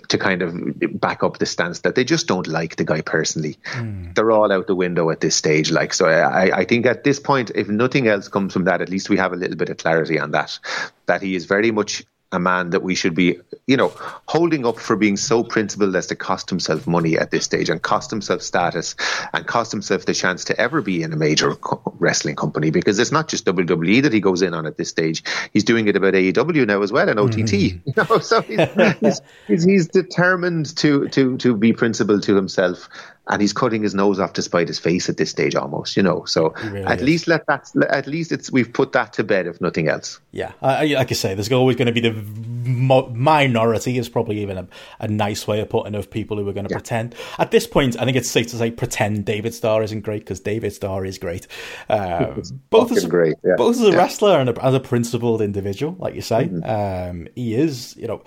to 0.08 0.18
kind 0.18 0.42
of 0.42 0.52
back 1.00 1.22
up 1.22 1.38
the 1.38 1.46
stance 1.46 1.80
that 1.80 1.94
they 1.94 2.02
just 2.02 2.26
don't 2.26 2.48
like 2.48 2.74
the 2.74 2.84
guy 2.84 3.00
personally. 3.00 3.56
Mm. 3.74 4.16
They're 4.16 4.32
all 4.32 4.50
out 4.50 4.66
the 4.66 4.74
window 4.74 5.10
at 5.10 5.20
this 5.20 5.36
stage. 5.36 5.70
Like, 5.70 5.94
so 5.94 6.06
I, 6.06 6.58
I 6.58 6.64
think 6.64 6.86
at 6.86 7.04
this 7.04 7.20
point, 7.20 7.52
if 7.54 7.68
nothing 7.68 8.08
else 8.08 8.26
comes 8.26 8.52
from 8.52 8.64
that, 8.64 8.82
at 8.82 8.88
least 8.88 9.08
we 9.08 9.16
have 9.16 9.32
a 9.32 9.36
little 9.36 9.56
bit 9.56 9.68
of 9.68 9.76
clarity 9.76 10.18
on 10.18 10.32
that, 10.32 10.58
that 11.06 11.22
he 11.22 11.36
is 11.36 11.46
very 11.46 11.70
much 11.70 12.04
a 12.34 12.38
man 12.38 12.70
that 12.70 12.82
we 12.82 12.94
should 12.94 13.14
be, 13.14 13.38
you 13.66 13.76
know, 13.76 13.92
holding 14.26 14.66
up 14.66 14.78
for 14.78 14.96
being 14.96 15.16
so 15.16 15.42
principled 15.42 15.94
as 15.96 16.06
to 16.08 16.16
cost 16.16 16.50
himself 16.50 16.86
money 16.86 17.18
at 17.18 17.30
this 17.30 17.44
stage 17.44 17.70
and 17.70 17.82
cost 17.82 18.10
himself 18.10 18.42
status 18.42 18.94
and 19.32 19.46
cost 19.46 19.72
himself 19.72 20.06
the 20.06 20.14
chance 20.14 20.44
to 20.44 20.60
ever 20.60 20.82
be 20.82 21.02
in 21.02 21.12
a 21.12 21.16
major 21.16 21.54
co- 21.54 21.80
wrestling 21.98 22.36
company 22.36 22.70
because 22.70 22.98
it's 22.98 23.12
not 23.12 23.28
just 23.28 23.44
WWE 23.46 24.02
that 24.02 24.12
he 24.12 24.20
goes 24.20 24.42
in 24.42 24.54
on 24.54 24.66
at 24.66 24.76
this 24.76 24.88
stage. 24.88 25.22
He's 25.52 25.64
doing 25.64 25.88
it 25.88 25.96
about 25.96 26.14
AEW 26.14 26.66
now 26.66 26.82
as 26.82 26.92
well 26.92 27.08
and 27.08 27.18
OTT. 27.18 27.34
Mm-hmm. 27.36 27.78
You 27.94 28.04
know, 28.10 28.18
so 28.18 28.40
he's, 28.42 28.60
he's, 29.00 29.20
he's, 29.46 29.64
he's 29.64 29.88
determined 29.88 30.76
to 30.78 31.08
to 31.10 31.36
to 31.38 31.56
be 31.56 31.72
principled 31.72 32.24
to 32.24 32.34
himself 32.34 32.88
and 33.26 33.40
he's 33.40 33.52
cutting 33.52 33.82
his 33.82 33.94
nose 33.94 34.20
off 34.20 34.34
to 34.34 34.42
spite 34.42 34.68
his 34.68 34.78
face 34.78 35.08
at 35.08 35.16
this 35.16 35.30
stage 35.30 35.54
almost 35.54 35.96
you 35.96 36.02
know 36.02 36.24
so 36.24 36.50
really 36.64 36.84
at 36.84 36.98
is. 36.98 37.04
least 37.04 37.28
let 37.28 37.46
that 37.46 37.70
at 37.88 38.06
least 38.06 38.32
it's 38.32 38.50
we've 38.52 38.72
put 38.72 38.92
that 38.92 39.12
to 39.12 39.24
bed 39.24 39.46
if 39.46 39.60
nothing 39.60 39.88
else 39.88 40.20
yeah 40.32 40.52
I, 40.60 40.86
like 40.86 41.10
i 41.10 41.14
say 41.14 41.34
there's 41.34 41.50
always 41.50 41.76
going 41.76 41.86
to 41.86 41.92
be 41.92 42.00
the 42.00 42.12
minority 42.12 43.98
is 43.98 44.08
probably 44.08 44.40
even 44.40 44.58
a, 44.58 44.68
a 45.00 45.08
nice 45.08 45.46
way 45.46 45.60
of 45.60 45.68
putting 45.68 45.94
of 45.94 46.10
people 46.10 46.36
who 46.36 46.48
are 46.48 46.52
going 46.52 46.66
to 46.66 46.70
yeah. 46.70 46.78
pretend 46.78 47.14
at 47.38 47.50
this 47.50 47.66
point 47.66 48.00
i 48.00 48.04
think 48.04 48.16
it's 48.16 48.30
safe 48.30 48.48
to 48.48 48.56
say 48.56 48.70
pretend 48.70 49.24
david 49.24 49.54
starr 49.54 49.82
isn't 49.82 50.02
great 50.02 50.20
because 50.20 50.40
david 50.40 50.72
starr 50.72 51.04
is 51.04 51.18
great 51.18 51.46
uh, 51.88 52.34
both 52.70 52.92
as 52.92 53.04
great 53.06 53.36
yeah. 53.44 53.54
both 53.56 53.76
as 53.76 53.82
a 53.82 53.90
yeah. 53.90 53.96
wrestler 53.96 54.38
and 54.38 54.50
a, 54.50 54.64
as 54.64 54.74
a 54.74 54.80
principled 54.80 55.40
individual 55.40 55.96
like 55.98 56.14
you 56.14 56.22
say 56.22 56.46
mm-hmm. 56.46 57.10
um, 57.10 57.28
he 57.34 57.54
is 57.54 57.96
you 57.96 58.06
know 58.06 58.22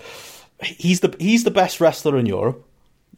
he's 0.62 1.00
the 1.00 1.14
he's 1.20 1.44
the 1.44 1.50
best 1.50 1.80
wrestler 1.80 2.18
in 2.18 2.26
europe 2.26 2.64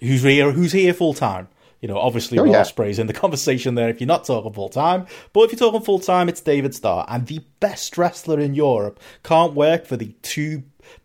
who's 0.01 0.23
here 0.23 0.53
who's 0.53 0.73
here 0.73 0.93
full 0.93 1.15
time 1.15 1.49
you 1.81 1.89
know, 1.89 1.99
obviously 1.99 2.39
oh, 2.39 2.45
yeah. 2.45 2.61
Ospreay's 2.61 2.99
in 2.99 3.07
the 3.07 3.13
conversation 3.25 3.75
there 3.75 3.89
if 3.89 4.01
you're 4.01 4.07
not 4.07 4.25
talking 4.25 4.53
full 4.53 4.69
time. 4.69 5.07
But 5.33 5.45
if 5.45 5.53
you're 5.53 5.71
talking 5.71 5.85
full 5.85 5.99
time, 5.99 6.29
it's 6.29 6.41
David 6.41 6.75
Starr. 6.75 7.07
And 7.09 7.27
the 7.27 7.41
best 7.61 7.97
wrestler 7.97 8.39
in 8.39 8.55
Europe 8.55 9.01
can't 9.23 9.55
work 9.55 9.87
for 9.87 9.97
the 9.97 10.15
two 10.23 10.63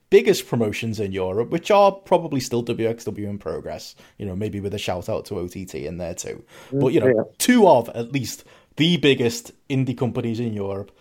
biggest 0.10 0.48
promotions 0.48 1.00
in 1.00 1.12
Europe, 1.12 1.50
which 1.50 1.72
are 1.72 1.92
probably 1.92 2.40
still 2.40 2.64
WXW 2.64 3.26
in 3.26 3.38
progress. 3.38 3.96
You 4.18 4.26
know, 4.26 4.36
maybe 4.36 4.60
with 4.60 4.74
a 4.74 4.78
shout 4.78 5.10
out 5.10 5.26
to 5.26 5.40
OTT 5.40 5.76
in 5.76 5.98
there 5.98 6.14
too. 6.14 6.44
Mm, 6.72 6.82
but 6.82 6.88
you 6.94 7.00
know, 7.00 7.08
yeah. 7.08 7.24
two 7.38 7.68
of 7.68 7.90
at 7.90 8.12
least 8.12 8.44
the 8.78 8.98
biggest 8.98 9.52
indie 9.70 9.98
companies 9.98 10.40
in 10.40 10.54
Europe 10.54 10.92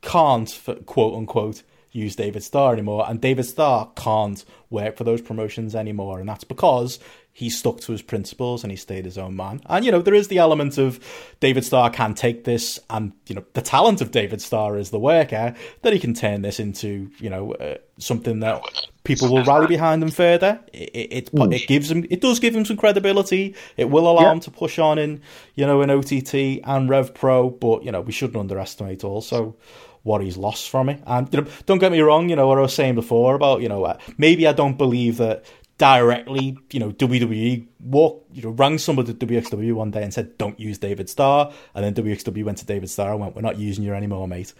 can't 0.00 0.60
quote 0.86 1.14
unquote 1.14 1.62
use 1.92 2.16
David 2.16 2.42
Starr 2.42 2.72
anymore, 2.72 3.04
and 3.08 3.20
David 3.20 3.44
Starr 3.44 3.90
can't 3.96 4.44
work 4.70 4.96
for 4.96 5.04
those 5.04 5.20
promotions 5.20 5.74
anymore, 5.74 6.20
and 6.20 6.28
that's 6.28 6.44
because 6.44 6.98
he 7.34 7.48
stuck 7.48 7.80
to 7.80 7.92
his 7.92 8.02
principles 8.02 8.62
and 8.62 8.70
he 8.70 8.76
stayed 8.76 9.06
his 9.06 9.16
own 9.16 9.34
man. 9.34 9.62
And, 9.66 9.84
you 9.86 9.90
know, 9.90 10.02
there 10.02 10.14
is 10.14 10.28
the 10.28 10.38
element 10.38 10.76
of 10.76 11.00
David 11.40 11.64
Starr 11.64 11.88
can 11.88 12.14
take 12.14 12.44
this 12.44 12.78
and, 12.90 13.12
you 13.26 13.34
know, 13.34 13.44
the 13.54 13.62
talent 13.62 14.02
of 14.02 14.10
David 14.10 14.42
Starr 14.42 14.76
is 14.76 14.90
the 14.90 14.98
worker 14.98 15.54
that 15.80 15.92
he 15.94 15.98
can 15.98 16.12
turn 16.12 16.42
this 16.42 16.60
into, 16.60 17.10
you 17.18 17.30
know, 17.30 17.54
uh, 17.54 17.78
something 17.96 18.40
that 18.40 18.62
people 19.04 19.32
will 19.32 19.44
rally 19.44 19.66
behind 19.66 20.02
him 20.02 20.10
further. 20.10 20.60
It, 20.74 20.90
it, 20.94 21.30
it, 21.32 21.52
it, 21.52 21.66
gives 21.66 21.90
him, 21.90 22.06
it 22.10 22.20
does 22.20 22.38
give 22.38 22.54
him 22.54 22.66
some 22.66 22.76
credibility. 22.76 23.54
It 23.78 23.88
will 23.88 24.08
allow 24.08 24.24
yeah. 24.24 24.32
him 24.32 24.40
to 24.40 24.50
push 24.50 24.78
on 24.78 24.98
in, 24.98 25.22
you 25.54 25.64
know, 25.64 25.80
in 25.80 25.88
OTT 25.88 26.60
and 26.64 26.90
Rev 26.90 27.14
Pro, 27.14 27.48
but, 27.48 27.82
you 27.82 27.92
know, 27.92 28.02
we 28.02 28.12
shouldn't 28.12 28.38
underestimate 28.38 29.04
also 29.04 29.56
what 30.02 30.20
he's 30.20 30.36
lost 30.36 30.68
from 30.68 30.88
it. 30.88 31.00
And 31.06 31.32
you 31.32 31.40
know, 31.40 31.50
don't 31.66 31.78
get 31.78 31.92
me 31.92 32.00
wrong, 32.00 32.28
you 32.28 32.36
know 32.36 32.48
what 32.48 32.58
I 32.58 32.62
was 32.62 32.74
saying 32.74 32.96
before 32.96 33.34
about 33.34 33.62
you 33.62 33.68
know 33.68 33.84
uh, 33.84 33.98
maybe 34.18 34.46
I 34.46 34.52
don't 34.52 34.76
believe 34.76 35.18
that 35.18 35.44
directly, 35.82 36.56
you 36.70 36.78
know, 36.78 36.92
WWE 36.92 37.66
walk, 37.80 38.24
you 38.32 38.40
know, 38.40 38.50
rang 38.50 38.78
somebody 38.78 39.10
at 39.10 39.18
WXW 39.18 39.72
one 39.72 39.90
day 39.90 40.04
and 40.04 40.14
said, 40.14 40.38
"Don't 40.38 40.60
use 40.60 40.78
David 40.78 41.10
Starr," 41.10 41.52
and 41.74 41.84
then 41.84 41.92
WXW 41.92 42.44
went 42.44 42.58
to 42.58 42.64
David 42.64 42.88
Starr 42.88 43.10
and 43.10 43.20
went, 43.20 43.34
"We're 43.34 43.42
not 43.42 43.58
using 43.58 43.82
you 43.82 43.92
anymore, 43.92 44.28
mate." 44.28 44.54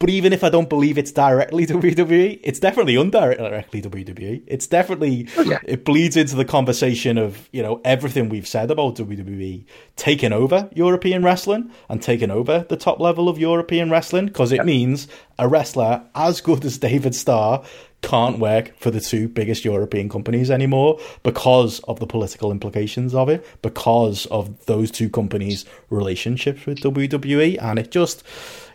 But 0.00 0.10
even 0.10 0.32
if 0.32 0.42
I 0.42 0.48
don't 0.48 0.68
believe 0.68 0.98
it's 0.98 1.12
directly 1.12 1.66
WWE, 1.68 2.40
it's 2.42 2.58
definitely 2.58 2.96
indirectly 2.96 3.80
WWE. 3.80 4.42
It's 4.48 4.66
definitely 4.66 5.28
oh, 5.36 5.42
yeah. 5.42 5.60
it 5.62 5.84
bleeds 5.84 6.16
into 6.16 6.34
the 6.34 6.44
conversation 6.44 7.16
of 7.16 7.48
you 7.52 7.62
know 7.62 7.80
everything 7.84 8.28
we've 8.28 8.48
said 8.48 8.72
about 8.72 8.96
WWE 8.96 9.64
taking 9.94 10.32
over 10.32 10.68
European 10.74 11.22
wrestling 11.22 11.70
and 11.88 12.02
taking 12.02 12.32
over 12.32 12.66
the 12.68 12.76
top 12.76 12.98
level 12.98 13.28
of 13.28 13.38
European 13.38 13.88
wrestling 13.88 14.26
because 14.26 14.50
it 14.50 14.56
yeah. 14.56 14.64
means 14.64 15.06
a 15.38 15.46
wrestler 15.46 16.02
as 16.16 16.40
good 16.40 16.64
as 16.64 16.76
David 16.76 17.14
Starr 17.14 17.62
can't 18.04 18.38
work 18.38 18.76
for 18.78 18.90
the 18.90 19.00
two 19.00 19.28
biggest 19.28 19.64
European 19.64 20.08
companies 20.08 20.50
anymore 20.50 20.98
because 21.22 21.80
of 21.80 22.00
the 22.00 22.06
political 22.06 22.52
implications 22.52 23.14
of 23.14 23.28
it, 23.28 23.44
because 23.62 24.26
of 24.26 24.66
those 24.66 24.90
two 24.90 25.08
companies' 25.08 25.64
relationships 25.90 26.66
with 26.66 26.80
WWE, 26.80 27.60
and 27.60 27.78
it 27.78 27.90
just 27.90 28.22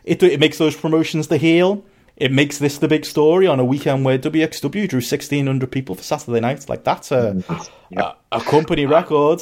it 0.04 0.22
it 0.24 0.40
makes 0.40 0.58
those 0.58 0.76
promotions 0.76 1.28
the 1.28 1.38
heel. 1.38 1.84
It 2.18 2.34
makes 2.34 2.58
this 2.58 2.80
the 2.80 2.88
big 2.88 3.06
story 3.06 3.48
on 3.48 3.60
a 3.60 3.66
weekend 3.66 4.04
where 4.04 4.18
WXW 4.18 4.90
drew 4.90 5.02
sixteen 5.02 5.48
hundred 5.48 5.72
people 5.72 5.96
for 5.96 6.04
Saturday 6.04 6.40
night. 6.40 6.68
Like 6.68 6.84
that's 6.84 7.12
a, 7.12 7.34
mm. 7.34 7.70
a 7.96 8.16
a 8.32 8.42
company 8.42 8.86
record, 8.86 9.42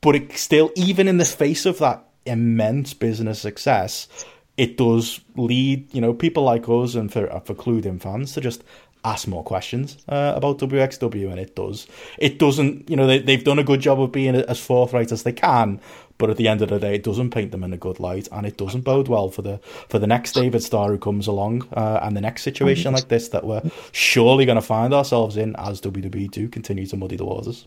but 0.00 0.16
it 0.16 0.32
still, 0.32 0.72
even 0.74 1.08
in 1.08 1.18
the 1.18 1.24
face 1.24 1.66
of 1.66 1.78
that 1.78 2.04
immense 2.24 2.94
business 2.94 3.40
success, 3.40 4.08
it 4.56 4.76
does 4.76 5.20
lead 5.36 5.92
you 5.94 6.00
know 6.00 6.14
people 6.14 6.42
like 6.42 6.68
us 6.68 6.94
and 6.94 7.12
for 7.12 7.32
uh, 7.32 7.40
for 7.40 7.54
clued 7.54 8.00
fans 8.00 8.32
to 8.32 8.40
just 8.40 8.64
ask 9.06 9.28
more 9.28 9.44
questions 9.44 9.96
uh, 10.08 10.32
about 10.34 10.58
WXW, 10.58 11.30
and 11.30 11.38
it 11.38 11.54
does. 11.54 11.86
It 12.18 12.38
doesn't, 12.38 12.90
you 12.90 12.96
know, 12.96 13.06
they, 13.06 13.20
they've 13.20 13.44
done 13.44 13.58
a 13.58 13.64
good 13.64 13.80
job 13.80 14.00
of 14.00 14.10
being 14.10 14.34
as 14.34 14.58
forthright 14.58 15.12
as 15.12 15.22
they 15.22 15.32
can, 15.32 15.80
but 16.18 16.28
at 16.28 16.36
the 16.36 16.48
end 16.48 16.60
of 16.60 16.70
the 16.70 16.78
day, 16.78 16.96
it 16.96 17.04
doesn't 17.04 17.30
paint 17.30 17.52
them 17.52 17.62
in 17.62 17.72
a 17.72 17.76
good 17.76 18.00
light, 18.00 18.28
and 18.32 18.46
it 18.46 18.56
doesn't 18.56 18.82
bode 18.82 19.08
well 19.08 19.30
for 19.30 19.42
the 19.42 19.58
for 19.88 19.98
the 19.98 20.06
next 20.06 20.32
David 20.32 20.62
Starr 20.62 20.90
who 20.90 20.98
comes 20.98 21.26
along, 21.26 21.68
uh, 21.72 22.00
and 22.02 22.16
the 22.16 22.20
next 22.20 22.42
situation 22.42 22.92
like 22.92 23.08
this 23.08 23.28
that 23.28 23.44
we're 23.44 23.62
surely 23.92 24.44
going 24.44 24.56
to 24.56 24.62
find 24.62 24.92
ourselves 24.92 25.36
in 25.36 25.54
as 25.56 25.80
WWE 25.80 26.30
do 26.30 26.48
continue 26.48 26.86
to 26.86 26.96
muddy 26.96 27.16
the 27.16 27.24
waters. 27.24 27.66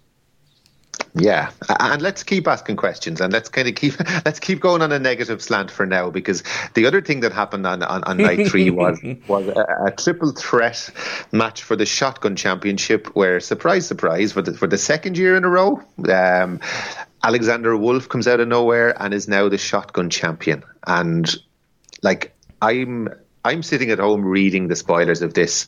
Yeah, 1.15 1.51
and 1.79 2.01
let's 2.01 2.23
keep 2.23 2.47
asking 2.47 2.75
questions, 2.75 3.19
and 3.19 3.33
let's 3.33 3.49
kind 3.49 3.67
of 3.67 3.75
keep 3.75 3.99
let's 4.25 4.39
keep 4.39 4.59
going 4.59 4.81
on 4.81 4.91
a 4.91 4.99
negative 4.99 5.41
slant 5.41 5.71
for 5.71 5.85
now, 5.85 6.09
because 6.09 6.43
the 6.75 6.85
other 6.85 7.01
thing 7.01 7.21
that 7.21 7.31
happened 7.31 7.65
on 7.65 7.81
on, 7.81 8.03
on 8.03 8.17
night 8.17 8.47
three 8.47 8.69
was 8.69 8.99
was 9.27 9.47
a, 9.47 9.85
a, 9.85 9.91
triple 9.91 10.31
threat 10.31 10.89
match 11.31 11.63
for 11.63 11.75
the 11.75 11.85
Shotgun 11.85 12.35
Championship, 12.35 13.07
where 13.15 13.39
surprise, 13.39 13.87
surprise, 13.87 14.33
for 14.33 14.41
the 14.41 14.53
for 14.53 14.67
the 14.67 14.77
second 14.77 15.17
year 15.17 15.35
in 15.35 15.43
a 15.43 15.49
row, 15.49 15.81
um, 16.09 16.59
Alexander 17.23 17.75
Wolfe 17.75 18.07
comes 18.07 18.27
out 18.27 18.39
of 18.39 18.47
nowhere 18.47 18.93
and 19.01 19.13
is 19.13 19.27
now 19.27 19.49
the 19.49 19.57
Shotgun 19.57 20.09
Champion, 20.09 20.63
and 20.85 21.35
like 22.03 22.35
I'm 22.61 23.09
I'm 23.43 23.63
sitting 23.63 23.89
at 23.89 23.99
home 23.99 24.23
reading 24.23 24.67
the 24.67 24.75
spoilers 24.75 25.23
of 25.23 25.33
this, 25.33 25.67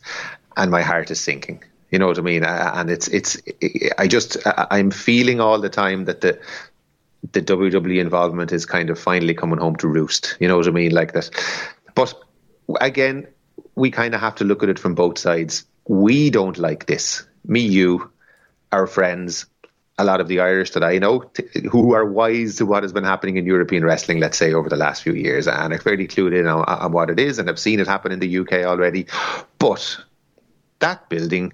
and 0.56 0.70
my 0.70 0.82
heart 0.82 1.10
is 1.10 1.20
sinking 1.20 1.64
you 1.92 1.98
know 1.98 2.06
what 2.06 2.18
I 2.18 2.22
mean? 2.22 2.42
And 2.42 2.90
it's 2.90 3.06
it's 3.08 3.40
I 3.98 4.08
just 4.08 4.38
I'm 4.46 4.90
feeling 4.90 5.40
all 5.40 5.60
the 5.60 5.68
time 5.68 6.06
that 6.06 6.22
the 6.22 6.40
the 7.30 7.42
WWE 7.42 8.00
involvement 8.00 8.50
is 8.50 8.66
kind 8.66 8.90
of 8.90 8.98
finally 8.98 9.34
coming 9.34 9.58
home 9.58 9.76
to 9.76 9.86
roost. 9.86 10.36
You 10.40 10.48
know 10.48 10.56
what 10.56 10.66
I 10.66 10.70
mean? 10.70 10.92
Like 10.92 11.12
that. 11.12 11.30
But 11.94 12.14
again, 12.80 13.28
we 13.74 13.90
kind 13.90 14.14
of 14.14 14.20
have 14.20 14.34
to 14.36 14.44
look 14.44 14.62
at 14.62 14.70
it 14.70 14.78
from 14.78 14.94
both 14.94 15.18
sides. 15.18 15.64
We 15.86 16.30
don't 16.30 16.56
like 16.58 16.86
this. 16.86 17.24
Me, 17.44 17.60
you, 17.60 18.10
our 18.72 18.86
friends, 18.86 19.46
a 19.98 20.04
lot 20.04 20.20
of 20.20 20.28
the 20.28 20.40
Irish 20.40 20.70
that 20.70 20.82
I 20.82 20.98
know 20.98 21.20
t- 21.20 21.68
who 21.70 21.92
are 21.92 22.06
wise 22.06 22.56
to 22.56 22.66
what 22.66 22.84
has 22.84 22.92
been 22.92 23.04
happening 23.04 23.36
in 23.36 23.44
European 23.44 23.84
wrestling, 23.84 24.18
let's 24.18 24.38
say, 24.38 24.54
over 24.54 24.70
the 24.70 24.76
last 24.76 25.02
few 25.02 25.12
years, 25.12 25.46
and 25.46 25.72
are 25.72 25.78
fairly 25.78 26.08
clued 26.08 26.38
in 26.38 26.46
on, 26.46 26.64
on 26.64 26.92
what 26.92 27.10
it 27.10 27.20
is, 27.20 27.38
and 27.38 27.48
have 27.48 27.58
seen 27.58 27.80
it 27.80 27.86
happen 27.86 28.12
in 28.12 28.18
the 28.18 28.38
UK 28.38 28.64
already. 28.64 29.06
But 29.58 29.98
that 30.78 31.08
building 31.10 31.52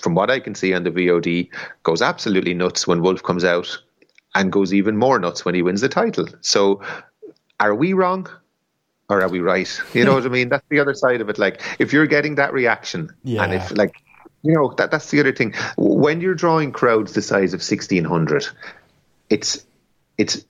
from 0.00 0.14
what 0.14 0.30
I 0.30 0.40
can 0.40 0.54
see 0.54 0.74
on 0.74 0.84
the 0.84 0.90
VOD, 0.90 1.48
goes 1.82 2.02
absolutely 2.02 2.54
nuts 2.54 2.86
when 2.86 3.02
Wolfe 3.02 3.22
comes 3.22 3.44
out 3.44 3.82
and 4.34 4.52
goes 4.52 4.74
even 4.74 4.96
more 4.96 5.18
nuts 5.18 5.44
when 5.44 5.54
he 5.54 5.62
wins 5.62 5.80
the 5.80 5.88
title. 5.88 6.26
So 6.40 6.82
are 7.58 7.74
we 7.74 7.92
wrong? 7.92 8.28
Or 9.08 9.22
are 9.22 9.28
we 9.28 9.38
right? 9.38 9.80
You 9.94 10.04
know 10.04 10.14
what 10.14 10.26
I 10.26 10.28
mean? 10.28 10.48
That's 10.48 10.66
the 10.68 10.80
other 10.80 10.94
side 10.94 11.20
of 11.20 11.28
it. 11.28 11.38
Like, 11.38 11.62
if 11.78 11.92
you're 11.92 12.06
getting 12.06 12.34
that 12.36 12.52
reaction, 12.52 13.14
yeah. 13.22 13.44
and 13.44 13.54
if, 13.54 13.70
like, 13.76 14.02
you 14.42 14.52
know, 14.52 14.74
that 14.78 14.90
that's 14.90 15.10
the 15.10 15.20
other 15.20 15.32
thing. 15.32 15.54
When 15.76 16.20
you're 16.20 16.34
drawing 16.34 16.72
crowds 16.72 17.12
the 17.12 17.22
size 17.22 17.54
of 17.54 17.60
1600, 17.60 18.48
it's 19.30 19.64
it's 20.18 20.44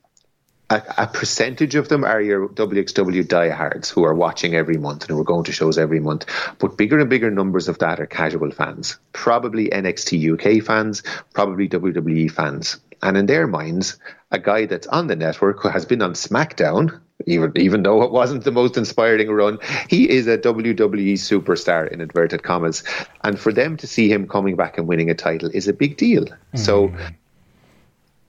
a, 0.68 0.82
a, 0.98 1.06
percentage 1.06 1.76
of 1.76 1.88
them 1.88 2.04
are 2.04 2.20
your 2.20 2.48
WXW 2.48 3.26
diehards 3.28 3.88
who 3.88 4.04
are 4.04 4.14
watching 4.14 4.54
every 4.54 4.76
month 4.76 5.02
and 5.02 5.10
who 5.10 5.20
are 5.20 5.24
going 5.24 5.44
to 5.44 5.52
shows 5.52 5.78
every 5.78 6.00
month. 6.00 6.26
But 6.58 6.76
bigger 6.76 6.98
and 6.98 7.08
bigger 7.08 7.30
numbers 7.30 7.68
of 7.68 7.78
that 7.78 8.00
are 8.00 8.06
casual 8.06 8.50
fans, 8.50 8.98
probably 9.12 9.68
NXT 9.68 10.34
UK 10.34 10.64
fans, 10.64 11.02
probably 11.34 11.68
WWE 11.68 12.30
fans. 12.30 12.78
And 13.02 13.16
in 13.16 13.26
their 13.26 13.46
minds, 13.46 13.98
a 14.32 14.38
guy 14.38 14.66
that's 14.66 14.86
on 14.88 15.06
the 15.06 15.14
network 15.14 15.62
who 15.62 15.68
has 15.68 15.84
been 15.84 16.02
on 16.02 16.14
SmackDown, 16.14 16.98
even 17.26 17.52
even 17.56 17.82
though 17.82 18.02
it 18.02 18.10
wasn't 18.10 18.42
the 18.42 18.50
most 18.50 18.76
inspiring 18.76 19.30
run, 19.30 19.58
he 19.88 20.08
is 20.08 20.26
a 20.26 20.36
WWE 20.36 21.12
superstar 21.14 21.90
in 21.90 22.00
inverted 22.00 22.42
commas. 22.42 22.82
And 23.22 23.38
for 23.38 23.52
them 23.52 23.76
to 23.76 23.86
see 23.86 24.10
him 24.10 24.26
coming 24.26 24.56
back 24.56 24.78
and 24.78 24.88
winning 24.88 25.10
a 25.10 25.14
title 25.14 25.50
is 25.54 25.68
a 25.68 25.72
big 25.72 25.96
deal. 25.96 26.24
Mm. 26.24 26.58
So 26.58 26.92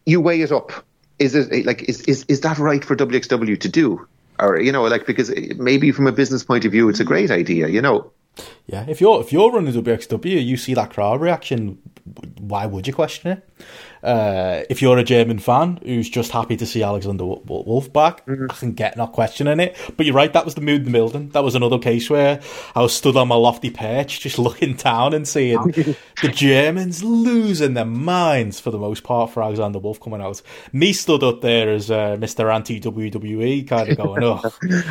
you 0.05 0.22
weigh 0.22 0.41
it 0.41 0.51
up 0.51 0.72
is 1.19 1.35
it 1.35 1.65
like 1.65 1.84
is, 1.84 2.02
is 2.02 2.26
is 2.27 2.41
that 2.41 2.57
right 2.57 2.84
for 2.84 2.95
WXW 2.95 3.60
to 3.60 3.69
do? 3.69 4.07
Or 4.39 4.60
you 4.60 4.72
know, 4.72 4.84
like 4.84 5.06
because 5.06 5.34
maybe 5.57 5.91
from 5.91 6.07
a 6.07 6.11
business 6.11 6.44
point 6.44 6.65
of 6.65 6.72
view, 6.72 6.89
it's 6.89 6.99
a 6.99 7.03
mm. 7.03 7.07
great 7.07 7.31
idea. 7.31 7.68
You 7.68 7.81
know. 7.81 8.11
Yeah, 8.68 8.85
if 8.88 9.02
you're 9.02 9.19
if 9.22 9.34
you're 9.34 9.52
running 9.52 9.73
WXW, 9.73 10.45
you 10.45 10.57
see 10.57 10.76
that 10.76 10.91
crowd 10.91 11.22
reaction. 11.22 11.80
Why 12.39 12.65
would 12.68 12.85
you 12.85 12.94
question 12.94 13.31
it? 13.31 13.49
Uh, 14.08 14.64
if 14.70 14.82
you're 14.82 14.98
a 14.98 15.04
German 15.04 15.38
fan 15.38 15.82
who's 15.84 16.10
just 16.10 16.32
happy 16.32 16.56
to 16.56 16.66
see 16.66 16.82
Alexander 16.82 17.26
Wolfe 17.26 17.92
back, 17.92 18.26
mm-hmm. 18.26 18.50
I 18.50 18.54
can 18.54 18.72
get 18.72 18.96
not 18.96 19.12
questioning 19.12 19.60
it. 19.60 19.76
But 19.98 20.06
you're 20.06 20.16
right, 20.16 20.32
that 20.32 20.46
was 20.46 20.56
the 20.56 20.62
mood 20.62 20.80
in 20.80 20.86
the 20.86 20.92
building. 20.92 21.28
That 21.32 21.44
was 21.44 21.56
another 21.56 21.78
case 21.78 22.10
where 22.10 22.40
I 22.74 22.82
was 22.82 22.94
stood 22.94 23.18
on 23.18 23.28
my 23.28 23.36
lofty 23.36 23.70
perch, 23.70 24.22
just 24.22 24.40
looking 24.48 24.76
down 24.76 25.14
and 25.14 25.28
seeing 25.28 25.62
the 26.22 26.32
Germans 26.34 27.04
losing 27.04 27.74
their 27.74 27.84
minds 27.84 28.62
for 28.62 28.72
the 28.72 28.78
most 28.78 29.04
part 29.04 29.32
for 29.32 29.44
Alexander 29.44 29.80
Wolfe 29.80 30.00
coming 30.00 30.22
out. 30.22 30.42
Me 30.72 30.94
stood 30.94 31.22
up 31.22 31.42
there 31.42 31.70
as 31.70 31.92
uh, 31.92 32.16
Mr. 32.18 32.54
Anti 32.54 32.80
WWE, 32.80 33.68
kind 33.68 33.90
of 33.90 33.98
going, 33.98 34.24
oh, 34.24 34.42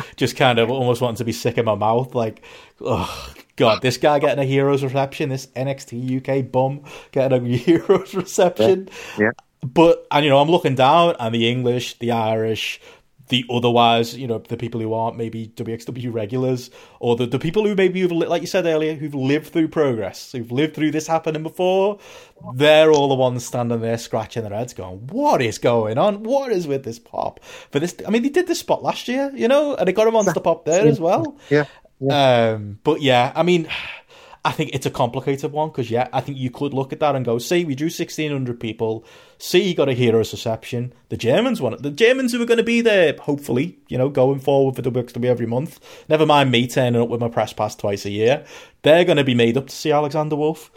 just 0.15 0.37
kind 0.37 0.59
of 0.59 0.69
almost 0.69 1.01
wanting 1.01 1.17
to 1.17 1.25
be 1.25 1.31
sick 1.31 1.57
in 1.57 1.65
my 1.65 1.73
mouth, 1.73 2.13
like, 2.13 2.43
oh, 2.81 3.33
God, 3.57 3.81
this 3.81 3.97
guy 3.97 4.19
getting 4.19 4.43
a 4.43 4.47
hero's 4.47 4.83
reception, 4.83 5.29
this 5.29 5.47
NXT 5.47 6.21
UK 6.21 6.49
bum 6.49 6.83
getting 7.11 7.45
a 7.45 7.57
hero's 7.57 8.15
reception. 8.15 8.89
Yeah. 9.17 9.25
yeah. 9.25 9.31
But, 9.61 10.05
and 10.11 10.23
you 10.23 10.29
know, 10.29 10.39
I'm 10.39 10.49
looking 10.49 10.75
down 10.75 11.15
and 11.19 11.33
the 11.33 11.49
English, 11.49 11.97
the 11.99 12.11
Irish, 12.11 12.79
the 13.29 13.43
otherwise, 13.49 14.15
you 14.15 14.27
know, 14.27 14.37
the 14.37 14.55
people 14.55 14.79
who 14.79 14.93
aren't 14.93 15.17
maybe 15.17 15.47
WXW 15.55 16.13
regulars, 16.13 16.69
or 16.99 17.15
the, 17.15 17.25
the 17.25 17.39
people 17.39 17.65
who 17.65 17.75
maybe, 17.75 17.99
who've, 17.99 18.11
like 18.11 18.41
you 18.41 18.47
said 18.47 18.65
earlier, 18.65 18.93
who've 18.93 19.15
lived 19.15 19.47
through 19.47 19.67
progress, 19.67 20.31
who've 20.31 20.51
lived 20.51 20.75
through 20.75 20.91
this 20.91 21.07
happening 21.07 21.43
before, 21.43 21.99
they're 22.53 22.91
all 22.91 23.09
the 23.09 23.15
ones 23.15 23.45
standing 23.45 23.81
there 23.81 23.97
scratching 23.97 24.43
their 24.43 24.53
heads 24.53 24.73
going, 24.73 25.07
what 25.07 25.41
is 25.41 25.57
going 25.57 25.97
on? 25.97 26.23
What 26.23 26.51
is 26.51 26.67
with 26.67 26.83
this 26.83 26.99
pop? 26.99 27.43
For 27.71 27.79
this, 27.79 27.95
I 28.07 28.11
mean, 28.11 28.23
they 28.23 28.29
did 28.29 28.47
this 28.47 28.59
spot 28.59 28.81
last 28.81 29.07
year, 29.07 29.31
you 29.33 29.47
know, 29.47 29.75
and 29.75 29.87
they 29.87 29.93
got 29.93 30.07
a 30.07 30.11
monster 30.11 30.39
pop 30.39 30.63
there 30.63 30.87
as 30.87 30.99
well. 30.99 31.37
Yeah. 31.49 31.65
Um, 32.09 32.79
but 32.83 33.01
yeah, 33.01 33.31
I 33.35 33.43
mean, 33.43 33.67
I 34.45 34.51
think 34.51 34.71
it's 34.73 34.85
a 34.85 34.91
complicated 34.91 35.51
one 35.51 35.69
because 35.69 35.91
yeah, 35.91 36.07
I 36.13 36.21
think 36.21 36.37
you 36.37 36.49
could 36.49 36.73
look 36.73 36.93
at 36.93 36.99
that 36.99 37.15
and 37.15 37.25
go, 37.25 37.37
see, 37.37 37.65
we 37.65 37.75
drew 37.75 37.89
sixteen 37.89 38.31
hundred 38.31 38.59
people. 38.59 39.03
See, 39.39 39.67
you 39.67 39.75
got 39.75 39.89
a 39.89 39.93
hero's 39.93 40.31
reception. 40.31 40.93
The 41.09 41.17
Germans 41.17 41.61
want 41.61 41.75
it. 41.75 41.83
The 41.83 41.91
Germans 41.91 42.31
who 42.31 42.41
are 42.41 42.45
going 42.45 42.57
to 42.57 42.63
be 42.63 42.81
there, 42.81 43.15
hopefully, 43.17 43.77
you 43.87 43.97
know, 43.97 44.09
going 44.09 44.39
forward 44.39 44.75
for 44.75 44.81
the 44.81 44.91
WXW 44.91 45.25
every 45.25 45.47
month. 45.47 45.79
Never 46.07 46.25
mind 46.25 46.51
me 46.51 46.67
turning 46.67 47.01
up 47.01 47.09
with 47.09 47.19
my 47.19 47.29
press 47.29 47.53
pass 47.53 47.75
twice 47.75 48.05
a 48.05 48.09
year. 48.09 48.45
They're 48.83 49.05
going 49.05 49.17
to 49.17 49.23
be 49.23 49.35
made 49.35 49.57
up 49.57 49.67
to 49.67 49.75
see 49.75 49.91
Alexander 49.91 50.35
Wolfe. 50.35 50.71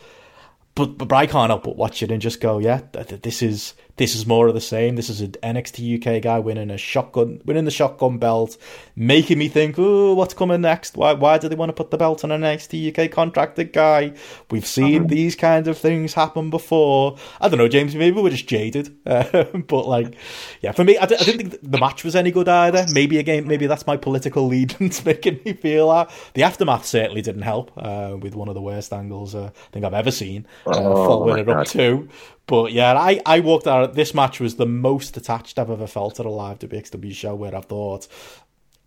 But, 0.74 0.98
but 0.98 1.12
I 1.12 1.26
can't 1.26 1.50
help 1.50 1.64
but 1.64 1.76
watch 1.76 2.02
it 2.02 2.10
and 2.10 2.22
just 2.22 2.40
go, 2.40 2.58
yeah, 2.58 2.80
this 2.92 3.42
is 3.42 3.74
this 4.00 4.14
is 4.14 4.26
more 4.26 4.48
of 4.48 4.54
the 4.54 4.62
same. 4.62 4.96
This 4.96 5.10
is 5.10 5.20
an 5.20 5.32
NXT 5.42 5.98
UK 5.98 6.22
guy 6.22 6.38
winning 6.38 6.70
a 6.70 6.78
shotgun, 6.78 7.42
winning 7.44 7.66
the 7.66 7.70
shotgun 7.70 8.16
belt, 8.16 8.56
making 8.96 9.36
me 9.36 9.46
think, 9.48 9.74
oh, 9.76 10.14
what's 10.14 10.32
coming 10.32 10.62
next? 10.62 10.96
Why, 10.96 11.12
why 11.12 11.36
do 11.36 11.50
they 11.50 11.54
want 11.54 11.68
to 11.68 11.74
put 11.74 11.90
the 11.90 11.98
belt 11.98 12.24
on 12.24 12.32
an 12.32 12.40
NXT 12.40 12.98
UK 12.98 13.10
contracted 13.10 13.74
guy? 13.74 14.14
We've 14.50 14.66
seen 14.66 15.02
uh-huh. 15.02 15.08
these 15.10 15.36
kinds 15.36 15.68
of 15.68 15.76
things 15.76 16.14
happen 16.14 16.48
before. 16.48 17.18
I 17.42 17.50
don't 17.50 17.58
know, 17.58 17.68
James. 17.68 17.94
Maybe 17.94 18.18
we're 18.18 18.30
just 18.30 18.46
jaded, 18.46 18.96
uh, 19.04 19.44
but 19.68 19.86
like, 19.86 20.14
yeah, 20.62 20.72
for 20.72 20.82
me, 20.82 20.96
I 20.96 21.04
d- 21.04 21.16
I 21.20 21.24
didn't 21.24 21.50
think 21.50 21.70
the 21.70 21.78
match 21.78 22.02
was 22.02 22.16
any 22.16 22.30
good 22.30 22.48
either. 22.48 22.86
Maybe 22.90 23.18
again, 23.18 23.46
maybe 23.46 23.66
that's 23.66 23.86
my 23.86 23.98
political 23.98 24.46
allegiance 24.46 25.04
making 25.04 25.40
me 25.44 25.52
feel 25.52 25.90
that. 25.90 26.10
The 26.32 26.44
aftermath 26.44 26.86
certainly 26.86 27.20
didn't 27.20 27.42
help 27.42 27.70
uh, 27.76 28.16
with 28.18 28.34
one 28.34 28.48
of 28.48 28.54
the 28.54 28.62
worst 28.62 28.94
angles 28.94 29.34
uh, 29.34 29.50
I 29.54 29.70
think 29.72 29.84
I've 29.84 29.92
ever 29.92 30.10
seen. 30.10 30.46
Uh, 30.66 30.70
oh, 30.76 31.06
following 31.06 31.40
it 31.40 31.50
up 31.50 31.66
to. 31.66 32.08
But 32.50 32.72
yeah, 32.72 32.94
I, 32.98 33.20
I 33.24 33.38
walked 33.38 33.68
out. 33.68 33.94
This 33.94 34.12
match 34.12 34.40
was 34.40 34.56
the 34.56 34.66
most 34.66 35.16
attached 35.16 35.56
I've 35.56 35.70
ever 35.70 35.86
felt 35.86 36.18
at 36.18 36.26
a 36.26 36.30
live 36.30 36.58
WXW 36.58 37.14
show 37.14 37.32
where 37.32 37.54
I 37.54 37.60
thought, 37.60 38.08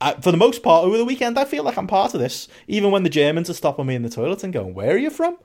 I, 0.03 0.19
for 0.19 0.31
the 0.31 0.37
most 0.37 0.63
part 0.63 0.83
over 0.83 0.97
the 0.97 1.05
weekend, 1.05 1.39
I 1.39 1.45
feel 1.45 1.63
like 1.63 1.77
I'm 1.77 1.87
part 1.87 2.13
of 2.13 2.19
this. 2.19 2.49
Even 2.67 2.91
when 2.91 3.03
the 3.03 3.09
Germans 3.09 3.49
are 3.49 3.53
stopping 3.53 3.85
me 3.85 3.95
in 3.95 4.03
the 4.03 4.09
toilet 4.09 4.43
and 4.43 4.51
going, 4.51 4.73
"Where 4.73 4.91
are 4.91 4.97
you 4.97 5.09
from?" 5.09 5.37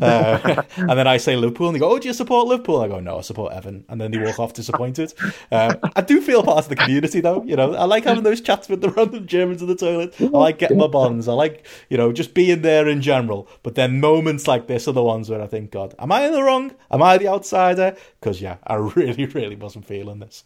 Uh, 0.00 0.62
and 0.76 0.90
then 0.90 1.06
I 1.06 1.18
say 1.18 1.36
Liverpool, 1.36 1.68
and 1.68 1.76
they 1.76 1.78
go, 1.78 1.90
"Oh, 1.90 1.98
do 1.98 2.08
you 2.08 2.14
support 2.14 2.46
Liverpool?" 2.46 2.80
I 2.80 2.88
go, 2.88 3.00
"No, 3.00 3.18
I 3.18 3.20
support 3.20 3.52
Evan." 3.52 3.84
And 3.90 4.00
then 4.00 4.10
they 4.10 4.18
walk 4.18 4.38
off 4.38 4.54
disappointed. 4.54 5.12
Uh, 5.52 5.74
I 5.94 6.00
do 6.00 6.22
feel 6.22 6.42
part 6.42 6.58
of 6.58 6.68
the 6.70 6.76
community, 6.76 7.20
though. 7.20 7.42
You 7.44 7.56
know, 7.56 7.74
I 7.74 7.84
like 7.84 8.04
having 8.04 8.22
those 8.24 8.40
chats 8.40 8.68
with 8.70 8.80
the 8.80 8.88
random 8.96 9.26
Germans 9.26 9.60
in 9.60 9.68
the 9.68 9.76
toilet. 9.76 10.14
I 10.18 10.24
like 10.24 10.58
getting 10.58 10.78
my 10.78 10.86
bonds. 10.86 11.28
I 11.28 11.34
like, 11.34 11.66
you 11.90 11.98
know, 11.98 12.10
just 12.10 12.32
being 12.32 12.62
there 12.62 12.88
in 12.88 13.02
general. 13.02 13.46
But 13.62 13.74
then 13.74 14.00
moments 14.00 14.48
like 14.48 14.68
this 14.68 14.88
are 14.88 14.92
the 14.92 15.02
ones 15.02 15.28
where 15.28 15.42
I 15.42 15.46
think, 15.46 15.70
God, 15.70 15.94
am 15.98 16.12
I 16.12 16.24
in 16.24 16.32
the 16.32 16.42
wrong? 16.42 16.74
Am 16.90 17.02
I 17.02 17.18
the 17.18 17.28
outsider? 17.28 17.94
Because 18.20 18.40
yeah, 18.40 18.56
I 18.66 18.74
really, 18.96 19.26
really 19.26 19.56
wasn't 19.56 19.84
feeling 19.86 20.20
this. 20.20 20.44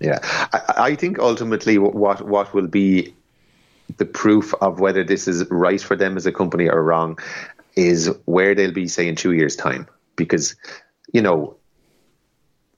Yeah, 0.00 0.18
I, 0.22 0.60
I 0.76 0.94
think 0.94 1.18
ultimately 1.18 1.78
what 1.78 2.26
what 2.26 2.54
will 2.54 2.68
be 2.68 3.14
the 3.96 4.04
proof 4.04 4.54
of 4.60 4.80
whether 4.80 5.02
this 5.02 5.26
is 5.26 5.48
right 5.50 5.80
for 5.80 5.96
them 5.96 6.16
as 6.16 6.26
a 6.26 6.32
company 6.32 6.68
or 6.68 6.82
wrong 6.82 7.18
is 7.74 8.10
where 8.26 8.54
they'll 8.54 8.72
be, 8.72 8.88
say, 8.88 9.08
in 9.08 9.16
two 9.16 9.32
years' 9.32 9.56
time. 9.56 9.88
Because, 10.16 10.56
you 11.12 11.22
know, 11.22 11.56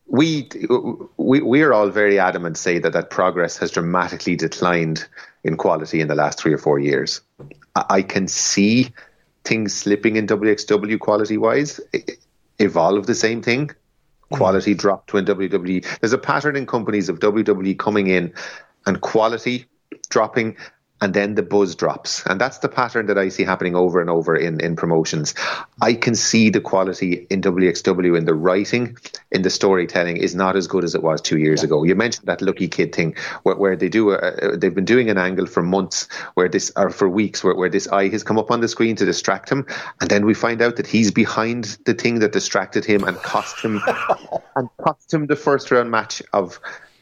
we 0.06 0.48
we 1.16 1.40
we 1.40 1.62
are 1.62 1.72
all 1.72 1.88
very 1.88 2.18
adamant 2.18 2.58
say 2.58 2.78
that 2.80 2.92
that 2.92 3.10
progress 3.10 3.56
has 3.58 3.70
dramatically 3.70 4.34
declined 4.34 5.06
in 5.44 5.56
quality 5.56 6.00
in 6.00 6.08
the 6.08 6.16
last 6.16 6.38
three 6.38 6.52
or 6.52 6.58
four 6.58 6.78
years. 6.78 7.20
I 7.76 8.02
can 8.02 8.26
see 8.26 8.92
things 9.44 9.72
slipping 9.72 10.16
in 10.16 10.26
WXW 10.26 10.98
quality 10.98 11.38
wise. 11.38 11.80
Evolve 12.58 13.06
the 13.06 13.14
same 13.14 13.40
thing 13.40 13.70
Mm-hmm. 14.30 14.38
quality 14.38 14.74
dropped 14.74 15.12
when 15.12 15.26
WWE. 15.26 15.98
There's 15.98 16.12
a 16.12 16.18
pattern 16.18 16.54
in 16.54 16.64
companies 16.64 17.08
of 17.08 17.18
WWE 17.18 17.76
coming 17.78 18.06
in 18.06 18.32
and 18.86 19.00
quality 19.00 19.66
dropping 20.08 20.56
and 21.00 21.14
then 21.14 21.34
the 21.34 21.42
buzz 21.42 21.74
drops. 21.74 22.24
And 22.26 22.40
that's 22.40 22.58
the 22.58 22.68
pattern 22.68 23.06
that 23.06 23.18
I 23.18 23.28
see 23.30 23.44
happening 23.44 23.74
over 23.74 24.00
and 24.00 24.10
over 24.10 24.36
in, 24.36 24.60
in 24.60 24.76
promotions. 24.76 25.34
I 25.80 25.94
can 25.94 26.14
see 26.14 26.50
the 26.50 26.60
quality 26.60 27.26
in 27.30 27.40
WXW 27.40 28.16
in 28.16 28.26
the 28.26 28.34
writing, 28.34 28.98
in 29.30 29.42
the 29.42 29.50
storytelling 29.50 30.18
is 30.18 30.34
not 30.34 30.56
as 30.56 30.66
good 30.66 30.84
as 30.84 30.94
it 30.94 31.02
was 31.02 31.20
two 31.20 31.38
years 31.38 31.62
yeah. 31.62 31.66
ago. 31.66 31.84
You 31.84 31.94
mentioned 31.94 32.26
that 32.26 32.42
lucky 32.42 32.68
kid 32.68 32.94
thing 32.94 33.16
where, 33.42 33.56
where 33.56 33.76
they 33.76 33.88
do, 33.88 34.10
a, 34.10 34.56
they've 34.56 34.74
been 34.74 34.84
doing 34.84 35.08
an 35.08 35.18
angle 35.18 35.46
for 35.46 35.62
months 35.62 36.08
where 36.34 36.48
this, 36.48 36.70
or 36.76 36.90
for 36.90 37.08
weeks 37.08 37.42
where, 37.42 37.54
where 37.54 37.70
this 37.70 37.88
eye 37.88 38.08
has 38.08 38.22
come 38.22 38.38
up 38.38 38.50
on 38.50 38.60
the 38.60 38.68
screen 38.68 38.96
to 38.96 39.06
distract 39.06 39.50
him. 39.50 39.66
And 40.00 40.10
then 40.10 40.26
we 40.26 40.34
find 40.34 40.60
out 40.60 40.76
that 40.76 40.86
he's 40.86 41.10
behind 41.10 41.78
the 41.86 41.94
thing 41.94 42.18
that 42.18 42.32
distracted 42.32 42.84
him 42.84 43.04
and 43.04 43.16
cost 43.16 43.64
him, 43.64 43.80
and 44.56 44.68
cost 44.76 45.12
him 45.12 45.26
the 45.26 45.36
first 45.36 45.70
round 45.70 45.90
match 45.90 46.22
of 46.32 46.60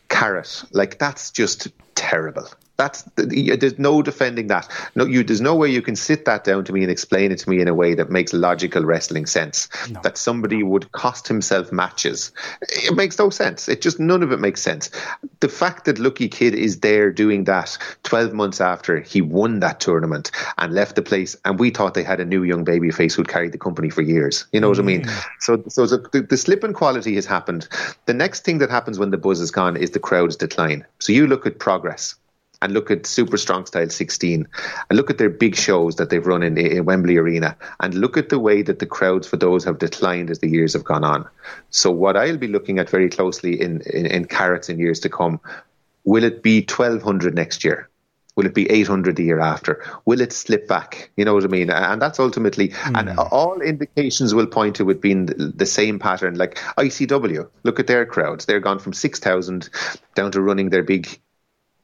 Carat. 0.09 0.65
Like 0.73 0.99
that's 0.99 1.31
just 1.31 1.69
terrible. 1.95 2.49
That's 2.79 3.03
there's 3.17 3.77
no 3.77 4.03
defending 4.03 4.47
that. 4.47 4.69
No, 4.95 5.05
you 5.05 5.25
there's 5.25 5.41
no 5.41 5.57
way 5.57 5.69
you 5.69 5.83
can 5.83 5.97
sit 5.97 6.27
that 6.27 6.45
down 6.45 6.65
to 6.65 6.73
me 6.73 6.83
and 6.83 6.93
explain 6.93 7.33
it 7.33 7.39
to 7.41 7.51
me 7.51 7.61
in 7.61 7.67
a 7.67 7.75
way 7.75 7.95
that 7.95 8.09
makes 8.09 8.33
logical 8.33 8.85
wrestling 8.85 9.27
sense. 9.27 9.69
No. 9.91 10.01
That 10.03 10.17
somebody 10.17 10.63
would 10.63 10.93
cost 10.93 11.27
himself 11.27 11.73
matches. 11.73 12.31
It 12.63 12.95
makes 12.95 13.19
no 13.19 13.31
sense. 13.31 13.69
It 13.69 13.83
just 13.83 13.99
none 13.99 14.23
of 14.23 14.31
it 14.31 14.39
makes 14.39 14.63
sense. 14.63 14.93
The 15.41 15.49
fact 15.49 15.87
that 15.87 15.99
Lucky 15.99 16.29
Kid 16.29 16.55
is 16.55 16.79
there 16.79 17.11
doing 17.11 17.45
that 17.45 17.77
12 18.05 18.33
months 18.33 18.61
after 18.61 19.01
he 19.01 19.23
won 19.23 19.59
that 19.59 19.81
tournament 19.81 20.31
and 20.57 20.73
left 20.73 20.95
the 20.95 21.03
place, 21.03 21.37
and 21.45 21.59
we 21.59 21.71
thought 21.71 21.95
they 21.95 22.05
had 22.05 22.21
a 22.21 22.25
new 22.25 22.45
young 22.45 22.63
baby 22.63 22.93
face 22.93 23.17
who'd 23.17 23.27
carried 23.27 23.51
the 23.51 23.59
company 23.59 23.91
for 23.91 24.03
years. 24.03 24.47
You 24.53 24.61
know 24.61 24.69
mm. 24.69 24.77
what 24.77 24.79
I 24.79 24.83
mean? 24.83 25.03
Mm. 25.03 25.25
So, 25.41 25.65
so 25.67 25.87
the, 25.87 26.21
the 26.21 26.37
slip 26.37 26.63
in 26.63 26.75
quality 26.75 27.17
has 27.17 27.27
happened. 27.27 27.67
The 28.07 28.15
next 28.15 28.45
thing 28.45 28.59
that 28.59 28.71
happens 28.71 29.01
when 29.01 29.11
the 29.11 29.19
buzz 29.19 29.41
is 29.41 29.51
gone 29.51 29.77
is 29.77 29.91
the 29.91 29.99
crowd's 29.99 30.37
decline. 30.37 30.87
So 31.01 31.13
you 31.13 31.27
look 31.27 31.45
at 31.45 31.59
progress 31.59 32.15
and 32.61 32.73
look 32.73 32.91
at 32.91 33.07
Super 33.07 33.37
Strong 33.37 33.67
Style 33.67 33.89
16 33.89 34.49
and 34.91 34.97
look 34.97 35.11
at 35.11 35.19
their 35.19 35.31
big 35.31 35.55
shows 35.55 35.97
that 35.97 36.11
they've 36.11 36.27
run 36.27 36.43
in, 36.43 36.59
in, 36.59 36.85
Wembley 36.85 37.17
Arena 37.17 37.57
and 37.81 37.95
look 37.95 38.17
at 38.17 38.29
the 38.29 38.39
way 38.39 38.63
that 38.63 38.79
the 38.79 38.87
crowds 38.87 39.29
for 39.29 39.37
those 39.37 39.65
have 39.65 39.79
declined 39.79 40.31
as 40.31 40.41
the 40.41 40.49
years 40.49 40.73
have 40.73 40.85
gone 40.85 41.05
on. 41.05 41.29
So, 41.71 41.91
what 41.91 42.17
I'll 42.17 42.37
be 42.37 42.49
looking 42.49 42.79
at 42.79 42.91
very 42.91 43.09
closely 43.09 43.61
in, 43.61 43.83
in, 43.83 44.07
in 44.07 44.25
Carats 44.27 44.69
in 44.69 44.79
years 44.79 45.01
to 45.01 45.09
come 45.09 45.41
will 46.05 46.25
it 46.25 46.43
be 46.43 46.61
1200 46.61 47.35
next 47.35 47.65
year? 47.65 47.89
Will 48.35 48.47
it 48.47 48.55
be 48.55 48.71
800 48.71 49.17
the 49.17 49.25
year 49.25 49.41
after? 49.41 49.85
Will 50.05 50.21
it 50.21 50.33
slip 50.33 50.69
back? 50.69 51.11
You 51.17 51.25
know 51.25 51.35
what 51.35 51.45
I 51.45 51.49
mean? 51.49 51.71
And 51.71 52.01
that's 52.01 52.21
ultimately, 52.21 52.69
mm. 52.69 52.99
and 52.99 53.19
all 53.19 53.61
indications 53.61 54.33
will 54.33 54.47
point 54.47 54.77
to 54.77 54.89
it 54.91 55.03
being 55.03 55.27
the, 55.27 55.53
the 55.55 55.67
same 55.67 55.99
pattern. 55.99 56.37
Like 56.37 56.55
ICW, 56.79 57.49
look 57.65 57.81
at 57.81 57.89
their 57.89 58.07
crowds. 58.07 58.47
They're 58.47 58.61
gone 58.61 58.79
from 58.79 58.93
6,000 58.93 59.69
down 60.15 60.31
to 60.33 60.41
running 60.41 60.71
their 60.71 60.85
big 60.85 61.21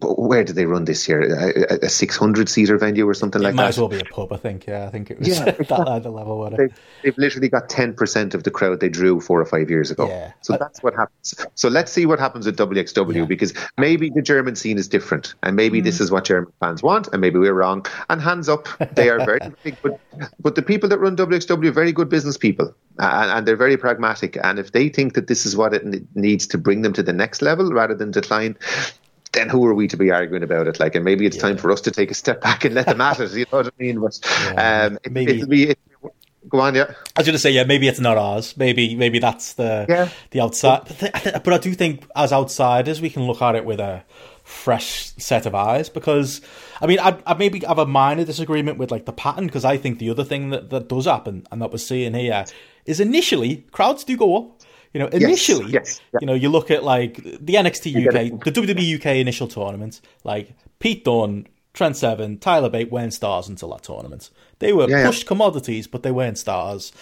where 0.00 0.44
did 0.44 0.56
they 0.56 0.66
run 0.66 0.84
this 0.84 1.08
year? 1.08 1.22
A, 1.22 1.86
a 1.86 1.88
600 1.88 2.48
seater 2.48 2.76
venue 2.78 3.08
or 3.08 3.14
something 3.14 3.40
it 3.40 3.44
like 3.44 3.54
might 3.54 3.62
that? 3.62 3.64
Might 3.64 3.68
as 3.68 3.78
well 3.78 3.88
be 3.88 3.98
a 4.00 4.04
pub, 4.04 4.32
I 4.32 4.36
think. 4.36 4.66
Yeah, 4.66 4.86
I 4.86 4.90
think 4.90 5.10
it 5.10 5.18
was 5.18 5.28
yeah, 5.28 5.44
that 5.50 6.02
the 6.02 6.10
level. 6.10 6.50
They, 6.50 6.68
they've 7.02 7.16
literally 7.16 7.48
got 7.48 7.68
10% 7.68 8.34
of 8.34 8.42
the 8.42 8.50
crowd 8.50 8.80
they 8.80 8.88
drew 8.88 9.20
four 9.20 9.40
or 9.40 9.44
five 9.44 9.70
years 9.70 9.90
ago. 9.90 10.08
Yeah. 10.08 10.32
So 10.42 10.56
that's 10.58 10.82
what 10.82 10.94
happens. 10.94 11.34
So 11.54 11.68
let's 11.68 11.92
see 11.92 12.06
what 12.06 12.18
happens 12.18 12.46
with 12.46 12.58
WXW 12.58 13.14
yeah. 13.14 13.24
because 13.24 13.54
maybe 13.78 14.10
the 14.10 14.22
German 14.22 14.56
scene 14.56 14.78
is 14.78 14.88
different 14.88 15.34
and 15.42 15.56
maybe 15.56 15.80
mm. 15.80 15.84
this 15.84 16.00
is 16.00 16.10
what 16.10 16.24
German 16.24 16.52
fans 16.60 16.82
want 16.82 17.08
and 17.12 17.20
maybe 17.20 17.38
we're 17.38 17.54
wrong. 17.54 17.86
And 18.10 18.20
hands 18.20 18.48
up, 18.48 18.68
they 18.92 19.08
are 19.08 19.24
very 19.24 19.40
big. 19.62 19.76
But, 19.82 20.00
but 20.40 20.54
the 20.54 20.62
people 20.62 20.88
that 20.88 20.98
run 20.98 21.16
WXW 21.16 21.66
are 21.66 21.72
very 21.72 21.92
good 21.92 22.08
business 22.08 22.36
people 22.36 22.74
and, 22.98 23.30
and 23.30 23.46
they're 23.46 23.56
very 23.56 23.76
pragmatic. 23.76 24.36
And 24.42 24.58
if 24.58 24.72
they 24.72 24.88
think 24.88 25.14
that 25.14 25.28
this 25.28 25.46
is 25.46 25.56
what 25.56 25.72
it 25.72 25.84
needs 26.16 26.46
to 26.48 26.58
bring 26.58 26.82
them 26.82 26.92
to 26.94 27.02
the 27.02 27.12
next 27.12 27.42
level 27.42 27.72
rather 27.72 27.94
than 27.94 28.10
decline, 28.10 28.56
then 29.34 29.48
who 29.48 29.64
are 29.66 29.74
we 29.74 29.88
to 29.88 29.96
be 29.96 30.10
arguing 30.10 30.42
about 30.42 30.66
it? 30.66 30.80
Like, 30.80 30.94
and 30.94 31.04
maybe 31.04 31.26
it's 31.26 31.36
yeah. 31.36 31.42
time 31.42 31.56
for 31.56 31.70
us 31.70 31.80
to 31.82 31.90
take 31.90 32.10
a 32.10 32.14
step 32.14 32.40
back 32.40 32.64
and 32.64 32.74
let 32.74 32.86
them 32.86 33.00
at 33.00 33.20
it. 33.20 33.32
You 33.32 33.46
know 33.52 33.58
what 33.58 33.66
I 33.66 33.70
mean? 33.78 34.00
But 34.00 34.18
yeah. 34.44 34.86
um, 34.86 34.98
it, 35.04 35.12
maybe 35.12 35.32
it'll 35.32 35.48
be. 35.48 35.70
It, 35.70 35.78
go 36.48 36.60
on, 36.60 36.74
yeah. 36.74 36.94
I 37.16 37.20
was 37.20 37.26
going 37.26 37.34
to 37.34 37.38
say, 37.38 37.50
yeah, 37.50 37.64
maybe 37.64 37.88
it's 37.88 38.00
not 38.00 38.16
ours. 38.16 38.56
Maybe, 38.56 38.94
maybe 38.94 39.18
that's 39.18 39.54
the 39.54 39.86
yeah. 39.88 40.08
the 40.30 40.40
outside. 40.40 40.82
But, 41.00 41.44
but 41.44 41.52
I 41.52 41.58
do 41.58 41.72
think, 41.74 42.04
as 42.16 42.32
outsiders, 42.32 43.00
we 43.00 43.10
can 43.10 43.26
look 43.26 43.42
at 43.42 43.54
it 43.54 43.64
with 43.64 43.80
a 43.80 44.04
fresh 44.44 45.12
set 45.16 45.46
of 45.46 45.54
eyes 45.54 45.88
because 45.88 46.42
I 46.82 46.86
mean 46.86 47.00
I, 47.00 47.18
I 47.26 47.32
maybe 47.32 47.60
have 47.60 47.78
a 47.78 47.86
minor 47.86 48.26
disagreement 48.26 48.76
with 48.76 48.90
like 48.90 49.06
the 49.06 49.12
pattern 49.12 49.46
because 49.46 49.64
I 49.64 49.78
think 49.78 49.98
the 49.98 50.10
other 50.10 50.22
thing 50.22 50.50
that, 50.50 50.68
that 50.68 50.86
does 50.86 51.06
happen 51.06 51.46
and 51.50 51.62
that 51.62 51.72
we're 51.72 51.78
seeing 51.78 52.12
here 52.12 52.44
is 52.84 53.00
initially 53.00 53.64
crowds 53.72 54.04
do 54.04 54.18
go 54.18 54.36
up 54.36 54.53
you 54.94 55.00
know, 55.00 55.08
initially, 55.08 55.72
yes, 55.72 56.00
yes, 56.12 56.20
you 56.20 56.26
know, 56.26 56.34
you 56.34 56.48
look 56.48 56.70
at 56.70 56.84
like 56.84 57.16
the 57.16 57.54
NXT 57.54 58.06
UK, 58.06 58.14
mm. 58.14 58.44
the 58.44 58.52
WWE 58.52 58.96
UK 58.96 59.06
initial 59.16 59.48
tournament, 59.48 60.00
like 60.22 60.54
Pete 60.78 61.04
Dunne, 61.04 61.48
Trent 61.72 61.96
Seven, 61.96 62.38
Tyler 62.38 62.70
Bate 62.70 62.92
weren't 62.92 63.12
stars 63.12 63.48
until 63.48 63.70
that 63.70 63.82
tournament. 63.82 64.30
They 64.60 64.72
were 64.72 64.88
yeah, 64.88 65.04
pushed 65.04 65.24
yeah. 65.24 65.28
commodities, 65.28 65.88
but 65.88 66.04
they 66.04 66.12
weren't 66.12 66.38
stars. 66.38 66.92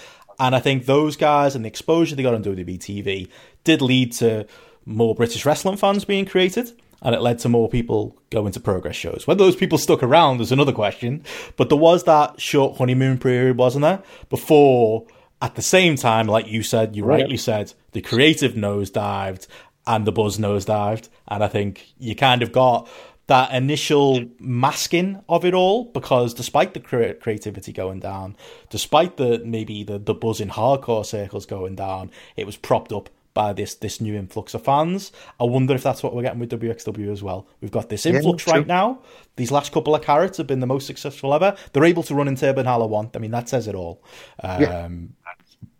And 0.40 0.56
I 0.56 0.60
think 0.60 0.86
those 0.86 1.16
guys 1.16 1.54
and 1.54 1.66
the 1.66 1.68
exposure 1.68 2.16
they 2.16 2.22
got 2.22 2.34
on 2.34 2.42
WWE 2.42 2.78
TV 2.78 3.28
did 3.64 3.82
lead 3.82 4.12
to 4.12 4.46
more 4.86 5.14
British 5.14 5.44
wrestling 5.44 5.76
fans 5.76 6.06
being 6.06 6.24
created. 6.24 6.72
And 7.02 7.14
it 7.14 7.20
led 7.20 7.40
to 7.40 7.48
more 7.48 7.68
people 7.68 8.16
going 8.30 8.52
to 8.52 8.60
progress 8.60 8.94
shows. 8.94 9.26
Whether 9.26 9.44
those 9.44 9.56
people 9.56 9.76
stuck 9.76 10.04
around 10.04 10.40
is 10.40 10.52
another 10.52 10.72
question. 10.72 11.24
But 11.56 11.68
there 11.68 11.76
was 11.76 12.04
that 12.04 12.40
short 12.40 12.78
honeymoon 12.78 13.18
period, 13.18 13.58
wasn't 13.58 13.82
there? 13.82 14.02
Before 14.30 15.06
at 15.42 15.56
the 15.56 15.62
same 15.62 15.96
time, 15.96 16.28
like 16.28 16.46
you 16.46 16.62
said, 16.62 16.94
you 16.94 17.04
right. 17.04 17.22
rightly 17.22 17.36
said, 17.36 17.74
the 17.92 18.00
creative 18.00 18.52
nosedived 18.52 19.46
and 19.86 20.06
the 20.06 20.12
buzz 20.12 20.38
nosedived. 20.38 21.08
And 21.28 21.42
I 21.42 21.48
think 21.48 21.92
you 21.98 22.14
kind 22.14 22.42
of 22.42 22.52
got 22.52 22.88
that 23.28 23.52
initial 23.54 24.24
masking 24.38 25.22
of 25.28 25.44
it 25.44 25.54
all 25.54 25.84
because 25.84 26.34
despite 26.34 26.74
the 26.74 26.80
cre- 26.80 27.18
creativity 27.20 27.72
going 27.72 28.00
down, 28.00 28.36
despite 28.68 29.16
the 29.16 29.40
maybe 29.44 29.84
the, 29.84 29.98
the 29.98 30.14
buzz 30.14 30.40
in 30.40 30.50
hardcore 30.50 31.06
circles 31.06 31.46
going 31.46 31.74
down, 31.74 32.10
it 32.36 32.46
was 32.46 32.56
propped 32.56 32.92
up 32.92 33.08
by 33.34 33.52
this 33.52 33.74
this 33.76 34.00
new 34.00 34.14
influx 34.14 34.54
of 34.54 34.62
fans. 34.62 35.12
I 35.40 35.44
wonder 35.44 35.74
if 35.74 35.82
that's 35.82 36.02
what 36.02 36.14
we're 36.14 36.22
getting 36.22 36.40
with 36.40 36.50
WXW 36.50 37.10
as 37.10 37.22
well. 37.22 37.46
We've 37.60 37.70
got 37.70 37.88
this 37.88 38.04
influx 38.04 38.46
yeah, 38.46 38.54
right 38.54 38.66
now. 38.66 39.00
These 39.36 39.50
last 39.50 39.72
couple 39.72 39.94
of 39.94 40.02
Carats 40.02 40.36
have 40.38 40.46
been 40.46 40.60
the 40.60 40.66
most 40.66 40.86
successful 40.86 41.32
ever. 41.32 41.56
They're 41.72 41.84
able 41.84 42.02
to 42.04 42.14
run 42.14 42.28
in 42.28 42.34
Turbinenhalle 42.34 42.88
one. 42.88 43.10
I 43.14 43.18
mean, 43.18 43.30
that 43.30 43.48
says 43.48 43.68
it 43.68 43.74
all. 43.74 44.02
Um, 44.42 44.60
yeah. 44.62 44.88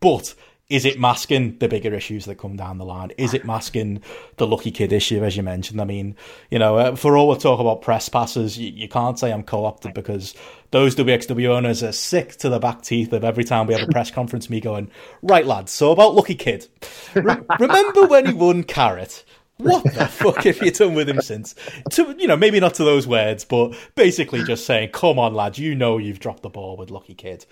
But 0.00 0.34
is 0.72 0.86
it 0.86 0.98
masking 0.98 1.58
the 1.58 1.68
bigger 1.68 1.92
issues 1.92 2.24
that 2.24 2.36
come 2.36 2.56
down 2.56 2.78
the 2.78 2.84
line? 2.86 3.12
Is 3.18 3.34
it 3.34 3.44
masking 3.44 4.00
the 4.38 4.46
lucky 4.46 4.70
kid 4.70 4.90
issue, 4.90 5.22
as 5.22 5.36
you 5.36 5.42
mentioned? 5.42 5.82
I 5.82 5.84
mean, 5.84 6.16
you 6.50 6.58
know, 6.58 6.78
uh, 6.78 6.96
for 6.96 7.14
all 7.14 7.28
we 7.28 7.36
talk 7.36 7.60
about 7.60 7.82
press 7.82 8.08
passes, 8.08 8.56
you, 8.56 8.72
you 8.72 8.88
can't 8.88 9.18
say 9.18 9.30
I'm 9.30 9.42
co-opted 9.42 9.92
because 9.92 10.34
those 10.70 10.96
WXW 10.96 11.48
owners 11.48 11.82
are 11.82 11.92
sick 11.92 12.36
to 12.36 12.48
the 12.48 12.58
back 12.58 12.80
teeth 12.80 13.12
of 13.12 13.22
every 13.22 13.44
time 13.44 13.66
we 13.66 13.74
have 13.74 13.86
a 13.86 13.92
press 13.92 14.10
conference. 14.10 14.48
Me 14.48 14.60
going, 14.60 14.90
right, 15.20 15.44
lads. 15.44 15.72
So 15.72 15.92
about 15.92 16.14
lucky 16.14 16.36
kid. 16.36 16.66
Re- 17.14 17.36
remember 17.60 18.06
when 18.06 18.24
he 18.24 18.32
won 18.32 18.64
Carat? 18.64 19.24
What 19.58 19.84
the 19.84 20.06
fuck 20.10 20.44
have 20.44 20.62
you 20.62 20.70
done 20.70 20.94
with 20.94 21.08
him 21.08 21.20
since? 21.20 21.54
To 21.90 22.16
you 22.18 22.26
know, 22.26 22.36
maybe 22.36 22.60
not 22.60 22.74
to 22.74 22.84
those 22.84 23.06
words, 23.06 23.44
but 23.44 23.74
basically 23.94 24.42
just 24.44 24.64
saying, 24.64 24.90
"Come 24.90 25.18
on, 25.18 25.34
lads, 25.34 25.58
you 25.58 25.74
know 25.74 25.98
you've 25.98 26.18
dropped 26.18 26.42
the 26.42 26.48
ball 26.48 26.76
with 26.76 26.90
Lucky 26.90 27.14
Kid." 27.14 27.44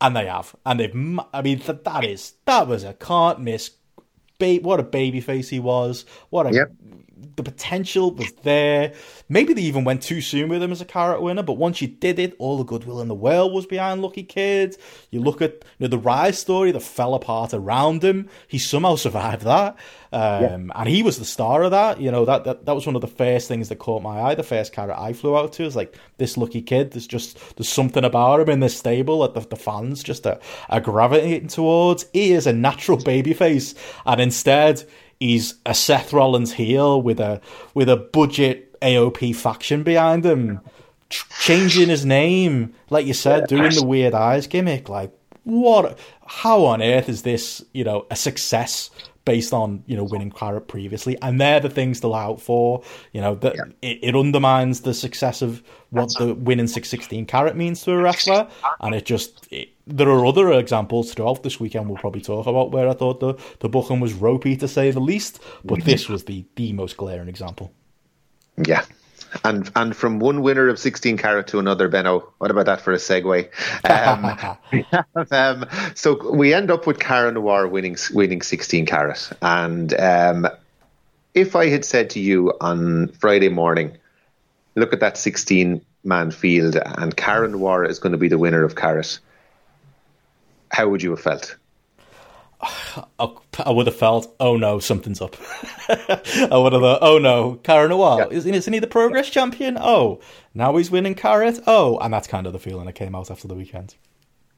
And 0.00 0.16
they 0.16 0.26
have, 0.26 0.54
and 0.64 0.80
they've. 0.80 0.94
I 1.32 1.42
mean, 1.42 1.62
that, 1.66 2.04
is 2.04 2.34
that 2.44 2.68
was 2.68 2.84
a 2.84 2.94
can't 2.94 3.40
miss. 3.40 3.72
What 4.40 4.78
a 4.78 4.84
baby 4.84 5.20
face 5.20 5.48
he 5.48 5.58
was! 5.58 6.04
What 6.30 6.46
a 6.46 6.52
yep. 6.52 6.72
The 7.36 7.42
potential 7.42 8.12
was 8.12 8.32
there. 8.42 8.92
Maybe 9.28 9.52
they 9.52 9.62
even 9.62 9.84
went 9.84 10.02
too 10.02 10.20
soon 10.20 10.48
with 10.48 10.62
him 10.62 10.72
as 10.72 10.80
a 10.80 10.84
Carat 10.84 11.22
winner, 11.22 11.42
but 11.42 11.54
once 11.54 11.82
you 11.82 11.88
did 11.88 12.18
it, 12.18 12.34
all 12.38 12.58
the 12.58 12.64
goodwill 12.64 13.00
in 13.00 13.08
the 13.08 13.14
world 13.14 13.52
was 13.52 13.66
behind 13.66 14.02
Lucky 14.02 14.22
Kid. 14.22 14.76
You 15.10 15.20
look 15.20 15.42
at 15.42 15.52
you 15.78 15.86
know, 15.86 15.88
the 15.88 15.98
rise 15.98 16.38
story 16.38 16.72
that 16.72 16.82
fell 16.82 17.14
apart 17.14 17.52
around 17.52 18.02
him. 18.02 18.28
He 18.46 18.58
somehow 18.58 18.96
survived 18.96 19.42
that. 19.42 19.76
Um, 20.10 20.42
yeah. 20.42 20.58
And 20.74 20.88
he 20.88 21.02
was 21.02 21.18
the 21.18 21.24
star 21.24 21.62
of 21.62 21.72
that. 21.72 22.00
You 22.00 22.10
know, 22.10 22.24
that, 22.24 22.44
that 22.44 22.66
that 22.66 22.74
was 22.74 22.86
one 22.86 22.96
of 22.96 23.02
the 23.02 23.08
first 23.08 23.48
things 23.48 23.68
that 23.68 23.76
caught 23.76 24.02
my 24.02 24.20
eye. 24.20 24.34
The 24.34 24.42
first 24.42 24.72
Carat 24.72 24.98
I 24.98 25.12
flew 25.12 25.36
out 25.36 25.52
to 25.54 25.64
is 25.64 25.76
like, 25.76 25.96
this 26.16 26.36
Lucky 26.36 26.62
Kid, 26.62 26.92
there's 26.92 27.06
just, 27.06 27.38
there's 27.56 27.68
something 27.68 28.04
about 28.04 28.40
him 28.40 28.48
in 28.48 28.60
this 28.60 28.76
stable 28.76 29.20
that 29.20 29.34
the, 29.34 29.48
the 29.48 29.56
fans 29.56 30.02
just 30.02 30.26
are, 30.26 30.40
are 30.68 30.80
gravitating 30.80 31.48
towards. 31.48 32.06
He 32.12 32.32
is 32.32 32.46
a 32.46 32.52
natural 32.52 32.98
babyface. 32.98 33.74
And 34.06 34.20
instead, 34.20 34.84
he's 35.20 35.54
a 35.66 35.74
Seth 35.74 36.12
Rollins 36.12 36.52
heel 36.52 37.00
with 37.00 37.20
a 37.20 37.40
with 37.74 37.88
a 37.88 37.96
budget 37.96 38.78
AOP 38.80 39.34
faction 39.34 39.82
behind 39.82 40.24
him, 40.24 40.60
changing 41.10 41.88
his 41.88 42.04
name, 42.04 42.74
like 42.90 43.06
you 43.06 43.14
said, 43.14 43.48
doing 43.48 43.74
the 43.74 43.84
weird 43.84 44.14
eyes 44.14 44.46
gimmick. 44.46 44.88
Like, 44.88 45.12
what? 45.44 45.98
How 46.26 46.64
on 46.64 46.82
earth 46.82 47.08
is 47.08 47.22
this? 47.22 47.64
You 47.72 47.84
know, 47.84 48.06
a 48.10 48.16
success 48.16 48.90
based 49.28 49.52
on 49.52 49.84
you 49.86 49.94
know 49.94 50.04
winning 50.04 50.30
Carat 50.30 50.68
previously, 50.68 51.18
and 51.20 51.38
they're 51.38 51.60
the 51.60 51.68
things 51.68 52.00
to 52.00 52.08
look 52.08 52.16
out 52.16 52.40
for. 52.40 52.82
You 53.12 53.20
know 53.20 53.34
that 53.34 53.56
yeah. 53.56 53.64
it, 53.82 53.98
it, 54.02 54.16
undermines 54.16 54.80
the 54.80 54.94
success 54.94 55.42
of 55.42 55.62
what 55.90 56.08
the 56.18 56.32
winning 56.32 56.66
six 56.66 56.88
sixteen 56.88 57.26
Carat 57.26 57.54
means 57.54 57.82
to 57.82 57.92
a 57.92 57.98
wrestler, 57.98 58.48
and 58.80 58.94
it 58.94 59.04
just 59.04 59.46
it, 59.50 59.68
there 59.86 60.08
are 60.08 60.24
other 60.24 60.50
examples 60.52 61.12
throughout 61.12 61.42
this 61.42 61.60
weekend. 61.60 61.90
We'll 61.90 61.98
probably 61.98 62.22
talk 62.22 62.46
about 62.46 62.72
where 62.72 62.88
I 62.88 62.94
thought 62.94 63.20
the 63.20 63.34
the 63.60 63.68
booking 63.68 64.00
was 64.00 64.14
ropey 64.14 64.56
to 64.56 64.66
say 64.66 64.90
the 64.90 65.00
least, 65.00 65.40
but 65.62 65.80
mm-hmm. 65.80 65.90
this 65.90 66.08
was 66.08 66.24
the 66.24 66.46
the 66.56 66.72
most 66.72 66.96
glaring 66.96 67.28
example. 67.28 67.70
Yeah, 68.56 68.84
and 69.44 69.70
and 69.76 69.96
from 69.96 70.18
one 70.18 70.42
winner 70.42 70.68
of 70.68 70.78
16 70.78 71.16
carat 71.16 71.46
to 71.48 71.58
another, 71.58 71.88
Benno. 71.88 72.32
What 72.38 72.50
about 72.50 72.66
that 72.66 72.80
for 72.80 72.92
a 72.92 72.96
segue? 72.96 73.48
Um, 73.88 75.26
um, 75.30 75.66
so 75.94 76.30
we 76.30 76.54
end 76.54 76.70
up 76.70 76.86
with 76.86 76.98
Cara 76.98 77.32
Noir 77.32 77.68
winning 77.68 77.96
winning 78.12 78.42
16 78.42 78.86
carat, 78.86 79.30
and 79.42 79.98
um, 79.98 80.46
if 81.34 81.56
I 81.56 81.68
had 81.68 81.84
said 81.84 82.10
to 82.10 82.20
you 82.20 82.52
on 82.60 83.08
Friday 83.08 83.48
morning, 83.48 83.96
look 84.74 84.92
at 84.92 85.00
that 85.00 85.16
16 85.16 85.84
man 86.04 86.30
field, 86.30 86.76
and 86.76 87.16
Cara 87.16 87.48
Noir 87.48 87.84
is 87.84 87.98
going 87.98 88.12
to 88.12 88.18
be 88.18 88.28
the 88.28 88.38
winner 88.38 88.64
of 88.64 88.76
carat, 88.76 89.18
how 90.70 90.88
would 90.88 91.02
you 91.02 91.10
have 91.10 91.20
felt? 91.20 91.56
I 93.58 93.70
would 93.70 93.86
have 93.86 93.96
felt, 93.96 94.34
oh 94.38 94.56
no, 94.56 94.78
something's 94.78 95.20
up. 95.20 95.36
I 95.88 96.56
would 96.56 96.72
have 96.72 96.82
thought, 96.82 96.98
oh 97.02 97.18
no, 97.18 97.54
Cara 97.62 97.88
Noir, 97.88 98.18
yeah. 98.20 98.36
isn't, 98.36 98.54
isn't 98.54 98.72
he 98.72 98.78
the 98.78 98.86
Progress 98.86 99.30
champion? 99.30 99.76
Oh, 99.78 100.20
now 100.54 100.76
he's 100.76 100.90
winning 100.90 101.14
Carat? 101.14 101.60
Oh, 101.66 101.98
and 101.98 102.12
that's 102.12 102.28
kind 102.28 102.46
of 102.46 102.52
the 102.52 102.58
feeling 102.58 102.86
that 102.86 102.94
came 102.94 103.14
out 103.14 103.30
after 103.30 103.48
the 103.48 103.54
weekend. 103.54 103.94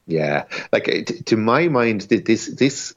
Yeah, 0.07 0.45
like 0.71 0.87
uh, 0.89 1.13
to 1.25 1.37
my 1.37 1.67
mind, 1.67 2.01
this 2.01 2.47
this 2.47 2.93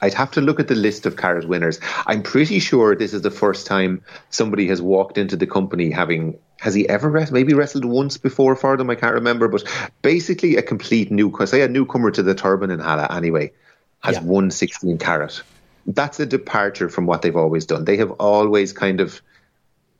I'd 0.00 0.14
have 0.14 0.32
to 0.32 0.40
look 0.40 0.60
at 0.60 0.68
the 0.68 0.74
list 0.74 1.06
of 1.06 1.16
Carat 1.16 1.48
winners. 1.48 1.80
I'm 2.06 2.22
pretty 2.22 2.58
sure 2.58 2.94
this 2.94 3.14
is 3.14 3.22
the 3.22 3.30
first 3.30 3.66
time 3.66 4.02
somebody 4.30 4.68
has 4.68 4.80
walked 4.82 5.18
into 5.18 5.36
the 5.36 5.46
company 5.46 5.90
having. 5.90 6.38
Has 6.58 6.74
he 6.74 6.88
ever 6.88 7.10
wrestled? 7.10 7.34
Maybe 7.34 7.54
wrestled 7.54 7.84
once 7.84 8.16
before 8.16 8.56
for 8.56 8.76
them. 8.76 8.88
I 8.88 8.94
can't 8.94 9.14
remember, 9.14 9.48
but 9.48 9.64
basically 10.02 10.56
a 10.56 10.62
complete 10.62 11.10
new, 11.10 11.34
say 11.44 11.62
a 11.62 11.68
newcomer 11.68 12.10
to 12.10 12.22
the 12.22 12.34
Turbinenhalle 12.34 13.14
anyway 13.14 13.52
has 14.00 14.16
yeah. 14.16 14.22
won 14.22 14.50
16 14.50 14.98
carat. 14.98 15.42
That's 15.86 16.20
a 16.20 16.26
departure 16.26 16.88
from 16.88 17.06
what 17.06 17.22
they've 17.22 17.36
always 17.36 17.66
done. 17.66 17.84
They 17.84 17.96
have 17.98 18.10
always 18.12 18.72
kind 18.72 19.00
of 19.00 19.20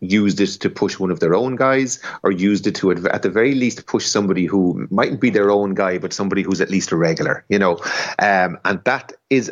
used 0.00 0.40
it 0.40 0.48
to 0.48 0.70
push 0.70 0.98
one 0.98 1.10
of 1.10 1.20
their 1.20 1.34
own 1.34 1.56
guys 1.56 2.02
or 2.22 2.30
used 2.30 2.66
it 2.66 2.74
to 2.76 2.90
at 2.90 3.22
the 3.22 3.30
very 3.30 3.54
least 3.54 3.86
push 3.86 4.06
somebody 4.06 4.44
who 4.44 4.86
mightn't 4.90 5.20
be 5.20 5.30
their 5.30 5.50
own 5.50 5.74
guy 5.74 5.96
but 5.96 6.12
somebody 6.12 6.42
who's 6.42 6.60
at 6.60 6.68
least 6.68 6.92
a 6.92 6.96
regular 6.96 7.44
you 7.48 7.58
know 7.58 7.78
um, 8.18 8.58
and 8.66 8.84
that 8.84 9.14
is 9.30 9.50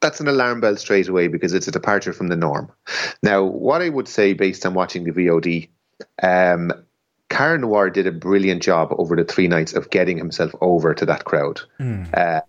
that's 0.00 0.20
an 0.20 0.28
alarm 0.28 0.60
bell 0.60 0.76
straight 0.76 1.08
away 1.08 1.26
because 1.26 1.52
it's 1.54 1.66
a 1.66 1.72
departure 1.72 2.12
from 2.12 2.28
the 2.28 2.36
norm 2.36 2.70
now 3.20 3.42
what 3.42 3.82
i 3.82 3.88
would 3.88 4.06
say 4.06 4.32
based 4.32 4.64
on 4.64 4.74
watching 4.74 5.02
the 5.02 5.10
vod 5.10 5.68
um, 6.22 6.72
Cara 7.30 7.58
Noir 7.58 7.90
did 7.90 8.06
a 8.06 8.12
brilliant 8.12 8.62
job 8.62 8.94
over 8.96 9.16
the 9.16 9.24
three 9.24 9.48
nights 9.48 9.72
of 9.72 9.90
getting 9.90 10.18
himself 10.18 10.54
over 10.60 10.94
to 10.94 11.06
that 11.06 11.24
crowd. 11.24 11.62
Mm. 11.80 12.16
Uh, 12.16 12.42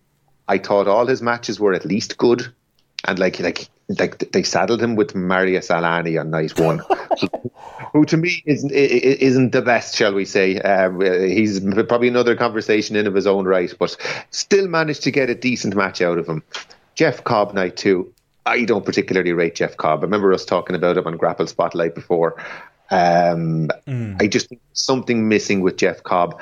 I 0.48 0.58
thought 0.58 0.88
all 0.88 1.08
his 1.08 1.22
matches 1.22 1.60
were 1.60 1.74
at 1.74 1.86
least 1.86 2.18
good, 2.18 2.54
and 3.04 3.20
like 3.20 3.40
like 3.40 3.70
like 3.88 4.32
they 4.32 4.44
saddled 4.44 4.82
him 4.82 4.96
with 4.96 5.16
Marius 5.16 5.70
Al-Ani 5.70 6.18
on 6.18 6.30
night 6.30 6.60
one, 6.60 6.82
who 7.94 8.06
to 8.06 8.18
me 8.18 8.44
isn't 8.46 8.72
isn't 8.72 9.52
the 9.52 9.62
best, 9.62 9.96
shall 9.96 10.14
we 10.14 10.26
say? 10.26 10.60
Um, 10.60 11.02
he's 11.02 11.60
probably 11.60 12.08
another 12.08 12.36
conversation 12.36 12.96
in 12.96 13.08
of 13.08 13.14
his 13.14 13.28
own 13.28 13.46
right, 13.46 13.74
but 13.78 13.96
still 14.32 14.68
managed 14.68 15.04
to 15.04 15.12
get 15.12 15.30
a 15.30 15.36
decent 15.36 15.76
match 15.76 16.02
out 16.02 16.18
of 16.18 16.28
him. 16.28 16.44
Jeff 16.96 17.24
Cobb 17.24 17.54
night 17.54 17.78
two. 17.78 18.12
I 18.46 18.64
don't 18.64 18.86
particularly 18.86 19.34
rate 19.34 19.56
Jeff 19.56 19.76
Cobb. 19.76 20.00
I 20.00 20.04
remember 20.04 20.32
us 20.32 20.46
talking 20.46 20.76
about 20.76 20.98
him 20.98 21.08
on 21.08 21.18
Grapple 21.18 21.48
Spotlight 21.48 21.96
before. 21.96 22.36
Um, 22.92 23.70
mm. 23.88 24.22
I 24.22 24.28
just 24.28 24.50
think 24.50 24.62
something 24.74 25.28
missing 25.28 25.62
with 25.62 25.78
Jeff 25.78 26.04
Cobb. 26.04 26.40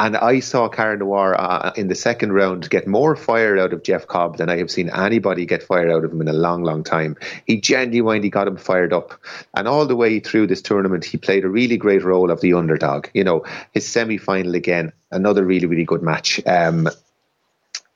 And 0.00 0.16
I 0.16 0.40
saw 0.40 0.70
Cara 0.70 0.96
Noir 0.96 1.38
uh, 1.38 1.72
in 1.76 1.88
the 1.88 1.94
second 1.94 2.32
round 2.32 2.70
get 2.70 2.86
more 2.86 3.14
fire 3.14 3.58
out 3.58 3.74
of 3.74 3.82
Jeff 3.82 4.06
Cobb 4.06 4.38
than 4.38 4.48
I 4.48 4.56
have 4.56 4.70
seen 4.70 4.88
anybody 4.88 5.44
get 5.44 5.62
fire 5.62 5.90
out 5.90 6.06
of 6.06 6.10
him 6.10 6.22
in 6.22 6.28
a 6.28 6.32
long, 6.32 6.62
long 6.64 6.82
time. 6.82 7.18
He 7.46 7.60
genuinely 7.60 8.30
got 8.30 8.48
him 8.48 8.56
fired 8.56 8.94
up. 8.94 9.12
And 9.52 9.68
all 9.68 9.84
the 9.84 9.94
way 9.94 10.18
through 10.18 10.46
this 10.46 10.62
tournament, 10.62 11.04
he 11.04 11.18
played 11.18 11.44
a 11.44 11.50
really 11.50 11.76
great 11.76 12.02
role 12.02 12.30
of 12.30 12.40
the 12.40 12.54
underdog. 12.54 13.08
You 13.12 13.24
know, 13.24 13.44
his 13.72 13.86
semi 13.86 14.16
final 14.16 14.54
again, 14.54 14.94
another 15.10 15.44
really, 15.44 15.66
really 15.66 15.84
good 15.84 16.02
match. 16.02 16.40
Um, 16.46 16.88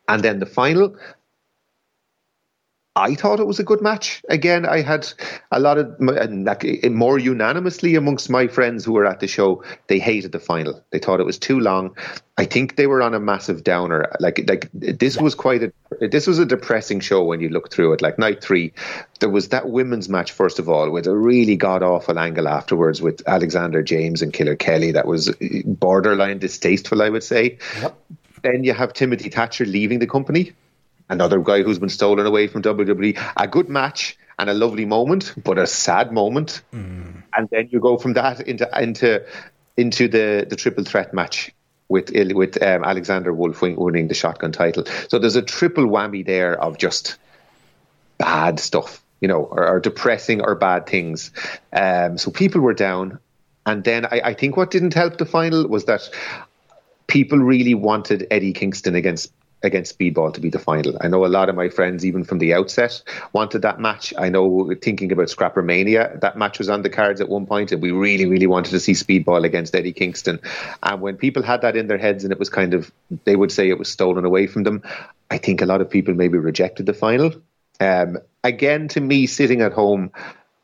and 0.06 0.22
then 0.22 0.40
the 0.40 0.46
final, 0.46 0.94
I 2.96 3.16
thought 3.16 3.40
it 3.40 3.46
was 3.46 3.58
a 3.58 3.64
good 3.64 3.82
match. 3.82 4.22
Again, 4.28 4.64
I 4.64 4.80
had 4.80 5.12
a 5.50 5.58
lot 5.58 5.78
of 5.78 5.96
like, 5.98 6.64
more 6.92 7.18
unanimously 7.18 7.96
amongst 7.96 8.30
my 8.30 8.46
friends 8.46 8.84
who 8.84 8.92
were 8.92 9.04
at 9.04 9.18
the 9.18 9.26
show. 9.26 9.64
They 9.88 9.98
hated 9.98 10.30
the 10.30 10.38
final. 10.38 10.80
They 10.90 11.00
thought 11.00 11.18
it 11.18 11.26
was 11.26 11.36
too 11.36 11.58
long. 11.58 11.96
I 12.38 12.44
think 12.44 12.76
they 12.76 12.86
were 12.86 13.02
on 13.02 13.12
a 13.12 13.18
massive 13.18 13.64
downer. 13.64 14.12
Like 14.20 14.44
like 14.48 14.70
this 14.72 15.20
was 15.20 15.34
quite 15.34 15.64
a 15.64 15.72
this 16.06 16.28
was 16.28 16.38
a 16.38 16.46
depressing 16.46 17.00
show 17.00 17.24
when 17.24 17.40
you 17.40 17.48
look 17.48 17.72
through 17.72 17.94
it. 17.94 18.02
Like 18.02 18.16
night 18.16 18.40
three, 18.40 18.72
there 19.18 19.28
was 19.28 19.48
that 19.48 19.68
women's 19.68 20.08
match 20.08 20.30
first 20.30 20.60
of 20.60 20.68
all 20.68 20.90
with 20.90 21.08
a 21.08 21.16
really 21.16 21.56
god 21.56 21.82
awful 21.82 22.16
angle 22.16 22.46
afterwards 22.46 23.02
with 23.02 23.26
Alexander 23.26 23.82
James 23.82 24.22
and 24.22 24.32
Killer 24.32 24.54
Kelly. 24.54 24.92
That 24.92 25.06
was 25.06 25.30
eh, 25.40 25.62
borderline 25.64 26.38
distasteful, 26.38 27.02
I 27.02 27.08
would 27.08 27.24
say. 27.24 27.58
Yep. 27.80 27.98
Then 28.42 28.62
you 28.62 28.72
have 28.72 28.92
Timothy 28.92 29.30
Thatcher 29.30 29.64
leaving 29.64 29.98
the 29.98 30.06
company 30.06 30.52
another 31.08 31.40
guy 31.40 31.62
who's 31.62 31.78
been 31.78 31.88
stolen 31.88 32.26
away 32.26 32.46
from 32.46 32.62
WWE. 32.62 33.32
A 33.36 33.46
good 33.46 33.68
match 33.68 34.16
and 34.38 34.50
a 34.50 34.54
lovely 34.54 34.84
moment, 34.84 35.34
but 35.42 35.58
a 35.58 35.66
sad 35.66 36.12
moment. 36.12 36.62
Mm. 36.72 37.22
And 37.36 37.48
then 37.50 37.68
you 37.70 37.80
go 37.80 37.96
from 37.96 38.14
that 38.14 38.40
into 38.40 38.68
into 38.80 39.24
into 39.76 40.08
the 40.08 40.46
the 40.48 40.56
triple 40.56 40.84
threat 40.84 41.14
match 41.14 41.52
with 41.88 42.10
with 42.10 42.62
um, 42.62 42.84
Alexander 42.84 43.32
Wolfe 43.32 43.62
winning 43.62 44.08
the 44.08 44.14
shotgun 44.14 44.52
title. 44.52 44.84
So 45.08 45.18
there's 45.18 45.36
a 45.36 45.42
triple 45.42 45.86
whammy 45.86 46.24
there 46.24 46.60
of 46.60 46.78
just 46.78 47.16
bad 48.18 48.60
stuff, 48.60 49.02
you 49.20 49.28
know, 49.28 49.44
or, 49.44 49.66
or 49.68 49.80
depressing 49.80 50.40
or 50.40 50.54
bad 50.54 50.86
things. 50.86 51.30
Um, 51.72 52.18
so 52.18 52.30
people 52.30 52.60
were 52.60 52.74
down. 52.74 53.18
And 53.66 53.82
then 53.82 54.04
I, 54.06 54.20
I 54.24 54.34
think 54.34 54.56
what 54.56 54.70
didn't 54.70 54.94
help 54.94 55.16
the 55.16 55.24
final 55.24 55.66
was 55.66 55.86
that 55.86 56.10
people 57.06 57.38
really 57.38 57.74
wanted 57.74 58.26
Eddie 58.30 58.52
Kingston 58.52 58.94
against 58.94 59.32
against 59.64 59.98
Speedball 59.98 60.32
to 60.34 60.40
be 60.40 60.50
the 60.50 60.58
final. 60.58 60.96
I 61.00 61.08
know 61.08 61.24
a 61.24 61.26
lot 61.26 61.48
of 61.48 61.56
my 61.56 61.68
friends, 61.68 62.04
even 62.04 62.22
from 62.22 62.38
the 62.38 62.54
outset, 62.54 63.02
wanted 63.32 63.62
that 63.62 63.80
match. 63.80 64.12
I 64.16 64.28
know, 64.28 64.72
thinking 64.80 65.10
about 65.10 65.28
ScrapperMania, 65.28 66.20
that 66.20 66.36
match 66.36 66.58
was 66.58 66.68
on 66.68 66.82
the 66.82 66.90
cards 66.90 67.20
at 67.20 67.28
one 67.28 67.46
point, 67.46 67.72
and 67.72 67.82
we 67.82 67.90
really, 67.90 68.26
really 68.26 68.46
wanted 68.46 68.70
to 68.70 68.80
see 68.80 68.92
Speedball 68.92 69.44
against 69.44 69.74
Eddie 69.74 69.92
Kingston. 69.92 70.38
And 70.82 71.00
when 71.00 71.16
people 71.16 71.42
had 71.42 71.62
that 71.62 71.76
in 71.76 71.88
their 71.88 71.98
heads, 71.98 72.24
and 72.24 72.32
it 72.32 72.38
was 72.38 72.50
kind 72.50 72.74
of, 72.74 72.92
they 73.24 73.34
would 73.34 73.50
say 73.50 73.68
it 73.68 73.78
was 73.78 73.88
stolen 73.88 74.24
away 74.24 74.46
from 74.46 74.62
them. 74.62 74.82
I 75.30 75.38
think 75.38 75.62
a 75.62 75.66
lot 75.66 75.80
of 75.80 75.90
people 75.90 76.14
maybe 76.14 76.38
rejected 76.38 76.86
the 76.86 76.94
final. 76.94 77.32
Um, 77.80 78.18
again, 78.44 78.88
to 78.88 79.00
me, 79.00 79.26
sitting 79.26 79.62
at 79.62 79.72
home. 79.72 80.12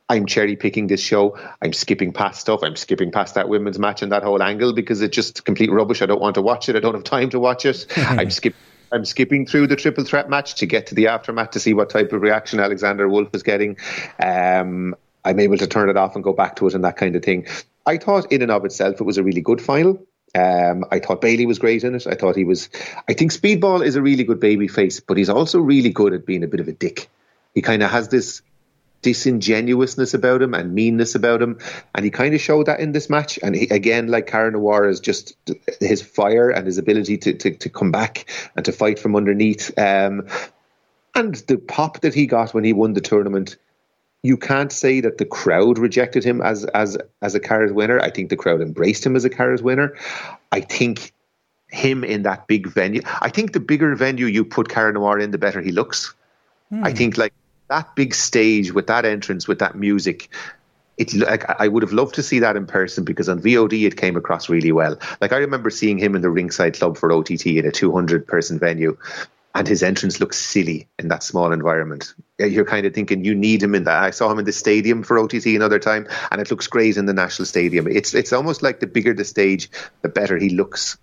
I'm 0.09 0.27
cherry 0.27 0.57
picking 0.57 0.89
this 0.89 1.01
show. 1.01 1.39
I'm 1.63 1.73
skipping 1.73 2.13
past 2.13 2.41
stuff. 2.41 2.65
I'm 2.65 2.75
skipping 2.75 3.13
past 3.13 3.37
that 3.37 3.49
women's 3.49 3.79
match 3.79 4.03
and 4.03 4.11
that 4.11 4.25
whole 4.25 4.43
angle 4.43 4.73
because 4.73 5.03
it's 5.03 5.15
just 5.15 5.45
complete 5.45 5.71
rubbish. 5.71 6.03
I 6.03 6.07
don't 6.07 6.21
want 6.21 6.35
to 6.35 6.43
watch 6.43 6.69
it. 6.69 6.75
I 6.75 6.81
don't 6.81 6.95
have 6.95 7.05
time 7.05 7.31
to 7.31 7.39
watch 7.39 7.65
it. 7.65 7.87
I'm 7.97 8.29
skipping 8.31 8.59
I'm 8.93 9.05
skipping 9.05 9.47
through 9.47 9.69
the 9.69 9.77
triple 9.77 10.05
threat 10.05 10.29
match 10.29 10.57
to 10.57 10.67
get 10.67 10.89
to 10.89 10.95
the 10.95 11.09
aftermath 11.09 11.53
to 11.53 11.61
see 11.61 11.75
what 11.75 11.91
type 11.91 12.13
of 12.13 12.23
reaction 12.23 12.61
Alexander 12.61 13.09
Wolfe 13.09 13.35
is 13.35 13.43
getting. 13.43 13.77
Um, 14.23 14.97
I'm 15.25 15.39
able 15.39 15.59
to 15.59 15.67
turn 15.67 15.89
it 15.89 15.97
off 15.97 16.15
and 16.15 16.25
go 16.25 16.33
back 16.33 16.57
to 16.57 16.67
it 16.67 16.75
and 16.75 16.85
that 16.85 16.97
kind 16.97 17.15
of 17.15 17.23
thing. 17.23 17.47
I 17.87 17.99
thought, 17.99 18.33
in 18.33 18.43
and 18.43 18.51
of 18.51 18.65
itself, 18.65 19.01
it 19.01 19.05
was 19.05 19.19
a 19.19 19.23
really 19.23 19.41
good 19.41 19.61
final. 19.61 20.05
Um, 20.35 20.85
I 20.91 21.01
thought 21.01 21.21
Bailey 21.21 21.47
was 21.47 21.59
great 21.59 21.83
in 21.83 21.95
it. 21.95 22.07
I 22.07 22.15
thought 22.15 22.37
he 22.37 22.45
was. 22.45 22.69
I 23.09 23.15
think 23.15 23.33
Speedball 23.33 23.85
is 23.85 23.97
a 23.97 24.03
really 24.03 24.25
good 24.25 24.41
baby 24.41 24.69
face, 24.69 25.01
but 25.01 25.17
he's 25.17 25.29
also 25.29 25.61
really 25.61 25.91
good 25.91 26.13
at 26.13 26.27
being 26.27 26.45
a 26.45 26.49
bit 26.49 26.61
of 26.61 26.69
a 26.69 26.73
dick. 26.73 27.09
He 27.55 27.63
kind 27.63 27.83
of 27.83 27.91
has 27.91 28.09
this 28.09 28.43
disingenuousness 29.03 30.15
about 30.15 30.43
him 30.43 30.55
and 30.55 30.75
meanness 30.75 31.15
about 31.15 31.41
him, 31.41 31.59
and 31.95 32.05
he 32.05 32.11
kind 32.11 32.35
of 32.35 32.41
showed 32.41 32.67
that 32.67 32.81
in 32.81 32.93
this 32.93 33.09
match. 33.09 33.39
And 33.43 33.55
he, 33.55 33.69
again, 33.69 34.09
like 34.09 34.27
Cara 34.27 34.51
Noir, 34.51 34.89
is 34.89 35.01
just 35.01 35.37
his 35.81 36.03
fire 36.03 36.51
and 36.51 36.67
his 36.67 36.79
ability 36.79 37.19
to 37.19 37.35
to, 37.35 37.51
to 37.57 37.69
come 37.69 37.91
back 37.91 38.31
and 38.57 38.65
to 38.65 38.73
fight 38.73 38.99
from 38.99 39.17
underneath, 39.17 39.77
um, 39.79 40.27
and 41.15 41.35
the 41.35 41.57
pop 41.57 42.01
that 42.01 42.15
he 42.15 42.27
got 42.27 42.55
when 42.55 42.65
he 42.65 42.73
won 42.73 42.93
the 42.93 43.01
tournament. 43.01 43.57
You 44.23 44.37
can't 44.37 44.71
say 44.71 45.01
that 45.01 45.17
the 45.17 45.25
crowd 45.25 45.79
rejected 45.79 46.25
him 46.25 46.43
as 46.43 46.65
as 46.67 46.99
as 47.23 47.35
a 47.35 47.41
Cara's 47.41 47.73
winner. 47.73 47.99
I 47.99 48.11
think 48.11 48.29
the 48.29 48.37
crowd 48.37 48.61
embraced 48.61 49.05
him 49.05 49.17
as 49.17 49.25
a 49.25 49.31
Cara's 49.31 49.63
winner. 49.63 49.97
I 50.53 50.61
think 50.61 51.13
him 51.69 52.05
in 52.05 52.23
that 52.23 52.47
big 52.47 52.67
venue. 52.67 53.01
I 53.21 53.31
think 53.31 53.53
the 53.53 53.61
bigger 53.61 53.95
venue 53.95 54.27
you 54.27 54.45
put 54.45 54.69
Cara 54.69 54.93
Noir 54.93 55.19
in, 55.19 55.31
the 55.31 55.39
better 55.39 55.61
he 55.61 55.73
looks. 55.73 56.15
Hmm. 56.69 56.85
I 56.85 56.93
think 56.93 57.17
like 57.17 57.33
that 57.71 57.95
big 57.95 58.15
stage 58.15 58.73
with 58.73 58.89
that 58.89 59.05
entrance, 59.05 59.49
with 59.49 59.61
that 59.61 59.75
music, 59.75 60.29
it 60.99 61.15
like 61.15 61.49
I 61.49 61.67
would 61.67 61.83
have 61.83 61.93
loved 61.93 62.17
to 62.17 62.23
see 62.23 62.41
that 62.41 62.57
in 62.57 62.67
person 62.67 63.05
because 63.05 63.29
on 63.29 63.41
VOD 63.41 63.87
it 63.87 63.97
came 63.97 64.17
across 64.17 64.51
really 64.51 64.73
well. 64.73 64.99
Like 65.21 65.33
I 65.33 65.39
remember 65.39 65.71
seeing 65.71 65.97
him 65.97 66.15
in 66.15 66.21
the 66.21 66.29
Ringside 66.29 66.75
Club 66.75 66.99
for 66.99 67.11
OTT 67.11 67.47
in 67.47 67.65
a 67.65 67.73
200 67.73 68.27
person 68.27 68.59
venue, 68.59 68.99
and 69.55 69.67
his 69.67 69.83
entrance 69.83 70.21
looks 70.21 70.37
silly 70.37 70.89
in 70.99 71.09
that 71.09 71.23
small 71.23 71.53
environment. 71.53 72.13
You're 72.39 72.67
kind 72.67 72.85
of 72.85 72.93
thinking 72.93 73.25
you 73.25 73.35
need 73.35 73.63
him 73.63 73.75
in 73.75 73.85
that. 73.85 74.03
I 74.03 74.11
saw 74.11 74.31
him 74.31 74.41
in 74.41 74.45
the 74.45 74.53
stadium 74.53 75.03
for 75.03 75.19
OTT 75.19 75.47
another 75.47 75.79
time, 75.79 76.07
and 76.31 76.41
it 76.41 76.51
looks 76.51 76.67
great 76.67 76.99
in 76.99 77.07
the 77.07 77.15
National 77.15 77.47
Stadium. 77.47 77.87
It's 77.87 78.13
it's 78.15 78.35
almost 78.35 78.63
like 78.63 78.81
the 78.81 78.87
bigger 78.87 79.15
the 79.15 79.25
stage, 79.25 79.71
the 80.03 80.09
better 80.09 80.37
he 80.37 80.51
looks 80.51 80.99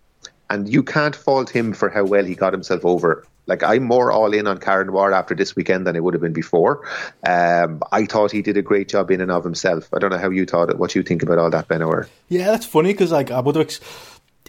and 0.49 0.72
you 0.72 0.84
can't 0.84 1.15
fault 1.15 1.49
him 1.49 1.73
for 1.73 1.89
how 1.89 2.06
well 2.06 2.23
he 2.23 2.35
got 2.35 2.53
himself 2.53 2.85
over. 2.85 3.26
Like 3.48 3.64
I'm 3.64 3.84
more 3.84 4.11
all 4.11 4.34
in 4.34 4.45
on 4.45 4.60
Cara 4.60 4.86
Noir 4.86 5.14
after 5.14 5.34
this 5.34 5.56
weekend 5.56 5.88
than 5.88 5.95
I 5.95 5.99
would 5.99 6.14
have 6.14 6.22
been 6.22 6.34
before. 6.34 6.88
Um, 7.26 7.82
I 7.91 8.06
thought 8.06 8.32
he 8.32 8.41
did 8.41 8.57
a 8.57 8.61
great 8.61 8.90
job 8.90 9.10
in 9.10 9.22
and 9.22 9.32
of 9.32 9.44
himself. 9.44 9.90
I 9.94 9.99
don't 9.99 10.11
know 10.11 10.18
how 10.18 10.30
you 10.30 10.45
thought 10.45 10.69
it. 10.69 10.78
What 10.78 10.94
you 10.95 11.03
think 11.03 11.24
about 11.24 11.40
all 11.40 11.49
that, 11.49 11.68
Benno? 11.68 12.03
Yeah, 12.28 12.52
that's 12.52 12.65
funny 12.65 12.91
because 12.91 13.11
like 13.11 13.32
I 13.32 13.40
would 13.40 13.56
have. 13.56 13.80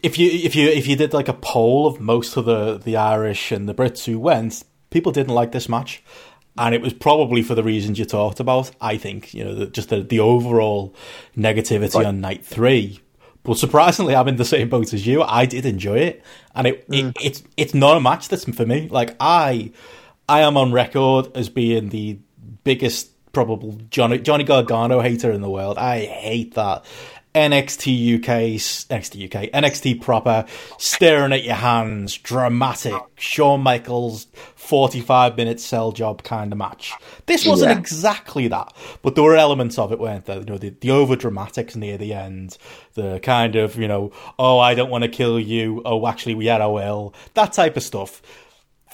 if 0.02 0.18
you 0.18 0.30
if 0.30 0.56
you 0.56 0.68
if 0.68 0.86
you 0.86 0.96
did 0.96 1.14
like 1.14 1.28
a 1.28 1.34
poll 1.34 1.86
of 1.86 2.00
most 2.00 2.36
of 2.36 2.44
the 2.44 2.78
the 2.78 2.96
Irish 2.96 3.52
and 3.52 3.68
the 3.68 3.74
Brits 3.74 4.04
who 4.04 4.18
went, 4.18 4.64
people 4.90 5.12
didn't 5.12 5.34
like 5.34 5.52
this 5.52 5.68
match, 5.68 6.02
and 6.56 6.74
it 6.74 6.82
was 6.82 6.92
probably 6.92 7.42
for 7.42 7.54
the 7.54 7.62
reasons 7.62 7.98
you 7.98 8.04
talked 8.04 8.40
about. 8.40 8.72
I 8.80 8.96
think 8.96 9.32
you 9.32 9.44
know 9.44 9.54
the, 9.54 9.66
just 9.66 9.90
the 9.90 10.02
the 10.02 10.20
overall 10.20 10.94
negativity 11.36 11.94
right. 11.94 12.06
on 12.06 12.20
night 12.20 12.44
three 12.44 13.00
but 13.42 13.56
surprisingly, 13.56 14.14
I'm 14.14 14.28
in 14.28 14.36
the 14.36 14.44
same 14.44 14.68
boat 14.68 14.92
as 14.92 15.06
you. 15.06 15.22
I 15.22 15.46
did 15.46 15.64
enjoy 15.64 15.98
it, 15.98 16.22
and 16.54 16.66
it, 16.66 16.88
mm. 16.88 17.10
it 17.10 17.16
it's 17.20 17.42
it's 17.56 17.74
not 17.74 17.96
a 17.96 18.00
match 18.00 18.28
that's 18.28 18.44
for 18.44 18.66
me. 18.66 18.88
Like 18.88 19.16
I, 19.20 19.72
I 20.28 20.40
am 20.40 20.56
on 20.56 20.72
record 20.72 21.34
as 21.36 21.48
being 21.48 21.88
the 21.88 22.18
biggest 22.64 23.10
probable 23.32 23.78
Johnny 23.90 24.18
Johnny 24.18 24.44
Gargano 24.44 25.00
hater 25.00 25.30
in 25.30 25.40
the 25.40 25.50
world. 25.50 25.78
I 25.78 26.00
hate 26.00 26.54
that. 26.54 26.84
NXT 27.38 28.16
UK, 28.16 28.58
NXT 28.90 29.24
UK, 29.26 29.50
NXT 29.52 30.00
proper, 30.00 30.44
staring 30.76 31.32
at 31.32 31.44
your 31.44 31.54
hands, 31.54 32.16
dramatic, 32.16 32.94
Shawn 33.16 33.60
Michaels 33.60 34.26
45 34.56 35.36
minute 35.36 35.60
sell 35.60 35.92
job 35.92 36.24
kind 36.24 36.50
of 36.52 36.58
match. 36.58 36.92
This 37.26 37.46
wasn't 37.46 37.70
yeah. 37.70 37.78
exactly 37.78 38.48
that, 38.48 38.72
but 39.02 39.14
there 39.14 39.22
were 39.22 39.36
elements 39.36 39.78
of 39.78 39.92
it, 39.92 40.00
weren't 40.00 40.24
there? 40.24 40.40
You 40.40 40.46
know, 40.46 40.58
the, 40.58 40.70
the 40.70 40.90
over 40.90 41.14
dramatics 41.14 41.76
near 41.76 41.96
the 41.96 42.12
end, 42.12 42.58
the 42.94 43.20
kind 43.20 43.54
of, 43.54 43.76
you 43.76 43.86
know, 43.86 44.12
oh, 44.38 44.58
I 44.58 44.74
don't 44.74 44.90
want 44.90 45.04
to 45.04 45.08
kill 45.08 45.38
you, 45.38 45.80
oh, 45.84 46.06
actually, 46.08 46.34
we 46.34 46.46
had 46.46 46.60
our 46.60 46.72
will, 46.72 47.14
that 47.34 47.52
type 47.52 47.76
of 47.76 47.84
stuff. 47.84 48.20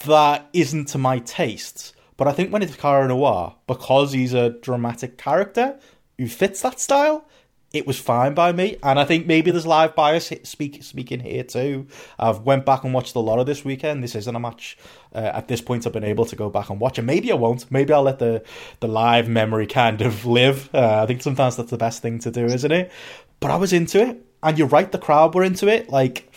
That 0.07 0.49
isn't 0.53 0.89
to 0.89 0.99
my 0.99 1.21
tastes. 1.21 1.95
But 2.17 2.29
I 2.29 2.33
think 2.33 2.53
when 2.53 2.63
it's 2.63 2.77
Cara 2.77 3.09
Noir, 3.09 3.57
because 3.67 4.13
he's 4.13 4.35
a 4.35 4.51
dramatic 4.51 5.17
character 5.17 5.79
who 6.19 6.29
fits 6.29 6.63
that 6.63 6.79
style, 6.79 7.27
it 7.75 7.87
was 7.87 7.99
fine 7.99 8.35
by 8.35 8.53
me. 8.53 8.77
And 8.83 8.99
I 8.99 9.05
think 9.05 9.27
maybe 9.27 9.51
there's 9.51 9.67
live 9.67 9.95
bias 9.95 10.33
speak, 10.45 10.83
speaking 10.83 11.21
here 11.21 11.43
too. 11.43 11.87
I've 12.19 12.41
went 12.41 12.65
back 12.65 12.85
and 12.85 12.95
watched 12.95 13.15
a 13.17 13.19
lot 13.19 13.41
of 13.41 13.47
this 13.47 13.65
weekend. 13.65 14.03
This 14.03 14.15
isn't 14.15 14.35
a 14.35 14.41
match 14.41 14.79
uh, 15.15 15.33
at 15.35 15.49
this 15.49 15.61
point 15.61 15.87
I've 15.87 15.93
been 15.93 16.05
able 16.05 16.25
to 16.27 16.37
go 16.37 16.49
back 16.49 16.71
and 16.71 16.81
watch, 16.81 16.99
and 16.99 17.07
maybe 17.07 17.31
I 17.33 17.35
won't. 17.35 17.71
Maybe 17.71 17.93
I'll 17.93 18.03
let 18.03 18.19
the 18.19 18.43
the 18.81 18.89
live 18.89 19.29
memory 19.29 19.67
kind 19.67 20.01
of 20.03 20.25
live. 20.25 20.71
Uh, 20.73 21.03
I 21.03 21.07
think 21.07 21.23
sometimes 21.23 21.57
that's 21.57 21.71
the 21.71 21.77
best 21.77 22.03
thing 22.03 22.19
to 22.21 22.31
do, 22.31 22.45
isn't 22.47 22.73
it? 22.73 22.93
But 23.41 23.51
I 23.51 23.57
was 23.57 23.73
into 23.73 24.01
it, 24.01 24.25
and 24.43 24.59
you're 24.59 24.69
right. 24.69 24.91
The 24.91 24.99
crowd 24.99 25.35
were 25.35 25.45
into 25.45 25.69
it. 25.69 25.89
Like 25.89 26.33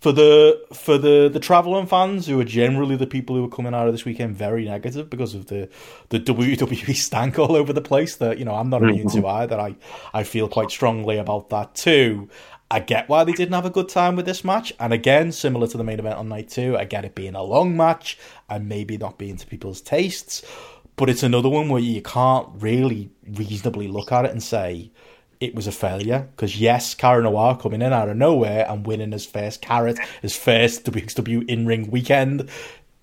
for 0.00 0.12
the 0.12 0.60
for 0.72 0.96
the 0.96 1.28
the 1.30 1.38
traveling 1.38 1.86
fans 1.86 2.26
who 2.26 2.40
are 2.40 2.44
generally 2.44 2.96
the 2.96 3.06
people 3.06 3.36
who 3.36 3.44
are 3.44 3.48
coming 3.48 3.74
out 3.74 3.86
of 3.86 3.92
this 3.92 4.06
weekend 4.06 4.34
very 4.34 4.64
negative 4.64 5.10
because 5.10 5.34
of 5.34 5.46
the 5.46 5.68
the 6.08 6.18
WWE 6.18 6.96
stank 6.96 7.38
all 7.38 7.54
over 7.54 7.72
the 7.72 7.82
place 7.82 8.16
that 8.16 8.38
you 8.38 8.44
know 8.44 8.54
I'm 8.54 8.70
not 8.70 8.82
immune 8.82 9.08
to 9.10 9.18
mm-hmm. 9.18 9.26
either. 9.26 9.60
I 9.60 9.76
I 10.12 10.24
feel 10.24 10.48
quite 10.48 10.70
strongly 10.70 11.18
about 11.18 11.50
that 11.50 11.74
too. 11.74 12.28
I 12.72 12.78
get 12.78 13.08
why 13.08 13.24
they 13.24 13.32
didn't 13.32 13.54
have 13.54 13.66
a 13.66 13.70
good 13.70 13.88
time 13.88 14.14
with 14.16 14.26
this 14.26 14.44
match, 14.44 14.72
and 14.78 14.92
again, 14.92 15.32
similar 15.32 15.66
to 15.66 15.76
the 15.76 15.84
main 15.84 15.98
event 15.98 16.16
on 16.16 16.28
night 16.28 16.48
two, 16.48 16.78
I 16.78 16.84
get 16.84 17.04
it 17.04 17.14
being 17.14 17.34
a 17.34 17.42
long 17.42 17.76
match 17.76 18.16
and 18.48 18.68
maybe 18.68 18.96
not 18.96 19.18
being 19.18 19.36
to 19.36 19.46
people's 19.46 19.80
tastes, 19.80 20.42
but 20.94 21.10
it's 21.10 21.24
another 21.24 21.48
one 21.48 21.68
where 21.68 21.82
you 21.82 22.00
can't 22.00 22.48
really 22.54 23.10
reasonably 23.26 23.88
look 23.88 24.12
at 24.12 24.24
it 24.24 24.30
and 24.30 24.42
say 24.42 24.92
it 25.40 25.54
was 25.54 25.66
a 25.66 25.72
failure 25.72 26.28
because 26.36 26.60
yes, 26.60 26.94
Cara 26.94 27.22
Noir 27.22 27.56
coming 27.56 27.80
in 27.80 27.92
out 27.92 28.10
of 28.10 28.16
nowhere 28.16 28.66
and 28.68 28.86
winning 28.86 29.12
his 29.12 29.24
first 29.24 29.62
Carat, 29.62 29.98
his 30.20 30.36
first 30.36 30.84
WXW 30.84 31.48
in 31.48 31.66
ring 31.66 31.90
weekend 31.90 32.50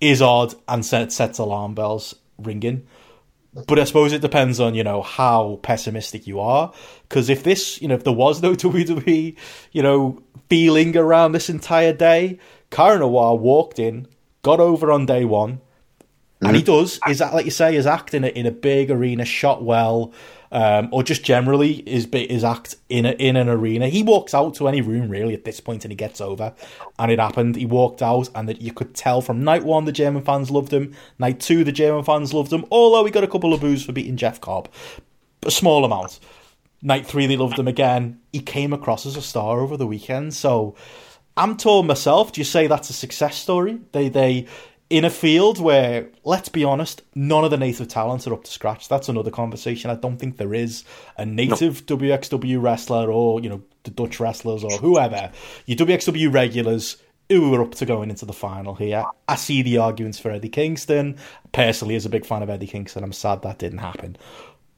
is 0.00 0.22
odd 0.22 0.54
and 0.68 0.86
set, 0.86 1.12
sets 1.12 1.38
alarm 1.38 1.74
bells 1.74 2.14
ringing. 2.38 2.86
But 3.66 3.80
I 3.80 3.84
suppose 3.84 4.12
it 4.12 4.22
depends 4.22 4.60
on 4.60 4.76
you 4.76 4.84
know 4.84 5.02
how 5.02 5.58
pessimistic 5.62 6.28
you 6.28 6.38
are. 6.38 6.72
Because 7.08 7.28
if 7.28 7.42
this, 7.42 7.82
you 7.82 7.88
know, 7.88 7.96
if 7.96 8.04
there 8.04 8.12
was 8.12 8.40
no 8.40 8.54
WWE, 8.54 9.36
you 9.72 9.82
know, 9.82 10.22
feeling 10.48 10.96
around 10.96 11.32
this 11.32 11.50
entire 11.50 11.92
day, 11.92 12.38
Cara 12.70 13.00
Noir 13.00 13.36
walked 13.36 13.80
in, 13.80 14.06
got 14.42 14.60
over 14.60 14.92
on 14.92 15.06
day 15.06 15.24
one, 15.24 15.60
and 16.40 16.54
he 16.54 16.62
mm-hmm. 16.62 16.72
does. 16.72 17.00
Is 17.08 17.18
that 17.18 17.34
like 17.34 17.46
you 17.46 17.50
say? 17.50 17.74
Is 17.74 17.86
acting 17.86 18.22
it 18.22 18.36
in 18.36 18.46
a 18.46 18.52
big 18.52 18.92
arena, 18.92 19.24
shot 19.24 19.64
well 19.64 20.12
um, 20.50 20.88
or 20.92 21.02
just 21.02 21.24
generally 21.24 21.82
his 21.86 22.08
his 22.12 22.44
act 22.44 22.76
in 22.88 23.06
a, 23.06 23.10
in 23.12 23.36
an 23.36 23.48
arena. 23.48 23.88
He 23.88 24.02
walks 24.02 24.34
out 24.34 24.54
to 24.56 24.68
any 24.68 24.80
room 24.80 25.08
really 25.08 25.34
at 25.34 25.44
this 25.44 25.60
point, 25.60 25.84
and 25.84 25.92
he 25.92 25.96
gets 25.96 26.20
over. 26.20 26.54
And 26.98 27.10
it 27.10 27.18
happened. 27.18 27.56
He 27.56 27.66
walked 27.66 28.02
out, 28.02 28.28
and 28.34 28.48
that 28.48 28.60
you 28.60 28.72
could 28.72 28.94
tell 28.94 29.20
from 29.20 29.44
night 29.44 29.64
one 29.64 29.84
the 29.84 29.92
German 29.92 30.22
fans 30.22 30.50
loved 30.50 30.72
him. 30.72 30.94
Night 31.18 31.40
two, 31.40 31.64
the 31.64 31.72
German 31.72 32.04
fans 32.04 32.32
loved 32.32 32.52
him. 32.52 32.64
Although 32.70 33.04
he 33.04 33.10
got 33.10 33.24
a 33.24 33.28
couple 33.28 33.52
of 33.52 33.60
boos 33.60 33.84
for 33.84 33.92
beating 33.92 34.16
Jeff 34.16 34.40
Cobb, 34.40 34.68
a 35.44 35.50
small 35.50 35.84
amount. 35.84 36.20
Night 36.80 37.06
three, 37.06 37.26
they 37.26 37.36
loved 37.36 37.58
him 37.58 37.68
again. 37.68 38.20
He 38.32 38.40
came 38.40 38.72
across 38.72 39.04
as 39.04 39.16
a 39.16 39.22
star 39.22 39.60
over 39.60 39.76
the 39.76 39.86
weekend, 39.86 40.34
so. 40.34 40.74
I'm 41.36 41.56
torn 41.56 41.86
myself. 41.86 42.32
Do 42.32 42.40
you 42.40 42.44
say 42.44 42.66
that's 42.66 42.90
a 42.90 42.92
success 42.92 43.36
story? 43.36 43.78
They 43.92 44.08
they 44.08 44.48
in 44.90 45.04
a 45.04 45.10
field 45.10 45.60
where, 45.60 46.08
let's 46.24 46.48
be 46.48 46.64
honest, 46.64 47.02
none 47.14 47.44
of 47.44 47.50
the 47.50 47.58
native 47.58 47.88
talents 47.88 48.26
are 48.26 48.32
up 48.32 48.44
to 48.44 48.50
scratch. 48.50 48.88
That's 48.88 49.08
another 49.08 49.30
conversation. 49.30 49.90
I 49.90 49.96
don't 49.96 50.16
think 50.16 50.36
there 50.36 50.54
is 50.54 50.84
a 51.16 51.26
native 51.26 51.88
no. 51.88 51.96
WXW 51.96 52.62
wrestler 52.62 53.12
or, 53.12 53.40
you 53.40 53.50
know, 53.50 53.62
the 53.84 53.90
Dutch 53.90 54.18
wrestlers 54.18 54.64
or 54.64 54.70
whoever. 54.78 55.30
Your 55.66 55.76
WXW 55.76 56.32
regulars 56.32 56.96
who 57.28 57.54
are 57.54 57.62
up 57.62 57.74
to 57.74 57.84
going 57.84 58.08
into 58.08 58.24
the 58.24 58.32
final 58.32 58.74
here. 58.74 59.04
I 59.28 59.36
see 59.36 59.60
the 59.60 59.76
arguments 59.78 60.18
for 60.18 60.30
Eddie 60.30 60.48
Kingston. 60.48 61.18
Personally, 61.52 61.94
as 61.94 62.06
a 62.06 62.10
big 62.10 62.24
fan 62.24 62.42
of 62.42 62.48
Eddie 62.48 62.66
Kingston, 62.66 63.04
I'm 63.04 63.12
sad 63.12 63.42
that 63.42 63.58
didn't 63.58 63.78
happen. 63.78 64.16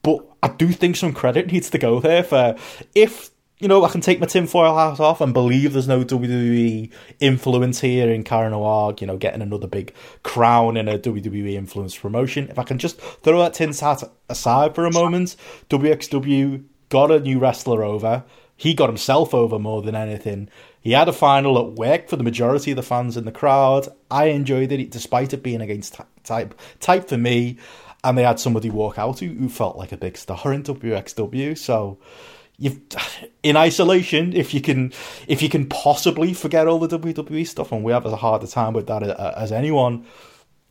But 0.02 0.26
I 0.42 0.48
do 0.48 0.72
think 0.72 0.96
some 0.96 1.12
credit 1.12 1.52
needs 1.52 1.70
to 1.70 1.78
go 1.78 2.00
there 2.00 2.24
for 2.24 2.56
if 2.94 3.30
you 3.60 3.68
know, 3.68 3.84
I 3.84 3.90
can 3.90 4.00
take 4.00 4.20
my 4.20 4.26
tinfoil 4.26 4.74
hat 4.74 5.00
off 5.00 5.20
and 5.20 5.34
believe 5.34 5.74
there's 5.74 5.86
no 5.86 6.02
WWE 6.02 6.90
influence 7.20 7.80
here 7.80 8.10
in 8.10 8.24
Noir, 8.24 8.94
you 8.98 9.06
know, 9.06 9.18
getting 9.18 9.42
another 9.42 9.66
big 9.66 9.94
crown 10.22 10.78
in 10.78 10.88
a 10.88 10.98
WWE 10.98 11.52
influence 11.54 11.96
promotion. 11.96 12.48
If 12.48 12.58
I 12.58 12.64
can 12.64 12.78
just 12.78 12.98
throw 12.98 13.38
that 13.40 13.52
tin 13.52 13.74
hat 13.74 14.02
aside 14.30 14.74
for 14.74 14.86
a 14.86 14.92
moment, 14.92 15.36
WXW 15.68 16.64
got 16.88 17.10
a 17.10 17.20
new 17.20 17.38
wrestler 17.38 17.84
over. 17.84 18.24
He 18.56 18.72
got 18.72 18.88
himself 18.88 19.34
over 19.34 19.58
more 19.58 19.82
than 19.82 19.94
anything. 19.94 20.48
He 20.80 20.92
had 20.92 21.08
a 21.08 21.12
final 21.12 21.54
that 21.54 21.78
worked 21.78 22.08
for 22.08 22.16
the 22.16 22.24
majority 22.24 22.72
of 22.72 22.76
the 22.76 22.82
fans 22.82 23.18
in 23.18 23.26
the 23.26 23.32
crowd. 23.32 23.88
I 24.10 24.26
enjoyed 24.26 24.72
it, 24.72 24.90
despite 24.90 25.34
it 25.34 25.42
being 25.42 25.60
against 25.60 26.00
type 26.24 26.58
type 26.80 27.08
for 27.08 27.18
me. 27.18 27.58
And 28.02 28.16
they 28.16 28.22
had 28.22 28.40
somebody 28.40 28.70
walk 28.70 28.98
out 28.98 29.18
who, 29.18 29.28
who 29.28 29.50
felt 29.50 29.76
like 29.76 29.92
a 29.92 29.98
big 29.98 30.16
star 30.16 30.54
in 30.54 30.62
WXW. 30.62 31.58
So 31.58 31.98
you've 32.60 32.80
in 33.42 33.56
isolation 33.56 34.32
if 34.32 34.54
you 34.54 34.60
can 34.60 34.92
if 35.26 35.42
you 35.42 35.48
can 35.48 35.66
possibly 35.66 36.32
forget 36.32 36.68
all 36.68 36.78
the 36.78 36.98
WWE 36.98 37.46
stuff 37.46 37.72
and 37.72 37.82
we 37.82 37.90
have 37.90 38.06
as 38.06 38.12
hard 38.12 38.22
a 38.42 38.46
harder 38.46 38.46
time 38.46 38.72
with 38.74 38.86
that 38.86 39.02
uh, 39.02 39.34
as 39.36 39.50
anyone 39.50 40.06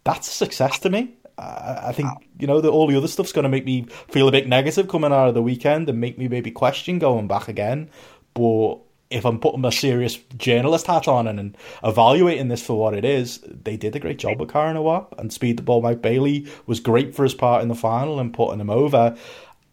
that's 0.04 0.28
a 0.28 0.32
success 0.32 0.80
to 0.80 0.90
me. 0.90 1.16
I 1.38 1.94
think 1.94 2.10
you 2.38 2.48
know 2.48 2.60
that 2.60 2.70
all 2.70 2.88
the 2.88 2.98
other 2.98 3.08
stuff's 3.08 3.32
going 3.32 3.44
to 3.44 3.50
make 3.50 3.64
me 3.64 3.86
feel 4.10 4.28
a 4.28 4.32
bit 4.32 4.48
negative 4.48 4.90
coming 4.90 5.14
out 5.14 5.30
of 5.30 5.34
the 5.34 5.42
weekend 5.42 5.88
and 5.88 6.00
make 6.00 6.18
me 6.18 6.28
maybe 6.28 6.52
question 6.52 7.00
going 7.00 7.28
back 7.28 7.48
again. 7.48 7.90
But 8.34 8.80
if 9.10 9.26
I'm 9.26 9.40
putting 9.40 9.64
a 9.64 9.72
serious 9.72 10.18
journalist 10.38 10.88
hat 10.88 11.08
on 11.08 11.28
and, 11.28 11.40
and 11.40 11.58
evaluating 11.84 12.50
this 12.50 12.66
for 12.66 12.78
what 12.78 12.94
it 12.94 13.06
is, 13.06 13.40
they 13.48 13.78
did 13.78 13.96
a 13.96 14.00
great 14.00 14.20
job 14.20 14.40
with 14.40 14.52
Cara 14.52 14.74
Noir 14.74 15.08
and 15.18 15.32
Speedball 15.32 15.82
Mike 15.82 16.02
Bailey 16.02 16.48
was 16.66 16.80
great 16.80 17.16
for 17.16 17.24
his 17.24 17.34
part 17.34 17.64
in 17.64 17.70
the 17.70 17.76
final 17.76 18.20
and 18.20 18.34
putting 18.34 18.60
him 18.60 18.70
over. 18.70 19.16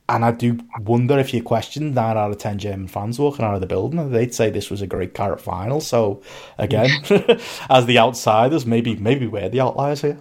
And 0.08 0.24
I 0.24 0.30
do 0.30 0.58
wonder 0.80 1.18
if 1.18 1.34
you 1.34 1.42
question 1.42 1.92
nine 1.92 2.16
out 2.16 2.30
of 2.30 2.38
ten 2.38 2.58
German 2.58 2.86
fans 2.86 3.18
walking 3.18 3.44
out 3.44 3.54
of 3.54 3.60
the 3.60 3.66
building, 3.66 4.10
they'd 4.10 4.34
say 4.34 4.50
this 4.50 4.70
was 4.70 4.80
a 4.80 4.86
great 4.86 5.14
Carat 5.14 5.40
final. 5.40 5.80
So 5.80 6.22
again, 6.58 6.90
as 7.70 7.86
the 7.86 7.98
outsiders, 7.98 8.66
maybe 8.66 8.94
maybe 8.96 9.26
we're 9.26 9.48
the 9.48 9.60
outliers 9.60 10.02
here. 10.02 10.18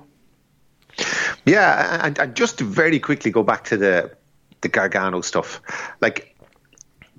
Yeah, 1.46 2.06
and, 2.06 2.18
and 2.18 2.36
just 2.36 2.58
to 2.58 2.64
very 2.64 3.00
quickly 3.00 3.30
go 3.30 3.44
back 3.44 3.66
to 3.66 3.78
the 3.78 4.12
the 4.62 4.70
Gargano 4.70 5.22
stuff, 5.22 5.62
like 6.02 6.36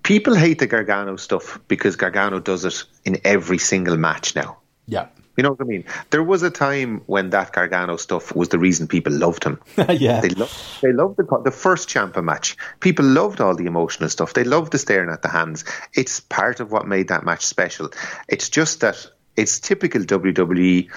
people 0.02 0.34
hate 0.34 0.58
the 0.58 0.66
Gargano 0.66 1.16
stuff 1.16 1.60
because 1.68 1.94
Gargano 1.94 2.40
does 2.40 2.64
it 2.64 2.84
in 3.04 3.20
every 3.24 3.58
single 3.58 3.96
match 3.96 4.34
now. 4.34 4.58
Yeah. 4.86 5.06
You 5.36 5.42
know 5.42 5.50
what 5.50 5.60
I 5.60 5.64
mean? 5.64 5.84
There 6.10 6.22
was 6.22 6.42
a 6.42 6.50
time 6.50 7.02
when 7.06 7.30
that 7.30 7.52
Gargano 7.52 7.96
stuff 7.96 8.34
was 8.34 8.48
the 8.48 8.58
reason 8.58 8.88
people 8.88 9.12
loved 9.12 9.44
him. 9.44 9.60
yeah, 9.76 10.20
they 10.20 10.30
loved 10.30 10.82
they 10.82 10.92
loved 10.92 11.18
the 11.18 11.40
the 11.44 11.50
first 11.50 11.88
Ciampa 11.88 12.24
match. 12.24 12.56
People 12.80 13.04
loved 13.04 13.40
all 13.40 13.54
the 13.54 13.66
emotional 13.66 14.08
stuff. 14.08 14.32
They 14.32 14.44
loved 14.44 14.72
the 14.72 14.78
staring 14.78 15.10
at 15.10 15.22
the 15.22 15.28
hands. 15.28 15.64
It's 15.92 16.20
part 16.20 16.60
of 16.60 16.72
what 16.72 16.86
made 16.86 17.08
that 17.08 17.24
match 17.24 17.44
special. 17.44 17.90
It's 18.28 18.48
just 18.48 18.80
that 18.80 19.06
it's 19.36 19.60
typical 19.60 20.00
WWE. 20.02 20.90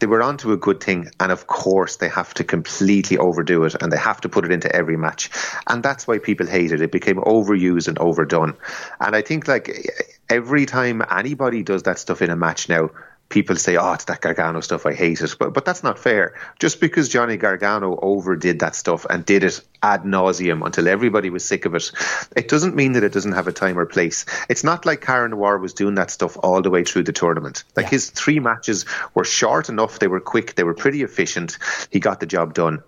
They 0.00 0.06
were 0.06 0.22
onto 0.22 0.52
a 0.52 0.56
good 0.56 0.80
thing, 0.80 1.10
and 1.18 1.32
of 1.32 1.48
course 1.48 1.96
they 1.96 2.08
have 2.08 2.32
to 2.34 2.44
completely 2.44 3.18
overdo 3.18 3.64
it, 3.64 3.74
and 3.82 3.90
they 3.90 3.98
have 3.98 4.20
to 4.20 4.28
put 4.28 4.44
it 4.44 4.52
into 4.52 4.72
every 4.74 4.96
match, 4.96 5.28
and 5.66 5.82
that's 5.82 6.06
why 6.06 6.18
people 6.18 6.46
hate 6.46 6.70
it. 6.70 6.80
It 6.80 6.92
became 6.92 7.16
overused 7.16 7.88
and 7.88 7.98
overdone, 7.98 8.56
and 9.00 9.16
I 9.16 9.22
think 9.22 9.48
like 9.48 9.90
every 10.30 10.66
time 10.66 11.02
anybody 11.10 11.64
does 11.64 11.82
that 11.82 11.98
stuff 11.98 12.22
in 12.22 12.30
a 12.30 12.36
match 12.36 12.68
now, 12.68 12.90
people 13.28 13.56
say, 13.56 13.76
"Oh, 13.76 13.92
it's 13.92 14.04
that 14.04 14.20
Gargano 14.20 14.60
stuff. 14.60 14.86
I 14.86 14.94
hate 14.94 15.20
it," 15.20 15.36
but 15.38 15.52
but 15.52 15.64
that's 15.64 15.82
not 15.82 15.98
fair. 15.98 16.34
Just 16.58 16.80
because 16.80 17.08
Johnny 17.08 17.36
Gargano 17.36 17.98
overdid 18.00 18.60
that 18.60 18.74
stuff 18.74 19.06
and 19.08 19.24
did 19.24 19.44
it 19.44 19.60
ad 19.82 20.02
nauseum 20.04 20.64
until 20.64 20.88
everybody 20.88 21.30
was 21.30 21.44
sick 21.44 21.64
of 21.64 21.74
it, 21.74 21.90
it 22.36 22.48
doesn't 22.48 22.74
mean 22.74 22.92
that 22.92 23.04
it 23.04 23.12
doesn't 23.12 23.32
have 23.32 23.48
a 23.48 23.52
time 23.52 23.78
or 23.78 23.86
place. 23.86 24.24
It's 24.48 24.64
not 24.64 24.86
like 24.86 25.00
Cara 25.00 25.28
Noir 25.28 25.58
was 25.58 25.74
doing 25.74 25.94
that 25.96 26.10
stuff 26.10 26.36
all 26.42 26.62
the 26.62 26.70
way 26.70 26.84
through 26.84 27.04
the 27.04 27.12
tournament. 27.12 27.64
Like 27.76 27.86
yeah. 27.86 27.90
his 27.90 28.10
three 28.10 28.40
matches 28.40 28.84
were 29.14 29.24
short 29.24 29.68
enough, 29.68 29.98
they 29.98 30.08
were 30.08 30.20
quick, 30.20 30.54
they 30.54 30.64
were 30.64 30.74
pretty 30.74 31.02
efficient. 31.02 31.58
He 31.90 32.00
got 32.00 32.20
the 32.20 32.26
job 32.26 32.54
done, 32.54 32.82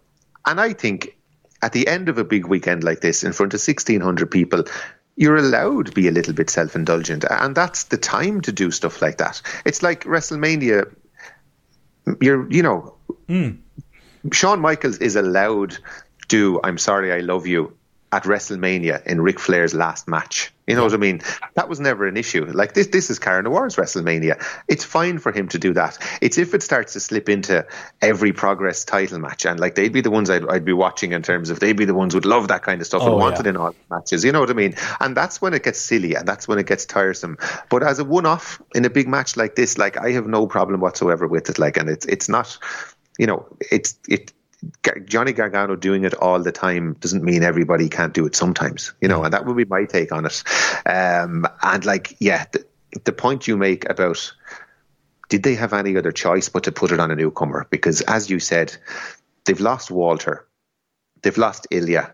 and 0.46 0.60
I 0.60 0.72
think. 0.72 1.16
At 1.62 1.72
the 1.72 1.88
end 1.88 2.08
of 2.08 2.16
a 2.16 2.24
big 2.24 2.46
weekend 2.46 2.84
like 2.84 3.00
this, 3.00 3.22
in 3.22 3.34
front 3.34 3.52
of 3.52 3.60
1,600 3.60 4.30
people, 4.30 4.64
you're 5.20 5.36
allowed 5.36 5.84
to 5.84 5.92
be 5.92 6.08
a 6.08 6.10
little 6.10 6.32
bit 6.32 6.48
self 6.48 6.74
indulgent. 6.74 7.26
And 7.28 7.54
that's 7.54 7.84
the 7.84 7.98
time 7.98 8.40
to 8.40 8.52
do 8.52 8.70
stuff 8.70 9.02
like 9.02 9.18
that. 9.18 9.42
It's 9.66 9.82
like 9.82 10.04
WrestleMania. 10.04 10.92
You're, 12.22 12.50
you 12.50 12.62
know, 12.62 12.94
mm. 13.28 13.58
Shawn 14.32 14.60
Michaels 14.60 14.96
is 14.96 15.16
allowed 15.16 15.76
to 16.28 16.58
I'm 16.64 16.78
sorry, 16.78 17.12
I 17.12 17.18
love 17.18 17.46
you 17.46 17.76
at 18.12 18.24
WrestleMania 18.24 19.06
in 19.06 19.20
Ric 19.20 19.38
Flair's 19.38 19.74
last 19.74 20.08
match. 20.08 20.52
You 20.66 20.76
know 20.76 20.84
what 20.84 20.94
I 20.94 20.98
mean? 20.98 21.20
That 21.54 21.68
was 21.68 21.80
never 21.80 22.06
an 22.06 22.16
issue. 22.16 22.44
Like 22.44 22.74
this, 22.74 22.88
this 22.88 23.10
is 23.10 23.18
Cara 23.18 23.42
Noir's 23.42 23.76
WrestleMania. 23.76 24.44
It's 24.68 24.84
fine 24.84 25.18
for 25.18 25.32
him 25.32 25.48
to 25.48 25.58
do 25.58 25.72
that. 25.74 25.98
It's 26.20 26.38
if 26.38 26.54
it 26.54 26.62
starts 26.62 26.92
to 26.92 27.00
slip 27.00 27.28
into 27.28 27.66
every 28.00 28.32
Progress 28.32 28.84
title 28.84 29.18
match, 29.18 29.46
and 29.46 29.58
like 29.58 29.74
they'd 29.74 29.92
be 29.92 30.00
the 30.00 30.10
ones 30.10 30.30
I'd, 30.30 30.48
I'd 30.48 30.64
be 30.64 30.72
watching 30.72 31.12
in 31.12 31.22
terms 31.22 31.50
of 31.50 31.58
they'd 31.60 31.76
be 31.76 31.86
the 31.86 31.94
ones 31.94 32.14
who'd 32.14 32.24
love 32.24 32.48
that 32.48 32.62
kind 32.62 32.80
of 32.80 32.86
stuff 32.86 33.02
oh, 33.02 33.12
and 33.12 33.16
wanted 33.16 33.46
yeah. 33.46 33.50
in 33.50 33.56
all 33.56 33.74
matches. 33.90 34.24
You 34.24 34.32
know 34.32 34.40
what 34.40 34.50
I 34.50 34.54
mean? 34.54 34.74
And 35.00 35.16
that's 35.16 35.40
when 35.40 35.54
it 35.54 35.64
gets 35.64 35.80
silly, 35.80 36.14
and 36.14 36.26
that's 36.26 36.46
when 36.46 36.58
it 36.58 36.66
gets 36.66 36.86
tiresome. 36.86 37.38
But 37.68 37.82
as 37.82 37.98
a 37.98 38.04
one-off 38.04 38.62
in 38.74 38.84
a 38.84 38.90
big 38.90 39.08
match 39.08 39.36
like 39.36 39.56
this, 39.56 39.78
like 39.78 39.96
I 39.96 40.12
have 40.12 40.26
no 40.26 40.46
problem 40.46 40.80
whatsoever 40.80 41.26
with 41.26 41.50
it. 41.50 41.58
Like, 41.58 41.76
and 41.76 41.88
it's 41.88 42.06
it's 42.06 42.28
not, 42.28 42.58
you 43.18 43.26
know, 43.26 43.46
it's 43.72 43.98
it 44.08 44.32
Johnny 45.06 45.32
Gargano 45.32 45.76
doing 45.76 46.04
it 46.04 46.14
all 46.14 46.42
the 46.42 46.52
time 46.52 46.94
doesn't 46.94 47.24
mean 47.24 47.42
everybody 47.42 47.88
can't 47.88 48.12
do 48.12 48.26
it 48.26 48.36
sometimes, 48.36 48.92
you 49.00 49.08
know, 49.08 49.24
and 49.24 49.32
that 49.32 49.46
would 49.46 49.56
be 49.56 49.64
my 49.64 49.84
take 49.84 50.12
on 50.12 50.26
it. 50.26 50.42
Um, 50.86 51.46
and 51.62 51.84
like, 51.84 52.16
yeah, 52.18 52.44
the, 52.52 52.66
the 53.04 53.12
point 53.12 53.48
you 53.48 53.56
make 53.56 53.88
about 53.88 54.32
did 55.28 55.42
they 55.44 55.54
have 55.54 55.72
any 55.72 55.96
other 55.96 56.12
choice 56.12 56.48
but 56.48 56.64
to 56.64 56.72
put 56.72 56.92
it 56.92 57.00
on 57.00 57.10
a 57.10 57.16
newcomer? 57.16 57.66
Because 57.70 58.00
as 58.02 58.28
you 58.28 58.40
said, 58.40 58.76
they've 59.44 59.60
lost 59.60 59.90
Walter, 59.90 60.46
they've 61.22 61.38
lost 61.38 61.68
Ilja, 61.70 62.12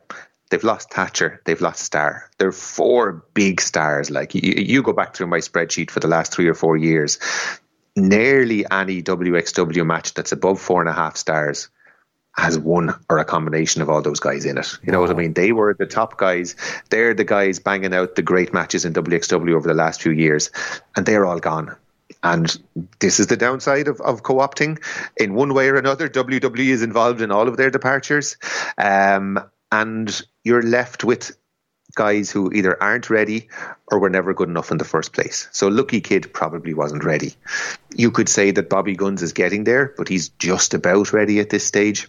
they've 0.50 0.62
lost 0.62 0.92
Thatcher, 0.92 1.40
they've 1.46 1.60
lost 1.60 1.82
Starr. 1.82 2.30
They're 2.38 2.52
four 2.52 3.24
big 3.32 3.60
stars. 3.60 4.10
Like 4.10 4.34
you, 4.34 4.52
you 4.56 4.82
go 4.82 4.92
back 4.92 5.16
through 5.16 5.28
my 5.28 5.38
spreadsheet 5.38 5.90
for 5.90 6.00
the 6.00 6.08
last 6.08 6.32
three 6.32 6.46
or 6.46 6.54
four 6.54 6.76
years, 6.76 7.18
nearly 7.96 8.66
any 8.70 9.02
WXW 9.02 9.86
match 9.86 10.14
that's 10.14 10.32
above 10.32 10.60
four 10.60 10.80
and 10.80 10.90
a 10.90 10.92
half 10.92 11.16
stars 11.16 11.70
has 12.36 12.58
one 12.58 12.94
or 13.08 13.18
a 13.18 13.24
combination 13.24 13.82
of 13.82 13.88
all 13.88 14.02
those 14.02 14.20
guys 14.20 14.44
in 14.44 14.58
it. 14.58 14.78
You 14.82 14.92
know 14.92 15.00
what 15.00 15.10
I 15.10 15.14
mean? 15.14 15.32
They 15.32 15.52
were 15.52 15.74
the 15.74 15.86
top 15.86 16.18
guys. 16.18 16.54
They're 16.90 17.14
the 17.14 17.24
guys 17.24 17.58
banging 17.58 17.94
out 17.94 18.14
the 18.14 18.22
great 18.22 18.52
matches 18.52 18.84
in 18.84 18.92
WXW 18.92 19.54
over 19.54 19.66
the 19.66 19.74
last 19.74 20.02
few 20.02 20.12
years, 20.12 20.50
and 20.94 21.06
they're 21.06 21.24
all 21.24 21.40
gone. 21.40 21.74
And 22.22 22.56
this 22.98 23.20
is 23.20 23.28
the 23.28 23.36
downside 23.36 23.88
of, 23.88 24.00
of 24.00 24.22
co 24.22 24.36
opting. 24.36 24.82
In 25.16 25.34
one 25.34 25.54
way 25.54 25.68
or 25.68 25.76
another, 25.76 26.08
WWE 26.08 26.68
is 26.68 26.82
involved 26.82 27.20
in 27.20 27.30
all 27.30 27.48
of 27.48 27.56
their 27.56 27.70
departures. 27.70 28.36
Um, 28.76 29.40
and 29.72 30.22
you're 30.44 30.62
left 30.62 31.04
with 31.04 31.36
guys 31.94 32.30
who 32.30 32.52
either 32.52 32.80
aren't 32.82 33.10
ready 33.10 33.48
or 33.90 33.98
were 33.98 34.10
never 34.10 34.34
good 34.34 34.48
enough 34.48 34.70
in 34.70 34.78
the 34.78 34.84
first 34.84 35.12
place. 35.12 35.48
So 35.52 35.68
Lucky 35.68 36.00
Kid 36.00 36.32
probably 36.32 36.74
wasn't 36.74 37.04
ready. 37.04 37.34
You 37.94 38.10
could 38.10 38.28
say 38.28 38.50
that 38.52 38.68
Bobby 38.68 38.94
Gunns 38.94 39.22
is 39.22 39.32
getting 39.32 39.64
there, 39.64 39.94
but 39.96 40.08
he's 40.08 40.28
just 40.30 40.74
about 40.74 41.12
ready 41.12 41.40
at 41.40 41.50
this 41.50 41.64
stage. 41.64 42.08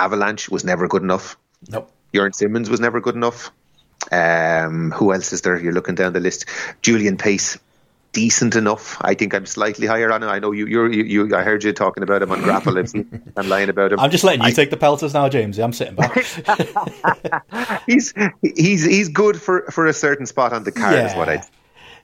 Avalanche 0.00 0.48
was 0.48 0.64
never 0.64 0.88
good 0.88 1.02
enough. 1.02 1.36
Nope. 1.68 1.90
Jurn 2.14 2.32
Simmons 2.32 2.68
was 2.70 2.80
never 2.80 3.00
good 3.00 3.14
enough. 3.14 3.52
Um, 4.10 4.90
who 4.90 5.12
else 5.12 5.32
is 5.32 5.42
there? 5.42 5.60
You're 5.60 5.72
looking 5.74 5.94
down 5.94 6.12
the 6.12 6.20
list. 6.20 6.46
Julian 6.80 7.18
Pace, 7.18 7.58
decent 8.12 8.56
enough. 8.56 8.96
I 9.00 9.14
think 9.14 9.34
I'm 9.34 9.46
slightly 9.46 9.86
higher 9.86 10.10
on 10.10 10.22
him. 10.22 10.28
I 10.30 10.38
know 10.38 10.52
you. 10.52 10.66
You're, 10.66 10.90
you, 10.90 11.04
you. 11.04 11.36
I 11.36 11.42
heard 11.42 11.62
you 11.62 11.72
talking 11.72 12.02
about 12.02 12.22
him 12.22 12.32
on 12.32 12.40
Grapple. 12.40 12.78
I'm 13.36 13.48
lying 13.48 13.68
about 13.68 13.92
him. 13.92 14.00
I'm 14.00 14.10
just 14.10 14.24
letting 14.24 14.40
you 14.40 14.48
I, 14.48 14.52
take 14.52 14.70
the 14.70 14.76
pelters 14.76 15.14
now, 15.14 15.28
James. 15.28 15.58
I'm 15.58 15.72
sitting 15.72 15.94
back. 15.94 16.14
he's 17.86 18.14
he's 18.42 18.84
he's 18.84 19.08
good 19.10 19.40
for 19.40 19.70
for 19.70 19.86
a 19.86 19.92
certain 19.92 20.26
spot 20.26 20.52
on 20.52 20.64
the 20.64 20.72
card. 20.72 20.94
Yeah. 20.94 21.10
Is 21.10 21.16
what 21.16 21.28
I 21.28 21.42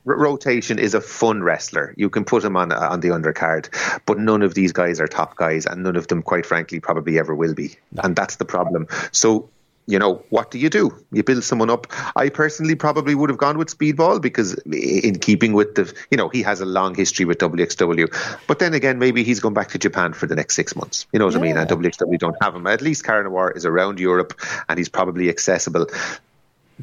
rotation 0.07 0.79
is 0.79 0.95
a 0.95 1.01
fun 1.01 1.43
wrestler. 1.43 1.95
You 1.97 2.11
can 2.11 2.25
put 2.25 2.45
him 2.45 2.57
on 2.57 2.73
uh, 2.73 2.89
on 2.91 3.01
the 3.01 3.09
undercard, 3.09 3.69
but 4.07 4.19
none 4.19 4.43
of 4.43 4.55
these 4.55 4.73
guys 4.73 5.01
are 5.01 5.09
top 5.09 5.37
guys, 5.37 5.67
and 5.67 5.83
none 5.83 5.97
of 5.97 6.07
them, 6.07 6.23
quite 6.23 6.47
frankly, 6.47 6.81
probably 6.81 7.19
ever 7.19 7.35
will 7.35 7.55
be. 7.55 7.77
No. 7.93 8.03
And 8.05 8.17
that's 8.17 8.37
the 8.37 8.45
problem. 8.45 8.87
So 9.13 9.51
you 9.87 9.99
know, 10.01 10.25
what 10.31 10.51
do 10.51 10.59
you 10.59 10.69
do? 10.69 10.93
You 11.13 11.23
build 11.23 11.45
someone 11.45 11.71
up. 11.71 11.87
I 12.17 12.29
personally 12.29 12.75
probably 12.75 13.15
would 13.15 13.31
have 13.31 13.39
gone 13.39 13.57
with 13.57 13.77
Speedball 13.77 14.21
because, 14.21 14.55
in 14.65 15.19
keeping 15.21 15.53
with 15.53 15.77
the, 15.77 15.95
you 16.11 16.17
know, 16.17 16.29
he 16.29 16.43
has 16.43 16.61
a 16.61 16.67
long 16.67 16.95
history 16.95 17.25
with 17.25 17.39
WXW. 17.39 18.41
But 18.49 18.59
then 18.59 18.75
again, 18.75 18.99
maybe 18.99 19.23
he's 19.23 19.39
going 19.39 19.55
back 19.55 19.69
to 19.69 19.79
Japan 19.79 20.13
for 20.13 20.27
the 20.27 20.35
next 20.35 20.57
six 20.57 20.75
months. 20.75 21.07
You 21.13 21.21
know 21.21 21.27
what 21.27 21.35
yeah. 21.35 21.41
I 21.41 21.43
mean? 21.43 21.57
And 21.57 21.71
WXW 21.71 22.19
don't 22.19 22.37
have 22.43 22.57
him. 22.57 22.67
At 22.67 22.83
least 22.83 23.05
Cara 23.05 23.23
Noir 23.23 23.53
is 23.53 23.65
around 23.65 24.01
Europe 24.01 24.41
and 24.69 24.77
he's 24.77 24.89
probably 24.89 25.29
accessible 25.29 25.87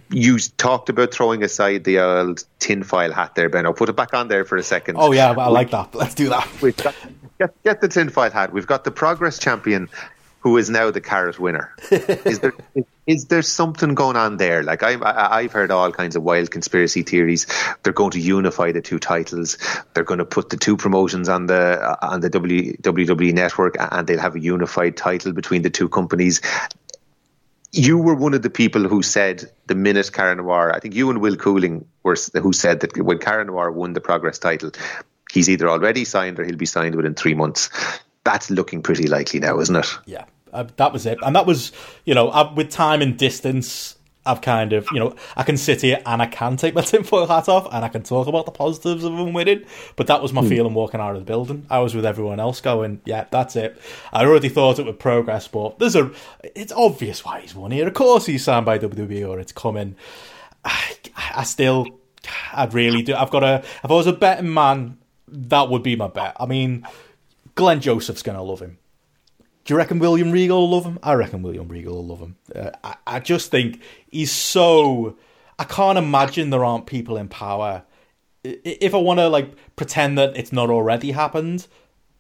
you 0.10 0.40
talked 0.58 0.90
about 0.90 1.14
throwing 1.14 1.44
aside 1.44 1.84
the 1.84 2.00
old 2.00 2.44
tinfoil 2.60 3.12
hat 3.12 3.36
there, 3.36 3.50
Ben. 3.50 3.66
I'll 3.66 3.74
put 3.74 3.90
it 3.90 3.96
back 3.96 4.14
on 4.14 4.28
there 4.28 4.46
for 4.46 4.58
a 4.58 4.64
second. 4.64 4.98
Oh 4.98 5.12
yeah, 5.12 5.32
I 5.32 5.48
like 5.50 5.72
that. 5.72 5.94
Let's 5.94 6.16
do 6.16 6.30
that. 6.30 6.48
We've 6.62 6.76
got, 6.76 6.96
get, 7.40 7.64
get 7.64 7.82
the 7.82 7.88
tinfoil 7.88 8.32
hat. 8.32 8.54
We've 8.54 8.68
got 8.68 8.84
the 8.84 8.92
Progress 8.92 9.38
champion, 9.40 9.90
who 10.40 10.58
is 10.58 10.70
now 10.70 10.92
the 10.92 11.02
Carat 11.02 11.40
winner. 11.40 11.76
is 11.92 12.40
there 12.40 12.54
is 13.06 13.26
there 13.26 13.42
something 13.42 13.96
going 13.96 14.16
on 14.16 14.38
there? 14.38 14.64
Like 14.64 14.82
I, 14.82 14.94
I, 14.94 15.40
I've 15.40 15.52
heard 15.52 15.72
all 15.72 15.92
kinds 15.92 16.16
of 16.16 16.24
wild 16.24 16.52
conspiracy 16.52 17.04
theories. 17.04 17.48
They're 17.84 17.94
going 17.94 18.12
to 18.12 18.20
unify 18.20 18.72
the 18.72 18.82
two 18.82 19.00
titles. 19.00 19.58
They're 19.94 20.04
going 20.04 20.20
to 20.20 20.26
put 20.26 20.50
the 20.50 20.58
two 20.58 20.78
promotions 20.78 21.30
on 21.30 21.48
the 21.48 21.98
on 22.02 22.22
the 22.22 22.30
WWE 22.30 23.34
network, 23.34 23.76
and 23.80 24.08
they'll 24.08 24.20
have 24.20 24.36
a 24.36 24.40
unified 24.40 24.98
title 24.98 25.34
between 25.34 25.62
the 25.62 25.70
two 25.70 25.90
companies 25.90 26.42
you 27.74 27.98
were 27.98 28.14
one 28.14 28.36
of 28.36 28.44
the 28.44 28.52
people 28.52 28.88
who 28.88 29.02
said 29.02 29.52
the 29.66 29.74
minute 29.74 30.12
Cara 30.14 30.36
Noir, 30.36 30.72
I 30.74 30.80
think 30.80 30.94
you 30.94 31.10
and 31.10 31.20
Will 31.20 31.36
Cooling 31.36 31.86
were 32.04 32.16
who 32.40 32.54
said 32.54 32.82
that 32.82 32.96
when 32.98 33.18
Cara 33.18 33.44
Noir 33.44 33.72
won 33.72 33.94
the 33.94 34.02
Progress 34.02 34.38
title, 34.38 34.72
he's 35.32 35.50
either 35.50 35.68
already 35.68 36.06
signed 36.06 36.40
or 36.40 36.46
he'll 36.46 36.56
be 36.56 36.68
signed 36.68 36.96
within 36.96 37.16
three 37.16 37.34
months. 37.34 37.70
That's 38.24 38.52
looking 38.52 38.84
pretty 38.84 39.08
likely 39.08 39.40
now, 39.40 39.60
isn't 39.60 39.76
it? 39.76 39.88
Yeah, 40.06 40.26
uh, 40.54 40.66
that 40.78 40.94
was 40.94 41.08
it, 41.08 41.18
and 41.24 41.36
that 41.36 41.48
was 41.48 41.72
you 42.06 42.14
know 42.14 42.30
uh, 42.30 42.54
with 42.56 42.70
time 42.70 43.02
and 43.02 43.18
distance. 43.18 43.98
I've 44.26 44.42
kind 44.42 44.72
of, 44.72 44.88
you 44.94 45.00
know, 45.00 45.16
I 45.36 45.44
can 45.44 45.58
sit 45.58 45.82
here 45.82 46.02
and 46.06 46.22
I 46.22 46.28
can 46.28 46.56
take 46.56 46.74
my 46.74 46.82
tinfoil 46.82 47.28
hat 47.28 47.50
off 47.50 47.68
and 47.74 47.84
I 47.84 47.90
can 47.90 48.04
talk 48.04 48.28
about 48.28 48.46
the 48.46 48.52
positives 48.52 49.04
of 49.04 49.14
him 49.14 49.34
winning, 49.34 49.64
but 49.96 50.08
that 50.08 50.22
was 50.22 50.32
my 50.32 50.42
mm. 50.42 50.50
feeling 50.50 50.74
walking 50.74 51.02
out 51.02 51.16
of 51.16 51.20
the 51.20 51.26
building. 51.26 51.66
I 51.70 51.80
was 51.80 51.94
with 51.94 52.06
everyone 52.06 52.40
else 52.40 52.62
going, 52.62 53.02
yeah, 53.06 53.26
that's 53.30 53.56
it. 53.56 53.80
I 54.12 54.26
already 54.26 54.50
thought 54.50 54.80
it 54.80 54.86
would 54.86 55.00
progress, 55.00 55.48
but 55.48 55.80
there's 55.80 55.96
a, 55.96 56.12
it's 56.56 56.72
obvious 56.72 57.26
why 57.26 57.42
he's 57.42 57.54
won 57.54 57.72
here. 57.72 57.88
Of 57.88 57.94
course 57.94 58.26
he's 58.26 58.44
signed 58.44 58.66
by 58.66 58.80
WWE 58.80 59.28
or 59.28 59.40
it's 59.40 59.52
coming. 59.52 59.96
I, 60.64 60.96
I 61.36 61.44
still, 61.44 61.88
I'd 62.54 62.74
really 62.74 63.02
do. 63.02 63.16
I've 63.16 63.32
got 63.32 63.44
a. 63.44 63.56
If 63.84 63.92
I 63.92 63.94
was 63.94 64.08
a 64.08 64.14
betting 64.14 64.54
man, 64.54 64.98
that 65.28 65.70
would 65.70 65.84
be 65.84 65.96
my 65.96 66.08
bet. 66.08 66.38
I 66.40 66.46
mean, 66.46 66.88
Glenn 67.56 67.82
Joseph's 67.82 68.24
going 68.24 68.38
to 68.38 68.44
love 68.44 68.62
him. 68.62 68.78
Do 69.66 69.74
you 69.74 69.78
reckon 69.78 70.00
William 70.00 70.32
Regal 70.32 70.62
will 70.62 70.70
love 70.70 70.86
him? 70.86 71.00
I 71.02 71.14
reckon 71.14 71.42
William 71.42 71.68
Regal 71.68 71.96
will 71.96 72.08
love 72.08 72.20
him. 72.20 72.36
Uh, 72.54 72.72
I, 72.84 72.96
I 73.08 73.20
just 73.20 73.50
think 73.50 73.82
he's 74.12 74.32
so. 74.32 75.18
I 75.58 75.64
can't 75.64 75.98
imagine 75.98 76.50
there 76.50 76.66
aren't 76.66 76.86
people 76.86 77.16
in 77.18 77.30
power. 77.30 77.84
If 78.44 78.94
I 78.94 78.98
want 78.98 79.20
to 79.20 79.30
like 79.30 79.54
pretend 79.76 80.18
that 80.18 80.36
it's 80.36 80.52
not 80.52 80.70
already 80.70 81.12
happened, 81.12 81.68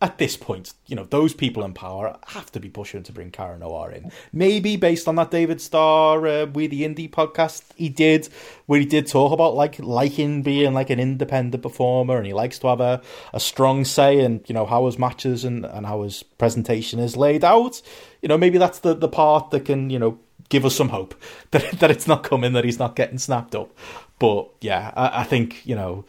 at 0.03 0.17
this 0.17 0.35
point, 0.35 0.73
you 0.85 0.97
know, 0.97 1.05
those 1.05 1.33
people 1.33 1.63
in 1.63 1.73
power 1.73 2.17
have 2.27 2.51
to 2.51 2.59
be 2.59 2.67
pushing 2.67 3.03
to 3.03 3.13
bring 3.13 3.31
Cara 3.31 3.57
Noir 3.57 3.89
in. 3.89 4.11
Maybe 4.33 4.75
based 4.75 5.07
on 5.07 5.15
that 5.15 5.31
David 5.31 5.61
Starr 5.61 6.27
uh, 6.27 6.45
We 6.47 6.67
the 6.67 6.81
Indie 6.81 7.09
podcast 7.09 7.63
he 7.77 7.87
did, 7.87 8.27
where 8.65 8.81
he 8.81 8.85
did 8.85 9.07
talk 9.07 9.31
about 9.31 9.55
like 9.55 9.79
liking 9.79 10.43
being 10.43 10.73
like 10.73 10.89
an 10.89 10.99
independent 10.99 11.63
performer 11.63 12.17
and 12.17 12.27
he 12.27 12.33
likes 12.33 12.59
to 12.59 12.67
have 12.67 12.81
a, 12.81 13.01
a 13.31 13.39
strong 13.39 13.85
say 13.85 14.19
in, 14.19 14.43
you 14.45 14.53
know, 14.53 14.65
how 14.65 14.87
his 14.87 14.99
matches 14.99 15.45
and, 15.45 15.65
and 15.65 15.85
how 15.85 16.01
his 16.01 16.21
presentation 16.21 16.99
is 16.99 17.15
laid 17.15 17.45
out. 17.45 17.81
You 18.21 18.27
know, 18.27 18.37
maybe 18.37 18.57
that's 18.57 18.79
the, 18.79 18.93
the 18.93 19.07
part 19.07 19.51
that 19.51 19.63
can, 19.63 19.89
you 19.89 19.99
know, 19.99 20.19
give 20.49 20.65
us 20.65 20.75
some 20.75 20.89
hope 20.89 21.15
that 21.51 21.79
that 21.79 21.91
it's 21.91 22.07
not 22.07 22.23
coming, 22.23 22.51
that 22.53 22.65
he's 22.65 22.77
not 22.77 22.97
getting 22.97 23.19
snapped 23.19 23.55
up. 23.55 23.71
But 24.19 24.49
yeah, 24.59 24.91
I, 24.97 25.21
I 25.21 25.23
think, 25.23 25.65
you 25.65 25.75
know, 25.75 26.03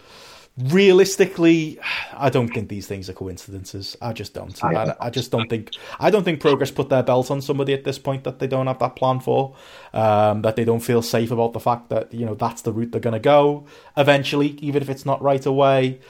realistically, 0.59 1.79
I 2.13 2.31
don't 2.31 2.49
think 2.49 2.69
these 2.69 2.87
things 2.87 3.09
are 3.11 3.13
coincidences. 3.13 3.97
I 4.01 4.13
just 4.13 4.35
don't. 4.35 4.63
I, 4.63 4.95
I, 5.01 5.11
just 5.11 5.31
don't 5.31 5.49
think. 5.49 5.71
I 5.99 6.11
don't 6.11 6.25
think 6.25 6.41
Progress 6.41 6.71
put 6.71 6.89
their 6.89 7.03
belt 7.03 7.31
on 7.31 7.41
somebody 7.41 7.75
at 7.75 7.85
this 7.85 7.99
point 7.99 8.25
that 8.25 8.39
they 8.39 8.47
don't 8.47 8.67
have 8.67 8.79
that 8.79 8.97
plan 8.97 9.21
for. 9.21 9.57
Um, 9.93 10.43
that 10.43 10.57
they 10.57 10.65
don't 10.65 10.81
feel 10.81 11.03
safe 11.03 11.31
about 11.31 11.53
the 11.53 11.61
fact 11.61 11.89
that 11.91 12.13
you 12.15 12.25
know 12.25 12.35
that's 12.35 12.63
the 12.63 12.73
route 12.73 12.93
they're 12.93 13.01
going 13.01 13.15
to 13.15 13.21
go 13.21 13.67
eventually, 13.97 14.51
even 14.61 14.83
if 14.83 14.89
it's 14.89 15.05
not 15.07 15.21
right 15.23 15.45
away. 15.45 16.01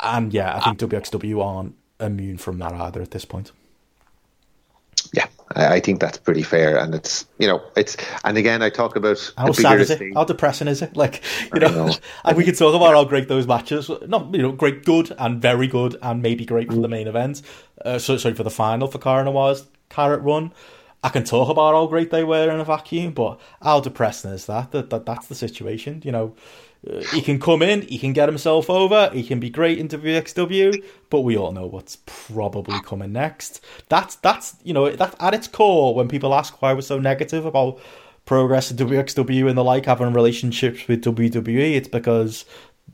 And 0.00 0.32
yeah, 0.32 0.56
I 0.56 0.60
think 0.60 0.78
WXW 0.78 1.44
aren't 1.44 1.74
immune 2.00 2.36
from 2.38 2.58
that 2.58 2.72
either 2.74 3.00
at 3.00 3.10
this 3.10 3.24
point 3.24 3.52
yeah, 5.12 5.26
I, 5.54 5.80
think 5.80 6.00
that's 6.00 6.18
pretty 6.18 6.42
fair, 6.42 6.76
and 6.78 6.94
it's 6.94 7.26
you 7.38 7.46
know 7.46 7.62
it's 7.76 7.96
and 8.24 8.36
again 8.36 8.62
I 8.62 8.70
talk 8.70 8.96
about 8.96 9.32
how 9.36 9.52
sad 9.52 9.80
is 9.80 9.90
it? 9.90 10.14
How 10.14 10.24
depressing 10.24 10.68
is 10.68 10.82
it? 10.82 10.96
Like 10.96 11.22
you 11.52 11.60
know, 11.60 11.86
know. 11.86 11.94
and 12.24 12.36
we 12.36 12.44
can 12.44 12.54
talk 12.54 12.74
about 12.74 12.94
how 12.94 13.04
great 13.04 13.28
those 13.28 13.46
matches, 13.46 13.90
not 14.06 14.34
you 14.34 14.42
know, 14.42 14.52
great, 14.52 14.84
good, 14.84 15.14
and 15.18 15.40
very 15.40 15.66
good, 15.66 15.96
and 16.02 16.22
maybe 16.22 16.44
great 16.44 16.70
for 16.70 16.80
the 16.80 16.88
main 16.88 17.06
event. 17.06 17.42
Uh, 17.84 17.98
so, 17.98 18.16
sorry 18.16 18.34
for 18.34 18.42
the 18.42 18.50
final 18.50 18.88
for 18.88 18.98
Cara 18.98 19.24
Noir's 19.24 19.66
Carat 19.88 20.22
Run. 20.22 20.52
I 21.02 21.10
can 21.10 21.24
talk 21.24 21.48
about 21.48 21.74
how 21.74 21.86
great 21.86 22.10
they 22.10 22.24
were 22.24 22.50
in 22.50 22.58
a 22.58 22.64
vacuum, 22.64 23.12
but 23.12 23.38
how 23.62 23.80
depressing 23.80 24.32
is 24.32 24.46
that? 24.46 24.72
That, 24.72 24.90
that 24.90 25.06
that's 25.06 25.28
the 25.28 25.34
situation. 25.34 26.02
You 26.04 26.12
know, 26.12 26.34
Uh, 26.88 27.02
he 27.12 27.20
can 27.20 27.40
come 27.40 27.62
in, 27.62 27.82
he 27.82 27.98
can 27.98 28.12
get 28.12 28.28
himself 28.28 28.70
over, 28.70 29.10
he 29.12 29.22
can 29.22 29.40
be 29.40 29.50
great 29.50 29.78
into 29.78 29.98
WXW, 29.98 30.82
but 31.10 31.20
we 31.20 31.36
all 31.36 31.52
know 31.52 31.66
what's 31.66 31.98
probably 32.06 32.80
coming 32.82 33.12
next. 33.12 33.64
That's 33.88 34.16
that's 34.16 34.56
you 34.62 34.74
know 34.74 34.90
that 34.90 35.14
at 35.20 35.34
its 35.34 35.48
core 35.48 35.94
when 35.94 36.08
people 36.08 36.34
ask 36.34 36.60
why 36.62 36.72
we're 36.74 36.82
so 36.82 36.98
negative 36.98 37.44
about 37.44 37.80
progress 38.24 38.70
in 38.70 38.76
WXW 38.76 39.48
and 39.48 39.56
the 39.56 39.64
like 39.64 39.86
having 39.86 40.12
relationships 40.12 40.86
with 40.88 41.02
WWE, 41.04 41.76
it's 41.76 41.88
because 41.88 42.44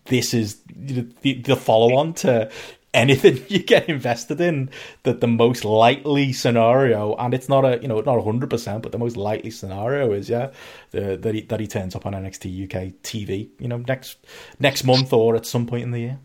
this 0.06 0.35
is 0.35 0.60
the, 0.74 1.06
the 1.23 1.56
follow 1.56 1.97
on 1.97 2.12
to 2.14 2.51
anything 2.94 3.44
you 3.48 3.59
get 3.59 3.89
invested 3.89 4.40
in 4.40 4.70
that 5.02 5.20
the 5.20 5.27
most 5.27 5.64
likely 5.64 6.32
scenario 6.32 7.14
and 7.16 7.35
it's 7.35 7.48
not 7.48 7.64
a 7.64 7.81
you 7.81 7.89
know 7.89 8.01
not 8.01 8.19
100% 8.19 8.82
but 8.82 8.93
the 8.93 8.98
most 8.98 9.16
likely 9.16 9.51
scenario 9.51 10.12
is 10.12 10.28
yeah 10.28 10.51
the, 10.90 11.16
that 11.16 11.35
he 11.35 11.40
that 11.43 11.60
he 11.60 11.66
turns 11.66 11.94
up 11.94 12.06
on 12.06 12.12
NXT 12.12 12.64
UK 12.64 12.93
TV 13.02 13.48
you 13.59 13.69
know 13.69 13.78
next 13.78 14.19
next 14.59 14.85
month 14.85 15.12
or 15.12 15.36
at 15.36 15.47
some 15.47 15.66
point 15.66 15.85
in 15.85 15.90
the 15.90 16.01
year. 16.01 16.19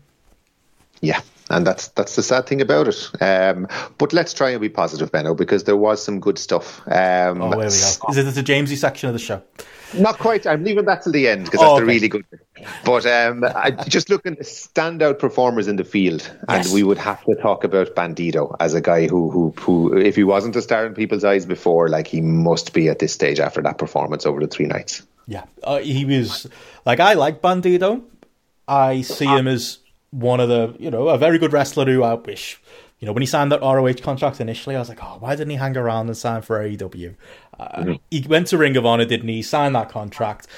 Yeah 1.00 1.20
and 1.50 1.66
that's 1.66 1.88
that's 1.88 2.16
the 2.16 2.22
sad 2.22 2.46
thing 2.46 2.60
about 2.60 2.88
it. 2.88 3.22
Um, 3.22 3.68
but 3.98 4.12
let's 4.12 4.32
try 4.34 4.50
and 4.50 4.60
be 4.60 4.68
positive, 4.68 5.10
Benno, 5.10 5.34
because 5.34 5.64
there 5.64 5.76
was 5.76 6.02
some 6.02 6.20
good 6.20 6.38
stuff. 6.38 6.80
Um, 6.86 7.42
oh, 7.42 7.50
there 7.50 7.58
we 7.58 7.64
go. 7.64 7.66
Is 7.66 8.00
it 8.16 8.34
the 8.34 8.42
Jamesy 8.42 8.76
section 8.76 9.08
of 9.08 9.14
the 9.14 9.18
show? 9.18 9.42
Not 9.94 10.18
quite. 10.18 10.46
I'm 10.46 10.64
leaving 10.64 10.84
that 10.84 11.02
till 11.02 11.12
the 11.12 11.28
end 11.28 11.46
because 11.46 11.60
that's 11.60 11.70
oh, 11.70 11.76
okay. 11.76 11.80
the 11.80 11.86
really 11.86 12.08
good 12.08 12.24
bit. 12.30 12.40
But 12.84 13.06
um, 13.06 13.44
I, 13.44 13.70
just 13.70 14.10
looking 14.10 14.32
at 14.32 14.40
standout 14.40 15.18
performers 15.18 15.66
in 15.66 15.76
the 15.76 15.84
field, 15.84 16.30
and 16.48 16.64
yes. 16.64 16.72
we 16.72 16.82
would 16.82 16.98
have 16.98 17.24
to 17.24 17.34
talk 17.36 17.64
about 17.64 17.94
Bandito 17.94 18.54
as 18.60 18.74
a 18.74 18.80
guy 18.80 19.06
who, 19.06 19.30
who, 19.30 19.54
who, 19.58 19.96
if 19.96 20.16
he 20.16 20.24
wasn't 20.24 20.56
a 20.56 20.62
star 20.62 20.84
in 20.84 20.94
people's 20.94 21.24
eyes 21.24 21.46
before, 21.46 21.88
like 21.88 22.06
he 22.06 22.20
must 22.20 22.74
be 22.74 22.88
at 22.88 22.98
this 22.98 23.12
stage 23.12 23.40
after 23.40 23.62
that 23.62 23.78
performance 23.78 24.26
over 24.26 24.40
the 24.40 24.46
three 24.46 24.66
nights. 24.66 25.06
Yeah, 25.26 25.44
uh, 25.62 25.78
he 25.78 26.04
was 26.04 26.46
like 26.84 27.00
I 27.00 27.14
like 27.14 27.40
Bandito. 27.40 28.02
I 28.66 29.00
see 29.00 29.26
him 29.26 29.48
as 29.48 29.78
one 30.10 30.40
of 30.40 30.48
the 30.48 30.74
you 30.78 30.90
know 30.90 31.08
a 31.08 31.18
very 31.18 31.38
good 31.38 31.52
wrestler 31.52 31.84
who 31.84 32.02
I 32.02 32.14
wish 32.14 32.60
you 32.98 33.06
know 33.06 33.12
when 33.12 33.22
he 33.22 33.26
signed 33.26 33.52
that 33.52 33.60
ROH 33.60 34.02
contract 34.02 34.40
initially, 34.40 34.74
I 34.74 34.80
was 34.80 34.88
like, 34.88 35.02
oh, 35.02 35.18
why 35.20 35.36
didn't 35.36 35.50
he 35.50 35.56
hang 35.56 35.76
around 35.76 36.08
and 36.08 36.16
sign 36.16 36.42
for 36.42 36.58
AEW? 36.58 37.14
Uh, 37.58 37.68
mm-hmm. 37.68 37.92
He 38.10 38.26
went 38.28 38.48
to 38.48 38.58
Ring 38.58 38.76
of 38.76 38.84
Honor, 38.84 39.04
didn't 39.04 39.28
he? 39.28 39.42
Signed 39.42 39.74
that 39.76 39.88
contract. 39.88 40.48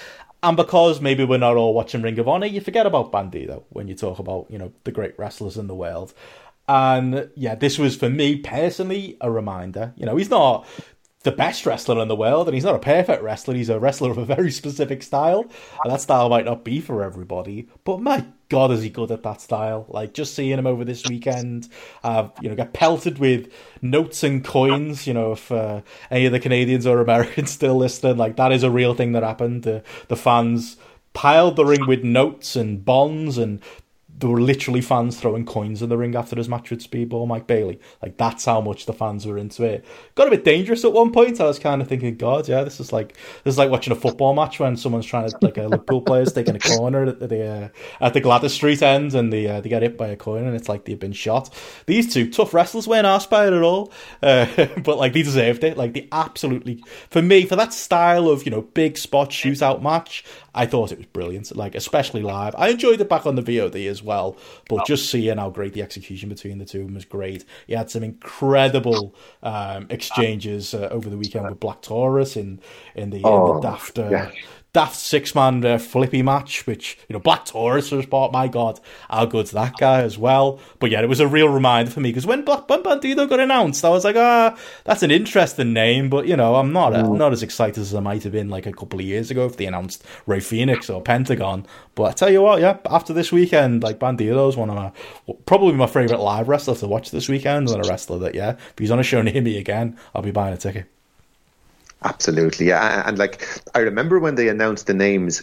And 0.43 0.57
because 0.57 1.03
maybe 1.03 1.23
we're 1.23 1.39
not 1.39 1.57
all 1.57 1.75
watching 1.75 2.01
Ring 2.01 2.19
of 2.19 2.29
Honor, 2.29 2.47
you 2.47 2.63
forget 2.63 2.87
about 2.87 3.13
Bandito 3.13 3.65
when 3.69 3.89
you 3.89 3.95
talk 3.95 4.19
about, 4.19 4.47
you 4.49 4.57
know, 4.57 4.73
the 4.85 4.93
great 4.93 5.19
wrestlers 5.19 5.59
in 5.59 5.67
the 5.67 5.75
world. 5.75 6.15
And 6.67 7.29
yeah, 7.35 7.57
this 7.57 7.79
was 7.79 7.95
for 7.95 8.09
me 8.09 8.37
personally 8.37 9.19
a 9.21 9.31
reminder. 9.31 9.93
You 9.97 10.07
know, 10.07 10.17
he's 10.17 10.31
not 10.31 10.67
the 11.25 11.33
best 11.33 11.67
wrestler 11.67 12.01
in 12.01 12.09
the 12.09 12.17
world, 12.17 12.49
and 12.49 12.55
he's 12.55 12.65
not 12.65 12.77
a 12.77 12.79
perfect 12.79 13.23
wrestler. 13.23 13.55
He's 13.55 13.69
a 13.69 13.79
wrestler 13.79 14.11
of 14.11 14.17
a 14.17 14.25
very 14.25 14.51
specific 14.51 15.03
style, 15.03 15.45
and 15.85 15.93
that 15.93 16.01
style 16.01 16.31
might 16.31 16.47
not 16.47 16.65
be 16.65 16.81
for 16.81 17.03
everybody. 17.03 17.69
But 17.85 18.01
my 18.01 18.25
God, 18.51 18.73
is 18.73 18.83
he 18.83 18.91
good 18.91 19.11
at 19.13 19.23
that 19.23 19.41
style? 19.41 19.87
Like 19.89 20.13
just 20.13 20.35
seeing 20.35 20.59
him 20.59 20.67
over 20.67 20.85
this 20.85 21.07
weekend, 21.07 21.69
uh, 22.03 22.29
you 22.43 22.51
know, 22.51 22.57
get 22.57 22.73
pelted 22.73 23.19
with 23.19 23.51
notes 23.81 24.23
and 24.23 24.45
coins. 24.45 25.07
You 25.07 25.15
know, 25.15 25.33
if 25.33 25.51
uh, 25.51 25.81
any 26.11 26.27
of 26.27 26.33
the 26.33 26.41
Canadians 26.41 26.87
or 26.87 27.01
Americans 27.01 27.51
still 27.61 27.77
listening, 27.77 28.19
like 28.19 28.37
that 28.37 28.53
is 28.53 28.63
a 28.63 28.71
real 28.71 28.93
thing 28.93 29.13
that 29.13 29.23
happened. 29.23 29.63
The 29.63 29.83
the 30.09 30.17
fans 30.17 30.77
piled 31.13 31.57
the 31.57 31.65
ring 31.65 31.87
with 31.87 32.05
notes 32.05 32.57
and 32.57 32.85
bonds 32.85 33.39
and 33.39 33.61
there 34.21 34.31
were 34.31 34.41
literally 34.41 34.83
fans 34.83 35.19
throwing 35.19 35.47
coins 35.47 35.81
in 35.83 35.89
the 35.89 35.97
ring 35.97 36.15
after 36.15 36.37
his 36.37 36.49
match 36.49 36.71
with 36.71 36.89
Speedball 36.89 37.27
Mike 37.27 37.47
Bailey. 37.47 37.81
Like 38.03 38.19
that's 38.19 38.45
how 38.45 38.61
much 38.61 38.85
the 38.85 38.93
fans 38.93 39.27
were 39.27 39.39
into 39.39 39.65
it. 39.65 39.85
Got 40.15 40.29
a 40.29 40.31
bit 40.31 40.45
dangerous 40.45 40.85
at 40.85 40.93
one 40.93 41.11
point. 41.11 41.41
I 41.41 41.47
was 41.47 41.59
kind 41.59 41.81
of 41.81 41.89
thinking, 41.89 42.17
God, 42.17 42.47
yeah, 42.47 42.63
this 42.63 42.81
is 42.81 42.93
like 42.93 43.15
this 43.45 43.55
is 43.55 43.59
like 43.59 43.71
watching 43.71 43.93
a 43.93 43.97
football 43.97 44.35
match 44.35 44.61
when 44.61 44.77
someone's 44.77 45.07
trying 45.07 45.29
to 45.29 45.39
like 45.41 45.57
a 45.57 45.63
Liverpool 45.63 46.03
player's 46.03 46.33
taking 46.33 46.55
a 46.55 46.59
corner 46.59 47.05
at 47.05 47.19
the 47.21 47.47
uh, 47.47 47.69
at 48.05 48.13
the 48.13 48.21
Gwladys 48.21 48.51
Street 48.51 48.83
end 48.83 49.15
and 49.15 49.33
they 49.33 49.47
uh, 49.47 49.61
they 49.61 49.71
get 49.71 49.83
hit 49.83 49.97
by 49.97 50.09
a 50.09 50.17
coin 50.17 50.45
and 50.45 50.55
it's 50.55 50.69
like 50.69 50.85
they've 50.85 51.01
been 51.01 51.13
shot. 51.13 51.53
These 51.87 52.13
two 52.13 52.31
tough 52.31 52.53
wrestlers 52.53 52.87
weren't 52.87 53.07
asked 53.07 53.31
by 53.31 53.47
it 53.47 53.55
at 53.55 53.63
all, 53.63 53.91
uh, 54.23 54.47
but 54.85 54.99
like 54.99 55.15
they 55.15 55.23
deserved 55.23 55.65
it. 55.65 55.79
Like 55.79 55.95
they 55.95 56.09
absolutely 56.13 56.85
for 57.09 57.23
me 57.23 57.47
for 57.47 57.57
that 57.57 57.73
style 57.73 58.29
of 58.29 58.45
you 58.45 58.51
know 58.51 58.63
big 58.63 58.99
spot 58.99 59.31
shootout 59.31 59.81
match. 59.83 60.25
I 60.55 60.67
thought 60.67 60.93
it 60.93 60.99
was 60.99 61.07
brilliant, 61.07 61.55
like 61.57 61.75
especially 61.75 62.23
live. 62.23 62.55
I 62.57 62.69
enjoyed 62.69 63.01
it 63.01 63.09
back 63.09 63.27
on 63.27 63.35
the 63.37 63.43
VOD 63.43 63.89
as 63.89 64.03
well, 64.03 64.37
but 64.69 64.81
oh. 64.81 64.85
just 64.87 65.11
seeing 65.11 65.39
how 65.39 65.51
great 65.51 65.73
the 65.75 65.83
execution 65.83 66.29
between 66.29 66.59
the 66.59 66.65
two 66.65 66.87
was 66.87 67.05
great. 67.05 67.45
He 67.67 67.75
had 67.75 67.91
some 67.91 68.03
incredible 68.03 69.15
um, 69.43 69.87
exchanges 69.91 70.75
uh, 70.75 70.89
over 70.91 71.09
the 71.09 71.17
weekend 71.17 71.49
with 71.49 71.61
Black 71.61 71.83
Taurus 71.83 72.37
in 72.37 72.61
in 72.95 73.11
the, 73.11 73.23
oh, 73.25 73.57
in 73.57 73.61
the 73.61 73.69
Daft 73.69 73.99
uh, 73.99 74.09
yeah 74.11 74.31
daft 74.73 74.97
six 74.97 75.35
man 75.35 75.65
uh, 75.65 75.79
flippy 75.79 76.23
match, 76.23 76.67
which 76.67 76.99
you 77.09 77.15
know 77.15 77.21
Black 77.21 77.45
Taurus 77.45 77.91
was 77.91 78.07
part. 78.07 78.33
My 78.33 78.49
God, 78.49 78.81
how 79.09 79.25
good's 79.27 79.51
that 79.53 79.77
guy 79.79 80.03
as 80.03 80.17
well? 80.17 80.61
But 80.79 80.91
yeah, 80.91 81.03
it 81.03 81.09
was 81.09 81.21
a 81.21 81.27
real 81.27 81.49
reminder 81.49 81.91
for 81.91 82.01
me 82.01 82.11
because 82.11 82.27
when 82.27 82.45
Black 82.45 82.69
when 82.69 82.83
Bandito 82.83 83.29
got 83.29 83.41
announced, 83.41 83.85
I 83.85 83.89
was 83.89 84.05
like, 84.05 84.17
ah, 84.17 84.57
that's 84.85 85.03
an 85.03 85.11
interesting 85.11 85.73
name, 85.73 86.09
but 86.09 86.27
you 86.27 86.37
know, 86.37 86.57
I'm 86.57 86.73
not 86.73 86.95
uh, 86.95 87.05
mm. 87.05 87.17
not 87.17 87.33
as 87.33 87.43
excited 87.43 87.79
as 87.79 87.95
I 87.95 88.01
might 88.01 88.23
have 88.23 88.33
been 88.33 88.49
like 88.49 88.67
a 88.67 88.73
couple 88.73 89.01
of 89.01 89.07
years 89.07 89.31
ago 89.31 89.47
if 89.47 89.57
they 89.57 89.67
announced 89.67 90.05
Rey 90.27 90.39
Fénix 90.39 90.93
or 90.93 91.03
Pentagon. 91.03 91.67
But 91.95 92.05
I 92.05 92.13
tell 92.13 92.31
you 92.31 92.43
what, 92.43 92.61
yeah, 92.61 92.79
after 92.87 93.13
this 93.13 93.33
weekend, 93.33 93.83
like 93.83 93.99
Bandito's 93.99 94.57
one 94.57 94.71
of 94.71 94.77
my 94.77 94.93
probably 95.47 95.75
my 95.75 95.87
favorite 95.87 96.21
live 96.21 96.49
wrestler 96.49 96.77
to 96.77 96.87
watch 96.87 97.11
this 97.11 97.29
weekend, 97.29 97.69
and 97.69 97.85
a 97.85 97.89
wrestler 97.89 98.19
that 98.19 98.35
yeah, 98.35 98.51
if 98.51 98.75
he's 98.79 98.91
on 98.91 99.01
a 99.01 99.05
show 99.05 99.23
near 99.23 99.43
me 99.43 99.59
again, 99.59 99.99
I'll 100.15 100.23
be 100.23 100.31
buying 100.31 100.55
a 100.55 100.57
ticket. 100.57 100.87
Absolutely, 102.03 102.69
yeah. 102.69 103.03
And 103.07 103.19
like 103.19 103.47
I 103.75 103.81
remember 103.81 104.19
when 104.19 104.35
they 104.35 104.49
announced 104.49 104.87
the 104.87 104.95
names, 104.95 105.43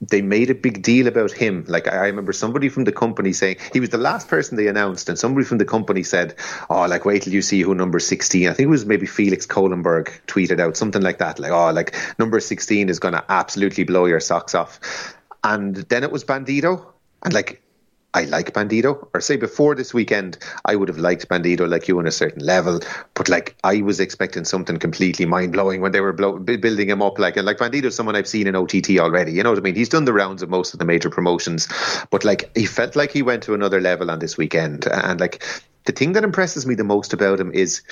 they 0.00 0.22
made 0.22 0.48
a 0.48 0.54
big 0.54 0.82
deal 0.82 1.06
about 1.06 1.32
him. 1.32 1.64
Like 1.68 1.88
I 1.88 2.06
remember 2.06 2.32
somebody 2.32 2.68
from 2.68 2.84
the 2.84 2.92
company 2.92 3.32
saying 3.32 3.56
he 3.72 3.80
was 3.80 3.90
the 3.90 3.98
last 3.98 4.28
person 4.28 4.56
they 4.56 4.68
announced, 4.68 5.08
and 5.08 5.18
somebody 5.18 5.44
from 5.44 5.58
the 5.58 5.64
company 5.64 6.02
said, 6.02 6.34
"Oh, 6.70 6.86
like 6.86 7.04
wait 7.04 7.22
till 7.22 7.32
you 7.32 7.42
see 7.42 7.60
who 7.60 7.74
number 7.74 7.98
16." 7.98 8.48
I 8.48 8.52
think 8.52 8.66
it 8.66 8.70
was 8.70 8.86
maybe 8.86 9.06
Felix 9.06 9.46
Kohlenberg 9.46 10.10
tweeted 10.26 10.60
out 10.60 10.76
something 10.76 11.02
like 11.02 11.18
that, 11.18 11.38
like, 11.38 11.52
"Oh, 11.52 11.72
like 11.72 11.94
number 12.18 12.40
16 12.40 12.88
is 12.88 13.00
going 13.00 13.14
to 13.14 13.24
absolutely 13.28 13.84
blow 13.84 14.06
your 14.06 14.20
socks 14.20 14.54
off." 14.54 14.80
And 15.44 15.76
then 15.76 16.04
it 16.04 16.12
was 16.12 16.24
Bandito, 16.24 16.86
and 17.22 17.34
like 17.34 17.60
I 18.18 18.24
like 18.24 18.52
Bandito, 18.52 19.08
or 19.14 19.20
say 19.20 19.36
before 19.36 19.76
this 19.76 19.94
weekend, 19.94 20.38
I 20.64 20.74
would 20.74 20.88
have 20.88 20.98
liked 20.98 21.28
Bandito 21.28 21.68
like 21.68 21.86
you 21.86 22.00
on 22.00 22.06
a 22.08 22.10
certain 22.10 22.44
level, 22.44 22.80
but 23.14 23.28
like 23.28 23.54
I 23.62 23.80
was 23.82 24.00
expecting 24.00 24.44
something 24.44 24.78
completely 24.78 25.24
mind 25.24 25.52
blowing 25.52 25.80
when 25.80 25.92
they 25.92 26.00
were 26.00 26.12
blow, 26.12 26.36
building 26.36 26.90
him 26.90 27.00
up. 27.00 27.20
Like 27.20 27.36
and 27.36 27.46
like 27.46 27.58
Bandito's 27.58 27.94
someone 27.94 28.16
I've 28.16 28.26
seen 28.26 28.48
in 28.48 28.56
OTT 28.56 28.98
already. 28.98 29.30
You 29.32 29.44
know 29.44 29.50
what 29.50 29.58
I 29.60 29.62
mean? 29.62 29.76
He's 29.76 29.88
done 29.88 30.04
the 30.04 30.12
rounds 30.12 30.42
of 30.42 30.50
most 30.50 30.72
of 30.72 30.80
the 30.80 30.84
major 30.84 31.10
promotions, 31.10 31.68
but 32.10 32.24
like 32.24 32.50
he 32.56 32.66
felt 32.66 32.96
like 32.96 33.12
he 33.12 33.22
went 33.22 33.44
to 33.44 33.54
another 33.54 33.80
level 33.80 34.10
on 34.10 34.18
this 34.18 34.36
weekend. 34.36 34.88
And 34.88 35.20
like 35.20 35.44
the 35.84 35.92
thing 35.92 36.14
that 36.14 36.24
impresses 36.24 36.66
me 36.66 36.74
the 36.74 36.82
most 36.82 37.12
about 37.12 37.38
him 37.38 37.52
is 37.52 37.82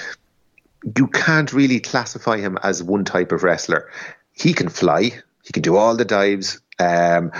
you 0.98 1.06
can't 1.06 1.52
really 1.52 1.78
classify 1.78 2.38
him 2.38 2.58
as 2.64 2.82
one 2.82 3.04
type 3.04 3.30
of 3.30 3.44
wrestler. 3.44 3.92
He 4.32 4.54
can 4.54 4.70
fly, 4.70 5.12
he 5.44 5.52
can 5.52 5.62
do 5.62 5.76
all 5.76 5.94
the 5.94 6.04
dives, 6.04 6.60
um, 6.80 7.30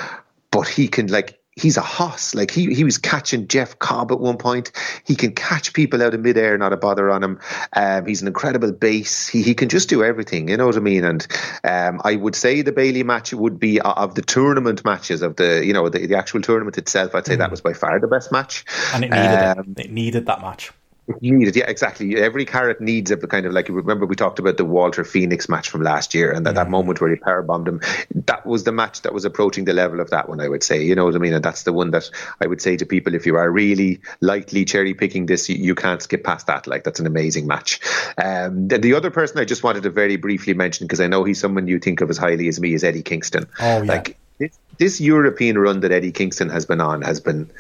but 0.53 0.69
he 0.69 0.87
can 0.87 1.09
like 1.09 1.41
he's 1.57 1.77
a 1.77 1.83
hoss. 1.83 2.35
Like 2.35 2.51
he 2.51 2.73
he 2.75 2.85
was 2.85 2.99
catching 2.99 3.49
Jeff 3.49 3.79
Cobb 3.79 4.13
at 4.13 4.21
one 4.21 4.37
point. 4.37 4.71
He 5.05 5.17
can 5.17 5.35
catch 5.35 5.73
people 5.73 6.03
out 6.03 6.15
of 6.15 6.21
midair, 6.21 6.57
not 6.57 6.73
a 6.73 6.77
bother 6.77 7.11
on 7.11 7.25
him. 7.25 7.41
Um, 7.73 8.07
he's 8.07 8.23
an 8.23 8.29
incredible 8.29 8.73
base. 8.73 9.27
He 9.27 9.43
he 9.43 9.55
can 9.55 9.69
just 9.69 9.89
do 9.89 10.05
everything. 10.05 10.49
You 10.49 10.57
know 10.59 10.67
what 10.67 10.77
I 10.77 10.81
mean? 10.81 11.05
And 11.05 11.27
um, 11.65 12.01
I 12.05 12.15
would 12.15 12.37
say 12.37 12.63
the 12.63 12.73
Bailey 12.73 13.03
match 13.03 13.33
would 13.33 13.59
be 13.59 13.81
of 13.81 14.15
the 14.15 14.23
tournament 14.23 14.85
matches 14.85 15.23
of 15.23 15.37
the 15.37 15.65
you 15.65 15.73
know 15.73 15.89
the, 15.89 16.07
the 16.07 16.15
actual 16.15 16.43
tournament 16.43 16.79
itself. 16.79 17.15
I'd 17.15 17.27
say 17.27 17.35
mm. 17.35 17.39
that 17.39 17.51
was 17.51 17.61
by 17.61 17.73
far 17.73 17.99
the 17.99 18.07
best 18.07 18.31
match. 18.31 18.65
And 18.95 19.05
it 19.05 19.11
needed 19.11 19.59
um, 19.59 19.75
it. 19.77 19.87
It 19.87 19.91
needed 19.91 20.27
that 20.27 20.41
match 20.41 20.73
needed, 21.21 21.57
yeah, 21.57 21.69
exactly. 21.69 22.17
Every 22.17 22.45
Carat 22.45 22.81
needs 22.81 23.11
a 23.11 23.17
kind 23.17 23.47
of 23.47 23.53
like 23.53 23.69
remember 23.69 24.07
we 24.07 24.17
talked 24.17 24.39
about 24.39 24.57
the 24.57 24.65
Walter 24.65 25.05
Phoenix 25.05 25.49
match 25.49 25.71
from 25.71 25.83
last 25.83 26.15
year, 26.15 26.33
and 26.33 26.45
that, 26.47 26.57
that 26.57 26.69
moment 26.69 27.01
where 27.01 27.11
he 27.11 27.17
power 27.17 27.43
bombed 27.43 27.69
him. 27.69 27.81
That 28.27 28.45
was 28.47 28.65
the 28.65 28.73
match 28.73 29.03
that 29.03 29.15
was 29.15 29.25
approaching 29.25 29.65
the 29.65 29.73
level 29.73 30.01
of 30.01 30.11
that 30.11 30.29
one. 30.29 30.41
I 30.41 30.49
would 30.49 30.63
say, 30.63 30.85
you 30.85 30.95
know 30.95 31.05
what 31.05 31.15
I 31.15 31.19
mean, 31.19 31.35
and 31.35 31.45
that's 31.45 31.63
the 31.63 31.73
one 31.73 31.93
that 31.93 32.11
I 32.41 32.47
would 32.47 32.61
say 32.61 32.77
to 32.77 32.87
people: 32.87 33.15
if 33.15 33.27
you 33.27 33.37
are 33.37 33.51
really 33.51 34.01
lightly 34.21 34.65
cherry 34.65 34.95
picking 34.95 35.27
this, 35.27 35.49
you, 35.49 35.57
you 35.57 35.75
can't 35.75 36.03
skip 36.03 36.25
past 36.25 36.49
that. 36.49 36.67
Like 36.67 36.85
that's 36.85 37.01
an 37.01 37.07
amazing 37.07 37.47
match. 37.47 37.81
Um, 38.19 38.69
the, 38.69 38.79
the, 38.79 38.95
other 38.95 39.11
person 39.11 39.39
I 39.39 39.45
just 39.45 39.63
wanted 39.63 39.83
to 39.85 39.91
very 39.91 40.17
briefly 40.17 40.55
mention 40.55 40.87
because 40.87 41.01
I 41.01 41.07
know 41.07 41.25
he's 41.25 41.41
someone 41.41 41.69
you 41.69 41.79
think 41.79 42.01
of 42.01 42.11
as 42.11 42.19
highly 42.19 42.49
as 42.49 42.59
me 42.61 42.75
is 42.75 42.83
Eddie 42.83 43.03
Kingston. 43.03 43.47
Oh 43.61 43.83
yeah. 43.83 43.93
Like, 43.93 44.17
this, 44.39 44.59
this 44.79 45.01
European 45.01 45.59
run 45.59 45.81
that 45.81 45.93
Eddie 45.93 46.13
Kingston 46.13 46.51
has 46.51 46.67
been 46.67 46.81
on 46.81 47.03
has 47.03 47.21
been 47.21 47.51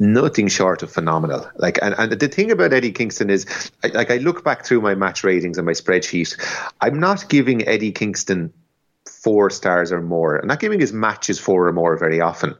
nothing 0.00 0.48
short 0.48 0.82
of 0.82 0.90
phenomenal. 0.90 1.48
Like, 1.56 1.78
and, 1.82 1.94
and 1.98 2.12
the 2.12 2.28
thing 2.28 2.50
about 2.50 2.72
Eddie 2.72 2.90
Kingston 2.90 3.30
is, 3.30 3.70
like, 3.84 4.10
I 4.10 4.16
look 4.16 4.42
back 4.42 4.64
through 4.64 4.80
my 4.80 4.94
match 4.94 5.22
ratings 5.22 5.58
and 5.58 5.66
my 5.66 5.72
spreadsheet. 5.72 6.36
I'm 6.80 6.98
not 6.98 7.28
giving 7.28 7.68
Eddie 7.68 7.92
Kingston 7.92 8.52
four 9.06 9.50
stars 9.50 9.92
or 9.92 10.00
more. 10.00 10.36
I'm 10.36 10.48
not 10.48 10.60
giving 10.60 10.80
his 10.80 10.92
matches 10.92 11.38
four 11.38 11.68
or 11.68 11.72
more 11.72 11.96
very 11.96 12.20
often. 12.20 12.56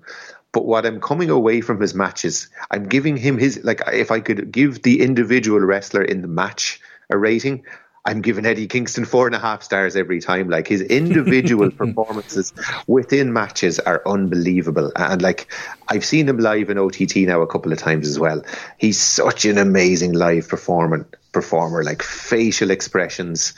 But 0.53 0.67
what 0.67 0.85
I'm 0.85 1.01
coming 1.01 1.31
away 1.31 1.61
from 1.61 1.81
his 1.81 1.95
matches, 1.95 2.49
I'm 2.71 2.89
giving 2.89 3.17
him 3.17 3.39
his 3.39 3.61
like. 3.63 3.83
If 3.87 4.11
I 4.11 4.19
could 4.19 4.51
give 4.51 4.83
the 4.83 5.01
individual 5.01 5.61
wrestler 5.61 6.03
in 6.03 6.23
the 6.23 6.29
match 6.29 6.81
a 7.09 7.17
rating, 7.17 7.65
I'm 8.05 8.23
giving 8.23 8.47
Eddie 8.47 8.67
Kingston 8.67 9.05
four 9.05 9.27
and 9.27 9.35
a 9.35 9.39
half 9.39 9.63
stars 9.63 9.95
every 9.95 10.21
time. 10.21 10.49
Like 10.49 10.67
his 10.67 10.81
individual 10.81 11.71
performances 11.83 12.53
within 12.87 13.33
matches 13.33 13.79
are 13.79 14.03
unbelievable. 14.07 14.91
And 14.97 15.21
like 15.21 15.53
I've 15.89 16.05
seen 16.05 16.29
him 16.29 16.39
live 16.39 16.71
in 16.71 16.79
OTT 16.79 17.17
now 17.19 17.43
a 17.43 17.47
couple 17.47 17.73
of 17.73 17.79
times 17.79 18.09
as 18.09 18.19
well. 18.19 18.43
He's 18.79 18.99
such 18.99 19.45
an 19.45 19.59
amazing 19.59 20.13
live 20.13 20.49
performer. 20.49 21.07
Performer, 21.33 21.85
like 21.85 22.03
facial 22.03 22.73
expressions, 22.73 23.55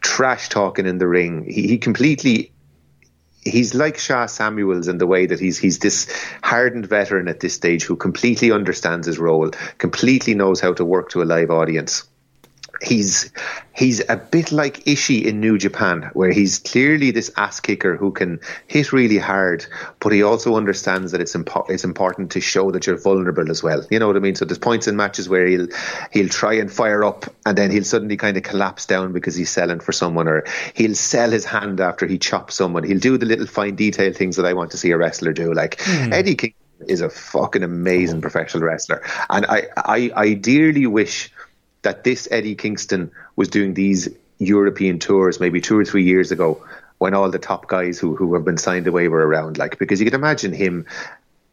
trash 0.00 0.48
talking 0.48 0.86
in 0.86 0.98
the 0.98 1.06
ring. 1.06 1.44
He, 1.44 1.68
he 1.68 1.78
completely 1.78 2.50
he's 3.44 3.74
like 3.74 3.96
Sha 3.96 4.26
Samuels 4.26 4.88
in 4.88 4.98
the 4.98 5.06
way 5.06 5.26
that 5.26 5.38
he's 5.38 5.56
he's 5.56 5.78
this 5.78 6.12
hardened 6.42 6.86
veteran 6.86 7.28
at 7.28 7.38
this 7.38 7.54
stage 7.54 7.84
who 7.84 7.94
completely 7.94 8.50
understands 8.50 9.06
his 9.06 9.20
role, 9.20 9.52
completely 9.78 10.34
knows 10.34 10.60
how 10.60 10.72
to 10.72 10.84
work 10.84 11.10
to 11.10 11.22
a 11.22 11.24
live 11.24 11.52
audience 11.52 12.08
he's 12.82 13.32
he's 13.74 14.02
a 14.08 14.16
bit 14.16 14.52
like 14.52 14.84
Ishii 14.84 15.24
in 15.24 15.40
New 15.40 15.56
Japan, 15.56 16.10
where 16.12 16.32
he's 16.32 16.58
clearly 16.58 17.10
this 17.10 17.30
ass 17.36 17.60
kicker 17.60 17.96
who 17.96 18.10
can 18.10 18.40
hit 18.66 18.92
really 18.92 19.18
hard, 19.18 19.64
but 20.00 20.12
he 20.12 20.22
also 20.22 20.56
understands 20.56 21.12
that 21.12 21.20
it's 21.20 21.34
impo- 21.34 21.68
it's 21.70 21.84
important 21.84 22.32
to 22.32 22.40
show 22.40 22.70
that 22.72 22.86
you're 22.86 22.98
vulnerable 22.98 23.50
as 23.50 23.62
well. 23.62 23.84
You 23.90 23.98
know 23.98 24.08
what 24.08 24.16
I 24.16 24.20
mean? 24.20 24.34
So 24.34 24.44
there's 24.44 24.58
points 24.58 24.88
in 24.88 24.96
matches 24.96 25.28
where 25.28 25.46
he'll 25.46 25.68
he'll 26.10 26.28
try 26.28 26.54
and 26.54 26.70
fire 26.70 27.04
up, 27.04 27.26
and 27.46 27.56
then 27.56 27.70
he'll 27.70 27.84
suddenly 27.84 28.16
kind 28.16 28.36
of 28.36 28.42
collapse 28.42 28.86
down 28.86 29.12
because 29.12 29.36
he's 29.36 29.50
selling 29.50 29.80
for 29.80 29.92
someone, 29.92 30.28
or 30.28 30.44
he'll 30.74 30.94
sell 30.94 31.30
his 31.30 31.44
hand 31.44 31.80
after 31.80 32.06
he 32.06 32.18
chops 32.18 32.56
someone. 32.56 32.84
He'll 32.84 32.98
do 32.98 33.16
the 33.16 33.26
little 33.26 33.46
fine 33.46 33.76
detail 33.76 34.12
things 34.12 34.36
that 34.36 34.46
I 34.46 34.52
want 34.52 34.72
to 34.72 34.76
see 34.76 34.90
a 34.90 34.98
wrestler 34.98 35.32
do. 35.32 35.54
Like 35.54 35.76
mm. 35.78 36.12
Eddie 36.12 36.34
King 36.34 36.54
is 36.88 37.00
a 37.00 37.08
fucking 37.08 37.62
amazing 37.62 38.20
professional 38.20 38.64
wrestler, 38.64 39.02
and 39.30 39.46
I 39.46 39.68
I, 39.76 40.10
I 40.16 40.34
dearly 40.34 40.86
wish 40.86 41.30
that 41.82 42.04
this 42.04 42.28
Eddie 42.30 42.54
Kingston 42.54 43.10
was 43.36 43.48
doing 43.48 43.74
these 43.74 44.08
European 44.38 44.98
tours 44.98 45.40
maybe 45.40 45.60
two 45.60 45.78
or 45.78 45.84
three 45.84 46.04
years 46.04 46.32
ago 46.32 46.62
when 46.98 47.14
all 47.14 47.30
the 47.30 47.38
top 47.38 47.66
guys 47.66 47.98
who, 47.98 48.14
who 48.14 48.34
have 48.34 48.44
been 48.44 48.58
signed 48.58 48.86
away 48.86 49.08
were 49.08 49.26
around. 49.26 49.58
Like, 49.58 49.78
because 49.78 50.00
you 50.00 50.06
could 50.06 50.14
imagine 50.14 50.52
him 50.52 50.86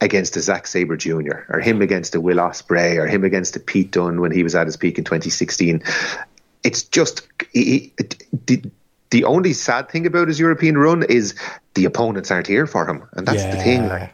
against 0.01 0.37
a 0.37 0.41
Zack 0.41 0.67
Sabre 0.67 0.95
Jr. 0.95 1.45
or 1.49 1.59
him 1.59 1.81
against 1.81 2.15
a 2.15 2.21
Will 2.21 2.37
Ospreay 2.37 2.97
or 2.97 3.07
him 3.07 3.23
against 3.23 3.55
a 3.55 3.59
Pete 3.59 3.91
Dunne 3.91 4.21
when 4.21 4.31
he 4.31 4.43
was 4.43 4.55
at 4.55 4.67
his 4.67 4.77
peak 4.77 4.97
in 4.97 5.03
2016. 5.03 5.83
It's 6.63 6.83
just 6.83 7.27
he, 7.51 7.93
the, 8.45 8.63
the 9.09 9.23
only 9.23 9.53
sad 9.53 9.89
thing 9.89 10.05
about 10.05 10.27
his 10.27 10.39
European 10.39 10.77
run 10.77 11.03
is 11.03 11.35
the 11.73 11.85
opponents 11.85 12.31
aren't 12.31 12.47
here 12.47 12.67
for 12.67 12.87
him, 12.87 13.07
and 13.13 13.27
that's 13.27 13.43
yeah. 13.43 13.55
the 13.55 13.61
thing. 13.61 13.87
Like, 13.87 14.13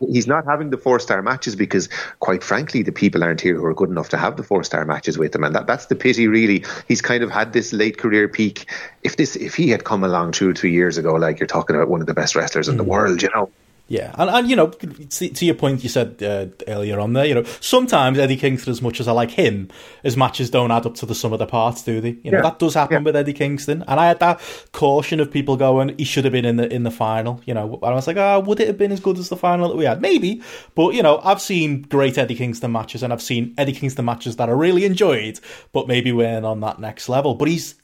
he's 0.00 0.26
not 0.26 0.44
having 0.44 0.70
the 0.70 0.76
four 0.76 0.98
star 1.00 1.22
matches 1.22 1.56
because, 1.56 1.88
quite 2.20 2.42
frankly, 2.44 2.82
the 2.82 2.92
people 2.92 3.24
aren't 3.24 3.40
here 3.40 3.56
who 3.56 3.64
are 3.64 3.74
good 3.74 3.90
enough 3.90 4.08
to 4.10 4.16
have 4.16 4.36
the 4.36 4.42
four 4.42 4.64
star 4.64 4.84
matches 4.84 5.18
with 5.18 5.34
him, 5.34 5.44
and 5.44 5.54
that, 5.54 5.66
that's 5.66 5.86
the 5.86 5.96
pity. 5.96 6.28
Really, 6.28 6.64
he's 6.86 7.02
kind 7.02 7.22
of 7.22 7.30
had 7.30 7.52
this 7.52 7.72
late 7.72 7.98
career 7.98 8.28
peak. 8.28 8.70
If 9.02 9.16
this, 9.16 9.36
if 9.36 9.54
he 9.54 9.68
had 9.70 9.84
come 9.84 10.04
along 10.04 10.32
two 10.32 10.50
or 10.50 10.54
three 10.54 10.72
years 10.72 10.98
ago, 10.98 11.14
like 11.14 11.40
you're 11.40 11.46
talking 11.46 11.76
about 11.76 11.88
one 11.88 12.00
of 12.00 12.06
the 12.06 12.14
best 12.14 12.36
wrestlers 12.36 12.68
in 12.68 12.76
the 12.76 12.84
mm. 12.84 12.88
world, 12.88 13.22
you 13.22 13.30
know, 13.34 13.50
yeah, 13.88 14.14
and, 14.18 14.28
and 14.28 14.50
you 14.50 14.54
know, 14.54 14.68
to, 14.68 15.28
to 15.30 15.46
your 15.46 15.54
point, 15.54 15.82
you 15.82 15.88
said 15.88 16.22
uh, 16.22 16.46
earlier 16.70 17.00
on 17.00 17.14
there, 17.14 17.24
you 17.24 17.34
know, 17.34 17.44
sometimes 17.60 18.18
Eddie 18.18 18.36
Kingston, 18.36 18.70
as 18.70 18.82
much 18.82 19.00
as 19.00 19.08
I 19.08 19.12
like 19.12 19.30
him, 19.30 19.70
his 20.02 20.14
matches 20.14 20.50
don't 20.50 20.70
add 20.70 20.84
up 20.84 20.94
to 20.96 21.06
the 21.06 21.14
sum 21.14 21.32
of 21.32 21.38
the 21.38 21.46
parts, 21.46 21.82
do 21.82 21.98
they? 22.02 22.18
You 22.22 22.30
know, 22.30 22.38
yeah. 22.38 22.42
that 22.42 22.58
does 22.58 22.74
happen 22.74 22.98
yeah. 22.98 23.02
with 23.02 23.16
Eddie 23.16 23.32
Kingston, 23.32 23.82
and 23.88 23.98
I 23.98 24.08
had 24.08 24.20
that 24.20 24.42
caution 24.72 25.20
of 25.20 25.30
people 25.30 25.56
going, 25.56 25.96
he 25.96 26.04
should 26.04 26.24
have 26.24 26.32
been 26.32 26.44
in 26.44 26.56
the 26.56 26.70
in 26.70 26.82
the 26.82 26.90
final, 26.90 27.40
you 27.46 27.54
know. 27.54 27.78
And 27.82 27.92
I 27.92 27.94
was 27.94 28.06
like, 28.06 28.18
oh, 28.18 28.40
would 28.40 28.60
it 28.60 28.66
have 28.66 28.76
been 28.76 28.92
as 28.92 29.00
good 29.00 29.18
as 29.18 29.30
the 29.30 29.38
final 29.38 29.70
that 29.70 29.76
we 29.76 29.86
had? 29.86 30.02
Maybe, 30.02 30.42
but 30.74 30.92
you 30.92 31.02
know, 31.02 31.20
I've 31.24 31.40
seen 31.40 31.80
great 31.80 32.18
Eddie 32.18 32.34
Kingston 32.34 32.70
matches, 32.70 33.02
and 33.02 33.10
I've 33.10 33.22
seen 33.22 33.54
Eddie 33.56 33.72
Kingston 33.72 34.04
matches 34.04 34.36
that 34.36 34.50
I 34.50 34.52
really 34.52 34.84
enjoyed, 34.84 35.40
but 35.72 35.88
maybe 35.88 36.12
weren't 36.12 36.44
on 36.44 36.60
that 36.60 36.78
next 36.78 37.08
level. 37.08 37.36
But 37.36 37.48
he's 37.48 37.74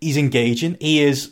he's 0.00 0.16
engaging. 0.16 0.76
He 0.80 1.04
is 1.04 1.30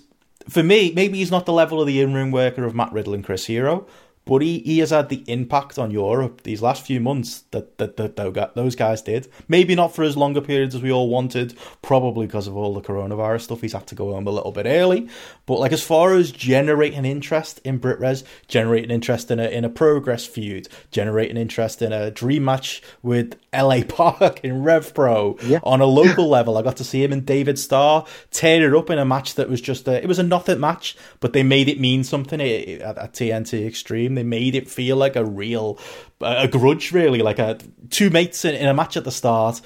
for 0.48 0.62
me, 0.62 0.92
maybe 0.94 1.18
he's 1.18 1.30
not 1.30 1.46
the 1.46 1.52
level 1.52 1.80
of 1.80 1.86
the 1.86 2.00
in-ring 2.00 2.30
worker 2.30 2.64
of 2.64 2.74
Matt 2.74 2.92
Riddle 2.92 3.14
and 3.14 3.24
Chris 3.24 3.46
Hero, 3.46 3.86
but 4.24 4.42
he, 4.42 4.60
he 4.60 4.78
has 4.78 4.90
had 4.90 5.08
the 5.08 5.22
impact 5.26 5.78
on 5.78 5.90
Europe 5.90 6.42
these 6.42 6.62
last 6.62 6.86
few 6.86 7.00
months 7.00 7.44
that, 7.50 7.78
that, 7.78 7.96
that 7.96 8.54
those 8.54 8.74
guys 8.74 9.02
did. 9.02 9.28
Maybe 9.48 9.74
not 9.74 9.94
for 9.94 10.02
as 10.02 10.16
longer 10.16 10.40
periods 10.40 10.74
as 10.74 10.82
we 10.82 10.90
all 10.90 11.08
wanted, 11.08 11.54
probably 11.82 12.26
because 12.26 12.46
of 12.46 12.56
all 12.56 12.74
the 12.74 12.80
coronavirus 12.80 13.42
stuff. 13.42 13.60
He's 13.60 13.74
had 13.74 13.86
to 13.88 13.94
go 13.94 14.12
home 14.12 14.26
a 14.26 14.30
little 14.30 14.52
bit 14.52 14.66
early. 14.66 15.08
But 15.46 15.60
like 15.60 15.72
as 15.72 15.82
far 15.82 16.14
as 16.14 16.32
generating 16.32 17.04
interest 17.04 17.60
in 17.64 17.78
BritWres, 17.78 18.24
generating 18.48 18.90
interest 18.90 19.30
in 19.30 19.38
a 19.38 19.48
in 19.48 19.64
a 19.64 19.68
progress 19.68 20.26
feud, 20.26 20.68
generating 20.90 21.36
interest 21.36 21.82
in 21.82 21.92
a 21.92 22.10
dream 22.10 22.46
match 22.46 22.82
with 23.02 23.38
LA 23.52 23.82
Park 23.86 24.40
in 24.42 24.62
Rev 24.62 24.94
Pro 24.94 25.36
yeah. 25.44 25.60
on 25.62 25.80
a 25.80 25.86
local 25.86 26.28
level, 26.28 26.56
I 26.56 26.62
got 26.62 26.78
to 26.78 26.84
see 26.84 27.04
him 27.04 27.12
and 27.12 27.26
David 27.26 27.58
Starr 27.58 28.06
tear 28.30 28.72
it 28.72 28.76
up 28.76 28.88
in 28.90 28.98
a 28.98 29.04
match 29.04 29.34
that 29.34 29.48
was 29.48 29.60
just 29.60 29.86
a 29.86 30.02
it 30.02 30.06
was 30.06 30.18
a 30.18 30.22
nothing 30.22 30.60
match, 30.60 30.96
but 31.20 31.32
they 31.32 31.42
made 31.42 31.68
it 31.68 31.78
mean 31.78 32.04
something 32.04 32.40
at, 32.40 32.80
at 32.80 33.12
TNT 33.12 33.66
Extreme 33.66 34.14
they 34.14 34.22
made 34.22 34.54
it 34.54 34.68
feel 34.68 34.96
like 34.96 35.16
a 35.16 35.24
real, 35.24 35.78
a 36.20 36.48
grudge 36.48 36.92
really, 36.92 37.20
like 37.20 37.38
a 37.38 37.58
two 37.90 38.10
mates 38.10 38.44
in, 38.44 38.54
in 38.54 38.66
a 38.66 38.74
match 38.74 38.96
at 38.96 39.04
the 39.04 39.10
start. 39.10 39.60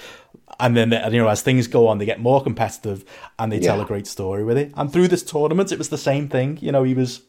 And 0.61 0.77
then, 0.77 0.91
you 1.13 1.19
know, 1.19 1.29
as 1.29 1.43
things 1.43 1.69
go 1.69 1.87
on, 1.87 1.99
they 1.99 2.05
get 2.05 2.21
more 2.21 2.43
competitive 2.43 3.05
and 3.39 3.53
they 3.53 3.59
yeah. 3.59 3.69
tell 3.69 3.81
a 3.81 3.85
great 3.85 4.07
story 4.07 4.45
with 4.45 4.59
it. 4.59 4.73
And 4.77 4.93
through 4.93 5.09
this 5.09 5.23
tournament, 5.23 5.71
it 5.71 5.79
was 5.79 5.89
the 5.89 5.99
same 5.99 6.29
thing. 6.29 6.59
You 6.61 6.73
know, 6.73 6.83
he 6.83 6.95
was 6.95 7.23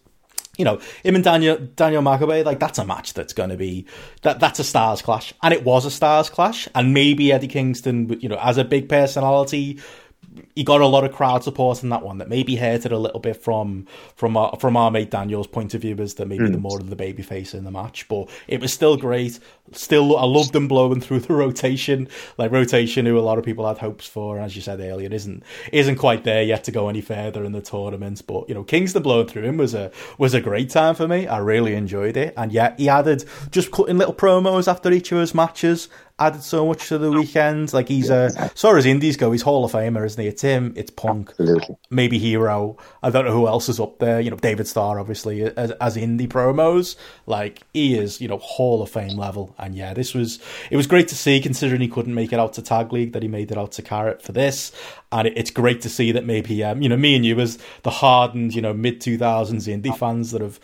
you 0.59 0.65
know, 0.65 0.81
him 1.03 1.15
and 1.15 1.23
Daniel 1.23 1.57
Daniel 1.57 2.03
Makabe, 2.03 2.43
like 2.43 2.59
that's 2.59 2.77
a 2.77 2.85
match 2.85 3.13
that's 3.13 3.31
going 3.31 3.49
to 3.49 3.55
be 3.55 3.85
that 4.23 4.41
that's 4.41 4.59
a 4.59 4.63
stars 4.65 5.01
clash, 5.01 5.33
and 5.41 5.53
it 5.53 5.63
was 5.63 5.85
a 5.85 5.91
stars 5.91 6.29
clash, 6.29 6.67
and 6.75 6.93
maybe 6.93 7.31
Eddie 7.31 7.47
Kingston, 7.47 8.19
you 8.19 8.27
know, 8.27 8.37
as 8.41 8.57
a 8.57 8.65
big 8.65 8.89
personality, 8.89 9.79
he 10.55 10.63
got 10.63 10.81
a 10.81 10.87
lot 10.87 11.03
of 11.03 11.11
crowd 11.11 11.43
support 11.43 11.83
in 11.83 11.89
that 11.89 12.01
one 12.01 12.17
that 12.17 12.29
maybe 12.29 12.55
hurt 12.55 12.85
it 12.85 12.91
a 12.91 12.97
little 12.97 13.19
bit 13.19 13.37
from 13.37 13.85
from 14.15 14.37
our, 14.37 14.55
from 14.59 14.77
our 14.77 14.91
mate 14.91 15.11
Daniel's 15.11 15.47
point 15.47 15.73
of 15.73 15.81
view 15.81 15.95
as 15.97 16.15
that 16.15 16.27
maybe 16.27 16.45
mm. 16.45 16.51
the 16.51 16.57
more 16.57 16.79
of 16.79 16.89
the 16.89 16.95
baby 16.95 17.23
face 17.23 17.53
in 17.53 17.63
the 17.63 17.71
match, 17.71 18.07
but 18.07 18.29
it 18.47 18.61
was 18.61 18.73
still 18.73 18.97
great. 18.97 19.39
Still, 19.71 20.17
I 20.17 20.25
loved 20.25 20.53
them 20.53 20.67
blowing 20.67 20.99
through 21.01 21.19
the 21.21 21.33
rotation, 21.33 22.07
like 22.37 22.51
rotation, 22.51 23.05
who 23.05 23.17
a 23.17 23.21
lot 23.21 23.37
of 23.37 23.43
people 23.43 23.67
had 23.67 23.77
hopes 23.77 24.07
for, 24.07 24.39
as 24.39 24.55
you 24.55 24.61
said 24.61 24.79
earlier, 24.79 25.11
isn't 25.11 25.43
isn't 25.71 25.97
quite 25.97 26.23
there 26.23 26.43
yet 26.43 26.63
to 26.65 26.71
go 26.71 26.89
any 26.89 27.01
further 27.01 27.43
in 27.43 27.51
the 27.51 27.61
tournament. 27.61 28.21
But 28.25 28.49
you 28.49 28.55
know, 28.55 28.63
Kingston 28.63 29.03
blowing 29.03 29.27
through 29.27 29.43
him 29.43 29.57
was 29.57 29.73
a 29.73 29.91
was 30.17 30.33
a 30.33 30.41
great 30.41 30.69
time 30.69 30.95
for 30.95 31.07
me. 31.07 31.27
I 31.27 31.37
really 31.37 31.75
enjoyed 31.75 32.17
it, 32.17 32.33
and 32.35 32.51
yet 32.51 32.79
he 32.79 32.89
added 32.89 33.25
just 33.51 33.71
cutting 33.71 33.97
little 33.97 34.13
promos 34.13 34.67
after 34.67 34.91
each 34.91 35.11
of 35.11 35.19
his 35.19 35.35
matches 35.35 35.89
added 36.19 36.43
so 36.43 36.65
much 36.65 36.87
to 36.89 36.97
the 36.97 37.11
weekend. 37.11 37.73
Like 37.73 37.87
he's 37.87 38.09
a, 38.09 38.31
as 38.37 38.61
far 38.61 38.77
as 38.77 38.85
indies 38.85 39.17
go, 39.17 39.31
he's 39.31 39.41
Hall 39.41 39.65
of 39.65 39.71
Famer, 39.71 40.05
isn't 40.05 40.21
he? 40.21 40.27
It's 40.27 40.41
him, 40.41 40.73
it's 40.75 40.91
Punk, 40.91 41.29
Absolutely. 41.31 41.77
maybe 41.89 42.19
Hero. 42.19 42.77
I 43.01 43.09
don't 43.09 43.25
know 43.25 43.31
who 43.31 43.47
else 43.47 43.69
is 43.69 43.79
up 43.79 43.99
there. 43.99 44.19
You 44.19 44.29
know, 44.29 44.37
David 44.37 44.67
Starr, 44.67 44.99
obviously, 44.99 45.43
as, 45.43 45.71
as 45.71 45.97
indie 45.97 46.27
promos. 46.27 46.95
Like 47.25 47.63
he 47.73 47.97
is, 47.97 48.19
you 48.21 48.27
know, 48.27 48.37
Hall 48.37 48.81
of 48.81 48.89
Fame 48.89 49.17
level. 49.17 49.55
And 49.57 49.75
yeah, 49.75 49.93
this 49.93 50.13
was 50.13 50.39
it 50.69 50.77
was 50.77 50.87
great 50.87 51.07
to 51.09 51.15
see, 51.15 51.39
considering 51.39 51.81
he 51.81 51.87
couldn't 51.87 52.13
make 52.13 52.33
it 52.33 52.39
out 52.39 52.53
to 52.53 52.61
Tag 52.61 52.91
League, 52.91 53.13
that 53.13 53.23
he 53.23 53.29
made 53.29 53.51
it 53.51 53.57
out 53.57 53.71
to 53.73 53.81
Carat 53.81 54.21
for 54.21 54.31
this. 54.31 54.71
And 55.11 55.27
it, 55.27 55.33
it's 55.37 55.51
great 55.51 55.81
to 55.81 55.89
see 55.89 56.11
that 56.11 56.25
maybe, 56.25 56.63
um, 56.63 56.81
you 56.81 56.89
know, 56.89 56.97
me 56.97 57.15
and 57.15 57.25
you 57.25 57.39
as 57.39 57.57
the 57.83 57.89
hardened, 57.89 58.53
you 58.53 58.61
know, 58.61 58.73
mid 58.73 59.01
two 59.01 59.17
thousands 59.17 59.67
indie 59.67 59.97
fans 59.97 60.31
that 60.31 60.41
have 60.41 60.59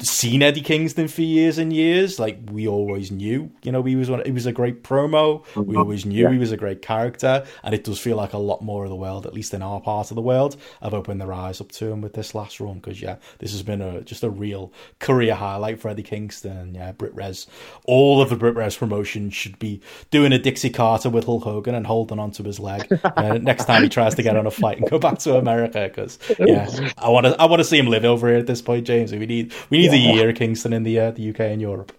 seen 0.00 0.42
Eddie 0.42 0.62
Kingston 0.62 1.08
for 1.08 1.22
years 1.22 1.58
and 1.58 1.72
years. 1.72 2.18
Like 2.18 2.38
we 2.50 2.66
always 2.66 3.10
knew, 3.10 3.50
you 3.62 3.72
know, 3.72 3.82
he 3.82 3.96
was 3.96 4.10
one, 4.10 4.22
he 4.24 4.32
was 4.32 4.46
a 4.46 4.52
great 4.52 4.82
promo. 4.82 5.44
We 5.54 5.62
mm-hmm. 5.62 5.76
always 5.76 6.04
knew 6.04 6.24
yeah. 6.24 6.30
he 6.30 6.38
was 6.38 6.52
a 6.52 6.56
great 6.56 6.82
character, 6.82 7.44
and 7.62 7.74
it 7.74 7.84
does 7.84 8.00
feel 8.00 8.16
like 8.16 8.32
a 8.32 8.38
lot 8.38 8.62
more 8.62 8.84
of 8.84 8.90
the 8.90 8.96
world, 8.96 9.26
at 9.26 9.34
least 9.34 9.54
in 9.54 9.62
our 9.62 9.80
part 9.80 10.10
of 10.10 10.16
the 10.16 10.22
world, 10.22 10.56
have 10.82 10.94
opened 10.94 11.20
their 11.20 11.32
eyes 11.32 11.60
up 11.60 11.70
to 11.72 11.86
him 11.86 12.00
with 12.00 12.14
this 12.14 12.34
last 12.34 12.60
run. 12.60 12.74
Because 12.74 13.00
yeah, 13.00 13.16
this 13.38 13.52
has 13.52 13.62
been 13.62 13.80
a 13.80 14.02
just 14.02 14.24
a 14.24 14.30
real 14.30 14.72
career 14.98 15.34
highlight 15.34 15.80
for 15.80 15.88
Eddie 15.88 16.02
Kingston. 16.02 16.74
Yeah, 16.74 16.92
BritWres, 16.92 17.46
all 17.84 18.20
of 18.20 18.30
the 18.30 18.36
BritWres 18.36 18.78
promotion 18.78 19.30
should 19.30 19.58
be 19.58 19.80
doing 20.10 20.32
a 20.32 20.38
Dixie 20.38 20.70
Carter 20.70 21.10
with 21.10 21.24
Hulk 21.24 21.44
Hogan 21.44 21.74
and 21.74 21.86
holding 21.86 22.18
onto 22.18 22.42
his 22.42 22.58
leg 22.58 22.86
uh, 23.04 23.38
next 23.38 23.66
time 23.66 23.82
he 23.82 23.88
tries 23.88 24.14
to 24.16 24.22
get 24.22 24.36
on 24.36 24.46
a 24.46 24.50
flight 24.50 24.78
and 24.78 24.90
go 24.90 24.98
back 24.98 25.18
to 25.20 25.36
America. 25.36 25.88
Because 25.88 26.18
yeah, 26.38 26.90
I 26.98 27.08
want 27.08 27.26
to 27.26 27.40
I 27.40 27.46
want 27.46 27.60
to 27.60 27.64
see 27.64 27.78
him 27.78 27.86
live 27.86 28.04
over 28.04 28.28
here 28.28 28.38
at 28.38 28.46
this 28.46 28.62
point, 28.62 28.86
James. 28.86 29.12
We 29.12 29.26
need 29.26 29.54
we 29.70 29.75
we 29.76 29.88
need 29.88 30.04
yeah. 30.04 30.12
a 30.12 30.14
year 30.14 30.32
Kingston 30.32 30.72
in 30.72 30.82
the 30.82 30.98
uh, 30.98 31.10
the 31.12 31.30
UK 31.30 31.40
and 31.40 31.60
Europe. 31.60 31.92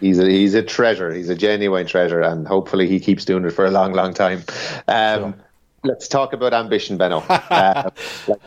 He's 0.00 0.18
a 0.18 0.28
he's 0.28 0.54
a 0.54 0.62
treasure. 0.62 1.12
He's 1.12 1.28
a 1.28 1.34
genuine 1.34 1.86
treasure, 1.86 2.20
and 2.20 2.46
hopefully 2.46 2.88
he 2.88 3.00
keeps 3.00 3.24
doing 3.24 3.44
it 3.44 3.50
for 3.50 3.66
a 3.66 3.70
long, 3.70 3.92
long 3.92 4.14
time. 4.14 4.44
Um, 4.86 5.20
sure. 5.20 5.34
Let's 5.84 6.08
talk 6.08 6.32
about 6.32 6.54
ambition, 6.54 6.96
Benno. 6.96 7.18
uh, 7.28 7.90
like, 8.26 8.40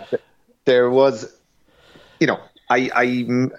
there 0.65 0.89
was, 0.89 1.33
you 2.19 2.27
know, 2.27 2.39
I 2.69 2.89
I 2.93 3.49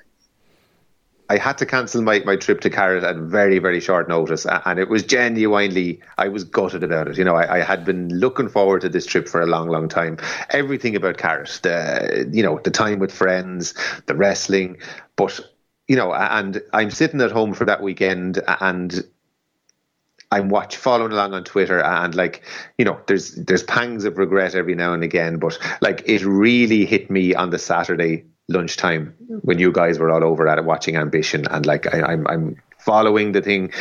I 1.33 1.39
had 1.39 1.57
to 1.59 1.67
cancel 1.67 2.03
my, 2.03 2.21
my 2.27 2.37
trip 2.37 2.61
to 2.61 2.69
Carat 2.69 3.05
at 3.05 3.17
very, 3.17 3.59
very 3.59 3.81
short 3.81 4.07
notice. 4.07 4.47
And 4.67 4.79
it 4.79 4.91
was 4.91 5.03
genuinely, 5.03 5.99
I 6.19 6.29
was 6.29 6.45
gutted 6.45 6.83
about 6.83 7.09
it. 7.09 7.17
You 7.17 7.25
know, 7.25 7.37
I, 7.37 7.57
I, 7.57 7.61
had 7.61 7.87
been 7.87 8.11
looking 8.11 8.51
forward 8.51 8.83
to 8.83 8.91
this 8.91 9.07
trip 9.07 9.27
for 9.27 9.41
a 9.41 9.47
long, 9.47 9.69
long 9.69 9.89
time. 9.89 10.19
Everything 10.51 10.95
about 10.95 11.17
Carat, 11.17 11.61
the, 11.63 12.29
you 12.31 12.43
know, 12.43 12.61
the 12.63 12.71
time 12.71 12.99
with 12.99 13.11
friends, 13.11 13.73
the 14.07 14.15
wrestling. 14.15 14.77
But, 15.17 15.41
you 15.89 15.97
know, 15.97 16.13
and 16.13 16.63
I'm 16.73 16.91
sitting 16.91 17.21
at 17.21 17.33
home 17.33 17.55
for 17.55 17.65
that 17.65 17.83
weekend 17.83 18.43
and 18.61 19.05
I'm 20.31 20.49
watch 20.49 20.77
following 20.77 21.13
along 21.13 21.35
on 21.35 21.45
Twitter 21.45 21.83
and 21.83 22.15
like 22.15 22.43
you 22.79 22.87
know 22.87 22.99
there's 23.07 23.35
there's 23.35 23.63
pangs 23.65 24.07
of 24.07 24.17
regret 24.17 24.55
every 24.55 24.75
now 24.75 24.95
and 24.95 25.05
again 25.05 25.39
but 25.39 25.59
like 25.83 26.03
it 26.07 26.25
really 26.25 26.87
hit 26.87 27.11
me 27.11 27.35
on 27.35 27.51
the 27.51 27.59
Saturday 27.59 28.25
lunchtime 28.49 29.15
when 29.43 29.59
you 29.59 29.73
guys 29.73 29.99
were 29.99 30.11
all 30.11 30.25
over 30.25 30.47
at 30.49 30.59
it 30.59 30.65
watching 30.65 30.97
Ambition, 30.97 31.47
and 31.49 31.67
like 31.67 31.93
I, 31.93 32.03
I'm 32.03 32.27
I'm 32.27 32.63
following 32.79 33.33
the 33.33 33.41
thing, 33.41 33.73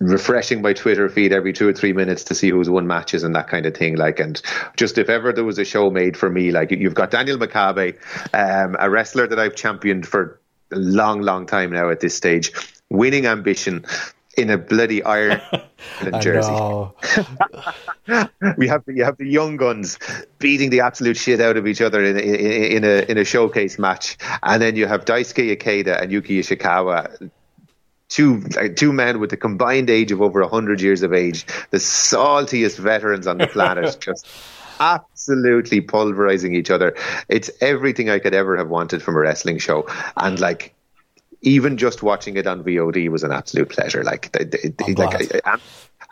refreshing 0.00 0.62
my 0.62 0.72
Twitter 0.72 1.08
feed 1.08 1.32
every 1.32 1.52
two 1.52 1.68
or 1.68 1.72
three 1.72 1.92
minutes 1.92 2.24
to 2.24 2.34
see 2.34 2.48
who's 2.48 2.70
won 2.70 2.86
matches 2.86 3.22
and 3.22 3.34
that 3.34 3.48
kind 3.48 3.66
of 3.66 3.76
thing. 3.76 3.96
Like, 3.96 4.20
and 4.20 4.40
just 4.76 4.98
if 4.98 5.08
ever 5.08 5.32
there 5.32 5.44
was 5.44 5.58
a 5.58 5.64
show 5.64 5.90
made 5.90 6.16
for 6.16 6.30
me, 6.30 6.50
like 6.50 6.70
you've 6.70 6.94
got 6.94 7.10
Daniel 7.10 7.38
Makabe, 7.38 7.96
um, 8.34 8.76
a 8.78 8.90
wrestler 8.90 9.26
that 9.26 9.38
I've 9.38 9.54
championed 9.54 10.06
for 10.06 10.40
a 10.72 10.76
long, 10.76 11.22
long 11.22 11.46
time 11.46 11.70
now 11.70 11.90
at 11.90 12.00
this 12.00 12.14
stage, 12.14 12.52
winning 12.90 13.26
Ambition 13.26 13.84
in 14.36 14.50
a 14.50 14.58
bloody 14.58 15.02
Iron 15.02 15.40
jersey. 16.20 16.52
we 18.56 18.68
have 18.68 18.84
the, 18.84 18.94
you 18.94 19.04
have 19.04 19.16
the 19.18 19.26
young 19.26 19.56
guns 19.56 19.98
beating 20.38 20.70
the 20.70 20.80
absolute 20.80 21.16
shit 21.16 21.40
out 21.40 21.56
of 21.56 21.66
each 21.66 21.80
other 21.80 22.02
in, 22.02 22.18
in, 22.18 22.36
in 22.36 22.84
a 22.84 23.10
in 23.10 23.18
a 23.18 23.24
showcase 23.24 23.78
match, 23.78 24.16
and 24.42 24.62
then 24.62 24.76
you 24.76 24.86
have 24.86 25.04
Daisuke 25.04 25.56
Ikeda 25.56 26.02
and 26.02 26.10
Yuki 26.10 26.40
Ishikawa 26.40 27.30
two 28.12 28.42
two 28.76 28.92
men 28.92 29.20
with 29.20 29.30
the 29.30 29.36
combined 29.36 29.90
age 29.90 30.12
of 30.12 30.20
over 30.20 30.46
hundred 30.46 30.80
years 30.80 31.02
of 31.02 31.12
age, 31.12 31.46
the 31.70 31.78
saltiest 31.78 32.78
veterans 32.78 33.26
on 33.26 33.38
the 33.38 33.46
planet, 33.46 33.96
just 34.00 34.28
absolutely 34.82 35.80
pulverizing 35.80 36.54
each 36.54 36.70
other. 36.70 36.94
It's 37.28 37.50
everything 37.60 38.10
I 38.10 38.18
could 38.18 38.34
ever 38.34 38.56
have 38.56 38.68
wanted 38.68 39.02
from 39.02 39.16
a 39.16 39.20
wrestling 39.20 39.58
show, 39.58 39.86
and 40.16 40.40
like 40.40 40.74
even 41.42 41.76
just 41.76 42.02
watching 42.02 42.36
it 42.36 42.46
on 42.46 42.62
VOD 42.62 43.08
was 43.08 43.24
an 43.24 43.32
absolute 43.32 43.68
pleasure. 43.68 44.04
Like, 44.04 44.34
like 44.96 45.60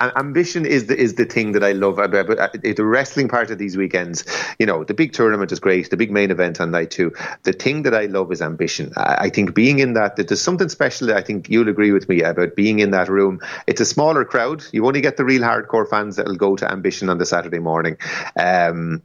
ambition 0.00 0.64
is 0.66 0.86
the 0.86 0.96
is 0.96 1.14
the 1.14 1.24
thing 1.24 1.52
that 1.52 1.64
I 1.64 1.72
love 1.72 1.98
about, 1.98 2.30
uh, 2.30 2.48
the 2.62 2.84
wrestling 2.84 3.28
part 3.28 3.50
of 3.50 3.58
these 3.58 3.76
weekends. 3.76 4.24
You 4.58 4.66
know, 4.66 4.84
the 4.84 4.94
big 4.94 5.12
tournament 5.12 5.52
is 5.52 5.60
great, 5.60 5.90
the 5.90 5.96
big 5.96 6.10
main 6.10 6.30
event 6.30 6.60
on 6.60 6.70
night 6.70 6.90
two. 6.90 7.12
The 7.42 7.52
thing 7.52 7.82
that 7.82 7.94
I 7.94 8.06
love 8.06 8.32
is 8.32 8.42
ambition. 8.42 8.92
I, 8.96 9.16
I 9.20 9.28
think 9.30 9.54
being 9.54 9.78
in 9.78 9.94
that, 9.94 10.16
that 10.16 10.28
there's 10.28 10.42
something 10.42 10.68
special. 10.68 11.12
I 11.14 11.22
think 11.22 11.48
you'll 11.48 11.68
agree 11.68 11.92
with 11.92 12.08
me 12.08 12.22
about 12.22 12.56
being 12.56 12.78
in 12.78 12.90
that 12.92 13.08
room. 13.08 13.40
It's 13.66 13.80
a 13.80 13.86
smaller 13.86 14.24
crowd. 14.24 14.64
You 14.72 14.86
only 14.86 15.00
get 15.00 15.16
the 15.16 15.24
real 15.24 15.42
hardcore 15.42 15.88
fans 15.88 16.16
that'll 16.16 16.36
go 16.36 16.56
to 16.56 16.70
ambition 16.70 17.08
on 17.08 17.18
the 17.18 17.26
Saturday 17.26 17.58
morning. 17.58 17.96
Um, 18.36 19.02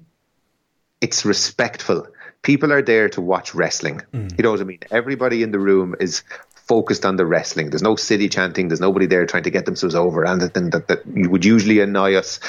it's 1.01 1.25
respectful 1.25 2.07
people 2.45 2.71
are 2.71 2.83
there 2.83 3.09
to 3.09 3.21
watch 3.21 3.55
wrestling. 3.55 4.03
Mm. 4.13 4.37
You 4.37 4.43
know 4.43 4.51
what 4.51 4.61
I 4.61 4.65
mean? 4.65 4.79
Everybody 4.91 5.41
in 5.41 5.51
the 5.51 5.57
room 5.57 5.95
is 5.99 6.21
focused 6.53 7.03
on 7.03 7.15
the 7.15 7.25
wrestling. 7.25 7.71
There's 7.71 7.81
no 7.81 7.95
city 7.95 8.29
chanting. 8.29 8.67
There's 8.67 8.79
nobody 8.79 9.07
there 9.07 9.25
trying 9.25 9.43
to 9.43 9.49
get 9.49 9.65
themselves 9.65 9.95
over. 9.95 10.23
And 10.23 10.39
that, 10.41 10.53
that, 10.53 10.87
that 10.87 11.07
would 11.07 11.43
usually 11.43 11.79
annoy 11.79 12.13
us 12.13 12.39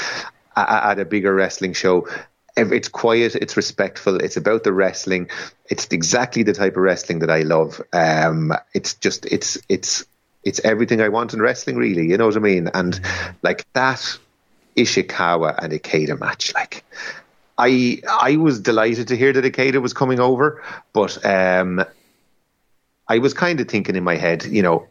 at, 0.54 0.68
at 0.90 0.98
a 0.98 1.06
bigger 1.06 1.34
wrestling 1.34 1.72
show. 1.72 2.06
It's 2.58 2.88
quiet. 2.88 3.36
It's 3.36 3.56
respectful. 3.56 4.16
It's 4.16 4.36
about 4.36 4.64
the 4.64 4.72
wrestling. 4.74 5.30
It's 5.70 5.86
exactly 5.90 6.42
the 6.42 6.52
type 6.52 6.76
of 6.76 6.82
wrestling 6.82 7.20
that 7.20 7.30
I 7.30 7.40
love. 7.40 7.80
Um, 7.94 8.52
it's 8.74 8.94
just 8.94 9.24
it's 9.26 9.58
it's 9.68 10.04
it's 10.44 10.60
everything 10.60 11.00
I 11.00 11.08
want 11.08 11.34
in 11.34 11.40
wrestling. 11.40 11.76
Really, 11.76 12.06
you 12.06 12.16
know 12.16 12.26
what 12.26 12.36
I 12.36 12.40
mean? 12.40 12.68
And 12.72 12.94
mm. 12.94 13.34
like 13.42 13.70
that 13.74 14.18
Ishikawa 14.76 15.56
and 15.62 15.72
Ikeda 15.72 16.18
match, 16.18 16.54
like 16.54 16.84
I 17.58 18.00
I 18.08 18.36
was 18.36 18.60
delighted 18.60 19.08
to 19.08 19.16
hear 19.16 19.32
that 19.32 19.44
Ikeda 19.44 19.80
was 19.80 19.92
coming 19.92 20.20
over, 20.20 20.62
but 20.92 21.24
um, 21.24 21.84
I 23.08 23.18
was 23.18 23.34
kind 23.34 23.60
of 23.60 23.68
thinking 23.68 23.96
in 23.96 24.04
my 24.04 24.16
head, 24.16 24.44
you 24.44 24.62
know, 24.62 24.88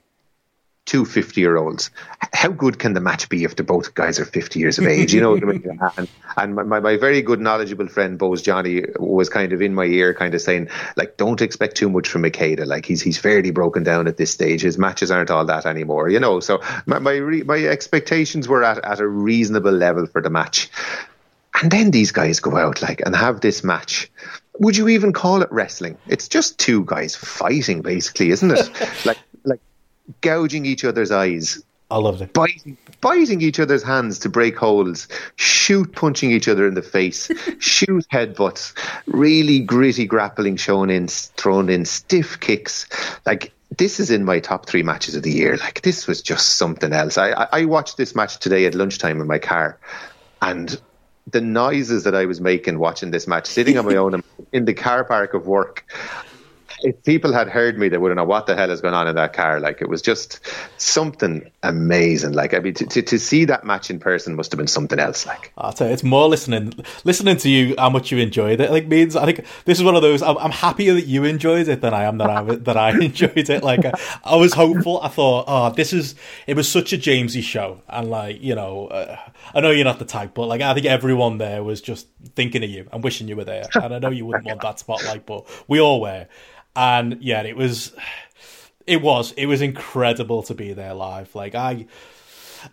two 0.85 1.03
50 1.03 1.41
year 1.41 1.57
olds, 1.57 1.89
how 2.33 2.49
good 2.49 2.77
can 2.79 2.93
the 2.93 3.01
match 3.01 3.27
be 3.27 3.43
if 3.43 3.55
the 3.55 3.63
both 3.63 3.95
guys 3.95 4.19
are 4.19 4.25
50 4.25 4.59
years 4.59 4.77
of 4.77 4.85
age? 4.85 5.13
You 5.13 5.21
know 5.21 5.31
what 5.31 5.43
I 5.43 5.47
mean? 5.47 5.79
And, 5.97 6.07
and 6.37 6.55
my, 6.55 6.79
my 6.79 6.97
very 6.97 7.21
good, 7.21 7.39
knowledgeable 7.39 7.87
friend, 7.87 8.19
Bose 8.19 8.41
Johnny, 8.41 8.83
was 8.99 9.29
kind 9.29 9.53
of 9.53 9.61
in 9.61 9.73
my 9.73 9.85
ear, 9.85 10.13
kind 10.13 10.33
of 10.33 10.41
saying, 10.41 10.69
like, 10.95 11.17
don't 11.17 11.41
expect 11.41 11.75
too 11.75 11.89
much 11.89 12.07
from 12.07 12.23
Ikeda. 12.23 12.65
Like, 12.65 12.85
he's 12.85 13.01
he's 13.01 13.17
fairly 13.17 13.51
broken 13.51 13.83
down 13.83 14.07
at 14.07 14.17
this 14.17 14.31
stage. 14.31 14.61
His 14.61 14.77
matches 14.77 15.11
aren't 15.11 15.31
all 15.31 15.45
that 15.45 15.65
anymore, 15.65 16.09
you 16.09 16.19
know? 16.19 16.39
So 16.39 16.61
my 16.85 16.99
my, 16.99 17.15
re, 17.15 17.43
my 17.43 17.63
expectations 17.65 18.47
were 18.47 18.63
at, 18.63 18.83
at 18.83 18.99
a 18.99 19.07
reasonable 19.07 19.71
level 19.71 20.05
for 20.07 20.21
the 20.21 20.29
match. 20.29 20.69
And 21.61 21.71
then 21.71 21.91
these 21.91 22.11
guys 22.11 22.39
go 22.39 22.57
out 22.57 22.81
like 22.81 23.01
and 23.05 23.15
have 23.15 23.41
this 23.41 23.63
match. 23.63 24.11
Would 24.59 24.77
you 24.77 24.87
even 24.89 25.13
call 25.13 25.41
it 25.41 25.51
wrestling? 25.51 25.97
It's 26.07 26.27
just 26.27 26.59
two 26.59 26.85
guys 26.85 27.15
fighting, 27.15 27.81
basically, 27.81 28.29
isn't 28.29 28.51
it? 28.51 28.69
like 29.05 29.19
like 29.43 29.61
gouging 30.21 30.65
each 30.65 30.83
other's 30.83 31.11
eyes. 31.11 31.61
I 31.91 31.97
loved 31.97 32.21
it. 32.21 32.33
Biting, 32.33 32.77
biting 32.99 33.41
each 33.41 33.59
other's 33.59 33.83
hands 33.83 34.19
to 34.19 34.29
break 34.29 34.57
holes, 34.57 35.07
shoot 35.35 35.91
punching 35.93 36.31
each 36.31 36.47
other 36.47 36.67
in 36.67 36.73
the 36.73 36.81
face, 36.81 37.29
shoot 37.59 38.05
headbutts, 38.11 38.73
really 39.05 39.59
gritty 39.59 40.05
grappling 40.05 40.57
shown 40.57 40.89
in, 40.89 41.07
thrown 41.07 41.69
in, 41.69 41.85
stiff 41.85 42.39
kicks. 42.39 42.87
Like 43.25 43.53
this 43.77 43.99
is 43.99 44.09
in 44.09 44.25
my 44.25 44.39
top 44.39 44.65
three 44.65 44.83
matches 44.83 45.15
of 45.15 45.23
the 45.23 45.31
year. 45.31 45.57
Like 45.57 45.81
this 45.81 46.07
was 46.07 46.21
just 46.21 46.55
something 46.55 46.91
else. 46.91 47.17
I, 47.17 47.31
I, 47.31 47.47
I 47.51 47.65
watched 47.65 47.97
this 47.97 48.15
match 48.15 48.39
today 48.39 48.65
at 48.65 48.73
lunchtime 48.73 49.21
in 49.21 49.27
my 49.27 49.39
car, 49.39 49.77
and 50.41 50.79
the 51.27 51.41
noises 51.41 52.03
that 52.03 52.15
I 52.15 52.25
was 52.25 52.39
making 52.39 52.79
watching 52.79 53.11
this 53.11 53.27
match, 53.27 53.47
sitting 53.47 53.77
on 53.77 53.85
my 53.85 53.95
own 53.95 54.21
in 54.51 54.65
the 54.65 54.73
car 54.73 55.03
park 55.03 55.33
of 55.33 55.47
work, 55.47 55.85
if 56.85 57.03
people 57.03 57.33
had 57.33 57.49
heard 57.49 57.79
me, 57.79 57.89
they 57.89 57.97
wouldn't 57.97 58.17
know 58.17 58.23
what 58.23 58.45
the 58.45 58.55
hell 58.55 58.69
is 58.69 58.79
going 58.79 58.93
on 58.93 59.07
in 59.07 59.15
that 59.15 59.33
car. 59.33 59.59
Like 59.59 59.81
it 59.81 59.89
was 59.89 60.01
just 60.03 60.39
something 60.77 61.49
amazing. 61.63 62.33
Like 62.33 62.53
I 62.53 62.59
mean, 62.59 62.75
to, 62.75 62.85
to, 62.85 63.01
to 63.01 63.17
see 63.17 63.43
that 63.45 63.65
match 63.65 63.89
in 63.89 63.99
person 63.99 64.35
must 64.35 64.51
have 64.51 64.57
been 64.57 64.67
something 64.67 64.99
else. 64.99 65.25
Like 65.25 65.51
I'll 65.57 65.73
tell 65.73 65.87
you, 65.87 65.93
it's 65.93 66.03
more 66.03 66.29
listening 66.29 66.73
listening 67.03 67.37
to 67.37 67.49
you 67.49 67.73
how 67.79 67.89
much 67.89 68.11
you 68.11 68.19
enjoyed 68.19 68.61
it. 68.61 68.69
Like 68.69 68.87
means 68.87 69.15
I 69.15 69.25
think 69.25 69.45
this 69.65 69.79
is 69.79 69.83
one 69.83 69.95
of 69.95 70.03
those. 70.03 70.21
I'm, 70.21 70.37
I'm 70.37 70.51
happier 70.51 70.93
that 70.93 71.07
you 71.07 71.23
enjoyed 71.23 71.67
it 71.67 71.81
than 71.81 71.93
I 71.93 72.03
am 72.03 72.19
that 72.19 72.29
I 72.29 72.43
that 72.55 72.77
I 72.77 72.91
enjoyed 72.91 73.49
it. 73.49 73.63
Like 73.63 73.83
I, 73.83 73.91
I, 74.23 74.35
was 74.35 74.53
hopeful. 74.53 75.01
I 75.01 75.07
thought, 75.07 75.45
oh, 75.47 75.71
this 75.71 75.91
is 75.91 76.13
it 76.45 76.55
was 76.55 76.69
such 76.69 76.93
a 76.93 76.97
Jamesy 76.97 77.41
show, 77.41 77.81
and 77.89 78.09
like 78.11 78.41
you 78.41 78.53
know, 78.53 78.87
uh, 78.87 79.17
I 79.55 79.61
know 79.61 79.71
you're 79.71 79.85
not 79.85 79.97
the 79.97 80.05
type, 80.05 80.35
but 80.35 80.45
like 80.45 80.61
I 80.61 80.75
think 80.75 80.85
everyone 80.85 81.39
there 81.39 81.63
was 81.63 81.81
just 81.81 82.07
thinking 82.35 82.63
of 82.63 82.69
you 82.69 82.87
and 82.91 83.03
wishing 83.03 83.27
you 83.27 83.35
were 83.35 83.43
there. 83.43 83.65
And 83.73 83.93
I 83.93 83.99
know 83.99 84.11
you 84.11 84.25
wouldn't 84.25 84.45
want 84.45 84.61
that 84.61 84.79
spotlight, 84.79 85.25
but 85.25 85.47
we 85.67 85.81
all 85.81 85.99
were. 85.99 86.27
And 86.75 87.17
yeah, 87.21 87.43
it 87.43 87.55
was, 87.55 87.93
it 88.85 89.01
was, 89.01 89.31
it 89.33 89.45
was 89.45 89.61
incredible 89.61 90.43
to 90.43 90.53
be 90.53 90.73
there 90.73 90.93
live. 90.93 91.33
Like 91.35 91.55
I, 91.55 91.87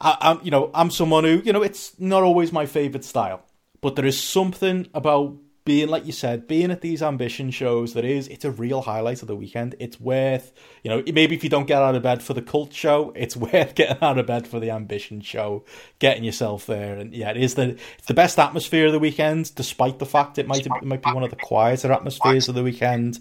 I, 0.00 0.16
I'm, 0.20 0.40
you 0.42 0.50
know, 0.50 0.70
I'm 0.74 0.90
someone 0.90 1.24
who, 1.24 1.42
you 1.44 1.52
know, 1.52 1.62
it's 1.62 1.98
not 1.98 2.22
always 2.22 2.52
my 2.52 2.66
favorite 2.66 3.04
style, 3.04 3.44
but 3.80 3.96
there 3.96 4.06
is 4.06 4.20
something 4.20 4.88
about 4.94 5.36
being 5.64 5.88
like 5.88 6.06
you 6.06 6.12
said, 6.12 6.48
being 6.48 6.70
at 6.70 6.80
these 6.80 7.02
ambition 7.02 7.50
shows 7.50 7.94
that 7.94 8.04
is 8.04 8.26
it's 8.28 8.44
a 8.44 8.50
real 8.50 8.82
highlight 8.82 9.22
of 9.22 9.28
the 9.28 9.36
weekend. 9.36 9.76
It's 9.78 10.00
worth 10.00 10.52
you 10.82 10.90
know 10.90 11.02
maybe 11.12 11.36
if 11.36 11.44
you 11.44 11.50
don't 11.50 11.66
get 11.66 11.80
out 11.80 11.94
of 11.94 12.02
bed 12.02 12.22
for 12.22 12.34
the 12.34 12.42
cult 12.42 12.72
show, 12.72 13.12
it's 13.14 13.36
worth 13.52 13.74
getting 13.74 14.02
out 14.02 14.18
of 14.18 14.26
bed 14.26 14.48
for 14.48 14.58
the 14.58 14.70
ambition 14.70 15.20
show, 15.20 15.64
getting 15.98 16.24
yourself 16.24 16.66
there, 16.66 16.98
and 16.98 17.14
yeah, 17.14 17.30
it 17.30 17.36
is 17.36 17.54
the 17.54 17.76
it's 17.98 18.06
the 18.06 18.14
best 18.14 18.38
atmosphere 18.38 18.86
of 18.86 18.92
the 18.92 18.98
weekend, 18.98 19.54
despite 19.54 19.98
the 19.98 20.06
fact 20.06 20.38
it 20.38 20.48
might 20.48 20.66
it 20.66 20.84
might 20.84 21.02
be 21.02 21.12
one 21.12 21.22
of 21.22 21.30
the 21.30 21.36
quieter 21.36 21.92
atmospheres 21.92 22.48
of 22.48 22.54
the 22.54 22.64
weekend. 22.64 23.20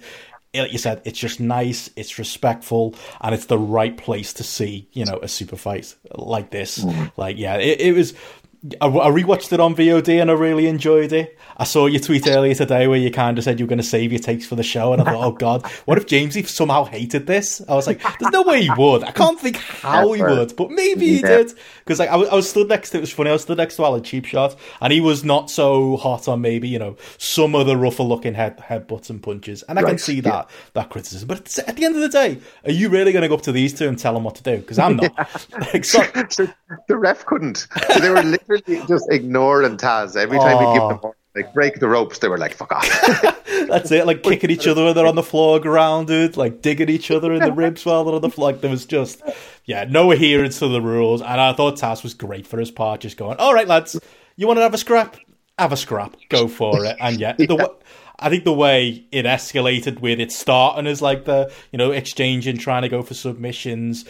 Like 0.53 0.73
you 0.73 0.79
said, 0.79 1.01
it's 1.05 1.19
just 1.19 1.39
nice, 1.39 1.89
it's 1.95 2.19
respectful, 2.19 2.95
and 3.21 3.33
it's 3.33 3.45
the 3.45 3.57
right 3.57 3.95
place 3.95 4.33
to 4.33 4.43
see 4.43 4.87
you 4.91 5.05
know 5.05 5.19
a 5.21 5.27
super 5.27 5.55
fight 5.55 5.95
like 6.15 6.51
this. 6.51 6.79
Mm-hmm. 6.79 7.05
Like 7.15 7.37
yeah, 7.37 7.55
it, 7.55 7.79
it 7.79 7.93
was 7.93 8.13
I, 8.79 8.85
I 8.85 9.09
rewatched 9.09 9.51
it 9.53 9.59
on 9.59 9.75
VOD 9.75 10.21
and 10.21 10.29
I 10.29 10.35
really 10.35 10.67
enjoyed 10.67 11.11
it. 11.13 11.39
I 11.57 11.63
saw 11.63 11.87
your 11.87 11.99
tweet 11.99 12.27
earlier 12.27 12.53
today 12.53 12.85
where 12.85 12.99
you 12.99 13.09
kind 13.09 13.39
of 13.39 13.43
said 13.43 13.59
you 13.59 13.65
were 13.65 13.69
going 13.69 13.79
to 13.79 13.83
save 13.83 14.11
your 14.11 14.19
takes 14.19 14.45
for 14.45 14.55
the 14.55 14.63
show, 14.63 14.93
and 14.93 15.01
I 15.01 15.05
thought, 15.05 15.25
oh 15.25 15.31
god, 15.31 15.65
what 15.85 15.97
if 15.97 16.05
Jamesy 16.05 16.47
somehow 16.47 16.83
hated 16.83 17.25
this? 17.25 17.61
I 17.67 17.73
was 17.73 17.87
like, 17.87 18.01
there's 18.19 18.31
no 18.31 18.43
way 18.43 18.61
he 18.63 18.71
would. 18.77 19.03
I 19.03 19.11
can't 19.11 19.39
think 19.39 19.57
how 19.57 20.11
he 20.13 20.21
would, 20.21 20.55
but 20.55 20.69
maybe 20.69 21.07
he 21.07 21.21
did 21.21 21.53
because 21.91 21.99
like 21.99 22.09
I 22.09 22.15
was, 22.15 22.29
I 22.29 22.35
was 22.35 22.49
stood 22.49 22.69
next 22.69 22.91
to 22.91 22.97
it 22.97 23.01
was 23.01 23.11
funny. 23.11 23.29
I 23.29 23.33
was 23.33 23.41
stood 23.41 23.57
next 23.57 23.75
to 23.75 23.83
Alan 23.83 24.01
Cheap 24.01 24.23
Shot, 24.25 24.55
and 24.79 24.93
he 24.93 25.01
was 25.01 25.25
not 25.25 25.51
so 25.51 25.97
hot 25.97 26.29
on 26.29 26.39
maybe 26.39 26.69
you 26.69 26.79
know 26.79 26.95
some 27.17 27.53
of 27.53 27.67
the 27.67 27.75
rougher 27.75 28.03
looking 28.03 28.33
head 28.33 28.57
headbutts 28.59 29.09
and 29.09 29.21
punches, 29.21 29.61
and 29.63 29.77
I 29.77 29.81
right. 29.81 29.89
can 29.89 29.97
see 29.97 30.21
that 30.21 30.47
yeah. 30.49 30.55
that 30.73 30.89
criticism. 30.89 31.27
But 31.27 31.59
at 31.67 31.75
the 31.75 31.83
end 31.83 31.95
of 31.95 32.01
the 32.01 32.07
day, 32.07 32.39
are 32.63 32.71
you 32.71 32.87
really 32.87 33.11
going 33.11 33.23
to 33.23 33.27
go 33.27 33.35
up 33.35 33.41
to 33.41 33.51
these 33.51 33.73
two 33.73 33.89
and 33.89 33.99
tell 33.99 34.13
them 34.13 34.23
what 34.23 34.35
to 34.35 34.43
do? 34.43 34.57
Because 34.57 34.79
I'm 34.79 34.95
not. 34.95 35.17
like, 35.73 35.83
so, 35.85 36.01
the 36.87 36.97
ref 36.97 37.25
couldn't. 37.25 37.67
So 37.91 37.99
they 37.99 38.09
were 38.09 38.23
literally 38.23 38.87
just 38.87 39.11
ignoring 39.11 39.75
Taz 39.75 40.15
every 40.15 40.37
time 40.39 40.57
oh. 40.57 40.73
he 40.73 40.79
give 40.79 41.01
them 41.01 41.11
like 41.35 41.53
break 41.53 41.79
the 41.79 41.87
ropes. 41.87 42.19
They 42.19 42.27
were 42.27 42.37
like, 42.37 42.53
"Fuck 42.53 42.71
off." 42.71 43.41
That's 43.67 43.91
it. 43.91 44.05
Like 44.05 44.23
kicking 44.23 44.49
each 44.49 44.67
other 44.67 44.83
when 44.83 44.95
they're 44.95 45.05
on 45.05 45.15
the 45.15 45.23
floor, 45.23 45.59
grounded. 45.59 46.37
Like 46.37 46.61
digging 46.61 46.89
each 46.89 47.11
other 47.11 47.33
in 47.33 47.39
the 47.39 47.51
ribs 47.51 47.85
while 47.85 48.03
they're 48.03 48.15
on 48.15 48.21
the 48.21 48.29
floor. 48.29 48.51
Like 48.51 48.61
there 48.61 48.71
was 48.71 48.85
just, 48.85 49.21
yeah, 49.65 49.85
no 49.87 50.11
adherence 50.11 50.59
to 50.59 50.67
the 50.67 50.81
rules. 50.81 51.21
And 51.21 51.39
I 51.39 51.53
thought 51.53 51.77
Taz 51.77 52.03
was 52.03 52.13
great 52.13 52.47
for 52.47 52.59
his 52.59 52.71
part, 52.71 53.01
just 53.01 53.17
going, 53.17 53.37
"All 53.37 53.53
right, 53.53 53.67
lads, 53.67 53.99
you 54.35 54.47
want 54.47 54.57
to 54.57 54.63
have 54.63 54.73
a 54.73 54.77
scrap? 54.77 55.17
Have 55.57 55.71
a 55.71 55.77
scrap. 55.77 56.15
Go 56.29 56.47
for 56.47 56.85
it." 56.85 56.97
And 56.99 57.19
yeah, 57.19 57.33
the. 57.33 57.75
I 58.23 58.29
think 58.29 58.43
the 58.43 58.53
way 58.53 59.07
it 59.11 59.25
escalated 59.25 59.99
with 59.99 60.19
it 60.19 60.31
starting 60.31 60.85
as 60.85 61.01
like 61.01 61.25
the 61.25 61.51
you 61.71 61.77
know 61.77 61.91
exchanging, 61.91 62.57
trying 62.57 62.83
to 62.83 62.89
go 62.89 63.01
for 63.01 63.15
submissions, 63.15 64.05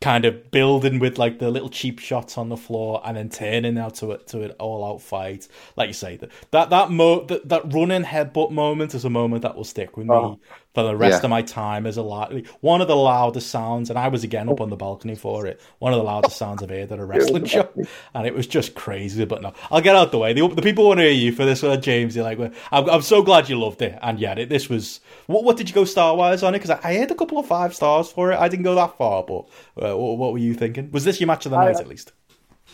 kind 0.00 0.24
of 0.24 0.50
building 0.50 0.98
with 0.98 1.18
like 1.18 1.38
the 1.38 1.50
little 1.50 1.68
cheap 1.68 1.98
shots 1.98 2.38
on 2.38 2.48
the 2.48 2.56
floor 2.56 3.02
and 3.04 3.16
then 3.16 3.28
turning 3.28 3.74
now 3.74 3.90
to 3.90 4.12
it 4.12 4.26
to 4.28 4.42
an 4.42 4.50
all 4.52 4.84
out 4.84 5.02
fight. 5.02 5.46
Like 5.76 5.88
you 5.88 5.94
say, 5.94 6.16
that 6.16 6.30
that 6.52 6.70
that 6.70 6.90
mo 6.90 7.24
that, 7.26 7.48
that 7.48 7.72
running 7.72 8.04
headbutt 8.04 8.50
moment 8.50 8.94
is 8.94 9.04
a 9.04 9.10
moment 9.10 9.42
that 9.42 9.56
will 9.56 9.64
stick 9.64 9.96
with 9.96 10.06
me 10.06 10.14
oh 10.14 10.40
for 10.74 10.84
the 10.84 10.96
rest 10.96 11.22
yeah. 11.22 11.26
of 11.26 11.30
my 11.30 11.42
time 11.42 11.86
as 11.86 11.96
a 11.96 12.02
loud, 12.02 12.46
one 12.60 12.80
of 12.80 12.88
the 12.88 12.96
loudest 12.96 13.50
sounds, 13.50 13.90
and 13.90 13.98
I 13.98 14.08
was 14.08 14.22
again 14.22 14.48
up 14.48 14.60
on 14.60 14.70
the 14.70 14.76
balcony 14.76 15.16
for 15.16 15.46
it. 15.46 15.60
One 15.80 15.92
of 15.92 15.98
the 15.98 16.04
loudest 16.04 16.36
sounds 16.36 16.62
I've 16.62 16.70
heard 16.70 16.92
at 16.92 16.98
a 16.98 17.04
wrestling 17.04 17.44
show, 17.46 17.68
and 18.14 18.26
it 18.26 18.34
was 18.34 18.46
just 18.46 18.74
crazy. 18.74 19.24
But 19.24 19.42
no, 19.42 19.52
I'll 19.70 19.80
get 19.80 19.96
out 19.96 20.12
the 20.12 20.18
way. 20.18 20.32
The, 20.32 20.46
the 20.48 20.62
people 20.62 20.86
want 20.86 20.98
to 20.98 21.04
hear 21.04 21.12
you 21.12 21.32
for 21.32 21.44
this 21.44 21.62
one, 21.62 21.80
James. 21.82 22.14
You're 22.14 22.24
like, 22.24 22.38
I'm, 22.70 22.88
I'm 22.88 23.02
so 23.02 23.22
glad 23.22 23.48
you 23.48 23.58
loved 23.58 23.82
it, 23.82 23.98
and 24.00 24.18
yeah, 24.18 24.44
this 24.44 24.68
was. 24.68 25.00
What, 25.26 25.44
what 25.44 25.56
did 25.56 25.68
you 25.68 25.74
go 25.74 25.84
star 25.84 26.16
wise 26.16 26.42
on 26.42 26.54
it? 26.54 26.58
Because 26.58 26.78
I, 26.82 26.90
I 26.90 26.92
had 26.94 27.10
a 27.10 27.14
couple 27.14 27.38
of 27.38 27.46
five 27.46 27.74
stars 27.74 28.10
for 28.10 28.32
it. 28.32 28.38
I 28.38 28.48
didn't 28.48 28.64
go 28.64 28.74
that 28.76 28.96
far, 28.96 29.24
but 29.24 29.46
uh, 29.76 29.96
what, 29.96 30.18
what, 30.18 30.32
were 30.32 30.38
you 30.38 30.54
thinking? 30.54 30.90
Was 30.92 31.04
this 31.04 31.20
your 31.20 31.26
match 31.26 31.46
of 31.46 31.50
the 31.50 31.58
night 31.58 31.76
at 31.76 31.88
least? 31.88 32.12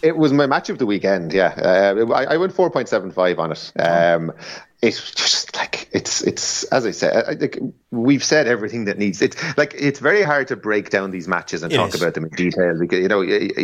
It 0.02 0.16
was 0.16 0.33
my 0.33 0.47
match 0.47 0.68
of 0.68 0.78
the 0.78 0.86
weekend. 0.86 1.33
Yeah, 1.33 1.55
uh, 1.57 2.12
I, 2.12 2.34
I, 2.34 2.36
went 2.36 2.52
four 2.52 2.70
point 2.70 2.89
seven 2.89 3.10
five 3.10 3.39
on 3.39 3.52
it. 3.52 3.73
Um, 3.78 4.33
it's 4.82 5.10
just 5.12 5.56
like 5.56 5.88
it's 5.92 6.22
it's 6.22 6.64
as 6.64 6.84
I 6.84 6.90
said, 6.90 7.24
I, 7.26 7.32
like 7.32 7.58
we've 7.90 8.22
said 8.22 8.46
everything 8.46 8.84
that 8.84 8.98
needs. 8.98 9.22
It's 9.22 9.36
like 9.56 9.74
it's 9.76 10.00
very 10.00 10.22
hard 10.22 10.48
to 10.48 10.56
break 10.56 10.90
down 10.90 11.10
these 11.10 11.26
matches 11.26 11.62
and 11.62 11.72
it 11.72 11.76
talk 11.76 11.94
is. 11.94 12.02
about 12.02 12.14
them 12.14 12.24
in 12.24 12.30
detail 12.30 12.78
because 12.78 13.00
you 13.00 13.08
know, 13.08 13.22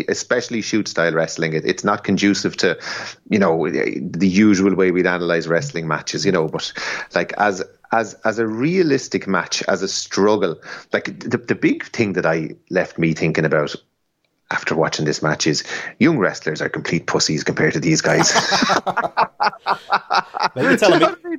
especially 0.08 0.62
shoot 0.62 0.88
style 0.88 1.12
wrestling. 1.12 1.52
It, 1.52 1.64
it's 1.66 1.84
not 1.84 2.04
conducive 2.04 2.56
to 2.58 2.78
you 3.28 3.38
know 3.38 3.68
the 3.68 4.28
usual 4.28 4.74
way 4.74 4.90
we'd 4.90 5.06
analyze 5.06 5.46
wrestling 5.48 5.86
matches. 5.86 6.24
You 6.24 6.32
know, 6.32 6.48
but 6.48 6.72
like 7.14 7.34
as 7.34 7.62
as 7.92 8.14
as 8.24 8.38
a 8.38 8.46
realistic 8.46 9.26
match, 9.26 9.62
as 9.68 9.82
a 9.82 9.88
struggle, 9.88 10.60
like 10.92 11.20
the 11.20 11.36
the 11.36 11.54
big 11.54 11.84
thing 11.84 12.14
that 12.14 12.24
I 12.24 12.56
left 12.70 12.98
me 12.98 13.12
thinking 13.12 13.44
about 13.44 13.76
after 14.52 14.76
watching 14.76 15.04
this 15.04 15.22
match 15.22 15.46
is 15.46 15.64
young 15.98 16.18
wrestlers 16.18 16.60
are 16.60 16.68
complete 16.68 17.06
pussies 17.06 17.42
compared 17.42 17.72
to 17.72 17.80
these 17.80 18.00
guys. 18.00 18.32
you 20.56 20.76
telling 20.76 21.00
me? 21.24 21.38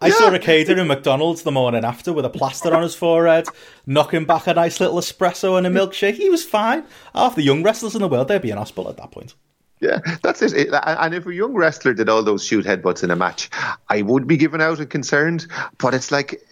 I 0.00 0.08
yeah. 0.08 0.14
saw 0.14 0.30
Ikeda 0.30 0.78
in 0.78 0.86
McDonald's 0.88 1.42
the 1.42 1.52
morning 1.52 1.84
after 1.84 2.12
with 2.12 2.24
a 2.24 2.30
plaster 2.30 2.74
on 2.74 2.82
his 2.82 2.94
forehead, 2.94 3.46
knocking 3.86 4.24
back 4.24 4.46
a 4.46 4.54
nice 4.54 4.80
little 4.80 4.98
espresso 4.98 5.56
and 5.56 5.66
a 5.66 5.70
milkshake. 5.70 6.14
He 6.14 6.28
was 6.28 6.44
fine. 6.44 6.84
Half 7.14 7.36
the 7.36 7.42
young 7.42 7.62
wrestlers 7.62 7.94
in 7.94 8.02
the 8.02 8.08
world, 8.08 8.28
they'd 8.28 8.42
be 8.42 8.50
in 8.50 8.58
hospital 8.58 8.90
at 8.90 8.96
that 8.98 9.10
point. 9.10 9.34
Yeah, 9.80 10.00
that's 10.22 10.42
it. 10.42 10.68
And 10.72 11.14
if 11.14 11.26
a 11.26 11.34
young 11.34 11.54
wrestler 11.54 11.94
did 11.94 12.08
all 12.08 12.22
those 12.22 12.44
shoot 12.44 12.66
headbutts 12.66 13.02
in 13.02 13.10
a 13.10 13.16
match, 13.16 13.48
I 13.88 14.02
would 14.02 14.26
be 14.26 14.36
given 14.36 14.60
out 14.60 14.78
and 14.78 14.90
concerned. 14.90 15.46
But 15.78 15.94
it's 15.94 16.10
like, 16.10 16.42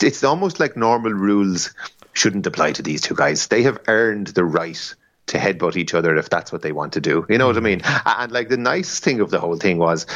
it's 0.00 0.24
almost 0.24 0.58
like 0.58 0.76
normal 0.76 1.12
rules 1.12 1.72
shouldn't 2.18 2.46
apply 2.46 2.72
to 2.72 2.82
these 2.82 3.00
two 3.00 3.14
guys. 3.14 3.46
They 3.46 3.62
have 3.62 3.80
earned 3.86 4.28
the 4.28 4.44
right 4.44 4.94
to 5.26 5.38
headbutt 5.38 5.76
each 5.76 5.94
other 5.94 6.16
if 6.16 6.28
that's 6.28 6.50
what 6.50 6.62
they 6.62 6.72
want 6.72 6.94
to 6.94 7.00
do. 7.00 7.24
You 7.28 7.38
know 7.38 7.46
what 7.46 7.56
I 7.56 7.60
mean? 7.60 7.80
Mm-hmm. 7.80 8.22
And 8.22 8.32
like 8.32 8.48
the 8.48 8.56
nice 8.56 9.00
thing 9.00 9.20
of 9.20 9.30
the 9.30 9.40
whole 9.40 9.56
thing 9.56 9.78
was 9.78 10.06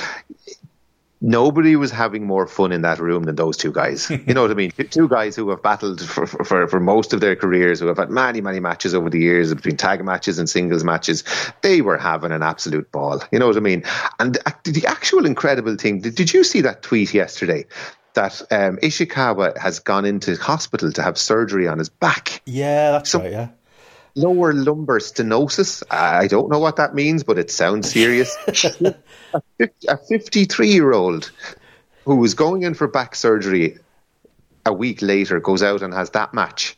nobody 1.21 1.77
was 1.77 1.93
having 1.93 2.27
more 2.27 2.49
fun 2.49 2.73
in 2.73 2.83
that 2.83 2.99
room 2.99 3.23
than 3.23 3.37
those 3.37 3.57
two 3.57 3.71
guys. 3.73 4.11
You 4.27 4.35
know 4.35 4.43
what 4.43 4.51
I 4.51 4.55
mean? 4.55 4.73
two 4.73 5.09
guys 5.09 5.37
who 5.37 5.51
have 5.51 5.63
battled 5.63 6.01
for, 6.01 6.27
for, 6.27 6.67
for 6.67 6.81
most 6.81 7.13
of 7.13 7.21
their 7.21 7.37
careers, 7.37 7.81
who 7.81 7.87
have 7.87 7.99
had 7.99 8.11
many, 8.11 8.41
many 8.41 8.61
matches 8.61 8.95
over 8.95 9.11
the 9.11 9.21
years 9.21 9.55
between 9.55 9.77
tag 9.77 10.05
matches 10.05 10.39
and 10.39 10.49
singles 10.49 10.85
matches. 10.85 11.25
They 11.61 11.83
were 11.83 11.99
having 11.99 12.33
an 12.33 12.43
absolute 12.43 12.91
ball. 12.91 13.23
You 13.31 13.39
know 13.39 13.47
what 13.47 13.57
I 13.57 13.61
mean? 13.61 13.85
And 14.19 14.35
the 14.65 14.85
actual 14.87 15.27
incredible 15.27 15.77
thing, 15.77 16.01
did, 16.01 16.15
did 16.15 16.33
you 16.33 16.43
see 16.45 16.63
that 16.63 16.83
tweet 16.83 17.15
yesterday? 17.15 17.67
That 18.15 18.41
um, 18.51 18.79
Ishikawa 18.79 19.57
has 19.59 19.79
gone 19.79 20.05
into 20.05 20.37
hospital 20.37 20.93
to 20.93 21.03
have 21.03 21.19
surgery 21.19 21.69
on 21.69 21.79
his 21.79 21.89
back. 21.89 22.43
Yeah, 22.47 22.93
that's 22.93 23.11
so, 23.11 23.21
right. 23.21 23.33
Yeah. 23.33 23.49
Lower 24.15 24.53
lumbar 24.53 24.99
stenosis. 24.99 25.83
I 25.91 26.27
don't 26.27 26.51
know 26.51 26.59
what 26.59 26.77
that 26.77 26.95
means, 26.95 27.25
but 27.25 27.39
it 27.39 27.51
sounds 27.51 27.91
serious. 27.91 28.37
a 29.89 29.97
53 29.97 30.69
year 30.69 30.93
old 30.93 31.31
who 32.05 32.17
was 32.17 32.35
going 32.35 32.63
in 32.63 32.75
for 32.75 32.89
back 32.89 33.15
surgery 33.15 33.79
a 34.67 34.73
week 34.73 35.01
later 35.03 35.41
goes 35.41 35.63
out 35.63 35.83
and 35.83 35.95
has 35.95 36.11
that 36.11 36.35
match. 36.35 36.77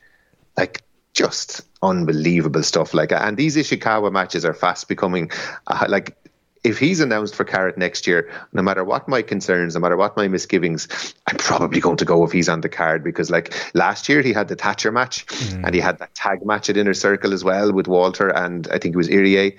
Like, 0.57 0.83
just 1.13 1.63
unbelievable 1.83 2.63
stuff. 2.63 2.95
Like, 2.95 3.13
and 3.13 3.37
these 3.37 3.57
Ishikawa 3.57 4.13
matches 4.13 4.45
are 4.45 4.55
fast 4.55 4.89
becoming 4.89 5.31
uh, 5.67 5.87
like 5.89 6.17
if 6.65 6.79
he's 6.79 7.01
announced 7.01 7.35
for 7.35 7.45
Carat 7.45 7.77
next 7.77 8.07
year, 8.07 8.31
no 8.53 8.63
matter 8.63 8.83
what 8.83 9.07
my 9.07 9.21
concerns, 9.21 9.75
no 9.75 9.81
matter 9.81 9.97
what 9.97 10.17
my 10.17 10.27
misgivings, 10.29 10.89
I'm 11.27 11.37
probably 11.37 11.81
going 11.81 11.99
to 11.99 12.07
go 12.07 12.25
if 12.25 12.33
he's 12.33 12.49
on 12.49 12.63
the 12.63 12.71
card 12.71 13.05
because, 13.05 13.31
like 13.31 13.55
last 13.75 14.09
year, 14.09 14.23
he 14.23 14.33
had 14.33 14.49
the 14.49 14.57
Thatcher 14.57 14.91
match 14.91 15.27
mm. 15.27 15.65
and 15.65 15.75
he 15.75 15.81
had 15.81 15.99
that 15.99 16.15
tag 16.15 16.45
match 16.45 16.71
at 16.71 16.79
Inner 16.79 16.95
Circle 16.95 17.35
as 17.35 17.45
well 17.45 17.73
with 17.73 17.87
Walter 17.87 18.29
and 18.29 18.67
I 18.69 18.79
think 18.79 18.95
it 18.95 18.97
was 18.97 19.09
Irie. 19.09 19.59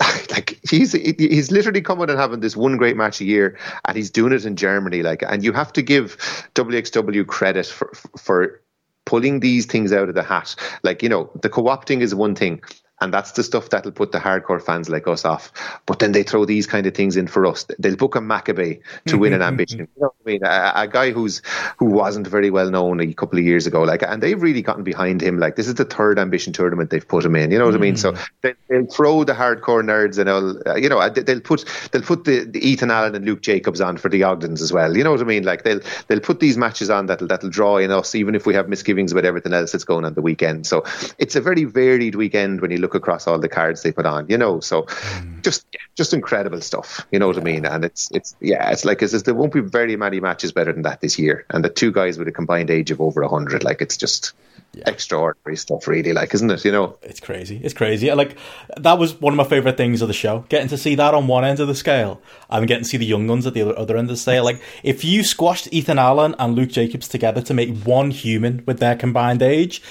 like 0.32 0.58
he's 0.68 0.92
he's 0.92 1.52
literally 1.52 1.80
coming 1.80 2.10
and 2.10 2.18
having 2.18 2.40
this 2.40 2.56
one 2.56 2.76
great 2.76 2.96
match 2.96 3.20
a 3.20 3.24
year, 3.24 3.56
and 3.84 3.96
he's 3.96 4.10
doing 4.10 4.32
it 4.32 4.44
in 4.44 4.56
Germany. 4.56 5.02
Like, 5.02 5.22
and 5.22 5.44
you 5.44 5.52
have 5.52 5.72
to 5.74 5.82
give 5.82 6.16
WXW 6.54 7.26
credit 7.28 7.66
for 7.66 7.92
for 8.18 8.60
pulling 9.04 9.40
these 9.40 9.66
things 9.66 9.92
out 9.92 10.08
of 10.08 10.14
the 10.14 10.22
hat. 10.22 10.56
Like, 10.82 11.02
you 11.02 11.08
know, 11.08 11.30
the 11.40 11.48
co-opting 11.48 12.00
is 12.00 12.14
one 12.14 12.34
thing, 12.34 12.62
and 13.04 13.12
that's 13.12 13.32
the 13.32 13.42
stuff 13.42 13.70
that'll 13.70 13.92
put 13.92 14.12
the 14.12 14.18
hardcore 14.18 14.60
fans 14.60 14.88
like 14.88 15.06
us 15.06 15.24
off. 15.24 15.52
But 15.86 15.98
then 15.98 16.12
they 16.12 16.22
throw 16.22 16.44
these 16.44 16.66
kind 16.66 16.86
of 16.86 16.94
things 16.94 17.16
in 17.16 17.26
for 17.26 17.46
us. 17.46 17.66
They'll 17.78 17.96
book 17.96 18.16
a 18.16 18.20
Makabe 18.20 18.80
to 19.06 19.18
win 19.18 19.34
an 19.34 19.42
ambition. 19.42 19.80
You 19.80 19.88
know 20.00 20.06
what 20.06 20.14
I 20.24 20.30
mean? 20.30 20.40
A, 20.44 20.72
a, 20.74 20.88
guy 20.88 21.10
who's 21.10 21.42
who 21.76 21.86
wasn't 21.86 22.26
very 22.26 22.50
well 22.50 22.70
known 22.70 23.00
a 23.00 23.12
couple 23.12 23.38
of 23.38 23.44
years 23.44 23.66
ago, 23.66 23.82
like, 23.82 24.02
and 24.02 24.22
they've 24.22 24.40
really 24.40 24.62
gotten 24.62 24.82
behind 24.84 25.20
him. 25.20 25.38
Like, 25.38 25.56
this 25.56 25.68
is 25.68 25.74
the 25.74 25.84
third 25.84 26.18
ambition 26.18 26.52
tournament 26.52 26.90
they've 26.90 27.06
put 27.06 27.24
him 27.24 27.36
in. 27.36 27.50
You 27.50 27.58
know 27.58 27.66
what 27.66 27.74
mm. 27.74 27.78
I 27.78 27.80
mean? 27.80 27.96
So 27.96 28.12
mm. 28.12 28.28
they, 28.40 28.54
will 28.70 28.86
throw 28.86 29.24
the 29.24 29.34
hardcore 29.34 29.84
nerds 29.84 30.18
and 30.18 30.28
all. 30.28 30.66
Uh, 30.66 30.76
you 30.76 30.88
know, 30.88 31.06
they'll 31.10 31.40
put 31.40 31.64
they'll 31.92 32.02
put 32.02 32.24
the, 32.24 32.44
the, 32.44 32.66
Ethan 32.66 32.90
Allen 32.90 33.14
and 33.14 33.24
Luke 33.24 33.42
Jacobs 33.42 33.80
on 33.80 33.98
for 33.98 34.08
the 34.08 34.22
Ogdens 34.22 34.62
as 34.62 34.72
well. 34.72 34.96
You 34.96 35.04
know 35.04 35.12
what 35.12 35.20
I 35.20 35.24
mean? 35.24 35.44
Like 35.44 35.64
they'll 35.64 35.80
they'll 36.08 36.20
put 36.20 36.40
these 36.40 36.56
matches 36.56 36.88
on 36.88 37.06
that'll 37.06 37.26
that'll 37.26 37.50
draw 37.50 37.76
in 37.76 37.90
us, 37.90 38.14
even 38.14 38.34
if 38.34 38.46
we 38.46 38.54
have 38.54 38.68
misgivings 38.68 39.12
about 39.12 39.26
everything 39.26 39.52
else 39.52 39.72
that's 39.72 39.84
going 39.84 40.06
on 40.06 40.14
the 40.14 40.22
weekend. 40.22 40.66
So 40.66 40.84
it's 41.18 41.36
a 41.36 41.40
very 41.40 41.64
varied 41.64 42.14
weekend 42.14 42.60
when 42.60 42.70
you 42.70 42.78
look 42.78 42.93
across 42.94 43.26
all 43.26 43.38
the 43.38 43.48
cards 43.48 43.82
they 43.82 43.92
put 43.92 44.06
on. 44.06 44.26
You 44.28 44.38
know, 44.38 44.60
so 44.60 44.82
mm. 44.82 45.42
just 45.42 45.66
just 45.96 46.12
incredible 46.12 46.60
stuff. 46.60 47.06
You 47.10 47.18
know 47.18 47.26
what 47.26 47.38
I 47.38 47.42
mean? 47.42 47.64
And 47.64 47.84
it's 47.84 48.10
it's 48.12 48.36
yeah, 48.40 48.70
it's 48.70 48.84
like 48.84 49.02
it's, 49.02 49.22
there 49.22 49.34
won't 49.34 49.52
be 49.52 49.60
very 49.60 49.96
many 49.96 50.20
matches 50.20 50.52
better 50.52 50.72
than 50.72 50.82
that 50.82 51.00
this 51.00 51.18
year. 51.18 51.46
And 51.50 51.64
the 51.64 51.70
two 51.70 51.92
guys 51.92 52.18
with 52.18 52.28
a 52.28 52.32
combined 52.32 52.70
age 52.70 52.90
of 52.90 53.00
over 53.00 53.26
hundred, 53.26 53.64
like 53.64 53.80
it's 53.80 53.96
just 53.96 54.32
yeah. 54.74 54.84
extraordinary 54.86 55.56
stuff, 55.56 55.86
really. 55.86 56.12
Like, 56.12 56.34
isn't 56.34 56.50
it? 56.50 56.64
You 56.64 56.72
know, 56.72 56.96
it's 57.02 57.20
crazy. 57.20 57.60
It's 57.62 57.74
crazy. 57.74 58.12
Like 58.12 58.36
that 58.76 58.98
was 58.98 59.20
one 59.20 59.32
of 59.32 59.36
my 59.36 59.44
favorite 59.44 59.76
things 59.76 60.02
of 60.02 60.08
the 60.08 60.14
show. 60.14 60.44
Getting 60.48 60.68
to 60.68 60.78
see 60.78 60.94
that 60.94 61.14
on 61.14 61.26
one 61.26 61.44
end 61.44 61.60
of 61.60 61.68
the 61.68 61.74
scale, 61.74 62.20
and 62.50 62.66
getting 62.66 62.84
to 62.84 62.88
see 62.88 62.96
the 62.96 63.06
young 63.06 63.26
guns 63.26 63.46
at 63.46 63.54
the 63.54 63.62
other, 63.62 63.78
other 63.78 63.96
end 63.96 64.10
of 64.10 64.16
the 64.16 64.20
scale. 64.20 64.44
Like, 64.44 64.60
if 64.82 65.04
you 65.04 65.22
squashed 65.22 65.68
Ethan 65.72 65.98
Allen 65.98 66.34
and 66.38 66.54
Luke 66.54 66.70
Jacobs 66.70 67.08
together 67.08 67.42
to 67.42 67.54
make 67.54 67.76
one 67.84 68.10
human 68.10 68.62
with 68.66 68.78
their 68.78 68.96
combined 68.96 69.42
age, 69.42 69.82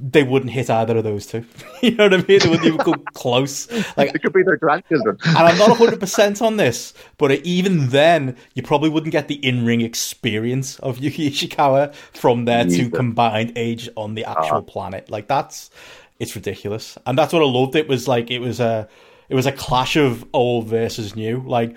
they 0.00 0.22
wouldn't 0.22 0.52
hit 0.52 0.70
either 0.70 0.96
of 0.96 1.04
those 1.04 1.26
two. 1.26 1.44
you 1.82 1.92
know 1.92 2.04
what 2.04 2.14
I 2.14 2.16
mean? 2.18 2.38
They 2.38 2.48
wouldn't 2.48 2.66
even 2.66 2.78
go 2.78 2.94
close. 3.14 3.70
Like 3.96 4.14
it 4.14 4.22
could 4.22 4.32
be 4.32 4.42
their 4.42 4.56
grandchildren. 4.56 5.18
and 5.24 5.36
I'm 5.36 5.58
not 5.58 5.68
100 5.68 6.00
percent 6.00 6.40
on 6.40 6.56
this, 6.56 6.94
but 7.18 7.32
even 7.32 7.88
then, 7.88 8.36
you 8.54 8.62
probably 8.62 8.88
wouldn't 8.88 9.12
get 9.12 9.28
the 9.28 9.34
in-ring 9.36 9.82
experience 9.82 10.78
of 10.80 10.98
Yuki 11.06 11.30
Ishikawa 11.30 11.94
from 11.94 12.46
their 12.46 12.64
two 12.64 12.90
combined 12.90 13.52
age 13.56 13.88
on 13.96 14.14
the 14.16 14.24
actual 14.24 14.58
uh 14.58 14.62
planet. 14.62 15.10
Like 15.10 15.28
that's 15.28 15.70
it's 16.18 16.34
ridiculous, 16.34 16.98
and 17.06 17.16
that's 17.16 17.32
what 17.32 17.42
I 17.42 17.46
loved. 17.46 17.76
It 17.76 17.88
was 17.88 18.08
like 18.08 18.30
it 18.30 18.40
was 18.40 18.60
a 18.60 18.88
it 19.28 19.34
was 19.34 19.46
a 19.46 19.52
clash 19.52 19.96
of 19.96 20.24
old 20.32 20.66
versus 20.66 21.14
new. 21.14 21.42
Like 21.46 21.76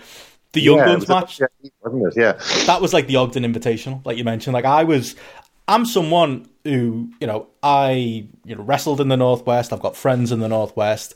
the 0.54 0.62
Young 0.62 0.78
yeah, 0.78 0.86
Guns 0.86 1.08
match, 1.08 1.42
wasn't 1.82 2.08
it? 2.08 2.14
Yeah, 2.16 2.34
that 2.66 2.82
was 2.82 2.94
like 2.94 3.08
the 3.08 3.18
Ogden 3.18 3.44
Invitational, 3.44 4.04
like 4.06 4.18
you 4.18 4.24
mentioned. 4.24 4.54
Like 4.54 4.66
I 4.66 4.84
was, 4.84 5.16
I'm 5.68 5.86
someone 5.86 6.50
who, 6.64 7.12
you 7.20 7.28
know, 7.28 7.48
I 7.62 8.28
you 8.46 8.56
know 8.56 8.64
wrestled 8.64 9.02
in 9.02 9.10
the 9.10 9.18
Northwest. 9.18 9.74
I've 9.74 9.82
got 9.82 9.96
friends 9.96 10.32
in 10.32 10.40
the 10.40 10.50
Northwest. 10.50 11.14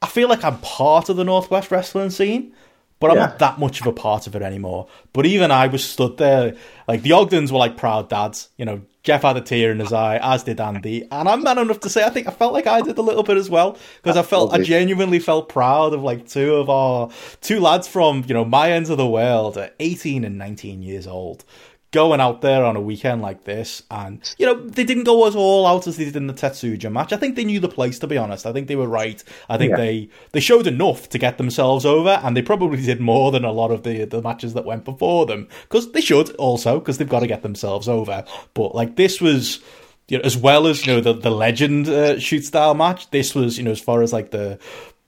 I 0.00 0.06
feel 0.08 0.28
like 0.28 0.42
I'm 0.42 0.58
part 0.58 1.08
of 1.08 1.16
the 1.16 1.24
Northwest 1.24 1.70
wrestling 1.70 2.10
scene, 2.10 2.52
but 2.98 3.10
I'm 3.10 3.16
yeah. 3.16 3.26
not 3.26 3.38
that 3.38 3.58
much 3.60 3.80
of 3.80 3.86
a 3.86 3.92
part 3.92 4.26
of 4.26 4.34
it 4.34 4.42
anymore. 4.42 4.88
But 5.12 5.26
even 5.26 5.52
I 5.52 5.68
was 5.68 5.84
stood 5.84 6.16
there, 6.16 6.56
like 6.88 7.02
the 7.02 7.12
Ogdens 7.12 7.52
were 7.52 7.58
like 7.58 7.76
proud 7.76 8.08
dads. 8.08 8.48
You 8.56 8.64
know, 8.64 8.82
Jeff 9.02 9.22
had 9.22 9.36
a 9.36 9.40
tear 9.40 9.72
in 9.72 9.80
his 9.80 9.92
eye, 9.92 10.18
as 10.22 10.44
did 10.44 10.60
Andy, 10.60 11.08
and 11.10 11.28
I'm 11.28 11.42
man 11.42 11.58
enough 11.58 11.80
to 11.80 11.90
say 11.90 12.04
I 12.04 12.10
think 12.10 12.28
I 12.28 12.30
felt 12.30 12.52
like 12.52 12.68
I 12.68 12.80
did 12.82 12.98
a 12.98 13.02
little 13.02 13.24
bit 13.24 13.36
as 13.36 13.50
well 13.50 13.76
because 14.00 14.16
I 14.16 14.22
felt 14.22 14.52
I 14.52 14.62
genuinely 14.62 15.18
felt 15.18 15.48
proud 15.48 15.92
of 15.92 16.02
like 16.02 16.28
two 16.28 16.54
of 16.54 16.70
our 16.70 17.10
two 17.40 17.58
lads 17.58 17.88
from 17.88 18.24
you 18.28 18.34
know 18.34 18.44
my 18.44 18.70
ends 18.70 18.90
of 18.90 18.98
the 18.98 19.06
world, 19.06 19.58
at 19.58 19.74
18 19.80 20.24
and 20.24 20.38
19 20.38 20.82
years 20.82 21.06
old, 21.08 21.44
going 21.92 22.20
out 22.20 22.40
there 22.40 22.64
on 22.64 22.74
a 22.74 22.80
weekend 22.80 23.22
like 23.22 23.44
this, 23.44 23.82
and 23.90 24.20
you 24.38 24.46
know 24.46 24.54
they 24.54 24.82
didn't 24.82 25.04
go 25.04 25.26
as 25.26 25.36
all 25.36 25.66
out 25.66 25.86
as 25.86 25.96
they 25.96 26.04
did 26.04 26.16
in 26.16 26.26
the 26.26 26.34
Tetsujin 26.34 26.90
match. 26.90 27.12
I 27.12 27.16
think 27.18 27.36
they 27.36 27.44
knew 27.44 27.60
the 27.60 27.68
place. 27.68 27.98
To 28.00 28.06
be 28.06 28.18
honest, 28.18 28.46
I 28.46 28.52
think 28.52 28.66
they 28.66 28.76
were 28.76 28.88
right. 28.88 29.22
I 29.48 29.58
think 29.58 29.70
yeah. 29.70 29.76
they 29.76 30.08
they 30.32 30.40
showed 30.40 30.66
enough 30.66 31.08
to 31.10 31.18
get 31.18 31.38
themselves 31.38 31.86
over, 31.86 32.20
and 32.24 32.36
they 32.36 32.42
probably 32.42 32.82
did 32.82 33.00
more 33.00 33.30
than 33.30 33.44
a 33.44 33.52
lot 33.52 33.70
of 33.70 33.84
the 33.84 34.04
the 34.04 34.22
matches 34.22 34.54
that 34.54 34.64
went 34.64 34.84
before 34.84 35.26
them 35.26 35.48
because 35.62 35.92
they 35.92 36.00
should 36.00 36.34
also 36.36 36.80
because 36.80 36.98
they've 36.98 37.08
got 37.08 37.20
to 37.20 37.26
get 37.26 37.42
themselves 37.42 37.88
over. 37.88 38.24
But 38.54 38.74
like 38.74 38.96
this 38.96 39.20
was. 39.20 39.60
You 40.08 40.18
know, 40.18 40.24
as 40.24 40.36
well 40.36 40.66
as 40.66 40.84
you 40.84 40.92
know 40.92 41.00
the 41.00 41.14
the 41.14 41.30
legend 41.30 41.88
uh, 41.88 42.18
shoot 42.18 42.44
style 42.44 42.74
match, 42.74 43.08
this 43.12 43.36
was 43.36 43.56
you 43.56 43.62
know 43.62 43.70
as 43.70 43.80
far 43.80 44.02
as 44.02 44.12
like 44.12 44.32
the 44.32 44.58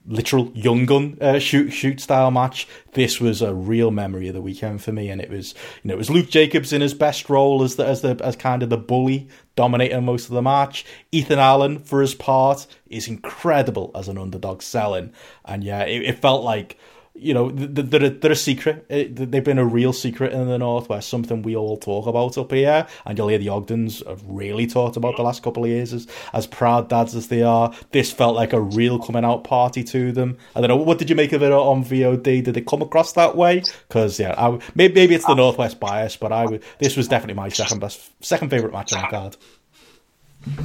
literal 0.07 0.51
young 0.55 0.87
gun 0.87 1.17
uh, 1.21 1.39
shoot 1.39 1.71
shoot 1.71 2.01
style 2.01 2.31
match. 2.31 2.69
This 2.93 3.21
was 3.21 3.43
a 3.43 3.55
real 3.55 3.91
memory 3.91 4.29
of 4.29 4.35
the 4.35 4.41
weekend 4.41 4.83
for 4.83 4.93
me, 4.93 5.09
and 5.09 5.21
it 5.21 5.31
was 5.31 5.55
you 5.83 5.89
know 5.89 5.95
it 5.95 5.99
was 5.99 6.11
Luke 6.11 6.29
Jacobs 6.29 6.73
in 6.73 6.81
his 6.81 6.95
best 6.95 7.31
role 7.31 7.63
as 7.63 7.77
the 7.77 7.87
as 7.87 8.03
the 8.03 8.19
as 8.23 8.37
kind 8.37 8.63
of 8.63 8.71
the 8.71 8.77
bully 8.77 9.29
dominating 9.57 10.05
most 10.05 10.29
of 10.29 10.35
the 10.35 10.43
match. 10.43 10.85
Ethan 11.13 11.39
Allen 11.39 11.79
for 11.79 12.01
his 12.01 12.15
part 12.15 12.67
is 12.87 13.09
incredible 13.09 13.91
as 13.95 14.09
an 14.09 14.19
underdog 14.19 14.63
selling, 14.63 15.13
and 15.45 15.65
yeah, 15.65 15.83
it, 15.85 16.03
it 16.03 16.19
felt 16.19 16.45
like 16.45 16.79
you 17.17 17.33
know, 17.33 17.51
they're, 17.51 18.11
they're 18.11 18.33
a 18.33 18.37
secret. 18.37 18.87
Uh, 18.91 19.05
they've 19.09 19.45
been 19.45 19.59
a 19.59 19.65
real 19.65 19.93
secret 19.93 20.33
in 20.33 20.49
the 20.49 20.59
Northwest, 20.59 21.09
something 21.09 21.43
we 21.43 21.55
all 21.55 21.77
talk 21.77 22.07
about 22.07 22.37
up 22.37 22.51
here. 22.51 22.87
And 23.07 23.17
you'll 23.17 23.29
hear 23.29 23.39
the 23.39 23.51
Ogdens 23.51 24.03
have 24.07 24.23
really 24.27 24.67
talked 24.67 24.97
about 24.97 25.17
the 25.17 25.23
last 25.23 25.43
couple 25.43 25.63
of 25.63 25.71
years 25.71 25.93
as, 25.93 26.09
as 26.33 26.49
proud 26.49 26.89
dads 26.89 27.15
as 27.15 27.29
they 27.29 27.43
are. 27.43 27.73
This 27.93 28.13
felt 28.13 28.35
like 28.35 28.53
a 28.53 28.61
real 28.61 28.99
coming 28.99 29.25
out 29.25 29.45
party 29.45 29.85
to 29.85 30.11
them. 30.11 30.39
I 30.57 30.61
don't 30.61 30.69
know, 30.69 30.77
what 30.77 30.99
did 30.99 31.09
you 31.09 31.15
make 31.15 31.33
of 31.33 31.43
it 31.43 31.53
on 31.53 31.85
VOD? 31.85 32.43
Did 32.43 32.57
it 32.57 32.67
come 32.67 32.83
across 32.83 33.13
that 33.13 33.37
way? 33.37 33.63
Because, 33.89 34.19
yeah, 34.19 34.35
I, 34.37 34.59
maybe, 34.75 34.95
maybe 34.95 35.15
it's 35.15 35.27
the 35.27 35.35
Northwest 35.35 35.79
bias, 35.79 36.17
but 36.17 36.33
I 36.33 36.59
this 36.79 36.97
was 36.97 37.07
definitely 37.07 37.35
my 37.35 37.49
second 37.49 37.79
best, 37.79 38.11
second 38.25 38.51
favourite 38.51 38.73
match 38.73 38.93
on 38.93 39.03
the 39.03 39.09
card. 39.09 39.37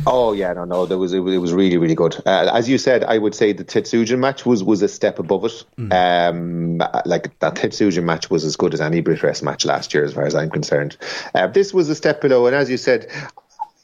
Oh 0.05 0.33
yeah, 0.33 0.53
no, 0.53 0.65
no, 0.65 0.85
that 0.85 0.97
was 0.97 1.13
it, 1.13 1.19
was 1.19 1.53
really 1.53 1.77
really 1.77 1.95
good. 1.95 2.15
Uh, 2.25 2.51
as 2.53 2.67
you 2.67 2.77
said, 2.77 3.03
I 3.03 3.17
would 3.17 3.35
say 3.35 3.53
the 3.53 3.63
Tetsujin 3.63 4.19
match 4.19 4.45
was 4.45 4.63
was 4.63 4.81
a 4.81 4.87
step 4.87 5.19
above 5.19 5.45
it. 5.45 5.63
Mm. 5.77 5.93
Um, 5.93 6.77
like 7.05 7.37
that 7.39 7.55
Tetsujin 7.55 8.03
match 8.03 8.29
was 8.29 8.43
as 8.43 8.55
good 8.55 8.73
as 8.73 8.81
any 8.81 9.01
British 9.01 9.41
match 9.41 9.65
last 9.65 9.93
year, 9.93 10.03
as 10.03 10.13
far 10.13 10.25
as 10.25 10.35
I'm 10.35 10.49
concerned. 10.49 10.97
Uh, 11.33 11.47
this 11.47 11.73
was 11.73 11.89
a 11.89 11.95
step 11.95 12.21
below, 12.21 12.45
and 12.47 12.55
as 12.55 12.69
you 12.69 12.77
said, 12.77 13.07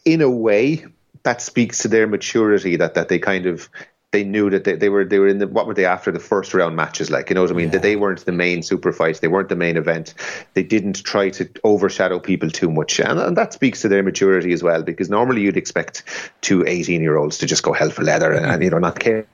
in 0.04 0.22
a 0.22 0.30
way, 0.30 0.86
that 1.24 1.42
speaks 1.42 1.80
to 1.80 1.88
their 1.88 2.08
maturity. 2.08 2.76
That 2.76 2.96
that 2.96 3.10
they 3.10 3.20
kind 3.20 3.46
of 3.46 3.70
they 4.16 4.24
knew 4.24 4.50
that 4.50 4.64
they, 4.64 4.76
they 4.76 4.88
were 4.88 5.04
they 5.04 5.20
were 5.20 5.28
in 5.28 5.40
the 5.40 5.48
what 5.48 5.68
were 5.68 5.74
they 5.74 5.84
after 5.84 6.10
the 6.10 6.22
first 6.22 6.54
round 6.54 6.74
matches 6.74 7.12
like 7.12 7.30
you 7.30 7.34
know 7.36 7.42
what 7.42 7.52
I 7.52 7.54
mean 7.54 7.66
yeah. 7.66 7.72
that 7.72 7.82
they 7.82 7.98
weren't 7.98 8.24
the 8.26 8.32
main 8.32 8.64
super 8.64 8.94
fights 8.94 9.20
they 9.20 9.28
weren't 9.28 9.50
the 9.50 9.58
main 9.58 9.76
event 9.76 10.14
they 10.54 10.64
didn't 10.64 11.04
try 11.04 11.30
to 11.32 11.50
overshadow 11.66 12.20
people 12.20 12.50
too 12.50 12.72
much 12.72 13.02
and, 13.02 13.20
and 13.20 13.36
that 13.36 13.52
speaks 13.52 13.82
to 13.82 13.90
their 13.90 14.04
maturity 14.04 14.54
as 14.54 14.64
well 14.64 14.84
because 14.84 15.10
normally 15.10 15.42
you'd 15.42 15.58
expect 15.58 16.04
two 16.40 16.64
18 16.66 17.02
year 17.02 17.18
olds 17.18 17.40
to 17.40 17.46
just 17.46 17.62
go 17.62 17.74
hell 17.74 17.90
for 17.90 18.04
leather 18.04 18.32
and, 18.32 18.46
and 18.46 18.64
you 18.64 18.70
know 18.70 18.80
not 18.80 18.98
care 18.98 19.28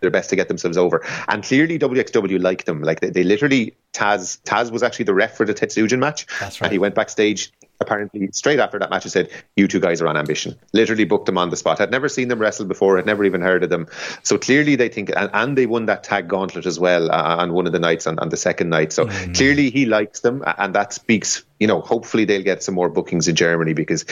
their 0.00 0.10
best 0.10 0.28
to 0.28 0.36
get 0.36 0.48
themselves 0.48 0.76
over. 0.76 1.02
And 1.28 1.42
clearly 1.42 1.78
WXW 1.78 2.38
liked 2.38 2.66
them. 2.66 2.82
Like 2.82 3.00
they, 3.00 3.08
they 3.08 3.24
literally 3.24 3.74
Taz 3.94 4.38
Taz 4.42 4.70
was 4.70 4.82
actually 4.82 5.06
the 5.06 5.14
ref 5.14 5.34
for 5.34 5.46
the 5.46 5.54
Tetsujin 5.54 5.98
match. 5.98 6.26
That's 6.40 6.60
right. 6.60 6.66
And 6.66 6.72
he 6.72 6.78
went 6.78 6.94
backstage 6.94 7.50
apparently 7.80 8.28
straight 8.32 8.58
after 8.58 8.78
that 8.78 8.90
match 8.90 9.04
and 9.04 9.12
said, 9.12 9.30
You 9.56 9.68
two 9.68 9.80
guys 9.80 10.00
are 10.00 10.08
on 10.08 10.16
ambition. 10.16 10.56
Literally 10.72 11.04
booked 11.04 11.26
them 11.26 11.38
on 11.38 11.50
the 11.50 11.56
spot. 11.56 11.80
I'd 11.80 11.90
never 11.90 12.08
seen 12.08 12.28
them 12.28 12.38
wrestle 12.38 12.66
before, 12.66 12.98
I'd 12.98 13.06
never 13.06 13.24
even 13.24 13.40
heard 13.40 13.62
of 13.64 13.70
them. 13.70 13.86
So 14.22 14.38
clearly 14.38 14.76
they 14.76 14.88
think 14.88 15.10
and, 15.14 15.30
and 15.32 15.58
they 15.58 15.66
won 15.66 15.86
that 15.86 16.04
tag 16.04 16.28
gauntlet 16.28 16.66
as 16.66 16.78
well 16.78 17.10
uh, 17.10 17.36
on 17.36 17.52
one 17.52 17.66
of 17.66 17.72
the 17.72 17.78
nights 17.78 18.06
on, 18.06 18.18
on 18.18 18.28
the 18.28 18.36
second 18.36 18.70
night. 18.70 18.92
So 18.92 19.06
mm. 19.06 19.36
clearly 19.36 19.70
he 19.70 19.86
likes 19.86 20.20
them 20.20 20.42
and 20.58 20.74
that 20.74 20.92
speaks, 20.92 21.44
you 21.58 21.66
know, 21.66 21.80
hopefully 21.80 22.24
they'll 22.24 22.42
get 22.42 22.62
some 22.62 22.74
more 22.74 22.88
bookings 22.88 23.28
in 23.28 23.36
Germany 23.36 23.72
because 23.72 24.04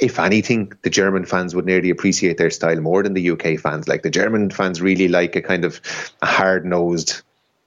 if 0.00 0.18
anything, 0.18 0.72
the 0.82 0.90
German 0.90 1.24
fans 1.24 1.54
would 1.54 1.66
nearly 1.66 1.90
appreciate 1.90 2.38
their 2.38 2.50
style 2.50 2.80
more 2.80 3.02
than 3.02 3.14
the 3.14 3.30
UK 3.30 3.58
fans. 3.58 3.88
Like 3.88 4.02
the 4.02 4.10
German 4.10 4.50
fans 4.50 4.80
really 4.80 5.08
like 5.08 5.36
a 5.36 5.42
kind 5.42 5.64
of 5.64 5.80
hard 6.22 6.64
nosed 6.64 7.22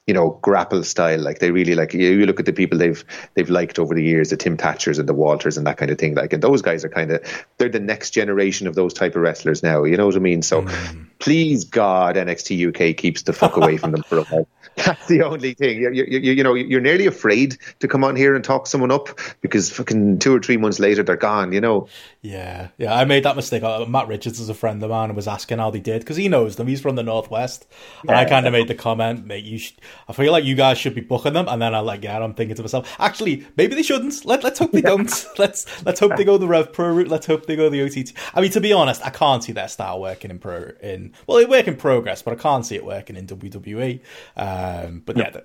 you 0.07 0.14
know, 0.14 0.38
grapple 0.41 0.83
style. 0.83 1.19
Like 1.19 1.40
they 1.40 1.51
really 1.51 1.75
like 1.75 1.93
you, 1.93 2.11
you 2.11 2.25
look 2.25 2.40
at 2.40 2.45
the 2.45 2.53
people 2.53 2.77
they've 2.77 3.03
they've 3.35 3.49
liked 3.49 3.80
over 3.80 3.93
the 3.93 4.03
years, 4.03 4.30
the 4.30 4.38
Tim 4.38 4.57
Thatchers 4.57 4.99
and 4.99 5.07
the 5.07 5.14
Walters 5.14 5.57
and 5.57 5.65
that 5.65 5.77
kind 5.77 5.91
of 5.91 5.98
thing. 5.98 6.15
Like, 6.15 6.33
and 6.33 6.43
those 6.43 6.61
guys 6.61 6.83
are 6.83 6.90
kind 6.90 7.11
of 7.11 7.45
they're 7.57 7.69
the 7.69 7.80
next 7.80 8.11
generation 8.11 8.67
of 8.67 8.75
those 8.75 8.93
type 8.93 9.15
of 9.15 9.22
wrestlers 9.22 9.64
now. 9.64 9.83
You 9.83 9.98
know 9.98 10.06
what 10.06 10.15
I 10.15 10.19
mean? 10.19 10.41
So, 10.41 10.64
mm. 10.64 11.07
Please 11.23 11.63
God, 11.63 12.17
NXT 12.17 12.67
UK 12.67 12.97
keeps 12.97 13.21
the 13.21 13.31
fuck 13.31 13.55
away 13.55 13.77
from 13.77 13.91
them 13.91 14.03
for 14.03 14.17
a 14.17 14.23
while. 14.23 14.47
That's 14.75 15.07
the 15.07 15.21
only 15.21 15.53
thing. 15.53 15.79
You, 15.79 15.91
you, 15.91 16.05
you, 16.05 16.31
you 16.33 16.43
know, 16.43 16.53
you're 16.53 16.81
nearly 16.81 17.05
afraid 17.05 17.57
to 17.79 17.87
come 17.87 18.03
on 18.03 18.15
here 18.15 18.35
and 18.35 18.43
talk 18.43 18.65
someone 18.67 18.91
up 18.91 19.07
because 19.41 19.71
fucking 19.71 20.19
two 20.19 20.35
or 20.35 20.39
three 20.39 20.57
months 20.57 20.79
later 20.79 21.03
they're 21.03 21.15
gone. 21.15 21.53
You 21.53 21.61
know. 21.61 21.87
Yeah, 22.21 22.69
yeah. 22.77 22.93
I 22.93 23.05
made 23.05 23.23
that 23.23 23.35
mistake. 23.35 23.63
Uh, 23.63 23.85
Matt 23.85 24.07
Richards 24.07 24.39
is 24.39 24.49
a 24.49 24.53
friend 24.53 24.81
of 24.83 24.89
mine 24.89 25.09
and 25.09 25.15
was 25.15 25.27
asking 25.27 25.59
how 25.59 25.69
they 25.69 25.79
did 25.79 26.01
because 26.01 26.17
he 26.17 26.27
knows 26.27 26.55
them. 26.55 26.67
He's 26.67 26.81
from 26.81 26.95
the 26.95 27.03
northwest, 27.03 27.67
and 28.01 28.11
yeah, 28.11 28.19
I 28.19 28.25
kind 28.25 28.47
of 28.47 28.51
made 28.51 28.67
the 28.67 28.75
comment, 28.75 29.25
"Mate, 29.25 29.43
you, 29.45 29.59
sh- 29.59 29.75
I 30.07 30.13
feel 30.13 30.31
like 30.31 30.43
you 30.43 30.55
guys 30.55 30.77
should 30.77 30.95
be 30.95 31.01
booking 31.01 31.33
them." 31.33 31.47
And 31.47 31.61
then 31.61 31.75
I 31.75 31.79
like, 31.79 32.03
yeah, 32.03 32.19
I'm 32.19 32.33
thinking 32.33 32.55
to 32.55 32.63
myself, 32.63 32.95
actually, 32.99 33.45
maybe 33.55 33.75
they 33.75 33.83
shouldn't. 33.83 34.25
Let 34.25 34.43
Let's 34.43 34.59
hope 34.59 34.71
they 34.71 34.81
don't. 34.81 35.25
let's 35.37 35.85
Let's 35.85 35.99
hope 35.99 36.15
they 36.17 36.23
go 36.23 36.37
the 36.37 36.47
Rev 36.47 36.73
Pro 36.73 36.89
route. 36.89 37.07
Let's 37.07 37.27
hope 37.27 37.45
they 37.45 37.55
go 37.55 37.69
the 37.69 37.83
OTT. 37.83 38.13
I 38.33 38.41
mean, 38.41 38.51
to 38.51 38.61
be 38.61 38.73
honest, 38.73 39.05
I 39.05 39.09
can't 39.11 39.43
see 39.43 39.51
their 39.51 39.67
style 39.67 40.01
working 40.01 40.31
in 40.31 40.39
pro 40.39 40.71
in 40.81 41.12
well, 41.27 41.38
it 41.38 41.50
work 41.50 41.67
in 41.67 41.75
progress, 41.75 42.22
but 42.22 42.33
I 42.33 42.42
can't 42.42 42.66
see 42.66 42.75
it 42.75 42.85
working 42.85 43.16
in 43.16 43.27
WWE. 43.27 44.00
Um, 44.35 45.03
but 45.06 45.17
yeah, 45.17 45.38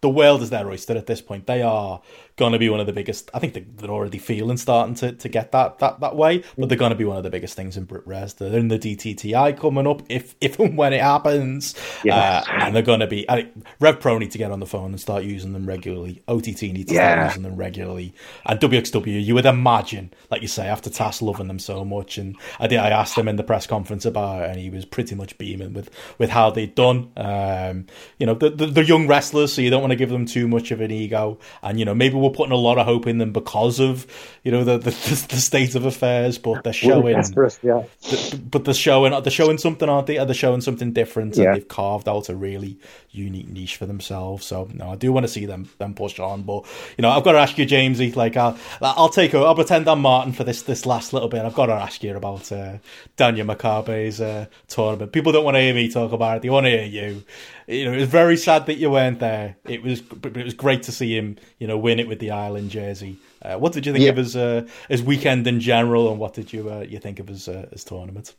the 0.00 0.08
world 0.08 0.42
is 0.42 0.50
their 0.50 0.68
oyster 0.68 0.96
at 0.96 1.06
this 1.06 1.20
point. 1.20 1.46
They 1.46 1.62
are 1.62 2.00
going 2.36 2.52
to 2.52 2.58
be 2.58 2.68
one 2.68 2.80
of 2.80 2.86
the 2.86 2.92
biggest. 2.92 3.30
I 3.32 3.38
think 3.38 3.78
they're 3.78 3.90
already 3.90 4.18
feeling 4.18 4.56
starting 4.58 4.94
to, 4.96 5.12
to 5.12 5.28
get 5.28 5.52
that, 5.52 5.78
that 5.78 6.00
that 6.00 6.16
way, 6.16 6.44
but 6.56 6.68
they're 6.68 6.78
going 6.78 6.90
to 6.90 6.96
be 6.96 7.04
one 7.04 7.16
of 7.16 7.24
the 7.24 7.30
biggest 7.30 7.54
things 7.54 7.76
in 7.76 7.86
BritWres. 7.86 8.36
They're 8.36 8.58
in 8.58 8.68
the 8.68 8.78
DTTI 8.78 9.58
coming 9.58 9.86
up 9.86 10.02
if 10.08 10.34
if 10.40 10.58
and 10.58 10.76
when 10.76 10.92
it 10.92 11.00
happens, 11.00 11.74
yeah. 12.04 12.16
uh, 12.16 12.44
and 12.48 12.74
they're 12.74 12.82
going 12.82 13.00
to 13.00 13.06
be. 13.06 13.28
I, 13.28 13.50
Rev 13.80 14.00
Pro 14.00 14.18
need 14.18 14.30
to 14.32 14.38
get 14.38 14.50
on 14.50 14.60
the 14.60 14.66
phone 14.66 14.90
and 14.90 15.00
start 15.00 15.24
using 15.24 15.52
them 15.52 15.66
regularly. 15.66 16.22
OTT 16.28 16.62
need 16.62 16.88
to 16.88 16.94
yeah. 16.94 17.14
start 17.14 17.30
using 17.30 17.42
them 17.42 17.56
regularly, 17.56 18.14
and 18.44 18.60
WXW. 18.60 19.24
You 19.24 19.34
would 19.34 19.46
imagine, 19.46 20.12
like 20.30 20.42
you 20.42 20.48
say, 20.48 20.66
after 20.66 20.90
Taz 20.90 21.22
loving 21.22 21.48
them 21.48 21.58
so 21.58 21.84
much, 21.84 22.18
and 22.18 22.36
I 22.60 22.66
did. 22.66 22.78
I 22.78 22.90
asked 22.90 23.16
him 23.16 23.28
in 23.28 23.36
the 23.36 23.44
press 23.44 23.66
conference 23.66 24.04
about 24.04 24.42
it, 24.42 24.50
and 24.50 24.60
he 24.60 24.68
was 24.68 24.84
pretty 24.84 25.14
much 25.14 25.38
beaming 25.38 25.72
with 25.72 25.90
with 26.18 26.30
how 26.30 26.50
they'd 26.50 26.74
done. 26.74 27.12
Um, 27.16 27.86
you 28.18 28.26
know, 28.26 28.34
they're, 28.34 28.50
they're 28.50 28.84
young 28.84 29.06
wrestlers, 29.06 29.52
so 29.54 29.62
you 29.62 29.70
don't 29.70 29.80
want 29.80 29.92
to 29.92 29.96
give 29.96 30.10
them 30.10 30.26
too 30.26 30.46
much 30.48 30.70
of 30.70 30.80
an 30.82 30.90
ego, 30.90 31.38
and 31.62 31.78
you 31.78 31.84
know 31.84 31.94
maybe 31.94 32.25
we're 32.26 32.34
putting 32.34 32.52
a 32.52 32.56
lot 32.56 32.78
of 32.78 32.86
hope 32.86 33.06
in 33.06 33.18
them 33.18 33.32
because 33.32 33.80
of 33.80 34.06
you 34.42 34.52
know 34.52 34.64
the 34.64 34.78
the, 34.78 34.90
the 35.30 35.36
state 35.36 35.74
of 35.74 35.84
affairs, 35.84 36.38
but 36.38 36.64
they're 36.64 36.72
showing, 36.72 37.16
yeah. 37.62 37.82
The, 38.02 38.40
but 38.50 38.64
they're 38.64 38.74
showing 38.74 39.12
they're 39.22 39.30
showing 39.30 39.58
something, 39.58 39.88
aren't 39.88 40.06
they? 40.06 40.18
Are 40.18 40.26
they 40.26 40.34
showing 40.34 40.60
something 40.60 40.92
different? 40.92 41.36
Yeah. 41.36 41.44
And 41.46 41.56
they've 41.56 41.68
carved 41.68 42.08
out 42.08 42.28
a 42.28 42.36
really 42.36 42.78
unique 43.16 43.48
niche 43.48 43.76
for 43.76 43.86
themselves. 43.86 44.46
So 44.46 44.68
no, 44.72 44.90
I 44.90 44.96
do 44.96 45.12
want 45.12 45.24
to 45.24 45.32
see 45.32 45.46
them 45.46 45.68
them 45.78 45.94
push 45.94 46.18
on, 46.18 46.42
but 46.42 46.64
you 46.96 47.02
know 47.02 47.10
I've 47.10 47.24
got 47.24 47.32
to 47.32 47.38
ask 47.38 47.56
you, 47.58 47.66
Jamesy. 47.66 48.14
Like 48.14 48.36
I'll 48.36 48.56
I'll 48.80 49.08
take 49.08 49.34
I'll 49.34 49.54
pretend 49.54 49.88
I'm 49.88 50.00
Martin 50.00 50.32
for 50.32 50.44
this 50.44 50.62
this 50.62 50.86
last 50.86 51.12
little 51.12 51.28
bit. 51.28 51.44
I've 51.44 51.54
got 51.54 51.66
to 51.66 51.74
ask 51.74 52.02
you 52.02 52.16
about 52.16 52.50
uh, 52.52 52.78
Daniel 53.16 53.46
Makabe's 53.46 54.20
uh, 54.20 54.46
tournament. 54.68 55.12
People 55.12 55.32
don't 55.32 55.44
want 55.44 55.56
to 55.56 55.60
hear 55.60 55.74
me 55.74 55.90
talk 55.90 56.12
about 56.12 56.38
it; 56.38 56.42
they 56.42 56.50
want 56.50 56.66
to 56.66 56.70
hear 56.70 56.84
you 56.84 57.24
you 57.66 57.84
know, 57.84 57.92
it 57.92 57.96
was 57.96 58.08
very 58.08 58.36
sad 58.36 58.66
that 58.66 58.76
you 58.76 58.90
weren't 58.90 59.18
there. 59.18 59.56
It 59.64 59.82
was, 59.82 60.00
but 60.00 60.36
it 60.36 60.44
was 60.44 60.54
great 60.54 60.84
to 60.84 60.92
see 60.92 61.16
him, 61.16 61.36
you 61.58 61.66
know, 61.66 61.76
win 61.76 61.98
it 61.98 62.06
with 62.06 62.20
the 62.20 62.30
Ireland 62.30 62.70
jersey. 62.70 63.18
Uh, 63.42 63.56
what 63.56 63.72
did 63.72 63.86
you 63.86 63.92
think 63.92 64.04
yeah. 64.04 64.10
of 64.10 64.16
his 64.16 64.36
uh, 64.36 64.66
his 64.88 65.02
weekend 65.02 65.46
in 65.46 65.60
general, 65.60 66.10
and 66.10 66.18
what 66.18 66.34
did 66.34 66.52
you 66.52 66.70
uh, 66.70 66.80
you 66.88 66.98
think 66.98 67.18
of 67.18 67.28
his 67.28 67.48
uh, 67.48 67.68
his 67.72 67.84
tournament? 67.84 68.34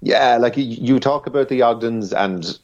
Yeah, 0.00 0.36
like 0.36 0.54
you 0.56 0.98
talk 1.00 1.26
about 1.26 1.48
the 1.48 1.62
Ogdens 1.62 2.12
and 2.12 2.58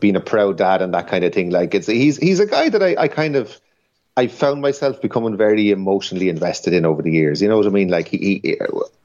being 0.00 0.16
a 0.16 0.20
proud 0.20 0.58
dad 0.58 0.82
and 0.82 0.94
that 0.94 1.08
kind 1.08 1.24
of 1.24 1.32
thing. 1.32 1.50
Like 1.50 1.74
it's 1.74 1.86
he's 1.86 2.16
he's 2.16 2.40
a 2.40 2.46
guy 2.46 2.68
that 2.68 2.82
I, 2.82 2.96
I 2.98 3.08
kind 3.08 3.36
of 3.36 3.60
I 4.16 4.26
found 4.26 4.60
myself 4.60 5.00
becoming 5.00 5.36
very 5.36 5.70
emotionally 5.70 6.28
invested 6.28 6.74
in 6.74 6.84
over 6.84 7.02
the 7.02 7.12
years. 7.12 7.40
You 7.40 7.48
know 7.48 7.56
what 7.56 7.66
I 7.66 7.70
mean? 7.70 7.88
Like 7.88 8.08
he, 8.08 8.40
he 8.42 8.58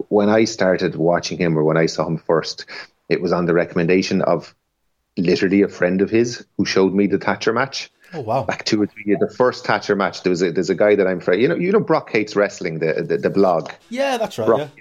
when 0.10 0.30
I 0.30 0.46
started 0.46 0.96
watching 0.96 1.38
him 1.38 1.58
or 1.58 1.64
when 1.64 1.78
I 1.78 1.86
saw 1.86 2.08
him 2.08 2.18
first, 2.18 2.66
it 3.10 3.22
was 3.22 3.32
on 3.32 3.46
the 3.46 3.54
recommendation 3.54 4.22
of 4.22 4.56
literally 5.18 5.62
a 5.62 5.68
friend 5.68 6.02
of 6.02 6.10
his 6.10 6.46
who 6.58 6.66
showed 6.66 6.94
me 6.94 7.08
the 7.08 7.18
Thatcher 7.18 7.54
match. 7.54 7.92
Oh 8.14 8.22
wow! 8.22 8.44
Back 8.44 8.66
two 8.66 8.82
or 8.82 8.88
three 8.88 9.04
years, 9.06 9.20
the 9.20 9.34
first 9.36 9.66
Thatcher 9.66 9.96
match. 9.96 10.24
There 10.24 10.30
was 10.30 10.42
a, 10.42 10.52
there's 10.52 10.70
a 10.70 10.76
guy 10.76 10.96
that 10.96 11.08
I'm 11.08 11.18
afraid 11.20 11.42
you 11.42 11.48
know 11.48 11.56
you 11.56 11.72
know 11.72 11.80
Brock 11.80 12.10
hates 12.10 12.36
wrestling 12.36 12.80
the 12.80 13.06
the, 13.08 13.18
the 13.18 13.30
blog. 13.30 13.72
Yeah, 13.90 14.18
that's 14.18 14.38
right. 14.38 14.46
Brock, 14.46 14.72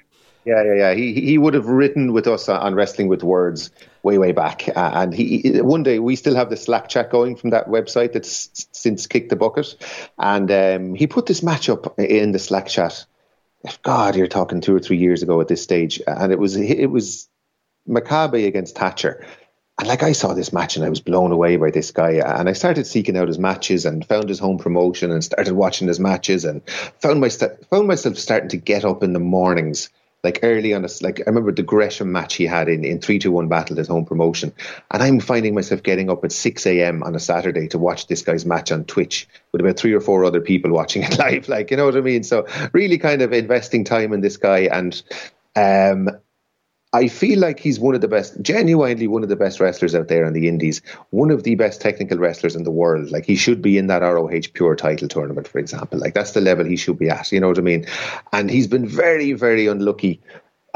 yeah. 0.45 0.63
yeah, 0.63 0.65
yeah, 0.65 0.75
yeah. 0.75 0.95
He 0.95 1.21
he 1.21 1.39
would 1.39 1.55
have 1.55 1.67
written 1.67 2.13
with 2.13 2.27
us 2.27 2.49
on 2.49 2.75
Wrestling 2.75 3.09
with 3.09 3.23
Words 3.23 3.71
way 4.05 4.19
way 4.19 4.33
back, 4.33 4.69
uh, 4.69 4.91
and 4.95 5.15
he, 5.15 5.61
one 5.61 5.83
day 5.83 5.99
we 5.99 6.17
still 6.17 6.35
have 6.37 6.51
the 6.51 6.57
Slack 6.57 6.89
chat 6.89 7.11
going 7.11 7.37
from 7.37 7.51
that 7.51 7.69
website 7.69 8.13
that's 8.13 8.69
since 8.73 9.07
kicked 9.07 9.31
the 9.31 9.37
bucket, 9.37 9.75
and 10.19 10.51
um, 10.51 10.95
he 10.95 11.07
put 11.07 11.27
this 11.27 11.43
match 11.43 11.69
up 11.69 11.99
in 11.99 12.33
the 12.33 12.39
Slack 12.39 12.69
chat. 12.69 13.05
If 13.65 13.81
God, 13.83 14.15
you're 14.15 14.27
talking 14.27 14.61
two 14.61 14.77
or 14.77 14.81
three 14.81 14.99
years 14.99 15.23
ago 15.23 15.41
at 15.41 15.49
this 15.49 15.63
stage, 15.63 16.01
and 16.07 16.33
it 16.33 16.39
was 16.39 16.57
it 16.57 16.87
was 16.87 17.29
Makabe 17.89 18.47
against 18.47 18.77
Thatcher 18.77 19.27
and 19.79 19.89
like 19.89 20.05
I 20.05 20.13
saw 20.13 20.35
this 20.35 20.53
match 20.53 20.77
and 20.77 20.85
I 20.85 20.89
was 20.89 21.01
blown 21.01 21.33
away 21.33 21.57
by 21.57 21.71
this 21.71 21.91
guy. 21.91 22.13
And 22.13 22.49
I 22.49 22.53
started 22.53 22.87
seeking 22.87 23.17
out 23.17 23.29
his 23.29 23.41
matches 23.41 23.85
and 23.85 24.07
found 24.07 24.29
his 24.29 24.39
home 24.39 24.59
promotion 24.59 25.11
and 25.11 25.25
started 25.25 25.55
watching 25.55 25.89
his 25.89 25.99
matches 25.99 26.45
and 26.45 26.63
found 27.01 27.21
my 27.21 27.29
found 27.29 27.89
myself 27.89 28.17
starting 28.17 28.51
to 28.51 28.57
get 28.57 28.85
up 28.85 29.03
in 29.03 29.13
the 29.13 29.19
mornings, 29.19 29.89
like 30.25 30.41
early 30.43 30.75
on. 30.75 30.87
Like 31.03 31.21
I 31.21 31.25
remember 31.27 31.53
the 31.53 31.63
Gresham 31.63 32.11
match 32.11 32.35
he 32.35 32.47
had 32.47 32.69
in 32.69 32.85
in 32.85 33.01
three 33.01 33.19
two 33.19 33.31
one 33.31 33.49
battle 33.49 33.77
his 33.77 33.89
home 33.89 34.07
promotion, 34.07 34.53
and 34.91 35.03
I'm 35.03 35.21
finding 35.21 35.55
myself 35.55 35.83
getting 35.83 36.11
up 36.11 36.25
at 36.25 36.33
six 36.33 36.67
a.m. 36.67 37.03
on 37.03 37.15
a 37.15 37.21
Saturday 37.21 37.69
to 37.69 37.79
watch 37.79 38.07
this 38.07 38.23
guy's 38.23 38.47
match 38.47 38.73
on 38.73 38.85
Twitch 38.85 39.29
with 39.53 39.61
about 39.61 39.77
three 39.77 39.93
or 39.93 40.01
four 40.01 40.25
other 40.25 40.41
people 40.41 40.73
watching 40.73 41.03
it 41.03 41.19
live. 41.19 41.49
Like 41.49 41.71
you 41.71 41.77
know 41.77 41.85
what 41.85 41.97
I 41.97 42.01
mean? 42.01 42.25
So 42.25 42.47
really 42.73 42.99
kind 42.99 43.23
of 43.23 43.33
investing 43.33 43.85
time 43.85 44.13
in 44.13 44.21
this 44.21 44.39
guy 44.39 44.69
and. 44.73 45.01
Um, 45.57 46.11
I 46.95 47.09
feel 47.09 47.41
like 47.41 47.59
he's 47.59 47.81
one 47.81 47.97
of 47.97 48.03
the 48.03 48.09
best, 48.09 48.41
genuinely 48.41 49.09
one 49.09 49.25
of 49.25 49.29
the 49.29 49.35
best 49.35 49.59
wrestlers 49.59 49.97
out 49.97 50.07
there 50.07 50.25
in 50.25 50.33
the 50.33 50.47
Indies, 50.47 50.81
one 51.11 51.33
of 51.33 51.43
the 51.43 51.57
best 51.57 51.81
technical 51.81 52.19
wrestlers 52.19 52.55
in 52.55 52.63
the 52.63 52.71
world. 52.71 53.11
Like 53.11 53.27
he 53.27 53.35
should 53.35 53.61
be 53.61 53.77
in 53.79 53.89
that 53.89 54.03
ROH 54.03 54.53
Pure 54.53 54.77
title 54.77 55.09
tournament, 55.09 55.49
for 55.49 55.59
example. 55.59 55.99
Like 55.99 56.15
that's 56.15 56.33
the 56.33 56.41
level 56.41 56.65
he 56.65 56.77
should 56.77 56.97
be 56.97 57.11
at. 57.11 57.33
You 57.33 57.41
know 57.41 57.49
what 57.49 57.59
I 57.59 57.63
mean? 57.63 57.85
And 58.33 58.49
he's 58.49 58.69
been 58.69 58.87
very, 58.87 59.33
very 59.33 59.67
unlucky 59.67 60.21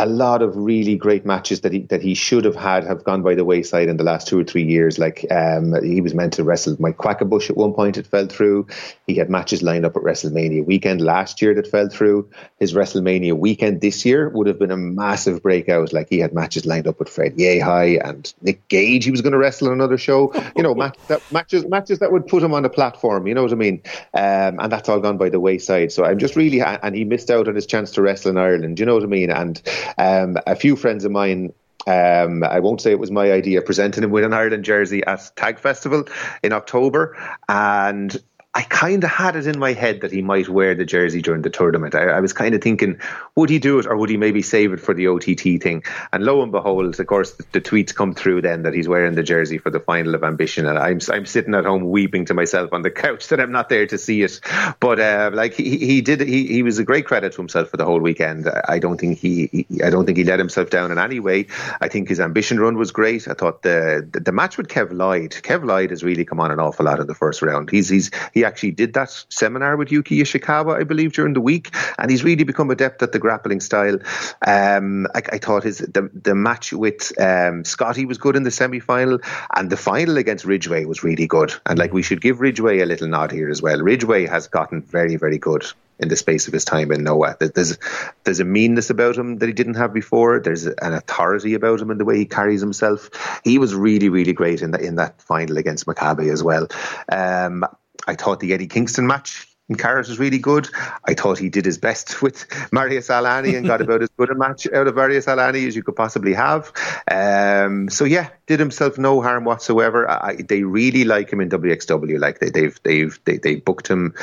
a 0.01 0.07
lot 0.07 0.43
of 0.43 0.57
really 0.57 0.97
great 0.97 1.27
matches 1.27 1.62
that 1.62 1.73
he 1.73 1.81
that 1.81 2.01
he 2.01 2.15
should 2.15 2.44
have 2.44 2.55
had 2.55 2.85
have 2.85 3.02
gone 3.02 3.23
by 3.23 3.35
the 3.35 3.44
wayside 3.44 3.89
in 3.89 3.97
the 3.97 4.05
last 4.05 4.28
two 4.28 4.39
or 4.39 4.44
three 4.44 4.62
years. 4.62 4.97
Like 4.97 5.27
um, 5.33 5.75
he 5.83 6.01
was 6.01 6.15
meant 6.15 6.35
to 6.35 6.44
wrestle 6.44 6.77
Mike 6.78 6.99
Quackenbush 6.99 7.51
at 7.51 7.57
one 7.57 7.73
point, 7.73 7.99
it 7.99 8.07
fell 8.07 8.27
through. 8.27 8.68
He 9.09 9.17
had 9.17 9.28
matches 9.28 9.60
lined 9.60 9.85
up 9.85 9.97
at 9.97 10.02
WrestleMania 10.02 10.65
weekend 10.65 11.01
last 11.01 11.43
year 11.43 11.52
that 11.55 11.67
fell 11.67 11.89
through. 11.89 12.31
His 12.60 12.75
WrestleMania 12.75 13.36
weekend 13.36 13.81
this 13.81 14.05
year 14.05 14.28
would 14.28 14.47
have 14.47 14.60
been 14.60 14.70
a 14.70 14.77
massive 14.77 15.43
breakout. 15.43 15.93
Like 15.93 16.09
he 16.09 16.20
had 16.20 16.33
matches 16.33 16.65
lined 16.65 16.86
up 16.86 17.01
with 17.01 17.09
Fred 17.09 17.36
Yehi 17.36 18.01
and 18.02 18.33
Nick 18.41 18.68
Gage. 18.68 19.05
He 19.05 19.10
was 19.10 19.20
going 19.20 19.33
to 19.33 19.39
wrestle 19.39 19.67
on 19.68 19.75
another 19.75 19.99
show. 19.99 20.33
You 20.57 20.62
know, 20.62 20.77
match, 20.77 20.97
that, 21.09 21.23
matches 21.33 21.67
matches 21.67 21.99
that 21.99 22.12
would 22.12 22.28
put 22.28 22.44
him 22.44 22.55
on 22.55 22.65
a 22.65 22.70
platform. 22.70 23.27
You 23.27 23.35
know 23.35 23.43
what 23.43 23.52
I 23.52 23.57
mean? 23.57 23.83
Um, 24.15 24.60
and 24.60 24.70
that's 24.70 24.89
all 24.89 25.01
gone 25.01 25.18
by 25.18 25.28
the 25.28 25.41
wayside. 25.41 25.91
So 25.91 26.05
I'm 26.05 26.18
just 26.18 26.36
really 26.36 26.60
and 26.60 26.94
he 26.94 27.05
missed 27.05 27.33
out 27.33 27.49
on 27.49 27.57
his 27.57 27.67
chance 27.67 27.91
to 27.93 28.02
wrestle 28.02 28.31
in 28.31 28.39
Ireland. 28.39 28.78
You 28.78 28.86
know 28.86 28.94
what 28.94 29.02
I 29.02 29.07
mean? 29.07 29.31
And 29.31 29.60
um, 29.97 30.36
a 30.47 30.55
few 30.55 30.76
friends 30.76 31.05
of 31.05 31.12
mine 31.12 31.52
um, 31.86 32.44
I 32.44 32.60
won't 32.60 32.83
say 32.83 32.91
it 32.91 32.99
was 32.99 33.10
my 33.10 33.33
idea, 33.33 33.62
presenting 33.62 34.05
him 34.05 34.10
with 34.10 34.23
an 34.23 34.34
Ireland 34.34 34.65
jersey 34.65 35.02
at 35.07 35.31
Tag 35.36 35.58
Festival 35.58 36.05
in 36.42 36.52
October. 36.52 37.17
And 37.49 38.15
I 38.59 38.62
kind 38.62 39.05
of 39.05 39.11
had 39.11 39.37
it 39.37 39.47
in 39.47 39.57
my 39.57 39.73
head 39.73 40.01
that 40.01 40.11
he 40.11 40.20
might 40.20 40.49
wear 40.49 40.75
the 40.75 40.85
jersey 40.85 41.23
during 41.23 41.43
the 41.43 41.49
tournament. 41.49 41.95
I, 41.95 42.07
I, 42.07 42.19
was 42.19 42.33
kind 42.33 42.57
of 42.57 42.61
thinking, 42.61 42.99
would 43.37 43.51
he 43.51 43.61
do 43.61 43.78
it 43.78 43.87
or 43.87 43.97
would 43.97 44.11
he 44.11 44.17
maybe 44.17 44.43
save 44.43 44.73
it 44.73 44.81
for 44.81 44.95
the 44.95 45.07
OTT 45.07 45.62
thing? 45.62 45.85
And 46.12 46.25
lo 46.25 46.43
and 46.43 46.51
behold, 46.51 46.99
of 46.99 47.07
course, 47.07 47.35
the, 47.35 47.45
the 47.53 47.61
tweets 47.61 47.95
come 47.95 48.15
through 48.15 48.43
then 48.43 48.65
that 48.65 48.75
he's 48.75 48.89
wearing 48.89 49.15
the 49.15 49.23
jersey 49.23 49.59
for 49.59 49.70
the 49.70 49.78
final 49.78 50.17
of 50.17 50.25
Ambition. 50.25 50.67
And 50.67 50.77
I'm, 50.77 50.99
I'm 51.09 51.25
sitting 51.25 51.55
at 51.55 51.67
home 51.67 51.89
weeping 51.89 52.25
to 52.25 52.35
myself 52.35 52.73
on 52.73 52.83
the 52.83 52.91
couch 52.91 53.28
that 53.28 53.39
I'm 53.39 53.53
not 53.53 53.69
there 53.69 53.87
to 53.87 53.97
see 53.97 54.23
it. 54.23 54.41
But 54.81 54.99
uh, 54.99 55.31
like 55.33 55.55
he, 55.55 55.78
he 55.78 56.01
did, 56.01 56.20
he, 56.20 56.49
he 56.49 56.65
was 56.65 56.81
a 56.81 56.85
great 56.85 57.07
credit 57.07 57.35
to 57.35 57.41
himself 57.41 57.69
for 57.69 57.77
the 57.77 57.85
whole 57.85 58.01
weekend. 58.01 58.49
I 58.67 58.81
don't 58.81 58.99
think 58.99 59.19
he, 59.19 59.47
he 59.53 59.83
I 59.85 59.91
don't 59.91 60.05
think 60.05 60.19
he 60.19 60.25
let 60.25 60.41
himself 60.41 60.69
down 60.69 60.91
in 60.91 60.99
any 60.99 61.20
way. 61.20 61.47
I 61.81 61.87
think 61.87 62.09
his 62.09 62.19
Ambition 62.19 62.59
run 62.59 62.77
was 62.77 62.91
great. 62.91 63.28
I 63.28 63.35
thought 63.35 63.62
the, 63.62 64.05
the, 64.11 64.19
the 64.19 64.33
match 64.33 64.57
with 64.57 64.67
Kev 64.67 64.93
Lloyd, 64.93 65.31
Kev 65.31 65.65
Lloyd 65.65 65.91
has 65.91 66.03
really 66.03 66.25
come 66.25 66.41
on 66.41 66.51
an 66.51 66.59
awful 66.59 66.87
lot 66.87 66.99
in 66.99 67.07
the 67.07 67.15
first 67.15 67.41
round. 67.41 67.70
He's, 67.70 67.89
he's, 67.89 68.11
he 68.35 68.48
actually 68.49 68.73
did 68.73 68.94
that 68.94 69.10
seminar 69.28 69.77
with 69.77 69.93
Yuki 69.93 70.20
Ishikawa, 70.20 70.81
I 70.81 70.85
believe, 70.85 71.12
during 71.12 71.35
the 71.35 71.41
week, 71.41 71.75
and 71.99 72.10
he's 72.10 72.25
really 72.25 72.44
become 72.44 72.70
adept 72.70 73.02
at 73.02 73.12
the 73.12 73.18
grappling 73.18 73.60
style. 73.60 73.99
Um, 74.44 75.07
I, 75.15 75.23
I, 75.33 75.39
thought 75.39 75.62
his 75.62 75.78
the, 75.78 76.10
the 76.12 76.35
match 76.35 76.73
with 76.73 77.12
um, 77.20 77.65
Scotty 77.65 78.07
was 78.07 78.18
good 78.18 78.35
in 78.35 78.43
the 78.43 78.51
semi 78.51 78.81
final, 78.81 79.20
and 79.55 79.70
the 79.70 79.77
final 79.77 80.17
against 80.17 80.44
Ridgeway 80.44 80.85
was 80.85 81.05
really 81.05 81.27
good. 81.27 81.52
And 81.67 81.78
like 81.78 81.93
we 81.93 82.02
should 82.02 82.20
give 82.20 82.41
Ridgeway 82.41 82.81
a 82.81 82.86
little 82.86 83.09
nod 83.09 83.31
here 83.31 83.51
as 83.51 83.62
well. 83.62 83.78
Ridgeway 83.81 84.27
has 84.27 84.49
gotten 84.49 84.83
very, 84.83 85.17
very 85.17 85.39
good 85.39 85.65
in 85.99 86.09
the 86.09 86.17
space 86.17 86.47
of 86.47 86.52
his 86.52 86.65
time 86.65 86.93
in 86.93 87.05
Noah. 87.05 87.36
There's 87.39 87.78
there's 88.25 88.41
a 88.41 88.44
meanness 88.44 88.91
about 88.91 89.17
him 89.17 89.39
that 89.39 89.47
he 89.47 89.52
didn't 89.52 89.75
have 89.75 89.93
before. 89.93 90.41
There's 90.41 90.67
an 90.67 90.94
authority 90.94 91.55
about 91.55 91.81
him 91.81 91.91
in 91.91 91.99
the 91.99 92.05
way 92.05 92.18
he 92.18 92.27
carries 92.27 92.60
himself. 92.60 93.10
He 93.44 93.59
was 93.59 93.75
really 93.75 94.09
really 94.09 94.33
great 94.33 94.62
in 94.62 94.73
that 94.73 94.83
in 94.83 94.97
that 94.97 95.20
final 95.23 95.59
against 95.59 95.86
Makabe 95.86 96.33
as 96.33 96.43
well. 96.43 96.68
Um, 97.10 97.65
I 98.09 98.15
thought 98.15 98.41
the 98.41 98.53
Eddie 98.53 98.67
Kingston 98.67 99.07
match 99.07 99.47
in 99.69 99.77
Carat 99.77 100.09
was 100.09 100.19
really 100.19 100.39
good. 100.39 100.69
I 101.05 101.12
thought 101.15 101.39
he 101.39 101.51
did 101.51 101.67
his 101.67 101.78
best 101.78 102.23
with 102.23 102.47
Marius 102.73 103.11
Al-Ani 103.11 103.55
and 103.55 103.67
got 103.67 103.81
about 103.81 104.03
as 104.03 104.09
good 104.17 104.31
a 104.31 104.35
match 104.35 104.67
out 104.73 104.87
of 104.87 104.97
Marius 104.97 105.28
Al-Ani 105.28 105.67
as 105.67 105.77
you 105.77 105.83
could 105.83 105.97
possibly 105.97 106.33
have. 106.33 106.73
Um, 107.11 107.91
so 107.91 108.05
yeah, 108.05 108.31
did 108.47 108.61
himself 108.61 108.99
no 108.99 109.20
harm 109.20 109.45
whatsoever. 109.45 110.11
I, 110.11 110.37
they 110.37 110.62
really 110.62 111.05
like 111.05 111.31
him 111.31 111.41
in 111.41 111.51
WXW. 111.51 112.19
Like 112.19 112.39
they, 112.39 112.51
they've 112.51 112.81
they've 112.83 113.20
they, 113.25 113.37
they 113.37 113.57
booked 113.57 113.89
him 113.89 114.15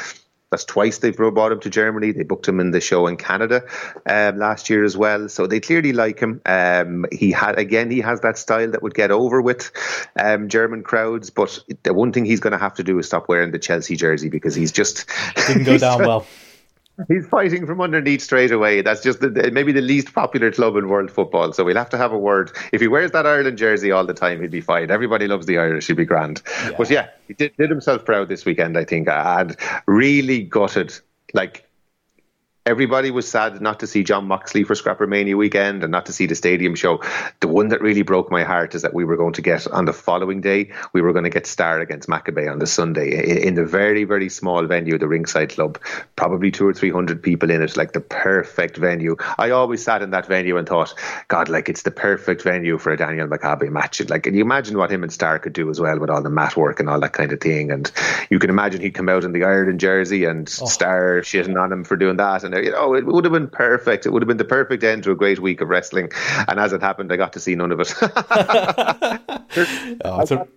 that's 0.51 0.65
twice 0.65 0.99
they've 0.99 1.15
brought 1.15 1.51
him 1.51 1.59
to 1.61 1.69
Germany. 1.69 2.11
They 2.11 2.24
booked 2.24 2.48
him 2.48 2.59
in 2.59 2.72
the 2.72 2.82
show 2.82 3.07
in 3.07 3.17
Canada 3.17 3.64
um, 4.06 4.38
last 4.38 4.69
year 4.69 4.83
as 4.83 4.95
well. 4.95 5.27
So 5.27 5.48
they 5.48 5.59
clearly 5.59 5.91
like 5.91 6.19
him. 6.19 6.41
Um, 6.45 7.06
he 7.11 7.32
had 7.32 7.57
again, 7.57 7.90
he 7.91 8.01
has 8.01 8.22
that 8.22 8.38
style 8.38 8.72
that 8.72 8.83
would 8.83 8.93
get 8.93 9.11
over 9.11 9.41
with 9.41 9.72
um, 10.17 10.49
German 10.49 10.83
crowds. 10.83 11.30
But 11.30 11.59
the 11.83 11.93
one 11.93 12.11
thing 12.11 12.25
he's 12.25 12.40
going 12.40 12.53
to 12.53 12.59
have 12.59 12.75
to 12.75 12.83
do 12.83 12.98
is 12.99 13.07
stop 13.07 13.27
wearing 13.27 13.51
the 13.51 13.59
Chelsea 13.59 13.95
jersey 13.95 14.30
because 14.30 14.56
he's 14.56 14.72
just 14.72 15.09
didn't 15.48 15.64
go 15.64 15.77
down 15.80 15.99
well. 15.99 16.27
He's 17.07 17.25
fighting 17.27 17.65
from 17.65 17.82
underneath 17.82 18.22
straight 18.22 18.51
away. 18.51 18.82
That's 18.82 19.01
just 19.01 19.19
the, 19.19 19.30
the, 19.30 19.51
maybe 19.51 19.72
the 19.72 19.82
least 19.82 20.14
popular 20.14 20.51
club 20.51 20.75
in 20.75 20.88
world 20.88 21.11
football. 21.11 21.53
So 21.53 21.64
we'll 21.64 21.75
have 21.75 21.90
to 21.90 21.98
have 21.98 22.11
a 22.11 22.17
word. 22.17 22.51
If 22.72 22.82
he 22.82 22.88
wears 22.88 23.11
that 23.11 23.25
Ireland 23.25 23.57
jersey 23.57 23.91
all 23.91 24.06
the 24.06 24.14
time, 24.14 24.41
he'd 24.41 24.51
be 24.51 24.61
fine. 24.61 24.91
Everybody 24.91 25.27
loves 25.27 25.45
the 25.45 25.57
Irish. 25.57 25.88
He'd 25.88 25.98
be 25.98 26.06
grand. 26.06 26.41
Yeah. 26.64 26.72
But 26.77 26.90
yeah, 26.90 27.09
he 27.27 27.33
did, 27.33 27.56
did 27.57 27.69
himself 27.69 28.06
proud 28.06 28.30
this 28.30 28.45
weekend. 28.45 28.77
I 28.77 28.85
think 28.85 29.07
and 29.09 29.56
really 29.85 30.43
gutted. 30.43 30.93
Like 31.33 31.65
everybody 32.66 33.11
was 33.11 33.30
sad 33.30 33.61
not 33.61 33.82
to 33.82 33.88
see 33.88 34.03
Jon 34.03 34.27
Moxley 34.27 34.64
for 34.64 34.74
ScrapperMania 34.74 35.38
weekend 35.38 35.84
and 35.84 35.92
not 35.92 36.08
to 36.08 36.14
see 36.14 36.26
the 36.26 36.34
stadium 36.34 36.74
show. 36.74 37.03
The 37.40 37.48
one 37.48 37.68
that 37.68 37.82
really 37.82 38.02
broke 38.02 38.32
my 38.32 38.44
heart 38.44 38.74
is 38.74 38.82
that 38.82 38.94
we 38.94 39.06
were 39.06 39.18
going 39.18 39.34
to 39.34 39.44
get 39.44 39.68
on 39.68 39.85
the 39.85 39.94
following 39.94 40.42
day, 40.42 40.72
we 40.92 41.02
were 41.02 41.14
going 41.14 41.26
to 41.26 41.30
get 41.30 41.45
Starr 41.45 41.80
against 41.80 42.10
Makabe 42.10 42.52
on 42.52 42.58
the 42.58 42.66
Sunday 42.66 43.45
in 43.45 43.53
the 43.53 43.66
very, 43.66 44.03
very 44.03 44.30
small 44.30 44.66
venue, 44.66 44.98
the 44.98 45.08
Ringside 45.08 45.52
Club, 45.52 45.80
probably 46.16 46.50
two 46.50 46.68
or 46.68 46.74
three 46.74 46.90
hundred 46.90 47.22
people 47.22 47.52
in 47.52 47.61
it, 47.61 47.77
like 47.77 47.94
the 47.94 48.02
perfect 48.02 48.77
venue. 48.77 49.16
I 49.38 49.52
always 49.52 49.84
sat 49.84 50.02
in 50.02 50.11
that 50.11 50.26
venue 50.26 50.58
and 50.58 50.68
thought, 50.68 50.95
God, 51.27 51.50
like 51.50 51.69
it's 51.69 51.84
the 51.84 51.92
perfect 51.92 52.42
venue 52.42 52.80
for 52.80 52.92
a 52.92 52.98
Daniel 52.98 53.27
Makabe 53.27 53.69
match. 53.69 54.02
Like, 54.10 54.24
can 54.24 54.34
you 54.34 54.42
imagine 54.42 54.76
what 54.76 54.92
him 54.92 55.03
and 55.03 55.14
Starr 55.14 55.38
could 55.38 55.53
do 55.53 55.69
as 55.69 55.80
well 55.80 56.00
with 56.00 56.10
all 56.10 56.24
the 56.24 56.32
mat 56.32 56.58
work 56.58 56.80
and 56.80 56.90
all 56.90 57.00
that 57.00 57.14
kind 57.14 57.32
of 57.32 57.40
thing? 57.40 57.69
And 57.69 57.92
you 58.32 58.40
can 58.40 58.50
imagine 58.50 58.82
he'd 58.82 58.95
come 58.95 59.10
out 59.10 59.24
in 59.24 59.34
the 59.34 59.44
Ireland 59.44 59.80
jersey 59.80 60.26
and 60.26 60.48
oh. 60.61 60.66
Starr 60.66 61.22
shitting 61.22 61.61
on 61.61 61.72
him 61.72 61.84
for 61.84 61.95
doing 61.95 62.18
that. 62.18 62.44
And 62.44 62.55
you 62.64 62.72
know, 62.72 62.93
it 62.95 63.06
would 63.06 63.25
have 63.25 63.34
been 63.34 63.50
perfect. 63.50 64.06
It 64.06 64.11
would 64.11 64.22
have 64.22 64.27
been 64.27 64.38
the 64.38 64.45
perfect 64.45 64.84
end 64.84 65.03
to 65.03 65.11
a 65.11 65.16
great 65.16 65.40
week 65.40 65.61
of 65.61 65.69
wrestling. 65.69 66.11
And 66.48 66.59
as 66.59 66.74
it 66.74 66.82
happened, 66.82 67.11
I 67.11 67.17
got 67.17 67.34
to 67.34 67.40
see 67.40 67.56
none 67.56 67.72
of 67.72 67.80
it. 67.80 67.93
oh, 70.06 70.25
a- 70.30 70.48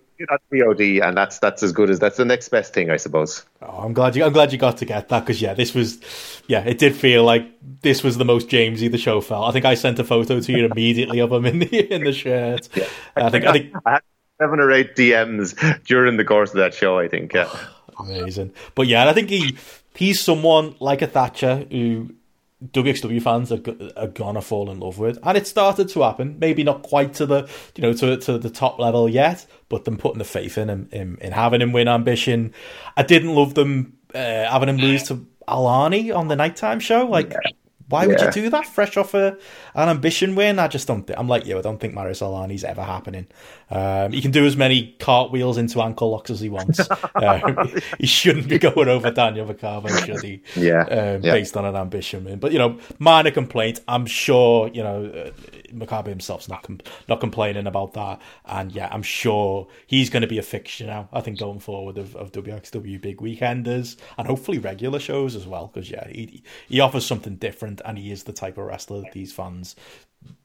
VOD, 0.51 1.01
and 1.01 1.15
that's 1.15 1.39
that's 1.39 1.63
as 1.63 1.71
good 1.71 1.89
as 1.89 1.99
that's 1.99 2.17
the 2.17 2.25
next 2.25 2.49
best 2.49 2.73
thing, 2.73 2.89
I 2.89 2.97
suppose. 2.97 3.45
Oh, 3.61 3.67
I'm 3.67 3.93
glad 3.93 4.15
you 4.15 4.23
I'm 4.23 4.33
glad 4.33 4.51
you 4.51 4.57
got 4.57 4.77
to 4.77 4.85
get 4.85 5.09
that 5.09 5.21
because 5.21 5.41
yeah, 5.41 5.53
this 5.53 5.73
was 5.73 5.99
yeah, 6.47 6.63
it 6.65 6.77
did 6.77 6.95
feel 6.95 7.23
like 7.23 7.49
this 7.81 8.03
was 8.03 8.17
the 8.17 8.25
most 8.25 8.49
Jamesy 8.49 8.91
the 8.91 8.97
show 8.97 9.21
felt. 9.21 9.47
I 9.47 9.51
think 9.51 9.65
I 9.65 9.75
sent 9.75 9.99
a 9.99 10.03
photo 10.03 10.39
to 10.39 10.51
you 10.51 10.65
immediately 10.65 11.21
of 11.21 11.31
him 11.31 11.45
in 11.45 11.59
the 11.59 11.93
in 11.93 12.03
the 12.03 12.13
shirt. 12.13 12.67
Yeah. 12.75 12.87
I 13.15 13.29
think 13.29 13.45
I 13.45 13.51
think 13.53 13.73
I 13.85 13.91
had 13.91 14.01
seven 14.41 14.59
or 14.59 14.71
eight 14.71 14.95
DMs 14.95 15.83
during 15.85 16.17
the 16.17 16.25
course 16.25 16.49
of 16.49 16.57
that 16.57 16.73
show. 16.73 16.99
I 16.99 17.07
think 17.07 17.33
yeah, 17.33 17.49
amazing. 17.99 18.53
But 18.75 18.87
yeah, 18.87 19.07
I 19.07 19.13
think 19.13 19.29
he 19.29 19.57
he's 19.99 20.21
someone 20.21 20.75
like 20.79 21.01
a 21.01 21.07
Thatcher 21.07 21.67
who 21.69 22.15
WXW 22.63 23.21
fans 23.21 23.51
are, 23.51 23.61
are 23.97 24.07
gonna 24.07 24.41
fall 24.41 24.71
in 24.71 24.79
love 24.79 24.97
with, 24.97 25.19
and 25.23 25.37
it 25.37 25.45
started 25.45 25.89
to 25.89 26.01
happen. 26.03 26.37
Maybe 26.39 26.63
not 26.63 26.83
quite 26.83 27.15
to 27.15 27.25
the 27.25 27.49
you 27.75 27.81
know 27.81 27.91
to 27.91 28.15
to 28.15 28.37
the 28.37 28.49
top 28.49 28.79
level 28.79 29.09
yet, 29.09 29.45
but 29.67 29.83
them 29.83 29.97
putting 29.97 30.19
the 30.19 30.23
faith 30.23 30.57
in 30.57 30.69
him 30.69 30.87
in, 30.93 31.17
in 31.17 31.33
having 31.33 31.61
him 31.61 31.73
win 31.73 31.89
ambition. 31.89 32.53
I 32.95 33.03
didn't 33.03 33.35
love 33.35 33.55
them 33.55 33.97
uh, 34.15 34.17
having 34.17 34.69
him 34.69 34.77
lose 34.77 35.03
to 35.03 35.27
Al-Ani 35.49 36.11
on 36.11 36.29
the 36.29 36.37
nighttime 36.37 36.79
show. 36.79 37.05
Like, 37.05 37.31
yeah. 37.31 37.51
why 37.89 38.07
would 38.07 38.21
you 38.21 38.31
do 38.31 38.49
that? 38.51 38.67
Fresh 38.67 38.95
off 38.95 39.13
a, 39.13 39.37
an 39.75 39.89
ambition 39.89 40.35
win, 40.35 40.59
I 40.59 40.69
just 40.69 40.87
don't. 40.87 41.05
Th- 41.05 41.19
I'm 41.19 41.27
like 41.27 41.45
you. 41.45 41.57
I 41.57 41.61
don't 41.61 41.79
think 41.79 41.93
Marius 41.93 42.21
Al-Ani's 42.21 42.63
ever 42.63 42.83
happening. 42.83 43.27
Um, 43.71 44.11
he 44.11 44.21
can 44.21 44.31
do 44.31 44.45
as 44.45 44.57
many 44.57 44.95
cartwheels 44.99 45.57
into 45.57 45.81
ankle 45.81 46.09
locks 46.09 46.29
as 46.29 46.39
he 46.39 46.49
wants. 46.49 46.79
uh, 46.79 47.67
he 47.99 48.07
shouldn't 48.07 48.47
be 48.47 48.57
going 48.57 48.87
over 48.87 49.11
Daniel 49.11 49.45
Makabe, 49.45 50.05
should 50.05 50.23
he? 50.23 50.41
Yeah. 50.55 50.81
Um, 50.81 51.23
yeah. 51.23 51.33
Based 51.33 51.55
on 51.55 51.65
an 51.65 51.75
ambition. 51.75 52.37
But, 52.39 52.51
you 52.51 52.57
know, 52.57 52.79
minor 52.97 53.31
complaint. 53.31 53.81
I'm 53.87 54.05
sure, 54.05 54.69
you 54.69 54.83
know, 54.83 55.05
uh, 55.05 56.03
himself's 56.03 56.49
not 56.49 56.63
com- 56.63 56.79
not 57.07 57.19
complaining 57.19 57.67
about 57.67 57.93
that. 57.93 58.19
And 58.45 58.71
yeah, 58.71 58.89
I'm 58.91 59.03
sure 59.03 59.67
he's 59.85 60.09
going 60.09 60.21
to 60.21 60.27
be 60.27 60.39
a 60.39 60.43
fixture 60.43 60.87
now, 60.87 61.09
I 61.13 61.21
think, 61.21 61.39
going 61.39 61.59
forward 61.59 61.97
of, 61.97 62.15
of 62.15 62.31
WXW 62.31 62.99
big 62.99 63.17
weekenders 63.17 63.97
and 64.17 64.27
hopefully 64.27 64.57
regular 64.57 64.99
shows 64.99 65.35
as 65.35 65.45
well. 65.45 65.67
Because, 65.67 65.91
yeah, 65.91 66.07
he, 66.07 66.43
he 66.67 66.79
offers 66.79 67.05
something 67.05 67.35
different 67.35 67.81
and 67.85 67.97
he 67.97 68.11
is 68.11 68.23
the 68.23 68.33
type 68.33 68.57
of 68.57 68.65
wrestler 68.65 69.01
that 69.01 69.11
these 69.11 69.31
fans 69.31 69.75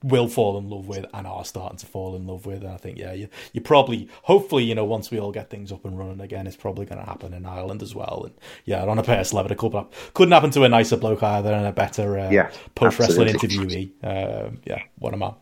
will 0.03 0.29
fall 0.29 0.59
in 0.59 0.69
love 0.69 0.87
with 0.87 1.07
and 1.15 1.27
are 1.27 1.45
starting 1.45 1.79
to 1.79 1.87
fall 1.87 2.15
in 2.15 2.27
love 2.27 2.47
with. 2.47 2.63
And 2.63 2.73
I 2.73 2.77
think, 2.77 2.99
yeah, 2.99 3.13
you, 3.13 3.29
you 3.53 3.61
probably, 3.61 4.09
hopefully, 4.23 4.65
you 4.65 4.75
know, 4.75 4.85
once 4.85 5.11
we 5.11 5.19
all 5.19 5.33
get 5.33 5.51
things 5.51 5.73
up 5.73 5.85
and 5.85 5.99
running 5.99 6.21
again, 6.21 6.47
it's 6.47 6.57
probably 6.57 6.85
going 6.85 7.01
to 7.01 7.07
happen 7.07 7.33
in 7.33 7.47
Ireland 7.47 7.83
as 7.83 7.95
well. 7.95 8.23
And 8.27 8.35
yeah, 8.65 8.85
on 8.85 8.99
a 8.99 9.03
personal 9.03 9.43
level, 9.43 9.53
it 9.53 9.59
could, 9.59 10.13
couldn't 10.15 10.33
happen 10.33 10.51
to 10.53 10.65
a 10.65 10.69
nicer 10.69 10.97
bloke 10.97 11.23
either 11.23 11.53
and 11.53 11.67
a 11.67 11.73
better 11.73 12.19
uh, 12.19 12.31
yeah, 12.31 12.51
post 12.75 12.99
wrestling 12.99 13.29
interviewee. 13.29 13.93
Uh, 14.03 14.51
yeah, 14.65 14.83
what 14.99 15.15
am 15.15 15.23
I? 15.23 15.35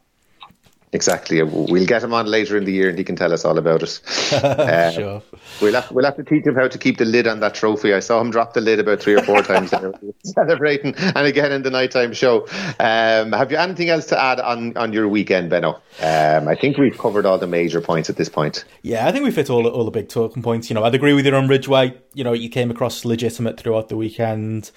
Exactly. 0.95 1.43
We'll 1.43 1.87
get 1.87 2.05
him 2.05 2.13
on 2.13 2.27
later 2.27 2.57
in 2.59 2.65
the 2.65 2.73
year 2.73 2.91
and 2.91 2.99
he 2.99 3.05
can 3.05 3.17
tell 3.17 3.33
us 3.33 3.45
all 3.45 3.59
about 3.59 3.83
it. 3.83 4.01
Uh, 4.43 4.91
sure. 4.91 5.23
We'll 5.61 5.75
have, 5.75 5.91
we'll 5.91 6.05
have 6.05 6.17
to 6.17 6.25
teach 6.25 6.45
him 6.45 6.55
how 6.55 6.69
to 6.69 6.79
keep 6.79 6.99
the 6.99 7.05
lid 7.05 7.27
on 7.27 7.41
that 7.41 7.55
trophy. 7.55 7.95
I 7.95 8.01
saw 8.01 8.21
him 8.21 8.31
drop 8.31 8.55
the 8.55 8.61
lid 8.61 8.81
about 8.81 9.01
three 9.01 9.15
or 9.15 9.23
four 9.23 9.43
times 9.43 9.71
celebrating 10.25 10.95
and 10.97 11.27
again 11.27 11.53
in 11.53 11.63
the 11.63 11.71
nighttime 11.71 12.13
show. 12.13 12.47
Um, 12.81 13.33
have 13.33 13.51
you 13.51 13.57
anything 13.57 13.89
else 13.89 14.07
to 14.07 14.21
add 14.21 14.41
on, 14.41 14.77
on 14.77 14.93
your 14.93 15.09
weekend, 15.09 15.51
Benno? 15.51 15.81
Um, 16.01 16.49
I 16.49 16.55
think 16.55 16.77
we've 16.77 16.97
covered 16.97 17.25
all 17.25 17.39
the 17.39 17.47
major 17.47 17.81
points 17.81 18.11
at 18.11 18.17
this 18.17 18.29
point. 18.29 18.65
Yeah, 18.83 19.07
I 19.07 19.13
think 19.13 19.25
we've 19.25 19.37
hit 19.37 19.51
all, 19.51 19.67
all 19.67 19.85
the 19.85 19.91
big 19.91 20.09
talking 20.09 20.43
points. 20.43 20.69
You 20.71 20.75
know, 20.75 20.85
I'd 20.85 20.95
agree 20.95 21.13
with 21.15 21.27
you 21.27 21.35
on 21.35 21.49
Ridgeway. 21.49 21.95
You 22.15 22.25
know, 22.25 22.33
you 22.33 22.49
came 22.49 22.71
across 22.71 23.05
legitimate 23.05 23.59
throughout 23.59 23.89
the 23.89 23.97
weekend. 23.97 24.71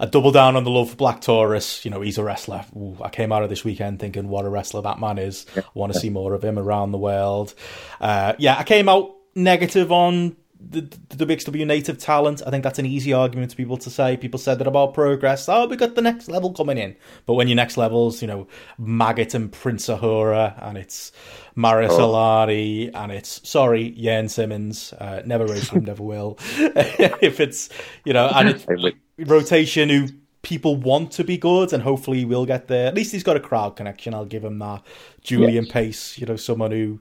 I 0.00 0.06
double 0.06 0.30
down 0.30 0.56
on 0.56 0.64
the 0.64 0.70
love 0.70 0.90
for 0.90 0.96
Black 0.96 1.20
Taurus. 1.20 1.84
You 1.84 1.90
know, 1.90 2.00
he's 2.00 2.18
a 2.18 2.24
wrestler. 2.24 2.64
Ooh, 2.76 2.96
I 3.02 3.08
came 3.08 3.32
out 3.32 3.42
of 3.42 3.50
this 3.50 3.64
weekend 3.64 3.98
thinking 3.98 4.28
what 4.28 4.44
a 4.44 4.48
wrestler 4.48 4.82
that 4.82 5.00
man 5.00 5.18
is. 5.18 5.46
I 5.56 5.62
want 5.74 5.92
to 5.92 5.98
see 5.98 6.10
more 6.10 6.34
of 6.34 6.44
him 6.44 6.58
around 6.58 6.92
the 6.92 6.98
world. 6.98 7.54
Uh, 8.00 8.34
yeah, 8.38 8.56
I 8.56 8.64
came 8.64 8.88
out 8.88 9.14
negative 9.34 9.90
on 9.90 10.36
the, 10.60 10.82
the 11.08 11.26
WXW 11.26 11.66
native 11.66 11.98
talent. 11.98 12.42
I 12.46 12.50
think 12.50 12.64
that's 12.64 12.78
an 12.78 12.86
easy 12.86 13.12
argument 13.12 13.50
to 13.52 13.56
people 13.56 13.76
to 13.78 13.90
say. 13.90 14.16
People 14.16 14.38
said 14.38 14.58
that 14.58 14.66
about 14.66 14.94
progress. 14.94 15.48
Oh, 15.48 15.66
we 15.66 15.76
got 15.76 15.94
the 15.94 16.02
next 16.02 16.28
level 16.28 16.52
coming 16.52 16.78
in. 16.78 16.96
But 17.26 17.34
when 17.34 17.48
your 17.48 17.56
next 17.56 17.76
levels, 17.76 18.20
you 18.22 18.28
know, 18.28 18.48
Maggot 18.76 19.34
and 19.34 19.52
Prince 19.52 19.88
Ahura, 19.88 20.54
and 20.60 20.76
it's 20.76 21.12
Marius 21.54 21.94
oh. 21.94 22.14
Al-Ani, 22.14 22.92
and 22.92 23.12
it's 23.12 23.48
sorry, 23.48 23.90
Jurn 23.90 24.28
Simmons. 24.28 24.92
Uh, 24.92 25.22
never 25.24 25.46
raised 25.46 25.70
him, 25.70 25.84
never 25.86 26.02
will. 26.02 26.38
if 26.58 27.40
it's 27.40 27.68
you 28.04 28.12
know, 28.12 28.28
and 28.28 28.48
it's 28.48 28.66
rotation 29.18 29.88
who 29.88 30.08
people 30.42 30.76
want 30.76 31.12
to 31.12 31.24
be 31.24 31.36
good, 31.36 31.72
and 31.72 31.82
hopefully 31.82 32.24
we'll 32.24 32.46
get 32.46 32.68
there. 32.68 32.86
At 32.86 32.94
least 32.94 33.12
he's 33.12 33.22
got 33.22 33.36
a 33.36 33.40
crowd 33.40 33.76
connection. 33.76 34.14
I'll 34.14 34.24
give 34.24 34.44
him 34.44 34.58
that. 34.60 34.82
Julian 35.22 35.64
yes. 35.64 35.72
Pace, 35.72 36.18
you 36.18 36.26
know, 36.26 36.36
someone 36.36 36.70
who, 36.70 37.00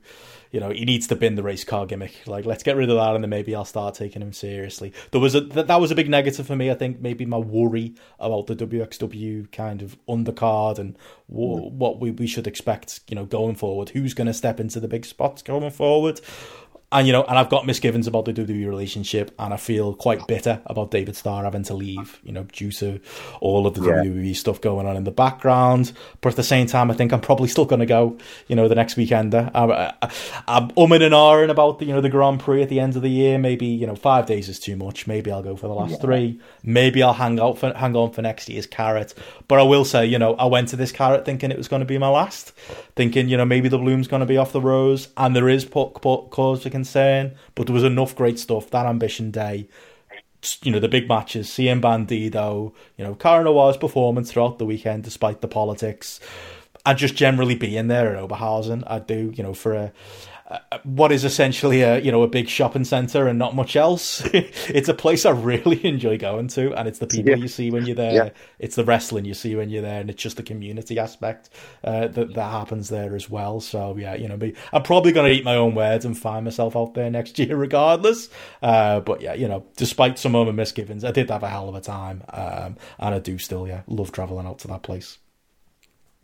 you 0.51 0.59
know, 0.59 0.69
he 0.69 0.83
needs 0.85 1.07
to 1.07 1.15
bin 1.15 1.35
the 1.35 1.43
race 1.43 1.63
car 1.63 1.85
gimmick. 1.85 2.13
Like, 2.25 2.45
let's 2.45 2.63
get 2.63 2.75
rid 2.75 2.89
of 2.89 2.97
that, 2.97 3.15
and 3.15 3.23
then 3.23 3.29
maybe 3.29 3.55
I'll 3.55 3.63
start 3.63 3.95
taking 3.95 4.21
him 4.21 4.33
seriously. 4.33 4.91
There 5.11 5.21
was 5.21 5.35
a 5.35 5.41
that, 5.41 5.67
that 5.67 5.79
was 5.79 5.91
a 5.91 5.95
big 5.95 6.09
negative 6.09 6.47
for 6.47 6.55
me. 6.55 6.71
I 6.71 6.73
think 6.73 6.99
maybe 6.99 7.25
my 7.25 7.37
worry 7.37 7.93
about 8.19 8.47
the 8.47 8.55
WXW 8.55 9.51
kind 9.51 9.81
of 9.81 9.97
undercard 10.07 10.79
and 10.79 10.97
w- 11.29 11.69
mm. 11.69 11.71
what 11.71 11.99
we, 11.99 12.11
we 12.11 12.27
should 12.27 12.47
expect, 12.47 13.01
you 13.07 13.15
know, 13.15 13.25
going 13.25 13.55
forward. 13.55 13.89
Who's 13.89 14.13
going 14.13 14.27
to 14.27 14.33
step 14.33 14.59
into 14.59 14.79
the 14.79 14.87
big 14.87 15.05
spots 15.05 15.41
going 15.41 15.69
forward? 15.71 16.19
And 16.89 17.05
you 17.05 17.11
know, 17.11 17.23
and 17.23 17.37
I've 17.37 17.49
got 17.49 17.65
misgivings 17.65 18.07
about 18.07 18.23
the 18.23 18.33
WWE 18.33 18.65
relationship, 18.67 19.35
and 19.37 19.53
I 19.53 19.57
feel 19.57 19.93
quite 19.93 20.25
bitter 20.25 20.61
about 20.65 20.89
David 20.89 21.17
Starr 21.17 21.43
having 21.43 21.63
to 21.63 21.73
leave, 21.73 22.17
you 22.23 22.31
know, 22.31 22.43
due 22.43 22.71
to 22.73 23.01
all 23.41 23.67
of 23.67 23.73
the 23.73 23.81
yeah. 23.81 24.03
WWE 24.03 24.33
stuff 24.35 24.61
going 24.61 24.87
on 24.87 24.95
in 24.95 25.03
the 25.03 25.11
background. 25.11 25.91
But 26.21 26.29
at 26.29 26.35
the 26.37 26.43
same 26.43 26.65
time, 26.65 26.89
I 26.89 26.93
think 26.93 27.11
I'm 27.11 27.19
probably 27.19 27.49
still 27.49 27.65
going 27.65 27.81
to 27.81 27.85
go, 27.85 28.17
you 28.47 28.55
know, 28.55 28.69
the 28.69 28.75
next 28.75 28.95
weekender. 28.95 29.51
I, 29.53 29.93
I, 30.01 30.11
I'm 30.47 30.69
umming 30.71 31.03
and 31.03 31.13
ahhing 31.13 31.49
about 31.49 31.79
the, 31.79 31.85
you 31.85 31.93
know, 31.93 31.99
the 31.99 32.09
Grand 32.09 32.39
Prix 32.39 32.63
at 32.63 32.69
the 32.69 32.79
end 32.79 32.95
of 32.95 33.01
the 33.01 33.09
year. 33.09 33.37
Maybe 33.37 33.65
you 33.65 33.85
know, 33.85 33.95
five 33.95 34.25
days 34.25 34.47
is 34.47 34.59
too 34.59 34.77
much. 34.77 35.07
Maybe 35.07 35.29
I'll 35.29 35.43
go 35.43 35.57
for 35.57 35.67
the 35.67 35.73
last 35.73 35.91
yeah. 35.91 35.97
three. 35.97 36.39
Maybe 36.63 37.03
I'll 37.03 37.13
hang 37.13 37.37
out 37.39 37.57
for 37.57 37.73
hang 37.73 37.97
on 37.97 38.11
for 38.11 38.21
next 38.21 38.47
year's 38.47 38.65
Carat. 38.65 39.13
But 39.49 39.59
I 39.59 39.63
will 39.63 39.83
say, 39.83 40.05
you 40.05 40.19
know, 40.19 40.35
I 40.35 40.45
went 40.45 40.69
to 40.69 40.77
this 40.77 40.93
Carat 40.93 41.25
thinking 41.25 41.51
it 41.51 41.57
was 41.57 41.67
going 41.67 41.81
to 41.81 41.85
be 41.85 41.97
my 41.97 42.09
last, 42.09 42.51
thinking, 42.95 43.27
you 43.27 43.35
know, 43.35 43.45
maybe 43.45 43.67
the 43.67 43.77
bloom's 43.77 44.07
going 44.07 44.21
to 44.21 44.25
be 44.25 44.37
off 44.37 44.53
the 44.53 44.61
rose, 44.61 45.09
and 45.17 45.35
there 45.35 45.49
is 45.49 45.65
cause 45.65 46.63
for 46.63 46.69
concern, 46.77 47.35
but 47.55 47.65
there 47.65 47.73
was 47.73 47.83
enough 47.83 48.15
great 48.15 48.37
stuff 48.39 48.69
that 48.69 48.85
ambition 48.85 49.31
day. 49.31 49.67
You 50.63 50.71
know, 50.71 50.79
the 50.79 50.87
big 50.87 51.07
matches, 51.07 51.51
seeing 51.51 51.81
Bandido, 51.81 52.73
you 52.97 53.03
know, 53.03 53.15
Cara 53.15 53.43
Noir's 53.43 53.77
performance 53.77 54.31
throughout 54.31 54.59
the 54.59 54.65
weekend, 54.65 55.03
despite 55.03 55.41
the 55.41 55.47
politics, 55.47 56.19
and 56.85 56.97
just 56.97 57.15
generally 57.15 57.55
being 57.55 57.87
there 57.87 58.15
at 58.15 58.23
Oberhausen. 58.23 58.83
I 58.85 58.99
do, 58.99 59.33
you 59.35 59.43
know, 59.43 59.55
for 59.55 59.73
a, 59.73 59.91
what 60.83 61.11
is 61.11 61.25
essentially 61.25 61.81
a 61.81 61.99
you 61.99 62.11
know 62.11 62.23
a 62.23 62.27
big 62.27 62.47
shopping 62.47 62.85
center 62.85 63.27
and 63.27 63.37
not 63.37 63.55
much 63.55 63.75
else. 63.75 64.21
it's 64.33 64.87
a 64.87 64.93
place 64.93 65.25
I 65.25 65.31
really 65.31 65.83
enjoy 65.85 66.17
going 66.17 66.47
to, 66.49 66.73
and 66.73 66.87
it's 66.87 66.99
the 66.99 67.07
people 67.07 67.31
yeah. 67.31 67.37
you 67.37 67.47
see 67.47 67.69
when 67.69 67.85
you're 67.85 67.95
there. 67.95 68.13
Yeah. 68.13 68.29
It's 68.59 68.75
the 68.75 68.85
wrestling 68.85 69.25
you 69.25 69.33
see 69.33 69.55
when 69.55 69.69
you're 69.69 69.81
there, 69.81 69.99
and 69.99 70.09
it's 70.09 70.21
just 70.21 70.37
the 70.37 70.43
community 70.43 70.99
aspect 70.99 71.49
uh, 71.83 72.07
that 72.07 72.33
that 72.33 72.51
happens 72.51 72.89
there 72.89 73.15
as 73.15 73.29
well. 73.29 73.59
So 73.59 73.97
yeah, 73.97 74.15
you 74.15 74.27
know, 74.29 74.39
I'm 74.71 74.83
probably 74.83 75.11
going 75.11 75.29
to 75.29 75.37
eat 75.37 75.43
my 75.43 75.55
own 75.55 75.75
words 75.75 76.05
and 76.05 76.17
find 76.17 76.45
myself 76.45 76.75
out 76.77 76.93
there 76.93 77.09
next 77.09 77.37
year 77.39 77.55
regardless. 77.55 78.29
Uh, 78.61 79.01
but 79.01 79.21
yeah, 79.21 79.33
you 79.33 79.47
know, 79.47 79.65
despite 79.75 80.17
some 80.17 80.35
of 80.35 80.47
my 80.47 80.53
misgivings, 80.53 81.03
I 81.03 81.11
did 81.11 81.29
have 81.29 81.43
a 81.43 81.49
hell 81.49 81.67
of 81.67 81.75
a 81.75 81.81
time, 81.81 82.23
um, 82.29 82.77
and 82.99 83.15
I 83.15 83.19
do 83.19 83.37
still 83.37 83.67
yeah 83.67 83.81
love 83.87 84.13
traveling 84.13 84.47
out 84.47 84.59
to 84.59 84.67
that 84.69 84.83
place. 84.83 85.17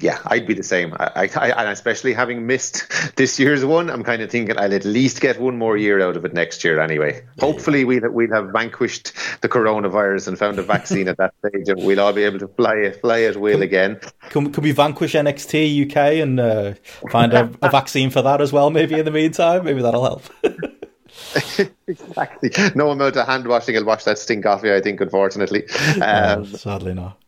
Yeah, 0.03 0.19
I'd 0.25 0.45
be 0.45 0.53
the 0.53 0.64
same. 0.64 0.93
I, 0.99 1.30
I, 1.33 1.51
and 1.51 1.69
especially 1.69 2.11
having 2.11 2.45
missed 2.45 2.91
this 3.15 3.40
year's 3.40 3.64
one, 3.64 3.90
I'm 3.90 4.03
kind 4.03 4.22
of 4.22 4.30
thinking 4.30 4.57
I'll 4.59 4.73
at 4.73 4.83
least 4.83 5.22
get 5.22 5.40
one 5.40 5.57
more 5.57 5.77
year 5.77 6.01
out 6.01 6.17
of 6.17 6.25
it 6.25 6.33
next 6.33 6.61
year 6.65 6.82
anyway. 6.82 7.25
Hopefully, 7.40 7.85
we'll, 7.85 8.11
we'll 8.11 8.33
have 8.33 8.49
vanquished 8.51 9.14
the 9.40 9.48
coronavirus 9.48 10.27
and 10.27 10.38
found 10.38 10.59
a 10.59 10.61
vaccine 10.64 11.07
at 11.07 11.15
that 11.19 11.33
stage, 11.40 11.69
and 11.69 11.82
we'll 11.85 12.01
all 12.01 12.11
be 12.11 12.23
able 12.23 12.40
to 12.40 12.49
fly, 12.49 12.91
fly 12.91 13.22
at 13.22 13.38
will 13.38 13.61
again. 13.61 13.98
Can, 14.30 14.51
can 14.51 14.61
we 14.61 14.73
vanquish 14.73 15.14
NXT 15.14 15.90
UK 15.90 15.95
and 16.22 16.38
uh, 16.38 16.73
find 17.09 17.32
a, 17.32 17.49
a 17.61 17.69
vaccine 17.69 18.09
for 18.09 18.22
that 18.22 18.41
as 18.41 18.51
well, 18.51 18.72
maybe 18.72 18.99
in 18.99 19.06
the 19.06 19.11
meantime? 19.11 19.64
Maybe 19.64 19.82
that'll 19.82 20.03
help. 20.03 20.23
exactly. 21.88 22.51
No 22.75 22.91
amount 22.91 23.15
of 23.15 23.25
hand 23.25 23.48
washing 23.48 23.75
will 23.75 23.85
wash 23.85 24.03
that 24.03 24.17
stink 24.17 24.45
off 24.45 24.64
you, 24.64 24.75
I 24.75 24.82
think, 24.82 24.99
unfortunately. 24.99 25.64
Um, 26.01 26.45
sadly 26.45 26.93
not. 26.93 27.23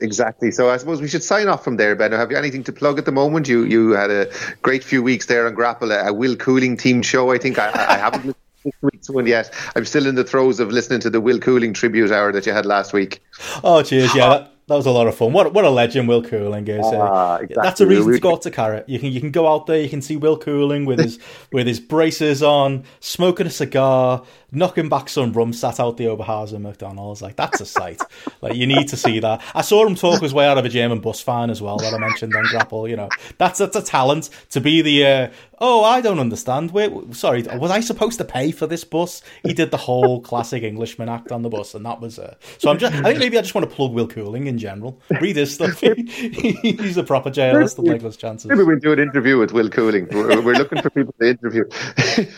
Exactly. 0.00 0.50
So 0.50 0.68
I 0.70 0.76
suppose 0.76 1.00
we 1.00 1.08
should 1.08 1.22
sign 1.22 1.48
off 1.48 1.64
from 1.64 1.76
there, 1.76 1.94
Ben. 1.96 2.12
Have 2.12 2.30
you 2.30 2.36
anything 2.36 2.62
to 2.64 2.72
plug 2.72 2.98
at 2.98 3.06
the 3.06 3.12
moment? 3.12 3.48
You 3.48 3.64
you 3.64 3.92
had 3.92 4.10
a 4.10 4.30
great 4.62 4.84
few 4.84 5.02
weeks 5.02 5.26
there 5.26 5.46
on 5.46 5.54
Grapple, 5.54 5.90
a 5.90 6.12
Will 6.12 6.36
Cooling 6.36 6.76
team 6.76 7.02
show. 7.02 7.32
I 7.32 7.38
think 7.38 7.58
I, 7.58 7.70
I 7.70 7.96
haven't 7.96 8.26
listened 8.26 8.34
to 8.34 8.64
this 8.64 8.74
week's 8.82 9.10
one 9.10 9.26
yet. 9.26 9.52
I'm 9.74 9.86
still 9.86 10.06
in 10.06 10.14
the 10.14 10.24
throes 10.24 10.60
of 10.60 10.70
listening 10.70 11.00
to 11.00 11.10
the 11.10 11.20
Will 11.20 11.38
Cooling 11.38 11.72
tribute 11.72 12.10
hour 12.10 12.30
that 12.32 12.44
you 12.44 12.52
had 12.52 12.66
last 12.66 12.92
week. 12.92 13.22
Oh, 13.64 13.82
cheers! 13.82 14.14
Yeah, 14.14 14.48
that 14.68 14.74
was 14.74 14.86
a 14.86 14.90
lot 14.90 15.06
of 15.06 15.14
fun. 15.14 15.32
What 15.32 15.54
what 15.54 15.64
a 15.64 15.70
legend 15.70 16.08
Will 16.08 16.22
Cooling 16.24 16.66
is. 16.66 16.84
Uh, 16.84 17.38
exactly. 17.40 17.62
That's 17.62 17.80
a 17.80 17.86
reason 17.86 18.12
to 18.12 18.18
go 18.18 18.32
out 18.32 18.42
to 18.42 18.50
Carat. 18.50 18.88
You 18.88 18.98
can 18.98 19.12
you 19.12 19.20
can 19.20 19.30
go 19.30 19.46
out 19.46 19.66
there. 19.66 19.80
You 19.80 19.88
can 19.88 20.02
see 20.02 20.16
Will 20.16 20.36
Cooling 20.36 20.84
with 20.84 20.98
his 20.98 21.20
with 21.52 21.68
his 21.68 21.78
braces 21.78 22.42
on, 22.42 22.84
smoking 22.98 23.46
a 23.46 23.50
cigar, 23.50 24.24
knocking 24.52 24.88
back 24.88 25.08
some 25.08 25.32
rum, 25.32 25.52
sat 25.52 25.80
out 25.80 25.96
the 25.96 26.04
Oberhausen 26.04 26.60
McDonald's. 26.60 27.22
Like 27.22 27.36
that's 27.36 27.60
a 27.60 27.66
sight. 27.66 28.00
like 28.40 28.54
you 28.54 28.66
need 28.66 28.88
to 28.88 28.96
see 28.96 29.18
that. 29.20 29.42
I 29.54 29.62
saw 29.62 29.86
him 29.86 29.94
talk 29.94 30.20
his 30.22 30.34
way 30.34 30.46
out 30.46 30.58
of 30.58 30.64
a 30.64 30.68
German 30.68 31.00
bus 31.00 31.20
fan 31.20 31.50
as 31.50 31.60
well 31.60 31.78
that 31.78 31.92
I 31.92 31.98
mentioned 31.98 32.34
on 32.34 32.44
Grapple. 32.44 32.88
You 32.88 32.96
know, 32.96 33.08
that's 33.38 33.58
that's 33.58 33.76
a 33.76 33.82
talent 33.82 34.30
to 34.50 34.60
be 34.60 34.82
the. 34.82 35.06
Uh, 35.06 35.30
oh, 35.58 35.84
I 35.84 36.00
don't 36.00 36.18
understand. 36.18 36.70
Wait, 36.70 36.92
sorry, 37.14 37.42
was 37.42 37.70
I 37.70 37.80
supposed 37.80 38.18
to 38.18 38.24
pay 38.24 38.50
for 38.50 38.66
this 38.66 38.84
bus? 38.84 39.22
He 39.42 39.52
did 39.52 39.70
the 39.70 39.76
whole 39.76 40.20
classic 40.20 40.62
Englishman 40.62 41.08
act 41.08 41.32
on 41.32 41.42
the 41.42 41.48
bus, 41.48 41.74
and 41.74 41.84
that 41.86 42.00
was. 42.00 42.18
Uh, 42.18 42.34
so 42.58 42.70
I'm 42.70 42.78
just. 42.78 42.94
I 42.94 43.02
think 43.02 43.18
maybe 43.18 43.38
I 43.38 43.42
just 43.42 43.54
want 43.54 43.68
to 43.68 43.74
plug 43.74 43.92
Will 43.92 44.08
Cooling 44.08 44.46
in 44.46 44.58
general. 44.58 45.00
Read 45.20 45.36
his 45.36 45.54
stuff. 45.54 45.80
He's 45.96 46.96
a 46.96 47.04
proper 47.04 47.30
journalist. 47.30 47.78
Take 47.84 48.02
those 48.02 48.16
chances. 48.16 48.48
Maybe 48.48 48.62
we'll 48.62 48.78
do 48.78 48.92
an 48.92 48.98
interview 48.98 49.38
with 49.38 49.52
Will 49.52 49.68
Cooling. 49.68 50.08
We're, 50.10 50.40
we're 50.40 50.54
looking 50.54 50.82
for 50.82 50.90
people 50.90 51.14
to 51.20 51.28
interview. 51.28 51.64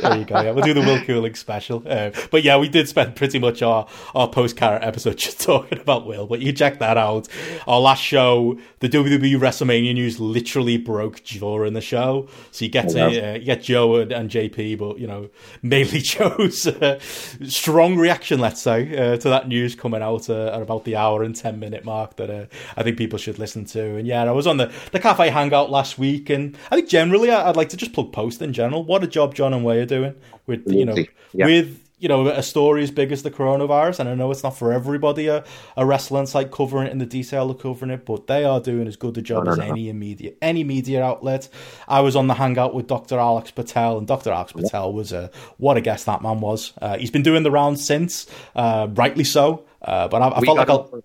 there 0.01 0.19
you 0.19 0.25
go. 0.25 0.41
Yeah, 0.41 0.51
we'll 0.53 0.65
do 0.65 0.75
the 0.75 0.81
Will 0.81 1.03
Cooling 1.05 1.35
special. 1.35 1.83
Uh, 1.87 1.98
but 2.31 2.43
yeah, 2.43 2.57
we 2.57 2.69
did 2.69 2.89
spend 2.89 3.17
pretty 3.17 3.39
much 3.39 3.63
our 3.63 3.87
our 4.15 4.29
post 4.29 4.57
Carat 4.57 4.83
episode 4.83 5.17
just 5.27 5.41
talking 5.41 5.79
about 5.79 6.07
Will. 6.07 6.27
But 6.27 6.41
you 6.41 6.53
check 6.53 6.79
that 6.79 6.97
out. 6.97 7.29
Our 7.67 7.81
last 7.81 8.03
show, 8.03 8.59
the 8.81 8.89
WWE 8.89 9.39
WrestleMania 9.39 9.95
news, 9.95 10.21
literally 10.21 10.77
broke 10.77 11.23
during 11.25 11.73
the 11.75 11.81
show. 11.81 12.29
So 12.51 12.65
you 12.65 12.71
get 12.71 12.89
to, 12.91 13.07
uh, 13.07 13.35
you 13.35 13.45
get 13.45 13.63
Joe 13.63 13.97
and, 13.97 14.13
and, 14.13 14.29
JP, 14.31 14.79
but 14.79 14.99
you 14.99 15.07
know 15.07 15.31
mainly 15.63 15.99
Joe's 16.13 16.67
uh, 16.67 16.99
strong 17.01 17.97
reaction, 17.97 18.41
let's 18.41 18.61
say, 18.61 18.97
uh, 18.97 19.17
to 19.17 19.29
that 19.29 19.49
news 19.49 19.75
coming 19.75 20.03
out 20.03 20.29
uh, 20.29 20.49
at 20.49 20.63
about 20.63 20.85
the 20.85 20.97
hour 20.97 21.23
and 21.23 21.35
ten 21.35 21.59
minute 21.59 21.85
mark 21.85 22.17
that 22.17 22.31
uh, 22.31 22.47
I 22.77 22.83
think 22.83 22.99
people 22.99 23.19
should 23.19 23.39
listen 23.39 23.65
to. 23.67 23.97
And 23.97 24.07
yeah, 24.07 24.25
I 24.25 24.31
was 24.33 24.47
on 24.47 24.59
the, 24.59 24.73
the 24.93 25.01
cafe 25.01 25.31
hangout 25.31 25.71
last 25.71 25.99
week, 25.99 26.31
and 26.31 26.57
I 26.71 26.77
think 26.77 26.89
generally 26.89 27.31
I'd 27.31 27.57
like 27.57 27.71
to 27.71 27.77
just 27.77 27.93
plug 27.93 28.13
post 28.13 28.43
in 28.43 28.53
general. 28.53 28.85
What 28.85 29.03
a 29.03 29.07
job 29.07 29.35
John 29.35 29.53
and 29.53 29.65
Wai 29.65 29.77
are 29.77 29.87
doing 29.87 30.15
with 30.49 30.65
you 30.67 30.85
know 30.85 30.97
yeah. 31.33 31.47
with 31.47 31.81
you 31.99 32.09
know 32.09 32.27
a 32.29 32.43
story 32.43 32.83
as 32.83 32.91
big 32.91 33.13
as 33.13 33.23
the 33.23 33.31
coronavirus. 33.31 34.01
And 34.01 34.09
i 34.09 34.15
know 34.15 34.31
it's 34.31 34.43
not 34.43 34.57
for 34.57 34.73
everybody 34.73 35.29
a, 35.29 35.45
a 35.77 35.87
wrestling 35.87 36.27
site 36.27 36.51
covering 36.51 36.89
it 36.89 36.93
in 36.93 36.99
the 36.99 37.07
detail 37.07 37.51
of 37.51 37.61
covering 37.61 37.91
it 37.91 38.05
but 38.05 38.27
they 38.27 38.45
are 38.45 38.61
doing 38.61 38.89
as 38.89 38.97
good 38.97 39.17
a 39.19 39.23
job 39.23 39.45
no, 39.45 39.55
no, 39.55 39.63
as 39.63 39.71
any 39.71 39.93
media 39.93 40.33
any 40.43 40.65
media 40.65 41.05
outlet. 41.05 41.49
I 41.87 42.01
was 42.01 42.17
on 42.17 42.27
the 42.27 42.35
hangout 42.35 42.75
with 42.75 42.87
dr 42.89 43.17
alex 43.17 43.51
patel 43.51 43.99
and 43.99 44.07
dr 44.07 44.31
alex 44.31 44.53
patel 44.53 44.93
was 44.93 45.13
a 45.13 45.31
what 45.59 45.77
a 45.77 45.81
guest 45.81 46.07
that 46.07 46.23
man 46.23 46.41
was. 46.41 46.73
Uh, 46.81 46.99
he's 46.99 47.11
been 47.11 47.23
doing 47.23 47.43
the 47.43 47.51
rounds 47.51 47.85
since 47.85 48.27
uh, 48.57 48.89
rightly 48.95 49.25
so. 49.25 49.65
Uh, 49.83 50.09
but 50.09 50.23
i, 50.23 50.29
I 50.29 50.41
felt 50.41 50.57
like 50.57 50.71
I'll, 50.71 51.03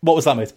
what 0.00 0.16
was 0.16 0.24
that 0.26 0.36
mate 0.36 0.52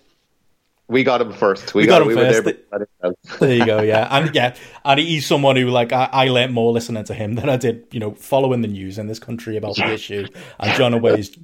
we 0.87 1.03
got 1.03 1.21
him 1.21 1.33
first. 1.33 1.73
We, 1.73 1.83
we 1.83 1.87
got, 1.87 1.99
got, 1.99 2.01
him 2.03 2.07
we 2.09 2.15
first. 2.15 2.43
There, 2.43 3.13
there, 3.39 3.53
you 3.53 3.65
go. 3.65 3.81
Yeah, 3.81 4.07
and 4.11 4.33
yeah, 4.35 4.55
and 4.83 4.99
he's 4.99 5.25
someone 5.25 5.55
who 5.55 5.69
like 5.69 5.91
I, 5.91 6.09
I 6.11 6.27
learned 6.27 6.53
more 6.53 6.71
listening 6.71 7.03
to 7.05 7.13
him 7.13 7.35
than 7.35 7.49
I 7.49 7.57
did, 7.57 7.87
you 7.91 7.99
know, 7.99 8.13
following 8.15 8.61
the 8.61 8.67
news 8.67 8.97
in 8.97 9.07
this 9.07 9.19
country 9.19 9.57
about 9.57 9.75
the 9.75 9.91
issue. 9.91 10.27
And 10.59 10.73
John 10.73 10.93
Away's 10.95 11.35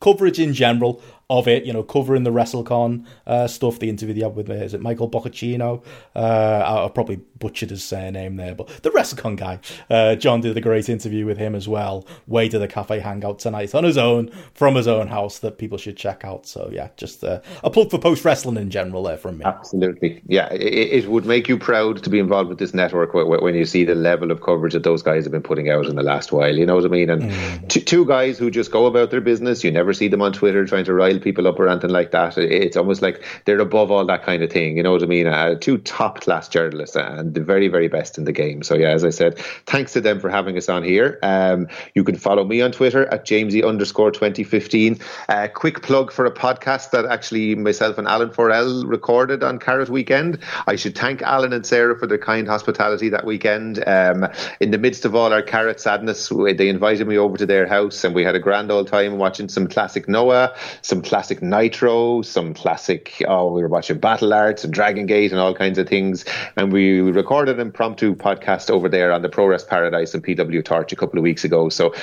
coverage 0.00 0.38
in 0.38 0.54
general 0.54 1.02
of 1.28 1.46
it, 1.46 1.64
you 1.64 1.72
know, 1.72 1.82
covering 1.82 2.24
the 2.24 2.30
WrestleCon 2.30 3.06
uh, 3.26 3.46
stuff, 3.46 3.78
the 3.78 3.88
interview 3.88 4.14
they 4.14 4.22
had 4.22 4.34
with, 4.34 4.50
uh, 4.50 4.54
is 4.54 4.74
it 4.74 4.80
Michael 4.80 5.08
Boccacino? 5.08 5.84
Uh, 6.14 6.86
I 6.86 6.90
probably 6.92 7.20
butchered 7.40 7.70
his 7.70 7.82
surname 7.82 8.36
there, 8.36 8.54
but 8.54 8.68
the 8.82 8.90
WrestleCon 8.90 9.36
guy. 9.36 9.58
Uh, 9.88 10.14
John 10.14 10.40
did 10.40 10.56
a 10.56 10.60
great 10.60 10.88
interview 10.88 11.26
with 11.26 11.38
him 11.38 11.54
as 11.54 11.66
well. 11.66 12.06
Way 12.28 12.48
to 12.48 12.58
the 12.58 12.68
cafe 12.68 13.00
hangout 13.00 13.40
tonight 13.40 13.74
on 13.74 13.82
his 13.82 13.98
own, 13.98 14.30
from 14.54 14.76
his 14.76 14.86
own 14.86 15.08
house, 15.08 15.38
that 15.40 15.58
people 15.58 15.78
should 15.78 15.96
check 15.96 16.24
out. 16.24 16.46
So, 16.46 16.70
yeah, 16.72 16.90
just 16.96 17.24
uh, 17.24 17.40
a 17.64 17.70
plug 17.70 17.90
for 17.90 17.98
post 17.98 18.24
wrestling 18.24 18.56
in 18.56 18.70
general 18.70 19.02
there 19.02 19.16
from 19.16 19.38
me. 19.38 19.44
Absolutely. 19.44 20.22
Yeah, 20.26 20.52
it, 20.52 21.04
it, 21.04 21.10
would 21.10 21.24
make 21.24 21.48
you 21.48 21.58
proud 21.58 22.02
to 22.04 22.10
be 22.10 22.18
involved 22.18 22.50
with 22.50 22.58
this 22.58 22.74
network 22.74 23.14
when 23.14 23.54
you 23.54 23.64
see 23.64 23.84
the 23.84 23.94
level 23.94 24.30
of 24.30 24.42
coverage 24.42 24.74
that 24.74 24.84
those 24.84 25.02
guys 25.02 25.24
have 25.24 25.32
been 25.32 25.42
putting 25.42 25.70
out 25.70 25.86
in 25.86 25.96
the 25.96 26.02
last 26.02 26.30
while. 26.30 26.54
You 26.54 26.66
know 26.66 26.76
what 26.76 26.84
I 26.84 26.88
mean? 26.88 27.10
And 27.10 27.22
mm. 27.22 27.68
t- 27.68 27.80
two 27.80 28.04
guys 28.04 28.38
who 28.38 28.50
just 28.50 28.70
go 28.70 28.86
about 28.86 29.10
their 29.10 29.20
business, 29.20 29.64
you 29.64 29.72
never 29.72 29.92
see 29.92 30.08
them 30.08 30.22
on 30.22 30.32
Twitter 30.32 30.64
trying 30.66 30.84
to 30.84 30.94
rile 30.94 31.18
people 31.18 31.48
up 31.48 31.58
or 31.58 31.68
anything 31.68 31.90
like 31.90 32.10
that. 32.10 32.36
It's 32.38 32.76
almost 32.76 33.02
like 33.02 33.24
they're 33.46 33.58
above 33.58 33.90
all 33.90 34.04
that 34.04 34.24
kind 34.24 34.42
of 34.42 34.52
thing. 34.52 34.76
You 34.76 34.82
know 34.82 34.92
what 34.92 35.02
I 35.02 35.06
mean? 35.06 35.26
Uh, 35.26 35.54
two 35.54 35.78
top 35.78 36.20
class 36.20 36.48
journalists 36.48 36.96
and 36.96 37.29
the 37.34 37.40
very, 37.40 37.68
very 37.68 37.88
best 37.88 38.18
in 38.18 38.24
the 38.24 38.32
game. 38.32 38.62
So, 38.62 38.74
yeah, 38.74 38.90
as 38.90 39.04
I 39.04 39.10
said, 39.10 39.38
thanks 39.66 39.92
to 39.94 40.00
them 40.00 40.20
for 40.20 40.28
having 40.28 40.56
us 40.56 40.68
on 40.68 40.82
here. 40.82 41.18
Um, 41.22 41.68
you 41.94 42.04
can 42.04 42.16
follow 42.16 42.44
me 42.44 42.60
on 42.60 42.72
Twitter 42.72 43.06
at 43.06 43.24
Jamesy 43.24 43.66
underscore 43.66 44.10
2015. 44.10 44.98
Uh, 45.28 45.48
quick 45.48 45.82
plug 45.82 46.12
for 46.12 46.24
a 46.24 46.30
podcast 46.30 46.90
that 46.90 47.06
actually 47.06 47.54
myself 47.54 47.98
and 47.98 48.08
Alan 48.08 48.30
Forel 48.30 48.86
recorded 48.86 49.42
on 49.42 49.58
Carat 49.58 49.88
Weekend. 49.88 50.38
I 50.66 50.76
should 50.76 50.96
thank 50.96 51.22
Alan 51.22 51.52
and 51.52 51.64
Sarah 51.64 51.98
for 51.98 52.06
their 52.06 52.18
kind 52.18 52.46
hospitality 52.46 53.08
that 53.08 53.24
weekend. 53.24 53.82
Um, 53.86 54.26
in 54.60 54.70
the 54.70 54.78
midst 54.78 55.04
of 55.04 55.14
all 55.14 55.32
our 55.32 55.42
Carat 55.42 55.80
sadness, 55.80 56.30
they 56.56 56.68
invited 56.68 57.06
me 57.06 57.16
over 57.18 57.36
to 57.36 57.46
their 57.46 57.66
house 57.66 58.04
and 58.04 58.14
we 58.14 58.24
had 58.24 58.34
a 58.34 58.38
grand 58.38 58.70
old 58.70 58.88
time 58.88 59.18
watching 59.18 59.48
some 59.48 59.66
classic 59.66 60.08
Noah, 60.08 60.54
some 60.82 61.02
classic 61.02 61.42
Nitro, 61.42 62.22
some 62.22 62.54
classic, 62.54 63.22
oh, 63.28 63.52
we 63.52 63.62
were 63.62 63.68
watching 63.68 63.98
Battle 63.98 64.32
Arts 64.32 64.64
and 64.64 64.72
Dragon 64.72 65.06
Gate 65.06 65.32
and 65.32 65.40
all 65.40 65.54
kinds 65.54 65.78
of 65.78 65.88
things. 65.88 66.24
And 66.56 66.72
we 66.72 67.02
recorded 67.20 67.56
an 67.56 67.66
impromptu 67.66 68.14
podcast 68.14 68.70
over 68.70 68.88
there 68.88 69.12
on 69.12 69.20
the 69.20 69.28
ProWrest 69.28 69.68
Paradise 69.68 70.14
and 70.14 70.24
PW 70.24 70.64
Torch 70.64 70.90
a 70.92 70.96
couple 70.96 71.18
of 71.18 71.22
weeks 71.22 71.44
ago. 71.44 71.68
So 71.68 71.94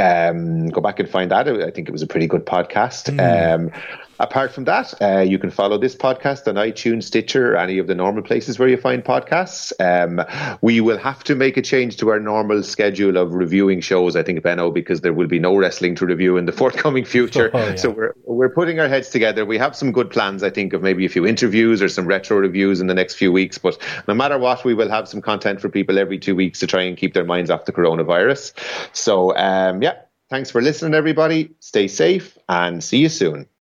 um, 0.00 0.68
go 0.68 0.80
back 0.80 0.98
and 0.98 1.08
find 1.08 1.30
that. 1.30 1.48
I 1.48 1.70
think 1.70 1.88
it 1.88 1.92
was 1.92 2.02
a 2.02 2.06
pretty 2.06 2.26
good 2.26 2.44
podcast. 2.44 3.14
Mm. 3.14 3.54
Um, 3.54 3.70
Apart 4.20 4.52
from 4.52 4.64
that, 4.64 4.94
uh, 5.00 5.20
you 5.20 5.38
can 5.38 5.50
follow 5.50 5.78
this 5.78 5.94
podcast 5.94 6.48
on 6.48 6.56
iTunes, 6.56 7.04
Stitcher, 7.04 7.52
or 7.52 7.56
any 7.56 7.78
of 7.78 7.86
the 7.86 7.94
normal 7.94 8.22
places 8.22 8.58
where 8.58 8.68
you 8.68 8.76
find 8.76 9.04
podcasts. 9.04 9.72
Um, 9.78 10.24
we 10.60 10.80
will 10.80 10.98
have 10.98 11.22
to 11.24 11.36
make 11.36 11.56
a 11.56 11.62
change 11.62 11.98
to 11.98 12.08
our 12.08 12.18
normal 12.18 12.64
schedule 12.64 13.16
of 13.16 13.34
reviewing 13.34 13.80
shows, 13.80 14.16
I 14.16 14.24
think, 14.24 14.42
Benno, 14.42 14.72
because 14.72 15.02
there 15.02 15.12
will 15.12 15.28
be 15.28 15.38
no 15.38 15.56
wrestling 15.56 15.94
to 15.96 16.06
review 16.06 16.36
in 16.36 16.46
the 16.46 16.52
forthcoming 16.62 17.04
future. 17.04 17.50
Oh, 17.58 17.66
yeah. 17.66 17.74
So 17.76 17.90
we're, 17.90 18.14
we're 18.24 18.50
putting 18.50 18.78
our 18.78 18.88
heads 18.88 19.08
together. 19.08 19.44
We 19.44 19.58
have 19.58 19.74
some 19.74 19.90
good 19.90 20.10
plans, 20.10 20.42
I 20.42 20.50
think, 20.50 20.74
of 20.74 20.82
maybe 20.82 21.06
a 21.06 21.08
few 21.08 21.26
interviews 21.26 21.82
or 21.82 21.88
some 21.88 22.06
retro 22.06 22.36
reviews 22.36 22.80
in 22.80 22.86
the 22.86 22.94
next 22.94 23.14
few 23.14 23.32
weeks. 23.32 23.58
But 23.58 23.78
no 24.06 24.14
matter 24.14 24.38
what, 24.38 24.64
we 24.64 24.74
will 24.74 24.88
have 24.90 25.08
some 25.08 25.20
content 25.20 25.60
for 25.60 25.68
people 25.68 25.98
every 25.98 26.18
two 26.18 26.36
weeks 26.36 26.60
to 26.60 26.66
try 26.68 26.82
and 26.82 26.96
keep 26.96 27.14
their 27.14 27.24
minds 27.24 27.50
off 27.50 27.64
the 27.64 27.72
coronavirus. 27.72 28.52
So, 28.92 29.34
um, 29.36 29.82
yeah, 29.82 29.94
thanks 30.30 30.50
for 30.50 30.60
listening, 30.60 30.94
everybody. 30.94 31.54
Stay 31.58 31.88
safe 31.88 32.38
and 32.48 32.84
see 32.84 32.98
you 32.98 33.08
soon. 33.08 33.48